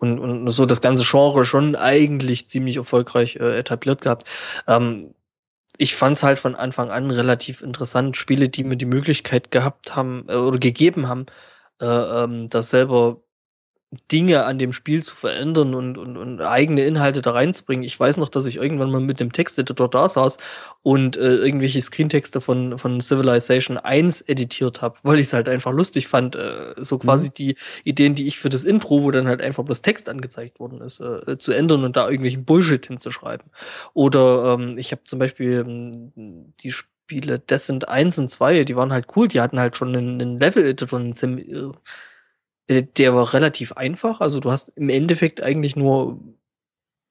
und, 0.00 0.18
und 0.18 0.48
so 0.48 0.66
das 0.66 0.80
ganze 0.80 1.04
Genre 1.04 1.44
schon 1.44 1.76
eigentlich 1.76 2.48
ziemlich 2.48 2.76
erfolgreich 2.76 3.36
äh, 3.36 3.58
etabliert 3.58 4.00
gehabt. 4.00 4.24
Ähm, 4.66 5.14
ich 5.78 5.94
fand 5.96 6.16
es 6.16 6.22
halt 6.22 6.38
von 6.38 6.54
Anfang 6.56 6.90
an 6.90 7.10
relativ 7.10 7.62
interessant, 7.62 8.16
Spiele, 8.16 8.48
die 8.48 8.64
mir 8.64 8.76
die 8.76 8.86
Möglichkeit 8.86 9.50
gehabt 9.50 9.96
haben 9.96 10.26
äh, 10.28 10.36
oder 10.36 10.58
gegeben 10.58 11.08
haben, 11.08 11.26
äh, 11.80 11.86
ähm, 11.86 12.48
das 12.50 12.70
selber 12.70 13.22
Dinge 14.12 14.44
an 14.44 14.58
dem 14.58 14.72
Spiel 14.72 15.02
zu 15.02 15.16
verändern 15.16 15.74
und, 15.74 15.98
und, 15.98 16.16
und 16.16 16.40
eigene 16.40 16.84
Inhalte 16.84 17.22
da 17.22 17.32
reinzubringen. 17.32 17.84
Ich 17.84 17.98
weiß 17.98 18.18
noch, 18.18 18.28
dass 18.28 18.46
ich 18.46 18.56
irgendwann 18.56 18.92
mal 18.92 19.00
mit 19.00 19.18
dem 19.18 19.32
Texteditor 19.32 19.90
da 19.90 20.08
saß 20.08 20.38
und 20.82 21.16
äh, 21.16 21.36
irgendwelche 21.36 21.80
Screentexte 21.80 22.40
von, 22.40 22.78
von 22.78 23.00
Civilization 23.00 23.78
1 23.78 24.20
editiert 24.22 24.80
habe, 24.80 24.98
weil 25.02 25.18
ich 25.18 25.26
es 25.26 25.32
halt 25.32 25.48
einfach 25.48 25.72
lustig 25.72 26.06
fand, 26.06 26.36
äh, 26.36 26.74
so 26.76 26.98
quasi 26.98 27.28
mhm. 27.28 27.34
die 27.34 27.56
Ideen, 27.82 28.14
die 28.14 28.28
ich 28.28 28.38
für 28.38 28.48
das 28.48 28.62
Intro, 28.62 29.02
wo 29.02 29.10
dann 29.10 29.26
halt 29.26 29.40
einfach 29.40 29.64
bloß 29.64 29.82
Text 29.82 30.08
angezeigt 30.08 30.60
worden 30.60 30.80
ist, 30.82 31.00
äh, 31.00 31.38
zu 31.38 31.50
ändern 31.50 31.82
und 31.82 31.96
da 31.96 32.04
irgendwelchen 32.04 32.44
Bullshit 32.44 32.86
hinzuschreiben. 32.86 33.50
Oder 33.92 34.54
ähm, 34.54 34.78
ich 34.78 34.92
habe 34.92 35.02
zum 35.02 35.18
Beispiel 35.18 35.64
ähm, 35.66 36.54
die 36.60 36.70
Spiele 36.70 37.40
Descent 37.40 37.88
1 37.88 38.18
und 38.18 38.30
2, 38.30 38.62
die 38.62 38.76
waren 38.76 38.92
halt 38.92 39.06
cool, 39.16 39.26
die 39.26 39.40
hatten 39.40 39.58
halt 39.58 39.76
schon 39.76 39.96
einen, 39.96 40.20
einen 40.20 40.38
Level-Editor, 40.38 41.00
einen 41.00 41.38
äh, 41.38 41.52
äh, 41.54 41.72
der 42.70 43.14
war 43.14 43.32
relativ 43.34 43.72
einfach. 43.72 44.20
Also 44.20 44.40
du 44.40 44.50
hast 44.50 44.70
im 44.76 44.88
Endeffekt 44.88 45.42
eigentlich 45.42 45.74
nur 45.76 46.20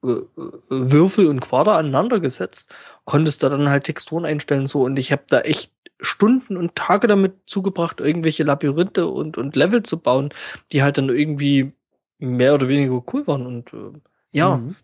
äh, 0.04 0.12
äh, 0.12 0.24
Würfel 0.70 1.28
und 1.28 1.42
Quader 1.42 1.74
aneinander 1.78 2.20
gesetzt, 2.20 2.74
konntest 3.06 3.44
da 3.44 3.50
dann 3.50 3.70
halt 3.70 3.84
Texturen 3.84 4.26
einstellen 4.26 4.68
so 4.68 4.84
und 4.84 4.98
ich 4.98 5.12
habe 5.12 5.24
da 5.28 5.42
echt 5.42 5.72
Stunden 6.02 6.56
und 6.56 6.76
Tage 6.76 7.08
damit 7.08 7.34
zugebracht, 7.46 8.00
irgendwelche 8.00 8.44
Labyrinthe 8.44 9.08
und, 9.08 9.38
und 9.38 9.58
Level 9.58 9.84
zu 9.84 10.00
bauen, 10.00 10.30
die 10.72 10.82
halt 10.82 10.98
dann 10.98 11.10
irgendwie 11.10 11.74
mehr 12.20 12.54
oder 12.54 12.70
weniger 12.70 13.04
cool 13.14 13.28
waren. 13.28 13.46
Und 13.46 13.74
äh, 13.74 14.00
ja, 14.32 14.56
Mhm. 14.58 14.76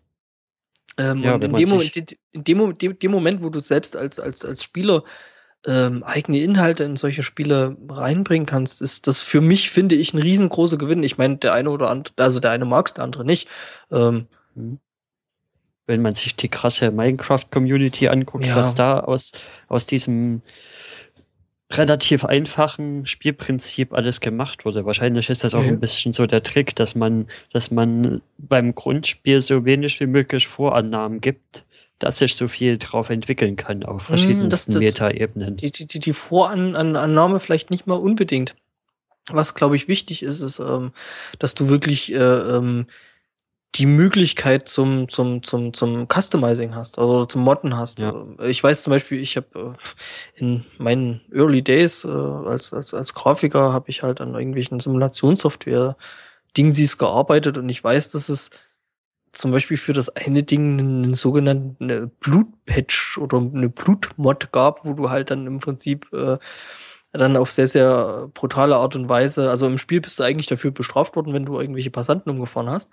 ähm, 0.98 1.22
Ja, 1.22 1.34
und 1.36 1.44
in 1.44 1.54
dem, 1.56 1.68
Moment, 1.70 1.96
in 2.32 2.44
dem, 2.44 2.58
Moment- 2.58 2.82
dem, 2.82 2.98
dem 2.98 3.10
Moment, 3.10 3.42
wo 3.42 3.48
du 3.48 3.60
selbst 3.60 3.96
als, 3.96 4.20
als, 4.20 4.44
als 4.44 4.62
Spieler 4.62 5.04
ähm, 5.66 6.02
eigene 6.04 6.38
Inhalte 6.38 6.84
in 6.84 6.96
solche 6.96 7.22
Spiele 7.22 7.76
reinbringen 7.88 8.46
kannst, 8.46 8.80
ist 8.80 9.06
das 9.06 9.20
für 9.20 9.40
mich, 9.40 9.70
finde 9.70 9.94
ich, 9.96 10.14
ein 10.14 10.18
riesengroßer 10.20 10.78
Gewinn. 10.78 11.02
Ich 11.02 11.18
meine, 11.18 11.36
der 11.38 11.52
eine 11.52 11.70
oder 11.70 11.90
andere, 11.90 12.14
also 12.18 12.40
der 12.40 12.52
eine 12.52 12.64
mag 12.64 12.86
es, 12.86 12.94
der 12.94 13.04
andere 13.04 13.24
nicht. 13.24 13.48
Ähm, 13.90 14.26
wenn 15.86 16.02
man 16.02 16.14
sich 16.14 16.34
die 16.36 16.48
krasse 16.48 16.90
Minecraft-Community 16.90 18.08
anguckt, 18.08 18.44
Ja. 18.44 18.56
was 18.56 18.74
da 18.74 19.00
aus, 19.00 19.32
aus 19.68 19.86
diesem 19.86 20.42
relativ 21.70 22.24
einfachen 22.24 23.06
Spielprinzip 23.06 23.92
alles 23.92 24.20
gemacht 24.20 24.64
wurde. 24.64 24.84
Wahrscheinlich 24.86 25.30
ist 25.30 25.42
das 25.42 25.54
auch 25.54 25.62
Ja. 25.62 25.68
ein 25.68 25.80
bisschen 25.80 26.12
so 26.12 26.26
der 26.26 26.42
Trick, 26.44 26.76
dass 26.76 26.94
man, 26.94 27.26
dass 27.52 27.70
man 27.72 28.22
beim 28.38 28.74
Grundspiel 28.74 29.42
so 29.42 29.64
wenig 29.64 29.98
wie 29.98 30.06
möglich 30.06 30.46
Vorannahmen 30.46 31.20
gibt, 31.20 31.64
dass 31.98 32.18
sich 32.18 32.36
so 32.36 32.48
viel 32.48 32.78
drauf 32.78 33.08
entwickeln 33.10 33.56
kann 33.56 33.82
auf 33.82 34.08
das- 34.08 34.68
Meta-Ebenen. 34.68 35.56
die, 35.56 35.70
die, 35.70 35.86
die, 35.86 35.98
die 35.98 36.12
Vorannahme 36.12 37.40
vielleicht 37.40 37.70
nicht 37.70 37.86
mal 37.86 37.94
unbedingt. 37.94 38.54
Was, 39.28 39.54
glaube 39.54 39.76
ich, 39.76 39.88
wichtig 39.88 40.22
ist, 40.22 40.40
ist, 40.40 40.58
ähm, 40.60 40.92
dass 41.38 41.54
du 41.54 41.68
wirklich 41.68 42.12
äh, 42.12 42.16
ähm, 42.18 42.86
die 43.74 43.86
Möglichkeit 43.86 44.68
zum, 44.68 45.08
zum, 45.08 45.42
zum, 45.42 45.74
zum 45.74 46.06
Customizing 46.08 46.74
hast, 46.74 46.98
also 46.98 47.24
zum 47.26 47.42
Modden 47.42 47.76
hast. 47.76 47.98
Ja. 48.00 48.14
Äh, 48.38 48.50
Ich 48.50 48.62
weiß 48.62 48.84
zum 48.84 48.92
Beispiel, 48.92 49.20
ich 49.20 49.36
habe 49.36 49.76
äh, 50.36 50.40
in 50.40 50.64
meinen 50.78 51.20
Early 51.32 51.62
Days 51.62 52.04
äh, 52.04 52.08
als, 52.08 52.72
als, 52.72 52.94
als 52.94 53.14
Grafiker 53.14 53.72
habe 53.72 53.90
ich 53.90 54.02
halt 54.02 54.20
an 54.20 54.34
irgendwelchen 54.34 54.80
Simulationssoftware 54.80 55.96
Dingsies 56.56 56.96
gearbeitet 56.96 57.58
und 57.58 57.68
ich 57.68 57.82
weiß, 57.82 58.08
dass 58.10 58.28
es 58.28 58.50
zum 59.36 59.50
Beispiel 59.50 59.76
für 59.76 59.92
das 59.92 60.08
eine 60.10 60.42
Ding 60.42 60.78
einen 60.78 61.14
sogenannten 61.14 61.90
äh, 61.90 62.06
Blutpatch 62.20 63.18
oder 63.18 63.38
eine 63.38 63.68
Blutmod 63.68 64.52
gab, 64.52 64.84
wo 64.84 64.94
du 64.94 65.10
halt 65.10 65.30
dann 65.30 65.46
im 65.46 65.60
Prinzip 65.60 66.12
äh, 66.12 66.38
dann 67.12 67.36
auf 67.36 67.50
sehr, 67.50 67.68
sehr 67.68 68.28
brutale 68.34 68.76
Art 68.76 68.96
und 68.96 69.08
Weise, 69.08 69.50
also 69.50 69.66
im 69.66 69.78
Spiel 69.78 70.00
bist 70.00 70.18
du 70.18 70.22
eigentlich 70.22 70.46
dafür 70.46 70.70
bestraft 70.70 71.16
worden, 71.16 71.32
wenn 71.32 71.46
du 71.46 71.58
irgendwelche 71.58 71.90
Passanten 71.90 72.30
umgefahren 72.30 72.70
hast. 72.70 72.90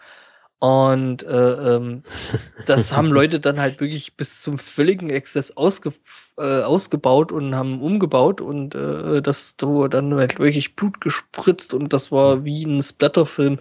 Und 0.59 1.23
äh, 1.23 1.75
ähm, 1.75 2.03
das 2.65 2.95
haben 2.95 3.11
Leute 3.11 3.39
dann 3.41 3.59
halt 3.59 3.81
wirklich 3.81 4.15
bis 4.15 4.41
zum 4.41 4.57
völligen 4.57 5.09
Exzess 5.09 5.57
ausge, 5.57 5.93
äh, 6.37 6.61
ausgebaut 6.61 7.33
und 7.33 7.55
haben 7.55 7.81
umgebaut 7.81 8.39
und 8.39 8.73
äh, 8.73 9.21
das 9.21 9.57
du 9.57 9.89
dann 9.89 10.13
halt 10.15 10.39
wirklich 10.39 10.75
Blut 10.75 11.01
gespritzt 11.01 11.73
und 11.73 11.91
das 11.91 12.11
war 12.13 12.45
wie 12.45 12.63
ein 12.63 12.81
Splatterfilm. 12.81 13.59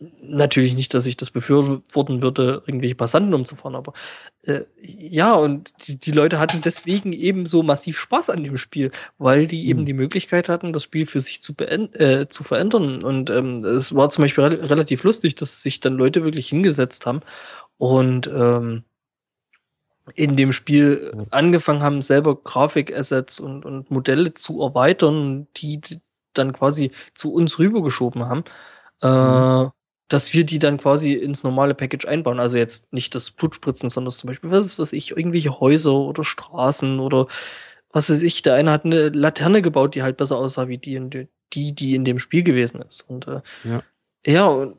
Natürlich 0.00 0.74
nicht, 0.74 0.92
dass 0.92 1.06
ich 1.06 1.16
das 1.16 1.30
befürworten 1.30 2.20
würde, 2.20 2.62
irgendwelche 2.66 2.96
Passanten 2.96 3.32
umzufahren, 3.32 3.76
aber 3.76 3.92
äh, 4.42 4.64
ja, 4.82 5.34
und 5.34 5.72
die, 5.86 5.98
die 5.98 6.10
Leute 6.10 6.38
hatten 6.40 6.62
deswegen 6.62 7.12
eben 7.12 7.46
so 7.46 7.62
massiv 7.62 7.98
Spaß 7.98 8.28
an 8.30 8.42
dem 8.42 8.58
Spiel, 8.58 8.90
weil 9.18 9.46
die 9.46 9.66
eben 9.68 9.80
Mhm. 9.80 9.86
die 9.86 9.92
Möglichkeit 9.92 10.48
hatten, 10.48 10.72
das 10.72 10.82
Spiel 10.82 11.06
für 11.06 11.20
sich 11.20 11.40
zu, 11.40 11.54
äh, 11.58 12.26
zu 12.28 12.42
verändern. 12.44 13.02
Und 13.04 13.30
ähm, 13.30 13.64
es 13.64 13.94
war 13.94 14.10
zum 14.10 14.22
Beispiel 14.22 14.44
re 14.44 14.68
relativ 14.70 15.04
lustig, 15.04 15.36
dass 15.36 15.62
sich 15.62 15.80
dann 15.80 15.94
Leute 15.94 16.24
wirklich 16.24 16.48
hingesetzt 16.48 17.06
haben 17.06 17.20
und 17.78 18.26
ähm, 18.26 18.84
in 20.14 20.36
dem 20.36 20.52
Spiel 20.52 21.12
angefangen 21.30 21.82
haben, 21.82 22.02
selber 22.02 22.36
Grafikassets 22.42 23.40
und, 23.40 23.64
und 23.64 23.90
Modelle 23.90 24.34
zu 24.34 24.60
erweitern, 24.62 25.46
die 25.56 25.80
dann 26.34 26.52
quasi 26.52 26.90
zu 27.14 27.32
uns 27.32 27.58
rübergeschoben 27.58 28.26
haben, 28.26 28.44
äh, 29.00 29.70
dass 30.08 30.34
wir 30.34 30.44
die 30.44 30.58
dann 30.58 30.78
quasi 30.78 31.14
ins 31.14 31.42
normale 31.42 31.74
Package 31.74 32.06
einbauen. 32.06 32.40
Also 32.40 32.56
jetzt 32.56 32.92
nicht 32.92 33.14
das 33.14 33.30
Blutspritzen, 33.30 33.90
sondern 33.90 34.12
zum 34.12 34.28
Beispiel, 34.28 34.50
was 34.50 34.66
ist, 34.66 34.78
was 34.78 34.92
ich, 34.92 35.12
irgendwelche 35.12 35.60
Häuser 35.60 35.94
oder 35.94 36.24
Straßen 36.24 37.00
oder 37.00 37.26
was 37.90 38.10
weiß 38.10 38.22
ich. 38.22 38.42
Der 38.42 38.54
eine 38.54 38.70
hat 38.70 38.84
eine 38.84 39.08
Laterne 39.08 39.62
gebaut, 39.62 39.94
die 39.94 40.02
halt 40.02 40.16
besser 40.16 40.36
aussah 40.36 40.68
wie 40.68 40.78
die, 40.78 41.28
die, 41.52 41.74
die 41.74 41.94
in 41.94 42.04
dem 42.04 42.18
Spiel 42.18 42.42
gewesen 42.42 42.82
ist. 42.82 43.02
Und 43.02 43.28
äh, 43.28 43.40
Ja. 43.64 43.82
ja, 44.26 44.46
und 44.46 44.76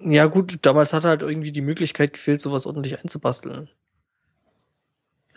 ja 0.00 0.26
gut, 0.26 0.58
damals 0.62 0.92
hat 0.92 1.04
halt 1.04 1.22
irgendwie 1.22 1.52
die 1.52 1.62
Möglichkeit 1.62 2.12
gefehlt, 2.12 2.40
sowas 2.40 2.66
ordentlich 2.66 3.00
einzubasteln. 3.00 3.70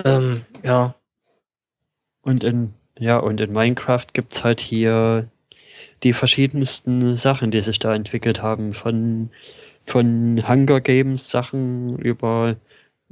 Ähm, 0.03 0.45
ja. 0.63 0.95
Und 2.21 2.43
in, 2.43 2.73
ja, 2.99 3.17
und 3.17 3.39
in 3.39 3.53
Minecraft 3.53 4.07
gibt's 4.11 4.43
halt 4.43 4.59
hier 4.59 5.29
die 6.03 6.13
verschiedensten 6.13 7.17
Sachen, 7.17 7.51
die 7.51 7.61
sich 7.61 7.79
da 7.79 7.93
entwickelt 7.93 8.41
haben. 8.41 8.73
Von, 8.73 9.29
von 9.85 10.47
Hunger 10.47 10.81
Games 10.81 11.29
Sachen 11.29 11.97
über 11.99 12.55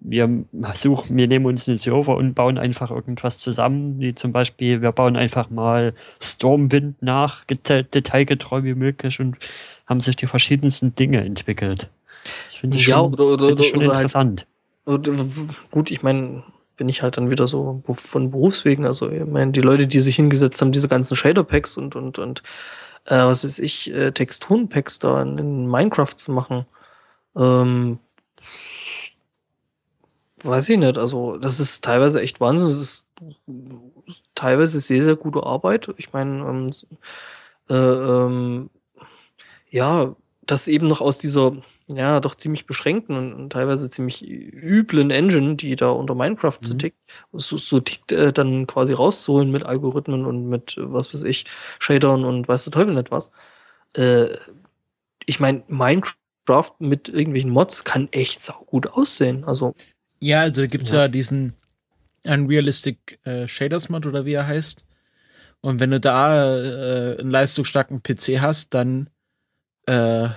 wir 0.02 0.46
suchen, 0.76 1.18
wir 1.18 1.28
nehmen 1.28 1.46
uns 1.46 1.68
einen 1.68 1.78
Server 1.78 2.16
und 2.16 2.34
bauen 2.34 2.58
einfach 2.58 2.90
irgendwas 2.90 3.38
zusammen, 3.38 4.00
wie 4.00 4.16
zum 4.16 4.32
Beispiel, 4.32 4.82
wir 4.82 4.94
bauen 4.94 5.18
einfach 5.18 5.50
mal 5.50 5.94
Stormwind 6.22 7.02
nach, 7.02 7.44
deta- 7.46 7.84
detailgetreu 7.84 8.64
wie 8.64 8.76
möglich 8.76 9.20
und 9.20 9.36
haben 9.88 10.00
sich 10.00 10.16
die 10.16 10.28
verschiedensten 10.28 10.96
Dinge 10.96 11.20
entwickelt. 11.26 11.90
Das 12.46 12.56
finde 12.56 12.78
ich 12.78 12.88
Ja, 12.88 13.00
schon, 13.00 13.14
oder- 13.14 13.26
oder- 13.26 13.48
finde 13.48 13.64
ich 13.64 13.70
schon 13.72 13.80
oder 13.80 13.88
halt- 13.90 13.98
interessant. 14.04 14.46
Äh, 14.88 14.98
gut, 15.70 15.92
ich 15.92 16.02
meine, 16.02 16.44
bin 16.80 16.88
ich 16.88 17.04
halt 17.04 17.18
dann 17.18 17.30
wieder 17.30 17.46
so 17.46 17.84
von 17.90 18.32
Berufswegen. 18.32 18.86
Also, 18.86 19.12
ich 19.12 19.26
meine, 19.26 19.52
die 19.52 19.60
Leute, 19.60 19.86
die 19.86 20.00
sich 20.00 20.16
hingesetzt 20.16 20.62
haben, 20.62 20.72
diese 20.72 20.88
ganzen 20.88 21.18
Shader-Packs 21.18 21.76
und, 21.78 21.94
und, 21.98 22.18
und, 22.18 22.42
äh, 23.06 23.18
was 23.18 23.44
weiß 23.44 23.60
ich, 23.60 23.94
äh, 23.94 24.14
Texturen-Packs 24.14 25.00
da 25.00 25.22
in, 25.22 25.38
in 25.38 25.68
Minecraft 25.68 26.16
zu 26.16 26.32
machen, 26.32 26.66
ähm, 27.36 28.00
weiß 30.44 30.70
ich 30.70 30.78
nicht. 30.78 30.98
Also, 30.98 31.36
das 31.38 31.60
ist 31.60 31.84
teilweise 31.84 32.22
echt 32.22 32.40
Wahnsinn. 32.40 32.70
Das 32.70 32.78
ist 32.78 33.06
teilweise 34.34 34.80
sehr, 34.80 35.04
sehr 35.04 35.18
gute 35.18 35.44
Arbeit. 35.44 35.94
Ich 35.98 36.14
meine, 36.14 36.40
ähm, 36.48 36.70
äh, 37.70 37.76
ähm, 37.76 38.70
ja, 39.70 40.16
das 40.52 40.68
eben 40.68 40.88
noch 40.88 41.00
aus 41.02 41.20
dieser, 41.20 41.58
ja, 41.88 42.20
doch 42.20 42.34
ziemlich 42.36 42.66
beschränkten 42.66 43.16
und, 43.16 43.34
und 43.34 43.50
teilweise 43.52 43.90
ziemlich 43.90 44.28
üblen 44.28 45.12
Engine, 45.12 45.56
die 45.56 45.76
da 45.76 45.90
unter 45.90 46.16
Minecraft 46.16 46.58
so 46.62 46.74
Mhm. 46.74 46.80
tickt, 46.80 46.98
so, 47.34 47.58
so 47.58 47.80
tickt, 47.80 48.12
äh, 48.12 48.34
dann 48.34 48.66
quasi 48.66 48.94
rauszuholen 48.94 49.52
mit 49.52 49.64
Algorithmen 49.64 50.26
und 50.26 50.48
mit, 50.50 50.76
was 50.80 51.14
weiß 51.14 51.24
ich, 51.24 51.46
Shadern 51.80 52.26
und 52.26 52.48
weiß 52.48 52.64
der 52.64 52.74
Teufel 52.74 52.94
nicht 52.96 53.12
was. 53.12 53.32
Äh, 53.94 54.30
ich 55.26 55.40
meine, 55.40 55.64
Minecraft 55.68 56.72
mit 56.80 57.10
irgendwelchen 57.10 57.52
Mods 57.52 57.84
kann 57.84 58.08
echt 58.12 58.42
saugut 58.42 58.88
aussehen. 58.88 59.44
Also, 59.44 59.76
Ja, 60.20 60.42
also 60.42 60.64
gibt 60.68 60.90
Ja. 60.90 61.02
ja. 61.02 61.08
diesen 61.08 61.54
Unrealistic 62.26 63.20
äh, 63.24 63.48
Shaders 63.48 63.90
Mod 63.90 64.06
oder 64.06 64.26
wie 64.26 64.34
er 64.34 64.48
heißt. 64.48 64.84
Und 65.62 65.80
wenn 65.80 65.92
du 65.92 66.00
da 66.00 66.58
äh, 66.58 67.20
einen 67.20 67.30
leistungsstarken 67.32 68.02
PC 68.02 68.40
hast, 68.42 68.74
dann 68.74 69.10
äh, 69.90 70.30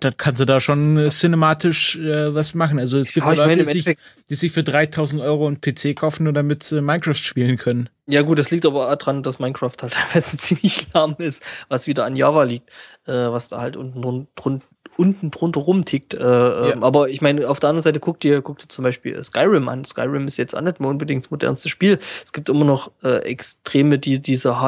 dann 0.00 0.16
kannst 0.16 0.40
du 0.40 0.44
da 0.44 0.60
schon 0.60 0.98
äh, 0.98 1.08
cinematisch 1.08 1.96
äh, 1.96 2.34
was 2.34 2.54
machen. 2.54 2.78
Also 2.78 2.98
es 2.98 3.12
gibt 3.12 3.26
ja, 3.26 3.32
ja 3.32 3.38
Leute, 3.38 3.48
meine, 3.48 3.62
die 3.64 3.80
sich, 3.80 3.96
die 4.28 4.34
sich 4.34 4.52
für 4.52 4.62
3000 4.62 5.22
Euro 5.22 5.46
einen 5.46 5.60
PC 5.60 5.96
kaufen, 5.96 6.24
nur 6.24 6.32
damit 6.32 6.62
sie 6.62 6.82
Minecraft 6.82 7.14
spielen 7.14 7.56
können. 7.56 7.88
Ja, 8.06 8.22
gut, 8.22 8.38
das 8.38 8.50
liegt 8.50 8.66
aber 8.66 8.90
auch 8.90 8.96
daran, 8.96 9.22
dass 9.22 9.38
Minecraft 9.38 9.72
halt 9.80 9.92
teilweise 9.94 10.36
ziemlich 10.36 10.86
lahm 10.92 11.16
ist, 11.18 11.42
was 11.68 11.86
wieder 11.86 12.04
an 12.04 12.16
Java 12.16 12.42
liegt, 12.42 12.68
äh, 13.06 13.12
was 13.12 13.48
da 13.48 13.60
halt 13.60 13.76
unten, 13.76 14.02
drun, 14.02 14.26
drun, 14.36 14.62
unten 14.98 15.30
drunter 15.30 15.60
rumtickt. 15.60 16.12
Äh, 16.12 16.18
ähm, 16.18 16.84
Aber 16.84 17.08
ich 17.08 17.22
meine, 17.22 17.48
auf 17.48 17.58
der 17.58 17.70
anderen 17.70 17.82
Seite 17.82 18.00
guckt 18.00 18.22
ihr, 18.24 18.42
guckt 18.42 18.64
ihr 18.64 18.68
zum 18.68 18.82
Beispiel 18.82 19.22
Skyrim 19.24 19.68
an. 19.68 19.84
Skyrim 19.86 20.26
ist 20.26 20.36
jetzt 20.36 20.54
auch 20.54 20.60
nicht 20.60 20.78
mehr 20.78 20.90
unbedingt 20.90 21.24
das 21.24 21.30
modernste 21.30 21.70
Spiel. 21.70 21.98
Es 22.24 22.32
gibt 22.32 22.50
immer 22.50 22.66
noch 22.66 22.92
äh, 23.02 23.18
Extreme, 23.22 23.98
die 23.98 24.20
diese 24.20 24.60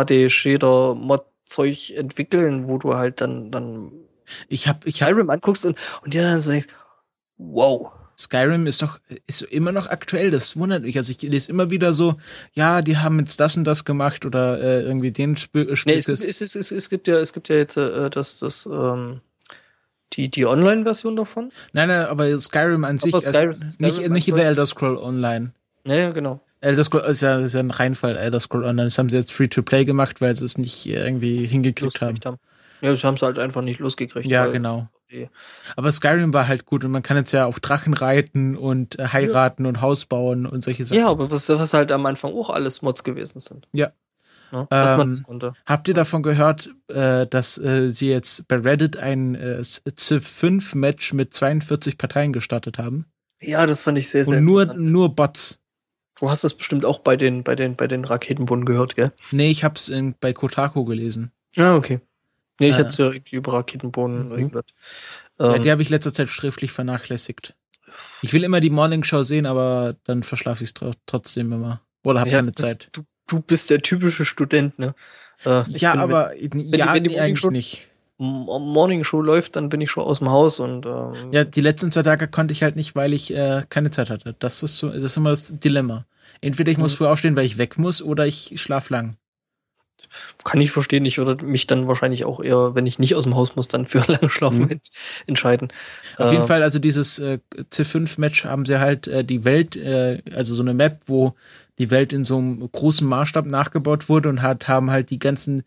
HD-Shader-Mod-Zeug 1.48 1.90
entwickeln, 1.96 2.68
wo 2.68 2.78
du 2.78 2.94
halt 2.94 3.20
dann, 3.20 3.50
dann 3.50 3.92
Ich 4.48 4.68
habe 4.68 4.80
ich 4.84 5.02
hab, 5.02 5.08
Skyrim 5.10 5.30
anguckst 5.30 5.64
und, 5.64 5.76
und 6.02 6.14
dir 6.14 6.22
dann 6.22 6.40
so 6.40 6.50
denkst, 6.50 6.68
wow. 7.38 7.90
Skyrim 8.18 8.66
ist 8.66 8.82
doch 8.82 8.98
ist 9.28 9.42
immer 9.42 9.70
noch 9.70 9.86
aktuell, 9.88 10.32
das 10.32 10.56
wundert 10.56 10.82
mich. 10.82 10.96
Also 10.98 11.12
ich 11.12 11.22
lese 11.22 11.50
immer 11.52 11.70
wieder 11.70 11.92
so, 11.92 12.16
ja, 12.52 12.82
die 12.82 12.96
haben 12.96 13.20
jetzt 13.20 13.38
das 13.38 13.56
und 13.56 13.62
das 13.64 13.84
gemacht 13.84 14.26
oder 14.26 14.60
äh, 14.60 14.82
irgendwie 14.82 15.12
den 15.12 15.34
Sp 15.38 15.54
Nee, 15.54 15.76
Spiel 15.76 15.94
es, 15.94 16.06
gibt, 16.06 16.20
es, 16.20 16.40
es, 16.40 16.56
es, 16.56 16.70
es 16.72 16.88
gibt 16.90 17.06
ja, 17.06 17.18
es 17.18 17.32
gibt 17.32 17.48
ja 17.48 17.56
jetzt 17.56 17.76
äh, 17.76 18.10
das, 18.10 18.38
das, 18.40 18.66
ähm, 18.66 19.20
die, 20.14 20.28
die 20.30 20.46
Online-Version 20.46 21.14
davon. 21.16 21.52
Nein, 21.72 21.88
nein, 21.88 22.06
aber 22.06 22.40
Skyrim 22.40 22.84
an 22.84 22.98
sich, 22.98 23.14
Aber 23.14 23.22
Skyrim- 23.22 23.48
also 23.48 23.64
Skyrim 23.70 23.86
nicht, 23.86 23.98
nicht 24.00 24.08
meinst 24.10 24.28
du? 24.28 24.34
The 24.34 24.40
Elder 24.40 24.66
Scroll 24.66 24.96
Online. 24.96 25.52
Ja, 25.84 25.94
ja, 25.94 26.10
genau. 26.10 26.40
Elder 26.60 26.84
Scroll 26.84 27.02
ist 27.02 27.20
ja, 27.22 27.38
ist 27.38 27.54
ja 27.54 27.60
ein 27.60 27.70
Reinfall, 27.70 28.16
Elder 28.16 28.40
Scroll 28.40 28.64
Online. 28.64 28.86
Das 28.86 28.98
haben 28.98 29.08
sie 29.08 29.16
jetzt 29.16 29.32
Free-to-Play 29.32 29.84
gemacht, 29.84 30.20
weil 30.20 30.34
sie 30.34 30.44
es 30.44 30.58
nicht 30.58 30.86
irgendwie 30.86 31.46
hingekriegt 31.46 32.00
haben. 32.00 32.18
haben. 32.24 32.36
Ja, 32.80 32.90
das 32.90 33.02
haben 33.04 33.16
sie 33.16 33.24
halt 33.24 33.38
einfach 33.38 33.62
nicht 33.62 33.80
losgekriegt. 33.80 34.28
Ja, 34.28 34.46
genau. 34.46 34.88
Aber 35.76 35.90
Skyrim 35.90 36.34
war 36.34 36.48
halt 36.48 36.66
gut 36.66 36.84
und 36.84 36.90
man 36.90 37.02
kann 37.02 37.16
jetzt 37.16 37.32
ja 37.32 37.46
auch 37.46 37.58
Drachen 37.58 37.94
reiten 37.94 38.56
und 38.56 38.98
äh, 38.98 39.06
heiraten 39.08 39.64
und 39.64 39.80
Haus 39.80 40.04
bauen 40.04 40.44
und 40.46 40.62
solche 40.62 40.84
Sachen. 40.84 40.98
Ja, 40.98 41.08
aber 41.08 41.30
was, 41.30 41.48
was 41.48 41.72
halt 41.72 41.90
am 41.92 42.04
Anfang 42.04 42.34
auch 42.34 42.50
alles 42.50 42.82
Mods 42.82 43.04
gewesen 43.04 43.40
sind. 43.40 43.66
ne? 43.72 43.92
dass 44.70 44.90
man 44.98 45.00
Ähm, 45.00 45.10
das 45.10 45.22
konnte. 45.22 45.52
Habt 45.66 45.88
ihr 45.88 45.94
davon 45.94 46.22
gehört, 46.22 46.70
äh, 46.88 47.26
dass 47.26 47.56
äh, 47.58 47.88
sie 47.90 48.10
jetzt 48.10 48.48
bei 48.48 48.56
Reddit 48.56 48.96
ein 48.98 49.34
äh, 49.34 49.62
Civ 49.62 50.26
5 50.26 50.74
Match 50.74 51.12
mit 51.14 51.32
42 51.32 51.96
Parteien 51.96 52.32
gestartet 52.32 52.78
haben? 52.78 53.06
Ja, 53.40 53.66
das 53.66 53.82
fand 53.82 53.98
ich 53.98 54.10
sehr, 54.10 54.24
sehr 54.24 54.36
Und 54.38 54.44
nur, 54.44 54.62
interessant. 54.62 54.90
nur 54.90 55.14
Bots. 55.14 55.58
Du 56.20 56.28
hast 56.30 56.42
das 56.44 56.54
bestimmt 56.54 56.84
auch 56.84 56.98
bei 57.00 57.16
den, 57.16 57.44
bei 57.44 57.54
den, 57.54 57.76
bei 57.76 57.86
den 57.86 58.04
Raketenbunden 58.04 58.66
gehört, 58.66 58.96
gell? 58.96 59.12
Nee, 59.30 59.50
ich 59.50 59.62
hab's 59.64 59.88
in, 59.88 60.14
bei 60.20 60.32
Kotaku 60.32 60.84
gelesen. 60.84 61.32
Ja, 61.54 61.74
okay. 61.76 62.00
Nee, 62.60 62.68
ich 62.70 62.74
Äh. 62.74 62.78
hatte 62.78 62.88
es 62.88 62.96
ja 62.96 63.06
irgendwie 63.10 63.36
über 63.36 63.52
Raketenbohnen 63.52 64.26
Mhm. 64.26 64.32
irgendwas. 64.32 64.64
ja, 65.38 65.54
Ähm, 65.54 65.62
die 65.62 65.70
habe 65.70 65.82
ich 65.82 65.88
letzter 65.90 66.12
Zeit 66.12 66.28
sträflich 66.28 66.72
vernachlässigt. 66.72 67.54
Ich 68.22 68.32
will 68.32 68.44
immer 68.44 68.60
die 68.60 68.70
Morning 68.70 69.04
Show 69.04 69.22
sehen, 69.22 69.46
aber 69.46 69.94
dann 70.04 70.22
verschlafe 70.22 70.64
ich 70.64 70.70
es 70.74 70.92
trotzdem 71.06 71.52
immer. 71.52 71.80
Oder 72.04 72.20
habe 72.20 72.30
ja, 72.30 72.38
keine 72.38 72.52
das- 72.52 72.66
Zeit. 72.66 72.88
Du, 72.92 73.02
du 73.26 73.40
bist 73.40 73.70
der 73.70 73.80
typische 73.82 74.24
Student, 74.24 74.78
ne? 74.78 74.94
Äh, 75.44 75.62
Ja, 75.68 75.94
aber 75.94 76.34
ja, 76.36 76.42
wenn 76.50 76.58
die 76.58 76.64
nee, 76.78 76.84
Morning 76.84 77.18
eigentlich 77.18 77.38
Show- 77.40 77.50
nicht. 77.50 77.87
Morning 78.18 79.04
Show 79.04 79.22
läuft, 79.22 79.54
dann 79.56 79.68
bin 79.68 79.80
ich 79.80 79.90
schon 79.90 80.04
aus 80.04 80.18
dem 80.18 80.28
Haus 80.30 80.58
und 80.58 80.84
ähm, 80.86 81.30
Ja, 81.32 81.44
die 81.44 81.60
letzten 81.60 81.92
zwei 81.92 82.02
Tage 82.02 82.26
konnte 82.28 82.52
ich 82.52 82.62
halt 82.64 82.74
nicht, 82.76 82.96
weil 82.96 83.12
ich 83.12 83.32
äh, 83.34 83.62
keine 83.68 83.90
Zeit 83.90 84.10
hatte. 84.10 84.34
Das 84.38 84.62
ist 84.62 84.76
so, 84.78 84.88
das 84.88 85.04
ist 85.04 85.16
immer 85.16 85.30
das 85.30 85.54
Dilemma. 85.58 86.04
Entweder 86.40 86.70
ich 86.72 86.78
muss 86.78 86.94
Mhm. 86.94 86.96
früh 86.96 87.06
aufstehen, 87.06 87.36
weil 87.36 87.44
ich 87.46 87.58
weg 87.58 87.78
muss, 87.78 88.02
oder 88.02 88.26
ich 88.26 88.52
schlaf 88.60 88.90
lang. 88.90 89.16
kann 90.44 90.60
ich 90.60 90.70
verstehen. 90.70 91.04
Ich 91.04 91.18
würde 91.18 91.44
mich 91.44 91.66
dann 91.66 91.86
wahrscheinlich 91.88 92.24
auch 92.24 92.40
eher, 92.40 92.74
wenn 92.74 92.86
ich 92.86 92.98
nicht 92.98 93.14
aus 93.14 93.24
dem 93.24 93.34
Haus 93.36 93.56
muss, 93.56 93.68
dann 93.68 93.86
für 93.86 93.98
lange 94.08 94.30
Schlafen 94.30 94.64
Mhm. 94.64 94.70
ent 94.70 94.88
entscheiden. 95.26 95.68
Auf 96.18 96.30
jeden 96.30 96.42
Äh, 96.44 96.46
Fall, 96.46 96.62
also 96.62 96.78
dieses 96.78 97.18
äh, 97.18 97.38
C5-Match 97.70 98.44
haben 98.44 98.64
sie 98.64 98.80
halt 98.80 99.06
äh, 99.06 99.24
die 99.24 99.44
Welt, 99.44 99.76
äh, 99.76 100.22
also 100.34 100.54
so 100.54 100.62
eine 100.62 100.74
Map, 100.74 101.00
wo 101.06 101.34
die 101.78 101.90
Welt 101.90 102.12
in 102.12 102.24
so 102.24 102.38
einem 102.38 102.70
großen 102.70 103.06
Maßstab 103.06 103.46
nachgebaut 103.46 104.08
wurde 104.08 104.28
und 104.28 104.42
hat, 104.42 104.66
haben 104.68 104.90
halt 104.90 105.10
die 105.10 105.18
ganzen 105.18 105.62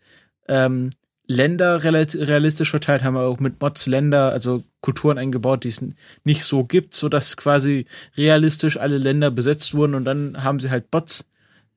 ähm, 0.48 0.90
Länder 1.32 1.82
realistisch 1.82 2.70
verteilt, 2.70 3.02
haben 3.02 3.16
auch 3.16 3.40
mit 3.40 3.60
Mods 3.60 3.86
Länder, 3.86 4.32
also 4.32 4.62
Kulturen 4.80 5.18
eingebaut, 5.18 5.64
die 5.64 5.68
es 5.68 5.84
nicht 6.24 6.44
so 6.44 6.64
gibt, 6.64 6.94
so 6.94 7.08
dass 7.08 7.36
quasi 7.36 7.86
realistisch 8.16 8.76
alle 8.76 8.98
Länder 8.98 9.30
besetzt 9.30 9.74
wurden 9.74 9.94
und 9.94 10.04
dann 10.04 10.44
haben 10.44 10.60
sie 10.60 10.70
halt 10.70 10.90
Bots 10.90 11.26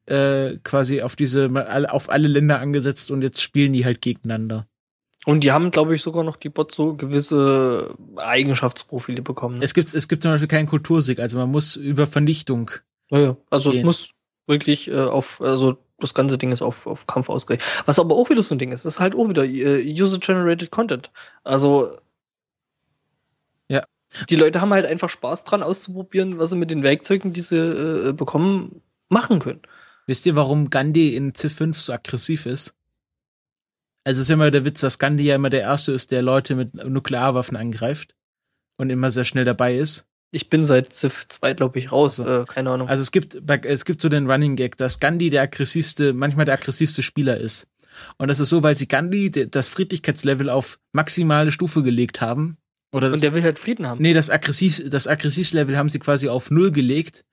äh, 0.08 0.58
quasi 0.64 1.02
auf 1.02 1.16
diese 1.16 1.50
auf 1.90 2.10
alle 2.10 2.28
Länder 2.28 2.60
angesetzt 2.60 3.12
und 3.12 3.22
jetzt 3.22 3.42
spielen 3.42 3.74
die 3.74 3.86
halt 3.86 4.02
gegeneinander. 4.02 4.68
Und 5.26 5.44
die 5.44 5.52
haben, 5.52 5.72
glaube 5.72 5.96
ich, 5.96 6.04
sogar 6.04 6.24
noch 6.24 6.36
die 6.36 6.50
Bots 6.50 6.76
so 6.76 6.94
gewisse 6.94 7.96
Eigenschaftsprofile 8.16 9.24
bekommen. 9.24 9.58
Ne? 9.58 9.66
Es 9.66 9.74
gibt 9.74 9.94
es 9.94 10.08
gibt 10.08 10.22
zum 10.22 10.32
Beispiel 10.32 10.48
keinen 10.48 10.68
Kultursieg, 10.68 11.20
also 11.20 11.38
man 11.38 11.50
muss 11.50 11.76
über 11.76 12.06
Vernichtung 12.06 12.72
Ja, 13.10 13.20
ja. 13.20 13.38
Also 13.50 13.70
es 13.70 13.78
gehen. 13.78 13.86
muss 13.86 14.12
wirklich 14.46 14.88
äh, 14.90 15.00
auf, 15.00 15.42
also 15.42 15.78
das 16.00 16.14
ganze 16.14 16.38
Ding 16.38 16.52
ist 16.52 16.62
auf, 16.62 16.88
auf 16.88 17.08
Kampf 17.08 17.30
ausgerichtet. 17.30 17.68
Was 17.86 18.00
aber 18.00 18.16
auch 18.16 18.30
wieder 18.30 18.44
so 18.44 18.56
ein 18.56 18.60
Ding 18.60 18.72
ist, 18.72 18.86
ist 18.86 19.00
halt 19.00 19.16
auch 19.16 19.30
wieder 19.30 19.46
äh, 19.46 19.84
User-Generated 20.02 20.72
Content. 20.72 21.12
Also 21.44 21.96
Ja. 23.70 23.84
die 24.30 24.36
Leute 24.36 24.62
haben 24.62 24.74
halt 24.74 24.86
einfach 24.86 25.10
Spaß 25.10 25.44
dran 25.44 25.64
auszuprobieren, 25.64 26.38
was 26.40 26.50
sie 26.52 26.56
mit 26.58 26.72
den 26.72 26.84
Werkzeugen, 26.84 27.34
die 27.34 27.42
sie 27.42 27.58
äh, 27.58 28.14
bekommen, 28.14 28.82
machen 29.10 29.40
können. 29.40 29.62
Wisst 30.08 30.26
ihr, 30.26 30.36
warum 30.36 30.70
Gandhi 30.70 31.16
in 31.16 31.34
C5 31.34 31.74
so 31.74 31.94
aggressiv 31.94 32.46
ist? 32.46 32.76
Also 34.04 34.22
es 34.22 34.28
ist 34.28 34.34
immer 34.34 34.52
der 34.52 34.66
Witz, 34.66 34.82
dass 34.82 35.00
Gandhi 35.00 35.24
ja 35.26 35.36
immer 35.36 35.50
der 35.50 35.62
Erste 35.62 35.92
ist, 35.92 36.12
der 36.12 36.22
Leute 36.22 36.56
mit 36.56 36.76
Nuklearwaffen 36.76 37.58
angreift 37.58 38.16
und 38.78 38.92
immer 38.92 39.10
sehr 39.10 39.24
schnell 39.24 39.46
dabei 39.46 39.76
ist. 39.76 40.08
Ich 40.36 40.50
bin 40.50 40.66
seit 40.66 40.92
Civ 40.94 41.26
2, 41.30 41.54
glaube 41.54 41.80
ich, 41.80 41.92
raus. 41.92 42.20
Also- 42.20 42.42
Äh, 42.42 42.46
keine 42.46 42.72
Ahnung. 42.72 42.88
Also 42.90 43.02
es 43.02 43.12
gibt, 43.12 43.38
es 43.66 43.86
gibt 43.86 44.02
so 44.02 44.10
den 44.10 44.30
Running 44.30 44.56
Gag, 44.58 44.76
dass 44.78 45.00
Gandhi 45.00 45.30
der 45.30 45.44
aggressivste, 45.44 46.14
manchmal 46.14 46.46
der 46.46 46.56
aggressivste 46.56 47.02
Spieler 47.04 47.38
ist. 47.38 47.68
Und 48.18 48.28
das 48.28 48.42
ist 48.42 48.50
so, 48.50 48.62
weil 48.62 48.76
sie 48.76 48.88
Gandhi 48.88 49.32
das 49.32 49.70
Friedlichkeitslevel 49.70 50.50
auf 50.50 50.78
maximale 50.92 51.52
Stufe 51.54 51.82
gelegt 51.84 52.20
haben. 52.20 52.58
Oder 52.92 53.10
das, 53.10 53.18
Und 53.18 53.24
der 53.24 53.34
will 53.34 53.44
halt 53.44 53.60
Frieden 53.60 53.88
haben. 53.88 54.02
nee, 54.02 54.14
das 54.14 54.30
aggressiv, 54.30 54.82
das 54.90 55.08
Aggressivlevel 55.08 55.78
haben 55.78 55.90
sie 55.90 56.00
quasi 56.00 56.28
auf 56.28 56.52
null 56.52 56.72
gelegt. 56.72 57.24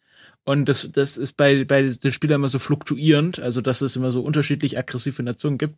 Und 0.44 0.68
das, 0.68 0.88
das 0.92 1.16
ist 1.16 1.36
bei, 1.36 1.64
bei 1.64 1.82
den 1.82 2.12
Spielern 2.12 2.36
immer 2.40 2.48
so 2.48 2.58
fluktuierend, 2.58 3.38
also 3.40 3.60
dass 3.60 3.80
es 3.80 3.94
immer 3.96 4.10
so 4.12 4.20
unterschiedlich 4.22 4.76
aggressive 4.78 5.22
Nationen 5.22 5.58
gibt. 5.58 5.76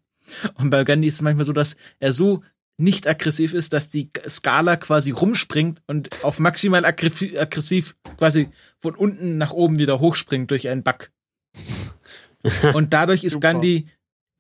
Und 0.55 0.71
bei 0.71 0.85
Gandhi 0.85 1.09
ist 1.09 1.15
es 1.17 1.23
manchmal 1.23 1.45
so, 1.45 1.53
dass 1.53 1.77
er 2.01 2.13
so 2.15 2.43
nicht 2.77 3.07
aggressiv 3.07 3.53
ist, 3.53 3.73
dass 3.73 3.89
die 3.89 4.11
Skala 4.29 4.77
quasi 4.77 5.11
rumspringt 5.11 5.83
und 5.87 6.11
auf 6.25 6.39
maximal 6.39 6.85
aggressiv, 6.85 7.97
quasi 8.17 8.49
von 8.79 8.95
unten 8.95 9.39
nach 9.39 9.53
oben 9.53 9.79
wieder 9.79 10.01
hochspringt 10.01 10.51
durch 10.51 10.69
einen 10.69 10.83
Bug. 10.83 11.11
Und 12.75 12.93
dadurch 12.93 13.25
ist. 13.25 13.41
Gandhi 13.41 13.87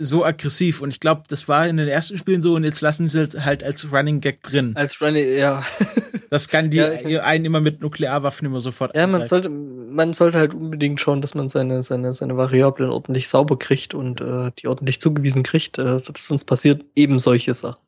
so 0.00 0.24
aggressiv. 0.24 0.80
Und 0.80 0.90
ich 0.90 1.00
glaube, 1.00 1.22
das 1.28 1.46
war 1.48 1.66
in 1.68 1.76
den 1.76 1.88
ersten 1.88 2.18
Spielen 2.18 2.42
so 2.42 2.54
und 2.54 2.64
jetzt 2.64 2.80
lassen 2.80 3.06
sie 3.08 3.20
es 3.20 3.44
halt 3.44 3.62
als 3.62 3.92
Running 3.92 4.20
Gag 4.20 4.42
drin. 4.42 4.72
Als 4.76 5.00
Running, 5.00 5.36
ja. 5.38 5.62
Dass 6.30 6.48
Gandhi 6.48 6.78
Ja, 6.78 6.92
ich- 6.94 7.20
einen 7.22 7.44
immer 7.44 7.60
mit 7.60 7.80
Nuklearwaffen 7.80 8.46
immer 8.46 8.60
sofort 8.60 8.94
Ja, 8.96 9.06
man 9.06 9.24
sollte, 9.24 9.48
man 9.48 10.12
sollte 10.14 10.38
halt 10.38 10.52
unbedingt 10.52 11.00
schauen, 11.00 11.20
dass 11.20 11.34
man 11.34 11.48
seine, 11.48 11.82
seine, 11.82 12.12
seine 12.12 12.36
Variablen 12.36 12.90
ordentlich 12.90 13.28
sauber 13.28 13.56
kriegt 13.58 13.94
und 13.94 14.20
äh, 14.20 14.50
die 14.58 14.66
ordentlich 14.66 15.00
zugewiesen 15.00 15.42
kriegt. 15.44 15.78
Äh, 15.78 15.98
sonst 16.16 16.44
passiert 16.44 16.84
eben 16.96 17.18
solche 17.20 17.54
Sachen. 17.54 17.78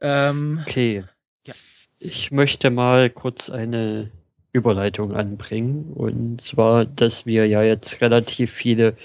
Ähm, 0.00 0.60
Okay. 0.66 1.04
Ja. 1.46 1.54
Ich 2.00 2.30
möchte 2.32 2.70
mal 2.70 3.08
kurz 3.10 3.48
eine 3.50 4.10
Überleitung 4.52 5.14
anbringen. 5.14 5.92
Und 5.94 6.40
zwar, 6.42 6.84
dass 6.84 7.26
wir 7.26 7.46
ja 7.46 7.62
jetzt 7.62 8.00
relativ 8.00 8.52
viele, 8.52 8.96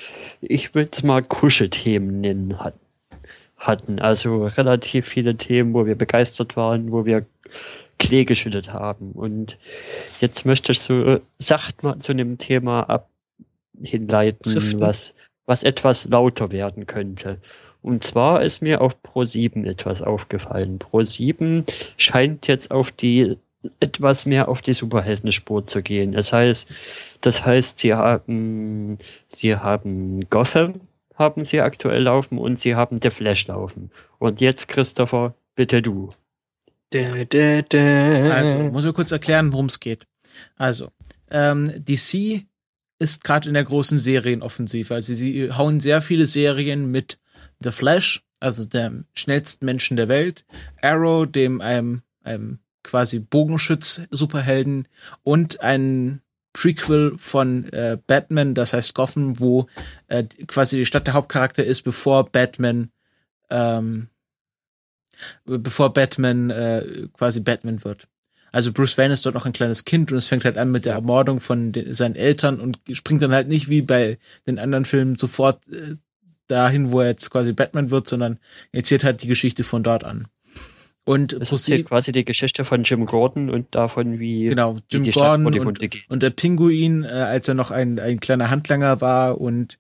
ich 0.42 0.76
würde 0.76 0.92
es 0.94 1.04
mal 1.04 1.24
Kuschelthemen 1.24 2.22
nennen, 2.22 2.60
hat, 2.60 2.76
hatten. 3.58 4.00
Also 4.00 4.46
relativ 4.46 5.08
viele 5.08 5.36
Themen, 5.36 5.74
wo 5.74 5.86
wir 5.86 5.96
begeistert 5.96 6.56
waren, 6.58 6.92
wo 6.92 7.06
wir 7.06 7.26
Klee 7.98 8.26
geschüttet 8.26 8.74
haben. 8.74 9.12
Und 9.14 9.58
jetzt 10.20 10.46
möchte 10.46 10.72
ich 10.72 10.80
so 10.80 11.20
sacht 11.40 11.82
mal 11.84 11.98
zu 12.00 12.12
einem 12.12 12.38
Thema 12.38 12.84
ab 12.84 13.10
hinleiten, 13.82 14.56
was, 14.80 15.14
was 15.46 15.64
etwas 15.64 16.06
lauter 16.06 16.52
werden 16.52 16.88
könnte. 16.88 17.40
Und 17.82 18.04
zwar 18.04 18.42
ist 18.42 18.62
mir 18.62 18.82
auf 18.82 18.96
Pro7 19.04 19.66
etwas 19.66 20.02
aufgefallen. 20.02 20.80
Pro7 20.80 21.64
scheint 21.96 22.48
jetzt 22.48 22.72
auf 22.72 22.92
die 22.92 23.38
etwas 23.80 24.26
mehr 24.26 24.48
auf 24.50 24.62
die 24.62 24.74
Superheldenspur 24.74 25.66
zu 25.66 25.82
gehen. 25.82 26.12
Das 26.12 26.32
heißt, 26.32 26.68
das 27.22 27.46
heißt, 27.46 27.80
sie 27.80 27.94
haben, 27.94 28.98
sie 29.30 29.56
haben 29.56 30.30
Gotham, 30.30 30.82
haben 31.16 31.46
sie 31.46 31.62
aktuell 31.62 32.04
laufen 32.04 32.38
und 32.38 32.58
sie 32.60 32.76
haben 32.76 33.00
The 33.02 33.10
Flash 33.10 33.48
laufen. 33.48 33.92
Und 34.20 34.42
jetzt, 34.42 34.68
Christopher, 34.68 35.36
bitte 35.56 35.82
du. 35.82 36.12
Also, 38.32 38.64
muss 38.72 38.86
ich 38.86 38.94
kurz 38.94 39.12
erklären, 39.12 39.52
worum 39.52 39.66
es 39.66 39.80
geht. 39.80 40.06
Also, 40.56 40.90
ähm, 41.30 41.72
DC 41.78 42.46
ist 43.00 43.24
gerade 43.24 43.48
in 43.48 43.54
der 43.54 43.64
großen 43.64 44.00
Serienoffensive. 44.00 44.94
Also 44.94 45.14
sie 45.14 45.52
hauen 45.52 45.80
sehr 45.80 46.02
viele 46.02 46.26
Serien 46.26 46.90
mit 46.90 47.20
The 47.60 47.72
Flash, 47.72 48.24
also 48.40 48.66
dem 48.66 49.06
schnellsten 49.14 49.66
Menschen 49.66 49.98
der 49.98 50.08
Welt, 50.08 50.46
Arrow, 50.82 51.28
dem 51.28 51.62
einem, 51.62 52.02
einem 52.24 52.60
quasi 52.88 53.20
Bogenschütz-Superhelden 53.20 54.88
und 55.24 55.62
ein 55.62 56.22
Prequel 56.54 57.14
von 57.18 57.72
äh, 57.72 57.98
Batman, 58.08 58.56
das 58.56 58.74
heißt 58.74 58.96
Gotham, 58.96 59.40
wo 59.40 59.68
äh, 60.08 60.24
quasi 60.48 60.78
die 60.78 60.86
Stadt 60.86 61.06
der 61.06 61.14
Hauptcharakter 61.14 61.64
ist, 61.64 61.84
bevor 61.84 62.26
Batman 62.30 62.90
ähm, 63.50 64.10
bevor 65.46 65.94
Batman 65.94 66.50
äh, 66.50 67.08
quasi 67.14 67.40
Batman 67.40 67.84
wird. 67.84 68.08
Also 68.52 68.72
Bruce 68.72 68.98
Wayne 68.98 69.14
ist 69.14 69.26
dort 69.26 69.36
noch 69.36 69.46
ein 69.46 69.54
kleines 69.54 69.86
Kind 69.86 70.12
und 70.12 70.18
es 70.18 70.28
fängt 70.28 70.46
halt 70.46 70.58
an 70.58 70.72
mit 70.72 70.86
der 70.86 70.94
Ermordung 70.94 71.40
von 71.40 71.72
den, 71.72 71.94
seinen 71.94 72.16
Eltern 72.16 72.60
und 72.60 72.80
springt 72.92 73.22
dann 73.22 73.34
halt 73.34 73.48
nicht 73.48 73.70
wie 73.70 73.82
bei 73.82 74.18
den 74.48 74.58
anderen 74.58 74.86
Filmen 74.86 75.18
sofort 75.18 75.68
äh, 75.70 75.96
dahin, 76.48 76.92
wo 76.92 77.02
er 77.02 77.08
jetzt 77.08 77.30
quasi 77.30 77.52
Batman 77.52 77.92
wird, 77.92 78.08
sondern 78.08 78.40
erzählt 78.72 79.04
halt 79.04 79.22
die 79.22 79.28
Geschichte 79.28 79.64
von 79.64 79.84
dort 79.84 80.04
an. 80.04 80.28
Und 81.08 81.40
Das 81.40 81.54
erzählt 81.54 81.88
quasi 81.88 82.12
die 82.12 82.26
Geschichte 82.26 82.66
von 82.66 82.84
Jim 82.84 83.06
Gordon 83.06 83.50
und 83.50 83.74
davon, 83.74 84.20
wie 84.20 84.48
genau, 84.48 84.76
wie 84.76 84.82
Jim 84.92 85.04
die 85.06 85.14
Stadt 85.14 85.42
Gordon 85.42 85.66
und, 85.68 85.80
und 86.10 86.22
der 86.22 86.30
Pinguin, 86.32 87.06
äh, 87.06 87.08
als 87.08 87.48
er 87.48 87.54
noch 87.54 87.72
ein, 87.72 87.98
ein 87.98 88.20
kleiner 88.20 88.50
Handlanger 88.50 89.00
war 89.00 89.40
und 89.40 89.80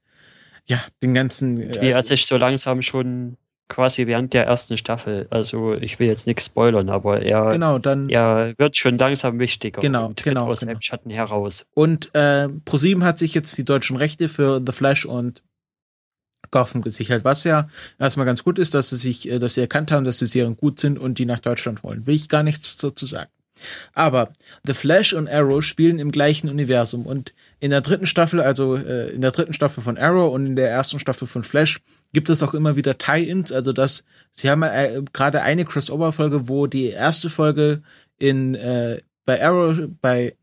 ja, 0.67 0.79
den 1.03 1.13
ganzen 1.13 1.59
äh, 1.59 1.81
wie 1.81 1.87
er 1.89 1.97
also- 1.97 2.07
sich 2.09 2.25
so 2.27 2.37
langsam 2.37 2.81
schon 2.81 3.35
quasi 3.67 4.07
während 4.07 4.33
der 4.33 4.45
ersten 4.45 4.77
Staffel, 4.77 5.27
also 5.29 5.73
ich 5.73 5.99
will 5.99 6.07
jetzt 6.07 6.27
nichts 6.27 6.45
spoilern, 6.45 6.87
aber 6.87 7.21
er, 7.21 7.51
genau, 7.51 7.77
dann 7.77 8.07
er 8.07 8.53
wird 8.57 8.77
schon 8.77 8.97
langsam 8.97 9.39
wichtiger 9.39 9.81
Genau, 9.81 10.13
genau, 10.15 10.45
aus 10.47 10.61
genau. 10.61 10.71
seinem 10.71 10.81
Schatten 10.81 11.09
heraus. 11.09 11.65
Und 11.73 12.15
äh, 12.15 12.47
ProSieben 12.63 13.03
hat 13.03 13.17
sich 13.17 13.33
jetzt 13.33 13.57
die 13.57 13.65
deutschen 13.65 13.97
Rechte 13.97 14.29
für 14.29 14.61
The 14.65 14.71
Flash 14.71 15.05
und 15.05 15.43
Gotham 16.51 16.81
gesichert, 16.81 17.23
was 17.23 17.43
ja 17.43 17.68
erstmal 17.99 18.26
ganz 18.26 18.43
gut 18.43 18.59
ist, 18.59 18.73
dass 18.73 18.89
sie 18.89 18.95
sich, 18.95 19.30
äh, 19.30 19.39
dass 19.39 19.55
sie 19.55 19.61
erkannt 19.61 19.91
haben, 19.91 20.05
dass 20.05 20.19
die 20.19 20.26
Serien 20.26 20.57
gut 20.57 20.80
sind 20.80 20.97
und 20.99 21.19
die 21.19 21.26
nach 21.26 21.39
Deutschland 21.39 21.84
wollen. 21.84 22.07
Will 22.07 22.15
ich 22.15 22.30
gar 22.30 22.43
nichts 22.43 22.77
dazu 22.77 23.05
sagen. 23.05 23.30
Aber 23.93 24.31
The 24.65 24.73
Flash 24.73 25.14
und 25.14 25.27
Arrow 25.27 25.64
spielen 25.64 25.99
im 25.99 26.11
gleichen 26.11 26.49
Universum. 26.49 27.05
Und 27.05 27.34
in 27.59 27.72
der 27.72 27.81
dritten 27.81 28.05
Staffel, 28.05 28.39
also 28.39 28.76
äh, 28.76 29.09
in 29.09 29.22
der 29.22 29.31
dritten 29.31 29.53
Staffel 29.53 29.84
von 29.84 29.97
Arrow 29.97 30.34
und 30.34 30.45
in 30.45 30.55
der 30.55 30.69
ersten 30.69 30.99
Staffel 30.99 31.27
von 31.27 31.43
Flash 31.43 31.80
gibt 32.14 32.30
es 32.30 32.43
auch 32.43 32.53
immer 32.53 32.76
wieder 32.76 32.97
Tie-ins, 32.97 33.51
also 33.51 33.73
dass 33.73 34.03
sie 34.31 34.49
haben 34.49 34.64
äh, 34.64 35.01
gerade 35.14 35.41
eine 35.41 35.65
Crossover-Folge, 35.65 36.47
wo 36.47 36.68
die 36.68 36.88
erste 36.88 37.30
Folge 37.30 37.81
in 38.18 38.55
äh, 38.55 39.01
bei 39.26 39.43
Arrow 39.43 39.77
bei 40.01 40.35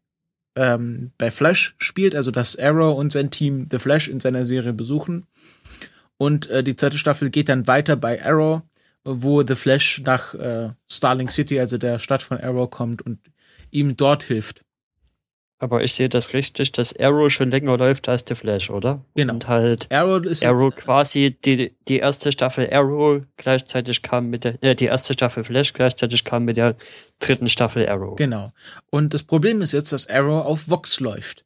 ähm, 0.56 1.10
bei 1.18 1.30
Flash 1.30 1.74
spielt, 1.78 2.14
also 2.14 2.30
dass 2.30 2.56
Arrow 2.56 2.96
und 2.96 3.12
sein 3.12 3.30
Team 3.30 3.66
The 3.70 3.78
Flash 3.78 4.08
in 4.08 4.20
seiner 4.20 4.44
Serie 4.44 4.72
besuchen 4.72 5.26
und 6.18 6.48
äh, 6.48 6.62
die 6.62 6.76
zweite 6.76 6.98
Staffel 6.98 7.30
geht 7.30 7.48
dann 7.48 7.66
weiter 7.66 7.96
bei 7.96 8.24
Arrow 8.24 8.62
wo 9.04 9.42
The 9.46 9.54
Flash 9.54 10.00
nach 10.04 10.34
äh, 10.34 10.70
Starling 10.90 11.28
City, 11.28 11.60
also 11.60 11.78
der 11.78 11.98
Stadt 11.98 12.22
von 12.22 12.40
Arrow, 12.40 12.68
kommt 12.68 13.02
und 13.02 13.18
ihm 13.70 13.96
dort 13.96 14.24
hilft. 14.24 14.64
Aber 15.58 15.82
ich 15.84 15.94
sehe 15.94 16.08
das 16.08 16.34
richtig, 16.34 16.72
dass 16.72 16.98
Arrow 16.98 17.30
schon 17.30 17.50
länger 17.50 17.78
läuft 17.78 18.08
als 18.08 18.24
The 18.26 18.34
Flash, 18.34 18.70
oder? 18.70 19.04
Genau. 19.14 19.34
Und 19.34 19.48
halt 19.48 19.86
Arrow 19.90 20.24
ist 20.24 20.44
Arrow 20.44 20.74
quasi 20.74 21.36
die, 21.44 21.74
die 21.86 21.98
erste 21.98 22.32
Staffel 22.32 22.68
Arrow 22.72 23.22
gleichzeitig 23.36 24.02
kam 24.02 24.30
mit 24.30 24.44
der, 24.44 24.62
äh, 24.62 24.74
die 24.74 24.86
erste 24.86 25.14
Staffel 25.14 25.44
Flash 25.44 25.72
gleichzeitig 25.72 26.24
kam 26.24 26.44
mit 26.44 26.56
der 26.56 26.76
dritten 27.18 27.48
Staffel 27.48 27.88
Arrow. 27.88 28.16
Genau. 28.16 28.52
Und 28.90 29.14
das 29.14 29.22
Problem 29.22 29.62
ist 29.62 29.72
jetzt, 29.72 29.92
dass 29.92 30.08
Arrow 30.08 30.44
auf 30.44 30.68
Vox 30.68 31.00
läuft. 31.00 31.44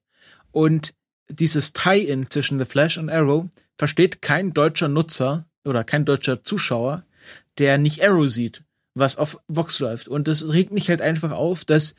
Und 0.53 0.95
dieses 1.31 1.73
Tie-In 1.73 2.31
zwischen 2.31 2.59
The 2.59 2.65
Flash 2.65 2.99
und 2.99 3.11
Arrow 3.11 3.47
versteht 3.77 4.23
kein 4.23 4.53
deutscher 4.53 4.89
Nutzer 4.89 5.47
oder 5.65 5.85
kein 5.85 6.05
deutscher 6.05 6.43
Zuschauer, 6.43 7.05
der 7.59 7.79
nicht 7.79 8.03
Arrow 8.03 8.31
sieht, 8.31 8.63
was 8.95 9.17
auf 9.17 9.39
Vox 9.49 9.81
läuft. 9.81 10.09
Und 10.09 10.29
das 10.29 10.53
regt 10.53 10.73
mich 10.73 10.89
halt 10.89 11.03
einfach 11.03 11.33
auf, 11.33 11.65
dass 11.65 11.95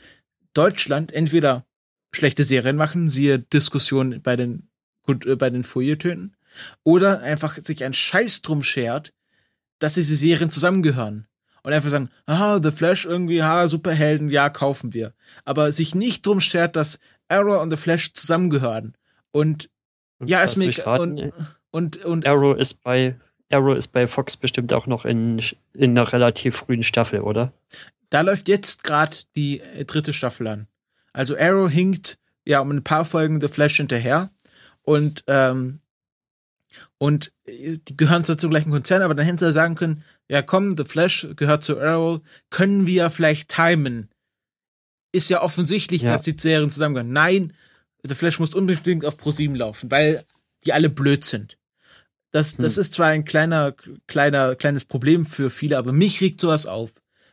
Deutschland 0.53 1.11
entweder 1.11 1.65
schlechte 2.11 2.43
Serien 2.43 2.75
machen, 2.75 3.09
siehe 3.11 3.39
Diskussion 3.39 4.21
bei 4.21 4.35
den, 4.35 4.69
äh, 5.07 5.35
bei 5.35 5.49
den 5.49 5.63
Feuilletönen, 5.63 6.35
oder 6.83 7.21
einfach 7.21 7.57
sich 7.57 7.83
ein 7.83 7.93
Scheiß 7.93 8.41
drum 8.41 8.63
schert, 8.63 9.13
dass 9.77 9.93
diese 9.93 10.15
Serien 10.15 10.49
zusammengehören. 10.49 11.27
Und 11.61 11.73
einfach 11.73 11.89
sagen, 11.89 12.09
ah, 12.25 12.59
The 12.61 12.71
Flash 12.71 13.05
irgendwie, 13.05 13.41
ah, 13.41 13.67
Superhelden, 13.67 14.29
ja, 14.29 14.49
kaufen 14.49 14.93
wir. 14.93 15.13
Aber 15.45 15.71
sich 15.71 15.93
nicht 15.93 16.25
drum 16.25 16.41
schert, 16.41 16.75
dass 16.75 16.99
Arrow 17.27 17.61
und 17.61 17.69
The 17.69 17.77
Flash 17.77 18.13
zusammengehören. 18.13 18.95
Und, 19.31 19.69
Und 20.19 20.29
ja, 20.29 20.43
ist 20.43 20.55
mir, 20.55 20.71
und, 20.87 21.31
und, 21.71 22.05
und, 22.05 22.25
Arrow 22.25 22.57
ist 22.57 22.83
bei 22.83 23.15
Arrow 23.51 23.75
ist 23.77 23.87
bei 23.89 24.07
Fox 24.07 24.37
bestimmt 24.37 24.73
auch 24.73 24.85
noch 24.85 25.05
in, 25.05 25.41
in 25.73 25.91
einer 25.97 26.11
relativ 26.11 26.57
frühen 26.57 26.83
Staffel, 26.83 27.21
oder? 27.21 27.51
da 28.09 28.21
läuft 28.21 28.47
jetzt 28.47 28.83
gerade 28.83 29.15
die 29.35 29.59
äh, 29.59 29.85
dritte 29.85 30.13
Staffel 30.13 30.47
an. 30.47 30.67
Also 31.13 31.37
Arrow 31.37 31.69
hinkt 31.69 32.17
ja 32.45 32.59
um 32.59 32.71
ein 32.71 32.83
paar 32.83 33.05
Folgen 33.05 33.39
The 33.41 33.47
Flash 33.47 33.77
hinterher 33.77 34.29
und 34.81 35.23
ähm, 35.27 35.79
und 36.97 37.31
äh, 37.45 37.77
die 37.87 37.97
gehören 37.97 38.23
zwar 38.23 38.37
zum 38.37 38.49
gleichen 38.49 38.71
Konzern, 38.71 39.01
aber 39.01 39.15
dann 39.15 39.25
hätten 39.25 39.37
sie 39.37 39.51
sagen 39.51 39.75
können, 39.75 40.03
ja 40.27 40.41
komm, 40.41 40.75
The 40.77 40.85
Flash 40.85 41.27
gehört 41.35 41.63
zu 41.63 41.79
Arrow, 41.79 42.21
können 42.49 42.87
wir 42.87 43.09
vielleicht 43.09 43.49
timen? 43.49 44.09
Ist 45.11 45.29
ja 45.29 45.41
offensichtlich, 45.41 46.03
Ja. 46.03 46.13
dass 46.13 46.21
die 46.23 46.35
Serien 46.37 46.69
zusammengehören. 46.69 47.13
Nein, 47.13 47.53
The 48.03 48.15
Flash 48.15 48.39
muss 48.39 48.53
unbedingt 48.53 49.05
auf 49.05 49.17
ProSieben 49.17 49.55
laufen, 49.55 49.91
weil 49.91 50.23
die 50.65 50.73
alle 50.73 50.89
blöd 50.89 51.25
sind. 51.25 51.57
Das, 52.31 52.55
das 52.55 52.77
ist 52.77 52.93
zwar 52.93 53.07
ein 53.07 53.25
kleiner, 53.25 53.73
kleiner, 54.07 54.55
kleines 54.55 54.85
Problem 54.85 55.25
für 55.25 55.49
viele, 55.49 55.77
aber 55.77 55.91
mich 55.91 56.21
regt 56.21 56.39
sowas 56.39 56.67
auf, 56.67 56.91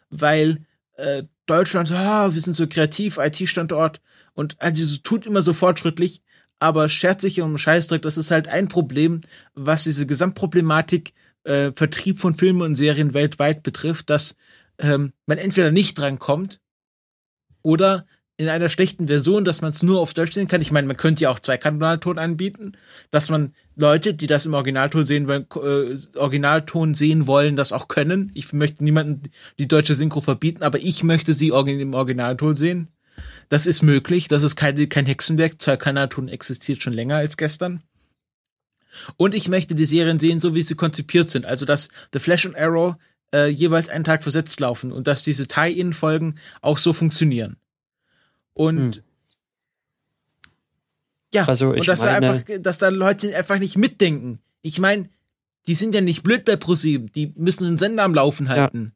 weil 0.08 0.64
äh, 0.94 1.24
Deutschland, 1.44 1.88
so, 1.88 1.94
ah, 1.94 2.32
wir 2.32 2.40
sind 2.40 2.54
so 2.54 2.66
kreativ, 2.66 3.18
IT-Standort 3.18 4.00
und 4.32 4.56
also 4.60 4.84
so, 4.84 4.96
tut 4.98 5.26
immer 5.26 5.42
so 5.42 5.52
fortschrittlich, 5.52 6.22
aber 6.58 6.88
schert 6.88 7.20
sich 7.20 7.42
um 7.42 7.58
Scheißdreck. 7.58 8.00
Das 8.02 8.16
ist 8.16 8.30
halt 8.30 8.48
ein 8.48 8.68
Problem, 8.68 9.20
was 9.54 9.84
diese 9.84 10.06
Gesamtproblematik 10.06 11.12
äh, 11.44 11.72
Vertrieb 11.72 12.18
von 12.18 12.34
Filmen 12.34 12.62
und 12.62 12.76
Serien 12.76 13.12
weltweit 13.12 13.62
betrifft, 13.62 14.08
dass 14.08 14.34
ähm, 14.78 15.12
man 15.26 15.38
entweder 15.38 15.70
nicht 15.70 15.98
drankommt 15.98 16.60
oder 17.62 18.04
in 18.38 18.48
einer 18.48 18.68
schlechten 18.68 19.06
Version, 19.06 19.44
dass 19.44 19.62
man 19.62 19.70
es 19.70 19.82
nur 19.82 20.00
auf 20.00 20.12
Deutsch 20.12 20.32
sehen 20.32 20.46
kann. 20.46 20.60
Ich 20.60 20.70
meine, 20.70 20.86
man 20.86 20.96
könnte 20.96 21.22
ja 21.22 21.30
auch 21.30 21.38
Zweikanalton 21.38 22.18
anbieten, 22.18 22.72
dass 23.10 23.30
man 23.30 23.54
Leute, 23.76 24.12
die 24.12 24.26
das 24.26 24.44
im 24.44 24.54
Originalton 24.54 25.06
sehen 25.06 25.26
wollen, 25.26 25.46
äh, 25.54 26.18
Originalton 26.18 26.94
sehen 26.94 27.26
wollen, 27.26 27.56
das 27.56 27.72
auch 27.72 27.88
können. 27.88 28.30
Ich 28.34 28.52
möchte 28.52 28.84
niemanden 28.84 29.22
die 29.58 29.68
deutsche 29.68 29.94
Synchro 29.94 30.20
verbieten, 30.20 30.62
aber 30.62 30.78
ich 30.78 31.02
möchte 31.02 31.32
sie 31.32 31.48
im 31.48 31.94
Originalton 31.94 32.56
sehen. 32.56 32.88
Das 33.48 33.66
ist 33.66 33.82
möglich. 33.82 34.28
Das 34.28 34.42
ist 34.42 34.56
kein, 34.56 34.88
kein 34.88 35.06
Hexenwerk. 35.06 35.60
Zweikanalton 35.60 36.28
existiert 36.28 36.82
schon 36.82 36.92
länger 36.92 37.16
als 37.16 37.36
gestern. 37.36 37.82
Und 39.16 39.34
ich 39.34 39.48
möchte 39.48 39.74
die 39.74 39.86
Serien 39.86 40.18
sehen, 40.18 40.40
so 40.40 40.54
wie 40.54 40.62
sie 40.62 40.74
konzipiert 40.74 41.30
sind. 41.30 41.46
Also, 41.46 41.64
dass 41.64 41.88
The 42.12 42.18
Flash 42.18 42.46
und 42.46 42.56
Arrow 42.56 42.96
äh, 43.34 43.48
jeweils 43.48 43.88
einen 43.88 44.04
Tag 44.04 44.22
versetzt 44.22 44.60
laufen 44.60 44.92
und 44.92 45.06
dass 45.06 45.22
diese 45.22 45.46
Tie-In-Folgen 45.46 46.38
auch 46.60 46.78
so 46.78 46.92
funktionieren. 46.92 47.56
Und 48.56 48.96
Hm. 48.96 49.02
ja, 51.34 51.44
Also, 51.44 51.68
und 51.70 51.86
dass 51.86 52.00
da 52.00 52.12
meine- 52.20 52.30
einfach, 52.32 52.44
dass 52.60 52.78
da 52.78 52.88
Leute 52.88 53.36
einfach 53.36 53.58
nicht 53.58 53.76
mitdenken. 53.76 54.40
Ich 54.62 54.78
meine, 54.78 55.10
die 55.66 55.74
sind 55.74 55.94
ja 55.94 56.00
nicht 56.00 56.22
blöd 56.22 56.44
bei 56.46 56.56
ProSieben, 56.56 57.12
die 57.12 57.32
müssen 57.36 57.64
den 57.64 57.76
Sender 57.76 58.04
am 58.04 58.14
Laufen 58.14 58.48
halten. 58.48 58.94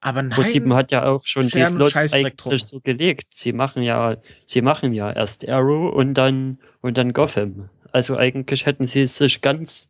Aber 0.00 0.22
nein, 0.22 0.30
ProSieben 0.30 0.74
hat 0.74 0.90
ja 0.92 1.04
auch 1.06 1.24
schon 1.26 1.42
die 1.42 1.50
drum. 1.60 1.82
eigentlich 1.94 2.64
so 2.64 2.80
gelegt. 2.80 3.34
Sie 3.34 3.52
machen 3.52 3.82
ja, 3.82 4.16
sie 4.46 4.62
machen 4.62 4.92
ja 4.92 5.12
erst 5.12 5.46
Arrow 5.48 5.92
und 5.94 6.14
dann 6.14 6.58
und 6.80 6.96
dann 6.98 7.12
Gotham. 7.12 7.68
Also 7.92 8.16
eigentlich 8.16 8.66
hätten 8.66 8.86
sie 8.86 9.06
sich 9.06 9.40
ganz 9.40 9.88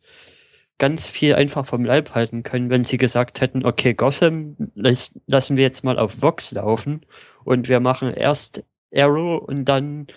ganz 0.77 1.09
viel 1.09 1.35
einfach 1.35 1.65
vom 1.65 1.83
Leib 1.85 2.15
halten 2.15 2.41
können, 2.43 2.69
wenn 2.69 2.85
sie 2.85 2.97
gesagt 2.97 3.41
hätten, 3.41 3.65
okay, 3.65 3.93
Gotham 3.93 4.55
lassen 4.75 5.57
wir 5.57 5.63
jetzt 5.63 5.83
mal 5.83 5.99
auf 5.99 6.21
Vox 6.21 6.51
laufen 6.53 7.01
und 7.43 7.67
wir 7.67 7.79
machen 7.79 8.13
erst 8.13 8.61
Arrow 8.93 9.41
und 9.47 9.65
dann 9.65 10.07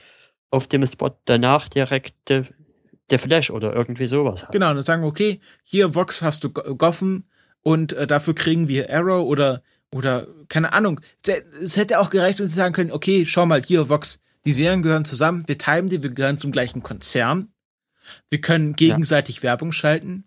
auf 0.50 0.66
dem 0.68 0.86
Spot 0.86 1.16
danach 1.24 1.68
direkt 1.68 2.14
der 2.28 2.46
der 3.10 3.18
Flash 3.18 3.50
oder 3.50 3.74
irgendwie 3.74 4.06
sowas. 4.06 4.42
halt. 4.42 4.52
Genau, 4.52 4.70
und 4.70 4.86
sagen, 4.86 5.04
okay, 5.04 5.40
hier 5.62 5.94
Vox 5.94 6.22
hast 6.22 6.44
du 6.44 6.50
Go- 6.50 6.74
Gotham 6.76 7.24
und 7.62 7.92
äh, 7.92 8.06
dafür 8.06 8.34
kriegen 8.34 8.68
wir 8.68 8.90
Arrow 8.90 9.26
oder 9.26 9.62
oder 9.92 10.26
keine 10.48 10.72
Ahnung. 10.72 11.00
Es- 11.26 11.76
hätte 11.76 12.00
auch 12.00 12.08
gereicht, 12.10 12.38
wenn 12.38 12.46
sie 12.48 12.54
sagen 12.54 12.72
können, 12.74 12.90
okay, 12.92 13.26
schau 13.26 13.44
mal, 13.44 13.62
hier 13.62 13.90
Vox, 13.90 14.18
die 14.46 14.52
Serien 14.54 14.82
gehören 14.82 15.04
zusammen, 15.04 15.44
wir 15.46 15.58
timen 15.58 15.90
die, 15.90 16.02
wir 16.02 16.10
gehören 16.10 16.38
zum 16.38 16.52
gleichen 16.52 16.82
Konzern. 16.82 17.52
Wir 18.30 18.40
können 18.40 18.74
gegenseitig 18.74 19.42
Werbung 19.42 19.72
schalten, 19.72 20.24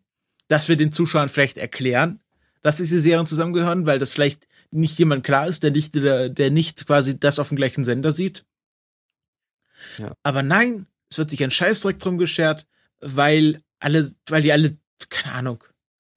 dass 0.48 0.70
wir 0.70 0.76
den 0.78 0.92
Zuschauern 0.92 1.30
vielleicht 1.30 1.58
erklären, 1.58 2.20
dass 2.62 2.76
diese 2.78 3.00
Serien 3.02 3.26
zusammengehören, 3.26 3.86
weil 3.88 3.98
das 4.00 4.12
vielleicht 4.12 4.48
nicht 4.76 5.00
jemand 5.00 5.24
klar 5.24 5.48
ist, 5.48 5.64
der 5.64 5.72
nicht, 5.72 5.96
der, 5.96 6.30
der 6.30 6.52
nicht 6.52 6.86
quasi 6.86 7.20
das 7.20 7.40
auf 7.40 7.50
dem 7.50 7.58
gleichen 7.58 7.84
Sender 7.84 8.12
sieht. 8.12 8.46
Ja. 9.98 10.14
Aber 10.24 10.44
nein, 10.44 10.88
es 11.10 11.18
wird 11.18 11.30
sich 11.30 11.44
ein 11.44 11.52
Scheißdreck 11.52 12.00
drum 12.00 12.18
geschert, 12.18 12.66
weil 13.00 13.62
alle, 13.80 14.12
weil 14.28 14.42
die 14.42 14.52
alle, 14.52 14.78
keine 15.10 15.36
Ahnung, 15.36 15.64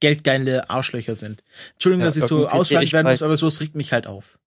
geldgeile 0.01 0.71
Arschlöcher 0.71 1.15
sind. 1.15 1.43
Entschuldigung, 1.75 2.03
Ja, 2.03 2.07
dass 2.07 2.17
ich 2.17 2.25
so 2.25 2.49
ich 2.49 2.93
werden 2.93 3.11
muss, 3.11 3.23
aber 3.23 3.37
so 3.37 3.47
es 3.47 3.61
regt 3.61 3.75
mich 3.75 3.93
halt 3.93 4.07
auf. 4.07 4.39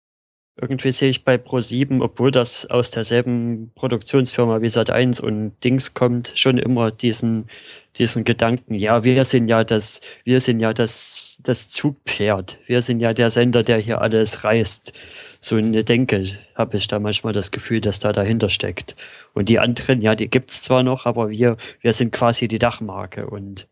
Irgendwie 0.60 0.92
sehe 0.92 1.10
ich 1.10 1.24
bei 1.24 1.36
Pro7, 1.36 2.02
obwohl 2.04 2.32
das 2.32 2.66
aus 2.66 2.92
derselben 2.92 3.72
Produktionsfirma 3.76 4.62
wie 4.62 4.68
Sat1 4.68 5.22
und 5.22 5.54
Dings 5.64 5.94
kommt, 5.94 6.34
schon 6.36 6.58
immer 6.58 6.92
diesen, 6.92 7.50
diesen 7.98 8.24
Gedanken, 8.24 8.74
ja, 8.76 9.04
wir 9.04 9.24
sind 9.26 9.48
ja 9.48 9.64
das, 9.64 10.02
wir 10.24 10.40
sind 10.40 10.60
ja 10.60 10.74
das, 10.74 11.40
das 11.44 11.70
Zugpferd. 11.70 12.58
Wir 12.66 12.82
sind 12.82 13.00
ja 13.00 13.14
der 13.14 13.32
Sender, 13.32 13.64
der 13.64 13.78
hier 13.80 14.02
alles 14.02 14.44
reißt. 14.44 14.94
So 15.42 15.56
eine 15.58 15.84
Denke 15.84 16.40
habe 16.56 16.78
ich 16.78 16.88
da 16.88 17.00
manchmal 17.00 17.34
das 17.34 17.52
Gefühl, 17.52 17.82
dass 17.82 18.00
da 18.00 18.14
dahinter 18.14 18.50
steckt. 18.50 18.96
Und 19.34 19.50
die 19.50 19.60
anderen, 19.60 20.02
ja, 20.02 20.16
die 20.16 20.30
gibt's 20.30 20.62
zwar 20.62 20.84
noch, 20.84 21.06
aber 21.06 21.30
wir, 21.30 21.58
wir 21.82 21.94
sind 21.94 22.12
quasi 22.12 22.48
die 22.48 22.60
Dachmarke 22.60 23.28
und 23.28 23.68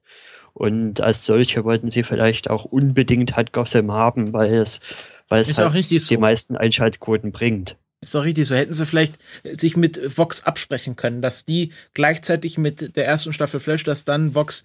und 0.54 1.00
als 1.00 1.26
solche 1.26 1.64
wollten 1.64 1.90
sie 1.90 2.04
vielleicht 2.04 2.50
auch 2.50 2.66
unbedingt 2.66 3.38
halt 3.38 3.54
Gotham 3.54 3.94
haben, 3.94 4.34
weil 4.34 4.56
es, 4.56 4.82
weil 5.30 5.40
es 5.40 5.58
halt 5.58 5.90
die 5.90 6.00
so. 6.00 6.20
meisten 6.20 6.58
Einschaltquoten 6.58 7.32
bringt. 7.32 7.78
Ist 8.02 8.16
doch 8.16 8.24
richtig 8.24 8.48
so. 8.48 8.56
Hätten 8.56 8.74
sie 8.74 8.86
vielleicht 8.86 9.18
sich 9.44 9.76
mit 9.76 10.18
Vox 10.18 10.44
absprechen 10.44 10.96
können, 10.96 11.22
dass 11.22 11.46
die 11.46 11.74
gleichzeitig 11.94 12.58
mit 12.58 12.96
der 12.96 13.06
ersten 13.06 13.34
Staffel 13.34 13.60
Flash, 13.60 13.84
dass 13.84 14.06
dann 14.06 14.36
Vox, 14.36 14.64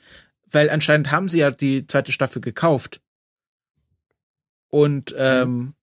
weil 0.51 0.70
anscheinend 0.70 1.11
haben 1.11 1.28
sie 1.28 1.39
ja 1.39 1.51
die 1.51 1.86
zweite 1.86 2.12
Staffel 2.12 2.40
gekauft. 2.40 3.01
Und, 4.70 5.15
ähm, 5.19 5.74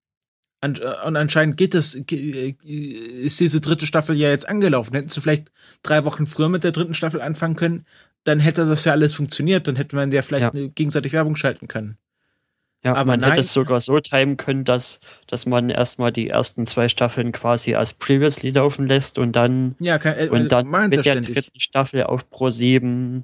an, 0.61 0.75
äh, 0.75 1.07
und 1.07 1.15
anscheinend 1.15 1.57
geht 1.57 1.75
es, 1.75 1.95
äh, 1.95 2.55
ist 2.61 3.39
diese 3.39 3.59
dritte 3.61 3.85
Staffel 3.85 4.15
ja 4.15 4.29
jetzt 4.29 4.47
angelaufen. 4.47 4.93
Hätten 4.95 5.09
sie 5.09 5.19
vielleicht 5.19 5.51
drei 5.83 6.05
Wochen 6.05 6.27
früher 6.27 6.49
mit 6.49 6.63
der 6.63 6.71
dritten 6.71 6.93
Staffel 6.93 7.21
anfangen 7.21 7.55
können, 7.55 7.85
dann 8.23 8.39
hätte 8.39 8.65
das 8.65 8.85
ja 8.85 8.91
alles 8.91 9.13
funktioniert, 9.13 9.67
dann 9.67 9.75
hätte 9.75 9.95
man 9.95 10.11
ja 10.11 10.21
vielleicht 10.21 10.53
Ja. 10.53 10.67
gegenseitig 10.67 11.13
Werbung 11.13 11.35
schalten 11.35 11.67
können. 11.67 11.97
Ja, 12.83 12.93
Aber 12.93 13.05
man 13.11 13.19
nein. 13.19 13.29
hätte 13.31 13.41
es 13.41 13.53
sogar 13.53 13.79
so 13.79 13.99
timen 13.99 14.37
können, 14.37 14.63
dass, 14.65 14.99
dass 15.27 15.45
man 15.45 15.69
erstmal 15.69 16.11
die 16.11 16.29
ersten 16.29 16.65
zwei 16.65 16.89
Staffeln 16.89 17.31
quasi 17.31 17.75
als 17.75 17.93
Previously 17.93 18.49
laufen 18.49 18.87
lässt 18.87 19.19
und 19.19 19.33
dann, 19.35 19.75
Ja, 19.79 19.99
kann, 19.99 20.15
äh, 20.17 20.29
und 20.29 20.51
dann 20.51 20.67
mit 20.67 20.93
der 20.93 21.03
ständig. 21.03 21.35
dritten 21.35 21.59
Staffel 21.59 22.03
auf 22.03 22.27
Pro 22.31 22.49
7 22.49 23.23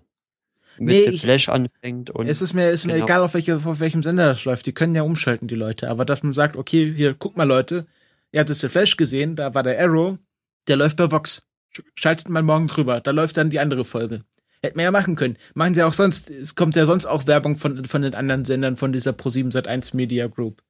mit 0.78 0.88
Nee, 0.96 1.04
The 1.10 1.16
ich- 1.16 1.22
Flash 1.22 1.50
anfängt 1.50 2.12
und 2.12 2.28
Es 2.28 2.44
ist 2.44 2.54
mir, 2.54 2.70
ist 2.70 2.86
mir 2.86 2.94
Genau. 2.94 3.06
egal, 3.06 3.22
auf, 3.24 3.34
welche, 3.34 3.56
auf 3.56 3.80
welchem 3.80 4.04
Sender 4.04 4.28
das 4.28 4.46
läuft. 4.46 4.68
Die 4.68 4.74
können 4.74 4.94
ja 4.94 5.02
umschalten, 5.02 5.48
die 5.48 5.56
Leute. 5.56 5.90
Aber 5.90 6.06
dass 6.06 6.22
man 6.22 6.34
sagt, 6.34 6.56
okay, 6.56 6.94
hier, 6.96 7.16
guck 7.18 7.36
mal, 7.36 7.46
Leute, 7.46 7.88
ihr 8.32 8.42
habt 8.42 8.50
jetzt 8.52 8.60
The 8.62 8.68
Flash 8.68 8.96
gesehen, 8.96 9.36
da 9.36 9.56
war 9.56 9.64
der 9.64 9.80
Arrow, 9.80 10.20
der 10.68 10.76
läuft 10.76 10.98
bei 10.98 11.10
Vox. 11.10 11.42
Sch- 11.76 11.82
Schaltet 11.96 12.30
mal 12.30 12.44
morgen 12.44 12.68
drüber, 12.68 13.02
da 13.02 13.10
läuft 13.10 13.38
dann 13.38 13.50
die 13.50 13.60
andere 13.60 13.86
Folge. 13.86 14.22
Hätten 14.64 14.78
wir 14.78 14.86
ja 14.86 14.92
machen 14.92 15.16
können. 15.16 15.38
Machen 15.54 15.74
sie 15.74 15.84
auch 15.84 15.94
sonst, 15.94 16.30
es 16.30 16.56
kommt 16.56 16.76
ja 16.76 16.86
sonst 16.86 17.06
auch 17.06 17.28
Werbung 17.28 17.58
von, 17.58 17.86
von 17.86 18.02
den 18.02 18.16
anderen 18.16 18.44
Sendern 18.46 18.76
von 18.76 18.92
dieser 18.92 19.12
Pro7 19.12 19.52
Sat1 19.52 19.96
Media 19.96 20.28
Group. 20.28 20.64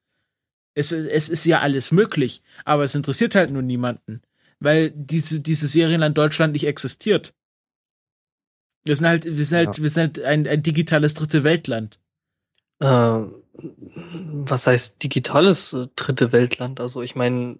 Es, 0.74 0.92
es 0.92 1.28
ist 1.28 1.44
ja 1.46 1.60
alles 1.60 1.90
möglich, 1.90 2.42
aber 2.64 2.84
es 2.84 2.94
interessiert 2.94 3.34
halt 3.34 3.50
nur 3.50 3.62
niemanden. 3.62 4.22
Weil 4.60 4.90
diese, 4.90 5.40
diese 5.40 5.68
Serienland 5.68 6.18
Deutschland 6.18 6.52
nicht 6.52 6.66
existiert. 6.66 7.34
Wir 8.84 8.96
sind 8.96 9.06
halt, 9.06 9.24
wir 9.24 9.44
sind 9.44 9.56
halt, 9.58 9.82
wir 9.82 9.88
sind 9.88 10.18
halt 10.18 10.26
ein, 10.26 10.46
ein 10.46 10.62
digitales 10.62 11.14
dritte 11.14 11.44
Weltland. 11.44 11.98
Äh, 12.80 13.20
was 13.54 14.66
heißt 14.66 15.02
digitales 15.02 15.72
äh, 15.72 15.88
dritte 15.96 16.32
Weltland? 16.32 16.80
Also 16.80 17.02
ich 17.02 17.14
meine, 17.14 17.58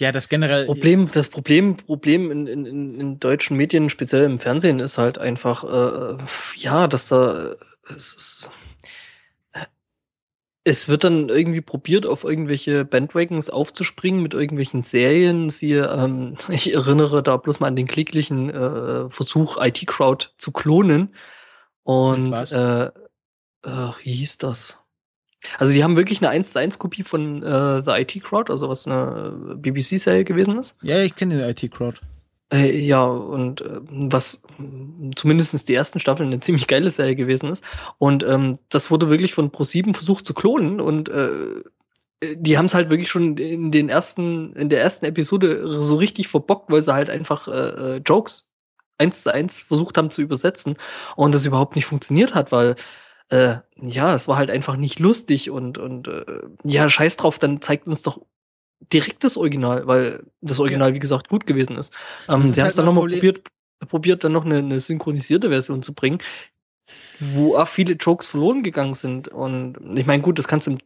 Ja, 0.00 0.12
das 0.12 0.30
generell. 0.30 0.64
Problem, 0.64 1.10
das 1.12 1.28
Problem, 1.28 1.76
Problem 1.76 2.30
in, 2.30 2.46
in, 2.46 2.66
in, 2.98 3.20
deutschen 3.20 3.56
Medien, 3.58 3.90
speziell 3.90 4.24
im 4.24 4.38
Fernsehen, 4.38 4.80
ist 4.80 4.96
halt 4.96 5.18
einfach, 5.18 5.62
äh, 5.62 6.16
ja, 6.56 6.88
dass 6.88 7.08
da 7.08 7.50
äh, 7.50 7.56
es, 7.90 8.14
ist, 8.14 8.50
äh, 9.52 9.66
es 10.64 10.88
wird 10.88 11.04
dann 11.04 11.28
irgendwie 11.28 11.60
probiert, 11.60 12.06
auf 12.06 12.24
irgendwelche 12.24 12.86
Bandwagons 12.86 13.50
aufzuspringen 13.50 14.22
mit 14.22 14.32
irgendwelchen 14.32 14.82
Serien. 14.82 15.50
Siehe, 15.50 15.84
ähm, 15.86 16.38
ich 16.48 16.72
erinnere 16.72 17.22
da 17.22 17.36
bloß 17.36 17.60
mal 17.60 17.66
an 17.66 17.76
den 17.76 17.86
kläglichen 17.86 18.48
äh, 18.48 19.10
Versuch, 19.10 19.58
IT-Crowd 19.62 20.28
zu 20.38 20.50
klonen. 20.50 21.14
Und 21.82 22.32
äh, 22.52 22.84
äh, 22.86 22.90
wie 24.02 24.14
hieß 24.14 24.38
das? 24.38 24.79
Also 25.58 25.72
die 25.72 25.82
haben 25.82 25.96
wirklich 25.96 26.20
eine 26.20 26.30
1 26.30 26.52
zu 26.52 26.58
1 26.58 26.78
Kopie 26.78 27.02
von 27.02 27.42
äh, 27.42 27.82
The 27.82 27.92
IT 27.92 28.22
Crowd, 28.22 28.52
also 28.52 28.68
was 28.68 28.86
eine 28.86 29.56
BBC-Serie 29.56 30.24
gewesen 30.24 30.58
ist. 30.58 30.76
Ja, 30.82 31.02
ich 31.02 31.14
kenne 31.14 31.38
den 31.38 31.48
IT-Crowd. 31.48 32.00
Äh, 32.52 32.76
ja, 32.78 33.04
und 33.04 33.60
äh, 33.60 33.80
was 33.88 34.42
zumindest 35.14 35.68
die 35.68 35.74
ersten 35.74 36.00
Staffeln 36.00 36.28
eine 36.28 36.40
ziemlich 36.40 36.66
geile 36.66 36.90
Serie 36.90 37.14
gewesen 37.14 37.50
ist. 37.50 37.64
Und 37.98 38.24
ähm, 38.24 38.58
das 38.68 38.90
wurde 38.90 39.08
wirklich 39.08 39.34
von 39.34 39.50
Pro7 39.50 39.94
versucht 39.94 40.26
zu 40.26 40.34
klonen 40.34 40.80
und 40.80 41.08
äh, 41.08 41.62
die 42.22 42.58
haben 42.58 42.66
es 42.66 42.74
halt 42.74 42.90
wirklich 42.90 43.08
schon 43.08 43.38
in 43.38 43.70
den 43.70 43.88
ersten, 43.88 44.52
in 44.54 44.68
der 44.68 44.82
ersten 44.82 45.06
Episode 45.06 45.82
so 45.82 45.96
richtig 45.96 46.28
verbockt, 46.28 46.70
weil 46.70 46.82
sie 46.82 46.92
halt 46.92 47.08
einfach 47.08 47.48
äh, 47.48 47.96
äh, 47.96 48.02
Jokes 48.04 48.46
eins 48.98 49.22
zu 49.22 49.32
eins 49.32 49.60
versucht 49.60 49.96
haben 49.96 50.10
zu 50.10 50.20
übersetzen 50.20 50.76
und 51.16 51.34
das 51.34 51.46
überhaupt 51.46 51.76
nicht 51.76 51.86
funktioniert 51.86 52.34
hat, 52.34 52.52
weil 52.52 52.76
äh, 53.30 53.56
ja, 53.80 54.14
es 54.14 54.28
war 54.28 54.36
halt 54.36 54.50
einfach 54.50 54.76
nicht 54.76 54.98
lustig 54.98 55.50
und 55.50 55.78
und 55.78 56.08
äh, 56.08 56.24
ja, 56.64 56.88
scheiß 56.90 57.16
drauf, 57.16 57.38
dann 57.38 57.62
zeigt 57.62 57.86
uns 57.86 58.02
doch 58.02 58.20
direkt 58.92 59.24
das 59.24 59.36
Original, 59.36 59.86
weil 59.86 60.24
das 60.40 60.58
Original, 60.58 60.94
wie 60.94 60.98
gesagt, 60.98 61.28
gut 61.28 61.46
gewesen 61.46 61.76
ist. 61.76 61.92
Ähm, 62.28 62.50
ist 62.50 62.54
sie 62.54 62.60
haben 62.60 62.64
halt 62.64 62.70
es 62.70 62.76
dann 62.76 62.84
noch 62.84 62.92
ein 62.92 62.96
nochmal 62.96 63.12
probiert, 63.12 63.48
probiert, 63.88 64.24
dann 64.24 64.32
noch 64.32 64.44
eine, 64.44 64.58
eine 64.58 64.80
synchronisierte 64.80 65.48
Version 65.48 65.82
zu 65.82 65.94
bringen, 65.94 66.18
wo 67.20 67.56
auch 67.56 67.68
viele 67.68 67.94
Jokes 67.94 68.26
verloren 68.26 68.62
gegangen 68.62 68.94
sind. 68.94 69.28
Und 69.28 69.76
ich 69.96 70.06
meine, 70.06 70.22
gut, 70.22 70.38
das 70.38 70.48
kannst 70.48 70.66
du 70.66 70.72
im 70.72 70.78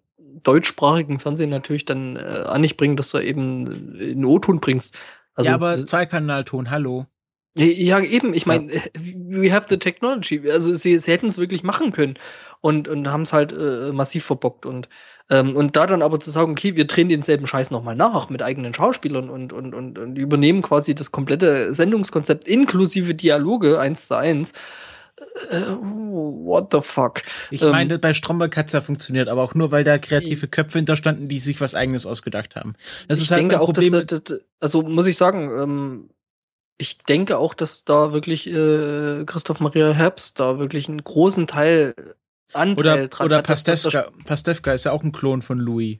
deutschsprachigen 0.42 1.20
Fernsehen 1.20 1.50
natürlich 1.50 1.84
dann 1.84 2.16
äh, 2.16 2.44
auch 2.46 2.58
nicht 2.58 2.76
bringen, 2.76 2.96
dass 2.96 3.10
du 3.10 3.18
eben 3.18 3.98
in 3.98 4.24
O-Ton 4.24 4.60
bringst. 4.60 4.94
Also, 5.34 5.48
ja, 5.48 5.54
aber 5.54 5.84
Zweikanalton, 5.84 6.70
hallo. 6.70 7.06
Ja, 7.56 8.00
eben, 8.00 8.34
ich 8.34 8.46
meine, 8.46 8.72
we 8.94 9.52
have 9.52 9.66
the 9.68 9.78
technology. 9.78 10.42
Also 10.50 10.74
sie, 10.74 10.98
sie 10.98 11.12
hätten 11.12 11.28
es 11.28 11.38
wirklich 11.38 11.62
machen 11.62 11.92
können 11.92 12.18
und, 12.60 12.88
und 12.88 13.08
haben 13.08 13.22
es 13.22 13.32
halt 13.32 13.52
äh, 13.52 13.92
massiv 13.92 14.24
verbockt. 14.24 14.66
Und, 14.66 14.88
ähm, 15.30 15.54
und 15.54 15.76
da 15.76 15.86
dann 15.86 16.02
aber 16.02 16.18
zu 16.18 16.30
sagen, 16.30 16.52
okay, 16.52 16.74
wir 16.74 16.86
drehen 16.86 17.08
denselben 17.08 17.46
Scheiß 17.46 17.70
nochmal 17.70 17.94
nach 17.94 18.28
mit 18.28 18.42
eigenen 18.42 18.74
Schauspielern 18.74 19.30
und, 19.30 19.52
und, 19.52 19.72
und, 19.74 19.98
und 19.98 20.16
übernehmen 20.16 20.62
quasi 20.62 20.94
das 20.94 21.12
komplette 21.12 21.72
Sendungskonzept 21.72 22.48
inklusive 22.48 23.14
Dialoge 23.14 23.78
eins 23.78 24.08
zu 24.08 24.16
eins. 24.16 24.52
Äh, 25.50 25.60
what 25.80 26.72
the 26.72 26.80
fuck? 26.82 27.22
Ich 27.50 27.62
Ähm, 27.62 27.70
meine, 27.70 27.98
bei 28.00 28.14
Stromberg 28.14 28.56
hat's 28.56 28.72
ja 28.72 28.80
funktioniert, 28.80 29.28
aber 29.28 29.42
auch 29.42 29.54
nur, 29.54 29.70
weil 29.70 29.84
da 29.84 29.98
kreative 29.98 30.48
Köpfe 30.48 30.78
hinterstanden, 30.78 31.28
die 31.28 31.38
sich 31.38 31.60
was 31.60 31.76
eigenes 31.76 32.04
ausgedacht 32.04 32.56
haben. 32.56 32.74
Das 33.06 33.18
ich 33.18 33.26
ist 33.26 33.30
halt 33.30 33.42
denke 33.42 33.56
ein 33.56 33.60
auch, 33.60 33.66
Problem. 33.66 33.92
dass, 33.92 34.24
dass, 34.24 34.40
also 34.58 34.82
muss 34.82 35.06
ich 35.06 35.16
sagen, 35.16 35.50
ähm, 35.56 36.10
ich 36.78 36.98
denke 36.98 37.38
auch, 37.38 37.54
dass 37.54 37.84
da 37.84 38.12
wirklich 38.12 38.46
äh, 38.48 39.24
Christoph 39.24 39.60
Maria 39.60 39.92
Herbst 39.92 40.40
da 40.40 40.58
wirklich 40.58 40.88
einen 40.88 41.02
großen 41.02 41.46
Teil 41.46 41.94
Anteil 42.52 42.78
oder 42.78 43.08
dran 43.08 43.26
oder 43.26 43.36
hat, 43.38 43.46
Pastewka. 43.46 44.10
Pastewka 44.24 44.72
ist 44.72 44.84
ja 44.84 44.92
auch 44.92 45.02
ein 45.02 45.12
Klon 45.12 45.42
von 45.42 45.58
Louis. 45.58 45.98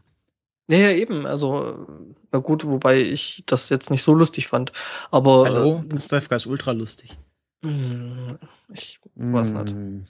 Ja, 0.69 0.79
ja, 0.79 0.91
eben. 0.91 1.27
Also, 1.27 1.65
äh, 1.65 2.15
na 2.33 2.39
gut, 2.39 2.65
wobei 2.65 3.01
ich 3.01 3.43
das 3.47 3.69
jetzt 3.69 3.91
nicht 3.91 4.03
so 4.03 4.15
lustig 4.15 4.49
fand. 4.49 4.73
Aber 5.11 5.45
Hallo? 5.45 5.85
Pastewka 5.89 6.37
ist 6.37 6.47
ultra 6.47 6.73
lustig. 6.73 7.19
Mh, 7.65 8.39
ich 8.73 9.01
weiß 9.17 9.53
nicht. 9.53 9.75
Mm. 9.75 10.05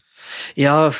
Ja, 0.54 0.92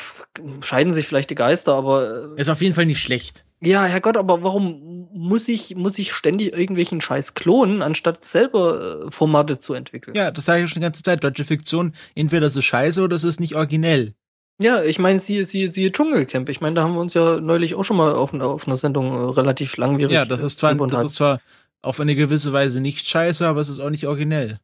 scheiden 0.61 0.93
sich 0.93 1.07
vielleicht 1.07 1.31
die 1.31 1.35
Geister, 1.35 1.75
aber 1.75 2.35
äh, 2.37 2.41
Ist 2.41 2.49
auf 2.49 2.63
jeden 2.63 2.75
Fall 2.75 2.87
nicht 2.87 3.01
schlecht. 3.01 3.45
ja, 3.61 3.85
Herrgott, 3.85 4.17
aber 4.17 4.43
warum 4.43 5.09
muss 5.13 5.49
ich, 5.49 5.75
muss 5.77 5.99
ich 5.99 6.13
ständig 6.13 6.53
irgendwelchen 6.57 7.01
Scheiß 7.01 7.35
klonen, 7.35 7.83
anstatt 7.83 8.25
selber 8.25 9.07
äh, 9.07 9.11
Formate 9.11 9.59
zu 9.59 9.75
entwickeln? 9.75 10.17
Ja, 10.17 10.31
das 10.31 10.45
sage 10.45 10.65
ich 10.65 10.71
schon 10.71 10.81
die 10.81 10.85
ganze 10.85 11.03
Zeit. 11.03 11.23
Deutsche 11.23 11.45
Fiktion, 11.45 11.95
entweder 12.15 12.47
ist 12.49 12.63
scheiße 12.63 13.03
oder 13.03 13.17
es 13.17 13.25
ist 13.25 13.41
nicht 13.41 13.55
originell. 13.55 14.15
Ja, 14.61 14.83
ich 14.83 14.99
meine, 14.99 15.19
siehe, 15.21 15.45
siehe, 15.45 15.71
siehe 15.73 15.91
Dschungelcamp. 15.91 16.49
Ich 16.49 16.61
meine, 16.61 16.75
da 16.77 16.83
haben 16.85 16.95
wir 16.95 17.01
uns 17.01 17.15
ja 17.15 17.41
neulich 17.41 17.75
auch 17.75 17.85
schon 17.85 17.97
mal 17.97 18.13
auf, 18.13 18.35
einer- 18.35 18.47
auf 18.47 18.67
einer 18.67 18.77
Sendung 18.77 19.13
äh, 19.13 19.31
relativ 19.33 19.77
langwierig. 19.77 20.13
Ja, 20.15 20.25
das 20.25 20.43
ist 20.43 20.59
zwar, 20.61 20.75
das 20.75 21.03
ist 21.05 21.15
zwar 21.17 21.41
auf 21.83 22.01
eine 22.01 22.15
gewisse 22.15 22.53
Weise 22.53 22.81
nicht 22.81 23.07
scheiße, 23.07 23.47
aber 23.47 23.61
es 23.61 23.69
ist 23.69 23.81
auch 23.81 23.91
nicht 23.91 24.07
originell. 24.07 24.59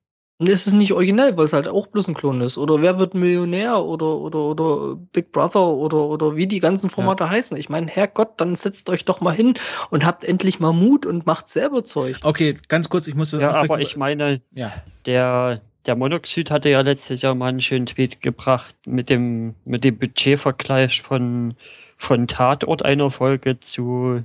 Es 0.49 0.67
ist 0.67 0.73
nicht 0.73 0.93
originell, 0.93 1.37
weil 1.37 1.45
es 1.45 1.53
halt 1.53 1.69
auch 1.69 1.87
bloß 1.87 2.09
ein 2.09 2.15
Klon 2.15 2.41
ist. 2.41 2.57
Oder 2.57 2.81
wer 2.81 2.99
wird 2.99 3.13
Millionär 3.13 3.85
oder, 3.85 4.17
oder, 4.17 4.39
oder 4.39 4.97
Big 5.13 5.33
Brother 5.33 5.67
oder, 5.67 5.99
oder 5.99 6.35
wie 6.35 6.47
die 6.47 6.61
ganzen 6.61 6.89
Formate 6.89 7.29
heißen. 7.29 7.57
Ich 7.59 7.69
meine, 7.69 7.89
Herrgott, 7.89 8.41
dann 8.41 8.57
setzt 8.57 8.89
euch 8.89 9.05
doch 9.05 9.21
mal 9.21 9.35
hin 9.35 9.55
und 9.91 10.07
habt 10.07 10.25
endlich 10.25 10.59
mal 10.59 10.73
Mut 10.73 11.05
und 11.05 11.27
macht 11.27 11.49
selber 11.51 11.85
Zeug. 11.85 12.19
Okay, 12.23 12.55
ganz 12.69 12.89
kurz, 12.89 13.07
ich 13.07 13.15
muss 13.15 13.33
Ja, 13.33 13.55
aber 13.55 13.81
ich 13.81 13.97
meine, 13.97 14.41
ja. 14.53 14.73
der, 15.05 15.61
der 15.85 15.97
Monoxid 15.97 16.51
hatte 16.51 16.71
ja 16.71 16.81
letztes 16.81 17.21
Jahr 17.21 17.35
mal 17.35 17.49
einen 17.49 17.61
schönen 17.61 17.87
Tweet 17.87 18.23
gebracht 18.23 18.75
mit 18.87 19.11
dem, 19.11 19.55
mit 19.67 19.85
dem 19.85 19.99
Budgetvergleich 19.99 21.03
von, 21.03 21.55
von 21.99 22.27
Tatort 22.27 22.83
einer 22.83 23.11
Folge 23.11 23.61
zu, 23.61 24.25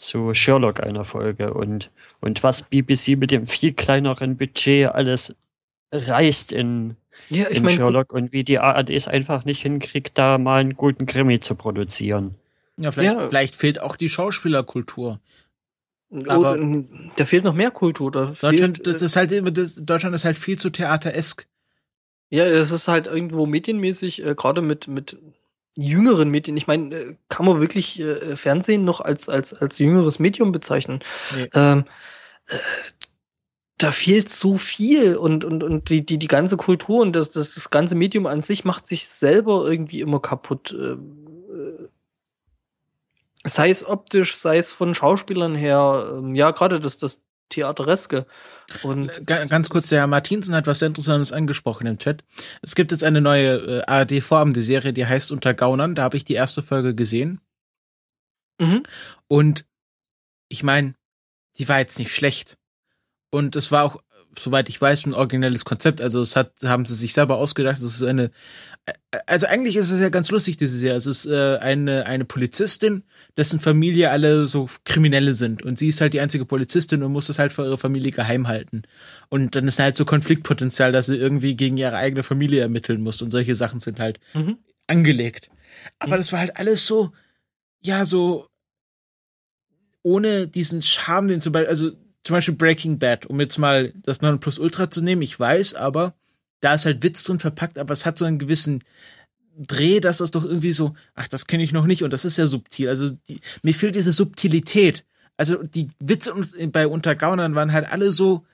zu 0.00 0.34
Sherlock 0.34 0.80
einer 0.80 1.04
Folge 1.04 1.54
und, 1.54 1.90
und 2.20 2.42
was 2.42 2.62
BBC 2.62 3.16
mit 3.18 3.30
dem 3.30 3.46
viel 3.46 3.72
kleineren 3.72 4.36
Budget 4.36 4.88
alles 4.88 5.34
reißt 5.92 6.52
in, 6.52 6.96
Ja, 7.28 7.48
ich 7.50 7.58
in 7.58 7.62
meine, 7.64 7.76
Sherlock 7.76 8.12
und 8.12 8.32
wie 8.32 8.44
die 8.44 8.58
ARD 8.58 8.90
es 8.90 9.08
einfach 9.08 9.44
nicht 9.44 9.62
hinkriegt, 9.62 10.16
da 10.18 10.38
mal 10.38 10.60
einen 10.60 10.74
guten 10.76 11.06
Krimi 11.06 11.40
zu 11.40 11.54
produzieren. 11.54 12.34
ja, 12.76 12.92
vielleicht, 12.92 13.12
Ja. 13.20 13.28
vielleicht 13.28 13.56
fehlt 13.56 13.80
auch 13.80 13.96
die 13.96 14.08
Schauspielerkultur. 14.08 15.20
aber 16.28 16.50
aber- 16.54 16.84
da 17.16 17.24
fehlt 17.24 17.44
noch 17.44 17.54
mehr 17.54 17.70
Kultur. 17.70 18.10
Da 18.10 18.26
Deutschland, 18.40 18.78
fehlt, 18.78 18.86
das 18.86 19.02
ist 19.02 19.14
halt 19.16 19.30
immer, 19.32 19.50
das, 19.52 19.76
Deutschland 19.76 20.14
ist 20.14 20.24
halt 20.24 20.38
viel 20.38 20.58
zu 20.58 20.70
theateresk. 20.70 21.46
Ja, 22.30 22.44
es 22.46 22.70
ist 22.70 22.88
halt 22.88 23.06
irgendwo 23.06 23.46
medienmäßig, 23.46 24.24
äh, 24.24 24.34
gerade 24.36 24.60
mit, 24.62 24.86
mit 24.88 25.16
jüngeren 25.80 26.30
Medien. 26.30 26.56
Ich 26.56 26.66
meine, 26.66 26.94
äh, 26.94 27.16
kann 27.28 27.46
man 27.46 27.60
wirklich 27.60 28.00
äh, 28.00 28.36
Fernsehen 28.36 28.84
noch 28.84 29.00
als, 29.00 29.28
als, 29.28 29.54
als 29.54 29.78
jüngeres 29.78 30.18
Medium 30.18 30.52
bezeichnen? 30.52 31.00
Nee. 31.34 31.48
Ähm, 31.54 31.84
äh, 32.46 32.58
da 33.78 33.92
fehlt 33.92 34.28
so 34.28 34.58
viel 34.58 35.16
und, 35.16 35.44
und, 35.44 35.62
und 35.62 35.88
die, 35.88 36.04
die, 36.04 36.18
die 36.18 36.28
ganze 36.28 36.58
Kultur 36.58 37.00
und 37.00 37.16
das, 37.16 37.30
das, 37.30 37.54
das 37.54 37.70
ganze 37.70 37.94
Medium 37.94 38.26
an 38.26 38.42
sich 38.42 38.64
macht 38.64 38.86
sich 38.86 39.08
selber 39.08 39.64
irgendwie 39.66 40.00
immer 40.00 40.20
kaputt. 40.20 40.76
Ähm, 40.78 41.26
äh, 41.48 41.88
sei 43.48 43.70
es 43.70 43.86
optisch, 43.86 44.36
sei 44.36 44.58
es 44.58 44.72
von 44.72 44.94
Schauspielern 44.94 45.54
her, 45.54 46.12
ähm, 46.18 46.34
ja, 46.34 46.50
gerade 46.50 46.78
das, 46.78 46.98
das 46.98 47.22
Theatereske. 47.50 48.26
Und 48.82 49.26
Ga- 49.26 49.44
Ganz 49.44 49.68
kurz, 49.68 49.88
der 49.88 50.00
Herr 50.00 50.06
Martinsen 50.06 50.54
hat 50.54 50.66
was 50.66 50.78
sehr 50.78 50.88
Interessantes 50.88 51.32
angesprochen 51.32 51.86
im 51.86 51.98
Chat. 51.98 52.24
Es 52.62 52.74
gibt 52.74 52.92
jetzt 52.92 53.04
eine 53.04 53.20
neue 53.20 53.56
äh, 53.56 53.82
ARD-Vorabende 53.86 54.62
Serie, 54.62 54.92
die 54.92 55.04
heißt 55.06 55.30
Unter 55.32 55.52
Gaunern. 55.52 55.94
Da 55.94 56.02
habe 56.04 56.16
ich 56.16 56.24
die 56.24 56.34
erste 56.34 56.62
Folge 56.62 56.94
gesehen. 56.94 57.40
mhm. 58.58 58.82
Und 59.28 59.66
ich 60.48 60.62
meine, 60.62 60.94
die 61.58 61.68
war 61.68 61.78
jetzt 61.78 61.98
nicht 61.98 62.14
schlecht. 62.14 62.56
Und 63.30 63.54
es 63.56 63.70
war 63.70 63.84
auch 63.84 64.00
soweit 64.38 64.68
ich 64.68 64.80
weiß, 64.80 65.06
ein 65.06 65.14
originelles 65.14 65.64
Konzept. 65.64 66.00
Also 66.00 66.20
es 66.20 66.36
hat, 66.36 66.52
haben 66.64 66.86
sie 66.86 66.94
sich 66.94 67.12
selber 67.12 67.36
ausgedacht. 67.38 67.78
Es 67.78 67.82
ist 67.82 68.02
eine, 68.02 68.30
also 69.26 69.46
eigentlich 69.46 69.76
ist 69.76 69.90
es 69.90 70.00
ja 70.00 70.08
ganz 70.08 70.30
lustig, 70.30 70.56
diese 70.56 70.76
Serie. 70.76 70.96
Es 70.96 71.06
ist 71.06 71.26
äh, 71.26 71.58
eine, 71.58 72.06
eine 72.06 72.24
Polizistin, 72.24 73.02
dessen 73.36 73.60
Familie 73.60 74.10
alle 74.10 74.46
so 74.46 74.68
Kriminelle 74.84 75.34
sind. 75.34 75.62
Und 75.62 75.78
sie 75.78 75.88
ist 75.88 76.00
halt 76.00 76.12
die 76.12 76.20
einzige 76.20 76.44
Polizistin 76.44 77.02
und 77.02 77.12
muss 77.12 77.26
das 77.26 77.38
halt 77.38 77.52
für 77.52 77.64
ihre 77.64 77.78
Familie 77.78 78.10
geheim 78.12 78.48
halten. 78.48 78.82
Und 79.28 79.54
dann 79.54 79.68
ist 79.68 79.78
halt 79.78 79.96
so 79.96 80.04
Konfliktpotenzial, 80.04 80.92
dass 80.92 81.06
sie 81.06 81.16
irgendwie 81.16 81.56
gegen 81.56 81.76
ihre 81.76 81.96
eigene 81.96 82.22
Familie 82.22 82.62
ermitteln 82.62 83.00
muss. 83.02 83.22
Und 83.22 83.30
solche 83.30 83.54
Sachen 83.54 83.80
sind 83.80 84.00
halt 84.00 84.18
Mhm. 84.34 84.58
angelegt. 84.86 85.50
Aber 85.98 86.16
Mhm. 86.16 86.20
das 86.20 86.32
war 86.32 86.40
halt 86.40 86.56
alles 86.56 86.86
so, 86.86 87.12
ja, 87.82 88.04
so 88.04 88.46
ohne 90.02 90.48
diesen 90.48 90.82
Charme, 90.82 91.28
den 91.28 91.40
zum 91.40 91.52
Beispiel, 91.52 91.68
also 91.70 91.90
zum 92.22 92.34
Beispiel 92.34 92.54
Breaking 92.54 92.98
Bad, 92.98 93.26
um 93.26 93.40
jetzt 93.40 93.58
mal 93.58 93.92
das 93.96 94.22
Nonplusultra 94.22 94.90
zu 94.90 95.02
nehmen, 95.02 95.22
ich 95.22 95.38
weiß, 95.38 95.74
aber 95.74 96.14
da 96.60 96.74
ist 96.74 96.84
halt 96.84 97.02
Witz 97.02 97.24
drin 97.24 97.40
verpackt, 97.40 97.78
aber 97.78 97.92
es 97.92 98.06
hat 98.06 98.18
so 98.18 98.24
einen 98.24 98.38
gewissen 98.38 98.82
Dreh, 99.56 100.00
dass 100.00 100.18
das 100.18 100.30
doch 100.30 100.44
irgendwie 100.44 100.72
so, 100.72 100.94
ach, 101.14 101.28
das 101.28 101.46
kenne 101.46 101.62
ich 101.62 101.72
noch 101.72 101.86
nicht 101.86 102.02
und 102.02 102.12
das 102.12 102.24
ist 102.24 102.36
ja 102.38 102.46
subtil. 102.46 102.88
Also 102.88 103.10
die, 103.10 103.40
mir 103.62 103.74
fehlt 103.74 103.94
diese 103.94 104.12
Subtilität. 104.12 105.04
Also 105.36 105.62
die 105.62 105.88
Witze 105.98 106.34
un- 106.34 106.70
bei 106.72 106.86
Untergaunern 106.86 107.54
waren 107.54 107.72
halt 107.72 107.90
alle 107.92 108.12
so 108.12 108.46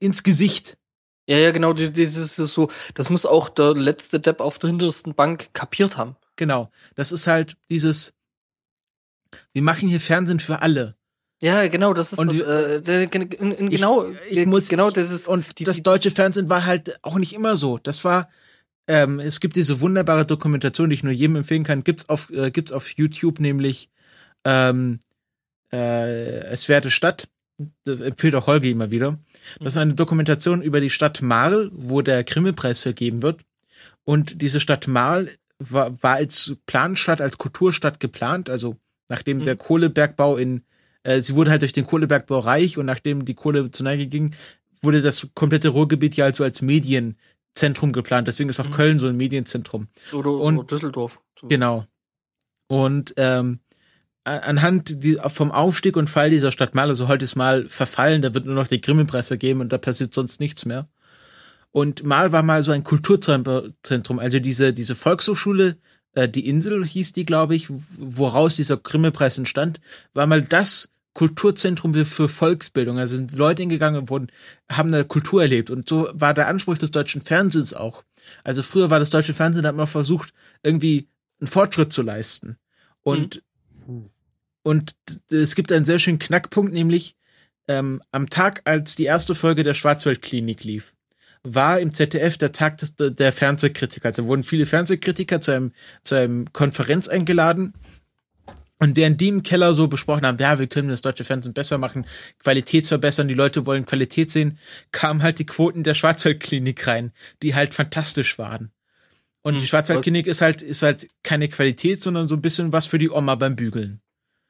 ins 0.00 0.22
Gesicht. 0.22 0.78
Ja, 1.26 1.36
ja, 1.36 1.50
genau, 1.50 1.72
die- 1.74 1.92
dieses 1.92 2.38
ist 2.38 2.52
so, 2.54 2.70
das 2.94 3.10
muss 3.10 3.26
auch 3.26 3.48
der 3.50 3.74
letzte 3.74 4.18
Depp 4.20 4.40
auf 4.40 4.58
der 4.58 4.70
hintersten 4.70 5.14
Bank 5.14 5.50
kapiert 5.52 5.96
haben. 5.96 6.16
Genau. 6.36 6.70
Das 6.94 7.12
ist 7.12 7.26
halt 7.26 7.56
dieses, 7.68 8.14
wir 9.52 9.62
machen 9.62 9.88
hier 9.88 10.00
Fernsehen 10.00 10.40
für 10.40 10.60
alle. 10.62 10.96
Ja, 11.40 11.68
genau, 11.68 11.94
das 11.94 12.12
ist 12.12 12.18
Und 12.18 12.36
das, 12.36 12.88
äh, 12.88 13.06
genau, 13.06 14.06
ich, 14.28 14.38
ich 14.38 14.46
muss, 14.46 14.68
genau, 14.68 14.90
das 14.90 15.10
ist 15.10 15.28
und 15.28 15.58
die- 15.58 15.64
das 15.64 15.82
deutsche 15.82 16.10
Fernsehen 16.10 16.48
war 16.48 16.66
halt 16.66 16.98
auch 17.02 17.16
nicht 17.18 17.32
immer 17.32 17.56
so. 17.56 17.78
Das 17.78 18.02
war, 18.04 18.28
ähm, 18.88 19.20
es 19.20 19.38
gibt 19.38 19.54
diese 19.54 19.80
wunderbare 19.80 20.26
Dokumentation, 20.26 20.90
die 20.90 20.94
ich 20.94 21.04
nur 21.04 21.12
jedem 21.12 21.36
empfehlen 21.36 21.62
kann, 21.64 21.84
gibt's 21.84 22.08
auf, 22.08 22.30
äh, 22.30 22.50
gibt's 22.50 22.72
auf 22.72 22.90
YouTube, 22.90 23.38
nämlich 23.38 23.88
ähm, 24.44 24.98
äh, 25.72 26.38
Es 26.50 26.68
werde 26.68 26.90
Stadt. 26.90 27.28
Das 27.84 28.00
empfiehlt 28.00 28.34
auch 28.36 28.46
Holger 28.46 28.68
immer 28.68 28.90
wieder. 28.92 29.18
Das 29.60 29.74
ist 29.74 29.78
eine 29.78 29.94
Dokumentation 29.94 30.62
über 30.62 30.80
die 30.80 30.90
Stadt 30.90 31.22
Marl, 31.22 31.70
wo 31.72 32.02
der 32.02 32.22
Grimme-Preis 32.22 32.80
vergeben 32.80 33.22
wird. 33.22 33.42
Und 34.04 34.42
diese 34.42 34.60
Stadt 34.60 34.86
Marl 34.86 35.28
war, 35.58 36.00
war 36.02 36.14
als 36.14 36.54
Planstadt, 36.66 37.20
als 37.20 37.36
Kulturstadt 37.36 37.98
geplant, 38.00 38.48
also 38.48 38.76
nachdem 39.08 39.38
Mhm. 39.38 39.44
der 39.44 39.56
Kohlebergbau 39.56 40.36
in, 40.36 40.62
äh, 41.08 41.22
sie 41.22 41.34
wurde 41.34 41.50
halt 41.50 41.62
durch 41.62 41.72
den 41.72 41.86
Kohlebergbau 41.86 42.38
reich 42.40 42.76
und 42.78 42.86
nachdem 42.86 43.24
die 43.24 43.34
Kohle 43.34 43.70
zur 43.70 43.84
Neige 43.84 44.06
ging, 44.06 44.34
wurde 44.82 45.00
das 45.00 45.26
komplette 45.34 45.70
Ruhrgebiet 45.70 46.16
ja 46.16 46.26
also 46.26 46.44
als 46.44 46.60
Medienzentrum 46.62 47.92
geplant. 47.92 48.28
Deswegen 48.28 48.50
ist 48.50 48.60
auch 48.60 48.66
Mhm. 48.66 48.72
Köln 48.72 48.98
so 48.98 49.06
ein 49.08 49.16
Medienzentrum. 49.16 49.88
oder, 50.12 50.30
und- 50.30 50.58
oder 50.58 50.66
Düsseldorf. 50.66 51.20
Genau. 51.48 51.86
Und 52.66 53.14
ähm, 53.16 53.60
anhand 54.24 55.02
die, 55.02 55.18
vom 55.28 55.50
Aufstieg 55.50 55.96
und 55.96 56.10
Fall 56.10 56.28
dieser 56.30 56.52
Stadt 56.52 56.74
Mal, 56.74 56.88
also 56.90 57.08
heute 57.08 57.24
ist 57.24 57.36
Mal 57.36 57.66
verfallen, 57.68 58.20
da 58.20 58.34
wird 58.34 58.44
nur 58.44 58.54
noch 58.54 58.66
der 58.66 58.78
Grimme-Preis 58.78 59.28
vergeben 59.28 59.60
und 59.60 59.72
da 59.72 59.78
passiert 59.78 60.12
sonst 60.12 60.40
nichts 60.40 60.66
mehr. 60.66 60.88
Und 61.70 62.04
Mal 62.04 62.32
war 62.32 62.42
mal 62.42 62.62
so 62.62 62.72
ein 62.72 62.84
Kulturzentrum, 62.84 64.18
also 64.18 64.38
diese, 64.38 64.72
diese 64.74 64.94
Volkshochschule, 64.94 65.76
äh, 66.12 66.28
die 66.28 66.46
Insel 66.46 66.84
hieß 66.84 67.12
die, 67.14 67.24
glaube 67.24 67.54
ich, 67.54 67.68
woraus 67.96 68.56
dieser 68.56 68.76
Grimme-Preis 68.76 69.38
entstand, 69.38 69.80
war 70.12 70.26
mal 70.26 70.42
das 70.42 70.90
Kulturzentrum 71.18 71.94
für- 72.04 72.28
Volksbildung. 72.28 72.96
Also 73.00 73.16
sind 73.16 73.32
Leute 73.36 73.62
hingegangen 73.62 74.00
und 74.02 74.08
wurden, 74.08 74.28
haben 74.70 74.94
eine 74.94 75.04
Kultur 75.04 75.42
erlebt. 75.42 75.68
Und 75.68 75.88
so 75.88 76.08
war 76.12 76.32
der 76.32 76.46
Anspruch 76.46 76.78
des 76.78 76.92
deutschen 76.92 77.20
Fernsehens 77.20 77.74
auch. 77.74 78.04
Also 78.44 78.62
früher 78.62 78.88
war 78.88 79.00
das 79.00 79.10
deutsche 79.10 79.34
Fernsehen, 79.34 79.64
da 79.64 79.70
hat 79.70 79.76
man 79.76 79.88
versucht, 79.88 80.32
irgendwie 80.62 81.08
einen 81.40 81.48
Fortschritt 81.48 81.92
zu 81.92 82.02
leisten. 82.02 82.56
Und, 83.02 83.42
und 84.62 84.94
d- 85.30 85.36
es 85.36 85.56
gibt 85.56 85.72
einen 85.72 85.84
sehr 85.84 85.98
schönen 85.98 86.20
Knackpunkt, 86.20 86.72
nämlich 86.72 87.16
ähm, 87.66 88.00
am 88.12 88.28
Tag, 88.30 88.60
als 88.64 88.94
die 88.94 89.04
erste 89.04 89.34
Folge 89.34 89.64
der 89.64 89.74
Schwarzwaldklinik 89.74 90.62
lief, 90.62 90.94
war 91.42 91.80
im 91.80 91.94
ZDF 91.94 92.38
der 92.38 92.52
Tag 92.52 92.78
des, 92.78 92.94
der 92.94 93.32
Fernsehkritiker. 93.32 94.06
Also 94.06 94.26
wurden 94.28 94.44
viele 94.44 94.66
Fernsehkritiker 94.66 95.40
zu 95.40 95.50
einem, 95.50 95.72
zu 96.04 96.14
einem 96.14 96.52
Konferenz 96.52 97.08
eingeladen. 97.08 97.72
Und 98.80 98.96
während 98.96 99.20
die 99.20 99.28
im 99.28 99.42
Keller 99.42 99.74
so 99.74 99.88
besprochen 99.88 100.24
haben, 100.24 100.38
ja, 100.38 100.58
wir 100.60 100.68
können 100.68 100.88
das 100.88 101.02
deutsche 101.02 101.24
Fernsehen 101.24 101.52
besser 101.52 101.78
machen, 101.78 102.06
Qualitätsverbessern, 102.38 103.26
die 103.28 103.34
Leute 103.34 103.66
wollen 103.66 103.86
Qualität 103.86 104.30
sehen, 104.30 104.58
kamen 104.92 105.22
halt 105.22 105.38
die 105.40 105.46
Quoten 105.46 105.82
der 105.82 105.94
Schwarzwaldklinik 105.94 106.86
rein, 106.86 107.12
die 107.42 107.54
halt 107.54 107.74
fantastisch 107.74 108.38
waren. 108.38 108.70
Und 109.42 109.54
Hm, 109.54 109.60
die 109.60 109.66
Schwarzwaldklinik 109.66 110.26
ist 110.26 110.40
halt, 110.40 110.62
ist 110.62 110.82
halt 110.82 111.08
keine 111.22 111.48
Qualität, 111.48 112.02
sondern 112.02 112.28
so 112.28 112.36
ein 112.36 112.42
bisschen 112.42 112.72
was 112.72 112.86
für 112.86 112.98
die 112.98 113.10
Oma 113.10 113.34
beim 113.34 113.56
Bügeln. 113.56 114.00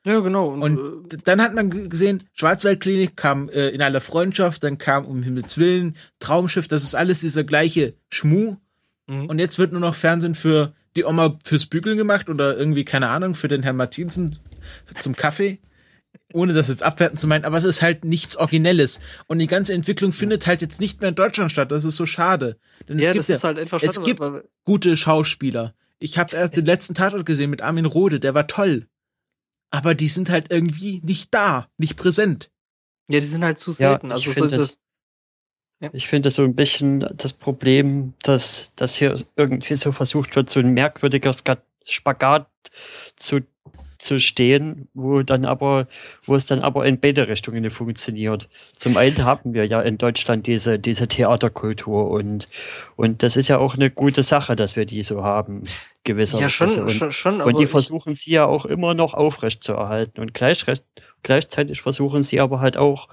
Ja, 0.04 0.20
genau. 0.20 0.48
Und, 0.48 0.62
Und 0.62 1.08
d- 1.12 1.18
dann 1.24 1.40
hat 1.42 1.54
man 1.54 1.88
gesehen, 1.88 2.24
Schwarzwaldklinik 2.34 3.16
kam 3.16 3.48
äh, 3.48 3.68
in 3.70 3.82
aller 3.82 4.00
Freundschaft, 4.00 4.62
dann 4.62 4.78
kam 4.78 5.06
um 5.06 5.22
Himmels 5.22 5.58
Willen, 5.58 5.96
Traumschiff, 6.20 6.68
das 6.68 6.84
ist 6.84 6.94
alles 6.94 7.20
dieser 7.20 7.44
gleiche 7.44 7.94
Schmuh. 8.10 8.56
äh, 9.08 9.12
mhm. 9.12 9.26
Und 9.26 9.38
jetzt 9.38 9.58
wird 9.58 9.72
nur 9.72 9.80
noch 9.80 9.94
Fernsehen 9.94 10.34
für 10.34 10.72
die 10.96 11.04
Oma 11.04 11.38
fürs 11.44 11.66
Bügeln 11.66 11.96
gemacht 11.96 12.28
oder 12.28 12.56
irgendwie, 12.56 12.84
keine 12.84 13.08
Ahnung, 13.08 13.34
für 13.34 13.48
den 13.48 13.62
Herrn 13.62 13.76
Martinsen 13.76 14.38
zum 15.00 15.14
Kaffee. 15.16 15.60
Ohne 16.32 16.52
das 16.52 16.68
jetzt 16.68 16.82
abwerten 16.82 17.18
zu 17.18 17.26
meinen, 17.26 17.44
aber 17.44 17.56
es 17.58 17.64
ist 17.64 17.80
halt 17.82 18.04
nichts 18.04 18.36
Originelles. 18.36 18.98
Und 19.28 19.38
die 19.38 19.46
ganze 19.46 19.72
Entwicklung 19.74 20.12
findet 20.12 20.46
halt 20.46 20.60
jetzt 20.62 20.80
nicht 20.80 21.00
mehr 21.00 21.08
in 21.10 21.14
Deutschland 21.14 21.50
statt. 21.52 21.70
Das 21.70 21.84
ist 21.84 21.96
so 21.96 22.06
schade. 22.06 22.58
Denn 22.88 22.98
ja, 22.98 23.08
es 23.08 23.12
gibt 23.12 23.20
das 23.20 23.28
ja 23.28 23.34
ist 23.36 23.44
halt 23.44 23.58
einfach 23.58 23.82
es 23.82 23.94
schade, 23.94 24.04
gibt- 24.04 24.20
weil- 24.20 24.44
gute 24.64 24.96
Schauspieler. 24.96 25.74
Ich 25.98 26.18
habe 26.18 26.36
erst 26.36 26.56
den 26.56 26.64
letzten 26.64 26.94
Tatort 26.94 27.24
gesehen 27.26 27.50
mit 27.50 27.62
Armin 27.62 27.84
Rohde, 27.86 28.20
der 28.20 28.34
war 28.34 28.46
toll. 28.46 28.86
Aber 29.70 29.94
die 29.94 30.08
sind 30.08 30.30
halt 30.30 30.50
irgendwie 30.50 31.00
nicht 31.04 31.32
da, 31.34 31.68
nicht 31.76 31.96
präsent. 31.96 32.50
ja, 33.10 33.20
die 33.20 33.26
sind 33.26 33.42
halt 33.44 33.58
zu 33.58 33.70
Ja, 33.72 33.76
selten. 33.76 34.08
ich 34.08 34.28
also 34.28 34.32
so 34.32 34.46
das- 34.48 34.70
es. 34.72 34.78
Ja. 35.80 35.90
Ich 35.92 36.08
finde 36.08 36.30
so 36.30 36.42
ein 36.42 36.56
bisschen 36.56 37.06
das 37.14 37.32
Problem, 37.32 38.14
dass, 38.22 38.72
dass 38.74 38.96
hier 38.96 39.14
irgendwie 39.36 39.76
so 39.76 39.92
versucht 39.92 40.34
wird, 40.34 40.50
so 40.50 40.58
ein 40.58 40.74
merkwürdiger 40.74 41.32
Spagat 41.84 42.48
zu, 43.16 43.42
zu 43.98 44.18
stehen, 44.18 44.88
wo 44.94 45.22
dann 45.22 45.44
aber, 45.44 45.86
wo 46.24 46.34
es 46.34 46.46
dann 46.46 46.60
aber 46.60 46.84
in 46.84 46.98
beide 46.98 47.28
Richtungen 47.28 47.70
funktioniert. 47.70 48.48
Zum 48.76 48.96
einen 48.96 49.24
haben 49.24 49.54
wir 49.54 49.66
ja 49.66 49.80
in 49.80 49.98
Deutschland 49.98 50.48
diese, 50.48 50.80
diese 50.80 51.06
Theaterkultur 51.06 52.10
und, 52.10 52.48
und 52.96 53.22
das 53.22 53.36
ist 53.36 53.46
ja 53.46 53.58
auch 53.58 53.74
eine 53.74 53.90
gute 53.90 54.24
Sache, 54.24 54.56
dass 54.56 54.74
wir 54.74 54.84
die 54.84 55.04
so 55.04 55.22
haben, 55.22 55.62
gewisserweise. 56.02 56.42
Ja, 56.42 56.48
schon, 56.48 56.82
und, 56.82 56.90
schon, 56.90 57.12
schon, 57.12 57.40
und 57.40 57.58
die 57.58 57.66
versuchen 57.66 58.16
sie 58.16 58.32
ja 58.32 58.46
auch 58.46 58.64
immer 58.64 58.94
noch 58.94 59.14
aufrecht 59.14 59.62
zu 59.62 59.74
erhalten. 59.74 60.20
Und 60.20 60.34
gleich, 60.34 60.64
gleichzeitig 61.22 61.82
versuchen 61.82 62.24
sie 62.24 62.40
aber 62.40 62.58
halt 62.58 62.76
auch 62.76 63.08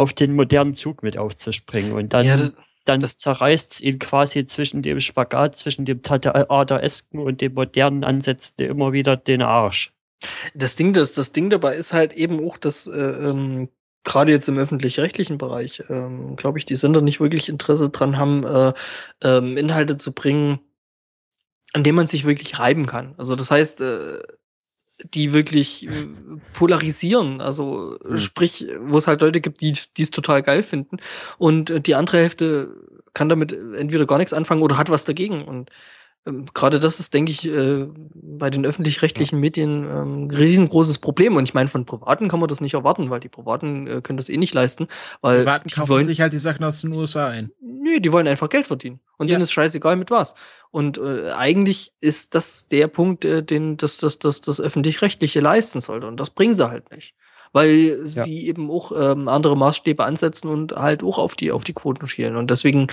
auf 0.00 0.12
den 0.12 0.34
modernen 0.34 0.74
Zug 0.74 1.02
mit 1.02 1.16
aufzuspringen. 1.16 1.92
Und 1.92 2.12
dann, 2.12 2.26
ja, 2.26 2.36
das- 2.36 2.52
dann 2.86 3.04
zerreißt 3.04 3.72
es 3.72 3.80
ihn 3.80 3.98
quasi 3.98 4.46
zwischen 4.46 4.82
dem 4.82 5.00
Spagat, 5.00 5.56
zwischen 5.56 5.84
dem 5.84 6.02
Theateresken 6.02 7.20
und 7.20 7.40
dem 7.40 7.54
modernen 7.54 8.04
Ansätzen 8.04 8.54
immer 8.58 8.92
wieder 8.92 9.16
den 9.16 9.42
Arsch. 9.42 9.92
Das 10.54 10.76
Ding, 10.76 10.92
das, 10.92 11.12
das 11.12 11.32
Ding 11.32 11.50
dabei 11.50 11.76
ist 11.76 11.92
halt 11.92 12.12
eben 12.14 12.44
auch, 12.46 12.56
dass 12.56 12.86
äh, 12.86 12.98
ähm, 12.98 13.68
gerade 14.04 14.32
jetzt 14.32 14.48
im 14.48 14.58
öffentlich-rechtlichen 14.58 15.38
Bereich, 15.38 15.82
ähm, 15.88 16.36
glaube 16.36 16.58
ich, 16.58 16.64
die 16.64 16.76
Sender 16.76 17.00
nicht 17.02 17.20
wirklich 17.20 17.48
Interesse 17.48 17.90
dran 17.90 18.16
haben, 18.18 18.44
äh, 18.44 18.72
ähm, 19.22 19.56
Inhalte 19.56 19.98
zu 19.98 20.12
bringen, 20.12 20.60
an 21.72 21.84
denen 21.84 21.96
man 21.96 22.06
sich 22.06 22.24
wirklich 22.24 22.58
reiben 22.58 22.86
kann. 22.86 23.14
Also 23.18 23.36
das 23.36 23.50
heißt, 23.50 23.80
äh, 23.82 24.18
die 25.04 25.32
wirklich 25.32 25.86
äh, 25.86 25.90
polarisieren. 26.52 27.40
Also 27.40 27.96
Hm. 28.04 28.18
sprich, 28.18 28.66
wo 28.80 28.98
es 28.98 29.06
halt 29.06 29.20
Leute 29.20 29.40
gibt, 29.40 29.60
die 29.60 29.72
die 29.96 30.02
es 30.02 30.10
total 30.10 30.42
geil 30.42 30.62
finden 30.62 30.98
und 31.38 31.70
äh, 31.70 31.80
die 31.80 31.94
andere 31.94 32.18
Hälfte 32.18 32.74
kann 33.14 33.28
damit 33.28 33.52
entweder 33.52 34.06
gar 34.06 34.18
nichts 34.18 34.32
anfangen 34.32 34.62
oder 34.62 34.76
hat 34.78 34.90
was 34.90 35.04
dagegen. 35.04 35.44
Und 35.44 35.70
gerade 36.54 36.78
das 36.80 37.00
ist, 37.00 37.14
denke 37.14 37.32
ich, 37.32 37.46
äh, 37.46 37.86
bei 38.14 38.50
den 38.50 38.66
öffentlich-rechtlichen 38.66 39.40
Medien 39.40 39.84
ähm, 39.84 40.24
ein 40.26 40.30
riesengroßes 40.30 40.98
Problem. 40.98 41.36
Und 41.36 41.44
ich 41.44 41.54
meine, 41.54 41.68
von 41.68 41.86
Privaten 41.86 42.28
kann 42.28 42.40
man 42.40 42.48
das 42.48 42.60
nicht 42.60 42.74
erwarten, 42.74 43.10
weil 43.10 43.20
die 43.20 43.28
Privaten 43.28 43.86
äh, 43.86 44.00
können 44.02 44.18
das 44.18 44.28
eh 44.28 44.36
nicht 44.36 44.54
leisten. 44.54 44.88
Weil 45.22 45.38
Privaten 45.38 45.70
kaufen 45.70 45.88
wollen, 45.88 46.04
sich 46.04 46.20
halt 46.20 46.32
die 46.32 46.38
Sachen 46.38 46.64
aus 46.64 46.82
den 46.82 46.92
USA 46.92 47.28
ein. 47.28 47.50
Nö, 47.60 48.00
die 48.00 48.12
wollen 48.12 48.28
einfach 48.28 48.48
Geld 48.48 48.66
verdienen. 48.66 49.00
Und 49.16 49.28
Ja. 49.28 49.34
denen 49.34 49.42
ist 49.42 49.52
scheißegal 49.52 49.96
mit 49.96 50.10
was. 50.10 50.34
Und 50.70 50.98
äh, 50.98 51.30
eigentlich 51.32 51.92
ist 52.00 52.34
das 52.34 52.68
der 52.68 52.86
Punkt, 52.88 53.24
äh, 53.24 53.42
den 53.42 53.76
das, 53.78 53.98
das, 53.98 54.18
das, 54.18 54.40
das 54.40 54.60
Öffentlich-Rechtliche 54.60 55.40
leisten 55.40 55.80
sollte. 55.80 56.06
Und 56.06 56.18
das 56.20 56.30
bringen 56.30 56.54
sie 56.54 56.68
halt 56.68 56.90
nicht. 56.90 57.14
Weil 57.52 57.98
sie 58.04 58.46
eben 58.46 58.70
auch 58.70 58.92
ähm, 58.96 59.26
andere 59.26 59.56
Maßstäbe 59.56 60.04
ansetzen 60.04 60.48
und 60.48 60.72
halt 60.72 61.02
auch 61.02 61.18
auf 61.18 61.34
die, 61.34 61.50
auf 61.50 61.64
die 61.64 61.72
Quoten 61.72 62.06
schielen. 62.06 62.36
Und 62.36 62.48
deswegen 62.50 62.86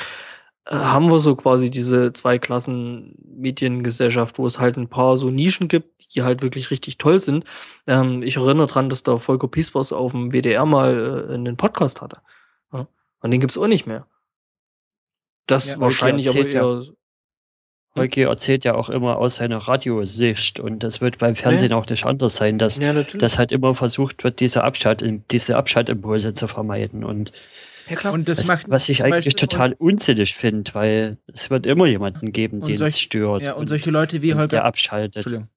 haben 0.69 1.09
wir 1.11 1.19
so 1.19 1.35
quasi 1.35 1.69
diese 1.71 2.13
zwei 2.13 2.37
Klassen 2.39 3.15
Mediengesellschaft, 3.25 4.37
wo 4.37 4.45
es 4.45 4.59
halt 4.59 4.77
ein 4.77 4.87
paar 4.89 5.17
so 5.17 5.29
Nischen 5.29 5.67
gibt, 5.67 6.13
die 6.13 6.23
halt 6.23 6.41
wirklich 6.41 6.71
richtig 6.71 6.97
toll 6.97 7.19
sind. 7.19 7.45
Ähm, 7.85 8.21
ich 8.23 8.37
erinnere 8.37 8.67
dran, 8.67 8.89
dass 8.89 9.03
da 9.03 9.17
Volker 9.17 9.47
Piespers 9.47 9.93
auf 9.93 10.11
dem 10.11 10.31
WDR 10.31 10.65
mal 10.65 11.27
äh, 11.29 11.33
einen 11.33 11.57
Podcast 11.57 12.01
hatte. 12.01 12.17
Ja. 12.73 12.87
Und 13.21 13.31
den 13.31 13.39
gibt's 13.39 13.57
auch 13.57 13.67
nicht 13.67 13.85
mehr. 13.87 14.07
Das 15.47 15.71
Ja, 15.71 15.79
wahrscheinlich 15.79 16.27
aber 16.29 16.39
erzählt 16.39 16.53
ja- 16.53 16.81
eher. 16.81 16.93
Holgi 17.95 18.21
erzählt 18.21 18.63
ja 18.63 18.75
auch 18.75 18.89
immer 18.89 19.17
aus 19.17 19.37
seiner 19.37 19.57
Radiosicht 19.57 20.59
und 20.59 20.83
das 20.83 21.01
wird 21.01 21.17
beim 21.17 21.35
Fernsehen 21.35 21.73
auch 21.73 21.87
nicht 21.87 22.05
anders 22.05 22.35
sein, 22.35 22.59
dass, 22.59 22.77
Ja, 22.77 22.93
dass 22.93 23.39
halt 23.39 23.51
immer 23.51 23.73
versucht 23.73 24.23
wird, 24.23 24.39
diese, 24.39 24.63
Abschalt, 24.63 25.03
diese 25.31 25.57
Abschaltimpulse 25.57 26.35
zu 26.35 26.47
vermeiden. 26.47 27.03
Und 27.03 27.31
ja, 27.89 27.95
klar. 27.95 28.13
Und 28.13 28.27
das 28.29 28.39
was, 28.39 28.47
macht 28.47 28.69
was 28.69 28.89
ich 28.89 29.03
eigentlich 29.03 29.25
Beispiel- 29.25 29.47
total 29.47 29.73
unsinnig 29.73 30.35
finde, 30.35 30.73
weil 30.73 31.17
es 31.33 31.49
wird 31.49 31.65
immer 31.65 31.85
jemanden 31.87 32.31
geben, 32.31 32.61
Und 32.61 32.67
den 32.69 32.77
solch- 32.77 32.95
es 32.95 32.99
stört. 32.99 33.41
Ja, 33.41 33.53
und 33.53 33.67
solche 33.67 33.91
Leute 33.91 34.21
wie 34.21 34.31
und 34.33 34.39
Holger 34.39 34.47
der 34.47 34.65
abschaltet. 34.65 35.15
Entschuldigung. 35.17 35.49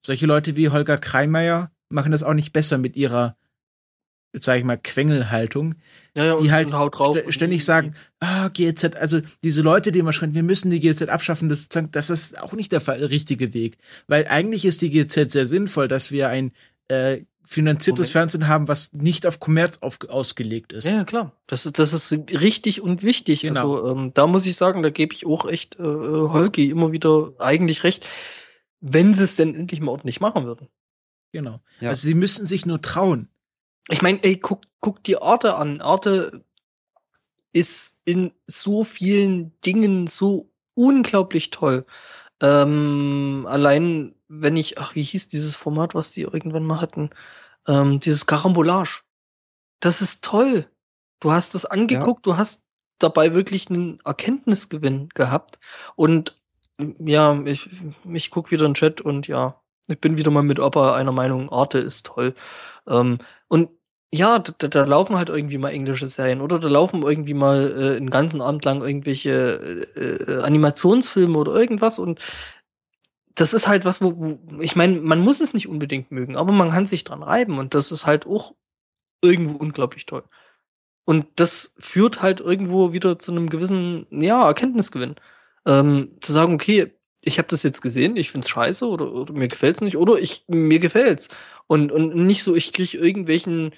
Solche 0.00 0.26
Leute 0.26 0.56
wie 0.56 0.68
Holger 0.68 0.98
Kreimeier 0.98 1.70
machen 1.88 2.12
das 2.12 2.22
auch 2.22 2.34
nicht 2.34 2.52
besser 2.52 2.76
mit 2.78 2.96
ihrer, 2.96 3.36
sag 4.34 4.58
ich 4.58 4.64
mal, 4.64 4.76
Quengelhaltung, 4.76 5.76
ja, 6.14 6.24
ja, 6.24 6.40
die 6.40 6.52
halt 6.52 6.68
und 6.72 6.78
haut 6.78 6.98
drauf. 6.98 7.16
st 7.16 7.32
ständig 7.32 7.64
sagen, 7.64 7.94
ah, 8.20 8.48
GZ, 8.48 8.96
also 8.96 9.20
diese 9.42 9.62
Leute, 9.62 9.92
die 9.92 10.00
immer 10.00 10.12
schreien, 10.12 10.34
wir 10.34 10.42
müssen 10.42 10.70
die 10.70 10.80
GZ 10.80 11.08
abschaffen, 11.08 11.48
das, 11.48 11.68
das 11.68 12.10
ist 12.10 12.42
auch 12.42 12.52
nicht 12.52 12.72
der 12.72 12.80
Fall, 12.80 12.98
der 12.98 13.10
richtige 13.10 13.54
Weg. 13.54 13.78
Weil 14.06 14.26
eigentlich 14.28 14.64
ist 14.64 14.82
die 14.82 14.90
GZ 14.90 15.30
sehr 15.30 15.46
sinnvoll, 15.46 15.88
dass 15.88 16.10
wir 16.10 16.28
ein 16.28 16.52
äh, 16.88 17.22
finanziertes 17.44 18.08
Moment. 18.08 18.12
Fernsehen 18.12 18.48
haben, 18.48 18.68
was 18.68 18.92
nicht 18.92 19.26
auf 19.26 19.40
Kommerz 19.40 19.78
auf, 19.80 19.98
ausgelegt 20.08 20.72
ist. 20.72 20.86
Ja, 20.86 21.04
klar. 21.04 21.32
Das 21.46 21.66
ist, 21.66 21.78
das 21.78 21.92
ist 21.92 22.12
richtig 22.12 22.80
und 22.80 23.02
wichtig. 23.02 23.42
Genau. 23.42 23.74
Also 23.74 23.90
ähm, 23.90 24.12
da 24.14 24.26
muss 24.26 24.46
ich 24.46 24.56
sagen, 24.56 24.82
da 24.82 24.90
gebe 24.90 25.14
ich 25.14 25.26
auch 25.26 25.46
echt 25.46 25.78
äh, 25.78 25.82
äh, 25.82 26.28
Holgi 26.30 26.70
immer 26.70 26.92
wieder 26.92 27.32
eigentlich 27.38 27.84
recht, 27.84 28.06
wenn 28.80 29.14
sie 29.14 29.24
es 29.24 29.36
denn 29.36 29.54
endlich 29.54 29.80
mal 29.80 29.92
ordentlich 29.92 30.20
machen 30.20 30.44
würden. 30.44 30.68
Genau. 31.32 31.60
Ja. 31.80 31.90
Also 31.90 32.06
sie 32.06 32.14
müssen 32.14 32.46
sich 32.46 32.64
nur 32.64 32.80
trauen. 32.80 33.28
Ich 33.90 34.02
meine, 34.02 34.22
ey, 34.22 34.36
guck, 34.36 34.62
guck 34.80 35.02
die 35.04 35.20
Arte 35.20 35.56
an. 35.56 35.80
Arte 35.80 36.44
ist 37.52 38.00
in 38.04 38.32
so 38.46 38.84
vielen 38.84 39.58
Dingen 39.60 40.06
so 40.06 40.50
unglaublich 40.74 41.50
toll. 41.50 41.84
Ähm, 42.40 43.46
allein, 43.48 44.13
wenn 44.28 44.56
ich, 44.56 44.78
ach, 44.78 44.94
wie 44.94 45.02
hieß 45.02 45.28
dieses 45.28 45.56
Format, 45.56 45.94
was 45.94 46.10
die 46.10 46.22
irgendwann 46.22 46.64
mal 46.64 46.80
hatten? 46.80 47.10
Ähm, 47.66 48.00
dieses 48.00 48.26
Karambolage. 48.26 49.02
Das 49.80 50.00
ist 50.00 50.24
toll. 50.24 50.68
Du 51.20 51.32
hast 51.32 51.54
das 51.54 51.64
angeguckt, 51.64 52.26
du 52.26 52.36
hast 52.36 52.64
dabei 52.98 53.34
wirklich 53.34 53.70
einen 53.70 54.00
Erkenntnisgewinn 54.04 55.08
gehabt. 55.14 55.58
Und 55.96 56.40
ja, 56.78 57.40
ich, 57.44 57.68
ich 58.12 58.30
guck 58.30 58.50
wieder 58.50 58.66
in 58.66 58.72
den 58.72 58.74
Chat 58.74 59.00
und 59.00 59.28
ja, 59.28 59.60
ich 59.88 60.00
bin 60.00 60.16
wieder 60.16 60.30
mal 60.30 60.42
mit 60.42 60.58
Opa 60.58 60.94
einer 60.94 61.12
Meinung, 61.12 61.50
Arte 61.50 61.78
ist 61.78 62.06
toll. 62.06 62.34
Ähm, 62.88 63.18
und 63.48 63.70
ja, 64.12 64.38
da, 64.38 64.68
da 64.68 64.84
laufen 64.84 65.16
halt 65.16 65.28
irgendwie 65.28 65.58
mal 65.58 65.70
englische 65.70 66.08
Serien 66.08 66.40
oder 66.40 66.58
da 66.58 66.68
laufen 66.68 67.02
irgendwie 67.02 67.34
mal 67.34 67.72
äh, 67.76 67.96
einen 67.96 68.10
ganzen 68.10 68.40
Abend 68.40 68.64
lang 68.64 68.80
irgendwelche 68.82 69.86
äh, 69.96 70.00
äh, 70.00 70.42
Animationsfilme 70.42 71.36
oder 71.36 71.54
irgendwas 71.54 71.98
und 71.98 72.20
das 73.34 73.54
ist 73.54 73.66
halt 73.66 73.84
was, 73.84 74.00
wo, 74.00 74.16
wo 74.16 74.60
ich 74.60 74.76
meine, 74.76 75.00
man 75.00 75.20
muss 75.20 75.40
es 75.40 75.54
nicht 75.54 75.68
unbedingt 75.68 76.10
mögen, 76.12 76.36
aber 76.36 76.52
man 76.52 76.70
kann 76.70 76.86
sich 76.86 77.04
dran 77.04 77.22
reiben 77.22 77.58
und 77.58 77.74
das 77.74 77.92
ist 77.92 78.06
halt 78.06 78.26
auch 78.26 78.54
irgendwo 79.22 79.56
unglaublich 79.58 80.06
toll. 80.06 80.24
Und 81.04 81.26
das 81.36 81.74
führt 81.78 82.22
halt 82.22 82.40
irgendwo 82.40 82.92
wieder 82.92 83.18
zu 83.18 83.32
einem 83.32 83.50
gewissen, 83.50 84.06
ja, 84.10 84.46
Erkenntnisgewinn. 84.46 85.16
Ähm, 85.66 86.16
zu 86.20 86.32
sagen, 86.32 86.54
okay, 86.54 86.94
ich 87.22 87.38
habe 87.38 87.48
das 87.48 87.62
jetzt 87.62 87.80
gesehen, 87.80 88.16
ich 88.16 88.30
find's 88.30 88.48
scheiße 88.48 88.86
oder, 88.86 89.12
oder 89.12 89.32
mir 89.32 89.48
gefällt's 89.48 89.80
nicht 89.80 89.96
oder 89.96 90.18
ich 90.18 90.44
mir 90.48 90.78
gefällt's. 90.78 91.28
Und, 91.66 91.92
und 91.92 92.14
nicht 92.14 92.42
so, 92.42 92.54
ich 92.54 92.72
krieg 92.72 92.94
irgendwelchen 92.94 93.72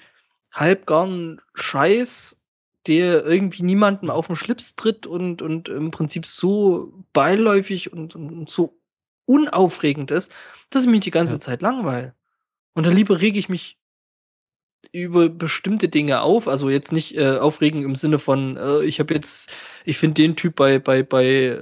halbgaren 0.51 1.41
Scheiß, 1.53 2.45
der 2.87 3.25
irgendwie 3.25 3.63
niemandem 3.63 4.09
auf 4.09 4.27
den 4.27 4.35
Schlips 4.35 4.75
tritt 4.75 5.07
und, 5.07 5.41
und 5.41 5.69
im 5.69 5.91
Prinzip 5.91 6.25
so 6.25 6.93
beiläufig 7.13 7.91
und, 7.91 8.15
und 8.15 8.49
so 8.49 8.79
unaufregend 9.27 10.11
ist, 10.11 10.31
dass 10.71 10.83
ich 10.85 10.89
mich 10.89 11.01
die 11.01 11.11
ganze 11.11 11.35
Ja. 11.35 11.39
Zeit 11.41 11.61
langweile. 11.61 12.15
Und 12.73 12.85
dann 12.87 12.95
lieber 12.95 13.21
rege 13.21 13.39
ich 13.39 13.49
mich 13.49 13.77
über 14.91 15.29
bestimmte 15.29 15.89
Dinge 15.89 16.21
auf, 16.21 16.47
also 16.47 16.69
jetzt 16.69 16.91
nicht 16.91 17.17
äh, 17.17 17.37
aufregen 17.37 17.83
im 17.83 17.95
Sinne 17.95 18.19
von, 18.19 18.57
äh, 18.57 18.83
ich 18.83 18.99
habe 18.99 19.13
jetzt, 19.13 19.49
ich 19.85 19.97
finde 19.97 20.21
den 20.21 20.35
Typ 20.35 20.55
bei, 20.55 20.79
bei, 20.79 21.03
bei, 21.03 21.25
äh, 21.25 21.59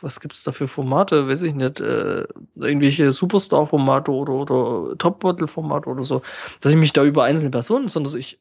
was 0.00 0.20
gibt's 0.20 0.42
da 0.42 0.52
für 0.52 0.66
Formate, 0.68 1.28
weiß 1.28 1.42
ich 1.42 1.54
nicht, 1.54 1.80
äh, 1.80 2.26
irgendwelche 2.56 3.12
Superstar-Formate 3.12 4.10
oder, 4.10 4.32
oder 4.32 4.98
Top-Model-Formate 4.98 5.88
oder 5.88 6.02
so, 6.02 6.22
dass 6.60 6.72
ich 6.72 6.78
mich 6.78 6.92
da 6.92 7.04
über 7.04 7.24
einzelne 7.24 7.50
Personen, 7.50 7.88
sondern 7.88 8.16
ich 8.18 8.40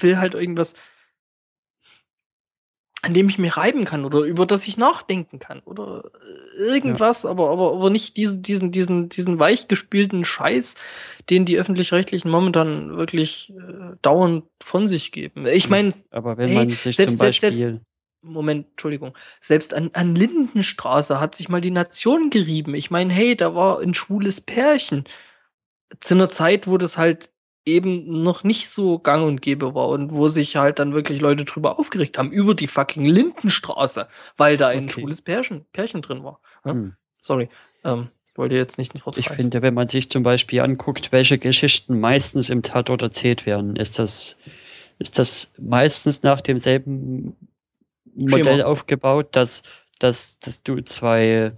will 0.00 0.18
halt 0.18 0.34
irgendwas, 0.34 0.74
an 3.02 3.14
dem 3.14 3.28
ich 3.28 3.38
mich 3.38 3.56
reiben 3.56 3.84
kann 3.84 4.04
oder 4.04 4.20
über 4.20 4.44
das 4.44 4.66
ich 4.66 4.76
nachdenken 4.76 5.38
kann 5.38 5.60
oder 5.60 6.10
irgendwas, 6.56 7.24
aber, 7.24 7.50
aber, 7.50 7.72
aber 7.72 7.88
nicht 7.90 8.16
diesen, 8.16 8.42
diesen, 8.42 8.72
diesen, 8.72 9.08
diesen 9.08 9.38
weichgespielten 9.38 10.24
Scheiß, 10.24 10.74
den 11.30 11.44
die 11.46 11.58
öffentlich-rechtlichen 11.58 12.30
momentan 12.30 12.96
wirklich 12.98 13.52
äh, 13.56 13.96
dauernd 14.02 14.44
von 14.62 14.86
sich 14.86 15.12
geben. 15.12 15.46
Ich 15.46 15.70
meine, 15.70 15.94
Aber 16.10 16.36
wenn 16.36 16.52
man 16.52 16.68
sich 16.68 16.96
selbst- 16.96 16.96
zum 16.96 17.24
selbst- 17.26 17.40
Beispiel. 17.42 17.52
selbst- 17.52 17.84
Moment, 18.22 18.66
Entschuldigung. 18.72 19.16
Selbst 19.40 19.72
an, 19.72 19.88
an 19.94 20.14
Lindenstraße 20.14 21.18
hat 21.20 21.34
sich 21.34 21.48
mal 21.48 21.62
die 21.62 21.70
Nation 21.70 22.28
gerieben. 22.28 22.74
Ich 22.74 22.90
meine, 22.90 23.14
hey, 23.14 23.34
da 23.34 23.54
war 23.54 23.80
ein 23.80 23.94
schwules 23.94 24.42
Pärchen. 24.42 25.04
Zu 26.00 26.16
einer 26.16 26.28
Zeit, 26.28 26.66
wo 26.66 26.76
das 26.76 26.98
halt 26.98 27.30
eben 27.74 28.22
noch 28.22 28.44
nicht 28.44 28.68
so 28.68 28.98
gang 28.98 29.26
und 29.26 29.42
gäbe 29.42 29.74
war 29.74 29.88
und 29.88 30.12
wo 30.12 30.28
sich 30.28 30.56
halt 30.56 30.78
dann 30.78 30.92
wirklich 30.94 31.20
Leute 31.20 31.44
drüber 31.44 31.78
aufgeregt 31.78 32.18
haben, 32.18 32.30
über 32.32 32.54
die 32.54 32.66
fucking 32.68 33.04
Lindenstraße, 33.04 34.08
weil 34.36 34.56
da 34.56 34.68
ein 34.68 34.84
Okay. 34.84 35.00
schwules 35.00 35.22
Pärchen, 35.22 35.64
Pärchen 35.72 36.02
drin 36.02 36.24
war. 36.24 36.40
Ja? 36.64 36.72
Hm. 36.72 36.94
Sorry, 37.22 37.48
ähm, 37.84 38.08
ich 38.30 38.38
wollte 38.38 38.54
jetzt 38.54 38.78
nicht 38.78 38.94
ins 38.94 39.04
Wort 39.04 39.18
Ich 39.18 39.28
finde, 39.28 39.62
wenn 39.62 39.74
man 39.74 39.88
sich 39.88 40.10
zum 40.10 40.22
Beispiel 40.22 40.60
anguckt, 40.60 41.12
welche 41.12 41.38
Geschichten 41.38 41.98
meistens 42.00 42.48
im 42.50 42.62
Tatort 42.62 43.02
erzählt 43.02 43.44
werden, 43.46 43.76
ist 43.76 43.98
das, 43.98 44.36
ist 44.98 45.18
das 45.18 45.50
meistens 45.58 46.22
nach 46.22 46.40
demselben 46.40 47.36
Modell 48.14 48.58
Schema. 48.58 48.68
aufgebaut, 48.68 49.28
dass, 49.32 49.62
dass, 49.98 50.38
dass 50.40 50.62
du 50.62 50.80
zwei, 50.82 51.52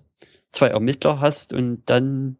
zwei 0.50 0.68
Ermittler 0.68 1.20
hast 1.20 1.52
und 1.52 1.82
dann 1.86 2.36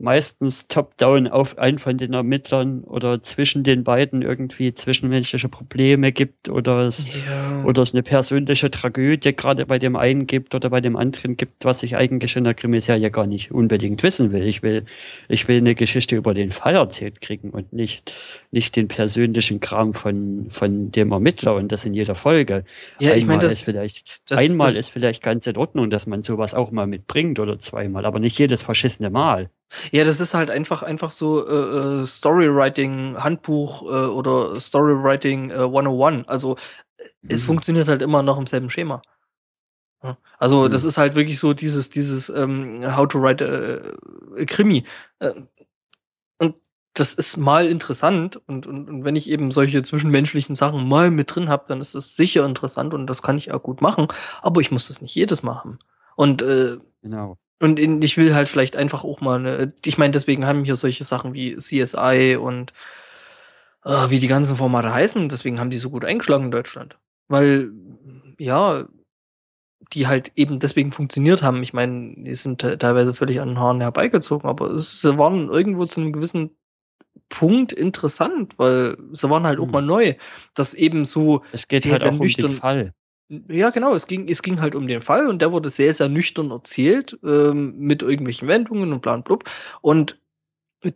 meistens 0.00 0.68
top-down 0.68 1.26
auf 1.26 1.58
einen 1.58 1.78
von 1.80 1.98
den 1.98 2.12
Ermittlern 2.12 2.84
oder 2.84 3.20
zwischen 3.20 3.64
den 3.64 3.82
beiden 3.82 4.22
irgendwie 4.22 4.72
zwischenmenschliche 4.72 5.48
Probleme 5.48 6.12
gibt 6.12 6.48
oder 6.48 6.80
es 6.86 7.08
ja. 7.26 7.64
oder 7.64 7.82
es 7.82 7.92
eine 7.94 8.04
persönliche 8.04 8.70
Tragödie 8.70 9.32
gerade 9.34 9.66
bei 9.66 9.80
dem 9.80 9.96
einen 9.96 10.26
gibt 10.28 10.54
oder 10.54 10.70
bei 10.70 10.80
dem 10.80 10.96
anderen 10.96 11.36
gibt, 11.36 11.64
was 11.64 11.82
ich 11.82 11.96
eigentlich 11.96 12.36
in 12.36 12.44
der 12.44 12.54
Krimiserie 12.54 13.10
gar 13.10 13.26
nicht 13.26 13.50
unbedingt 13.50 14.02
wissen 14.04 14.30
will. 14.32 14.46
Ich 14.46 14.62
will, 14.62 14.84
ich 15.28 15.48
will 15.48 15.56
eine 15.58 15.74
Geschichte 15.74 16.14
über 16.14 16.32
den 16.32 16.52
Fall 16.52 16.76
erzählt 16.76 17.20
kriegen 17.20 17.50
und 17.50 17.72
nicht, 17.72 18.12
nicht 18.52 18.76
den 18.76 18.86
persönlichen 18.86 19.58
Kram 19.58 19.94
von, 19.94 20.46
von 20.50 20.92
dem 20.92 21.10
Ermittler 21.10 21.56
und 21.56 21.72
das 21.72 21.84
in 21.84 21.94
jeder 21.94 22.14
Folge. 22.14 22.64
ja, 23.00 23.08
ich 23.10 23.22
einmal 23.22 23.36
meine, 23.38 23.48
das, 23.48 23.54
ist 23.54 23.64
vielleicht, 23.64 24.20
das- 24.28 24.38
einmal 24.38 24.68
das- 24.68 24.76
ist 24.76 24.90
vielleicht 24.90 25.22
ganz 25.24 25.46
in 25.48 25.56
Ordnung, 25.56 25.90
dass 25.90 26.06
man 26.06 26.22
sowas 26.22 26.54
auch 26.54 26.70
mal 26.70 26.86
mitbringt 26.86 27.40
oder 27.40 27.58
zweimal, 27.58 28.06
aber 28.06 28.20
nicht 28.20 28.38
jedes 28.38 28.62
verschissene 28.62 29.10
Mal. 29.10 29.50
Ja, 29.92 30.04
das 30.04 30.20
ist 30.20 30.34
halt 30.34 30.50
einfach 30.50 30.82
einfach 30.82 31.10
so 31.10 31.46
äh, 31.46 32.02
äh, 32.02 32.06
Storywriting 32.06 33.16
Handbuch 33.22 33.82
äh, 33.82 34.06
oder 34.08 34.58
Storywriting 34.60 35.50
äh, 35.50 35.54
101. 35.54 36.26
Also 36.28 36.56
äh, 36.98 37.04
es 37.28 37.42
Mhm. 37.42 37.46
funktioniert 37.46 37.88
halt 37.88 38.02
immer 38.02 38.22
noch 38.22 38.38
im 38.38 38.46
selben 38.46 38.70
Schema. 38.70 39.02
Ja. 40.02 40.16
Also 40.38 40.64
Mhm. 40.64 40.70
das 40.70 40.84
ist 40.84 40.98
halt 40.98 41.14
wirklich 41.16 41.38
so 41.38 41.54
dieses 41.54 41.90
dieses 41.90 42.28
ähm, 42.28 42.84
How 42.96 43.08
to 43.08 43.20
write 43.20 43.96
äh, 44.36 44.44
Krimi. 44.46 44.84
Äh, 45.18 45.32
und 46.38 46.56
das 46.94 47.14
ist 47.14 47.36
mal 47.36 47.66
interessant 47.66 48.36
und, 48.48 48.66
und, 48.66 48.88
und 48.88 49.04
wenn 49.04 49.16
ich 49.16 49.28
eben 49.30 49.50
solche 49.52 49.82
zwischenmenschlichen 49.82 50.54
Sachen 50.56 50.88
mal 50.88 51.10
mit 51.10 51.34
drin 51.34 51.48
habe, 51.48 51.64
dann 51.68 51.80
ist 51.80 51.94
das 51.94 52.16
sicher 52.16 52.44
interessant 52.44 52.94
und 52.94 53.06
das 53.06 53.22
kann 53.22 53.38
ich 53.38 53.52
auch 53.52 53.62
gut 53.62 53.80
machen. 53.82 54.08
Aber 54.42 54.60
ich 54.60 54.70
muss 54.70 54.88
das 54.88 55.00
nicht 55.02 55.14
jedes 55.14 55.42
Mal 55.42 55.56
haben. 55.58 55.78
Und 56.16 56.42
äh, 56.42 56.78
Genau. 57.02 57.38
Und 57.60 57.80
in, 57.80 58.00
ich 58.02 58.16
will 58.16 58.34
halt 58.34 58.48
vielleicht 58.48 58.76
einfach 58.76 59.04
auch 59.04 59.20
mal, 59.20 59.38
ne, 59.40 59.72
ich 59.84 59.98
meine, 59.98 60.12
deswegen 60.12 60.46
haben 60.46 60.64
hier 60.64 60.76
solche 60.76 61.04
Sachen 61.04 61.34
wie 61.34 61.56
CSI 61.56 62.36
und 62.36 62.72
äh, 63.84 64.10
wie 64.10 64.18
die 64.18 64.28
ganzen 64.28 64.56
Formate 64.56 64.92
heißen, 64.92 65.28
deswegen 65.28 65.60
haben 65.60 65.70
die 65.70 65.78
so 65.78 65.90
gut 65.90 66.04
eingeschlagen 66.04 66.44
in 66.46 66.50
Deutschland. 66.50 66.98
Weil, 67.28 67.70
ja, 68.38 68.86
die 69.92 70.06
halt 70.06 70.32
eben 70.36 70.58
deswegen 70.58 70.92
funktioniert 70.92 71.42
haben. 71.42 71.62
Ich 71.62 71.72
meine, 71.72 72.14
die 72.16 72.34
sind 72.34 72.60
te- 72.60 72.78
teilweise 72.78 73.14
völlig 73.14 73.40
an 73.40 73.48
den 73.48 73.58
Haaren 73.58 73.80
herbeigezogen, 73.80 74.48
aber 74.48 74.70
es, 74.72 75.00
sie 75.00 75.16
waren 75.18 75.48
irgendwo 75.48 75.84
zu 75.86 76.00
einem 76.00 76.12
gewissen 76.12 76.50
Punkt 77.28 77.72
interessant, 77.72 78.58
weil 78.58 78.96
sie 79.12 79.30
waren 79.30 79.44
halt 79.46 79.58
auch 79.60 79.64
Hm. 79.66 79.72
mal 79.72 79.82
neu. 79.82 80.14
Dass 80.54 80.74
eben 80.74 81.04
so 81.04 81.42
Es 81.52 81.68
geht 81.68 81.82
Sehr, 81.82 81.92
halt 81.92 82.02
sehr 82.02 82.10
auch 82.12 82.14
um 82.14 82.20
nüchtern. 82.20 82.52
den 82.52 82.60
Fall. 82.60 82.94
Ja, 83.28 83.70
genau. 83.70 83.94
Es 83.94 84.06
ging, 84.06 84.28
es 84.28 84.42
ging 84.42 84.60
halt 84.60 84.74
um 84.74 84.86
den 84.86 85.00
Fall 85.00 85.26
und 85.28 85.40
der 85.42 85.52
wurde 85.52 85.68
sehr, 85.70 85.92
sehr 85.92 86.08
nüchtern 86.08 86.50
erzählt, 86.50 87.18
ähm, 87.24 87.78
mit 87.78 88.02
irgendwelchen 88.02 88.48
Wendungen 88.48 88.92
und 88.92 89.02
bla 89.02 89.16
blub. 89.18 89.44
Und 89.80 90.18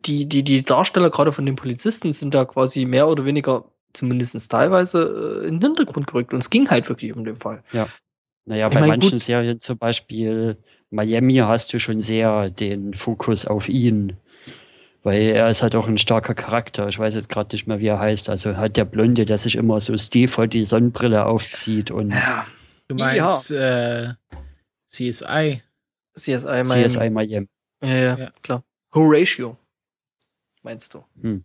die, 0.07 0.27
die, 0.29 0.43
die 0.43 0.65
Darsteller 0.65 1.11
gerade 1.11 1.33
von 1.33 1.45
den 1.45 1.57
Polizisten 1.57 2.13
sind 2.13 2.35
da 2.35 2.45
quasi 2.45 2.85
mehr 2.85 3.09
oder 3.09 3.25
weniger 3.25 3.65
zumindest 3.93 4.51
teilweise 4.51 5.43
äh, 5.43 5.49
in 5.49 5.61
den 5.61 5.75
Hintergrund 5.75 6.07
gerückt. 6.07 6.33
Und 6.33 6.41
es 6.41 6.51
ging 6.51 6.71
halt 6.71 6.89
wirklich 6.89 7.15
um 7.15 7.25
den 7.25 7.37
Fall. 7.37 7.63
Ja. 7.73 7.89
Naja, 8.45 8.69
Ich 8.69 8.75
bei 8.75 8.81
mein, 8.81 8.89
manchen 8.91 9.11
gut- 9.13 9.23
Serien 9.23 9.61
zum 9.61 9.79
Beispiel 9.79 10.57
Miami 10.91 11.37
hast 11.37 11.73
du 11.73 11.81
schon 11.81 12.01
sehr 12.01 12.51
den 12.51 12.95
Fokus 12.95 13.47
auf 13.47 13.69
ihn. 13.69 14.17
Weil 15.05 15.23
er 15.23 15.51
ist 15.51 15.62
halt 15.62 15.74
auch 15.74 15.89
ein 15.89 15.99
starker 15.99 16.35
Charakter. 16.35 16.89
Ich 16.89 16.99
weiß 16.99 17.15
jetzt 17.16 17.29
gerade 17.29 17.55
nicht 17.55 17.66
mehr, 17.66 17.81
wie 17.81 17.89
er 17.89 17.99
heißt. 17.99 18.29
Also 18.31 18.57
halt 18.57 18.77
der 18.77 18.85
Blonde, 18.85 19.24
der 19.24 19.37
sich 19.39 19.57
immer 19.57 19.81
so 19.81 19.97
stilvoll 19.99 20.47
die 20.49 20.65
Sonnenbrille 20.65 21.27
aufzieht 21.27 21.91
und 21.91 22.11
Ja, 22.11 22.47
Du 22.89 22.95
meinst 22.97 23.51
äh, 23.51 24.11
CSI. 24.87 25.62
CSI, 26.15 26.62
Miami. 26.65 26.87
CSI 26.89 27.11
Miami. 27.11 27.49
Ja, 27.83 27.89
ja, 27.89 28.16
Ja. 28.19 28.31
klar. 28.43 28.62
Horatio, 28.95 29.57
meinst 30.62 30.93
du? 30.95 31.03
Hm. 31.20 31.45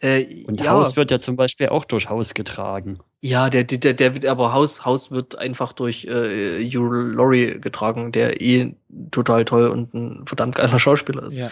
Äh, 0.00 0.44
Und 0.46 0.60
ja, 0.60 0.70
Haus 0.70 0.96
wird 0.96 1.10
ja 1.10 1.18
zum 1.18 1.36
Beispiel 1.36 1.68
auch 1.68 1.84
durch 1.84 2.08
Haus 2.08 2.32
getragen. 2.34 2.98
ja, 3.20 3.50
der, 3.50 3.64
der, 3.64 3.92
der 3.92 4.14
wird, 4.14 4.24
aber 4.26 4.52
Haus, 4.52 4.84
Haus 4.84 5.10
wird 5.10 5.36
einfach 5.36 5.72
durch 5.72 6.04
äh, 6.06 6.64
Hugh 6.64 6.90
Laurie 7.12 7.60
getragen, 7.60 8.10
der 8.12 8.40
eh 8.40 8.74
total 9.10 9.44
toll 9.44 9.66
und 9.68 9.92
ein 9.92 10.26
verdammt 10.26 10.54
geiler 10.54 10.78
Schauspieler 10.78 11.24
ist. 11.24 11.36
Ja. 11.36 11.50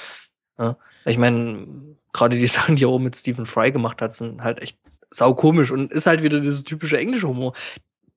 Ich 1.05 1.19
meine, 1.19 1.67
gerade 2.13 2.39
die 2.39 2.47
Sachen, 2.49 2.77
die 2.77 2.85
er 2.85 2.89
auch 2.89 2.99
mit 2.99 3.17
Stephen 3.17 3.47
Fry 3.47 3.73
gemacht 3.73 4.01
hat, 4.03 4.15
sind 4.15 4.43
halt 4.43 4.61
echt 4.61 4.79
saukomisch 5.11 5.71
und 5.71 5.93
ist 5.93 6.07
halt 6.07 6.23
wieder 6.23 6.41
dieser 6.41 6.65
typische 6.65 6.99
englische 6.99 7.29
Humor, 7.29 7.55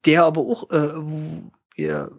der 0.06 0.24
aber 0.24 0.42
auch, 0.42 0.70
äh, 0.72 0.96
wo, 0.96 1.52
ja, 1.76 2.10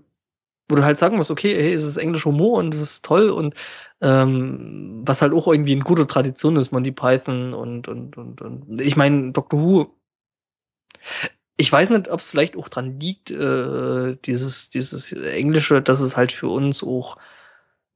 wo 0.69 0.75
du 0.75 0.85
halt 0.85 0.99
sagen 0.99 1.17
musst, 1.17 1.31
okay, 1.31 1.55
hey, 1.55 1.73
es 1.73 1.85
ist 1.85 1.97
englischer 1.97 2.31
Humor 2.31 2.59
und 2.59 2.75
es 2.75 2.81
ist 2.81 3.05
toll 3.05 3.31
und 3.31 3.55
ähm, 4.01 5.03
was 5.07 5.23
halt 5.23 5.33
auch 5.33 5.47
irgendwie 5.47 5.73
in 5.73 5.85
guter 5.85 6.07
Tradition 6.07 6.57
ist, 6.57 6.73
Monty 6.73 6.93
Python 6.93 7.55
und, 7.55 7.89
und, 7.89 8.17
und, 8.19 8.41
und 8.43 8.81
ich 8.81 8.97
meine, 8.97 9.33
Doctor 9.33 9.61
Who, 9.61 9.97
ich 11.57 11.73
weiß 11.73 11.91
nicht, 11.91 12.09
ob 12.11 12.21
es 12.21 12.31
vielleicht 12.31 12.57
auch 12.57 12.69
dran 12.69 13.01
liegt, 13.01 13.31
äh, 13.31 14.17
dieses, 14.25 14.69
dieses 14.69 15.13
Englische, 15.13 15.81
dass 15.81 16.01
es 16.01 16.17
halt 16.17 16.33
für 16.33 16.49
uns 16.49 16.83
auch 16.83 17.17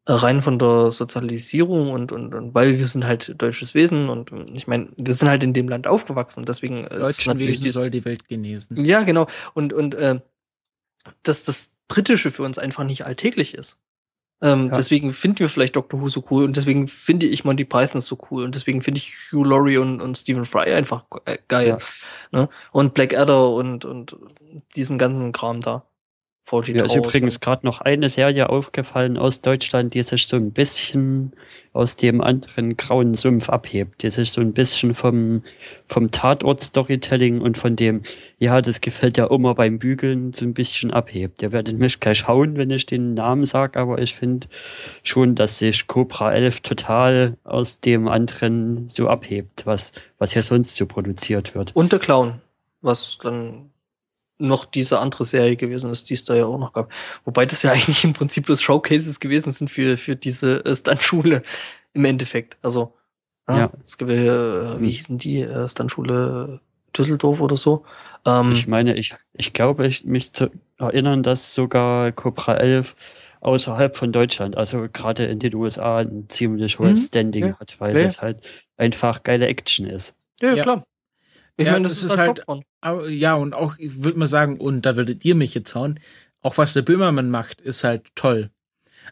rein 0.06 0.42
von 0.42 0.58
der 0.58 0.90
Sozialisierung 0.90 1.92
und, 1.92 2.10
und, 2.10 2.34
und 2.34 2.54
weil 2.54 2.78
wir 2.78 2.86
sind 2.86 3.06
halt 3.06 3.34
deutsches 3.40 3.74
Wesen 3.74 4.08
und 4.08 4.32
ich 4.54 4.66
meine, 4.66 4.88
wir 4.96 5.12
sind 5.14 5.28
halt 5.28 5.44
in 5.44 5.52
dem 5.52 5.68
Land 5.68 5.86
aufgewachsen 5.86 6.40
und 6.40 6.48
deswegen 6.48 6.84
Deutschen 6.88 7.38
Wesen 7.38 7.64
dies- 7.64 7.74
soll 7.74 7.90
die 7.90 8.04
Welt 8.04 8.26
genesen. 8.28 8.84
ja, 8.84 9.02
genau. 9.02 9.26
Und, 9.54 9.72
und 9.72 9.94
äh, 9.94 10.20
dass 11.22 11.44
das 11.44 11.76
Britische 11.88 12.30
für 12.30 12.42
uns 12.44 12.58
einfach 12.58 12.84
nicht 12.84 13.04
alltäglich 13.04 13.54
ist. 13.54 13.76
Ähm, 14.42 14.68
Ja. 14.68 14.74
Deswegen 14.74 15.12
finden 15.12 15.40
wir 15.40 15.48
vielleicht 15.50 15.76
Doctor 15.76 16.00
Who 16.00 16.08
so 16.08 16.24
cool 16.30 16.44
und 16.44 16.56
deswegen 16.56 16.88
finde 16.88 17.26
ich 17.26 17.44
Monty 17.44 17.64
Python 17.66 18.00
so 18.00 18.16
cool 18.30 18.44
und 18.44 18.54
deswegen 18.54 18.80
finde 18.80 18.98
ich 18.98 19.12
Hugh 19.30 19.44
Laurie 19.44 19.76
und, 19.78 20.00
und 20.00 20.16
Stephen 20.16 20.46
Fry 20.46 20.72
einfach 20.72 21.04
äh, 21.26 21.36
geil. 21.48 21.78
Ne? 22.32 22.48
Und 22.72 22.94
Blackadder 22.94 23.50
und, 23.50 23.84
und 23.84 24.16
diesen 24.76 24.98
ganzen 24.98 25.32
Kram 25.32 25.60
da. 25.60 25.84
40 26.50 26.74
Mir 26.74 26.84
ist 26.84 26.96
übrigens 26.96 27.38
gerade 27.38 27.64
noch 27.64 27.80
eine 27.80 28.08
Serie 28.08 28.50
aufgefallen 28.50 29.16
aus 29.16 29.40
Deutschland, 29.40 29.94
die 29.94 30.02
sich 30.02 30.26
so 30.26 30.36
ein 30.36 30.50
bisschen 30.50 31.32
aus 31.72 31.94
dem 31.94 32.20
anderen 32.20 32.76
grauen 32.76 33.14
Sumpf 33.14 33.48
abhebt, 33.48 34.02
die 34.02 34.10
sich 34.10 34.32
so 34.32 34.40
ein 34.40 34.52
bisschen 34.52 34.96
vom, 34.96 35.44
vom 35.86 36.10
Tatort-Storytelling 36.10 37.40
und 37.40 37.56
von 37.56 37.76
dem, 37.76 38.02
ja, 38.40 38.60
das 38.60 38.80
gefällt 38.80 39.16
ja 39.16 39.26
immer 39.26 39.54
beim 39.54 39.78
Bügeln, 39.78 40.32
so 40.32 40.44
ein 40.44 40.52
bisschen 40.52 40.90
abhebt. 40.90 41.40
Ihr 41.40 41.52
werdet 41.52 41.78
mich 41.78 42.00
gleich 42.00 42.26
hauen, 42.26 42.56
wenn 42.56 42.70
ich 42.70 42.84
den 42.84 43.14
Namen 43.14 43.44
sage, 43.46 43.78
aber 43.78 43.98
ich 44.02 44.16
finde 44.16 44.48
schon, 45.04 45.36
dass 45.36 45.58
sich 45.58 45.86
Cobra 45.86 46.32
11 46.32 46.62
total 46.62 47.36
aus 47.44 47.78
dem 47.78 48.08
anderen 48.08 48.88
so 48.90 49.08
abhebt, 49.08 49.66
was, 49.66 49.92
was 50.18 50.32
hier 50.32 50.42
sonst 50.42 50.74
so 50.74 50.86
produziert 50.86 51.54
wird. 51.54 51.70
Und 51.76 51.92
der 51.92 52.00
Clown, 52.00 52.40
was 52.82 53.18
dann 53.22 53.70
noch 54.40 54.64
diese 54.64 54.98
andere 55.00 55.24
Serie 55.24 55.56
gewesen 55.56 55.90
ist, 55.90 56.10
die 56.10 56.14
es 56.14 56.24
da 56.24 56.34
ja 56.34 56.46
auch 56.46 56.58
noch 56.58 56.72
gab. 56.72 56.90
Wobei 57.24 57.46
das 57.46 57.62
ja 57.62 57.72
eigentlich 57.72 58.04
im 58.04 58.12
Prinzip 58.14 58.46
bloß 58.46 58.62
Showcases 58.62 59.20
gewesen 59.20 59.50
sind 59.52 59.68
für, 59.70 59.98
für 59.98 60.16
diese 60.16 60.64
äh, 60.64 60.74
Stuntschule 60.76 61.42
im 61.94 62.04
Endeffekt. 62.04 62.56
Also, 62.62 62.94
ja, 63.48 63.56
Ja. 63.58 63.72
es 63.84 63.98
gibt 63.98 64.10
ja, 64.10 64.16
äh, 64.76 64.80
wie 64.80 64.86
Hm. 64.86 64.92
hießen 64.92 65.18
die, 65.18 65.40
äh, 65.42 65.68
Stuntschule 65.68 66.60
Düsseldorf 66.96 67.40
oder 67.40 67.56
so. 67.56 67.84
Ähm, 68.26 68.52
Ich 68.52 68.66
meine, 68.66 68.96
ich, 68.96 69.14
ich 69.34 69.52
glaube, 69.52 69.86
ich, 69.86 70.04
mich 70.04 70.32
zu 70.32 70.50
erinnern, 70.78 71.22
dass 71.22 71.54
sogar 71.54 72.12
Cobra 72.12 72.56
11 72.56 72.96
außerhalb 73.40 73.96
von 73.96 74.12
Deutschland, 74.12 74.56
also 74.56 74.88
gerade 74.92 75.24
in 75.26 75.38
den 75.38 75.54
USA, 75.54 75.98
ein 75.98 76.28
ziemlich 76.28 76.78
hohes 76.78 77.02
Mhm, 77.02 77.06
Standing 77.06 77.48
ja. 77.48 77.58
hat, 77.58 77.76
weil 77.80 77.94
Ja, 77.94 78.00
ja. 78.02 78.06
das 78.06 78.20
halt 78.20 78.42
einfach 78.76 79.22
geile 79.22 79.46
Action 79.46 79.86
ist. 79.86 80.14
ja, 80.40 80.54
Ja. 80.54 80.62
klar. 80.62 80.84
Ich 81.56 81.66
Ja, 81.66 81.72
meine, 81.72 81.88
das 81.88 82.00
das, 82.00 82.12
ist 82.12 82.18
halt- 82.18 82.44
halt 82.82 83.10
ja, 83.10 83.34
und 83.34 83.54
auch, 83.54 83.76
ich 83.78 84.02
würde 84.02 84.18
mal 84.18 84.26
sagen, 84.26 84.58
und 84.58 84.82
da 84.86 84.96
würdet 84.96 85.24
ihr 85.24 85.34
mich 85.34 85.54
jetzt 85.54 85.74
hauen, 85.74 85.98
auch 86.40 86.56
was 86.58 86.72
der 86.72 86.82
Böhmermann 86.82 87.30
macht, 87.30 87.60
ist 87.60 87.84
halt 87.84 88.08
toll. 88.14 88.50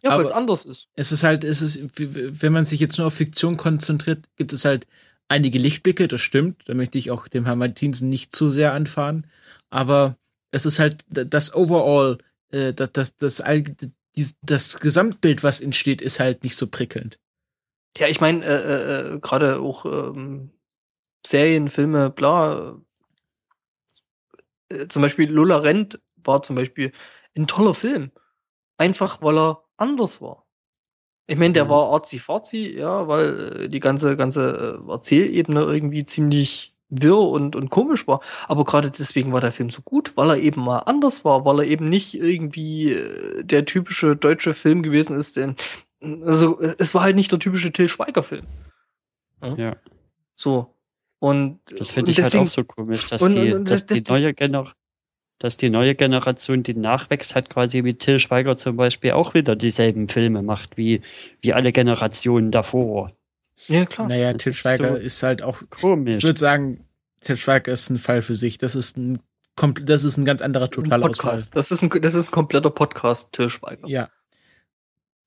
Ja, 0.02 0.16
weil 0.16 0.24
es 0.24 0.30
anders 0.30 0.64
ist. 0.64 0.88
Es 0.94 1.12
ist 1.12 1.24
halt, 1.24 1.44
es 1.44 1.60
ist, 1.60 1.80
wenn 1.98 2.52
man 2.52 2.64
sich 2.64 2.80
jetzt 2.80 2.98
nur 2.98 3.08
auf 3.08 3.14
Fiktion 3.14 3.56
konzentriert, 3.56 4.26
gibt 4.36 4.52
es 4.52 4.64
halt 4.64 4.86
einige 5.28 5.58
Lichtblicke, 5.58 6.08
das 6.08 6.20
stimmt. 6.20 6.62
Da 6.66 6.74
möchte 6.74 6.98
ich 6.98 7.10
auch 7.10 7.28
dem 7.28 7.44
Herrn 7.46 7.58
Martinsen 7.58 8.08
nicht 8.08 8.34
zu 8.34 8.50
sehr 8.50 8.72
anfahren. 8.72 9.26
Aber 9.70 10.16
es 10.50 10.64
ist 10.66 10.78
halt 10.78 11.04
das 11.08 11.54
Overall, 11.54 12.18
äh, 12.50 12.72
das, 12.72 12.92
das, 12.92 13.16
das, 13.16 13.42
das 14.42 14.80
Gesamtbild, 14.80 15.42
was 15.42 15.60
entsteht, 15.60 16.00
ist 16.00 16.20
halt 16.20 16.44
nicht 16.44 16.56
so 16.56 16.66
prickelnd. 16.66 17.18
Ja, 17.96 18.06
ich 18.08 18.20
meine, 18.20 18.44
äh, 18.44 18.52
äh, 18.54 19.14
äh, 19.14 19.18
gerade 19.20 19.58
auch 19.60 19.84
ähm, 19.84 20.50
Serien, 21.26 21.68
Filme, 21.68 22.10
bla. 22.10 22.76
Äh, 24.68 24.88
zum 24.88 25.02
Beispiel 25.02 25.30
Lola 25.30 25.56
Rent 25.56 26.00
war 26.16 26.42
zum 26.42 26.56
Beispiel 26.56 26.92
ein 27.36 27.46
toller 27.46 27.74
Film. 27.74 28.10
Einfach, 28.76 29.20
weil 29.22 29.38
er 29.38 29.62
anders 29.76 30.20
war. 30.20 30.46
Ich 31.26 31.36
meine, 31.36 31.52
der 31.52 31.66
Mhm. 31.66 31.70
war 31.70 31.92
arzi-fazi, 31.92 32.74
ja, 32.78 33.06
weil 33.08 33.64
äh, 33.64 33.68
die 33.68 33.80
ganze, 33.80 34.16
ganze 34.16 34.80
äh, 34.86 34.90
Erzählebene 34.90 35.60
irgendwie 35.62 36.04
ziemlich 36.06 36.74
wirr 36.90 37.18
und, 37.18 37.54
und 37.54 37.68
komisch 37.68 38.06
war. 38.08 38.20
Aber 38.46 38.64
gerade 38.64 38.90
deswegen 38.90 39.32
war 39.32 39.42
der 39.42 39.52
Film 39.52 39.68
so 39.68 39.82
gut, 39.82 40.12
weil 40.16 40.30
er 40.30 40.36
eben 40.38 40.62
mal 40.62 40.78
anders 40.78 41.24
war, 41.26 41.44
weil 41.44 41.58
er 41.60 41.66
eben 41.66 41.88
nicht 41.90 42.14
irgendwie 42.14 42.96
der 43.42 43.66
typische 43.66 44.16
deutsche 44.16 44.54
Film 44.54 44.82
gewesen 44.82 45.18
ist, 45.18 45.36
den, 45.36 45.54
also 46.24 46.58
es 46.60 46.94
war 46.94 47.02
halt 47.02 47.16
nicht 47.16 47.30
der 47.30 47.40
typische 47.40 47.72
Till 47.72 47.88
Schweiger-Film. 47.88 48.46
Ja. 49.58 49.76
So. 50.34 50.74
Und, 51.20 51.58
Das 51.76 51.90
finde 51.90 52.10
ich 52.12 52.18
halt 52.18 52.26
deswegen- 52.32 52.44
auch 52.46 52.48
so 52.50 52.64
komisch, 52.64 53.08
dass 53.08 53.22
und- 53.22 53.34
die, 53.34 53.52
und- 53.52 53.60
und 53.60 53.70
dass 53.70 53.86
das- 53.86 54.02
die 54.02 54.10
neue 54.10 54.34
Gener 54.34 54.72
dass 55.40 55.56
die 55.56 55.70
neue 55.70 55.94
Generation, 55.94 56.64
die 56.64 56.74
nachwächst, 56.74 57.36
hat 57.36 57.48
quasi 57.48 57.84
wie 57.84 57.94
Till 57.94 58.18
Schweiger 58.18 58.56
zum 58.56 58.74
Beispiel 58.76 59.12
auch 59.12 59.34
wieder 59.34 59.54
dieselben 59.54 60.08
Filme 60.08 60.42
macht, 60.42 60.76
wie, 60.76 61.00
wie 61.42 61.52
alle 61.54 61.70
Generationen 61.70 62.50
davor. 62.50 63.12
Ja, 63.68 63.86
klar. 63.86 64.08
Naja, 64.08 64.32
Das 64.32 64.42
Til 64.42 64.50
ist 64.50 64.56
Schweiger 64.56 64.88
so 64.88 64.94
ist 64.96 65.22
halt 65.22 65.42
auch, 65.42 65.62
Komisch. 65.70 66.16
ich 66.18 66.24
würde 66.24 66.40
sagen, 66.40 66.84
Til 67.20 67.36
Schweiger 67.36 67.70
ist 67.72 67.88
ein 67.88 67.98
Fall 67.98 68.20
für 68.22 68.34
sich. 68.34 68.58
Das 68.58 68.74
ist 68.74 68.96
ein, 68.96 69.20
das 69.84 70.02
ist 70.02 70.16
ein 70.16 70.24
ganz 70.24 70.42
anderer 70.42 70.72
Totalausfall. 70.72 71.30
Podcast. 71.34 71.54
Das 71.54 71.70
ist 71.70 71.82
ein, 71.84 71.90
das 72.02 72.14
ist 72.14 72.28
ein 72.30 72.32
kompletter 72.32 72.70
Podcast, 72.70 73.32
Till 73.32 73.48
Schweiger. 73.48 73.86
Ja. 73.86 74.08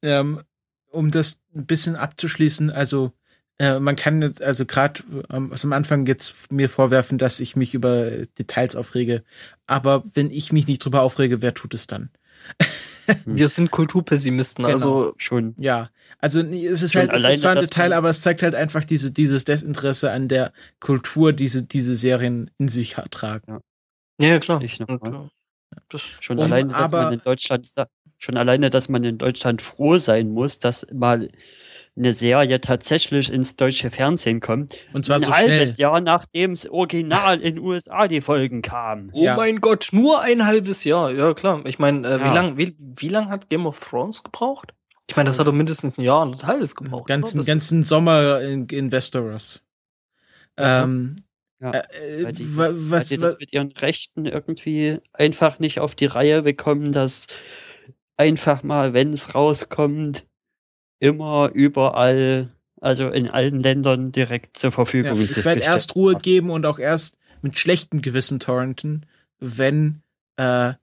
Ähm, 0.01 0.41
um 0.89 1.11
das 1.11 1.39
ein 1.55 1.65
bisschen 1.65 1.95
abzuschließen, 1.95 2.69
also 2.69 3.13
äh, 3.61 3.79
man 3.79 3.95
kann 3.95 4.21
jetzt, 4.21 4.41
also 4.41 4.65
gerade 4.65 5.03
ähm, 5.29 5.53
am 5.61 5.73
Anfang 5.73 6.05
jetzt 6.07 6.51
mir 6.51 6.67
vorwerfen, 6.69 7.17
dass 7.17 7.39
ich 7.39 7.55
mich 7.55 7.73
über 7.73 8.09
Details 8.39 8.75
aufrege. 8.75 9.23
Aber 9.67 10.03
wenn 10.13 10.31
ich 10.31 10.51
mich 10.51 10.67
nicht 10.67 10.83
drüber 10.83 11.01
aufrege, 11.03 11.41
wer 11.41 11.53
tut 11.53 11.73
es 11.73 11.85
dann? 11.87 12.09
Wir 13.25 13.49
sind 13.49 13.71
Kulturpessimisten, 13.71 14.63
Genau. 14.63 14.75
also 14.75 15.13
Schon. 15.17 15.53
Ja, 15.57 15.89
also 16.19 16.41
nee, 16.43 16.65
es 16.65 16.81
ist 16.81 16.93
Schon 16.93 17.01
halt, 17.09 17.13
es 17.13 17.25
ist 17.25 17.41
zwar 17.41 17.53
ein 17.53 17.59
Detail, 17.61 17.93
aber 17.93 18.09
es 18.09 18.21
zeigt 18.21 18.41
halt 18.41 18.55
einfach 18.55 18.85
diese, 18.85 19.11
dieses 19.11 19.43
Desinteresse 19.43 20.11
an 20.11 20.27
der 20.27 20.53
Kultur, 20.79 21.33
diese, 21.33 21.63
diese 21.63 21.95
Serien 21.95 22.49
in 22.57 22.67
sich 22.67 22.95
tragen. 23.11 23.59
ja, 24.19 24.27
ja 24.29 24.39
klar. 24.39 24.61
Ich 24.61 24.79
noch 24.79 24.89
äh, 24.89 25.29
das, 25.89 26.01
Schon 26.21 26.37
Um, 26.37 26.45
alleine, 26.45 26.69
dass 26.71 26.81
aber- 26.81 27.03
man 27.03 27.13
in 27.13 27.21
Deutschland 27.23 27.67
schon 28.17 28.37
alleine, 28.37 28.69
dass 28.69 28.87
man 28.87 29.03
in 29.03 29.17
Deutschland 29.17 29.61
froh 29.61 29.97
sein 29.97 30.29
muss, 30.29 30.59
dass 30.59 30.85
mal 30.93 31.29
eine 31.97 32.13
Serie 32.13 32.61
tatsächlich 32.61 33.31
ins 33.31 33.55
deutsche 33.55 33.91
Fernsehen 33.91 34.39
kommt. 34.39 34.75
Und 34.93 35.05
zwar 35.05 35.17
ein 35.17 35.23
so 35.23 35.31
halbes 35.33 35.53
schnell. 35.55 35.73
Jahr 35.77 35.99
nachdem 36.01 36.53
es 36.53 36.69
original 36.69 37.41
in 37.41 37.59
USA 37.59 38.07
die 38.07 38.21
Folgen 38.21 38.61
kamen. 38.61 39.09
oh 39.13 39.23
Ja. 39.23 39.35
mein 39.35 39.59
Gott, 39.59 39.89
nur 39.91 40.21
ein 40.21 40.45
halbes 40.45 40.83
Jahr. 40.85 41.11
Ja, 41.11 41.33
klar. 41.33 41.61
Ich 41.65 41.79
meine, 41.79 42.07
äh, 42.07 42.11
Ja. 42.11 42.23
wie 42.31 42.35
lang, 42.35 42.57
wie, 42.57 42.75
wie 42.79 43.09
lang 43.09 43.29
hat 43.29 43.49
Game 43.49 43.65
of 43.65 43.79
Thrones 43.79 44.23
gebraucht? 44.23 44.73
Ich 45.07 45.17
meine, 45.17 45.27
das 45.29 45.37
hat 45.39 45.47
doch 45.47 45.51
mindestens 45.53 45.97
ein 45.97 46.03
Jahr 46.03 46.21
und 46.21 46.41
ein 46.41 46.47
halbes 46.47 46.75
gebraucht. 46.75 47.07
ganzen, 47.07 47.43
ganzen 47.43 47.83
Sommer 47.83 48.39
in, 48.41 48.65
in 48.67 48.91
Westeros. 48.91 49.61
Ja. 50.57 50.83
Ähm, 50.83 51.17
Ja, 51.59 51.71
äh, 51.73 52.23
Weil 52.23 52.31
die, 52.33 52.57
wa- 52.57 52.63
weil 52.69 52.89
was, 52.91 53.09
die 53.09 53.21
was, 53.21 53.31
das 53.33 53.39
mit 53.39 53.53
ihren 53.53 53.71
Rechten 53.73 54.25
irgendwie 54.25 54.99
einfach 55.13 55.59
nicht 55.59 55.79
auf 55.79 55.93
die 55.93 56.05
Reihe 56.07 56.41
bekommen, 56.43 56.91
dass 56.93 57.27
einfach 58.17 58.63
mal, 58.63 58.93
wenn 58.93 59.13
es 59.13 59.35
rauskommt, 59.35 60.25
immer 61.01 61.49
überall, 61.53 62.49
also 62.79 63.09
in 63.09 63.27
allen 63.27 63.59
Ländern 63.59 64.13
direkt 64.13 64.57
zur 64.57 64.69
ja, 64.69 64.75
Verfügung 64.75 65.21
ich 65.21 65.43
werde 65.43 65.61
erst 65.61 65.95
Ruhe 65.95 66.13
wird. 66.13 66.23
geben 66.23 66.49
und 66.51 66.65
auch 66.65 66.79
erst 66.79 67.17
mit 67.41 67.59
schlechtem 67.59 68.01
Gewissen 68.01 68.39
torrenten, 68.39 69.05
wenn 69.39 70.03
äh, 70.37 70.73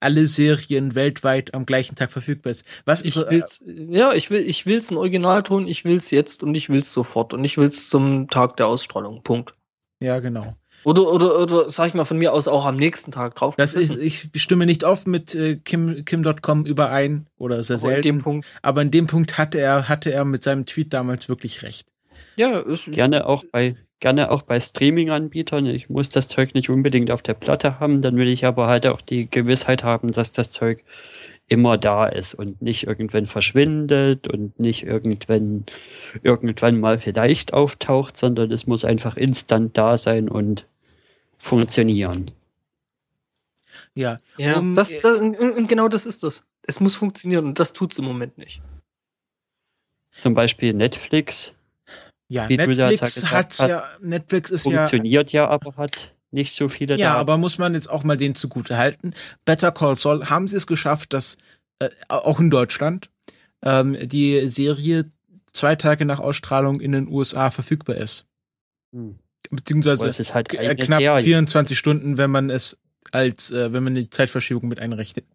alle 0.00 0.26
Serien 0.26 0.94
weltweit 0.94 1.54
am 1.54 1.64
gleichen 1.64 1.96
Tag 1.96 2.12
verfügbar 2.12 2.50
ist. 2.50 2.66
Was 2.84 3.02
Ich 3.02 3.16
will's, 3.16 3.62
ja, 3.64 4.12
ich 4.12 4.30
will, 4.30 4.42
ich 4.42 4.66
will's 4.66 4.90
in 4.90 4.98
Originalton, 4.98 5.66
ich 5.66 5.86
will's 5.86 6.10
jetzt 6.10 6.42
und 6.42 6.54
ich 6.54 6.68
will's 6.68 6.92
sofort 6.92 7.32
und 7.32 7.42
ich 7.42 7.56
will's 7.56 7.88
zum 7.88 8.28
Tag 8.28 8.58
der 8.58 8.66
Ausstrahlung. 8.66 9.22
Punkt. 9.22 9.54
ja 10.00 10.20
genau. 10.20 10.54
Oder, 10.84 11.10
oder, 11.10 11.40
oder 11.40 11.70
sag 11.70 11.88
ich 11.88 11.94
mal 11.94 12.04
von 12.04 12.18
mir 12.18 12.32
aus 12.32 12.46
auch 12.46 12.66
am 12.66 12.76
nächsten 12.76 13.10
Tag 13.10 13.34
drauf. 13.34 13.56
Das 13.56 13.74
ist, 13.74 13.96
ich 13.96 14.30
stimme 14.36 14.66
nicht 14.66 14.84
oft 14.84 15.06
mit 15.06 15.34
äh, 15.34 15.56
Kim 15.56 16.04
Kim.com 16.04 16.66
überein 16.66 17.26
oder 17.38 17.62
sehr 17.62 17.78
Aber 17.78 17.96
in 17.96 18.02
dem 18.02 18.02
selten. 18.02 18.22
Punkt. 18.22 18.46
aber 18.62 18.82
in 18.82 18.90
dem 18.90 19.06
Punkt 19.06 19.38
hatte 19.38 19.58
er 19.60 19.88
hatte 19.88 20.12
er 20.12 20.24
mit 20.24 20.42
seinem 20.42 20.66
Tweet 20.66 20.92
damals 20.92 21.28
wirklich 21.28 21.62
recht. 21.62 21.88
Ja, 22.36 22.58
ist, 22.58 22.90
Gerne 22.90 23.26
auch 23.26 23.44
bei, 23.50 23.76
gerne 24.00 24.30
auch 24.30 24.42
bei 24.42 24.60
Streaming-Anbietern. 24.60 25.66
Ich 25.66 25.88
muss 25.88 26.08
das 26.08 26.28
Zeug 26.28 26.54
nicht 26.54 26.68
unbedingt 26.68 27.10
auf 27.10 27.22
der 27.22 27.34
Platte 27.34 27.80
haben, 27.80 28.02
dann 28.02 28.16
will 28.16 28.28
ich 28.28 28.44
aber 28.44 28.66
halt 28.66 28.86
auch 28.86 29.00
die 29.00 29.30
Gewissheit 29.30 29.84
haben, 29.84 30.12
dass 30.12 30.32
das 30.32 30.50
Zeug 30.50 30.84
immer 31.46 31.76
da 31.76 32.06
ist 32.06 32.34
und 32.34 32.62
nicht 32.62 32.86
irgendwann 32.86 33.26
verschwindet 33.26 34.28
und 34.28 34.58
nicht 34.58 34.82
irgendwann, 34.84 35.64
irgendwann 36.22 36.80
mal 36.80 36.98
vielleicht 36.98 37.52
auftaucht, 37.52 38.16
sondern 38.16 38.50
es 38.50 38.66
muss 38.66 38.84
einfach 38.84 39.16
instant 39.16 39.76
da 39.76 39.96
sein 39.98 40.28
und 40.28 40.66
funktionieren. 41.44 42.30
Ja, 43.94 44.18
ja, 44.36 44.58
um- 44.58 44.74
das, 44.74 44.98
das, 45.00 45.18
und 45.20 45.66
genau 45.68 45.88
das 45.88 46.06
ist 46.06 46.22
das. 46.22 46.42
Es 46.62 46.80
muss 46.80 46.94
funktionieren 46.94 47.44
und 47.44 47.58
das 47.58 47.72
tut's 47.72 47.98
im 47.98 48.04
Moment 48.04 48.38
nicht. 48.38 48.62
Zum 50.10 50.34
Beispiel 50.34 50.72
Netflix 50.72 51.52
ja, 52.28 52.48
ja 52.48 52.66
Netflix 52.66 53.30
hat 53.30 53.58
ja 53.58 53.84
Netflix 54.00 54.50
ist 54.50 54.64
ja 54.66 54.86
funktioniert 54.86 55.32
ja, 55.32 55.46
aber 55.48 55.76
hat 55.76 56.14
nicht 56.30 56.54
so 56.54 56.68
viele 56.68 56.96
Ja, 56.96 57.08
Daten. 57.10 57.20
aber 57.20 57.36
muss 57.36 57.58
man 57.58 57.74
jetzt 57.74 57.90
auch 57.90 58.04
mal 58.04 58.16
den 58.16 58.34
zugute 58.34 58.76
halten. 58.78 59.12
Better 59.44 59.70
Call 59.72 59.96
Saul 59.96 60.30
haben 60.30 60.48
sie 60.48 60.56
es 60.56 60.66
geschafft, 60.66 61.12
dass 61.12 61.36
äh, 61.80 61.90
auch 62.08 62.40
in 62.40 62.50
Deutschland 62.50 63.10
ähm, 63.62 63.96
die 64.08 64.48
Serie 64.48 65.10
zwei 65.52 65.76
Tage 65.76 66.04
nach 66.04 66.20
Ausstrahlung 66.20 66.80
in 66.80 66.92
den 66.92 67.08
USA 67.08 67.50
verfügbar 67.50 67.96
ist. 67.96 68.26
Hm. 68.94 69.18
Beziehungsweise 69.56 70.06
halt 70.34 70.52
äh, 70.54 70.74
knapp 70.74 71.00
Serie. 71.00 71.22
24 71.22 71.78
Stunden, 71.78 72.16
wenn 72.16 72.30
man 72.30 72.50
es 72.50 72.78
als, 73.12 73.50
äh, 73.50 73.72
wenn 73.72 73.84
man 73.84 73.94
die 73.94 74.10
Zeitverschiebung 74.10 74.68
mit 74.68 74.80
einrechnet. 74.80 75.26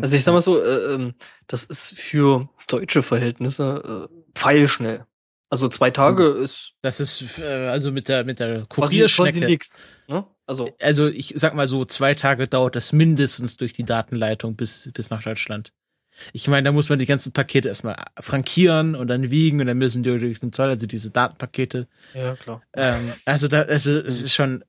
Also 0.00 0.16
ich 0.16 0.24
sag 0.24 0.32
mal 0.32 0.42
so, 0.42 0.60
äh, 0.60 0.94
ähm, 0.94 1.14
das 1.46 1.64
ist 1.64 1.94
für 1.96 2.48
deutsche 2.66 3.02
Verhältnisse 3.02 4.08
äh, 4.10 4.38
pfeilschnell. 4.38 5.04
Also 5.48 5.68
zwei 5.68 5.90
Tage 5.90 6.28
ist 6.28 6.72
das 6.82 7.00
ist 7.00 7.38
äh, 7.38 7.68
also 7.68 7.90
mit 7.90 8.08
der 8.08 8.24
mit 8.24 8.38
der 8.38 8.66
Kurierschnecke. 8.66 9.40
nix. 9.40 9.80
Ne? 10.08 10.24
Also 10.46 10.68
Also 10.80 11.08
ich 11.08 11.34
sag 11.36 11.54
mal 11.54 11.66
so, 11.66 11.84
zwei 11.84 12.14
Tage 12.14 12.46
dauert 12.48 12.76
das 12.76 12.92
mindestens 12.92 13.56
durch 13.56 13.72
die 13.72 13.84
Datenleitung 13.84 14.56
bis, 14.56 14.90
bis 14.92 15.10
nach 15.10 15.22
Deutschland. 15.22 15.72
Ich 16.32 16.46
meine, 16.48 16.64
da 16.64 16.72
muss 16.72 16.88
man 16.88 16.98
die 16.98 17.06
ganzen 17.06 17.32
Pakete 17.32 17.68
erstmal 17.68 17.96
frankieren 18.20 18.94
und 18.94 19.08
dann 19.08 19.30
wiegen 19.30 19.60
und 19.60 19.66
dann 19.66 19.78
müssen 19.78 20.02
die 20.02 20.18
durch 20.18 20.40
den 20.40 20.52
Zoll, 20.52 20.68
also 20.68 20.86
diese 20.86 21.10
Datenpakete. 21.10 21.86
ja 22.14 22.34
klar. 22.36 22.62
Ähm, 22.74 23.12
also 23.24 23.48
da, 23.48 23.62
also 23.62 23.90
es 23.92 24.22
ist 24.22 24.34
schon. 24.34 24.62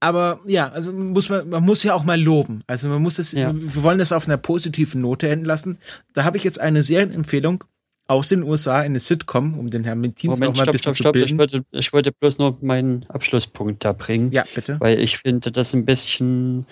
Aber 0.00 0.38
ja, 0.46 0.68
also 0.70 0.92
muss 0.92 1.28
man, 1.28 1.48
man 1.48 1.64
muss 1.64 1.82
ja 1.82 1.92
auch 1.94 2.04
mal 2.04 2.20
loben. 2.20 2.62
Also 2.68 2.88
man 2.88 3.02
muss 3.02 3.18
es, 3.18 3.32
Ja. 3.32 3.52
wir 3.52 3.82
wollen 3.82 3.98
das 3.98 4.12
auf 4.12 4.26
einer 4.28 4.36
positiven 4.36 5.00
Note 5.00 5.28
enden 5.28 5.44
lassen. 5.44 5.78
Da 6.14 6.22
habe 6.24 6.36
ich 6.36 6.44
jetzt 6.44 6.60
eine 6.60 6.82
Serienempfehlung 6.84 7.64
aus 8.06 8.28
den 8.28 8.42
USA, 8.44 8.78
eine 8.78 9.00
Sitcom, 9.00 9.58
um 9.58 9.70
den 9.70 9.84
Herrn 9.84 10.00
Mentins 10.00 10.38
Moment, 10.38 10.56
mal 10.56 10.62
ein 10.62 10.64
stopp, 10.66 10.72
bisschen 10.72 10.94
stopp, 10.94 11.06
stopp. 11.08 11.14
zu 11.14 11.18
Ich 11.18 11.24
bilden. 11.26 11.38
wollte, 11.38 11.64
ich 11.72 11.92
wollte 11.92 12.12
bloß 12.12 12.38
noch 12.38 12.62
meinen 12.62 13.04
Abschlusspunkt 13.08 13.84
da 13.84 13.92
bringen. 13.92 14.30
Ja, 14.32 14.44
bitte. 14.54 14.78
Weil 14.80 15.00
ich 15.00 15.18
finde 15.18 15.50
das 15.50 15.74
ein 15.74 15.84
bisschen 15.84 16.64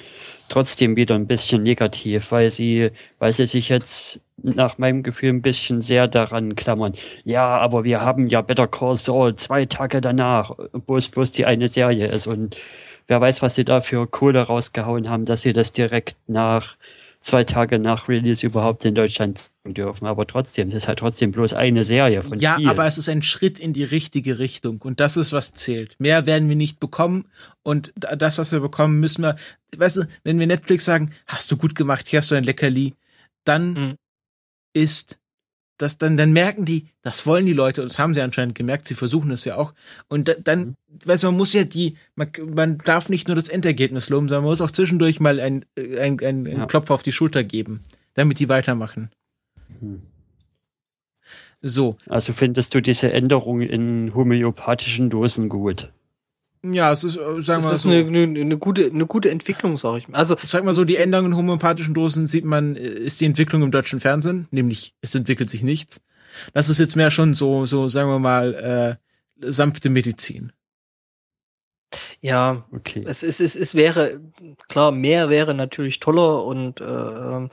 trotzdem 0.48 0.96
wieder 0.96 1.14
ein 1.14 1.26
bisschen 1.26 1.62
negativ, 1.62 2.30
weil 2.30 2.50
sie, 2.50 2.90
weil 3.18 3.32
sie 3.32 3.46
sich 3.46 3.68
jetzt 3.68 4.20
nach 4.36 4.78
meinem 4.78 5.02
Gefühl 5.02 5.30
ein 5.30 5.42
bisschen 5.42 5.82
sehr 5.82 6.08
daran 6.08 6.56
klammern. 6.56 6.94
Ja, 7.24 7.58
aber 7.58 7.84
wir 7.84 8.00
haben 8.00 8.28
ja 8.28 8.42
Better 8.42 8.68
Call 8.68 8.96
Saul 8.96 9.34
zwei 9.36 9.66
Tage 9.66 10.00
danach, 10.00 10.52
wo 10.86 10.96
es 10.96 11.08
bloß 11.08 11.32
die 11.32 11.46
eine 11.46 11.68
Serie 11.68 12.08
ist 12.08 12.26
und 12.26 12.56
wer 13.06 13.20
weiß, 13.20 13.42
was 13.42 13.54
sie 13.54 13.64
da 13.64 13.80
für 13.80 14.06
Kohle 14.06 14.42
rausgehauen 14.42 15.08
haben, 15.08 15.24
dass 15.24 15.42
sie 15.42 15.52
das 15.52 15.72
direkt 15.72 16.16
nach 16.26 16.76
zwei 17.26 17.42
Tage 17.44 17.78
nach 17.80 18.08
Release 18.08 18.46
überhaupt 18.46 18.84
in 18.84 18.94
Deutschland 18.94 19.38
zeigen 19.40 19.74
dürfen. 19.74 20.06
Aber 20.06 20.26
trotzdem, 20.26 20.68
es 20.68 20.74
ist 20.74 20.86
halt 20.88 21.00
trotzdem 21.00 21.32
bloß 21.32 21.54
eine 21.54 21.84
Serie 21.84 22.22
von 22.22 22.38
Ja, 22.38 22.54
vielen. 22.56 22.68
aber 22.68 22.86
es 22.86 22.98
ist 22.98 23.08
ein 23.08 23.22
Schritt 23.22 23.58
in 23.58 23.72
die 23.72 23.82
richtige 23.84 24.38
Richtung 24.38 24.80
und 24.82 25.00
das 25.00 25.16
ist, 25.16 25.32
was 25.32 25.52
zählt. 25.52 25.96
Mehr 25.98 26.26
werden 26.26 26.48
wir 26.48 26.54
nicht 26.56 26.78
bekommen 26.78 27.26
und 27.64 27.92
da- 27.96 28.14
das, 28.14 28.38
was 28.38 28.52
wir 28.52 28.60
bekommen, 28.60 29.00
müssen 29.00 29.22
wir, 29.22 29.34
weißt 29.76 29.96
du, 29.98 30.02
wenn 30.22 30.38
wir 30.38 30.46
Netflix 30.46 30.84
sagen, 30.84 31.10
hast 31.26 31.50
du 31.50 31.56
gut 31.56 31.74
gemacht, 31.74 32.06
hier 32.08 32.18
hast 32.20 32.30
du 32.30 32.36
ein 32.36 32.44
Leckerli, 32.44 32.94
dann 33.44 33.72
Mhm. 33.72 33.94
ist 34.72 35.18
das, 35.78 35.98
dann, 35.98 36.16
dann 36.16 36.32
merken 36.32 36.64
die, 36.64 36.86
das 37.02 37.26
wollen 37.26 37.46
die 37.46 37.52
Leute 37.52 37.82
und 37.82 37.90
das 37.90 37.98
haben 37.98 38.14
sie 38.14 38.20
anscheinend 38.22 38.54
gemerkt, 38.54 38.86
sie 38.88 38.94
versuchen 38.94 39.30
es 39.30 39.44
ja 39.44 39.56
auch 39.56 39.74
und 40.08 40.28
da, 40.28 40.34
dann, 40.34 40.60
Mhm. 40.60 40.74
weißt 41.04 41.22
du, 41.24 41.26
man 41.28 41.36
muss 41.36 41.52
ja 41.52 41.64
die, 41.64 41.96
man, 42.14 42.28
man 42.54 42.78
darf 42.78 43.08
nicht 43.08 43.28
nur 43.28 43.34
das 43.36 43.48
Endergebnis 43.48 44.08
loben, 44.08 44.28
sondern 44.28 44.44
man 44.44 44.50
muss 44.52 44.60
auch 44.60 44.70
zwischendurch 44.70 45.20
mal 45.20 45.38
ein, 45.40 45.64
ein, 45.76 46.18
ein, 46.22 46.46
Ja. 46.46 46.66
Klopf 46.66 46.90
auf 46.90 47.02
die 47.02 47.12
Schulter 47.12 47.44
geben, 47.44 47.80
damit 48.14 48.38
die 48.38 48.48
weitermachen. 48.48 49.10
Hm. 49.80 50.02
So, 51.62 51.96
Also 52.06 52.32
findest 52.32 52.74
du 52.74 52.80
diese 52.80 53.12
Änderung 53.12 53.60
in 53.60 54.14
homöopathischen 54.14 55.10
Dosen 55.10 55.48
gut? 55.48 55.90
Ja, 56.64 56.92
es 56.92 57.04
ist, 57.04 57.16
äh, 57.16 57.18
sagen 57.18 57.46
wir 57.46 57.54
Das 57.56 57.64
mal 57.64 57.72
ist 57.74 57.82
so. 57.82 57.88
eine, 57.90 57.98
eine, 58.06 58.40
eine 58.40 58.58
gute, 58.58 58.86
eine 58.86 59.06
gute 59.06 59.30
Entwicklung, 59.30 59.76
sag 59.76 59.98
ich 59.98 60.08
mal. 60.08 60.18
Also 60.18 60.36
sag 60.42 60.64
mal 60.64 60.74
so, 60.74 60.84
die 60.84 60.96
Änderungen 60.96 61.32
in 61.32 61.36
homöopathischen 61.38 61.94
Dosen 61.94 62.26
sieht 62.26 62.44
man, 62.44 62.76
äh, 62.76 62.80
ist 62.80 63.20
die 63.20 63.26
Entwicklung 63.26 63.62
im 63.62 63.70
deutschen 63.70 64.00
Fernsehen, 64.00 64.48
nämlich 64.50 64.94
es 65.00 65.14
entwickelt 65.14 65.50
sich 65.50 65.62
nichts. 65.62 66.00
Das 66.52 66.68
ist 66.68 66.78
jetzt 66.78 66.96
mehr 66.96 67.10
schon 67.10 67.34
so, 67.34 67.66
so 67.66 67.88
sagen 67.88 68.10
wir 68.10 68.18
mal, 68.18 68.98
äh, 69.40 69.50
sanfte 69.52 69.90
Medizin. 69.90 70.52
ja, 72.20 72.64
Okay. 72.72 73.04
es, 73.06 73.22
es, 73.22 73.40
es, 73.40 73.54
es 73.56 73.74
wäre, 73.74 74.20
klar, 74.68 74.90
mehr 74.92 75.28
wäre 75.30 75.54
natürlich 75.54 76.00
toller 76.00 76.44
und 76.44 76.80
äh, 76.80 76.84
ähm, 76.84 77.50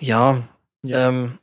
ja, 0.00 0.48
Ja. 0.82 1.08
Ähm, 1.08 1.38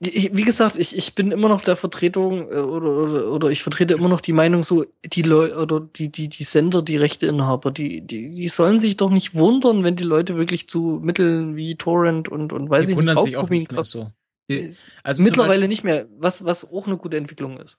ich, 0.00 0.36
wie 0.36 0.42
gesagt, 0.42 0.76
ich, 0.78 0.96
ich 0.96 1.14
bin 1.14 1.30
immer 1.30 1.48
noch 1.48 1.62
der 1.62 1.76
Vertretung 1.76 2.50
äh, 2.50 2.56
oder, 2.56 2.90
oder, 2.90 3.30
oder 3.30 3.48
ich 3.50 3.62
vertrete 3.62 3.94
immer 3.94 4.08
noch 4.08 4.20
die 4.20 4.32
Meinung, 4.32 4.64
so 4.64 4.84
die 5.04 5.22
Leute 5.22 5.56
oder 5.56 5.80
die, 5.80 6.10
die, 6.10 6.28
die 6.28 6.44
Sender, 6.44 6.82
die 6.82 6.96
Rechteinhaber, 6.96 7.70
die, 7.70 8.00
die, 8.00 8.30
die 8.30 8.48
sollen 8.48 8.78
sich 8.78 8.96
doch 8.96 9.10
nicht 9.10 9.34
wundern, 9.34 9.84
wenn 9.84 9.96
die 9.96 10.04
Leute 10.04 10.36
wirklich 10.36 10.68
zu 10.68 11.00
Mitteln 11.02 11.56
wie 11.56 11.76
Torrent 11.76 12.28
und, 12.28 12.52
und 12.52 12.70
weiß 12.70 12.86
die 12.86 12.92
ich 12.92 12.98
wundern 12.98 13.16
nicht, 13.16 13.26
sich 13.26 13.36
auch 13.36 13.48
nicht 13.48 13.72
mehr 13.72 13.84
so. 13.84 14.10
Die, 14.50 14.76
also 15.02 15.18
zum 15.18 15.24
Mittlerweile 15.24 15.52
Beispiel, 15.52 15.68
nicht 15.68 15.84
mehr, 15.84 16.06
was, 16.18 16.44
was 16.44 16.70
auch 16.70 16.86
eine 16.86 16.96
gute 16.96 17.16
Entwicklung 17.16 17.58
ist. 17.58 17.78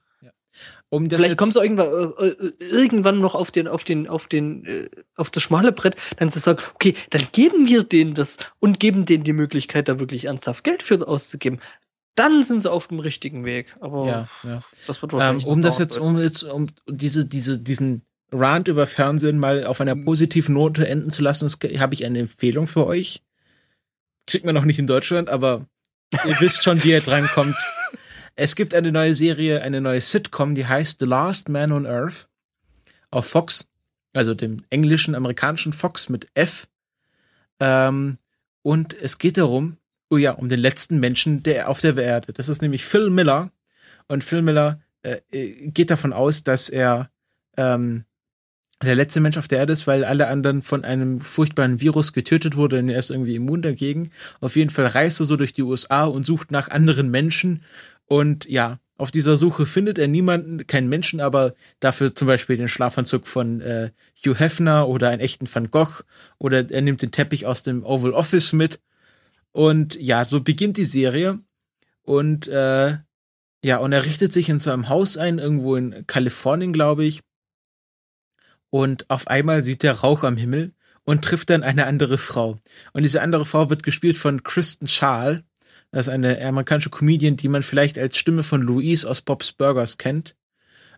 um 0.88 1.08
das 1.08 1.20
Vielleicht 1.20 1.36
kommt 1.36 1.54
es 1.54 1.62
irgendwann, 1.62 2.14
äh, 2.18 2.26
äh, 2.28 2.52
irgendwann 2.58 3.20
noch 3.20 3.34
auf 3.34 3.50
den, 3.50 3.68
auf 3.68 3.84
den, 3.84 4.08
auf 4.08 4.26
den, 4.26 4.64
äh, 4.64 4.88
auf 5.16 5.30
das 5.30 5.42
schmale 5.42 5.70
Brett, 5.70 5.94
dann 6.16 6.30
zu 6.30 6.40
sagen, 6.40 6.60
okay, 6.74 6.94
dann 7.10 7.28
geben 7.30 7.68
wir 7.68 7.84
denen 7.84 8.14
das 8.14 8.38
und 8.58 8.80
geben 8.80 9.04
denen 9.04 9.22
die 9.22 9.32
Möglichkeit, 9.32 9.88
da 9.88 10.00
wirklich 10.00 10.24
ernsthaft 10.24 10.64
Geld 10.64 10.82
für 10.82 11.06
auszugeben. 11.06 11.60
Dann 12.16 12.42
sind 12.42 12.62
sie 12.62 12.70
auf 12.70 12.88
dem 12.88 12.98
richtigen 12.98 13.44
Weg. 13.44 13.76
Aber 13.80 14.06
ja, 14.06 14.28
ja. 14.42 14.62
das 14.86 15.00
wird 15.02 15.12
Ähm, 15.18 15.44
um 15.44 15.62
das 15.62 15.78
jetzt, 15.78 15.98
um 15.98 16.18
jetzt, 16.18 16.42
um 16.42 16.66
diese, 16.88 17.26
diese, 17.26 17.60
diesen 17.60 18.02
Rant 18.32 18.68
über 18.68 18.86
Fernsehen 18.86 19.38
mal 19.38 19.64
auf 19.64 19.80
einer 19.80 19.94
Mhm. 19.94 20.04
positiven 20.04 20.54
Note 20.54 20.88
enden 20.88 21.10
zu 21.10 21.22
lassen, 21.22 21.48
habe 21.78 21.94
ich 21.94 22.04
eine 22.04 22.18
Empfehlung 22.18 22.66
für 22.66 22.86
euch. 22.86 23.22
Kriegt 24.26 24.44
man 24.44 24.54
noch 24.54 24.64
nicht 24.64 24.78
in 24.78 24.86
Deutschland, 24.88 25.28
aber 25.28 25.66
ihr 26.26 26.36
wisst 26.40 26.64
schon, 26.64 26.82
wie 26.82 26.90
ihr 26.90 27.00
drankommt. 27.00 27.56
Es 28.34 28.56
gibt 28.56 28.74
eine 28.74 28.92
neue 28.92 29.14
Serie, 29.14 29.62
eine 29.62 29.80
neue 29.80 30.00
Sitcom, 30.00 30.54
die 30.54 30.66
heißt 30.66 30.98
The 31.00 31.06
Last 31.06 31.48
Man 31.48 31.70
on 31.70 31.86
Earth 31.86 32.28
auf 33.10 33.26
Fox, 33.26 33.68
also 34.12 34.34
dem 34.34 34.62
englischen, 34.70 35.14
amerikanischen 35.14 35.72
Fox 35.72 36.08
mit 36.08 36.28
F. 36.34 36.66
Ähm, 37.60 38.18
und 38.62 38.94
es 38.94 39.18
geht 39.18 39.38
darum, 39.38 39.76
oh 40.10 40.16
ja, 40.16 40.32
um 40.32 40.48
den 40.48 40.60
letzten 40.60 41.00
Menschen 41.00 41.42
der 41.42 41.68
auf 41.68 41.80
der 41.80 41.96
Erde. 41.96 42.32
Das 42.32 42.48
ist 42.48 42.62
nämlich 42.62 42.84
Phil 42.84 43.10
Miller. 43.10 43.50
Und 44.08 44.22
Phil 44.22 44.42
Miller 44.42 44.80
äh, 45.02 45.20
äh, 45.32 45.70
geht 45.70 45.90
davon 45.90 46.12
aus, 46.12 46.44
dass 46.44 46.68
er 46.68 47.10
ähm, 47.56 48.04
der 48.82 48.94
letzte 48.94 49.20
Mensch 49.20 49.38
auf 49.38 49.48
der 49.48 49.58
Erde 49.58 49.72
ist, 49.72 49.86
weil 49.86 50.04
alle 50.04 50.28
anderen 50.28 50.62
von 50.62 50.84
einem 50.84 51.20
furchtbaren 51.20 51.80
Virus 51.80 52.12
getötet 52.12 52.56
wurden 52.56 52.84
und 52.84 52.88
er 52.90 52.98
ist 52.98 53.10
irgendwie 53.10 53.34
immun 53.34 53.62
dagegen. 53.62 54.10
Auf 54.40 54.54
jeden 54.56 54.70
Fall 54.70 54.86
reist 54.86 55.20
er 55.20 55.26
so 55.26 55.36
durch 55.36 55.54
die 55.54 55.62
USA 55.62 56.04
und 56.04 56.26
sucht 56.26 56.50
nach 56.50 56.68
anderen 56.68 57.10
Menschen. 57.10 57.62
Und 58.04 58.44
ja, 58.44 58.78
auf 58.98 59.10
dieser 59.10 59.36
Suche 59.36 59.66
findet 59.66 59.98
er 59.98 60.08
niemanden, 60.08 60.66
keinen 60.66 60.88
Menschen, 60.88 61.20
aber 61.20 61.54
dafür 61.80 62.14
zum 62.14 62.28
Beispiel 62.28 62.56
den 62.56 62.68
Schlafanzug 62.68 63.26
von 63.26 63.60
äh, 63.60 63.90
Hugh 64.24 64.38
Hefner 64.38 64.88
oder 64.88 65.08
einen 65.08 65.20
echten 65.20 65.48
Van 65.52 65.70
Gogh 65.70 66.02
oder 66.38 66.70
er 66.70 66.82
nimmt 66.82 67.02
den 67.02 67.12
Teppich 67.12 67.46
aus 67.46 67.62
dem 67.62 67.82
Oval 67.84 68.12
Office 68.12 68.52
mit. 68.52 68.80
Und 69.56 69.94
ja, 69.94 70.26
so 70.26 70.42
beginnt 70.42 70.76
die 70.76 70.84
Serie. 70.84 71.40
Und 72.02 72.46
äh, 72.46 72.98
ja, 73.64 73.78
und 73.78 73.92
er 73.92 74.04
richtet 74.04 74.30
sich 74.34 74.50
in 74.50 74.60
so 74.60 74.70
einem 74.70 74.90
Haus 74.90 75.16
ein, 75.16 75.38
irgendwo 75.38 75.76
in 75.76 76.06
Kalifornien, 76.06 76.74
glaube 76.74 77.06
ich. 77.06 77.22
und 78.68 79.08
auf 79.08 79.28
einmal 79.28 79.62
sieht 79.62 79.82
er 79.82 79.94
Rauch 79.94 80.24
am 80.24 80.36
Himmel 80.36 80.74
und 81.04 81.24
trifft 81.24 81.48
dann 81.48 81.62
eine 81.62 81.86
andere 81.86 82.18
Frau. 82.18 82.56
Und 82.92 83.02
diese 83.02 83.22
andere 83.22 83.46
Frau 83.46 83.70
wird 83.70 83.82
gespielt 83.82 84.18
von 84.18 84.42
Kristen 84.42 84.88
Schaal. 84.88 85.42
Das 85.90 86.06
ist 86.06 86.12
eine 86.12 86.38
amerikanische 86.44 86.90
Comedian, 86.90 87.38
die 87.38 87.48
man 87.48 87.62
vielleicht 87.62 87.98
als 87.98 88.18
Stimme 88.18 88.42
von 88.42 88.60
Louise 88.60 89.08
aus 89.08 89.22
Bob's 89.22 89.52
Burgers 89.52 89.96
kennt. 89.96 90.36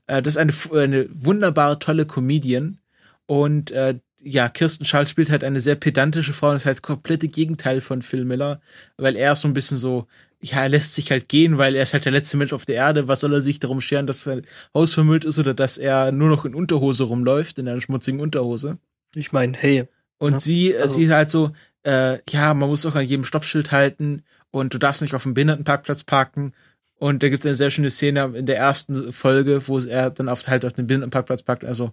Äh, 0.09 0.21
das 0.21 0.35
ist 0.35 0.39
eine, 0.39 0.53
eine 0.73 1.09
wunderbare, 1.13 1.79
tolle 1.79 2.07
Comedian. 2.07 2.81
Und 3.27 3.71
äh, 3.71 4.01
ja, 4.23 4.49
Kirsten 4.49 4.85
Schall 4.85 5.07
spielt 5.07 5.31
halt 5.31 5.45
eine 5.45 5.61
sehr 5.61 5.75
pedantische 5.77 6.33
Frau 6.33 6.51
und 6.51 6.57
ist 6.57 6.67
halt 6.67 6.83
komplette 6.83 7.29
Gegenteil 7.29 7.81
von 7.81 8.03
Phil 8.03 8.25
Miller, 8.25 8.61
weil 8.97 9.17
er 9.17 9.33
ist 9.33 9.43
so 9.43 9.49
ein 9.49 9.55
bisschen 9.55 9.79
so, 9.79 10.07
ja, 10.41 10.63
er 10.63 10.69
lässt 10.69 10.95
sich 10.95 11.11
halt 11.11 11.29
gehen, 11.29 11.59
weil 11.59 11.75
er 11.75 11.83
ist 11.83 11.93
halt 11.93 12.05
der 12.05 12.13
letzte 12.13 12.37
Mensch 12.37 12.53
auf 12.53 12.65
der 12.65 12.77
Erde. 12.77 13.09
Was 13.09 13.21
soll 13.21 13.33
er 13.33 13.43
sich 13.43 13.59
darum 13.61 13.81
scheren, 13.81 14.07
dass 14.07 14.23
sein 14.23 14.43
Haus 14.75 14.95
vermüllt 14.95 15.25
ist 15.25 15.39
oder 15.39 15.55
dass 15.55 15.79
er 15.79 16.13
nur 16.13 16.29
noch 16.29 16.45
in 16.45 16.55
Unterhose 16.55 17.05
rumläuft, 17.05 17.59
in 17.59 17.69
einer 17.69 17.81
schmutzigen 17.81 18.21
Unterhose? 18.21 18.79
Ich 19.15 19.33
meine, 19.33 19.57
hey. 19.57 19.87
Und 20.19 20.33
Ja, 20.35 20.41
sie, 20.41 20.73
äh, 20.73 20.81
also- 20.83 20.95
sie 20.95 21.05
ist 21.05 21.13
halt 21.13 21.31
so, 21.31 21.51
äh, 21.85 22.19
ja, 22.29 22.55
man 22.55 22.69
muss 22.69 22.83
doch 22.83 22.95
an 22.95 23.05
jedem 23.07 23.25
Stoppschild 23.25 23.73
halten 23.73 24.23
und 24.51 24.75
du 24.75 24.79
darfst 24.79 25.03
nicht 25.03 25.15
auf 25.15 25.23
dem 25.23 25.35
Behindertenparkplatz 25.35 26.05
parken. 26.05 26.53
Und 27.01 27.23
da 27.23 27.29
gibt 27.29 27.45
es 27.45 27.47
eine 27.47 27.55
sehr 27.55 27.71
schöne 27.71 27.91
Szene 27.91 28.33
in 28.35 28.47
der 28.47 28.57
ersten 28.59 29.13
Folge, 29.13 29.67
wo 29.69 29.79
er 29.79 30.11
dann 30.11 30.29
auf, 30.29 30.47
halt 30.49 30.65
auf 30.65 30.73
dem 30.73 30.89
Behindertenparkplatz 30.89 31.43
parkt. 31.45 31.65
Also, 31.65 31.93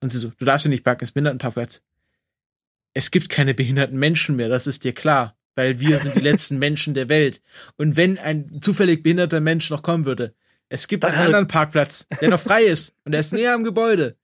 und 0.00 0.10
sie 0.10 0.18
so, 0.18 0.32
du 0.38 0.44
darfst 0.44 0.64
hier 0.64 0.70
nicht 0.70 0.84
parken, 0.84 1.04
es 1.04 1.10
ist 1.10 1.14
Behindertenparkplatz. 1.14 1.82
Es 2.94 3.10
gibt 3.10 3.28
keine 3.28 3.54
behinderten 3.54 3.98
Menschen 3.98 4.36
mehr, 4.36 4.48
das 4.48 4.66
ist 4.66 4.84
dir 4.84 4.92
klar. 4.92 5.36
Weil 5.56 5.80
wir 5.80 5.98
sind 5.98 6.14
die 6.14 6.20
letzten 6.30 6.58
Menschen 6.58 6.94
der 6.94 7.08
Welt. 7.08 7.42
Und 7.76 7.96
wenn 7.96 8.18
ein 8.18 8.60
zufällig 8.62 9.02
behinderter 9.02 9.40
Mensch 9.40 9.68
noch 9.70 9.82
kommen 9.82 10.04
würde, 10.04 10.34
es 10.68 10.86
gibt 10.86 11.04
einen 11.04 11.16
anderen 11.18 11.48
Parkplatz, 11.48 12.06
der 12.20 12.28
noch 12.30 12.40
frei 12.40 12.62
ist 12.62 12.94
und 13.04 13.12
der 13.12 13.20
ist 13.20 13.32
näher 13.32 13.54
am 13.54 13.64
Gebäude. 13.64 14.16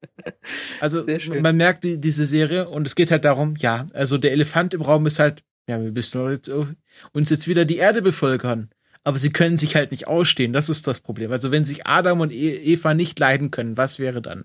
Also 0.80 1.04
man 1.40 1.56
merkt 1.56 1.82
die, 1.82 2.00
diese 2.00 2.24
Serie 2.24 2.68
und 2.68 2.86
es 2.86 2.94
geht 2.94 3.10
halt 3.10 3.24
darum, 3.24 3.56
ja, 3.58 3.84
also 3.94 4.16
der 4.16 4.30
Elefant 4.30 4.72
im 4.72 4.82
Raum 4.82 5.06
ist 5.06 5.18
halt, 5.18 5.42
ja, 5.68 5.82
wir 5.82 5.90
müssen 5.90 6.30
jetzt, 6.30 6.48
uns 7.12 7.30
jetzt 7.30 7.48
wieder 7.48 7.64
die 7.64 7.78
Erde 7.78 8.00
bevölkern. 8.00 8.70
Aber 9.02 9.18
sie 9.18 9.30
können 9.30 9.58
sich 9.58 9.74
halt 9.74 9.90
nicht 9.90 10.06
ausstehen, 10.06 10.52
das 10.52 10.68
ist 10.68 10.86
das 10.86 11.00
Problem. 11.00 11.32
Also 11.32 11.50
wenn 11.50 11.64
sich 11.64 11.86
Adam 11.88 12.20
und 12.20 12.32
E- 12.32 12.54
Eva 12.54 12.94
nicht 12.94 13.18
leiden 13.18 13.50
können, 13.50 13.76
was 13.76 13.98
wäre 13.98 14.22
dann? 14.22 14.44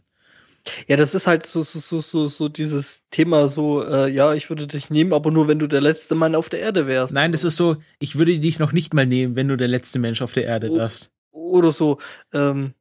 Ja, 0.87 0.95
das 0.95 1.13
ist 1.13 1.27
halt 1.27 1.45
so, 1.45 1.61
so, 1.61 1.79
so, 1.79 1.99
so, 1.99 2.27
so 2.29 2.47
dieses 2.49 3.03
Thema 3.11 3.49
so, 3.49 3.83
äh, 3.83 4.09
ja, 4.09 4.33
ich 4.33 4.49
würde 4.49 4.65
dich 4.65 4.89
nehmen, 4.89 5.11
aber 5.13 5.29
nur 5.29 5.47
wenn 5.47 5.59
du 5.59 5.67
der 5.67 5.81
letzte 5.81 6.15
Mann 6.15 6.35
auf 6.35 6.47
der 6.49 6.61
Erde 6.61 6.87
wärst. 6.87 7.13
Nein, 7.13 7.31
das 7.33 7.43
ist 7.43 7.57
so, 7.57 7.77
ich 7.99 8.17
würde 8.17 8.39
dich 8.39 8.59
noch 8.59 8.71
nicht 8.71 8.93
mal 8.93 9.05
nehmen, 9.05 9.35
wenn 9.35 9.49
du 9.49 9.57
der 9.57 9.67
letzte 9.67 9.99
Mensch 9.99 10.21
auf 10.21 10.31
der 10.31 10.45
Erde 10.45 10.73
wärst. 10.73 11.11
Oder 11.31 11.71
so, 11.71 11.99
ähm, 12.33 12.73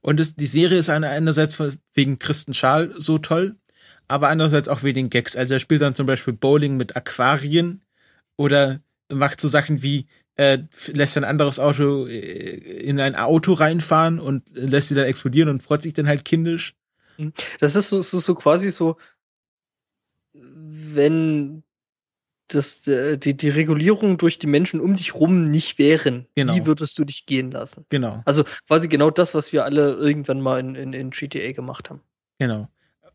Und 0.00 0.20
es, 0.20 0.34
die 0.36 0.46
Serie 0.46 0.78
ist 0.78 0.90
eine, 0.90 1.08
einerseits 1.08 1.56
wegen 1.94 2.18
Kristen 2.18 2.54
Schaal 2.54 2.94
so 2.98 3.18
toll, 3.18 3.56
aber 4.08 4.28
andererseits 4.28 4.68
auch 4.68 4.82
wegen 4.82 4.96
den 4.96 5.10
Gags. 5.10 5.36
Also 5.36 5.54
er 5.54 5.60
spielt 5.60 5.80
dann 5.82 5.94
zum 5.94 6.06
Beispiel 6.06 6.34
Bowling 6.34 6.76
mit 6.76 6.96
Aquarien 6.96 7.82
oder 8.36 8.80
macht 9.12 9.40
so 9.40 9.48
Sachen 9.48 9.82
wie, 9.82 10.06
äh, 10.36 10.58
lässt 10.88 11.16
ein 11.16 11.24
anderes 11.24 11.58
Auto 11.58 12.06
äh, 12.06 12.56
in 12.80 13.00
ein 13.00 13.16
Auto 13.16 13.54
reinfahren 13.54 14.20
und 14.20 14.44
lässt 14.54 14.88
sie 14.88 14.94
dann 14.94 15.06
explodieren 15.06 15.48
und 15.48 15.62
freut 15.62 15.82
sich 15.82 15.94
dann 15.94 16.06
halt 16.08 16.24
kindisch. 16.24 16.74
Das 17.60 17.76
ist 17.76 17.88
so, 17.88 18.00
so, 18.00 18.18
so 18.20 18.34
quasi 18.34 18.70
so, 18.70 18.96
wenn 20.32 21.62
das, 22.48 22.86
äh, 22.86 23.18
die, 23.18 23.36
die 23.36 23.50
Regulierung 23.50 24.16
durch 24.16 24.38
die 24.38 24.46
Menschen 24.46 24.80
um 24.80 24.94
dich 24.96 25.14
rum 25.14 25.44
nicht 25.44 25.78
wären, 25.78 26.26
Genau. 26.34 26.54
wie 26.54 26.64
würdest 26.66 26.98
du 26.98 27.04
dich 27.04 27.26
gehen 27.26 27.50
lassen? 27.50 27.84
Genau, 27.90 28.22
Also 28.24 28.44
quasi 28.66 28.88
genau 28.88 29.10
das, 29.10 29.34
was 29.34 29.52
wir 29.52 29.64
alle 29.64 29.92
irgendwann 29.92 30.40
mal 30.40 30.58
in, 30.60 30.74
in, 30.74 30.92
in 30.92 31.10
GTA 31.10 31.52
gemacht 31.52 31.90
haben. 31.90 32.00
genau. 32.38 32.68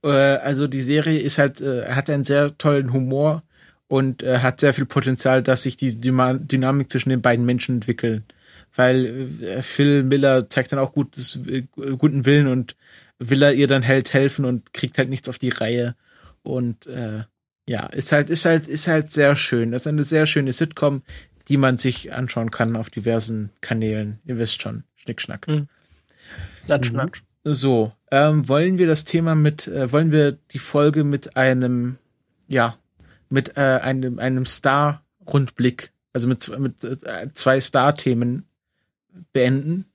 Äh, 0.03 0.09
also 0.09 0.67
die 0.67 0.81
Serie 0.81 1.19
ist 1.19 1.37
halt, 1.39 1.61
äh, 1.61 1.87
hat 1.87 2.09
einen 2.09 2.23
sehr 2.25 2.57
tollen 2.57 2.93
Humor 2.93 3.41
und 3.87 4.21
äh, 4.21 4.39
hat 4.39 4.59
sehr 4.59 4.73
viel 4.73 4.85
Potenzial, 4.85 5.41
dass 5.41 5.63
sich 5.63 5.77
die 5.77 5.91
Dyma- 5.91 6.37
Dynamik 6.37 6.91
zwischen 6.91 7.09
den 7.09 7.21
beiden 7.21 7.45
Menschen 7.45 7.75
entwickeln. 7.75 8.25
Weil 8.75 9.29
Phil 9.61 10.03
Miller 10.03 10.49
zeigt 10.49 10.71
dann 10.71 10.79
auch 10.79 10.93
gutes, 10.93 11.39
guten 11.99 12.25
Willen 12.25 12.47
und 12.47 12.75
will 13.19 13.41
er 13.41 13.53
ihr 13.53 13.67
dann 13.67 13.87
halt 13.87 14.13
helfen 14.13 14.45
und 14.45 14.73
kriegt 14.73 14.97
halt 14.97 15.09
nichts 15.09 15.29
auf 15.29 15.37
die 15.37 15.49
Reihe. 15.49 15.95
Und 16.41 16.87
äh, 16.87 17.23
ja, 17.67 17.85
ist 17.87 18.11
halt, 18.11 18.29
ist 18.29 18.45
halt, 18.45 18.67
ist 18.67 18.87
halt 18.87 19.11
sehr 19.11 19.35
schön. 19.35 19.71
Das 19.71 19.83
ist 19.83 19.87
eine 19.87 20.03
sehr 20.03 20.25
schöne 20.25 20.53
Sitcom, 20.53 21.03
die 21.47 21.57
man 21.57 21.77
sich 21.77 22.13
anschauen 22.13 22.51
kann 22.51 22.75
auf 22.75 22.89
diversen 22.89 23.51
Kanälen. 23.61 24.19
Ihr 24.25 24.37
wisst 24.37 24.61
schon, 24.61 24.83
Schnickschnack. 24.95 25.47
Mhm. 25.47 25.67
Mhm. 26.67 26.95
natsch. 26.95 27.23
So, 27.45 27.91
ähm, 28.09 28.47
wollen 28.47 28.77
wir 28.77 28.87
das 28.87 29.03
Thema 29.03 29.35
mit, 29.35 29.67
äh, 29.67 29.91
wollen 29.91 30.11
wir 30.11 30.31
die 30.31 30.59
Folge 30.59 31.03
mit 31.03 31.35
einem, 31.35 31.97
ja, 32.47 32.77
mit 33.29 33.57
äh, 33.57 33.79
einem, 33.81 34.19
einem 34.19 34.45
Star-Rundblick, 34.45 35.91
also 36.13 36.27
mit, 36.27 36.47
mit 36.57 36.83
äh, 36.83 37.27
zwei 37.33 37.59
Star-Themen 37.59 38.45
beenden? 39.33 39.85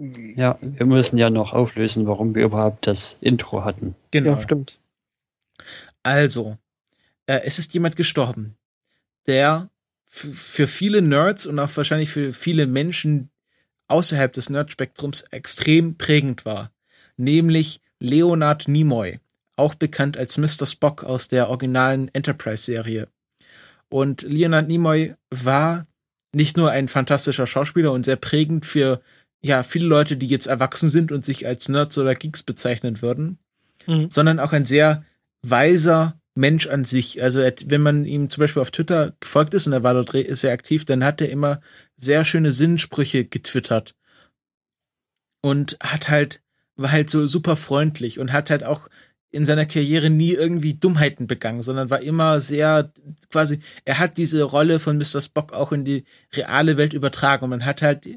Ja, 0.00 0.58
wir 0.62 0.86
müssen 0.86 1.18
ja 1.18 1.28
noch 1.28 1.52
auflösen, 1.52 2.06
warum 2.06 2.34
wir 2.34 2.44
überhaupt 2.44 2.86
das 2.86 3.18
Intro 3.20 3.64
hatten. 3.64 3.94
Genau. 4.10 4.30
Ja, 4.30 4.40
stimmt. 4.40 4.78
Also, 6.02 6.56
äh, 7.26 7.40
es 7.44 7.58
ist 7.58 7.74
jemand 7.74 7.96
gestorben, 7.96 8.56
der 9.26 9.68
für 10.06 10.66
viele 10.66 11.02
Nerds 11.02 11.44
und 11.44 11.58
auch 11.58 11.76
wahrscheinlich 11.76 12.10
für 12.10 12.32
viele 12.32 12.66
Menschen 12.66 13.30
außerhalb 13.88 14.32
des 14.32 14.48
Nerd-Spektrums 14.48 15.22
extrem 15.30 15.96
prägend 15.98 16.44
war. 16.44 16.72
Nämlich 17.16 17.80
Leonard 17.98 18.68
Nimoy, 18.68 19.20
auch 19.56 19.74
bekannt 19.74 20.16
als 20.16 20.38
Mr. 20.38 20.66
Spock 20.66 21.04
aus 21.04 21.28
der 21.28 21.50
originalen 21.50 22.08
Enterprise-Serie. 22.14 23.08
Und 23.90 24.22
Leonard 24.22 24.66
Nimoy 24.66 25.14
war 25.28 25.86
nicht 26.32 26.56
nur 26.56 26.70
ein 26.70 26.88
fantastischer 26.88 27.46
Schauspieler 27.46 27.92
und 27.92 28.04
sehr 28.04 28.16
prägend 28.16 28.64
für 28.64 29.02
ja 29.42 29.62
viele 29.62 29.86
Leute, 29.86 30.16
die 30.16 30.26
jetzt 30.26 30.46
erwachsen 30.46 30.88
sind 30.88 31.12
und 31.12 31.24
sich 31.24 31.46
als 31.46 31.68
Nerds 31.68 31.96
oder 31.98 32.14
Geeks 32.14 32.42
bezeichnen 32.42 33.02
würden, 33.02 33.38
Mhm. 33.86 34.10
sondern 34.10 34.38
auch 34.38 34.52
ein 34.52 34.66
sehr 34.66 35.04
weiser 35.42 36.20
Mensch 36.34 36.66
an 36.66 36.84
sich. 36.84 37.22
Also 37.22 37.40
wenn 37.40 37.80
man 37.80 38.04
ihm 38.04 38.28
zum 38.30 38.42
Beispiel 38.42 38.62
auf 38.62 38.70
Twitter 38.70 39.14
gefolgt 39.20 39.54
ist 39.54 39.66
und 39.66 39.72
er 39.72 39.82
war 39.82 39.94
dort 39.94 40.12
sehr 40.36 40.52
aktiv, 40.52 40.84
dann 40.84 41.04
hat 41.04 41.20
er 41.20 41.30
immer 41.30 41.60
sehr 41.96 42.24
schöne 42.24 42.52
Sinnsprüche 42.52 43.24
getwittert 43.24 43.94
und 45.42 45.76
hat 45.82 46.08
halt 46.08 46.42
war 46.76 46.92
halt 46.92 47.10
so 47.10 47.26
super 47.26 47.56
freundlich 47.56 48.18
und 48.18 48.32
hat 48.32 48.48
halt 48.48 48.64
auch 48.64 48.88
in 49.30 49.44
seiner 49.44 49.66
Karriere 49.66 50.08
nie 50.10 50.32
irgendwie 50.32 50.74
Dummheiten 50.74 51.26
begangen, 51.26 51.62
sondern 51.62 51.90
war 51.90 52.02
immer 52.02 52.40
sehr 52.40 52.92
quasi, 53.30 53.60
er 53.84 53.98
hat 53.98 54.16
diese 54.16 54.42
Rolle 54.42 54.78
von 54.80 54.96
Mr. 54.96 55.20
Spock 55.20 55.52
auch 55.52 55.72
in 55.72 55.84
die 55.84 56.04
reale 56.34 56.76
Welt 56.78 56.94
übertragen 56.94 57.44
und 57.44 57.50
man 57.50 57.64
hat 57.66 57.82
halt 57.82 58.08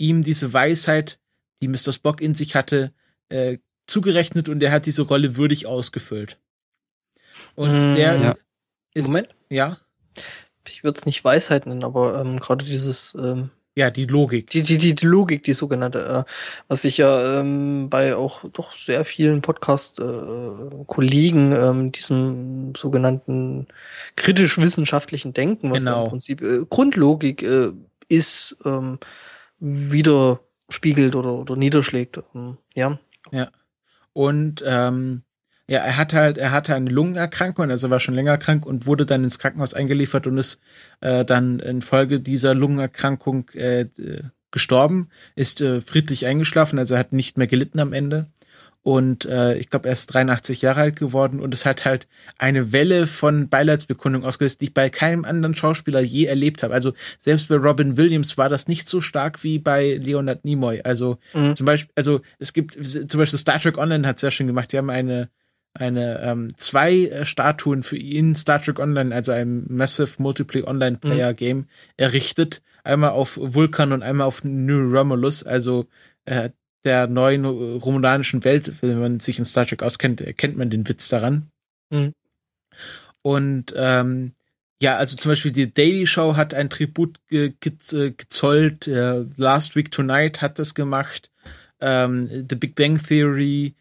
ihm 0.00 0.22
diese 0.24 0.52
Weisheit, 0.52 1.18
die 1.62 1.68
Mr. 1.68 1.92
Spock 1.92 2.20
in 2.20 2.34
sich 2.34 2.54
hatte, 2.54 2.92
äh, 3.28 3.58
zugerechnet 3.86 4.48
und 4.48 4.62
er 4.62 4.72
hat 4.72 4.86
diese 4.86 5.02
Rolle 5.02 5.36
würdig 5.36 5.66
ausgefüllt. 5.66 6.38
Und 7.54 7.92
Mm, 7.92 7.94
der 7.94 8.16
ja. 8.16 8.34
ist, 8.94 9.08
Moment, 9.08 9.28
ja, 9.50 9.76
ich 10.68 10.84
würde 10.84 10.98
es 10.98 11.06
nicht 11.06 11.24
Weisheit 11.24 11.66
nennen, 11.66 11.84
aber 11.84 12.20
ähm, 12.20 12.38
gerade 12.38 12.64
dieses, 12.64 13.14
ähm, 13.18 13.50
ja, 13.76 13.90
die 13.90 14.04
Logik. 14.06 14.50
die, 14.50 14.62
die, 14.62 14.78
die, 14.78 14.94
die 14.94 15.06
Logik, 15.06 15.42
die 15.44 15.52
sogenannte, 15.52 16.24
äh, 16.26 16.30
was 16.68 16.82
sich 16.82 16.98
ja 16.98 17.40
ähm, 17.40 17.88
bei 17.90 18.14
auch 18.14 18.44
doch 18.52 18.74
sehr 18.74 19.04
vielen 19.04 19.42
Podcast-Kollegen 19.42 21.52
ähm, 21.52 21.92
diesem 21.92 22.74
sogenannten 22.76 23.66
kritisch-wissenschaftlichen 24.16 25.32
Denken, 25.32 25.70
was 25.70 25.78
Genau. 25.78 26.04
im 26.04 26.10
Prinzip 26.10 26.42
äh, 26.42 26.64
Grundlogik 26.68 27.42
äh, 27.42 27.70
ist, 28.08 28.56
ähm, 28.64 28.98
widerspiegelt 29.60 31.14
oder, 31.14 31.34
oder 31.34 31.56
niederschlägt. 31.56 32.18
Ähm, 32.34 32.56
ja. 32.74 32.98
Und 34.12 34.64
ähm, 34.66 35.22
ja, 35.68 35.78
er 35.78 35.96
hatte 35.96 36.16
halt, 36.16 36.36
er 36.36 36.50
hatte 36.50 36.74
eine 36.74 36.90
Lungenerkrankung, 36.90 37.70
also 37.70 37.90
war 37.90 38.00
schon 38.00 38.14
länger 38.14 38.38
krank 38.38 38.66
und 38.66 38.86
wurde 38.86 39.06
dann 39.06 39.22
ins 39.22 39.38
Krankenhaus 39.38 39.72
eingeliefert 39.72 40.26
und 40.26 40.36
ist 40.36 40.60
äh, 41.00 41.24
dann 41.24 41.60
infolge 41.60 42.20
dieser 42.20 42.54
Lungenerkrankung 42.54 43.48
äh, 43.50 43.86
gestorben, 44.50 45.10
ist 45.36 45.60
äh, 45.60 45.80
friedlich 45.80 46.26
eingeschlafen, 46.26 46.78
also 46.80 46.98
hat 46.98 47.12
nicht 47.12 47.38
mehr 47.38 47.46
gelitten 47.46 47.78
am 47.78 47.92
Ende. 47.92 48.26
Und 48.82 49.26
äh, 49.26 49.56
ich 49.58 49.68
glaube, 49.68 49.88
er 49.88 49.92
ist 49.92 50.06
83 50.06 50.62
Jahre 50.62 50.80
alt 50.80 50.96
geworden 50.96 51.38
und 51.40 51.52
es 51.52 51.66
hat 51.66 51.84
halt 51.84 52.08
eine 52.38 52.72
Welle 52.72 53.06
von 53.06 53.48
Beileidsbekundung 53.50 54.24
ausgelöst, 54.24 54.60
die 54.60 54.66
ich 54.66 54.74
bei 54.74 54.88
keinem 54.88 55.26
anderen 55.26 55.54
Schauspieler 55.54 56.00
je 56.00 56.24
erlebt 56.24 56.62
habe. 56.62 56.72
Also 56.72 56.94
selbst 57.18 57.48
bei 57.48 57.56
Robin 57.56 57.98
Williams 57.98 58.38
war 58.38 58.48
das 58.48 58.68
nicht 58.68 58.88
so 58.88 59.02
stark 59.02 59.44
wie 59.44 59.58
bei 59.58 60.00
Leonard 60.02 60.44
Nimoy. 60.46 60.80
Also 60.82 61.18
Mhm. 61.34 61.56
zum 61.56 61.66
Beispiel, 61.66 61.92
also 61.94 62.20
es 62.38 62.54
gibt 62.54 62.74
zum 62.82 63.18
Beispiel 63.20 63.38
Star 63.38 63.58
Trek 63.60 63.76
Online 63.76 64.06
hat 64.08 64.18
sehr 64.18 64.30
schön 64.30 64.46
gemacht. 64.46 64.72
Die 64.72 64.78
haben 64.78 64.90
eine 64.90 65.28
eine 65.72 66.20
ähm, 66.22 66.48
zwei 66.56 67.04
äh, 67.04 67.24
Statuen 67.24 67.84
für 67.84 67.96
ihn 67.96 68.34
Star 68.34 68.60
Trek 68.60 68.80
Online, 68.80 69.14
also 69.14 69.30
ein 69.30 69.66
Massive 69.68 70.10
Multiplayer 70.18 70.66
Online 70.66 70.96
Player 70.98 71.32
Game 71.32 71.66
errichtet. 71.96 72.60
Einmal 72.82 73.10
auf 73.10 73.38
Vulkan 73.40 73.92
und 73.92 74.02
einmal 74.02 74.26
auf 74.26 74.42
New 74.42 74.88
Romulus. 74.90 75.44
Also 75.44 75.86
äh, 76.24 76.50
der 76.84 77.06
neuen 77.06 77.44
romulanischen 77.44 78.44
Welt, 78.44 78.82
wenn 78.82 79.00
man 79.00 79.20
sich 79.20 79.38
in 79.38 79.44
Star 79.44 79.66
Trek 79.66 79.82
auskennt, 79.82 80.20
erkennt 80.20 80.56
man 80.56 80.70
den 80.70 80.88
Witz 80.88 81.08
daran. 81.08 81.50
Mhm. 81.90 82.12
Und 83.22 83.74
ähm, 83.76 84.32
ja, 84.82 84.96
also 84.96 85.16
zum 85.16 85.30
Beispiel 85.30 85.52
die 85.52 85.72
Daily 85.72 86.06
Show 86.06 86.36
hat 86.36 86.54
ein 86.54 86.70
Tribut 86.70 87.18
ge 87.28 87.52
ge 87.60 87.72
äh, 87.92 88.12
gezollt, 88.12 88.86
äh, 88.86 89.24
Last 89.36 89.76
Week 89.76 89.90
Tonight 89.90 90.40
hat 90.40 90.58
das 90.58 90.74
gemacht, 90.74 91.30
ähm, 91.80 92.28
The 92.48 92.56
Big 92.56 92.76
Bang 92.76 92.98
Theory, 93.02 93.74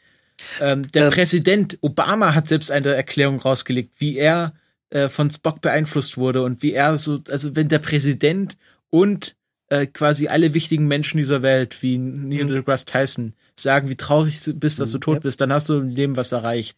ähm, 0.59 0.85
der 0.87 1.05
Ähm. 1.05 1.09
Präsident 1.11 1.77
Obama 1.81 2.33
hat 2.35 2.47
selbst 2.47 2.69
eine 2.71 2.93
Erklärung 2.93 3.39
rausgelegt, 3.39 3.93
wie 3.99 4.17
er 4.17 4.53
äh, 4.89 5.07
von 5.07 5.31
Spock 5.31 5.61
beeinflusst 5.61 6.17
wurde 6.17 6.43
und 6.43 6.63
wie 6.63 6.73
er 6.73 6.97
so, 6.97 7.19
also 7.29 7.55
wenn 7.55 7.69
der 7.69 7.79
Präsident 7.79 8.57
und 8.89 9.35
äh, 9.69 9.85
quasi 9.87 10.27
alle 10.27 10.53
wichtigen 10.53 10.87
Menschen 10.87 11.17
dieser 11.17 11.41
Welt, 11.41 11.81
wie 11.81 11.97
Neil 11.97 12.45
Mhm. 12.45 12.49
deGrasse 12.49 12.85
Tyson, 12.85 13.33
sagen, 13.55 13.89
wie 13.89 13.95
traurig 13.95 14.41
du 14.43 14.53
bist, 14.53 14.79
dass 14.79 14.91
du 14.91 14.97
Mhm, 14.97 15.01
tot 15.01 15.13
ja. 15.15 15.19
bist, 15.21 15.41
dann 15.41 15.53
hast 15.53 15.69
du 15.69 15.75
im 15.79 15.89
Leben 15.89 16.17
was 16.17 16.31
erreicht. 16.31 16.77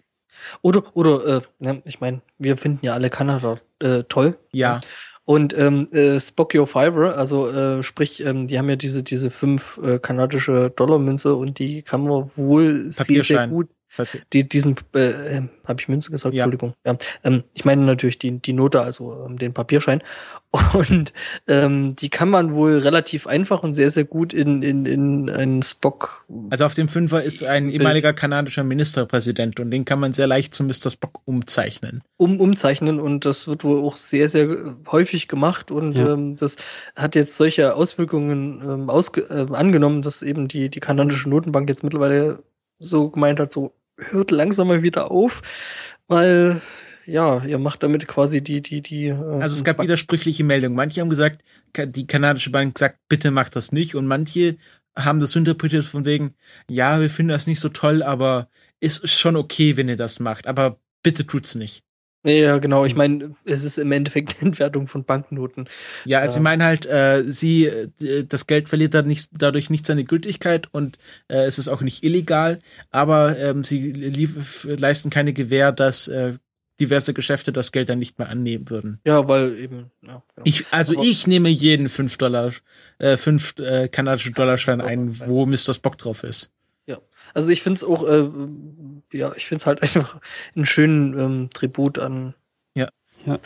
Oder, 0.61 0.83
oder, 0.95 1.25
äh, 1.37 1.41
ne, 1.59 1.81
ich 1.85 1.99
meine, 1.99 2.21
wir 2.37 2.57
finden 2.57 2.85
ja 2.85 2.93
alle 2.93 3.09
Kanada 3.09 3.59
äh, 3.79 4.03
toll. 4.09 4.37
Ja, 4.51 4.81
Und 5.23 5.55
ähm, 5.57 5.87
äh, 5.91 6.19
Spock 6.19 6.53
Your 6.55 6.67
Fiver, 6.67 7.15
also 7.15 7.49
äh, 7.49 7.83
sprich, 7.83 8.25
ähm, 8.25 8.47
die 8.47 8.57
haben 8.57 8.67
ja 8.69 8.75
diese, 8.75 9.03
diese 9.03 9.29
fünf 9.29 9.77
äh, 9.83 9.99
kanadische 9.99 10.71
Dollarmünze 10.71 11.35
und 11.35 11.59
die 11.59 11.83
kann 11.83 12.03
man 12.03 12.29
wohl 12.35 12.91
sehr, 12.91 13.05
sehr 13.05 13.05
Papierschein. 13.05 13.49
Die, 14.33 14.47
diesen, 14.47 14.75
äh, 14.95 15.37
äh, 15.37 15.41
habe 15.65 15.81
ich 15.81 15.87
Münze 15.87 16.11
gesagt? 16.11 16.33
Ja. 16.35 16.43
Entschuldigung. 16.45 16.73
Ja, 16.85 16.97
ähm, 17.23 17.43
ich 17.53 17.65
meine 17.65 17.83
natürlich 17.83 18.19
die, 18.19 18.39
die 18.39 18.53
Note, 18.53 18.81
also 18.81 19.25
ähm, 19.25 19.37
den 19.37 19.53
Papierschein. 19.53 20.01
Und 20.73 21.13
ähm, 21.47 21.95
die 21.95 22.09
kann 22.09 22.29
man 22.29 22.53
wohl 22.53 22.79
relativ 22.79 23.25
einfach 23.25 23.63
und 23.63 23.73
sehr, 23.73 23.89
sehr 23.89 24.03
gut 24.03 24.33
in, 24.33 24.61
in, 24.63 24.85
in 24.85 25.29
einen 25.29 25.63
Spock. 25.63 26.25
Also 26.49 26.65
auf 26.65 26.73
dem 26.73 26.89
Fünfer 26.89 27.23
ist 27.23 27.41
ein 27.41 27.67
Bild. 27.67 27.75
ehemaliger 27.79 28.11
kanadischer 28.11 28.65
Ministerpräsident 28.65 29.61
und 29.61 29.71
den 29.71 29.85
kann 29.85 30.01
man 30.01 30.11
sehr 30.11 30.27
leicht 30.27 30.53
zu 30.53 30.65
Mr. 30.65 30.89
Spock 30.91 31.21
umzeichnen. 31.23 32.03
um, 32.17 32.41
umzeichnen 32.41 32.99
und 32.99 33.23
das 33.23 33.47
wird 33.47 33.63
wohl 33.63 33.81
auch 33.81 33.95
sehr, 33.95 34.27
sehr 34.27 34.49
äh, 34.49 34.73
häufig 34.91 35.29
gemacht 35.29 35.71
und 35.71 35.95
Ja. 35.97 36.13
ähm, 36.13 36.35
das 36.35 36.57
hat 36.97 37.15
jetzt 37.15 37.37
solche 37.37 37.73
Auswirkungen 37.75 38.61
ähm, 38.61 38.89
ausge 38.89 39.21
äh, 39.29 39.47
angenommen, 39.55 40.01
dass 40.01 40.21
eben 40.21 40.49
die, 40.49 40.67
die 40.69 40.79
kanadische 40.81 41.29
Notenbank 41.29 41.69
jetzt 41.69 41.83
mittlerweile 41.83 42.43
so 42.77 43.09
gemeint 43.09 43.39
hat, 43.39 43.53
so 43.53 43.73
hört 43.97 44.31
langsam 44.31 44.67
mal 44.67 44.83
wieder 44.83 45.11
auf, 45.11 45.41
weil 46.07 46.61
ja, 47.05 47.43
ihr 47.43 47.57
macht 47.57 47.83
damit 47.83 48.07
quasi 48.07 48.41
die, 48.41 48.61
die, 48.61 48.81
die. 48.81 49.07
Äh, 49.07 49.39
Also 49.39 49.55
es 49.55 49.63
gab 49.63 49.81
widersprüchliche 49.81 50.43
Meldungen. 50.43 50.75
Manche 50.75 51.01
haben 51.01 51.09
gesagt, 51.09 51.41
die 51.75 52.07
kanadische 52.07 52.51
Bank 52.51 52.77
sagt, 52.77 52.99
bitte 53.09 53.31
macht 53.31 53.55
das 53.55 53.71
nicht. 53.71 53.95
Und 53.95 54.07
manche 54.07 54.57
haben 54.95 55.19
das 55.19 55.35
interpretiert 55.35 55.83
von 55.83 56.05
wegen, 56.05 56.35
ja, 56.69 56.99
wir 57.01 57.09
finden 57.09 57.31
das 57.31 57.47
nicht 57.47 57.59
so 57.59 57.69
toll, 57.69 58.03
aber 58.03 58.49
ist 58.79 59.09
schon 59.09 59.35
okay, 59.35 59.77
wenn 59.77 59.89
ihr 59.89 59.97
das 59.97 60.19
macht. 60.19 60.47
Aber 60.47 60.79
bitte 61.03 61.25
tut's 61.25 61.55
nicht. 61.55 61.83
Ja, 62.23 62.59
genau. 62.59 62.85
Ich 62.85 62.95
meine, 62.95 63.35
es 63.45 63.63
ist 63.63 63.77
im 63.79 63.91
Endeffekt 63.91 64.35
eine 64.39 64.41
Entwertung 64.49 64.85
von 64.87 65.03
Banknoten. 65.05 65.67
Ja, 66.05 66.19
also 66.19 66.35
Ja. 66.35 66.41
ich 66.41 66.43
meine 66.43 66.63
halt, 66.65 66.85
äh, 66.85 67.23
sie, 67.25 67.65
äh, 67.65 67.87
das 68.27 68.45
Geld 68.47 68.69
verliert 68.69 68.93
dann 68.93 69.07
nicht, 69.07 69.29
dadurch 69.33 69.69
nicht 69.71 69.85
seine 69.87 70.03
Gültigkeit 70.03 70.67
und 70.71 70.97
äh, 71.29 71.45
es 71.45 71.57
ist 71.57 71.67
auch 71.67 71.81
nicht 71.81 72.03
illegal, 72.03 72.59
aber 72.91 73.37
ähm, 73.39 73.63
sie 73.63 73.91
lief, 73.91 74.67
leisten 74.69 75.09
keine 75.09 75.33
Gewähr, 75.33 75.71
dass 75.71 76.07
äh, 76.09 76.33
diverse 76.79 77.13
Geschäfte 77.13 77.51
das 77.51 77.71
Geld 77.71 77.89
dann 77.89 77.99
nicht 77.99 78.17
mehr 78.19 78.29
annehmen 78.29 78.69
würden. 78.69 78.99
Ja, 79.05 79.27
weil 79.27 79.57
eben. 79.57 79.91
Ja, 80.01 80.23
genau. 80.35 80.43
Ich, 80.45 80.65
also 80.71 80.93
Aber- 80.93 81.03
ich 81.03 81.27
nehme 81.27 81.49
jeden 81.49 81.89
5 81.89 82.17
Dollar, 82.17 82.51
äh, 82.99 83.17
5 83.17 83.55
äh, 83.59 83.87
kanadische 83.87 84.31
Dollarschein 84.31 84.81
ein, 84.81 85.19
wo 85.27 85.45
Mr. 85.45 85.73
Spock 85.75 85.97
drauf 85.97 86.23
ist. 86.23 86.51
Also 87.33 87.49
ich 87.49 87.61
finde 87.61 87.77
es 87.77 87.83
auch, 87.83 88.07
äh, 88.07 88.29
ja, 89.13 89.31
ich 89.35 89.45
finde 89.47 89.61
es 89.61 89.65
halt 89.65 89.81
einfach 89.83 90.19
einen 90.55 90.65
schönen 90.65 91.17
ähm, 91.19 91.49
Tribut 91.53 91.99
an. 91.99 92.33
Ja. 92.75 92.89
Ja. 93.25 93.39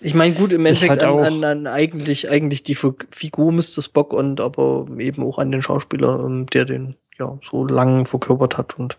Ich 0.00 0.14
meine, 0.14 0.34
gut, 0.34 0.52
im 0.52 0.66
Endeffekt 0.66 0.90
halt 0.90 1.02
an, 1.02 1.18
an, 1.20 1.44
an 1.44 1.66
eigentlich, 1.66 2.28
eigentlich 2.28 2.62
die 2.62 2.74
Fi- 2.74 2.92
Figur 3.10 3.52
Mr. 3.52 3.80
Spock 3.82 4.12
und 4.12 4.40
aber 4.40 4.86
eben 4.98 5.22
auch 5.22 5.38
an 5.38 5.50
den 5.50 5.62
Schauspieler, 5.62 6.22
ähm, 6.24 6.46
der 6.46 6.64
den 6.66 6.96
ja 7.18 7.38
so 7.50 7.64
lang 7.66 8.04
verkörpert 8.06 8.58
hat 8.58 8.78
und 8.78 8.98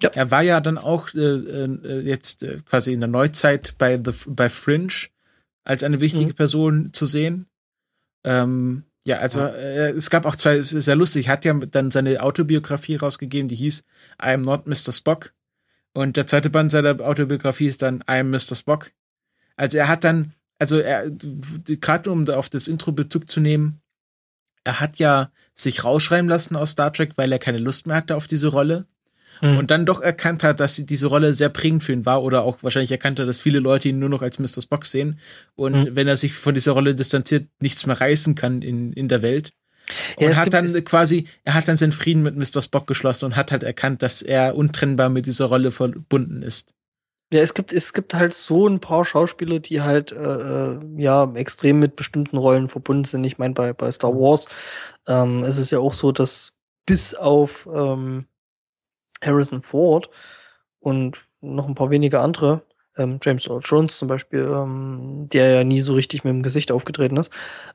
Er 0.00 0.30
war 0.30 0.42
ja 0.42 0.60
dann 0.60 0.78
auch 0.78 1.12
äh, 1.14 1.18
äh, 1.18 2.00
jetzt 2.00 2.42
äh, 2.44 2.58
quasi 2.64 2.92
in 2.92 3.00
der 3.00 3.08
Neuzeit 3.08 3.74
bei, 3.76 4.00
The, 4.02 4.12
bei 4.28 4.48
Fringe 4.48 4.92
als 5.64 5.82
eine 5.82 6.00
wichtige 6.00 6.30
Mhm. 6.30 6.34
Person 6.36 6.90
zu 6.94 7.04
sehen. 7.04 7.46
Ähm, 8.24 8.84
ja, 9.08 9.16
also 9.18 9.40
äh, 9.40 9.90
es 9.90 10.10
gab 10.10 10.26
auch 10.26 10.36
zwei, 10.36 10.56
es 10.56 10.74
ist 10.74 10.84
sehr 10.84 10.94
lustig, 10.94 11.26
er 11.26 11.32
hat 11.32 11.44
ja 11.46 11.54
dann 11.54 11.90
seine 11.90 12.22
Autobiografie 12.22 12.96
rausgegeben, 12.96 13.48
die 13.48 13.56
hieß 13.56 13.82
I 14.22 14.34
am 14.34 14.42
not 14.42 14.66
Mr. 14.66 14.92
Spock. 14.92 15.32
Und 15.94 16.18
der 16.18 16.26
zweite 16.26 16.50
Band 16.50 16.70
seiner 16.70 17.00
Autobiografie 17.00 17.68
ist 17.68 17.80
dann 17.80 18.04
I 18.08 18.18
am 18.18 18.30
Mr. 18.30 18.54
Spock. 18.54 18.92
Also 19.56 19.78
er 19.78 19.88
hat 19.88 20.04
dann, 20.04 20.34
also 20.58 20.78
er, 20.78 21.10
gerade 21.10 22.12
um 22.12 22.28
auf 22.28 22.50
das 22.50 22.68
Intro 22.68 22.92
Bezug 22.92 23.30
zu 23.30 23.40
nehmen, 23.40 23.80
er 24.62 24.78
hat 24.78 24.98
ja 24.98 25.32
sich 25.54 25.84
rausschreiben 25.84 26.28
lassen 26.28 26.54
aus 26.54 26.72
Star 26.72 26.92
Trek, 26.92 27.12
weil 27.16 27.32
er 27.32 27.38
keine 27.38 27.58
Lust 27.58 27.86
mehr 27.86 27.96
hatte 27.96 28.14
auf 28.14 28.26
diese 28.26 28.48
Rolle 28.48 28.86
und 29.40 29.70
dann 29.70 29.86
doch 29.86 30.00
erkannt 30.00 30.42
hat, 30.44 30.60
dass 30.60 30.76
diese 30.76 31.06
Rolle 31.06 31.34
sehr 31.34 31.48
prägend 31.48 31.82
für 31.82 31.92
ihn 31.92 32.06
war 32.06 32.22
oder 32.22 32.42
auch 32.42 32.62
wahrscheinlich 32.62 32.90
erkannt 32.90 33.20
hat, 33.20 33.28
dass 33.28 33.40
viele 33.40 33.60
Leute 33.60 33.88
ihn 33.88 33.98
nur 33.98 34.08
noch 34.08 34.22
als 34.22 34.38
Mr. 34.38 34.62
Spock 34.62 34.84
sehen 34.84 35.18
und 35.54 35.72
Mhm. 35.74 35.96
wenn 35.96 36.08
er 36.08 36.16
sich 36.16 36.34
von 36.34 36.54
dieser 36.54 36.72
Rolle 36.72 36.94
distanziert, 36.94 37.48
nichts 37.60 37.86
mehr 37.86 38.00
reißen 38.00 38.34
kann 38.34 38.62
in, 38.62 38.92
in 38.92 39.08
der 39.08 39.22
Welt. 39.22 39.52
Und 40.16 40.24
Ja, 40.24 40.30
es 40.30 40.36
hat 40.36 40.52
dann 40.52 40.84
quasi, 40.84 41.26
er 41.44 41.54
hat 41.54 41.66
dann 41.68 41.76
seinen 41.76 41.92
Frieden 41.92 42.22
mit 42.22 42.36
Mr. 42.36 42.60
Spock 42.62 42.86
geschlossen 42.86 43.24
und 43.26 43.36
hat 43.36 43.52
halt 43.52 43.62
erkannt, 43.62 44.02
dass 44.02 44.20
er 44.22 44.54
untrennbar 44.56 45.08
mit 45.08 45.26
dieser 45.26 45.46
Rolle 45.46 45.70
verbunden 45.70 46.42
ist. 46.42 46.74
Ja, 47.32 47.40
es 47.40 47.52
gibt, 47.52 47.72
es 47.74 47.92
gibt 47.92 48.14
halt 48.14 48.32
so 48.32 48.66
ein 48.66 48.80
paar 48.80 49.04
Schauspieler, 49.04 49.60
die 49.60 49.82
halt 49.82 50.12
äh, 50.12 50.16
äh, 50.16 50.78
ja 50.96 51.30
extrem 51.34 51.78
mit 51.78 51.94
bestimmten 51.94 52.38
Rollen 52.38 52.68
verbunden 52.68 53.04
sind. 53.04 53.24
Ich 53.24 53.36
meine, 53.38 53.52
bei, 53.54 53.72
bei 53.74 53.90
Star 53.92 54.14
Wars 54.14 54.48
ähm, 55.06 55.44
ist 55.44 55.58
es 55.58 55.70
ja 55.70 55.78
auch 55.78 55.92
so, 55.92 56.10
dass 56.10 56.54
bis 56.86 57.14
auf 57.14 57.68
ähm, 57.70 58.24
Harrison 59.24 59.60
Ford 59.60 60.10
und 60.80 61.18
noch 61.40 61.68
ein 61.68 61.74
paar 61.74 61.90
wenige 61.90 62.20
andere, 62.20 62.62
ähm, 62.96 63.18
James 63.22 63.46
Earl 63.46 63.60
Jones 63.64 63.98
zum 63.98 64.08
Beispiel, 64.08 64.40
ähm, 64.40 65.28
der 65.32 65.50
ja 65.50 65.64
nie 65.64 65.80
so 65.80 65.94
richtig 65.94 66.24
mit 66.24 66.32
dem 66.32 66.42
Gesicht 66.42 66.72
aufgetreten 66.72 67.16
ist, 67.16 67.30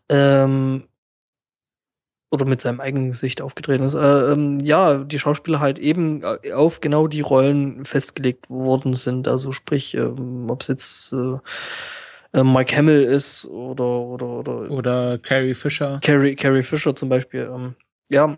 ähm, 0.10 0.86
oder 2.32 2.45
mit 2.45 2.61
seinem 2.61 2.82
eigenen 2.82 3.11
Gesicht 3.11 3.41
aufgetreten 3.41 3.84
ist, 3.84 3.94
äh, 3.94 4.32
ähm, 4.32 4.60
ja, 4.60 4.98
die 4.98 5.20
Schauspieler 5.20 5.60
halt 5.60 5.78
eben 5.78 6.24
äh, 6.24 6.52
auf 6.52 6.82
genau 6.82 7.07
die 7.07 7.22
Rollen 7.22 7.86
festgelegt 7.86 8.49
worden 8.49 8.95
sind. 8.95 9.28
Also 9.28 9.52
sprich, 9.52 9.94
ähm, 9.94 10.49
ob 10.49 10.61
es 10.61 10.68
jetzt 10.68 11.14
äh, 11.14 11.38
äh, 12.34 12.44
Mike 12.44 12.76
Hamill 12.76 13.03
ist 13.03 13.45
oder 13.45 13.86
oder 13.86 14.26
oder 14.26 14.72
Oder 14.72 15.18
Carrie 15.20 15.53
Fisher. 15.53 15.99
Carrie, 16.02 16.36
Carrie 16.36 16.64
Fisher 16.64 16.95
zum 16.95 17.10
Beispiel. 17.10 17.49
Ähm, 17.53 17.76
ja. 18.10 18.36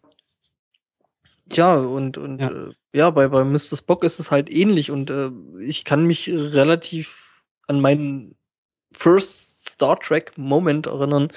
Ja, 1.52 1.76
und, 1.76 2.18
und 2.18 2.40
Ja. 2.40 2.50
äh, 2.50 2.72
ja 2.94 3.10
bei, 3.10 3.28
bei 3.28 3.44
Mr. 3.44 3.78
Spock 3.78 4.04
ist 4.04 4.20
es 4.20 4.32
halt 4.32 4.50
ähnlich 4.52 4.92
und 4.92 5.10
äh, 5.10 5.30
ich 5.60 5.84
kann 5.86 6.06
mich 6.06 6.28
relativ 6.30 7.44
an 7.68 7.82
meinen 7.82 8.36
First 8.94 9.70
Star 9.70 10.00
Trek 10.00 10.34
Moment 10.38 10.88
erinnern, 10.88 11.30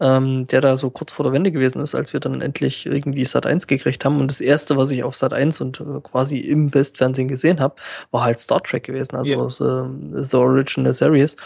ähm, 0.00 0.46
der 0.48 0.60
da 0.60 0.76
so 0.76 0.90
kurz 0.90 1.12
vor 1.12 1.24
der 1.24 1.32
Wende 1.32 1.52
gewesen 1.52 1.80
ist, 1.80 1.94
als 1.94 2.12
wir 2.12 2.20
dann 2.20 2.40
endlich 2.42 2.86
irgendwie 2.86 3.24
Sat 3.24 3.46
1 3.46 3.66
gekriegt 3.66 4.04
haben. 4.04 4.20
Und 4.20 4.28
das 4.30 4.40
erste, 4.40 4.76
was 4.76 4.90
ich 4.90 5.02
auf 5.04 5.16
Sat 5.16 5.32
1 5.32 5.60
und 5.60 5.80
äh, 5.80 6.00
quasi 6.02 6.38
im 6.38 6.72
Westfernsehen 6.74 7.28
gesehen 7.28 7.60
habe, 7.60 7.76
war 8.10 8.24
halt 8.24 8.38
Star 8.38 8.62
Trek 8.62 8.84
gewesen, 8.84 9.16
also 9.16 9.30
Ja. 9.32 9.38
aus, 9.38 9.60
ähm, 9.60 10.12
The 10.14 10.36
Original 10.36 10.92
Series. 10.92 11.36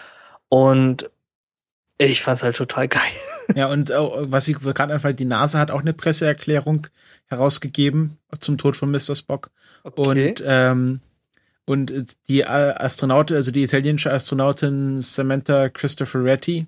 Und 0.48 1.10
ich 1.98 2.22
fand's 2.22 2.42
halt 2.42 2.56
total 2.56 2.88
geil. 2.88 3.02
Ja, 3.54 3.66
und 3.66 3.90
was 3.90 4.48
ich 4.48 4.58
gerade 4.58 4.94
anfällt, 4.94 5.18
die 5.18 5.26
NASA 5.26 5.58
hat 5.58 5.70
auch 5.70 5.80
eine 5.80 5.92
Presseerklärung 5.92 6.86
herausgegeben 7.26 8.18
zum 8.40 8.56
Tod 8.58 8.76
von 8.76 8.90
Mr. 8.90 9.14
Spock. 9.14 9.50
Und, 9.82 10.42
ähm, 10.46 11.00
und 11.66 11.92
die 12.28 12.40
äh, 12.40 12.44
Astronautin, 12.44 13.36
also 13.36 13.50
die 13.50 13.62
italienische 13.62 14.12
Astronautin 14.12 15.02
Samantha 15.02 15.68
Cristoforetti, 15.68 16.66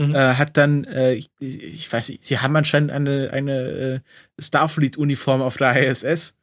Mhm. 0.00 0.14
äh, 0.14 0.34
hat 0.34 0.56
dann, 0.56 0.84
äh, 0.84 1.14
ich, 1.14 1.28
ich 1.40 1.92
weiß 1.92 2.10
nicht, 2.10 2.22
sie 2.22 2.38
haben 2.38 2.54
anscheinend 2.54 2.92
eine, 2.92 3.30
eine 3.32 3.60
äh, 3.60 4.00
Starfleet-Uniform 4.40 5.42
auf 5.42 5.56
der 5.56 5.88
ISS. 5.88 6.36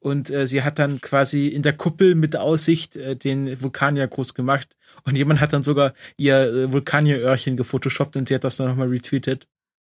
Und 0.00 0.30
äh, 0.30 0.46
sie 0.46 0.62
hat 0.62 0.78
dann 0.78 1.00
quasi 1.02 1.48
in 1.48 1.62
der 1.62 1.74
Kuppel 1.74 2.14
mit 2.14 2.34
Aussicht 2.36 2.96
äh, 2.96 3.16
den 3.16 3.60
Vulkanier 3.62 4.08
groß 4.08 4.34
gemacht. 4.34 4.74
Und 5.04 5.16
jemand 5.16 5.40
hat 5.40 5.52
dann 5.52 5.62
sogar 5.62 5.92
ihr 6.16 6.36
äh, 6.40 6.72
Vulkanieröhrchen 6.72 7.56
gefotoshoppt 7.56 8.16
und 8.16 8.26
sie 8.28 8.34
hat 8.34 8.44
das 8.44 8.56
dann 8.56 8.68
nochmal 8.68 8.88
retweetet. 8.88 9.46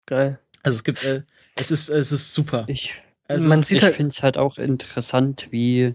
Geil. 0.07 0.39
Also 0.63 0.77
es 0.77 0.85
gibt, 0.85 1.05
äh, 1.05 1.23
es 1.57 1.71
ist, 1.73 1.89
es 1.89 2.13
ist 2.13 2.33
super. 2.35 2.65
Ich, 2.69 2.91
Also 3.29 3.49
Man 3.49 3.63
sieht 3.65 3.79
ich 3.79 3.83
halt- 3.83 3.97
finde 3.97 4.11
es 4.13 4.23
halt 4.23 4.37
auch 4.37 4.59
interessant, 4.59 5.49
wie, 5.51 5.95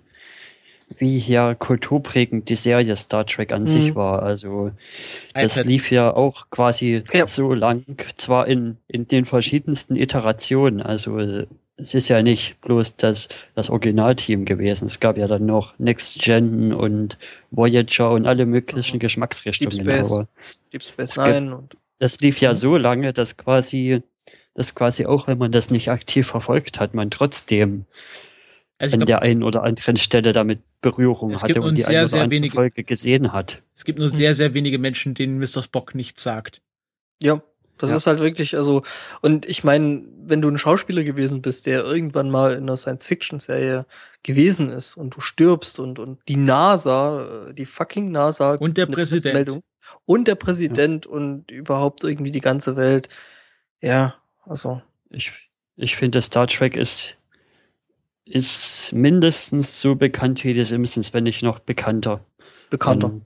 wie 0.98 1.20
hier 1.20 1.56
kulturprägend 1.58 2.50
die 2.50 2.56
Serie 2.58 2.98
Star 2.98 3.26
Trek 3.26 3.54
an 3.54 3.64
Mhm. 3.64 3.68
sich 3.70 3.96
war. 3.96 4.24
Also 4.24 4.72
das 5.34 5.54
iPad. 5.56 5.66
lief 5.68 5.90
ja 5.90 6.14
auch 6.14 6.50
quasi 6.50 7.04
Ja. 7.14 7.28
so 7.30 7.54
lang, 7.54 7.86
zwar 8.18 8.48
in, 8.48 8.76
in 8.90 9.08
den 9.08 9.26
verschiedensten 9.26 9.96
Iterationen. 9.96 10.82
Also 10.82 11.46
es 11.82 11.94
ist 11.94 12.08
ja 12.10 12.22
nicht 12.22 12.60
bloß 12.62 12.96
das, 12.98 13.28
das 13.56 13.70
Originalteam 13.70 14.46
gewesen. 14.46 14.86
Es 14.86 15.00
gab 15.00 15.18
ja 15.18 15.28
dann 15.28 15.46
noch 15.46 15.74
Next 15.80 16.20
Gen 16.22 16.74
und 16.74 17.18
Voyager 17.52 18.12
und 18.12 18.26
alle 18.28 18.46
möglichen 18.46 18.94
Deep 18.94 19.02
Geschmacksrichtungen. 19.02 19.72
Space. 19.86 20.12
Aber 20.12 20.28
Deep 20.72 20.84
Space 20.84 21.10
Es 21.12 21.16
gibt- 21.16 21.28
Nine 21.28 21.58
und 21.58 21.78
das 22.00 22.20
lief 22.20 22.40
ja 22.42 22.52
Mhm. 22.52 22.56
so 22.56 22.78
lange, 22.78 23.14
dass 23.14 23.38
quasi, 23.38 24.02
dass 24.56 24.76
quasi 24.76 25.06
auch 25.06 25.28
wenn 25.28 25.38
man 25.38 25.52
das 25.52 25.70
nicht 25.72 25.90
aktiv 25.90 26.28
verfolgt 26.28 26.80
hat, 26.80 26.94
man 26.94 27.10
trotzdem 27.12 27.86
Also 28.78 28.96
an 28.96 29.00
glaub, 29.02 29.08
der 29.08 29.22
einen 29.22 29.44
oder 29.44 29.64
anderen 29.64 29.98
Stelle 29.98 30.34
damit 30.34 30.60
Berührung 30.82 31.36
hatte 31.36 31.62
und 31.62 31.76
die 31.76 31.82
sehr, 31.84 31.92
eine 31.92 32.00
oder 32.02 32.08
sehr 32.08 32.22
andere 32.24 32.36
wenige- 32.38 32.56
Folge 32.56 32.84
gesehen 32.84 33.32
hat. 33.34 33.62
es 33.76 33.86
gibt 33.86 34.00
nur 34.00 34.10
sehr, 34.10 34.34
sehr 34.34 34.54
wenige 34.56 34.80
Menschen, 34.80 35.14
denen 35.14 35.38
Mr. 35.40 35.62
Spock 35.62 35.94
nichts 35.94 36.24
sagt. 36.24 36.62
Ja, 37.22 37.42
das 37.82 37.90
Ja. 37.90 37.96
ist 37.98 38.08
halt 38.08 38.20
wirklich, 38.20 38.56
also, 38.56 38.84
und 39.22 39.46
ich 39.48 39.64
meine, 39.64 40.04
wenn 40.24 40.42
du 40.42 40.50
ein 40.50 40.58
Schauspieler 40.58 41.04
gewesen 41.04 41.42
bist, 41.42 41.66
der 41.66 41.84
irgendwann 41.84 42.30
mal 42.30 42.54
in 42.54 42.64
einer 42.64 42.78
Science-Fiction-Serie 42.78 43.86
gewesen 44.24 44.70
ist 44.70 44.98
und 44.98 45.16
du 45.16 45.22
stirbst 45.22 45.80
und, 45.80 46.00
und 46.00 46.20
die 46.28 46.38
NASA, 46.38 47.48
äh, 47.50 47.54
die 47.54 47.66
fucking 47.66 48.12
NASA 48.12 48.54
Und 48.56 48.78
der 48.78 48.86
Präsident. 48.86 49.62
Und 50.06 50.28
der 50.28 50.36
Präsident 50.36 51.06
und 51.06 51.50
überhaupt 51.52 52.04
irgendwie 52.04 52.32
die 52.32 52.40
ganze 52.42 52.76
Welt. 52.76 53.10
Ja, 53.82 54.16
also, 54.46 54.82
Ich, 55.10 55.32
ich 55.76 55.96
finde, 55.96 56.22
Star 56.22 56.48
Trek 56.48 56.76
ist, 56.76 57.18
ist 58.26 58.94
mindestens 58.94 59.82
so 59.82 59.96
bekannt 59.96 60.44
wie 60.44 60.54
die 60.54 60.64
Simpsons, 60.64 61.14
wenn 61.14 61.24
nicht 61.24 61.42
noch 61.44 61.60
bekannter. 61.60 62.24
bekannter, 62.70 63.08
Ähm, 63.08 63.22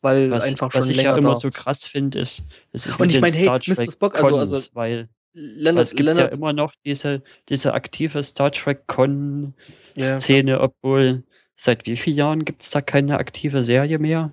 weil 0.00 0.30
was, 0.30 0.44
einfach 0.44 0.68
was 0.74 0.84
schon 0.84 0.90
ich 0.90 0.96
länger 0.96 1.10
ja 1.10 1.16
immer 1.16 1.34
da. 1.34 1.40
so 1.40 1.50
krass 1.50 1.84
finde, 1.86 2.20
ist, 2.20 2.42
ist 2.72 2.86
Und 2.98 3.06
ich 3.08 3.12
den 3.14 3.20
mein, 3.20 3.32
hey, 3.32 3.48
Mr. 3.48 3.90
Spock, 3.90 4.16
also- 4.16 4.36
also- 4.36 4.56
weil, 4.74 5.08
weil 5.08 5.08
Leonard, 5.34 5.84
es 5.84 5.90
gibt 5.90 6.06
ja 6.08 6.12
Leonard, 6.14 6.34
immer 6.34 6.52
noch 6.52 6.72
diese, 6.84 7.22
diese 7.48 7.74
aktive 7.74 8.22
Star 8.22 8.50
Trek 8.50 8.86
Con 8.86 9.54
Ja, 9.94 10.18
Szene, 10.20 10.60
obwohl 10.60 11.22
seit 11.56 11.86
wie 11.86 11.96
vielen 11.96 12.16
Jahren 12.16 12.44
gibt 12.44 12.62
es 12.62 12.70
da 12.70 12.80
keine 12.80 13.18
aktive 13.18 13.62
Serie 13.62 13.98
mehr? 13.98 14.32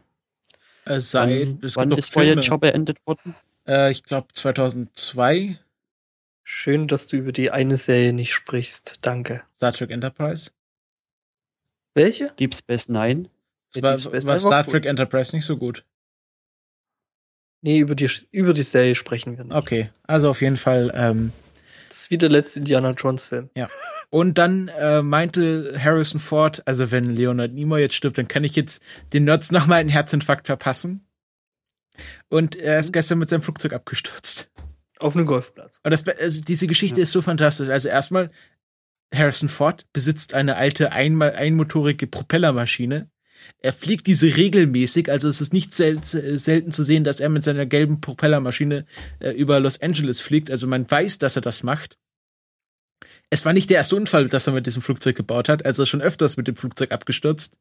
Äh, 0.85 0.99
seit, 0.99 1.47
wann 1.47 1.59
es 1.63 1.75
wann 1.75 1.91
ist 1.91 2.15
Voyager 2.15 2.41
Filme. 2.41 2.59
beendet 2.59 2.97
worden? 3.05 3.35
Äh, 3.67 3.91
ich 3.91 4.03
glaube 4.03 4.27
2002, 4.33 5.57
schön, 6.43 6.87
dass 6.87 7.07
du 7.07 7.17
über 7.17 7.31
die 7.31 7.49
eine 7.51 7.77
Serie 7.77 8.13
nicht 8.13 8.33
sprichst. 8.33 8.95
Danke. 9.01 9.41
Star 9.55 9.73
Trek 9.73 9.89
Enterprise. 9.91 10.51
Welche? 11.93 12.31
Deep 12.39 12.53
Space 12.55 12.89
Nine? 12.89 13.29
Ja, 13.73 13.81
war, 13.83 14.13
war 14.25 14.39
Star 14.39 14.63
cool. 14.65 14.71
Trek 14.71 14.85
Enterprise 14.85 15.35
nicht 15.35 15.45
so 15.45 15.57
gut. 15.57 15.85
Nee, 17.61 17.79
über 17.79 17.95
die, 17.95 18.09
über 18.31 18.53
die 18.53 18.63
Serie 18.63 18.95
sprechen 18.95 19.37
wir 19.37 19.43
nicht. 19.45 19.55
Okay, 19.55 19.89
also 20.03 20.29
auf 20.29 20.41
jeden 20.41 20.57
Fall. 20.57 20.91
Ähm, 20.93 21.31
Das 21.89 22.01
ist 22.01 22.11
wie 22.11 22.17
der 22.17 22.29
letzte 22.29 22.59
Indiana 22.59 22.91
Jones 22.91 23.23
Film. 23.23 23.49
und 24.11 24.37
dann 24.37 24.67
äh, 24.67 25.01
meinte 25.01 25.75
Harrison 25.81 26.19
Ford, 26.19 26.61
also 26.67 26.91
wenn 26.91 27.05
Leonard 27.15 27.53
Nimoy 27.53 27.81
jetzt 27.81 27.95
stirbt, 27.95 28.17
dann 28.17 28.27
kann 28.27 28.43
ich 28.43 28.55
jetzt 28.55 28.83
den 29.13 29.23
Nerds 29.25 29.51
nochmal 29.51 29.79
einen 29.79 29.89
Herzinfarkt 29.89 30.45
verpassen. 30.45 31.07
Und 32.29 32.55
er 32.55 32.79
ist 32.79 32.91
gestern 32.93 33.19
mit 33.19 33.29
seinem 33.29 33.41
Flugzeug 33.41 33.73
abgestürzt. 33.73 34.51
Auf 34.99 35.15
einem 35.15 35.25
Golfplatz. 35.25 35.79
Und 35.83 35.91
das, 35.91 36.05
also 36.07 36.41
diese 36.41 36.67
Geschichte 36.67 36.99
Ja. 36.99 37.03
ist 37.03 37.11
so 37.13 37.21
fantastisch. 37.21 37.69
Also 37.69 37.89
erstmal, 37.89 38.29
Harrison 39.13 39.49
Ford 39.49 39.85
besitzt 39.93 40.33
eine 40.33 40.55
alte 40.57 40.91
einmal 40.91 41.31
einmotorige 41.33 42.05
Propellermaschine. 42.07 43.09
Er 43.59 43.73
fliegt 43.73 44.07
diese 44.07 44.35
regelmäßig, 44.35 45.09
also 45.09 45.27
es 45.27 45.41
ist 45.41 45.53
nicht 45.53 45.73
sel 45.73 45.99
selten 46.03 46.72
zu 46.72 46.84
sehen, 46.84 47.03
dass 47.03 47.19
er 47.19 47.30
mit 47.30 47.43
seiner 47.43 47.65
gelben 47.65 48.01
Propellermaschine 48.01 48.85
äh, 49.19 49.31
über 49.31 49.59
Los 49.59 49.81
Angeles 49.81 50.22
fliegt. 50.22 50.51
Also 50.51 50.67
man 50.67 50.89
weiß, 50.89 51.17
dass 51.17 51.35
er 51.35 51.41
das 51.41 51.63
macht. 51.63 51.97
Es 53.30 53.43
war 53.45 53.53
nicht 53.53 53.69
der 53.69 53.77
erste 53.77 53.95
Unfall, 53.95 54.30
das 54.30 54.45
er 54.47 54.53
mit 54.53 54.67
diesem 54.67 54.81
Flugzeug 54.81 55.15
gebaut 55.15 55.49
hat. 55.49 55.65
Also 55.65 55.81
er 55.81 55.84
ist 55.84 55.89
schon 55.89 56.01
öfters 56.01 56.38
mit 56.38 56.47
dem 56.47 56.55
Flugzeug 56.55 56.91
abgestürzt. 56.91 57.57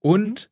Und 0.00 0.50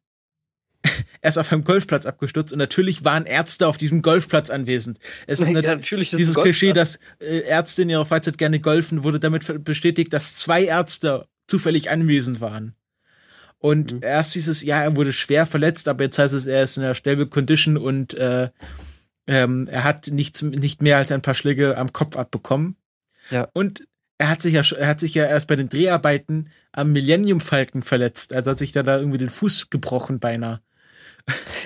er 1.22 1.28
ist 1.30 1.38
auf 1.38 1.50
einem 1.50 1.64
Golfplatz 1.64 2.04
abgestürzt 2.04 2.52
und 2.52 2.58
natürlich 2.58 3.04
waren 3.04 3.24
Ärzte 3.24 3.66
auf 3.66 3.78
diesem 3.78 4.02
Golfplatz 4.02 4.50
anwesend. 4.50 4.98
Es 5.26 5.40
ist 5.40 5.48
ja, 5.48 5.54
nat- 5.54 5.64
natürlich 5.64 6.12
ist 6.12 6.18
dieses 6.18 6.34
Klischee, 6.34 6.72
dass 6.74 6.98
äh, 7.20 7.38
Ärzte 7.40 7.82
in 7.82 7.88
ihrer 7.88 8.04
Freizeit 8.04 8.36
gerne 8.36 8.60
golfen, 8.60 9.02
wurde 9.02 9.18
damit 9.18 9.64
bestätigt, 9.64 10.12
dass 10.12 10.34
zwei 10.36 10.64
Ärzte 10.64 11.26
zufällig 11.46 11.90
anwesend 11.90 12.40
waren. 12.42 12.74
Und 13.64 13.94
Mhm. 13.94 14.00
erst 14.02 14.34
hieß 14.34 14.48
es, 14.48 14.62
ja, 14.62 14.82
er 14.82 14.94
wurde 14.94 15.10
schwer 15.10 15.46
verletzt, 15.46 15.88
aber 15.88 16.04
jetzt 16.04 16.18
heißt 16.18 16.34
es, 16.34 16.44
er 16.44 16.64
ist 16.64 16.76
in 16.76 16.82
einer 16.84 16.92
stable 16.92 17.26
Condition 17.26 17.78
und 17.78 18.12
äh, 18.12 18.50
ähm, 19.26 19.68
er 19.68 19.84
hat 19.84 20.08
nichts, 20.08 20.42
nicht 20.42 20.82
mehr 20.82 20.98
als 20.98 21.10
ein 21.10 21.22
paar 21.22 21.32
Schläge 21.32 21.78
am 21.78 21.90
Kopf 21.90 22.14
abbekommen. 22.14 22.76
Ja. 23.30 23.48
Und 23.54 23.86
er 24.18 24.28
hat 24.28 24.42
sich 24.42 24.52
ja, 24.52 24.60
er 24.76 24.86
hat 24.86 25.00
sich 25.00 25.14
ja 25.14 25.24
erst 25.24 25.46
bei 25.46 25.56
den 25.56 25.70
Dreharbeiten 25.70 26.50
am 26.72 26.92
Millennium 26.92 27.40
Falcon 27.40 27.82
verletzt. 27.82 28.34
Also 28.34 28.50
hat 28.50 28.58
sich 28.58 28.72
da, 28.72 28.82
da 28.82 28.98
irgendwie 28.98 29.16
den 29.16 29.30
Fuß 29.30 29.70
gebrochen 29.70 30.20
beinahe. 30.20 30.60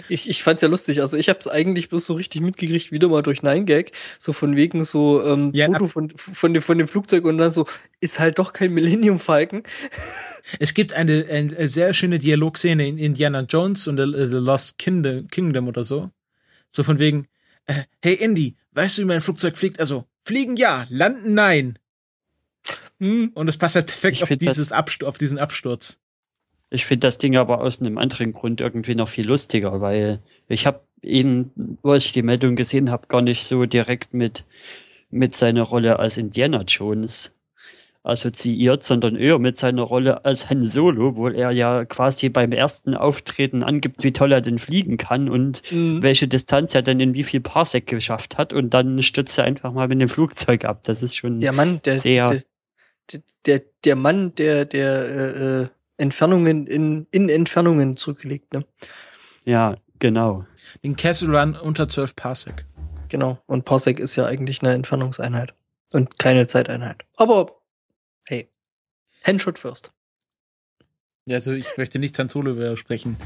Ich, 0.09 0.29
ich 0.29 0.43
fand's 0.43 0.63
ja 0.63 0.69
lustig. 0.69 1.01
Also 1.01 1.17
ich 1.17 1.29
hab's 1.29 1.49
eigentlich 1.49 1.89
bloß 1.89 2.07
so 2.07 2.15
richtig 2.15 2.41
mitgekriegt, 2.41 2.93
wieder 2.93 3.09
mal 3.09 3.23
durch 3.23 3.43
Nine 3.43 3.65
Gag. 3.65 3.93
So 4.19 4.33
von 4.33 4.57
wegen 4.57 4.85
so 4.85 5.23
ähm, 5.25 5.51
Ja, 5.53 5.67
Foto 5.67 5.89
von, 5.89 6.11
von, 6.17 6.55
dem, 6.55 6.63
von 6.63 6.79
dem 6.79 6.89
Flugzeug 6.89 7.25
und 7.25 7.39
dann 7.39 7.53
so, 7.53 7.67
ist 8.01 8.19
halt 8.19 8.39
doch 8.39 8.53
kein 8.53 8.73
Millennium 8.73 9.21
Falcon. 9.21 9.63
Es 10.59 10.75
gibt 10.75 10.95
eine, 10.95 11.27
eine 11.29 11.69
sehr 11.69 11.93
schöne 11.95 12.19
Dialogszene 12.19 12.87
in 12.87 12.99
Indiana 12.99 13.41
Jones 13.41 13.87
und 13.89 13.97
The, 13.99 14.05
The 14.05 14.37
Lost 14.37 14.79
Kingdom, 14.79 15.29
Kingdom 15.29 15.69
oder 15.69 15.85
so. 15.85 16.11
So 16.71 16.85
von 16.85 16.99
wegen, 16.99 17.27
äh, 17.67 17.83
hey 18.03 18.15
Indy, 18.15 18.57
weißt 18.73 18.99
du, 18.99 19.03
wie 19.03 19.07
mein 19.07 19.21
Flugzeug 19.21 19.59
fliegt? 19.59 19.81
Also, 19.81 20.05
fliegen 20.25 20.57
ja, 20.57 20.87
landen 20.89 21.35
nein. 21.35 21.79
Hm. 23.01 23.31
Und 23.35 23.49
es 23.49 23.57
passt 23.57 23.75
halt 23.75 23.87
perfekt 23.87 24.23
auf, 24.23 24.29
dieses 24.29 24.73
Abstu 24.73 25.07
auf 25.07 25.19
diesen 25.19 25.39
Absturz. 25.39 25.99
Ich 26.70 26.85
finde 26.86 27.07
das 27.07 27.19
Ding 27.19 27.36
aber 27.36 27.61
aus 27.62 27.81
einem 27.81 27.99
anderen 27.99 28.32
Grund 28.32 28.61
irgendwie 28.61 28.95
noch 28.95 29.09
viel 29.09 29.27
lustiger, 29.27 29.81
weil 29.81 30.20
ich 30.49 30.66
habe 30.66 30.81
ihn, 31.03 31.51
wo 31.82 31.95
ich 31.95 32.12
die 32.12 32.23
Meldung 32.23 32.57
gesehen 32.57 32.90
habe, 32.90 33.07
gar 33.07 33.23
nicht 33.23 33.45
so 33.45 33.65
direkt 33.65 34.12
mit, 34.15 34.45
mit 35.11 35.36
seiner 35.36 35.62
Rolle 35.62 35.99
als 35.99 36.16
Indiana 36.16 36.62
Jones 36.62 37.32
assoziiert, 38.05 38.85
sondern 38.85 39.16
eher 39.16 39.39
mit 39.39 39.57
seiner 39.59 39.82
Rolle 39.82 40.24
als 40.24 40.49
Han 40.49 40.65
Solo, 40.65 41.16
wo 41.16 41.28
er 41.28 41.51
ja 41.51 41.85
quasi 41.85 42.28
beim 42.28 42.53
ersten 42.53 42.95
Auftreten 42.95 43.62
angibt, 43.62 44.03
wie 44.03 44.12
toll 44.12 44.32
er 44.32 44.40
denn 44.40 44.59
fliegen 44.59 44.97
kann 44.97 45.28
und 45.28 45.62
Hm. 45.69 46.03
welche 46.03 46.28
Distanz 46.28 46.74
er 46.74 46.82
denn 46.82 47.01
in 47.01 47.15
wie 47.15 47.24
viel 47.24 47.40
Parsec 47.40 47.86
geschafft 47.86 48.39
hat 48.39 48.53
und 48.53 48.70
dann 48.70 49.03
stürzt 49.03 49.36
er 49.39 49.45
einfach 49.45 49.73
mal 49.73 49.89
mit 49.89 50.01
dem 50.01 50.09
Flugzeug 50.09 50.65
ab. 50.65 50.81
Das 50.85 51.03
ist 51.03 51.16
schon 51.16 51.40
Der 51.40 51.53
Mann, 51.53 51.81
der, 51.85 51.99
Sehr. 51.99 52.27
der, 52.27 52.43
der, 53.12 53.20
der, 53.47 53.62
der 53.85 53.97
Mann, 53.97 54.35
der, 54.36 54.65
der 54.65 54.90
äh, 55.09 55.62
äh, 55.62 55.69
Entfernungen 55.99 56.66
in, 56.66 57.07
in 57.11 57.29
Entfernungen 57.29 57.97
zurücklegt, 57.97 58.53
ne? 58.55 58.65
ja 59.45 59.77
genau. 59.99 60.47
Den 60.83 60.97
Castle 60.97 61.39
Run 61.39 61.55
unter 61.57 61.89
12 61.89 62.16
Parsec. 62.16 62.66
Genau. 63.09 63.43
Und 63.47 63.65
Parsec 63.65 63.99
ist 63.99 64.16
ja 64.16 64.27
eigentlich 64.27 64.62
eine 64.62 64.73
Entfernungseinheit. 64.73 65.55
Und 65.93 66.19
keine 66.19 66.47
Zeiteinheit. 66.47 67.05
Aber, 67.16 67.61
hey. 68.27 68.51
Handshot 69.25 69.59
first. 69.59 69.93
Ja, 71.27 71.37
also 71.37 71.53
ich 71.53 71.77
möchte 71.77 71.99
nicht 71.99 72.19
Han 72.19 72.29
Solo 72.29 72.57
widersprechen. 72.57 73.16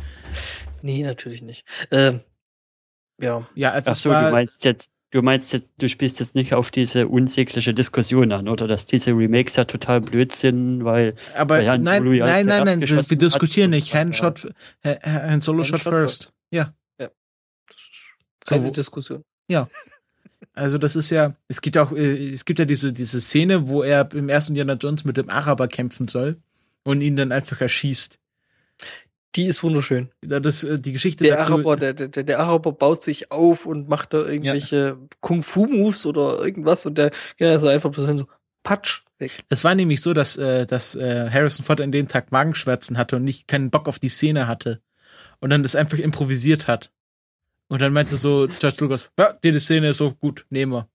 Nee, 0.83 1.03
natürlich 1.03 1.43
nicht. 1.43 1.65
Ähm, 1.91 2.21
ja. 3.21 3.47
Ja, 3.55 3.71
also 3.71 3.91
Ach 3.91 3.95
es 3.95 4.03
so, 4.03 4.11
war, 4.11 4.27
du 4.27 4.33
meinst 4.33 4.65
jetzt, 4.65 4.91
du 5.13 5.23
meinst 5.23 5.53
jetzt, 5.53 5.71
du 5.79 5.89
spielst 5.89 6.19
jetzt 6.21 6.35
nicht 6.35 6.53
auf 6.55 6.71
diese 6.73 7.07
unsägliche 7.07 7.73
Diskussion 7.73 8.33
an, 8.33 8.49
oder 8.49 8.67
dass 8.67 8.85
diese 8.87 9.13
Remakes 9.13 9.55
ja 9.57 9.65
total 9.65 10.01
blöd 10.01 10.33
sind, 10.33 10.85
weil 10.85 11.15
aber 11.37 11.59
weil 11.59 11.69
Han 11.71 11.83
nein, 11.83 12.03
Solo 12.03 12.13
ja 12.13 12.27
nein, 12.27 12.47
nein, 12.47 12.65
nein, 12.65 12.81
wir, 12.81 12.89
wir 12.89 12.97
hat 12.99 13.11
diskutieren 13.23 13.71
nicht. 13.71 13.89
so 13.93 13.95
Han 13.95 14.09
weiter. 14.09 14.17
Shot, 14.17 14.53
äh, 14.83 14.97
Han 15.05 15.41
Solo 15.41 15.59
Han 15.59 15.65
Shot 15.67 15.83
Shot 15.83 15.93
first. 15.93 16.33
Ja, 16.51 16.75
Das 16.99 17.09
ist 17.77 18.49
So, 18.49 18.55
keine 18.57 18.65
wo- 18.67 18.71
Diskussion. 18.71 19.23
also 20.55 20.79
das 20.79 20.97
ist 20.97 21.11
ja, 21.11 21.35
es 21.49 21.61
gibt 21.61 21.79
auch, 21.79 21.93
äh, 21.93 22.33
es 22.33 22.45
gibt 22.45 22.59
ja 22.59 22.65
diese, 22.65 22.93
diese 22.93 23.21
Szene, 23.21 23.69
wo 23.69 23.83
er 23.83 24.09
im 24.15 24.29
ersten 24.29 24.53
Indiana 24.53 24.75
Jones 24.75 25.05
mit 25.05 25.17
dem 25.17 25.29
Araber 25.31 25.69
kämpfen 25.69 26.09
soll 26.09 26.37
und 26.85 27.01
ihn 27.01 27.17
dann 27.17 27.33
einfach 27.33 27.61
erschießt. 27.61 28.19
Die 29.35 29.47
ist 29.47 29.63
wunderschön. 29.63 30.11
Da 30.21 30.41
Das, 30.41 30.63
äh, 30.63 30.79
die 30.79 30.93
Geschichte 30.93 31.25
Der 31.25 31.37
dazu, 31.37 31.53
Araber, 31.53 31.77
der, 31.77 31.95
der, 31.95 32.23
der 32.23 32.39
Araber 32.39 32.73
baut 32.73 33.03
sich 33.03 33.31
auf 33.31 33.67
und 33.67 33.89
macht 33.89 34.13
da 34.13 34.19
irgendwelche 34.19 34.99
Kung-Fu-Moves 35.21 36.07
oder 36.07 36.45
irgendwas 36.45 36.85
und 36.85 36.99
der 36.99 37.11
geht 37.39 37.49
also 37.49 37.69
einfach 37.69 37.95
so 37.95 38.27
patsch 38.63 39.03
weg. 39.19 39.45
Es 39.49 39.65
war 39.65 39.75
nämlich 39.75 40.03
so, 40.03 40.13
dass, 40.13 40.37
äh, 40.37 40.67
dass 40.67 40.95
äh, 40.95 41.31
Harrison 41.31 41.65
Ford 41.65 41.81
an 41.81 41.93
dem 41.93 42.09
Tag 42.09 42.31
Magenschmerzen 42.31 42.99
hatte 42.99 43.17
und 43.17 43.25
nicht 43.25 43.49
keinen 43.49 43.71
Bock 43.71 43.89
auf 43.89 43.99
die 43.99 44.11
Szene 44.11 44.47
hatte. 44.47 44.81
Und 45.41 45.51
dann 45.51 45.63
das 45.63 45.75
einfach 45.75 45.99
improvisiert 45.99 46.69
hat. 46.69 46.93
Und 47.69 47.81
dann 47.81 47.93
meinte 47.93 48.17
so 48.17 48.49
George 48.61 48.77
Lucas, 48.81 49.11
ja, 49.19 49.33
die 49.33 49.59
Szene 49.59 49.91
ist 49.91 49.99
so 49.99 50.13
gut, 50.13 50.47
nehmen 50.51 50.73
wir. 50.73 50.89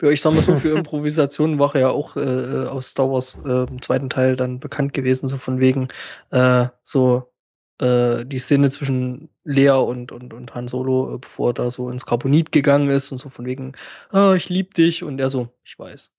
Ja, 0.00 0.10
ich 0.10 0.22
sag 0.22 0.32
mal 0.32 0.42
so, 0.42 0.56
für 0.56 0.68
Improvisationen 0.78 1.58
war 1.58 1.74
er 1.74 1.80
ja 1.80 1.88
auch 1.90 2.16
äh, 2.16 2.66
aus 2.68 2.90
Star 2.90 3.10
Wars 3.10 3.36
äh, 3.44 3.68
im 3.68 3.82
zweiten 3.82 4.08
Teil 4.08 4.36
dann 4.36 4.60
bekannt 4.60 4.92
gewesen, 4.92 5.26
so 5.26 5.36
von 5.36 5.58
wegen 5.58 5.88
äh, 6.30 6.68
so 6.84 7.32
äh, 7.80 8.24
die 8.24 8.38
Szene 8.38 8.70
zwischen 8.70 9.28
Lea 9.44 9.70
und, 9.70 10.12
und, 10.12 10.32
und 10.32 10.54
Han 10.54 10.68
Solo, 10.68 11.14
äh, 11.14 11.18
bevor 11.18 11.50
er 11.50 11.54
da 11.54 11.70
so 11.70 11.90
ins 11.90 12.06
Carbonit 12.06 12.52
gegangen 12.52 12.90
ist 12.90 13.12
und 13.12 13.18
so 13.18 13.28
von 13.28 13.46
wegen, 13.46 13.72
ah, 14.10 14.34
ich 14.34 14.48
lieb 14.48 14.74
dich 14.74 15.02
und 15.02 15.18
er 15.20 15.30
so, 15.30 15.48
ich 15.64 15.78
weiß. 15.78 16.12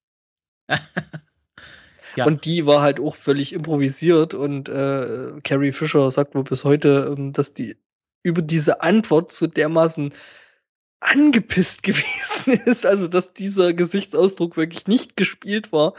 Ja. 2.17 2.25
Und 2.25 2.45
die 2.45 2.65
war 2.65 2.81
halt 2.81 2.99
auch 2.99 3.13
völlig 3.13 3.53
improvisiert 3.53 4.33
und 4.33 4.69
äh, 4.69 5.33
Carrie 5.43 5.71
Fisher 5.71 6.09
sagt 6.09 6.33
wohl 6.33 6.43
bis 6.43 6.63
heute, 6.63 7.15
ähm, 7.15 7.31
dass 7.31 7.53
die 7.53 7.77
über 8.23 8.41
diese 8.41 8.81
Antwort 8.81 9.31
so 9.31 9.45
dermaßen 9.45 10.11
angepisst 10.99 11.83
gewesen 11.83 12.53
ist, 12.65 12.87
also 12.87 13.07
dass 13.07 13.33
dieser 13.33 13.73
Gesichtsausdruck 13.73 14.57
wirklich 14.57 14.87
nicht 14.87 15.15
gespielt 15.15 15.71
war. 15.71 15.93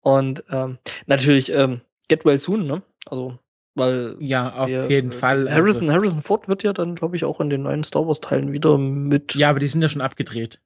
Und 0.00 0.42
ähm, 0.50 0.78
natürlich 1.06 1.50
ähm, 1.50 1.80
Get 2.08 2.24
Well 2.24 2.38
Soon, 2.38 2.66
ne? 2.66 2.82
Also, 3.06 3.38
weil 3.74 4.16
Ja, 4.20 4.54
auf 4.54 4.68
der, 4.68 4.88
jeden 4.90 5.10
äh, 5.10 5.14
Fall. 5.14 5.50
Harrison, 5.50 5.82
Also, 5.88 5.92
Harrison 5.92 6.22
Ford 6.22 6.48
wird 6.48 6.62
ja 6.62 6.72
dann, 6.72 6.94
glaube 6.94 7.16
ich, 7.16 7.24
auch 7.24 7.40
in 7.40 7.50
den 7.50 7.62
neuen 7.62 7.84
Star 7.84 8.06
Wars 8.06 8.20
Teilen 8.20 8.52
wieder 8.52 8.78
mit. 8.78 9.34
ja, 9.34 9.50
aber 9.50 9.58
die 9.58 9.68
sind 9.68 9.82
ja 9.82 9.88
schon 9.88 10.00
abgedreht. 10.02 10.60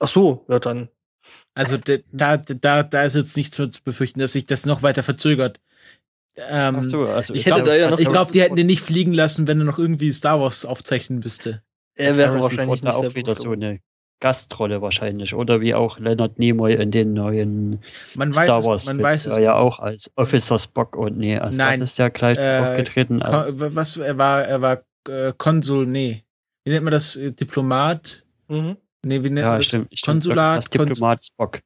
Ach 0.00 0.08
so, 0.08 0.44
ja 0.48 0.58
dann. 0.58 0.88
Also 1.54 1.76
da, 2.12 2.36
da, 2.36 2.82
da 2.82 3.02
ist 3.02 3.14
jetzt 3.16 3.36
nichts 3.36 3.56
zu 3.56 3.68
befürchten, 3.84 4.20
dass 4.20 4.32
sich 4.32 4.46
das 4.46 4.64
noch 4.64 4.82
weiter 4.82 5.02
verzögert. 5.02 5.60
Ähm, 6.36 6.76
Ach 6.78 6.84
so, 6.84 7.00
also 7.06 7.34
ich 7.34 7.46
hätte 7.46 7.64
da 7.64 7.74
ja 7.74 7.90
noch- 7.90 7.98
ich 7.98 8.08
glaube, 8.08 8.30
die 8.30 8.40
hätten 8.40 8.54
den 8.56 8.68
nicht 8.68 8.80
fliegen 8.82 9.12
lassen, 9.12 9.48
wenn 9.48 9.58
er 9.58 9.64
noch 9.64 9.78
irgendwie 9.78 10.12
Star 10.12 10.40
Wars 10.40 10.64
aufzeichnen 10.64 11.18
müsste. 11.18 11.62
Er 11.96 12.16
wäre 12.16 12.40
wahrscheinlich 12.40 12.82
nicht 12.82 12.94
auch 12.94 13.14
wieder 13.16 13.34
so 13.34 13.50
eine 13.50 13.80
Gastrolle 14.20 14.82
wahrscheinlich. 14.82 15.34
Oder 15.34 15.60
wie 15.60 15.74
auch 15.74 15.98
Leonard 15.98 16.38
Nimoy 16.38 16.74
in 16.74 16.90
den 16.90 17.12
neuen 17.14 17.82
Man 18.14 18.34
weiß 18.34 18.46
Star 18.46 18.58
es, 18.60 18.66
Wars. 18.66 18.86
man 18.86 18.96
mit, 18.96 19.04
weiß 19.04 19.26
es. 19.26 19.38
ja 19.38 19.54
auch 19.54 19.78
als 19.78 20.10
Officer 20.16 20.58
Spock 20.58 20.96
und 20.96 21.18
nee, 21.18 21.38
als 21.38 21.54
Nein. 21.54 21.80
ist 21.82 21.98
der 21.98 22.10
gleich 22.10 22.38
Äh, 22.38 22.58
aufgetreten? 22.58 23.20
Was 23.22 23.96
er 23.96 24.18
war, 24.18 24.42
er 24.44 24.60
war 24.62 24.82
äh, 25.08 25.32
Konsul, 25.36 25.86
nee. 25.86 26.24
Wie 26.64 26.70
nennt 26.72 26.84
man 26.84 26.92
das? 26.92 27.16
Äh, 27.16 27.32
Diplomat? 27.32 28.24
Mhm. 28.48 28.76
Nee, 29.04 29.22
wie 29.22 29.30
nennt 29.30 29.38
ja, 29.38 29.48
man 29.50 29.58
das? 29.58 29.66
stimmt, 29.66 29.86
stimmt. 29.96 30.04
Konsulat, 30.14 30.56
Als 30.56 30.70
Diplomat 30.70 31.22
Spock. 31.24 31.60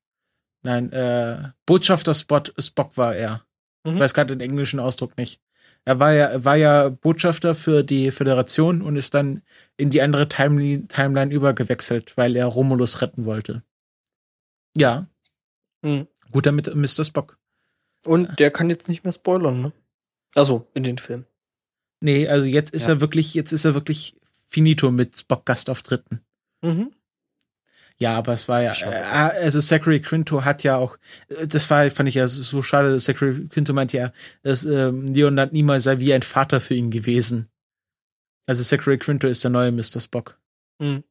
Nein, 0.63 0.93
äh, 0.93 1.39
Botschafter 1.67 2.15
Spot, 2.15 2.43
Spock 2.59 2.97
war 2.97 3.15
er. 3.17 3.43
Mhm. 3.85 3.95
Ich 3.97 4.01
weiß 4.01 4.15
gerade 4.15 4.37
den 4.37 4.47
englischen 4.49 4.79
Ausdruck 4.79 5.17
nicht. 5.17 5.41
Er 5.85 5.99
war 5.99 6.13
ja, 6.13 6.45
war 6.45 6.57
ja 6.57 6.89
Botschafter 6.91 7.55
für 7.55 7.83
die 7.83 8.11
Föderation 8.13 8.83
und 8.83 8.97
ist 8.97 9.15
dann 9.15 9.43
in 9.77 9.91
die 9.91 10.01
andere 10.01 10.29
Timeline, 10.29 10.87
Timeline 10.87 11.33
übergewechselt, 11.33 12.17
weil 12.17 12.37
er 12.37 12.47
Romulus 12.47 13.03
retten 13.03 13.25
wollte. 13.25 13.63
Ja, 14.77 15.07
Mhm. 15.85 16.07
guter 16.31 16.53
mit 16.53 16.73
Mr. 16.73 17.05
Spock. 17.05 17.39
Und 18.05 18.39
der 18.39 18.51
kann 18.53 18.71
jetzt 18.71 18.89
nicht 18.89 19.03
mehr 19.03 19.13
spoilern, 19.13 19.61
ne? 19.61 19.73
Also, 20.35 20.67
in 20.75 20.85
den 20.85 20.99
Film. 20.99 21.25
Nee, 22.01 22.29
also 22.29 22.45
jetzt 22.45 22.73
ist 22.73 22.87
Ja. 22.87 22.95
er 22.95 23.01
wirklich, 23.01 23.35
jetzt 23.35 23.53
ist 23.53 23.65
er 23.65 23.75
wirklich 23.75 24.17
finito 24.49 24.91
mit 24.93 25.17
Spock 25.17 25.45
Gastauftritten. 25.45 26.21
Mhm. 26.63 26.93
Ja, 28.03 28.17
aber 28.19 28.33
es 28.33 28.49
war 28.49 28.61
ja, 28.63 28.75
äh, 28.75 29.43
also 29.45 29.61
Zachary 29.61 30.01
Quinto 30.01 30.45
hat 30.45 30.65
ja 30.65 30.77
auch, 30.77 30.99
äh, 31.29 31.47
das 31.47 31.71
war, 31.71 31.89
fand 31.91 32.09
ich 32.09 32.17
ja 32.17 32.27
so- 32.27 32.61
schade, 32.63 32.99
Zachary 32.99 33.47
Quinto 33.49 33.73
meinte 33.73 33.97
ja, 33.97 34.13
dass 34.43 34.65
ähm, 34.65 35.07
Leonard 35.07 35.53
Nimoy 35.53 35.81
sei 35.81 35.99
wie 36.01 36.13
ein 36.13 36.23
Vater 36.23 36.61
für 36.61 36.75
ihn 36.75 36.91
gewesen. 36.91 37.49
Also 38.47 38.65
Zachary 38.65 38.99
Quinto 38.99 39.29
ist 39.29 39.45
der 39.45 39.53
neue 39.53 39.71
Mr. 39.71 40.01
Spock. 40.01 40.37
Mhm. 40.81 41.05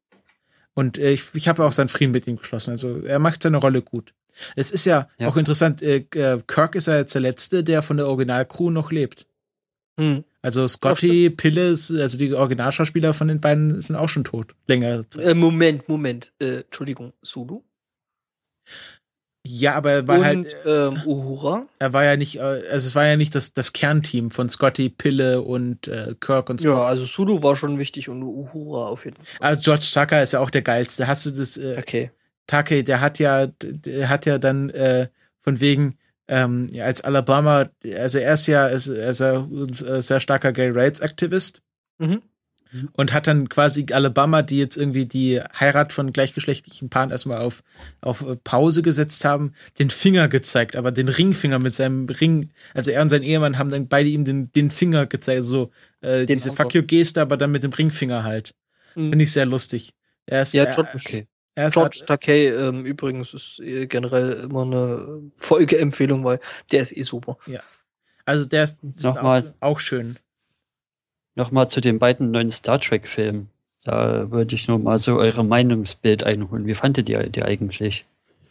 Und 0.73 0.97
äh, 0.97 1.11
ich, 1.11 1.23
ich 1.33 1.47
habe 1.47 1.63
auch 1.65 1.71
seinen 1.71 1.87
Frieden 1.89 2.11
mit 2.11 2.27
ihm 2.27 2.35
geschlossen. 2.37 2.71
Also 2.71 2.99
er 3.01 3.19
macht 3.19 3.41
seine 3.43 3.57
Rolle 3.57 3.81
gut. 3.81 4.13
Es 4.57 4.69
ist 4.71 4.85
ja, 4.85 5.07
Ja. 5.17 5.27
auch 5.29 5.37
interessant, 5.37 5.81
äh, 5.81 6.01
Kirk 6.01 6.75
ist 6.75 6.87
ja 6.87 6.97
jetzt 6.97 7.13
der 7.13 7.21
Letzte, 7.21 7.63
der 7.63 7.81
von 7.81 7.97
der 7.97 8.07
Originalcrew 8.07 8.69
noch 8.69 8.91
lebt. 8.91 9.27
Mhm. 9.97 10.23
Also 10.43 10.67
Scotty, 10.67 11.29
Pille, 11.29 11.67
ist- 11.69 11.91
also 11.91 12.17
die 12.17 12.33
Originalschauspieler 12.33 13.13
von 13.13 13.27
den 13.27 13.39
beiden 13.39 13.79
sind 13.81 13.95
auch 13.95 14.09
schon 14.09 14.23
tot. 14.23 14.55
Längere 14.67 15.07
Zeit. 15.09 15.23
Äh, 15.25 15.33
Moment, 15.35 15.87
Moment. 15.87 16.33
Äh, 16.39 16.61
Entschuldigung, 16.61 17.13
Sulu? 17.21 17.61
Ja, 19.43 19.73
aber 19.73 19.91
er 19.91 20.07
war 20.07 20.19
Und 20.19 20.23
halt, 20.23 20.55
ähm, 20.65 21.01
Uhura? 21.03 21.65
er 21.79 21.93
war 21.93 22.03
ja 22.03 22.15
nicht, 22.15 22.35
äh, 22.37 22.41
also 22.41 22.87
es 22.87 22.93
war 22.93 23.07
ja 23.07 23.17
nicht 23.17 23.33
das, 23.33 23.53
das 23.53 23.73
Kernteam 23.73 24.29
von 24.29 24.49
Scotty, 24.49 24.89
Pille 24.89 25.41
und 25.41 25.87
äh, 25.87 26.13
Kirk 26.19 26.51
und 26.51 26.61
Spock. 26.61 26.71
Ja, 26.71 26.85
also 26.85 27.05
Sulu 27.05 27.41
war 27.41 27.55
schon 27.55 27.79
wichtig 27.79 28.07
und 28.07 28.21
Uhura 28.21 28.85
auf 28.87 29.05
jeden 29.05 29.17
Fall. 29.17 29.37
Also 29.39 29.61
George 29.63 29.89
Tucker 29.91 30.21
ist 30.21 30.33
ja 30.33 30.39
auch 30.41 30.51
der 30.51 30.61
geilste. 30.61 31.07
Hast 31.07 31.25
du 31.25 31.31
das, 31.31 31.57
äh, 31.57 31.75
Okay. 31.79 32.11
Take, 32.45 32.83
der 32.83 33.01
hat 33.01 33.17
ja, 33.17 33.47
der 33.47 34.09
hat 34.09 34.25
ja 34.27 34.37
dann 34.37 34.69
äh, 34.71 35.07
von 35.39 35.59
wegen, 35.59 35.97
ähm, 36.31 36.67
ja, 36.71 36.85
als 36.85 37.01
Alabama, 37.01 37.69
also 37.97 38.17
er 38.17 38.33
ist 38.33 38.47
ja, 38.47 38.67
ist, 38.67 38.87
er 38.87 39.09
ist 39.11 39.19
ja 39.19 39.39
ein 39.41 39.69
äh, 39.85 40.01
sehr 40.01 40.19
starker 40.21 40.53
Gay 40.53 40.69
Rights 40.71 41.01
Aktivist 41.01 41.61
Mhm. 41.99 42.21
und 42.93 43.11
hat 43.11 43.27
dann 43.27 43.49
quasi 43.49 43.85
Alabama, 43.91 44.41
die 44.43 44.57
jetzt 44.57 44.77
irgendwie 44.77 45.05
die 45.05 45.41
Heirat 45.59 45.91
von 45.91 46.13
gleichgeschlechtlichen 46.13 46.89
Paaren 46.89 47.11
erstmal 47.11 47.39
auf, 47.39 47.63
auf 47.99 48.25
Pause 48.45 48.81
gesetzt 48.81 49.25
haben, 49.25 49.51
den 49.77 49.89
Finger 49.89 50.29
gezeigt, 50.29 50.77
aber 50.77 50.93
den 50.93 51.09
Ringfinger 51.09 51.59
mit 51.59 51.73
seinem 51.73 52.05
Ring, 52.07 52.49
also 52.73 52.89
er 52.91 53.01
und 53.01 53.09
sein 53.09 53.23
Ehemann 53.23 53.57
haben 53.57 53.71
dann 53.71 53.89
beide 53.89 54.07
ihm 54.09 54.23
den, 54.23 54.53
den 54.53 54.71
Finger 54.71 55.05
gezeigt, 55.05 55.43
so 55.43 55.69
äh, 55.99 56.25
Den 56.25 56.37
diese. 56.37 56.53
Fuck 56.53 56.73
you 56.73 56.83
Geste, 56.83 57.19
aber 57.21 57.35
dann 57.35 57.51
mit 57.51 57.63
dem 57.63 57.73
Ringfinger 57.73 58.23
halt. 58.23 58.55
Mhm. 58.95 59.09
Finde 59.09 59.23
ich 59.25 59.33
sehr 59.33 59.45
lustig. 59.45 59.91
Er 60.25 60.43
ist, 60.43 60.53
Ja, 60.53 60.63
er, 60.63 60.73
George- 60.75 60.89
Okay. 60.95 61.27
Er 61.55 61.67
ist 61.67 61.73
George 61.73 62.03
Takei 62.05 62.47
ähm, 62.47 62.85
übrigens 62.85 63.33
ist 63.33 63.59
äh, 63.59 63.87
generell 63.87 64.33
immer 64.43 64.61
eine 64.63 65.21
Folgeempfehlung, 65.37 66.23
weil 66.23 66.39
der 66.71 66.81
ist 66.81 66.95
eh 66.95 67.01
super. 67.01 67.37
Also 68.25 68.45
der 68.45 68.63
ist, 68.63 68.77
ist 68.83 69.05
auch, 69.05 69.15
Nochmal. 69.15 69.53
auch 69.59 69.79
schön. 69.79 70.15
Nochmal 71.35 71.67
zu 71.67 71.81
den 71.81 71.99
beiden 71.99 72.31
neuen 72.31 72.51
Star 72.51 72.79
Trek-Filmen. 72.79 73.49
Da 73.83 74.29
würde 74.29 74.55
ich 74.55 74.67
nur 74.67 74.79
mal 74.79 74.99
so 74.99 75.17
eure 75.17 75.43
Meinungsbild 75.43 76.23
einholen. 76.23 76.67
Wie 76.67 76.75
fandet 76.75 77.09
ihr 77.09 77.27
die 77.27 77.41
eigentlich? 77.41 78.05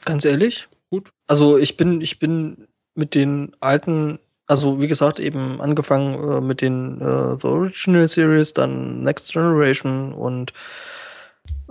Ganz 0.04 0.24
ehrlich? 0.24 0.68
Gut. 0.90 1.12
Also 1.28 1.56
ich 1.56 1.76
bin, 1.76 2.00
ich 2.00 2.18
bin 2.18 2.66
mit 2.94 3.14
den 3.14 3.52
alten, 3.60 4.18
also 4.46 4.80
wie 4.80 4.88
gesagt, 4.88 5.20
eben 5.20 5.60
angefangen 5.60 6.14
äh, 6.14 6.40
mit 6.40 6.60
den 6.60 7.00
äh, 7.00 7.38
The 7.40 7.46
Original 7.46 8.08
Series, 8.08 8.54
dann 8.54 9.02
Next 9.02 9.32
Generation 9.32 10.12
und 10.12 10.52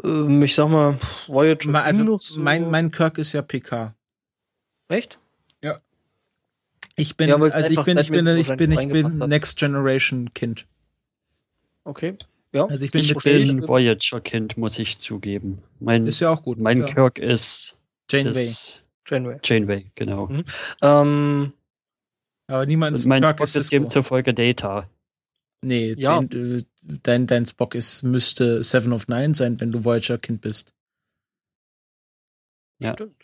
ähm, 0.03 0.41
ich 0.43 0.55
sag 0.55 0.69
mal, 0.69 0.97
Voyager 1.27 1.73
Also 1.83 2.17
so- 2.19 2.39
mein, 2.39 2.69
mein 2.71 2.91
Kirk 2.91 3.17
ist 3.17 3.33
ja 3.33 3.41
PK. 3.41 3.95
Echt? 4.89 5.19
Ich 6.95 7.15
bin, 7.15 7.29
Ja, 7.29 7.37
also 7.37 7.57
ich 7.59 7.81
bin, 7.83 7.97
ich 7.97 8.09
bin, 8.11 8.27
ich 8.37 8.47
bin, 8.57 8.71
ich 8.73 8.87
bin. 8.89 9.07
Next 9.29 9.57
Generation 9.57 10.33
Kind. 10.33 10.67
Okay. 11.85 12.17
Ja. 12.51 12.65
Also 12.65 12.83
ich 12.83 12.91
bin 12.91 13.01
Ich 13.01 13.13
mit 13.15 13.23
bin 13.23 13.47
dem, 13.59 13.67
Voyager-Kind, 13.67 14.57
muss 14.57 14.77
ich 14.79 14.99
zugeben. 14.99 15.63
Mein, 15.79 16.07
ist 16.07 16.19
ja 16.19 16.29
auch 16.29 16.43
gut. 16.43 16.57
mein 16.59 16.79
ja. 16.81 16.87
Kirk 16.87 17.17
ist, 17.17 17.77
Janeway. 18.11 18.43
ist 18.47 18.83
Janeway. 19.07 19.39
Janeway, 19.43 19.91
genau. 19.95 20.27
Mhm. 20.27 20.43
Ähm, 20.81 21.53
Aber 22.47 22.65
niemand 22.65 22.93
Und 22.95 22.99
ist 22.99 23.05
mein 23.07 23.21
Kirk 23.21 23.39
ist 23.39 23.55
ist 23.55 23.69
Cisco. 23.69 23.83
demzufolge 23.83 24.33
Data. 24.33 24.89
Nee, 25.61 25.93
Ja. 25.97 26.15
Jane, 26.21 26.57
äh, 26.57 26.63
dein, 26.81 27.27
dein 27.27 27.45
Spock 27.45 27.75
ist, 27.75 28.03
müsste 28.03 28.63
Seven 28.63 28.93
of 28.93 29.07
Nine 29.07 29.35
sein, 29.35 29.59
wenn 29.59 29.71
du 29.71 29.83
Voyager-Kind 29.83 30.41
bist. 30.41 30.73
Ja. 32.79 32.93
Stimmt. 32.93 33.15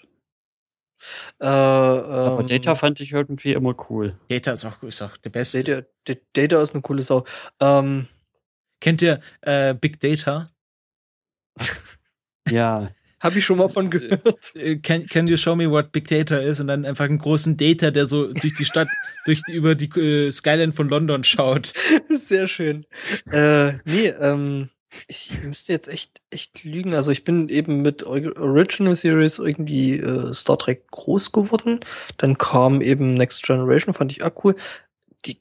Äh, 1.40 1.45
Aber 1.45 2.40
ähm, 2.40 2.48
Data 2.48 2.76
fand 2.76 2.99
ich 2.99 3.11
irgendwie 3.11 3.53
immer 3.53 3.76
cool. 3.90 4.18
Data 4.30 4.53
ist 4.53 4.65
auch, 4.65 4.82
ist 4.84 5.02
auch 5.02 5.18
der 5.18 5.30
Beste. 5.30 5.64
Data, 5.64 6.19
Data 6.34 6.61
ist 6.61 6.73
eine 6.73 6.82
coole 6.82 7.03
Sau. 7.03 7.26
Ähm, 7.60 8.07
Kennt 8.82 9.02
ihr 9.02 9.19
äh, 9.41 9.73
Big 9.73 9.99
Data? 9.99 10.49
Ja, 12.48 12.91
Habe 13.26 13.39
ich 13.39 13.45
schon 13.45 13.57
mal 13.57 13.69
von 13.69 13.89
gehört. 13.89 14.56
Äh, 14.56 14.77
can, 14.77 15.06
can 15.07 15.27
you 15.27 15.35
show 15.38 15.56
me 15.56 15.69
what 15.69 15.91
Big 15.91 16.07
Data 16.07 16.38
is? 16.38 16.60
Und 16.60 16.68
dann 16.68 16.85
einfach 16.85 17.06
einen 17.06 17.18
großen 17.18 17.57
Data, 17.57 17.91
der 17.91 18.06
so 18.06 18.31
durch 18.31 18.53
die 18.53 18.65
Stadt, 18.65 18.88
durch 19.26 19.41
die, 19.47 19.53
über 19.53 19.76
die 19.76 19.89
äh, 19.99 20.31
Skyline 20.31 20.73
von 20.73 20.89
London 20.89 21.23
schaut. 21.23 21.73
Sehr 22.10 22.47
schön. 22.47 22.85
Äh, 23.31 23.73
nee, 23.85 24.07
ähm, 24.10 24.69
ich 25.07 25.38
müsste 25.43 25.73
jetzt 25.73 25.88
echt, 25.88 26.22
echt 26.30 26.64
lügen. 26.64 26.93
Also 26.93 27.11
ich 27.11 27.23
bin 27.23 27.49
eben 27.49 27.81
mit 27.81 28.03
Or- 28.06 28.38
Original 28.38 28.95
Series 28.95 29.39
irgendwie 29.39 29.97
äh, 29.97 30.34
Star 30.34 30.57
Trek 30.57 30.88
groß 30.91 31.31
geworden. 31.31 31.80
Dann 32.18 32.38
kam 32.38 32.81
eben 32.81 33.14
Next 33.15 33.43
Generation, 33.43 33.93
fand 33.93 34.11
ich 34.11 34.23
auch 34.23 34.43
cool. 34.43 34.56
Die 35.26 35.39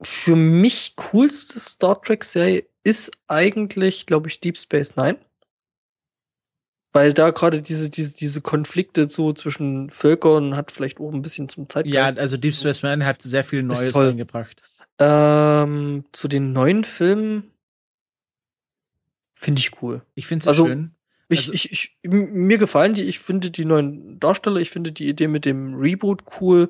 für 0.00 0.34
mich 0.34 0.94
coolste 0.96 1.60
Star 1.60 2.00
Trek-Serie 2.02 2.64
ist 2.84 3.12
eigentlich, 3.28 4.06
glaube 4.06 4.28
ich, 4.28 4.40
Deep 4.40 4.58
Space 4.58 4.96
Nine. 4.96 5.18
Weil 6.92 7.14
da 7.14 7.30
gerade 7.30 7.62
diese, 7.62 7.88
diese, 7.88 8.12
diese 8.12 8.40
Konflikte 8.42 9.08
so 9.08 9.32
zwischen 9.32 9.88
Völkern 9.88 10.56
hat 10.56 10.72
vielleicht 10.72 11.00
auch 11.00 11.12
ein 11.12 11.22
bisschen 11.22 11.48
zum 11.48 11.68
Zeitgeist. 11.68 11.94
Ja, 11.94 12.22
also 12.22 12.36
Deep 12.36 12.54
Space 12.54 12.82
Nine 12.82 13.06
hat 13.06 13.22
sehr 13.22 13.44
viel 13.44 13.62
Neues 13.62 13.96
eingebracht. 13.96 14.62
Ähm, 14.98 16.04
zu 16.12 16.28
den 16.28 16.52
neuen 16.52 16.84
Filmen 16.84 17.50
finde 19.34 19.60
ich 19.60 19.82
cool. 19.82 20.02
Ich 20.14 20.26
finde 20.26 20.42
es 20.42 20.48
Also, 20.48 20.66
schön. 20.66 20.94
Ich, 21.28 21.38
Also- 21.40 21.52
ich, 21.54 21.72
ich, 21.72 21.96
mir 22.02 22.58
gefallen 22.58 22.92
die, 22.94 23.02
ich 23.02 23.18
finde 23.18 23.50
die 23.50 23.64
neuen 23.64 24.20
Darsteller, 24.20 24.60
ich 24.60 24.70
finde 24.70 24.92
die 24.92 25.08
Idee 25.08 25.28
mit 25.28 25.46
dem 25.46 25.74
Reboot 25.74 26.22
cool. 26.40 26.68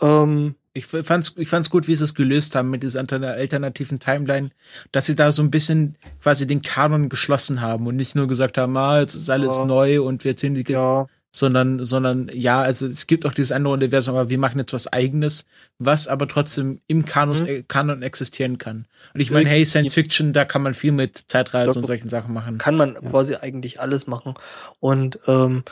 Ähm, 0.00 0.56
Ich 0.74 0.86
fand's, 0.86 1.34
ich 1.36 1.48
fand's 1.48 1.68
gut, 1.68 1.86
wie 1.86 1.94
sie 1.94 2.04
es 2.04 2.14
gelöst 2.14 2.54
haben 2.54 2.70
mit 2.70 2.82
dieser 2.82 3.00
alter- 3.00 3.20
alternativen 3.34 3.98
Timeline, 3.98 4.50
dass 4.90 5.04
sie 5.06 5.14
da 5.14 5.30
so 5.30 5.42
ein 5.42 5.50
bisschen 5.50 5.96
quasi 6.22 6.46
den 6.46 6.62
Kanon 6.62 7.10
geschlossen 7.10 7.60
haben 7.60 7.86
und 7.86 7.96
nicht 7.96 8.14
nur 8.14 8.26
gesagt 8.26 8.56
haben, 8.56 8.74
ah, 8.78 9.00
jetzt 9.00 9.14
ist 9.14 9.28
alles 9.28 9.58
Ja. 9.60 9.66
neu 9.66 10.00
und 10.02 10.24
wir 10.24 10.30
erzählen 10.30 10.54
die 10.54 10.64
ja, 10.72 11.06
sondern, 11.34 11.84
sondern 11.84 12.30
ja, 12.32 12.62
also 12.62 12.86
es 12.86 13.06
gibt 13.06 13.26
auch 13.26 13.32
dieses 13.32 13.52
andere 13.52 13.72
Universum, 13.74 14.14
aber 14.16 14.30
wir 14.30 14.38
machen 14.38 14.58
jetzt 14.58 14.72
was 14.72 14.86
eigenes, 14.90 15.46
was 15.78 16.08
aber 16.08 16.26
trotzdem 16.28 16.80
im 16.86 17.04
Kanon, 17.04 17.40
Mhm. 17.40 17.46
äh, 17.46 17.62
Kanon 17.68 18.00
existieren 18.02 18.56
kann. 18.58 18.86
Und 19.12 19.20
ich 19.20 19.30
meine, 19.30 19.48
hey, 19.50 19.64
Science 19.66 19.92
Fiction, 19.94 20.32
da 20.32 20.44
kann 20.46 20.62
man 20.62 20.72
viel 20.74 20.92
mit 20.92 21.24
Zeitreise 21.28 21.74
Ja, 21.74 21.80
und 21.80 21.86
solchen 21.86 22.08
Sachen 22.08 22.32
machen. 22.34 22.56
kann 22.58 22.76
man 22.76 22.94
quasi 22.94 23.34
eigentlich 23.36 23.78
alles 23.80 24.06
machen. 24.06 24.34
Und 24.80 25.18
ähm, 25.26 25.64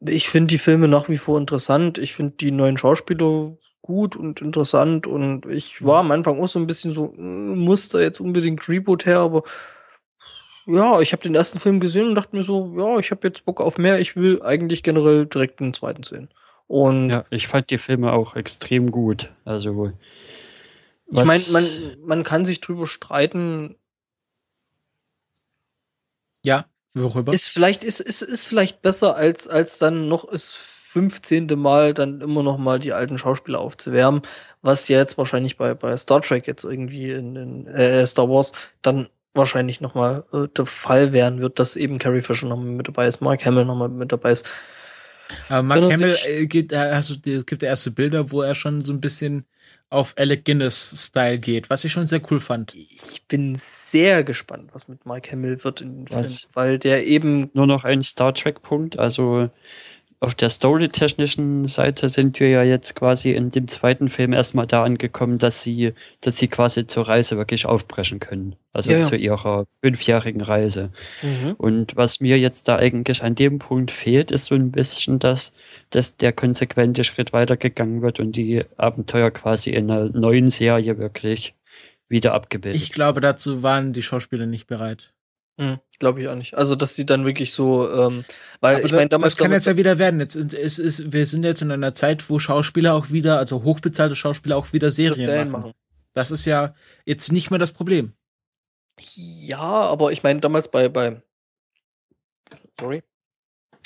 ich 0.00 0.28
finde 0.28 0.48
die 0.48 0.58
Filme 0.58 0.86
nach 0.88 1.08
wie 1.08 1.18
vor 1.18 1.38
interessant. 1.40 1.98
Ich 1.98 2.14
finde 2.14 2.34
die 2.40 2.50
neuen 2.52 2.76
Schauspieler 2.78 3.56
gut 3.84 4.16
und 4.16 4.40
interessant. 4.40 5.06
Und 5.06 5.44
ich 5.46 5.84
war 5.84 6.00
am 6.00 6.10
Anfang 6.10 6.40
auch 6.40 6.48
so 6.48 6.58
ein 6.58 6.66
bisschen 6.66 6.92
so, 6.92 7.12
äh, 7.16 7.20
muss 7.20 7.90
da 7.90 8.00
jetzt 8.00 8.18
unbedingt 8.18 8.66
Reboot 8.66 9.04
her, 9.04 9.18
aber 9.18 9.42
ja, 10.66 11.00
ich 11.00 11.12
habe 11.12 11.22
den 11.22 11.34
ersten 11.34 11.60
Film 11.60 11.78
gesehen 11.78 12.08
und 12.08 12.14
dachte 12.14 12.34
mir 12.34 12.42
so, 12.42 12.74
ja, 12.78 12.98
ich 12.98 13.10
habe 13.10 13.28
jetzt 13.28 13.44
Bock 13.44 13.60
auf 13.60 13.76
mehr. 13.76 14.00
Ich 14.00 14.16
will 14.16 14.42
eigentlich 14.42 14.82
generell 14.82 15.26
direkt 15.26 15.60
den 15.60 15.74
zweiten 15.74 16.02
sehen. 16.02 16.30
Und 16.66 17.10
Ja, 17.10 17.26
ich 17.28 17.48
fand 17.48 17.68
die 17.68 17.76
Filme 17.76 18.12
auch 18.12 18.34
extrem 18.34 18.90
gut. 18.90 19.30
Also, 19.44 19.92
ich 21.10 21.24
meine, 21.24 21.44
man, 21.52 21.66
man 22.02 22.22
kann 22.24 22.46
sich 22.46 22.62
drüber 22.62 22.86
streiten, 22.86 23.76
Ja, 26.42 26.64
worüber? 26.94 27.32
Ist 27.32 27.48
vielleicht, 27.48 27.84
ist, 27.84 28.00
ist, 28.00 28.22
ist 28.22 28.46
vielleicht 28.46 28.80
besser, 28.80 29.16
als, 29.16 29.46
als 29.46 29.78
dann 29.78 30.08
noch 30.08 30.30
das 30.30 30.54
15. 30.94 31.48
Mal 31.56 31.92
dann 31.92 32.20
immer 32.20 32.44
noch 32.44 32.56
mal 32.56 32.78
die 32.78 32.92
alten 32.92 33.18
Schauspieler 33.18 33.58
aufzuwärmen, 33.58 34.22
was 34.62 34.86
ja 34.86 34.98
jetzt 34.98 35.18
wahrscheinlich 35.18 35.56
bei, 35.56 35.74
bei 35.74 35.96
Star 35.96 36.22
Trek 36.22 36.46
jetzt 36.46 36.62
irgendwie 36.62 37.10
in, 37.10 37.34
in 37.34 37.66
äh, 37.66 38.06
Star 38.06 38.28
Wars 38.28 38.52
dann 38.80 39.08
wahrscheinlich 39.34 39.80
noch 39.80 39.94
mal 39.94 40.24
äh, 40.32 40.46
der 40.56 40.66
Fall 40.66 41.12
werden 41.12 41.40
wird, 41.40 41.58
dass 41.58 41.74
eben 41.74 41.98
Carrie 41.98 42.22
Fisher 42.22 42.46
noch 42.46 42.56
mal 42.56 42.64
mit 42.64 42.86
dabei 42.86 43.08
ist, 43.08 43.20
Mark 43.20 43.44
Hamill 43.44 43.64
noch 43.64 43.74
mal 43.74 43.88
mit 43.88 44.12
dabei 44.12 44.30
ist. 44.30 44.46
Aber 45.48 45.64
Mark 45.64 45.80
wenn 45.80 45.92
Hamill 45.92 46.16
äh, 46.28 46.46
geht, 46.46 46.70
äh, 46.72 46.76
also 46.76 47.14
es 47.14 47.44
gibt 47.44 47.64
ja 47.64 47.70
erste 47.70 47.90
Bilder, 47.90 48.30
wo 48.30 48.42
er 48.42 48.54
schon 48.54 48.80
so 48.82 48.92
ein 48.92 49.00
bisschen 49.00 49.46
auf 49.90 50.14
Alec 50.16 50.44
Guinness-Style 50.44 51.38
geht, 51.38 51.70
was 51.70 51.84
ich 51.84 51.92
schon 51.92 52.06
sehr 52.06 52.20
cool 52.30 52.38
fand. 52.38 52.74
Ich 52.74 53.24
bin 53.26 53.56
sehr 53.58 54.22
gespannt, 54.22 54.70
was 54.72 54.86
mit 54.86 55.06
Mark 55.06 55.30
Hamill 55.32 55.62
wird 55.64 55.80
in 55.80 56.08
Was? 56.10 56.26
Film, 56.26 56.50
weil 56.54 56.78
der 56.78 57.04
eben 57.04 57.50
nur 57.52 57.66
noch 57.66 57.84
ein 57.84 58.02
Star 58.02 58.32
Trek-Punkt. 58.32 58.98
Also 58.98 59.50
auf 60.24 60.34
der 60.34 60.50
storytechnischen 60.50 61.68
Seite 61.68 62.08
sind 62.08 62.40
wir 62.40 62.48
ja 62.48 62.62
jetzt 62.62 62.96
quasi 62.96 63.30
in 63.30 63.50
dem 63.50 63.68
zweiten 63.68 64.08
Film 64.08 64.32
erstmal 64.32 64.66
da 64.66 64.82
angekommen, 64.82 65.38
dass 65.38 65.62
sie, 65.62 65.92
dass 66.20 66.38
sie 66.38 66.48
quasi 66.48 66.86
zur 66.86 67.06
Reise 67.06 67.36
wirklich 67.36 67.66
aufbrechen 67.66 68.20
können. 68.20 68.56
Also 68.72 68.90
Ja, 68.90 68.98
ja. 68.98 69.04
zu 69.04 69.16
ihrer 69.16 69.66
fünfjährigen 69.82 70.40
Reise. 70.40 70.90
mhm. 71.22 71.52
Und 71.58 71.96
was 71.96 72.20
mir 72.20 72.38
jetzt 72.38 72.66
da 72.68 72.76
eigentlich 72.76 73.22
an 73.22 73.34
dem 73.34 73.58
Punkt 73.58 73.92
fehlt, 73.92 74.30
ist 74.32 74.46
so 74.46 74.54
ein 74.56 74.72
bisschen, 74.72 75.20
dass, 75.20 75.52
dass 75.90 76.16
der 76.16 76.32
konsequente 76.32 77.04
Schritt 77.04 77.32
weitergegangen 77.32 78.02
wird 78.02 78.18
und 78.18 78.32
die 78.32 78.64
Abenteuer 78.76 79.30
quasi 79.30 79.70
in 79.70 79.90
einer 79.90 80.08
neuen 80.10 80.50
Serie 80.50 80.98
wirklich 80.98 81.54
wieder 82.08 82.34
abgebildet. 82.34 82.80
Ich 82.80 82.92
glaube, 82.92 83.20
dazu 83.20 83.62
waren 83.62 83.92
die 83.92 84.02
Schauspieler 84.02 84.46
nicht 84.46 84.66
bereit. 84.66 85.13
Mhm, 85.56 85.78
Glaube 86.00 86.20
ich 86.20 86.28
auch 86.28 86.34
nicht. 86.34 86.54
Also, 86.56 86.74
dass 86.74 86.96
sie 86.96 87.06
dann 87.06 87.24
wirklich 87.24 87.52
so, 87.54 87.88
ähm, 87.90 88.24
weil 88.60 88.76
Aber 88.76 88.84
ich 88.86 88.90
meine, 88.90 89.04
da- 89.04 89.16
damals 89.16 89.34
das 89.34 89.42
kann 89.42 89.52
jetzt 89.52 89.66
ja 89.66 89.76
wieder 89.76 89.98
werden. 90.00 90.18
Jetzt 90.20 90.34
ist, 90.34 90.52
es 90.54 90.78
ist, 90.78 91.12
wir 91.12 91.26
sind 91.26 91.44
jetzt 91.44 91.62
in 91.62 91.70
einer 91.70 91.94
Zeit, 91.94 92.28
wo 92.28 92.38
Schauspieler 92.40 92.94
auch 92.94 93.10
wieder, 93.10 93.38
also 93.38 93.62
hochbezahlte 93.62 94.16
Schauspieler 94.16 94.56
auch 94.56 94.72
wieder 94.72 94.90
Serien, 94.90 95.26
Serien 95.26 95.50
machen. 95.50 95.62
machen. 95.68 95.74
Das 96.12 96.30
ist 96.32 96.44
ja 96.44 96.74
jetzt 97.04 97.30
nicht 97.30 97.50
mehr 97.50 97.58
das 97.60 97.72
Problem. 97.72 98.14
Ja, 99.14 99.58
aber 99.60 100.10
ich 100.12 100.22
meine, 100.24 100.40
damals 100.40 100.68
bei, 100.70 100.88
bei 100.88 101.22
sorry, 102.78 103.02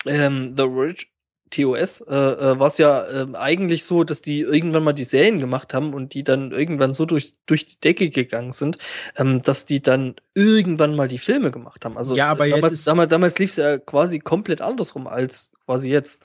ähm, 0.06 0.54
The 0.56 0.62
Rich 0.64 1.10
TOS 1.50 2.00
äh, 2.02 2.14
äh, 2.14 2.58
war 2.58 2.68
es 2.68 2.78
ja 2.78 3.06
ähm, 3.08 3.34
eigentlich 3.34 3.84
so, 3.84 4.04
dass 4.04 4.22
die 4.22 4.40
irgendwann 4.40 4.84
mal 4.84 4.92
die 4.92 5.04
Serien 5.04 5.40
gemacht 5.40 5.74
haben 5.74 5.94
und 5.94 6.14
die 6.14 6.24
dann 6.24 6.52
irgendwann 6.52 6.92
so 6.94 7.06
durch, 7.06 7.34
durch 7.46 7.66
die 7.66 7.80
Decke 7.80 8.10
gegangen 8.10 8.52
sind, 8.52 8.78
ähm, 9.16 9.42
dass 9.42 9.66
die 9.66 9.82
dann 9.82 10.16
irgendwann 10.34 10.94
mal 10.94 11.08
die 11.08 11.18
Filme 11.18 11.50
gemacht 11.50 11.84
haben. 11.84 11.96
Also 11.96 12.14
Ja, 12.14 12.28
aber 12.30 12.46
äh, 12.46 12.50
damals, 12.50 12.84
damals, 12.84 13.10
damals 13.10 13.38
lief 13.38 13.50
es 13.50 13.56
ja 13.56 13.78
quasi 13.78 14.18
komplett 14.18 14.60
andersrum 14.60 15.06
als 15.06 15.50
quasi 15.64 15.90
jetzt. 15.90 16.22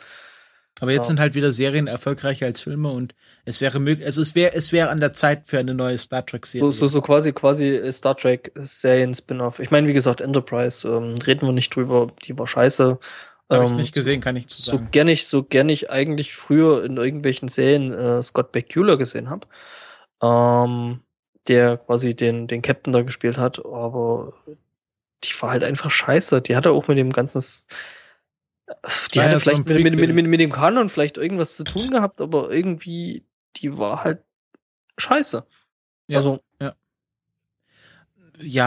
Aber 0.79 0.91
jetzt 0.91 1.03
Ja. 1.03 1.07
sind 1.09 1.19
halt 1.19 1.35
wieder 1.35 1.51
Serien 1.51 1.87
erfolgreicher 1.87 2.45
als 2.47 2.59
Filme 2.61 2.89
und 2.89 3.13
es 3.45 3.61
wäre 3.61 3.79
möglich, 3.79 4.05
also 4.05 4.21
es 4.21 4.35
wäre, 4.35 4.55
es 4.55 4.71
wäre 4.71 4.89
an 4.89 4.99
der 4.99 5.13
Zeit 5.13 5.47
für 5.47 5.59
eine 5.59 5.73
neue 5.73 5.97
Star 5.97 6.25
Trek 6.25 6.45
Serie. 6.45 6.71
So, 6.71 6.71
so, 6.71 6.87
so 6.87 7.01
quasi, 7.01 7.31
quasi 7.31 7.67
äh, 7.67 7.91
Star 7.91 8.17
Trek 8.17 8.51
Serien 8.55 9.13
Spin-off. 9.13 9.59
Ich 9.59 9.69
meine, 9.69 9.87
wie 9.87 9.93
gesagt, 9.93 10.21
Enterprise, 10.21 10.87
ähm, 10.87 11.15
reden 11.25 11.45
wir 11.45 11.53
nicht 11.53 11.75
drüber, 11.75 12.11
die 12.25 12.37
war 12.37 12.47
scheiße. 12.47 12.99
Habe 13.49 13.65
ich 13.65 13.71
Ähm, 13.71 13.77
nicht 13.77 13.93
gesehen, 13.93 14.21
kann 14.21 14.35
ich 14.35 14.47
zu 14.47 14.61
so 14.61 14.71
sagen. 14.71 14.89
gern 14.91 15.07
ich, 15.07 15.27
so 15.27 15.43
gern 15.43 15.69
ich 15.69 15.89
eigentlich 15.89 16.35
früher 16.35 16.83
in 16.83 16.97
irgendwelchen 16.97 17.47
Serien 17.49 17.91
äh, 17.93 18.23
Scott 18.23 18.51
Bakula 18.51 18.95
gesehen 18.95 19.29
habe, 19.29 19.47
ähm, 20.21 21.01
der 21.47 21.77
quasi 21.77 22.15
den, 22.15 22.47
den 22.47 22.61
Captain 22.61 22.93
da 22.93 23.01
gespielt 23.01 23.37
hat, 23.37 23.59
aber 23.65 24.33
die 25.23 25.33
war 25.41 25.51
halt 25.51 25.63
einfach 25.63 25.91
scheiße. 25.91 26.41
Die 26.41 26.55
hatte 26.55 26.71
auch 26.71 26.87
mit 26.87 26.97
dem 26.97 27.11
ganzen, 27.11 27.39
S- 27.39 27.67
die 29.13 29.19
War 29.19 29.25
ja 29.25 29.31
hatte 29.31 29.39
so 29.39 29.51
vielleicht 29.51 29.67
mit, 29.67 29.95
mit, 29.95 30.15
mit, 30.15 30.27
mit 30.27 30.39
dem 30.39 30.51
Kanon 30.51 30.89
vielleicht 30.89 31.17
irgendwas 31.17 31.55
zu 31.55 31.63
tun 31.63 31.91
gehabt, 31.91 32.21
aber 32.21 32.51
irgendwie, 32.51 33.25
die 33.57 33.77
war 33.77 34.03
halt 34.03 34.23
scheiße. 34.97 35.45
Ja. 36.07 36.17
Also, 36.19 36.39
Ja, 36.61 36.73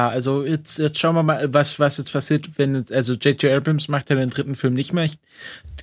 also 0.08 0.44
jetzt, 0.44 0.78
jetzt 0.78 0.98
schauen 0.98 1.14
wir 1.14 1.22
mal, 1.22 1.52
was, 1.52 1.78
was 1.80 1.96
jetzt 1.98 2.12
passiert, 2.12 2.50
wenn, 2.56 2.84
also 2.90 3.14
J.J. 3.14 3.44
Abrams 3.52 3.88
macht 3.88 4.10
ja 4.10 4.16
den 4.16 4.30
dritten 4.30 4.54
Film 4.54 4.74
nicht 4.74 4.92
mehr. 4.92 5.04
Ich 5.04 5.18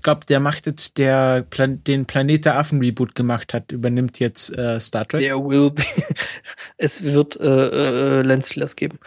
glaube, 0.01 0.25
der 0.25 0.39
macht 0.39 0.65
jetzt, 0.65 0.97
der 0.97 1.43
Plan 1.43 1.83
den 1.83 2.05
Planet 2.05 2.45
der 2.45 2.57
Affen 2.57 2.79
Reboot 2.79 3.13
gemacht 3.15 3.53
hat, 3.53 3.71
übernimmt 3.71 4.19
jetzt 4.19 4.55
äh, 4.57 4.79
Star 4.79 5.05
Trek. 5.07 5.21
there 5.21 5.37
will 5.37 5.69
be, 5.71 5.83
es 6.77 7.03
wird 7.03 7.39
äh, 7.39 8.19
äh, 8.19 8.21
Landstealers 8.21 8.75
geben. 8.75 8.99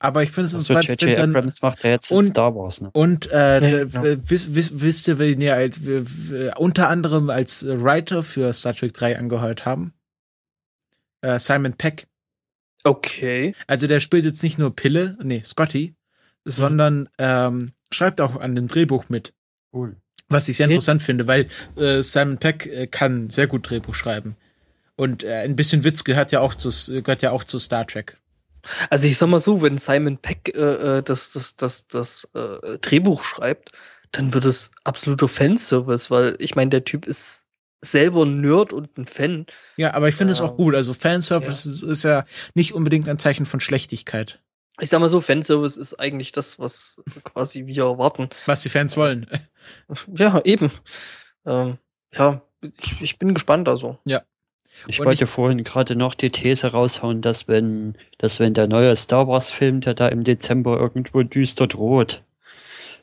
Aber 0.00 0.22
ich 0.24 0.32
finde 0.32 0.46
es 0.48 0.54
also 0.56 0.74
J.J. 0.74 1.16
dann, 1.16 1.36
Abrams 1.36 1.62
macht 1.62 1.84
ja 1.84 1.90
jetzt 1.90 2.10
und- 2.10 2.30
Star 2.30 2.54
Wars, 2.54 2.80
ne? 2.80 2.90
Und 2.92 3.30
äh, 3.30 3.60
Ja, 3.84 3.84
d- 3.84 4.18
Wisst, 4.24 4.54
wisst, 4.54 4.80
wisst 4.80 5.06
ihr, 5.08 5.18
wen 5.18 5.40
ihr 5.40 5.54
als, 5.54 5.80
unter 6.56 6.88
anderem 6.88 7.30
als 7.30 7.64
Writer 7.64 8.22
für 8.24 8.52
Star 8.52 8.74
Trek 8.74 8.92
3 8.94 9.18
angehört 9.18 9.66
haben? 9.66 9.92
Äh, 11.20 11.38
Simon 11.38 11.74
Peck. 11.74 12.06
Okay. 12.84 13.54
Also 13.66 13.86
der 13.86 14.00
spielt 14.00 14.24
jetzt 14.24 14.42
nicht 14.42 14.58
nur 14.58 14.74
Pille, 14.74 15.16
nee, 15.22 15.42
Scotty, 15.44 15.94
sondern 16.44 17.08
ähm, 17.18 17.72
schreibt 17.92 18.20
auch 18.20 18.36
an 18.40 18.54
dem 18.54 18.68
Drehbuch 18.68 19.08
mit. 19.08 19.34
Cool. 19.72 19.96
Was 20.28 20.48
ich 20.48 20.56
sehr 20.56 20.66
Okay. 20.66 20.74
interessant 20.74 21.02
finde, 21.02 21.26
weil 21.26 21.46
äh, 21.76 22.02
Simon 22.02 22.38
Peck 22.38 22.66
äh, 22.66 22.86
kann 22.86 23.30
sehr 23.30 23.46
gut 23.46 23.68
Drehbuch 23.68 23.94
schreiben. 23.94 24.36
Und 24.96 25.24
äh, 25.24 25.42
ein 25.44 25.56
bisschen 25.56 25.84
Witz 25.84 26.04
gehört 26.04 26.32
ja 26.32 26.40
auch 26.40 26.54
zu 26.54 26.70
gehört 27.02 27.22
ja 27.22 27.30
auch 27.30 27.44
zu 27.44 27.58
Star 27.58 27.86
Trek. 27.86 28.18
Also 28.90 29.06
ich 29.06 29.16
sag 29.16 29.28
mal 29.28 29.40
so, 29.40 29.62
wenn 29.62 29.78
Simon 29.78 30.18
Peck 30.18 30.52
äh, 30.54 30.98
äh, 30.98 31.02
das, 31.02 31.30
das, 31.30 31.56
das, 31.56 31.86
das 31.88 32.28
äh, 32.34 32.78
Drehbuch 32.78 33.24
schreibt, 33.24 33.72
dann 34.12 34.34
wird 34.34 34.44
es 34.44 34.70
absoluter 34.84 35.28
Fanservice, 35.28 36.10
weil 36.10 36.36
ich 36.38 36.54
meine, 36.56 36.70
der 36.70 36.84
Typ 36.84 37.06
ist 37.06 37.46
selber 37.80 38.24
ein 38.24 38.40
Nerd 38.40 38.72
und 38.72 38.96
ein 38.98 39.06
Fan. 39.06 39.46
Ja, 39.76 39.94
aber 39.94 40.08
ich 40.08 40.14
finde 40.16 40.32
es 40.32 40.40
Ja. 40.40 40.46
auch 40.46 40.56
gut. 40.56 40.74
Also 40.74 40.92
Fanservice 40.94 41.66
ist, 41.68 41.82
ist 41.82 42.02
ja 42.02 42.24
nicht 42.54 42.74
unbedingt 42.74 43.08
ein 43.08 43.18
Zeichen 43.18 43.46
von 43.46 43.60
Schlechtigkeit, 43.60 44.40
Ich 44.80 44.88
sag 44.90 45.00
mal 45.00 45.08
so, 45.08 45.20
Fanservice 45.20 45.76
ist 45.76 45.94
eigentlich 46.00 46.32
das, 46.32 46.58
was 46.58 47.00
quasi 47.24 47.66
wir 47.66 47.84
erwarten. 47.84 48.28
was 48.46 48.62
die 48.62 48.68
Fans 48.68 48.96
wollen. 48.96 49.26
Ja, 50.16 50.40
eben. 50.44 50.70
Ähm, 51.44 51.76
ja, 52.14 52.40
ich, 52.62 53.00
ich 53.00 53.18
bin 53.18 53.34
gespannt 53.34 53.68
also. 53.68 53.98
Ich 54.86 54.98
Und 55.00 55.06
wollte 55.06 55.26
vorhin 55.26 55.62
gerade 55.64 55.94
noch 55.96 56.14
die 56.14 56.30
These 56.30 56.68
raushauen, 56.68 57.20
dass 57.20 57.48
wenn, 57.48 57.96
dass 58.18 58.38
wenn 58.40 58.54
der 58.54 58.66
neue 58.68 58.94
Star 58.96 59.26
Wars 59.28 59.50
Film, 59.50 59.80
der 59.82 59.94
da 59.94 60.08
im 60.08 60.24
Dezember 60.24 60.78
irgendwo 60.78 61.22
düster 61.22 61.66
droht, 61.66 62.22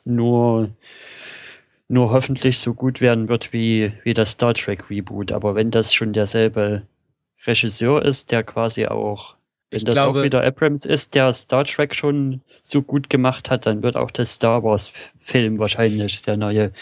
nur, 0.04 0.70
nur 1.88 2.10
hoffentlich 2.10 2.58
so 2.58 2.74
gut 2.74 3.00
werden 3.00 3.28
wird 3.28 3.52
wie, 3.52 3.92
wie 4.02 4.14
das 4.14 4.32
Star 4.32 4.54
Trek 4.54 4.90
Reboot. 4.90 5.32
Aber 5.32 5.54
wenn 5.54 5.70
das 5.70 5.94
schon 5.94 6.12
derselbe 6.12 6.82
Regisseur 7.46 8.04
ist, 8.04 8.32
der 8.32 8.42
quasi 8.42 8.86
auch, 8.86 9.36
wenn 9.70 9.78
Ich 9.78 9.84
das 9.84 9.94
glaube- 9.94 10.20
auch 10.20 10.24
wieder 10.24 10.42
Abrams 10.44 10.84
ist, 10.84 11.14
der 11.14 11.32
Star 11.32 11.64
Trek 11.64 11.94
schon 11.94 12.40
so 12.64 12.82
gut 12.82 13.08
gemacht 13.10 13.50
hat, 13.50 13.66
dann 13.66 13.82
wird 13.82 13.96
auch 13.96 14.10
der 14.10 14.26
Star 14.26 14.62
Wars 14.64 14.90
Film 15.22 15.58
wahrscheinlich 15.58 16.22
der 16.22 16.36
neue 16.36 16.72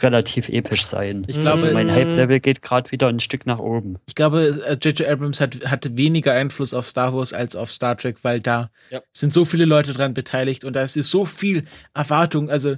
relativ 0.00 0.48
episch 0.48 0.86
sein. 0.86 1.24
Ich 1.28 1.38
glaube- 1.38 1.62
also 1.62 1.74
mein 1.74 1.90
Hype-Level 1.90 2.40
geht 2.40 2.62
gerade 2.62 2.90
wieder 2.90 3.08
ein 3.08 3.20
Stück 3.20 3.46
nach 3.46 3.58
oben. 3.58 3.98
Ich 4.06 4.14
glaube, 4.14 4.62
äh, 4.66 4.72
J.J. 4.80 5.06
Abrams 5.08 5.40
hat, 5.40 5.58
hatte 5.66 5.96
weniger 5.96 6.32
Einfluss 6.32 6.72
auf 6.72 6.86
Star 6.88 7.14
Wars 7.14 7.32
als 7.32 7.54
auf 7.54 7.70
Star 7.70 7.96
Trek, 7.96 8.22
weil 8.22 8.40
da 8.40 8.70
Ja. 8.90 9.00
sind 9.12 9.32
so 9.32 9.44
viele 9.44 9.64
Leute 9.64 9.92
dran 9.92 10.14
beteiligt 10.14 10.64
und 10.64 10.74
da 10.74 10.82
ist 10.82 10.94
so 10.94 11.24
viel 11.24 11.64
Erwartung. 11.94 12.48
Also 12.48 12.76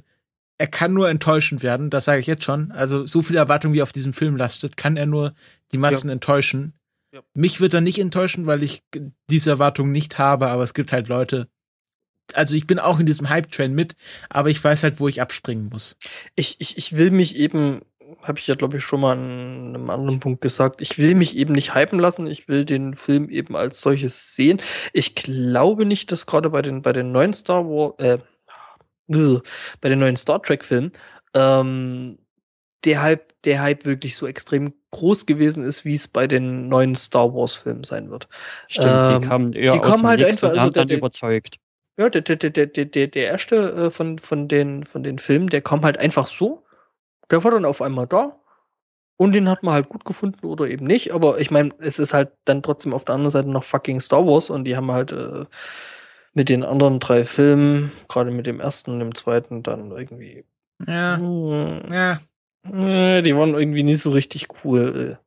er 0.63 0.69
kann 0.69 0.93
nur 0.93 1.11
enttäuschend 1.11 1.65
werden, 1.65 1.91
das 1.91 2.05
sage 2.05 2.21
ich 2.21 2.29
jetzt 2.29 2.45
schon. 2.45 2.71
Also 2.71 3.05
so 3.05 3.21
viel 3.21 3.35
Erwartung 3.35 3.73
wie 3.73 3.83
auf 3.83 3.91
diesem 3.91 4.13
Film 4.13 4.37
lastet, 4.37 4.77
kann 4.77 4.97
er 4.97 5.07
nur 5.07 5.35
die 5.73 5.77
Massen 5.77 6.09
enttäuschen. 6.09 6.73
Ja. 7.13 7.19
Mich 7.35 7.61
wird 7.61 7.75
er 7.75 7.81
nicht 7.81 7.99
enttäuschen, 7.99 8.47
weil 8.47 8.63
ich 8.63 8.85
diese 9.29 9.51
Erwartung 9.51 9.91
nicht 9.91 10.21
habe, 10.21 10.51
aber 10.51 10.63
es 10.63 10.73
gibt 10.73 10.93
halt 10.93 11.09
Leute, 11.09 11.49
also 12.33 12.55
ich 12.55 12.69
bin 12.69 12.79
auch 12.79 13.01
in 13.01 13.07
diesem 13.07 13.29
Hype-Train 13.29 13.73
mit, 13.73 13.97
aber 14.31 14.51
ich 14.51 14.63
weiß 14.63 14.85
halt, 14.85 15.01
wo 15.01 15.09
ich 15.09 15.21
abspringen 15.21 15.69
muss. 15.69 15.97
Ich, 16.37 16.55
ich, 16.61 16.79
ich 16.79 16.97
will 16.97 17.11
mich 17.11 17.35
eben, 17.35 17.81
habe 18.23 18.39
ich 18.39 18.47
ja, 18.47 18.55
glaube 18.55 18.77
ich, 18.77 18.85
schon 18.85 19.01
mal 19.01 19.15
an 19.15 19.75
einem 19.75 19.91
anderen 19.91 20.21
Punkt 20.21 20.43
gesagt, 20.43 20.81
ich 20.81 20.97
will 20.97 21.17
mich 21.17 21.37
eben 21.37 21.55
nicht 21.55 21.75
hypen 21.75 21.99
lassen, 21.99 22.29
ich 22.29 22.47
will 22.47 22.65
den 22.65 22.95
Film 22.95 23.29
eben 23.31 23.57
als 23.57 23.81
solches 23.81 24.37
sehen. 24.37 24.63
Ich 24.93 25.17
glaube 25.17 25.87
nicht, 25.87 26.13
dass 26.13 26.25
gerade 26.25 26.51
bei 26.51 26.63
den, 26.63 26.83
bei 26.83 26.93
den 26.93 27.11
neuen 27.11 27.33
Star 27.33 27.65
Wars, 27.65 27.99
äh, 27.99 28.19
bei 29.09 29.89
den 29.89 29.99
neuen 29.99 30.17
Star 30.17 30.43
Trek-Filmen, 30.43 30.93
ähm, 31.35 32.19
der 32.85 33.03
Hype, 33.03 33.33
der 33.45 33.63
Hype 33.63 33.85
wirklich 33.85 34.17
so 34.17 34.27
extrem 34.27 34.75
groß 34.91 35.27
gewesen 35.27 35.63
ist, 35.63 35.85
wie 35.85 35.95
es 35.95 36.09
bei 36.09 36.27
den 36.27 36.69
neuen 36.69 36.95
Star 36.95 37.33
Wars-Filmen 37.35 37.85
sein 37.85 38.11
wird. 38.11 38.29
Stimmt, 38.69 38.89
Ähm, 38.89 39.21
die 39.23 39.29
kamen 39.29 39.53
eher 39.53 39.73
die 39.73 39.81
dem 39.81 40.07
halt 40.07 40.25
einfach- 40.25 40.51
also 40.51 40.71
der- 40.71 40.85
der- 40.87 40.99
überzeugt. 40.99 41.57
Ja, 41.99 42.09
der, 42.09 42.23
der, 42.23 42.37
der, 42.37 42.51
der, 42.67 42.67
der, 42.87 43.07
der 43.07 43.27
erste 43.27 43.57
äh, 43.73 43.91
von, 43.91 44.19
von, 44.19 44.49
den, 44.49 44.85
von 44.85 45.03
den 45.03 45.19
Filmen, 45.19 45.49
der 45.49 45.61
kam 45.61 45.83
halt 45.85 45.99
einfach 45.99 46.27
so. 46.27 46.65
Der 47.31 47.45
war 47.45 47.51
dann 47.51 47.67
auf 47.67 47.83
einmal 47.83 48.07
da. 48.07 48.39
Und 49.19 49.35
den 49.35 49.49
hat 49.49 49.63
man 49.63 49.75
halt 49.75 49.89
gut 49.91 50.05
gefunden 50.05 50.47
oder 50.47 50.67
eben 50.69 50.87
nicht. 50.87 51.13
Aber 51.13 51.39
ich 51.39 51.51
meine, 51.51 51.71
es 51.79 51.99
ist 51.99 52.15
halt 52.15 52.33
dann 52.47 52.63
trotzdem 52.63 52.95
auf 52.95 53.05
der 53.05 53.15
anderen 53.15 53.31
Seite 53.31 53.51
noch 53.51 53.63
fucking 53.63 54.01
Star 54.01 54.27
Wars 54.27 54.49
und 54.51 54.65
die 54.65 54.75
haben 54.77 54.91
halt 54.91 55.13
äh, 55.13 55.45
mit 56.35 56.49
den 56.49 56.65
anderen 56.65 56.99
drei 57.01 57.25
Filmen, 57.25 57.93
gerade 58.09 58.31
mit 58.31 58.47
dem 58.47 58.61
ersten 58.61 58.93
und 58.93 58.99
dem 59.01 59.15
zweiten, 59.15 59.63
dann 59.63 59.91
irgendwie. 59.91 60.45
Ja, 60.87 61.19
Hm, 61.19 61.83
ja. 61.93 62.19
die 63.23 63.37
waren 63.37 63.55
irgendwie 63.55 63.83
nicht 63.83 64.01
so 64.01 64.11
richtig 64.11 64.49
cool. 64.65 65.19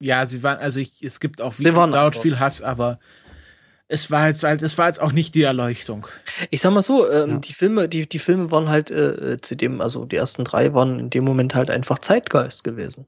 Ja, 0.00 0.26
sie 0.26 0.42
waren, 0.42 0.58
also 0.58 0.78
ich, 0.80 1.02
es 1.02 1.18
gibt 1.20 1.40
auch 1.40 1.54
dort 1.58 1.76
anders. 1.76 2.18
viel 2.18 2.38
Hass, 2.38 2.62
aber 2.62 3.00
es 3.88 4.10
war 4.10 4.28
jetzt 4.28 4.44
halt, 4.44 4.62
es 4.62 4.76
war 4.78 4.86
jetzt 4.86 5.00
auch 5.00 5.12
nicht 5.12 5.34
die 5.34 5.42
Erleuchtung. 5.42 6.06
Ich 6.50 6.60
sag 6.60 6.72
mal 6.72 6.82
so, 6.82 7.10
ähm, 7.10 7.30
Ja. 7.30 7.38
die 7.38 7.54
Filme, 7.54 7.88
die, 7.88 8.06
die 8.08 8.18
Filme 8.18 8.50
waren 8.50 8.68
halt 8.68 8.90
äh, 8.90 9.32
äh, 9.32 9.40
zu 9.40 9.56
dem, 9.56 9.80
also 9.80 10.04
die 10.04 10.16
ersten 10.16 10.44
drei 10.44 10.74
waren 10.74 10.98
in 11.00 11.10
dem 11.10 11.24
Moment 11.24 11.54
halt 11.54 11.70
einfach 11.70 11.98
Zeitgeist 11.98 12.62
gewesen. 12.64 13.06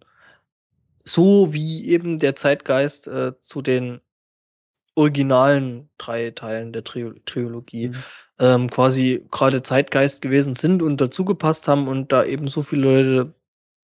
So 1.04 1.52
wie 1.52 1.88
eben 1.90 2.18
der 2.18 2.34
Zeitgeist 2.34 3.06
äh, 3.08 3.32
zu 3.42 3.62
den 3.62 4.00
originalen 5.00 5.88
drei 5.98 6.30
Teilen 6.32 6.72
der 6.72 6.84
Tri 6.84 7.12
Trilogie 7.26 7.88
Mhm. 7.88 8.04
ähm, 8.38 8.70
quasi 8.70 9.26
gerade 9.30 9.62
Zeitgeist 9.62 10.22
gewesen 10.22 10.54
sind 10.54 10.82
und 10.82 11.00
dazugepasst 11.00 11.68
haben 11.68 11.88
und 11.88 12.12
da 12.12 12.24
eben 12.24 12.48
so 12.48 12.62
viele 12.62 12.82
Leute 12.82 13.34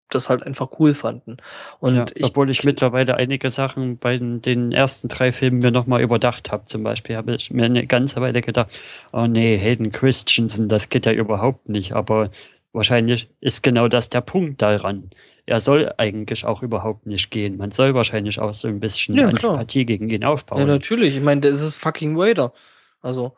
das 0.10 0.30
halt 0.30 0.44
einfach 0.44 0.70
cool 0.80 0.94
fanden. 0.94 1.38
Und 1.80 1.96
ja, 1.96 2.06
ich, 2.16 2.24
obwohl 2.24 2.50
ich 2.52 2.64
mittlerweile 2.64 3.16
einige 3.18 3.50
Sachen 3.52 3.98
bei 3.98 4.18
den, 4.18 4.42
den 4.42 4.72
ersten 4.72 5.08
drei 5.08 5.32
Filmen 5.32 5.60
mir 5.60 5.72
nochmal 5.72 6.02
überdacht 6.02 6.52
habe. 6.52 6.66
Zum 6.66 6.84
Beispiel 6.84 7.16
habe 7.16 7.36
ich 7.36 7.52
mir 7.52 7.66
eine 7.66 7.88
ganze 7.88 8.22
Weile 8.22 8.42
gedacht, 8.42 8.72
oh 9.12 9.26
nee, 9.28 9.58
Hayden 9.58 9.92
Christensen, 9.92 10.70
das 10.70 10.90
geht 10.90 11.06
ja 11.08 11.14
überhaupt 11.14 11.70
nicht. 11.70 11.94
Aber 11.94 12.32
wahrscheinlich 12.74 13.30
ist 13.42 13.64
genau 13.64 13.88
das 13.88 14.10
der 14.10 14.22
Punkt 14.22 14.62
daran. 14.62 15.10
Er 15.46 15.60
soll 15.60 15.94
eigentlich 15.98 16.46
auch 16.46 16.62
überhaupt 16.64 17.06
nicht 17.06 17.30
gehen. 17.30 17.58
Man 17.58 17.72
soll 17.72 17.94
wahrscheinlich 17.94 18.40
auch 18.40 18.54
so 18.54 18.68
ein 18.70 18.80
bisschen 18.80 19.16
Ja, 19.16 19.30
klar. 19.32 19.54
Antipathie 19.54 19.86
gegen 19.86 20.10
ihn 20.10 20.22
ja, 20.22 20.30
aufbauen. 20.30 20.66
natürlich, 20.68 21.18
ich 21.18 21.22
meine, 21.24 21.42
das 21.42 21.62
ist 21.62 21.76
fucking 21.76 22.18
Vader. 22.18 22.54
Also, 23.02 23.36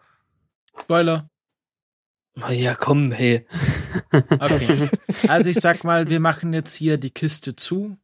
Spoiler. 0.79 1.29
na 2.35 2.51
ja, 2.51 2.75
komm, 2.75 3.11
hey. 3.11 3.45
Okay. 4.11 4.89
Also 5.27 5.49
ich 5.49 5.57
sag 5.59 5.83
mal, 5.83 6.09
wir 6.09 6.19
machen 6.19 6.53
jetzt 6.53 6.75
hier 6.75 6.97
die 6.97 7.09
Kiste 7.09 7.55
zu. 7.55 7.97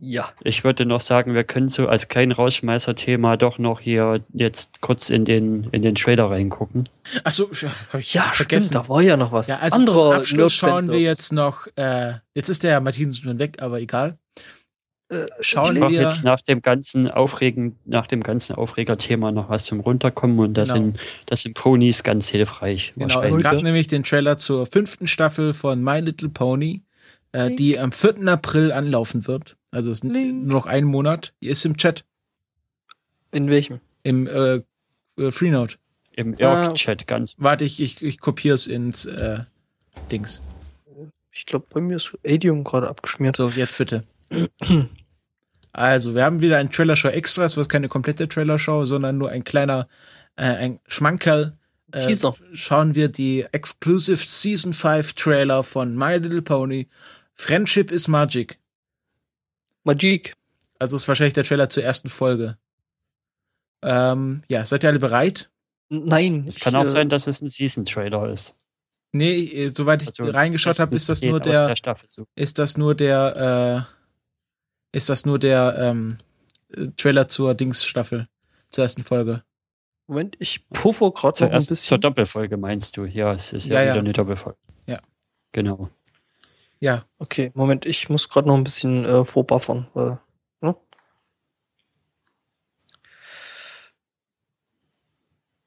Ja. 0.00 0.30
Ich 0.42 0.64
würde 0.64 0.86
noch 0.86 1.00
sagen, 1.00 1.34
wir 1.34 1.44
können 1.44 1.68
so 1.70 1.88
als 1.88 2.08
kleinen 2.08 2.32
Rausschmeißer-Thema 2.32 3.36
doch 3.36 3.58
noch 3.58 3.80
hier 3.80 4.24
jetzt 4.32 4.80
kurz 4.80 5.10
in 5.10 5.24
den, 5.24 5.64
in 5.72 5.82
den 5.82 5.94
Trailer 5.94 6.30
reingucken. 6.30 6.88
Achso, 7.24 7.50
habe 7.92 8.00
ich 8.00 8.14
Ja, 8.14 8.22
vergessen. 8.22 8.68
stimmt, 8.68 8.84
da 8.84 8.88
war 8.88 9.02
ja 9.02 9.16
noch 9.16 9.32
was. 9.32 9.48
Ja, 9.48 9.58
also 9.58 9.76
Anderer 9.76 10.10
zum 10.12 10.20
Abschluss 10.20 10.54
schauen 10.54 10.90
wir 10.90 11.00
jetzt 11.00 11.32
noch, 11.32 11.66
äh, 11.76 12.12
jetzt 12.34 12.48
ist 12.48 12.62
der 12.64 12.72
Herr 12.72 12.80
Martinsen 12.80 13.22
schon 13.24 13.38
weg, 13.38 13.56
aber 13.60 13.80
egal. 13.80 14.18
Äh, 15.10 15.26
Schauen 15.40 15.76
Einfach 15.76 15.90
wir, 15.90 16.02
jetzt 16.02 16.22
nach 16.22 16.42
dem 16.42 16.60
ganzen 16.60 17.10
Aufregen, 17.10 17.78
nach 17.86 18.06
dem 18.06 18.22
ganzen 18.22 18.54
Aufreger-Thema 18.54 19.32
noch 19.32 19.48
was 19.48 19.64
zum 19.64 19.80
Runterkommen 19.80 20.38
und 20.38 20.54
da 20.54 20.62
Genau. 20.64 20.74
sind, 20.74 20.98
das 21.26 21.42
sind 21.42 21.54
Ponys 21.54 22.02
ganz 22.02 22.28
hilfreich. 22.28 22.92
genau, 22.96 23.22
es 23.22 23.38
gab 23.40 23.62
nämlich 23.62 23.86
den 23.86 24.04
Trailer 24.04 24.36
zur 24.36 24.66
fünften 24.66 25.06
Staffel 25.06 25.54
von 25.54 25.82
My 25.82 26.00
Little 26.00 26.28
Pony, 26.28 26.82
äh, 27.32 27.50
die 27.54 27.78
am 27.78 27.92
4. 27.92 28.26
April 28.28 28.70
anlaufen 28.70 29.26
wird. 29.26 29.56
Also 29.70 29.90
es 29.90 29.98
ist 29.98 30.04
Link. 30.10 30.46
nur 30.46 30.58
noch 30.60 30.66
ein 30.66 30.84
Monat. 30.84 31.34
Die 31.42 31.48
ist 31.48 31.64
im 31.64 31.76
Chat, 31.76 32.04
In 33.32 33.48
welchem? 33.50 33.80
im 34.02 34.26
äh, 34.26 34.60
äh, 35.18 35.30
Freenode. 35.30 35.74
Im 36.12 36.34
Ah. 36.40 36.64
Irk-Chat 36.66 37.06
ganz. 37.06 37.34
Warte, 37.38 37.64
ich, 37.64 37.80
ich, 37.80 38.02
ich 38.02 38.18
kopiere 38.20 38.54
es 38.54 38.66
ins 38.66 39.04
äh, 39.04 39.40
Dings. 40.10 40.40
Ich 41.30 41.46
glaube, 41.46 41.66
bei 41.70 41.80
mir 41.80 41.96
ist 41.98 42.12
Adium 42.26 42.64
gerade 42.64 42.88
abgeschmiert. 42.88 43.36
So, 43.36 43.50
jetzt 43.50 43.78
bitte. 43.78 44.02
Also, 45.72 46.14
wir 46.14 46.24
haben 46.24 46.40
wieder 46.40 46.56
ein 46.58 46.70
Trailer-Show 46.70 47.08
Extras, 47.08 47.56
was 47.56 47.68
keine 47.68 47.88
komplette 47.88 48.28
Trailer-Show, 48.28 48.84
sondern 48.86 49.18
nur 49.18 49.30
ein 49.30 49.44
kleiner, 49.44 49.86
äh, 50.36 50.44
ein 50.44 50.80
Schmankerl. 50.88 51.56
Äh, 51.92 52.06
Teaser. 52.06 52.34
Schauen 52.52 52.94
wir 52.96 53.08
die 53.08 53.46
Exclusive 53.52 54.18
Season 54.18 54.74
5 54.74 55.12
Trailer 55.12 55.62
von 55.62 55.94
My 55.96 56.16
Little 56.16 56.42
Pony. 56.42 56.88
Friendship 57.34 57.92
is 57.92 58.08
Magic. 58.08 58.58
Magic. 59.88 60.34
Also 60.78 60.96
ist 60.96 61.08
wahrscheinlich 61.08 61.34
der 61.34 61.44
Trailer 61.44 61.68
zur 61.68 61.82
ersten 61.82 62.08
Folge. 62.08 62.56
Ähm, 63.82 64.42
ja, 64.48 64.64
seid 64.64 64.84
ihr 64.84 64.90
alle 64.90 64.98
bereit? 64.98 65.50
Nein. 65.88 66.46
Es 66.48 66.60
kann 66.60 66.74
ich, 66.74 66.80
auch 66.80 66.84
äh, 66.84 66.86
sein, 66.88 67.08
dass 67.08 67.26
es 67.26 67.40
ein 67.40 67.48
Season-Trailer 67.48 68.30
ist. 68.30 68.54
Nee, 69.12 69.40
äh, 69.40 69.68
soweit 69.68 70.02
ich 70.02 70.08
Also, 70.08 70.24
reingeschaut 70.30 70.78
habe, 70.80 70.94
ist 70.94 71.08
das 71.08 71.22
nur 71.22 71.40
der, 71.40 71.74
Staffel 71.76 72.06
so. 72.08 72.26
ist 72.34 72.58
das 72.58 72.76
nur 72.76 72.94
der, 72.94 73.86
äh, 74.92 74.96
ist 74.96 75.08
das 75.08 75.24
nur 75.24 75.38
der 75.38 75.76
ähm, 75.78 76.18
äh, 76.76 76.88
Trailer 76.96 77.28
zur 77.28 77.54
Dings-Staffel, 77.54 78.28
zur 78.70 78.84
ersten 78.84 79.02
Folge. 79.02 79.42
Moment, 80.06 80.36
ich 80.38 80.68
puffer 80.70 81.10
gerade 81.12 81.44
noch 81.44 81.52
ein 81.52 81.60
Zuerst 81.62 81.66
zur 81.66 81.96
bisschen. 81.96 82.00
Doppelfolge 82.02 82.56
meinst 82.56 82.96
du? 82.96 83.04
Ja, 83.04 83.34
es 83.34 83.52
ist 83.52 83.66
ja, 83.66 83.74
Ja, 83.74 83.82
ja. 83.82 83.92
wieder 83.92 84.00
eine 84.00 84.12
Doppelfolge. 84.12 84.58
Ja. 84.86 84.98
Genau. 85.52 85.90
Ja, 86.80 87.04
Okay, 87.18 87.50
Moment, 87.54 87.86
ich 87.86 88.08
muss 88.08 88.28
gerade 88.28 88.46
noch 88.48 88.56
ein 88.56 88.62
bisschen 88.64 89.04
äh, 89.04 89.24
vorbuffern. 89.24 89.88
Weil, 89.94 90.18
ne? 90.60 90.76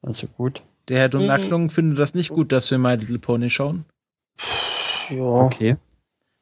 Also 0.01 0.27
gut. 0.27 0.63
der 0.87 0.99
Herr 0.99 1.07
Mhm. 1.07 1.11
Dummnacknung 1.11 1.69
findet 1.69 1.99
das 1.99 2.13
nicht 2.15 2.29
gut, 2.29 2.51
dass 2.51 2.71
wir 2.71 2.77
My 2.77 2.95
Little 2.95 3.19
Pony 3.19 3.49
schauen. 3.49 3.85
Ja. 5.09 5.21
Okay. 5.21 5.77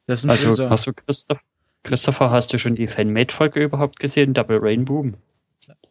Das 0.06 0.22
sind 0.22 0.30
Also 0.30 0.54
so, 0.54 0.70
hast 0.70 0.86
du 0.86 0.92
Christoph, 0.92 1.40
Christopher, 1.82 2.30
hast 2.30 2.52
du 2.52 2.58
schon 2.58 2.74
die 2.74 2.86
Fan-Made-Folge 2.88 3.62
überhaupt 3.62 3.98
gesehen? 3.98 4.34
Double 4.34 4.58
Rainbow? 4.60 5.04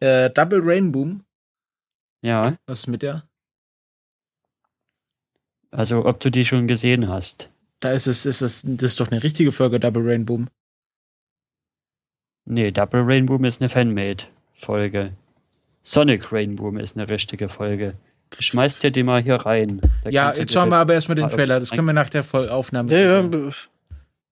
äh, 0.00 0.30
Double 0.30 0.60
Rainboom. 0.62 1.24
Ja. 2.22 2.56
Was 2.66 2.80
ist 2.80 2.86
mit 2.88 3.02
der? 3.02 3.24
Also 5.70 6.04
ob 6.04 6.20
du 6.20 6.30
die 6.30 6.44
schon 6.44 6.66
gesehen 6.66 7.08
hast. 7.08 7.48
Da 7.80 7.92
ist 7.92 8.06
es, 8.06 8.26
ist 8.26 8.42
es, 8.42 8.62
das 8.64 8.82
ist 8.92 9.00
doch 9.00 9.10
eine 9.10 9.22
richtige 9.22 9.52
Folge, 9.52 9.80
Double 9.80 10.02
Rainboom. 10.06 10.48
Nee, 12.44 12.70
Double 12.72 13.02
Rainbow 13.02 13.36
ist 13.44 13.60
eine 13.60 13.70
Fan-Made-Folge. 13.70 15.16
Sonic 15.82 16.30
Rainbow 16.32 16.76
ist 16.78 16.96
eine 16.96 17.08
richtige 17.08 17.48
Folge. 17.48 17.96
Schmeiß 18.38 18.78
dir 18.78 18.90
die 18.90 19.02
mal 19.02 19.22
hier 19.22 19.36
rein. 19.36 19.80
Da 20.04 20.10
Ja, 20.10 20.32
jetzt 20.34 20.52
schauen 20.52 20.68
wir 20.68 20.76
aber 20.76 20.94
erstmal 20.94 21.16
den 21.16 21.30
Trailer. 21.30 21.58
Das 21.58 21.70
können 21.70 21.86
wir 21.86 21.92
nach 21.92 22.10
der 22.10 22.22
Voll- 22.22 22.48
Aufnahme. 22.48 22.90
Ja, 22.92 23.22
ja, 23.22 23.50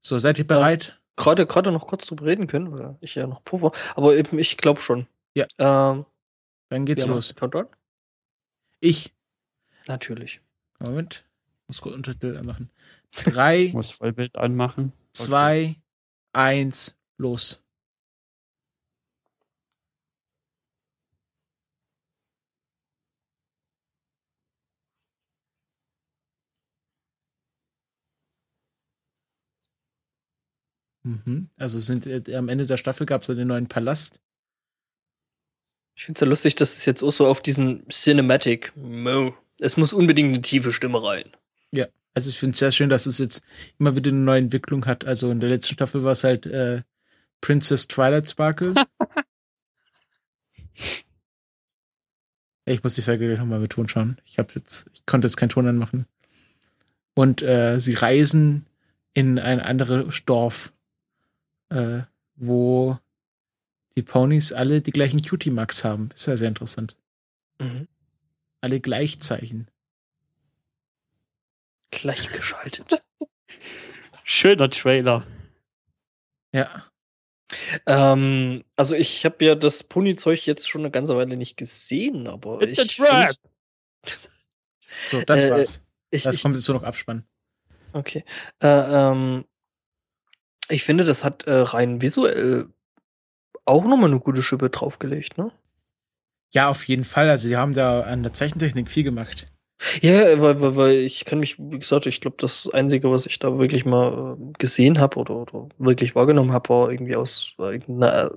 So, 0.01 0.19
seid 0.19 0.39
ihr 0.39 0.47
bereit? 0.47 0.95
gerade 1.17 1.47
gerade 1.47 1.73
noch 1.73 1.89
kurz 1.89 2.07
drüber 2.07 2.27
reden 2.27 2.47
können, 2.47 2.71
weil 2.79 2.97
ich 3.01 3.17
ja 3.17 3.27
noch 3.27 3.43
puffer. 3.43 3.73
Aber 3.97 4.15
eben, 4.15 4.39
ich 4.39 4.57
glaube 4.57 4.81
schon. 4.81 5.09
Ja. 5.35 5.47
Ähm, 5.59 6.05
Dann 6.69 6.85
geht's 6.87 7.07
los. 7.07 7.35
Countdown? 7.35 7.67
Ich. 8.81 9.13
Natürlich. 9.89 10.41
Moment. 10.79 11.25
Muss 11.67 11.81
kurz 11.81 11.97
Untertitel 11.97 12.41
machen. 12.45 12.71
Drei, 13.13 13.71
Muss 13.73 13.91
Vollbild 13.91 14.37
anmachen. 14.37 14.93
zwei, 15.13 15.77
eins, 16.33 16.97
los. 17.17 17.63
Mhm. 31.05 31.49
Also 31.57 31.81
sind 31.81 32.07
äh, 32.07 32.35
am 32.37 32.49
Ende 32.49 32.67
der 32.67 32.77
Staffel 32.77 33.07
gab 33.07 33.23
es 33.23 33.29
den 33.29 33.49
neuen 33.49 33.69
Palast. 33.69 34.21
Ich 35.97 36.05
finde 36.05 36.19
es 36.19 36.21
ja 36.21 36.27
lustig, 36.29 36.55
dass 36.55 36.77
es 36.77 36.85
jetzt 36.85 37.03
auch 37.03 37.11
so 37.11 37.27
auf 37.27 37.41
diesen 37.41 37.89
Cinematic. 37.89 38.73
Mo. 38.77 39.35
Es 39.61 39.77
muss 39.77 39.93
unbedingt 39.93 40.29
eine 40.29 40.43
tiefe 40.43 40.73
Stimme 40.73 41.03
rein. 41.03 41.37
Also 42.15 42.31
ich 42.31 42.39
finde 42.39 42.55
es 42.55 42.59
sehr 42.59 42.73
schön, 42.73 42.89
dass 42.89 43.07
es 43.07 43.19
jetzt 43.19 43.43
immer 43.79 43.95
wieder 43.95 44.11
eine 44.11 44.19
neue 44.19 44.39
Entwicklung 44.39 44.87
hat. 44.87 45.05
Also 45.05 45.31
in 45.31 45.41
der 45.41 45.51
letzten 45.51 45.75
Staffel 45.75 46.03
war 46.05 46.13
es 46.13 46.25
halt 46.25 46.47
äh, 46.47 46.83
Princess 47.41 47.87
Twilight 47.89 48.29
Sparkle. 48.29 48.75
Ich 52.69 52.83
muss 52.83 52.95
die 52.95 53.03
Folge 53.03 53.27
gleich 53.27 53.39
nochmal 53.39 53.61
mit 53.61 53.73
Ton 53.73 53.89
schauen. 53.89 54.19
Ich 54.25 54.39
habe 54.39 54.53
jetzt, 54.55 54.87
ich 54.93 55.07
konnte 55.07 55.27
jetzt 55.27 55.37
keinen 55.37 55.49
Ton 55.49 55.67
anmachen. 55.67 56.07
Und 57.15 57.43
äh, 57.43 57.81
sie 57.81 57.95
reisen 57.95 58.67
in 59.15 59.39
ein 59.39 59.61
anderes 59.61 60.23
Dorf, 60.27 60.73
äh, 61.71 62.03
wo 62.37 62.99
die 63.97 64.03
Ponys 64.03 64.53
alle 64.53 64.81
die 64.81 64.91
gleichen 64.91 65.23
Cutie-Marks 65.23 65.83
haben. 65.83 66.11
Ist 66.15 66.27
ja 66.27 66.37
sehr 66.37 66.49
interessant. 66.49 66.97
Mhm. 67.59 67.89
Alle 68.61 68.81
Gleichzeichen. 68.81 69.69
Gleichgeschaltet. 71.91 73.03
Schöner 74.25 74.69
Trailer. 74.71 75.27
Ja. 76.55 76.85
ähm, 77.87 78.65
also 78.77 78.95
ich 78.95 79.25
habe 79.25 79.45
ja 79.45 79.55
das 79.55 79.83
Ponyzeug 79.83 80.45
jetzt 80.47 80.69
schon 80.69 80.83
eine 80.83 80.91
ganze 80.91 81.17
Weile 81.17 81.37
nicht 81.37 81.57
gesehen, 81.57 82.27
aber 82.27 82.61
It's 82.63 82.79
a 82.79 82.83
ich 82.83 82.97
trap! 82.97 83.33
find- 84.05 84.29
So, 85.05 85.23
das 85.23 85.45
Äh, 85.45 85.51
war's. 85.51 85.85
ich, 86.11 86.23
Das 86.23 86.35
ich, 86.37 86.43
kommt 86.43 86.57
jetzt 86.57 86.69
nur 86.69 86.79
noch 86.79 86.85
Abspann. 86.85 87.27
okay. 87.93 88.25
Äh, 88.63 88.67
ähm, 88.69 89.45
ich 90.69 90.85
finde, 90.85 91.05
das 91.05 91.25
hat 91.25 91.45
äh, 91.45 91.53
rein 91.53 92.01
visuell 92.03 92.69
auch 93.65 93.85
nochmal 93.85 94.11
eine 94.11 94.21
gute 94.21 94.43
Schippe 94.43 94.69
draufgelegt, 94.71 95.39
ne? 95.39 95.53
Ja, 96.53 96.69
auf 96.71 96.87
jeden 96.89 97.05
Fall. 97.05 97.29
Also, 97.29 97.49
die 97.49 97.57
haben 97.59 97.75
da 97.75 98.01
an 98.03 98.23
der 98.23 98.33
Zeichentechnik 98.33 98.91
viel 98.91 99.05
gemacht. 99.05 99.51
Ja, 100.03 100.41
weil, 100.41 100.61
weil, 100.61 100.77
weil 100.77 100.95
ich 100.99 101.25
kann 101.25 101.39
mich, 101.41 101.57
wie 101.59 101.79
gesagt, 101.79 102.07
ich 102.07 102.21
glaube, 102.21 102.37
das 102.41 102.69
Einzige, 102.73 103.11
was 103.13 103.27
ich 103.27 103.39
da 103.39 103.59
wirklich 103.59 103.85
mal 103.85 104.37
äh, 104.39 104.53
gesehen 104.59 104.99
habe 104.99 105.19
oder, 105.19 105.37
oder 105.37 105.69
wirklich 105.79 106.15
wahrgenommen 106.15 106.53
habe, 106.53 106.69
war 106.71 106.91
irgendwie 106.91 107.15
aus 107.17 107.55
irgendeiner 107.59 108.33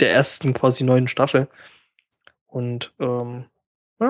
der 0.00 0.10
ersten 0.12 0.52
quasi 0.52 0.84
neuen 0.84 1.08
Staffel. 1.08 1.48
Und 2.46 2.92
ähm, 3.00 3.46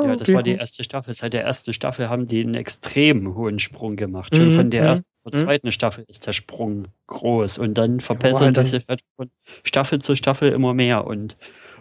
Ja, 0.00 0.16
das 0.16 0.28
okay, 0.28 0.34
war 0.34 0.42
die 0.44 0.54
erste 0.54 0.84
Staffel. 0.84 1.14
Seit 1.14 1.32
der 1.34 1.44
ersten 1.44 1.74
Staffel 1.74 2.08
haben 2.10 2.26
die 2.28 2.42
einen 2.42 2.54
extrem 2.56 3.34
hohen 3.36 3.58
Sprung 3.60 3.96
gemacht. 3.96 4.36
Schon 4.36 4.50
Mhm, 4.50 4.52
von 4.52 4.70
der 4.70 4.82
mhm, 4.82 4.86
ersten 4.86 5.10
zur 5.18 5.32
mhm. 5.32 5.38
zweiten 5.38 5.72
Staffel 5.72 6.04
ist 6.08 6.26
der 6.26 6.34
Sprung 6.34 6.88
groß. 7.08 7.58
Und 7.58 7.74
dann 7.74 8.00
verbessern 8.00 8.40
halt 8.40 8.58
die 8.58 8.64
dann- 8.64 8.66
sich 8.66 8.86
halt 8.88 9.02
von 9.16 9.30
Staffel 9.64 10.00
zu 10.02 10.16
Staffel 10.16 10.52
immer 10.52 10.74
mehr. 10.74 11.06
Und, 11.06 11.36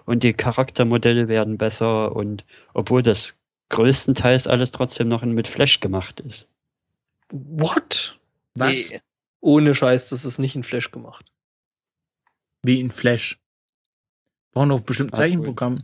und 0.06 0.24
die 0.24 0.34
Charaktermodelle 0.34 1.28
werden 1.30 1.58
besser. 1.58 2.16
Und 2.16 2.46
obwohl 2.74 3.04
das 3.04 3.40
größtenteils 3.72 4.48
alles 4.48 4.72
trotzdem 4.72 5.08
noch 5.08 5.24
mit 5.24 5.48
Flash 5.48 5.80
gemacht 5.80 6.20
ist. 6.20 6.50
What? 7.32 8.20
Was? 8.56 8.92
Nee. 8.92 9.02
Ohne 9.40 9.74
Scheiß, 9.74 10.10
das 10.10 10.24
ist 10.26 10.38
nicht 10.38 10.56
in 10.56 10.64
Flash 10.64 10.92
gemacht. 10.92 11.32
Wie 12.64 12.80
in 12.80 12.92
Flash. 12.92 13.40
Brauchen 14.54 14.70
doch 14.70 14.82
bestimmt 14.82 15.12
Ach, 15.14 15.18
Zeichenprogramm. 15.18 15.84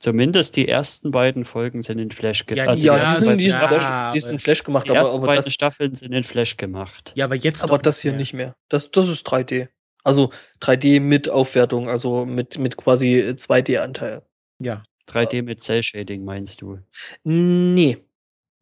Zumindest 0.00 0.56
die 0.56 0.68
ersten 0.68 1.12
beiden 1.12 1.44
Folgen 1.46 1.82
sind 1.82 1.98
in 1.98 2.10
Flash 2.10 2.44
gemacht. 2.44 2.76
die- 2.76 2.82
ja, 2.82 2.96
ja, 2.96 3.12
die 3.14 3.18
das- 3.20 3.26
sind, 3.28 3.38
die 3.38 3.50
sind, 3.50 3.60
ja, 3.60 3.68
Flash, 3.68 3.84
aber- 3.84 4.12
die 4.12 4.20
sind 4.20 4.40
Flash 4.40 4.64
gemacht, 4.64 4.86
die 4.86 4.90
aber, 4.90 4.98
ersten 4.98 5.16
aber, 5.16 5.26
beiden 5.28 5.44
das, 5.44 5.54
Staffeln 5.54 5.94
sind 5.94 6.12
in 6.12 6.24
Flash 6.24 6.56
gemacht. 6.58 7.12
Ja, 7.14 7.24
aber 7.24 7.36
jetzt 7.36 7.64
aber 7.64 7.78
das 7.78 8.00
hier 8.00 8.10
mehr. 8.10 8.18
nicht 8.18 8.34
mehr. 8.34 8.56
Das, 8.68 8.90
das 8.90 9.08
ist 9.08 9.22
3D. 9.26 9.68
Also 10.02 10.30
3D 10.60 11.00
mit 11.00 11.30
Aufwertung, 11.30 11.88
also 11.88 12.26
mit, 12.26 12.58
mit 12.58 12.76
quasi 12.76 13.32
2D-Anteil. 13.36 14.22
Ja. 14.58 14.82
3D 15.08 15.42
mit 15.42 15.60
Cell 15.62 15.82
Shading 15.82 16.24
meinst 16.24 16.60
du? 16.62 16.78
Nee, 17.24 17.98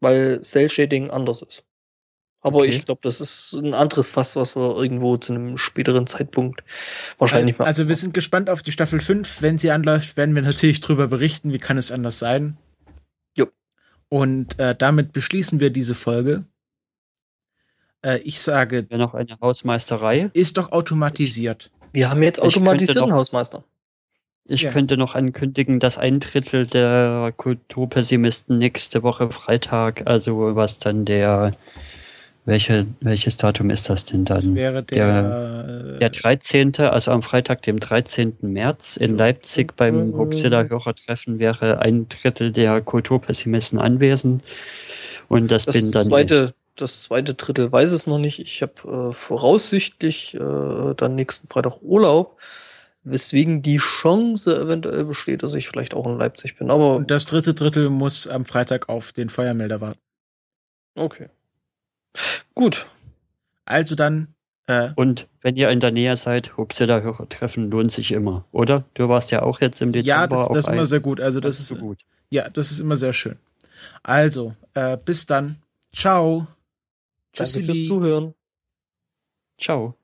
weil 0.00 0.42
Cell 0.42 0.68
Shading 0.70 1.10
anders 1.10 1.42
ist. 1.42 1.64
Aber 2.44 2.58
Okay. 2.58 2.70
ich 2.70 2.84
glaube, 2.84 3.00
das 3.04 3.20
ist 3.20 3.52
ein 3.52 3.72
anderes 3.72 4.08
Fass, 4.08 4.34
was 4.34 4.56
wir 4.56 4.76
irgendwo 4.76 5.16
zu 5.16 5.32
einem 5.32 5.56
späteren 5.58 6.08
Zeitpunkt 6.08 6.64
wahrscheinlich 7.18 7.56
mal. 7.56 7.66
Also 7.66 7.88
wir 7.88 7.94
sind 7.94 8.14
gespannt 8.14 8.50
auf 8.50 8.62
die 8.62 8.72
Staffel 8.72 8.98
5. 8.98 9.42
Wenn 9.42 9.58
sie 9.58 9.70
anläuft, 9.70 10.16
werden 10.16 10.34
wir 10.34 10.42
natürlich 10.42 10.80
drüber 10.80 11.06
berichten. 11.06 11.52
Wie 11.52 11.60
kann 11.60 11.78
es 11.78 11.92
anders 11.92 12.18
sein? 12.18 12.56
Jo. 13.36 13.46
Und 14.08 14.58
äh, 14.58 14.74
damit 14.74 15.12
beschließen 15.12 15.60
wir 15.60 15.70
diese 15.70 15.94
Folge. 15.94 16.44
Äh, 18.04 18.18
ich 18.24 18.40
sage, 18.40 18.88
Ja, 18.90 18.98
noch 18.98 19.14
eine 19.14 19.38
Hausmeisterei. 19.40 20.30
ist 20.32 20.58
doch 20.58 20.72
automatisiert. 20.72 21.70
wir 21.92 22.10
haben 22.10 22.24
jetzt 22.24 22.42
automatisierten 22.42 23.12
Hausmeister. 23.14 23.62
Ich 24.46 24.62
Ja. 24.62 24.70
könnte 24.72 24.96
noch 24.96 25.14
ankündigen, 25.14 25.78
dass 25.80 25.98
ein 25.98 26.18
Drittel 26.20 26.66
der 26.66 27.32
Kulturpessimisten 27.36 28.58
nächste 28.58 29.02
Woche 29.02 29.30
Freitag, 29.30 30.02
also 30.06 30.56
was 30.56 30.78
dann 30.78 31.04
der, 31.04 31.52
welche, 32.44 32.86
welches 33.00 33.36
Datum 33.36 33.70
ist 33.70 33.88
das 33.88 34.04
denn 34.04 34.24
Das 34.24 34.46
dann? 34.46 34.56
wäre 34.56 34.82
der, 34.82 35.96
Der 36.00 36.10
13., 36.10 36.74
also 36.80 37.12
am 37.12 37.22
Freitag, 37.22 37.62
dem 37.62 37.78
13. 37.78 38.34
März 38.40 38.96
in 38.96 39.16
Leipzig 39.16 39.76
beim 39.76 40.12
Huxilla 40.16 40.64
Hörertreffen 40.64 41.38
wäre 41.38 41.78
ein 41.80 42.08
Drittel 42.08 42.50
der 42.50 42.80
Kulturpessimisten 42.80 43.78
anwesend. 43.78 44.42
Und 45.28 45.52
das, 45.52 45.66
Das 45.66 45.76
bin 45.80 45.92
dann 45.92 46.02
zweite, 46.02 46.54
das 46.74 47.04
zweite 47.04 47.34
Drittel 47.34 47.70
weiß 47.70 47.92
es 47.92 48.08
noch 48.08 48.18
nicht. 48.18 48.40
Ich 48.40 48.60
habe 48.60 49.10
äh, 49.10 49.14
voraussichtlich 49.14 50.34
äh, 50.34 50.94
dann 50.96 51.14
nächsten 51.14 51.46
Freitag 51.46 51.80
Urlaub, 51.80 52.38
weswegen 53.04 53.62
die 53.62 53.78
Chance 53.78 54.60
eventuell 54.60 55.04
besteht, 55.04 55.42
dass 55.42 55.54
ich 55.54 55.68
vielleicht 55.68 55.94
auch 55.94 56.06
in 56.06 56.18
Leipzig 56.18 56.56
bin. 56.56 56.70
Aber 56.70 56.96
Und 56.96 57.10
das 57.10 57.24
dritte 57.26 57.54
Drittel 57.54 57.90
muss 57.90 58.26
am 58.28 58.44
Freitag 58.44 58.88
auf 58.88 59.12
den 59.12 59.28
Feuermelder 59.28 59.80
warten. 59.80 60.00
okay. 60.94 61.28
Gut. 62.54 62.86
Also 63.64 63.94
dann, 63.94 64.34
äh, 64.66 64.90
Und 64.96 65.28
wenn 65.40 65.56
ihr 65.56 65.70
in 65.70 65.80
der 65.80 65.90
Nähe 65.92 66.16
seid, 66.16 66.56
Huxilla 66.58 67.00
Hörertreffen 67.00 67.70
lohnt 67.70 67.90
sich 67.90 68.12
immer, 68.12 68.44
oder? 68.52 68.84
Du 68.94 69.08
warst 69.08 69.30
ja 69.30 69.42
auch 69.42 69.60
jetzt 69.60 69.80
im 69.80 69.92
Dezember. 69.92 70.08
ja, 70.08 70.26
das, 70.26 70.48
das 70.48 70.58
ist 70.66 70.68
immer 70.68 70.86
sehr 70.86 71.00
gut. 71.00 71.20
Also 71.20 71.40
das 71.40 71.54
ist 71.56 71.62
ist, 71.62 71.68
so 71.68 71.76
gut. 71.76 72.00
ja, 72.30 72.48
das 72.50 72.70
ist 72.70 72.80
immer 72.80 72.96
sehr 72.96 73.12
schön. 73.14 73.38
Also, 74.02 74.54
äh, 74.74 74.96
bis 75.02 75.26
dann. 75.26 75.56
Ciao. 75.94 76.46
Danke 77.34 77.60
Tschüssi. 77.60 77.64
fürs 77.64 77.84
Zuhören. 77.86 78.34
Ciao. 79.58 79.96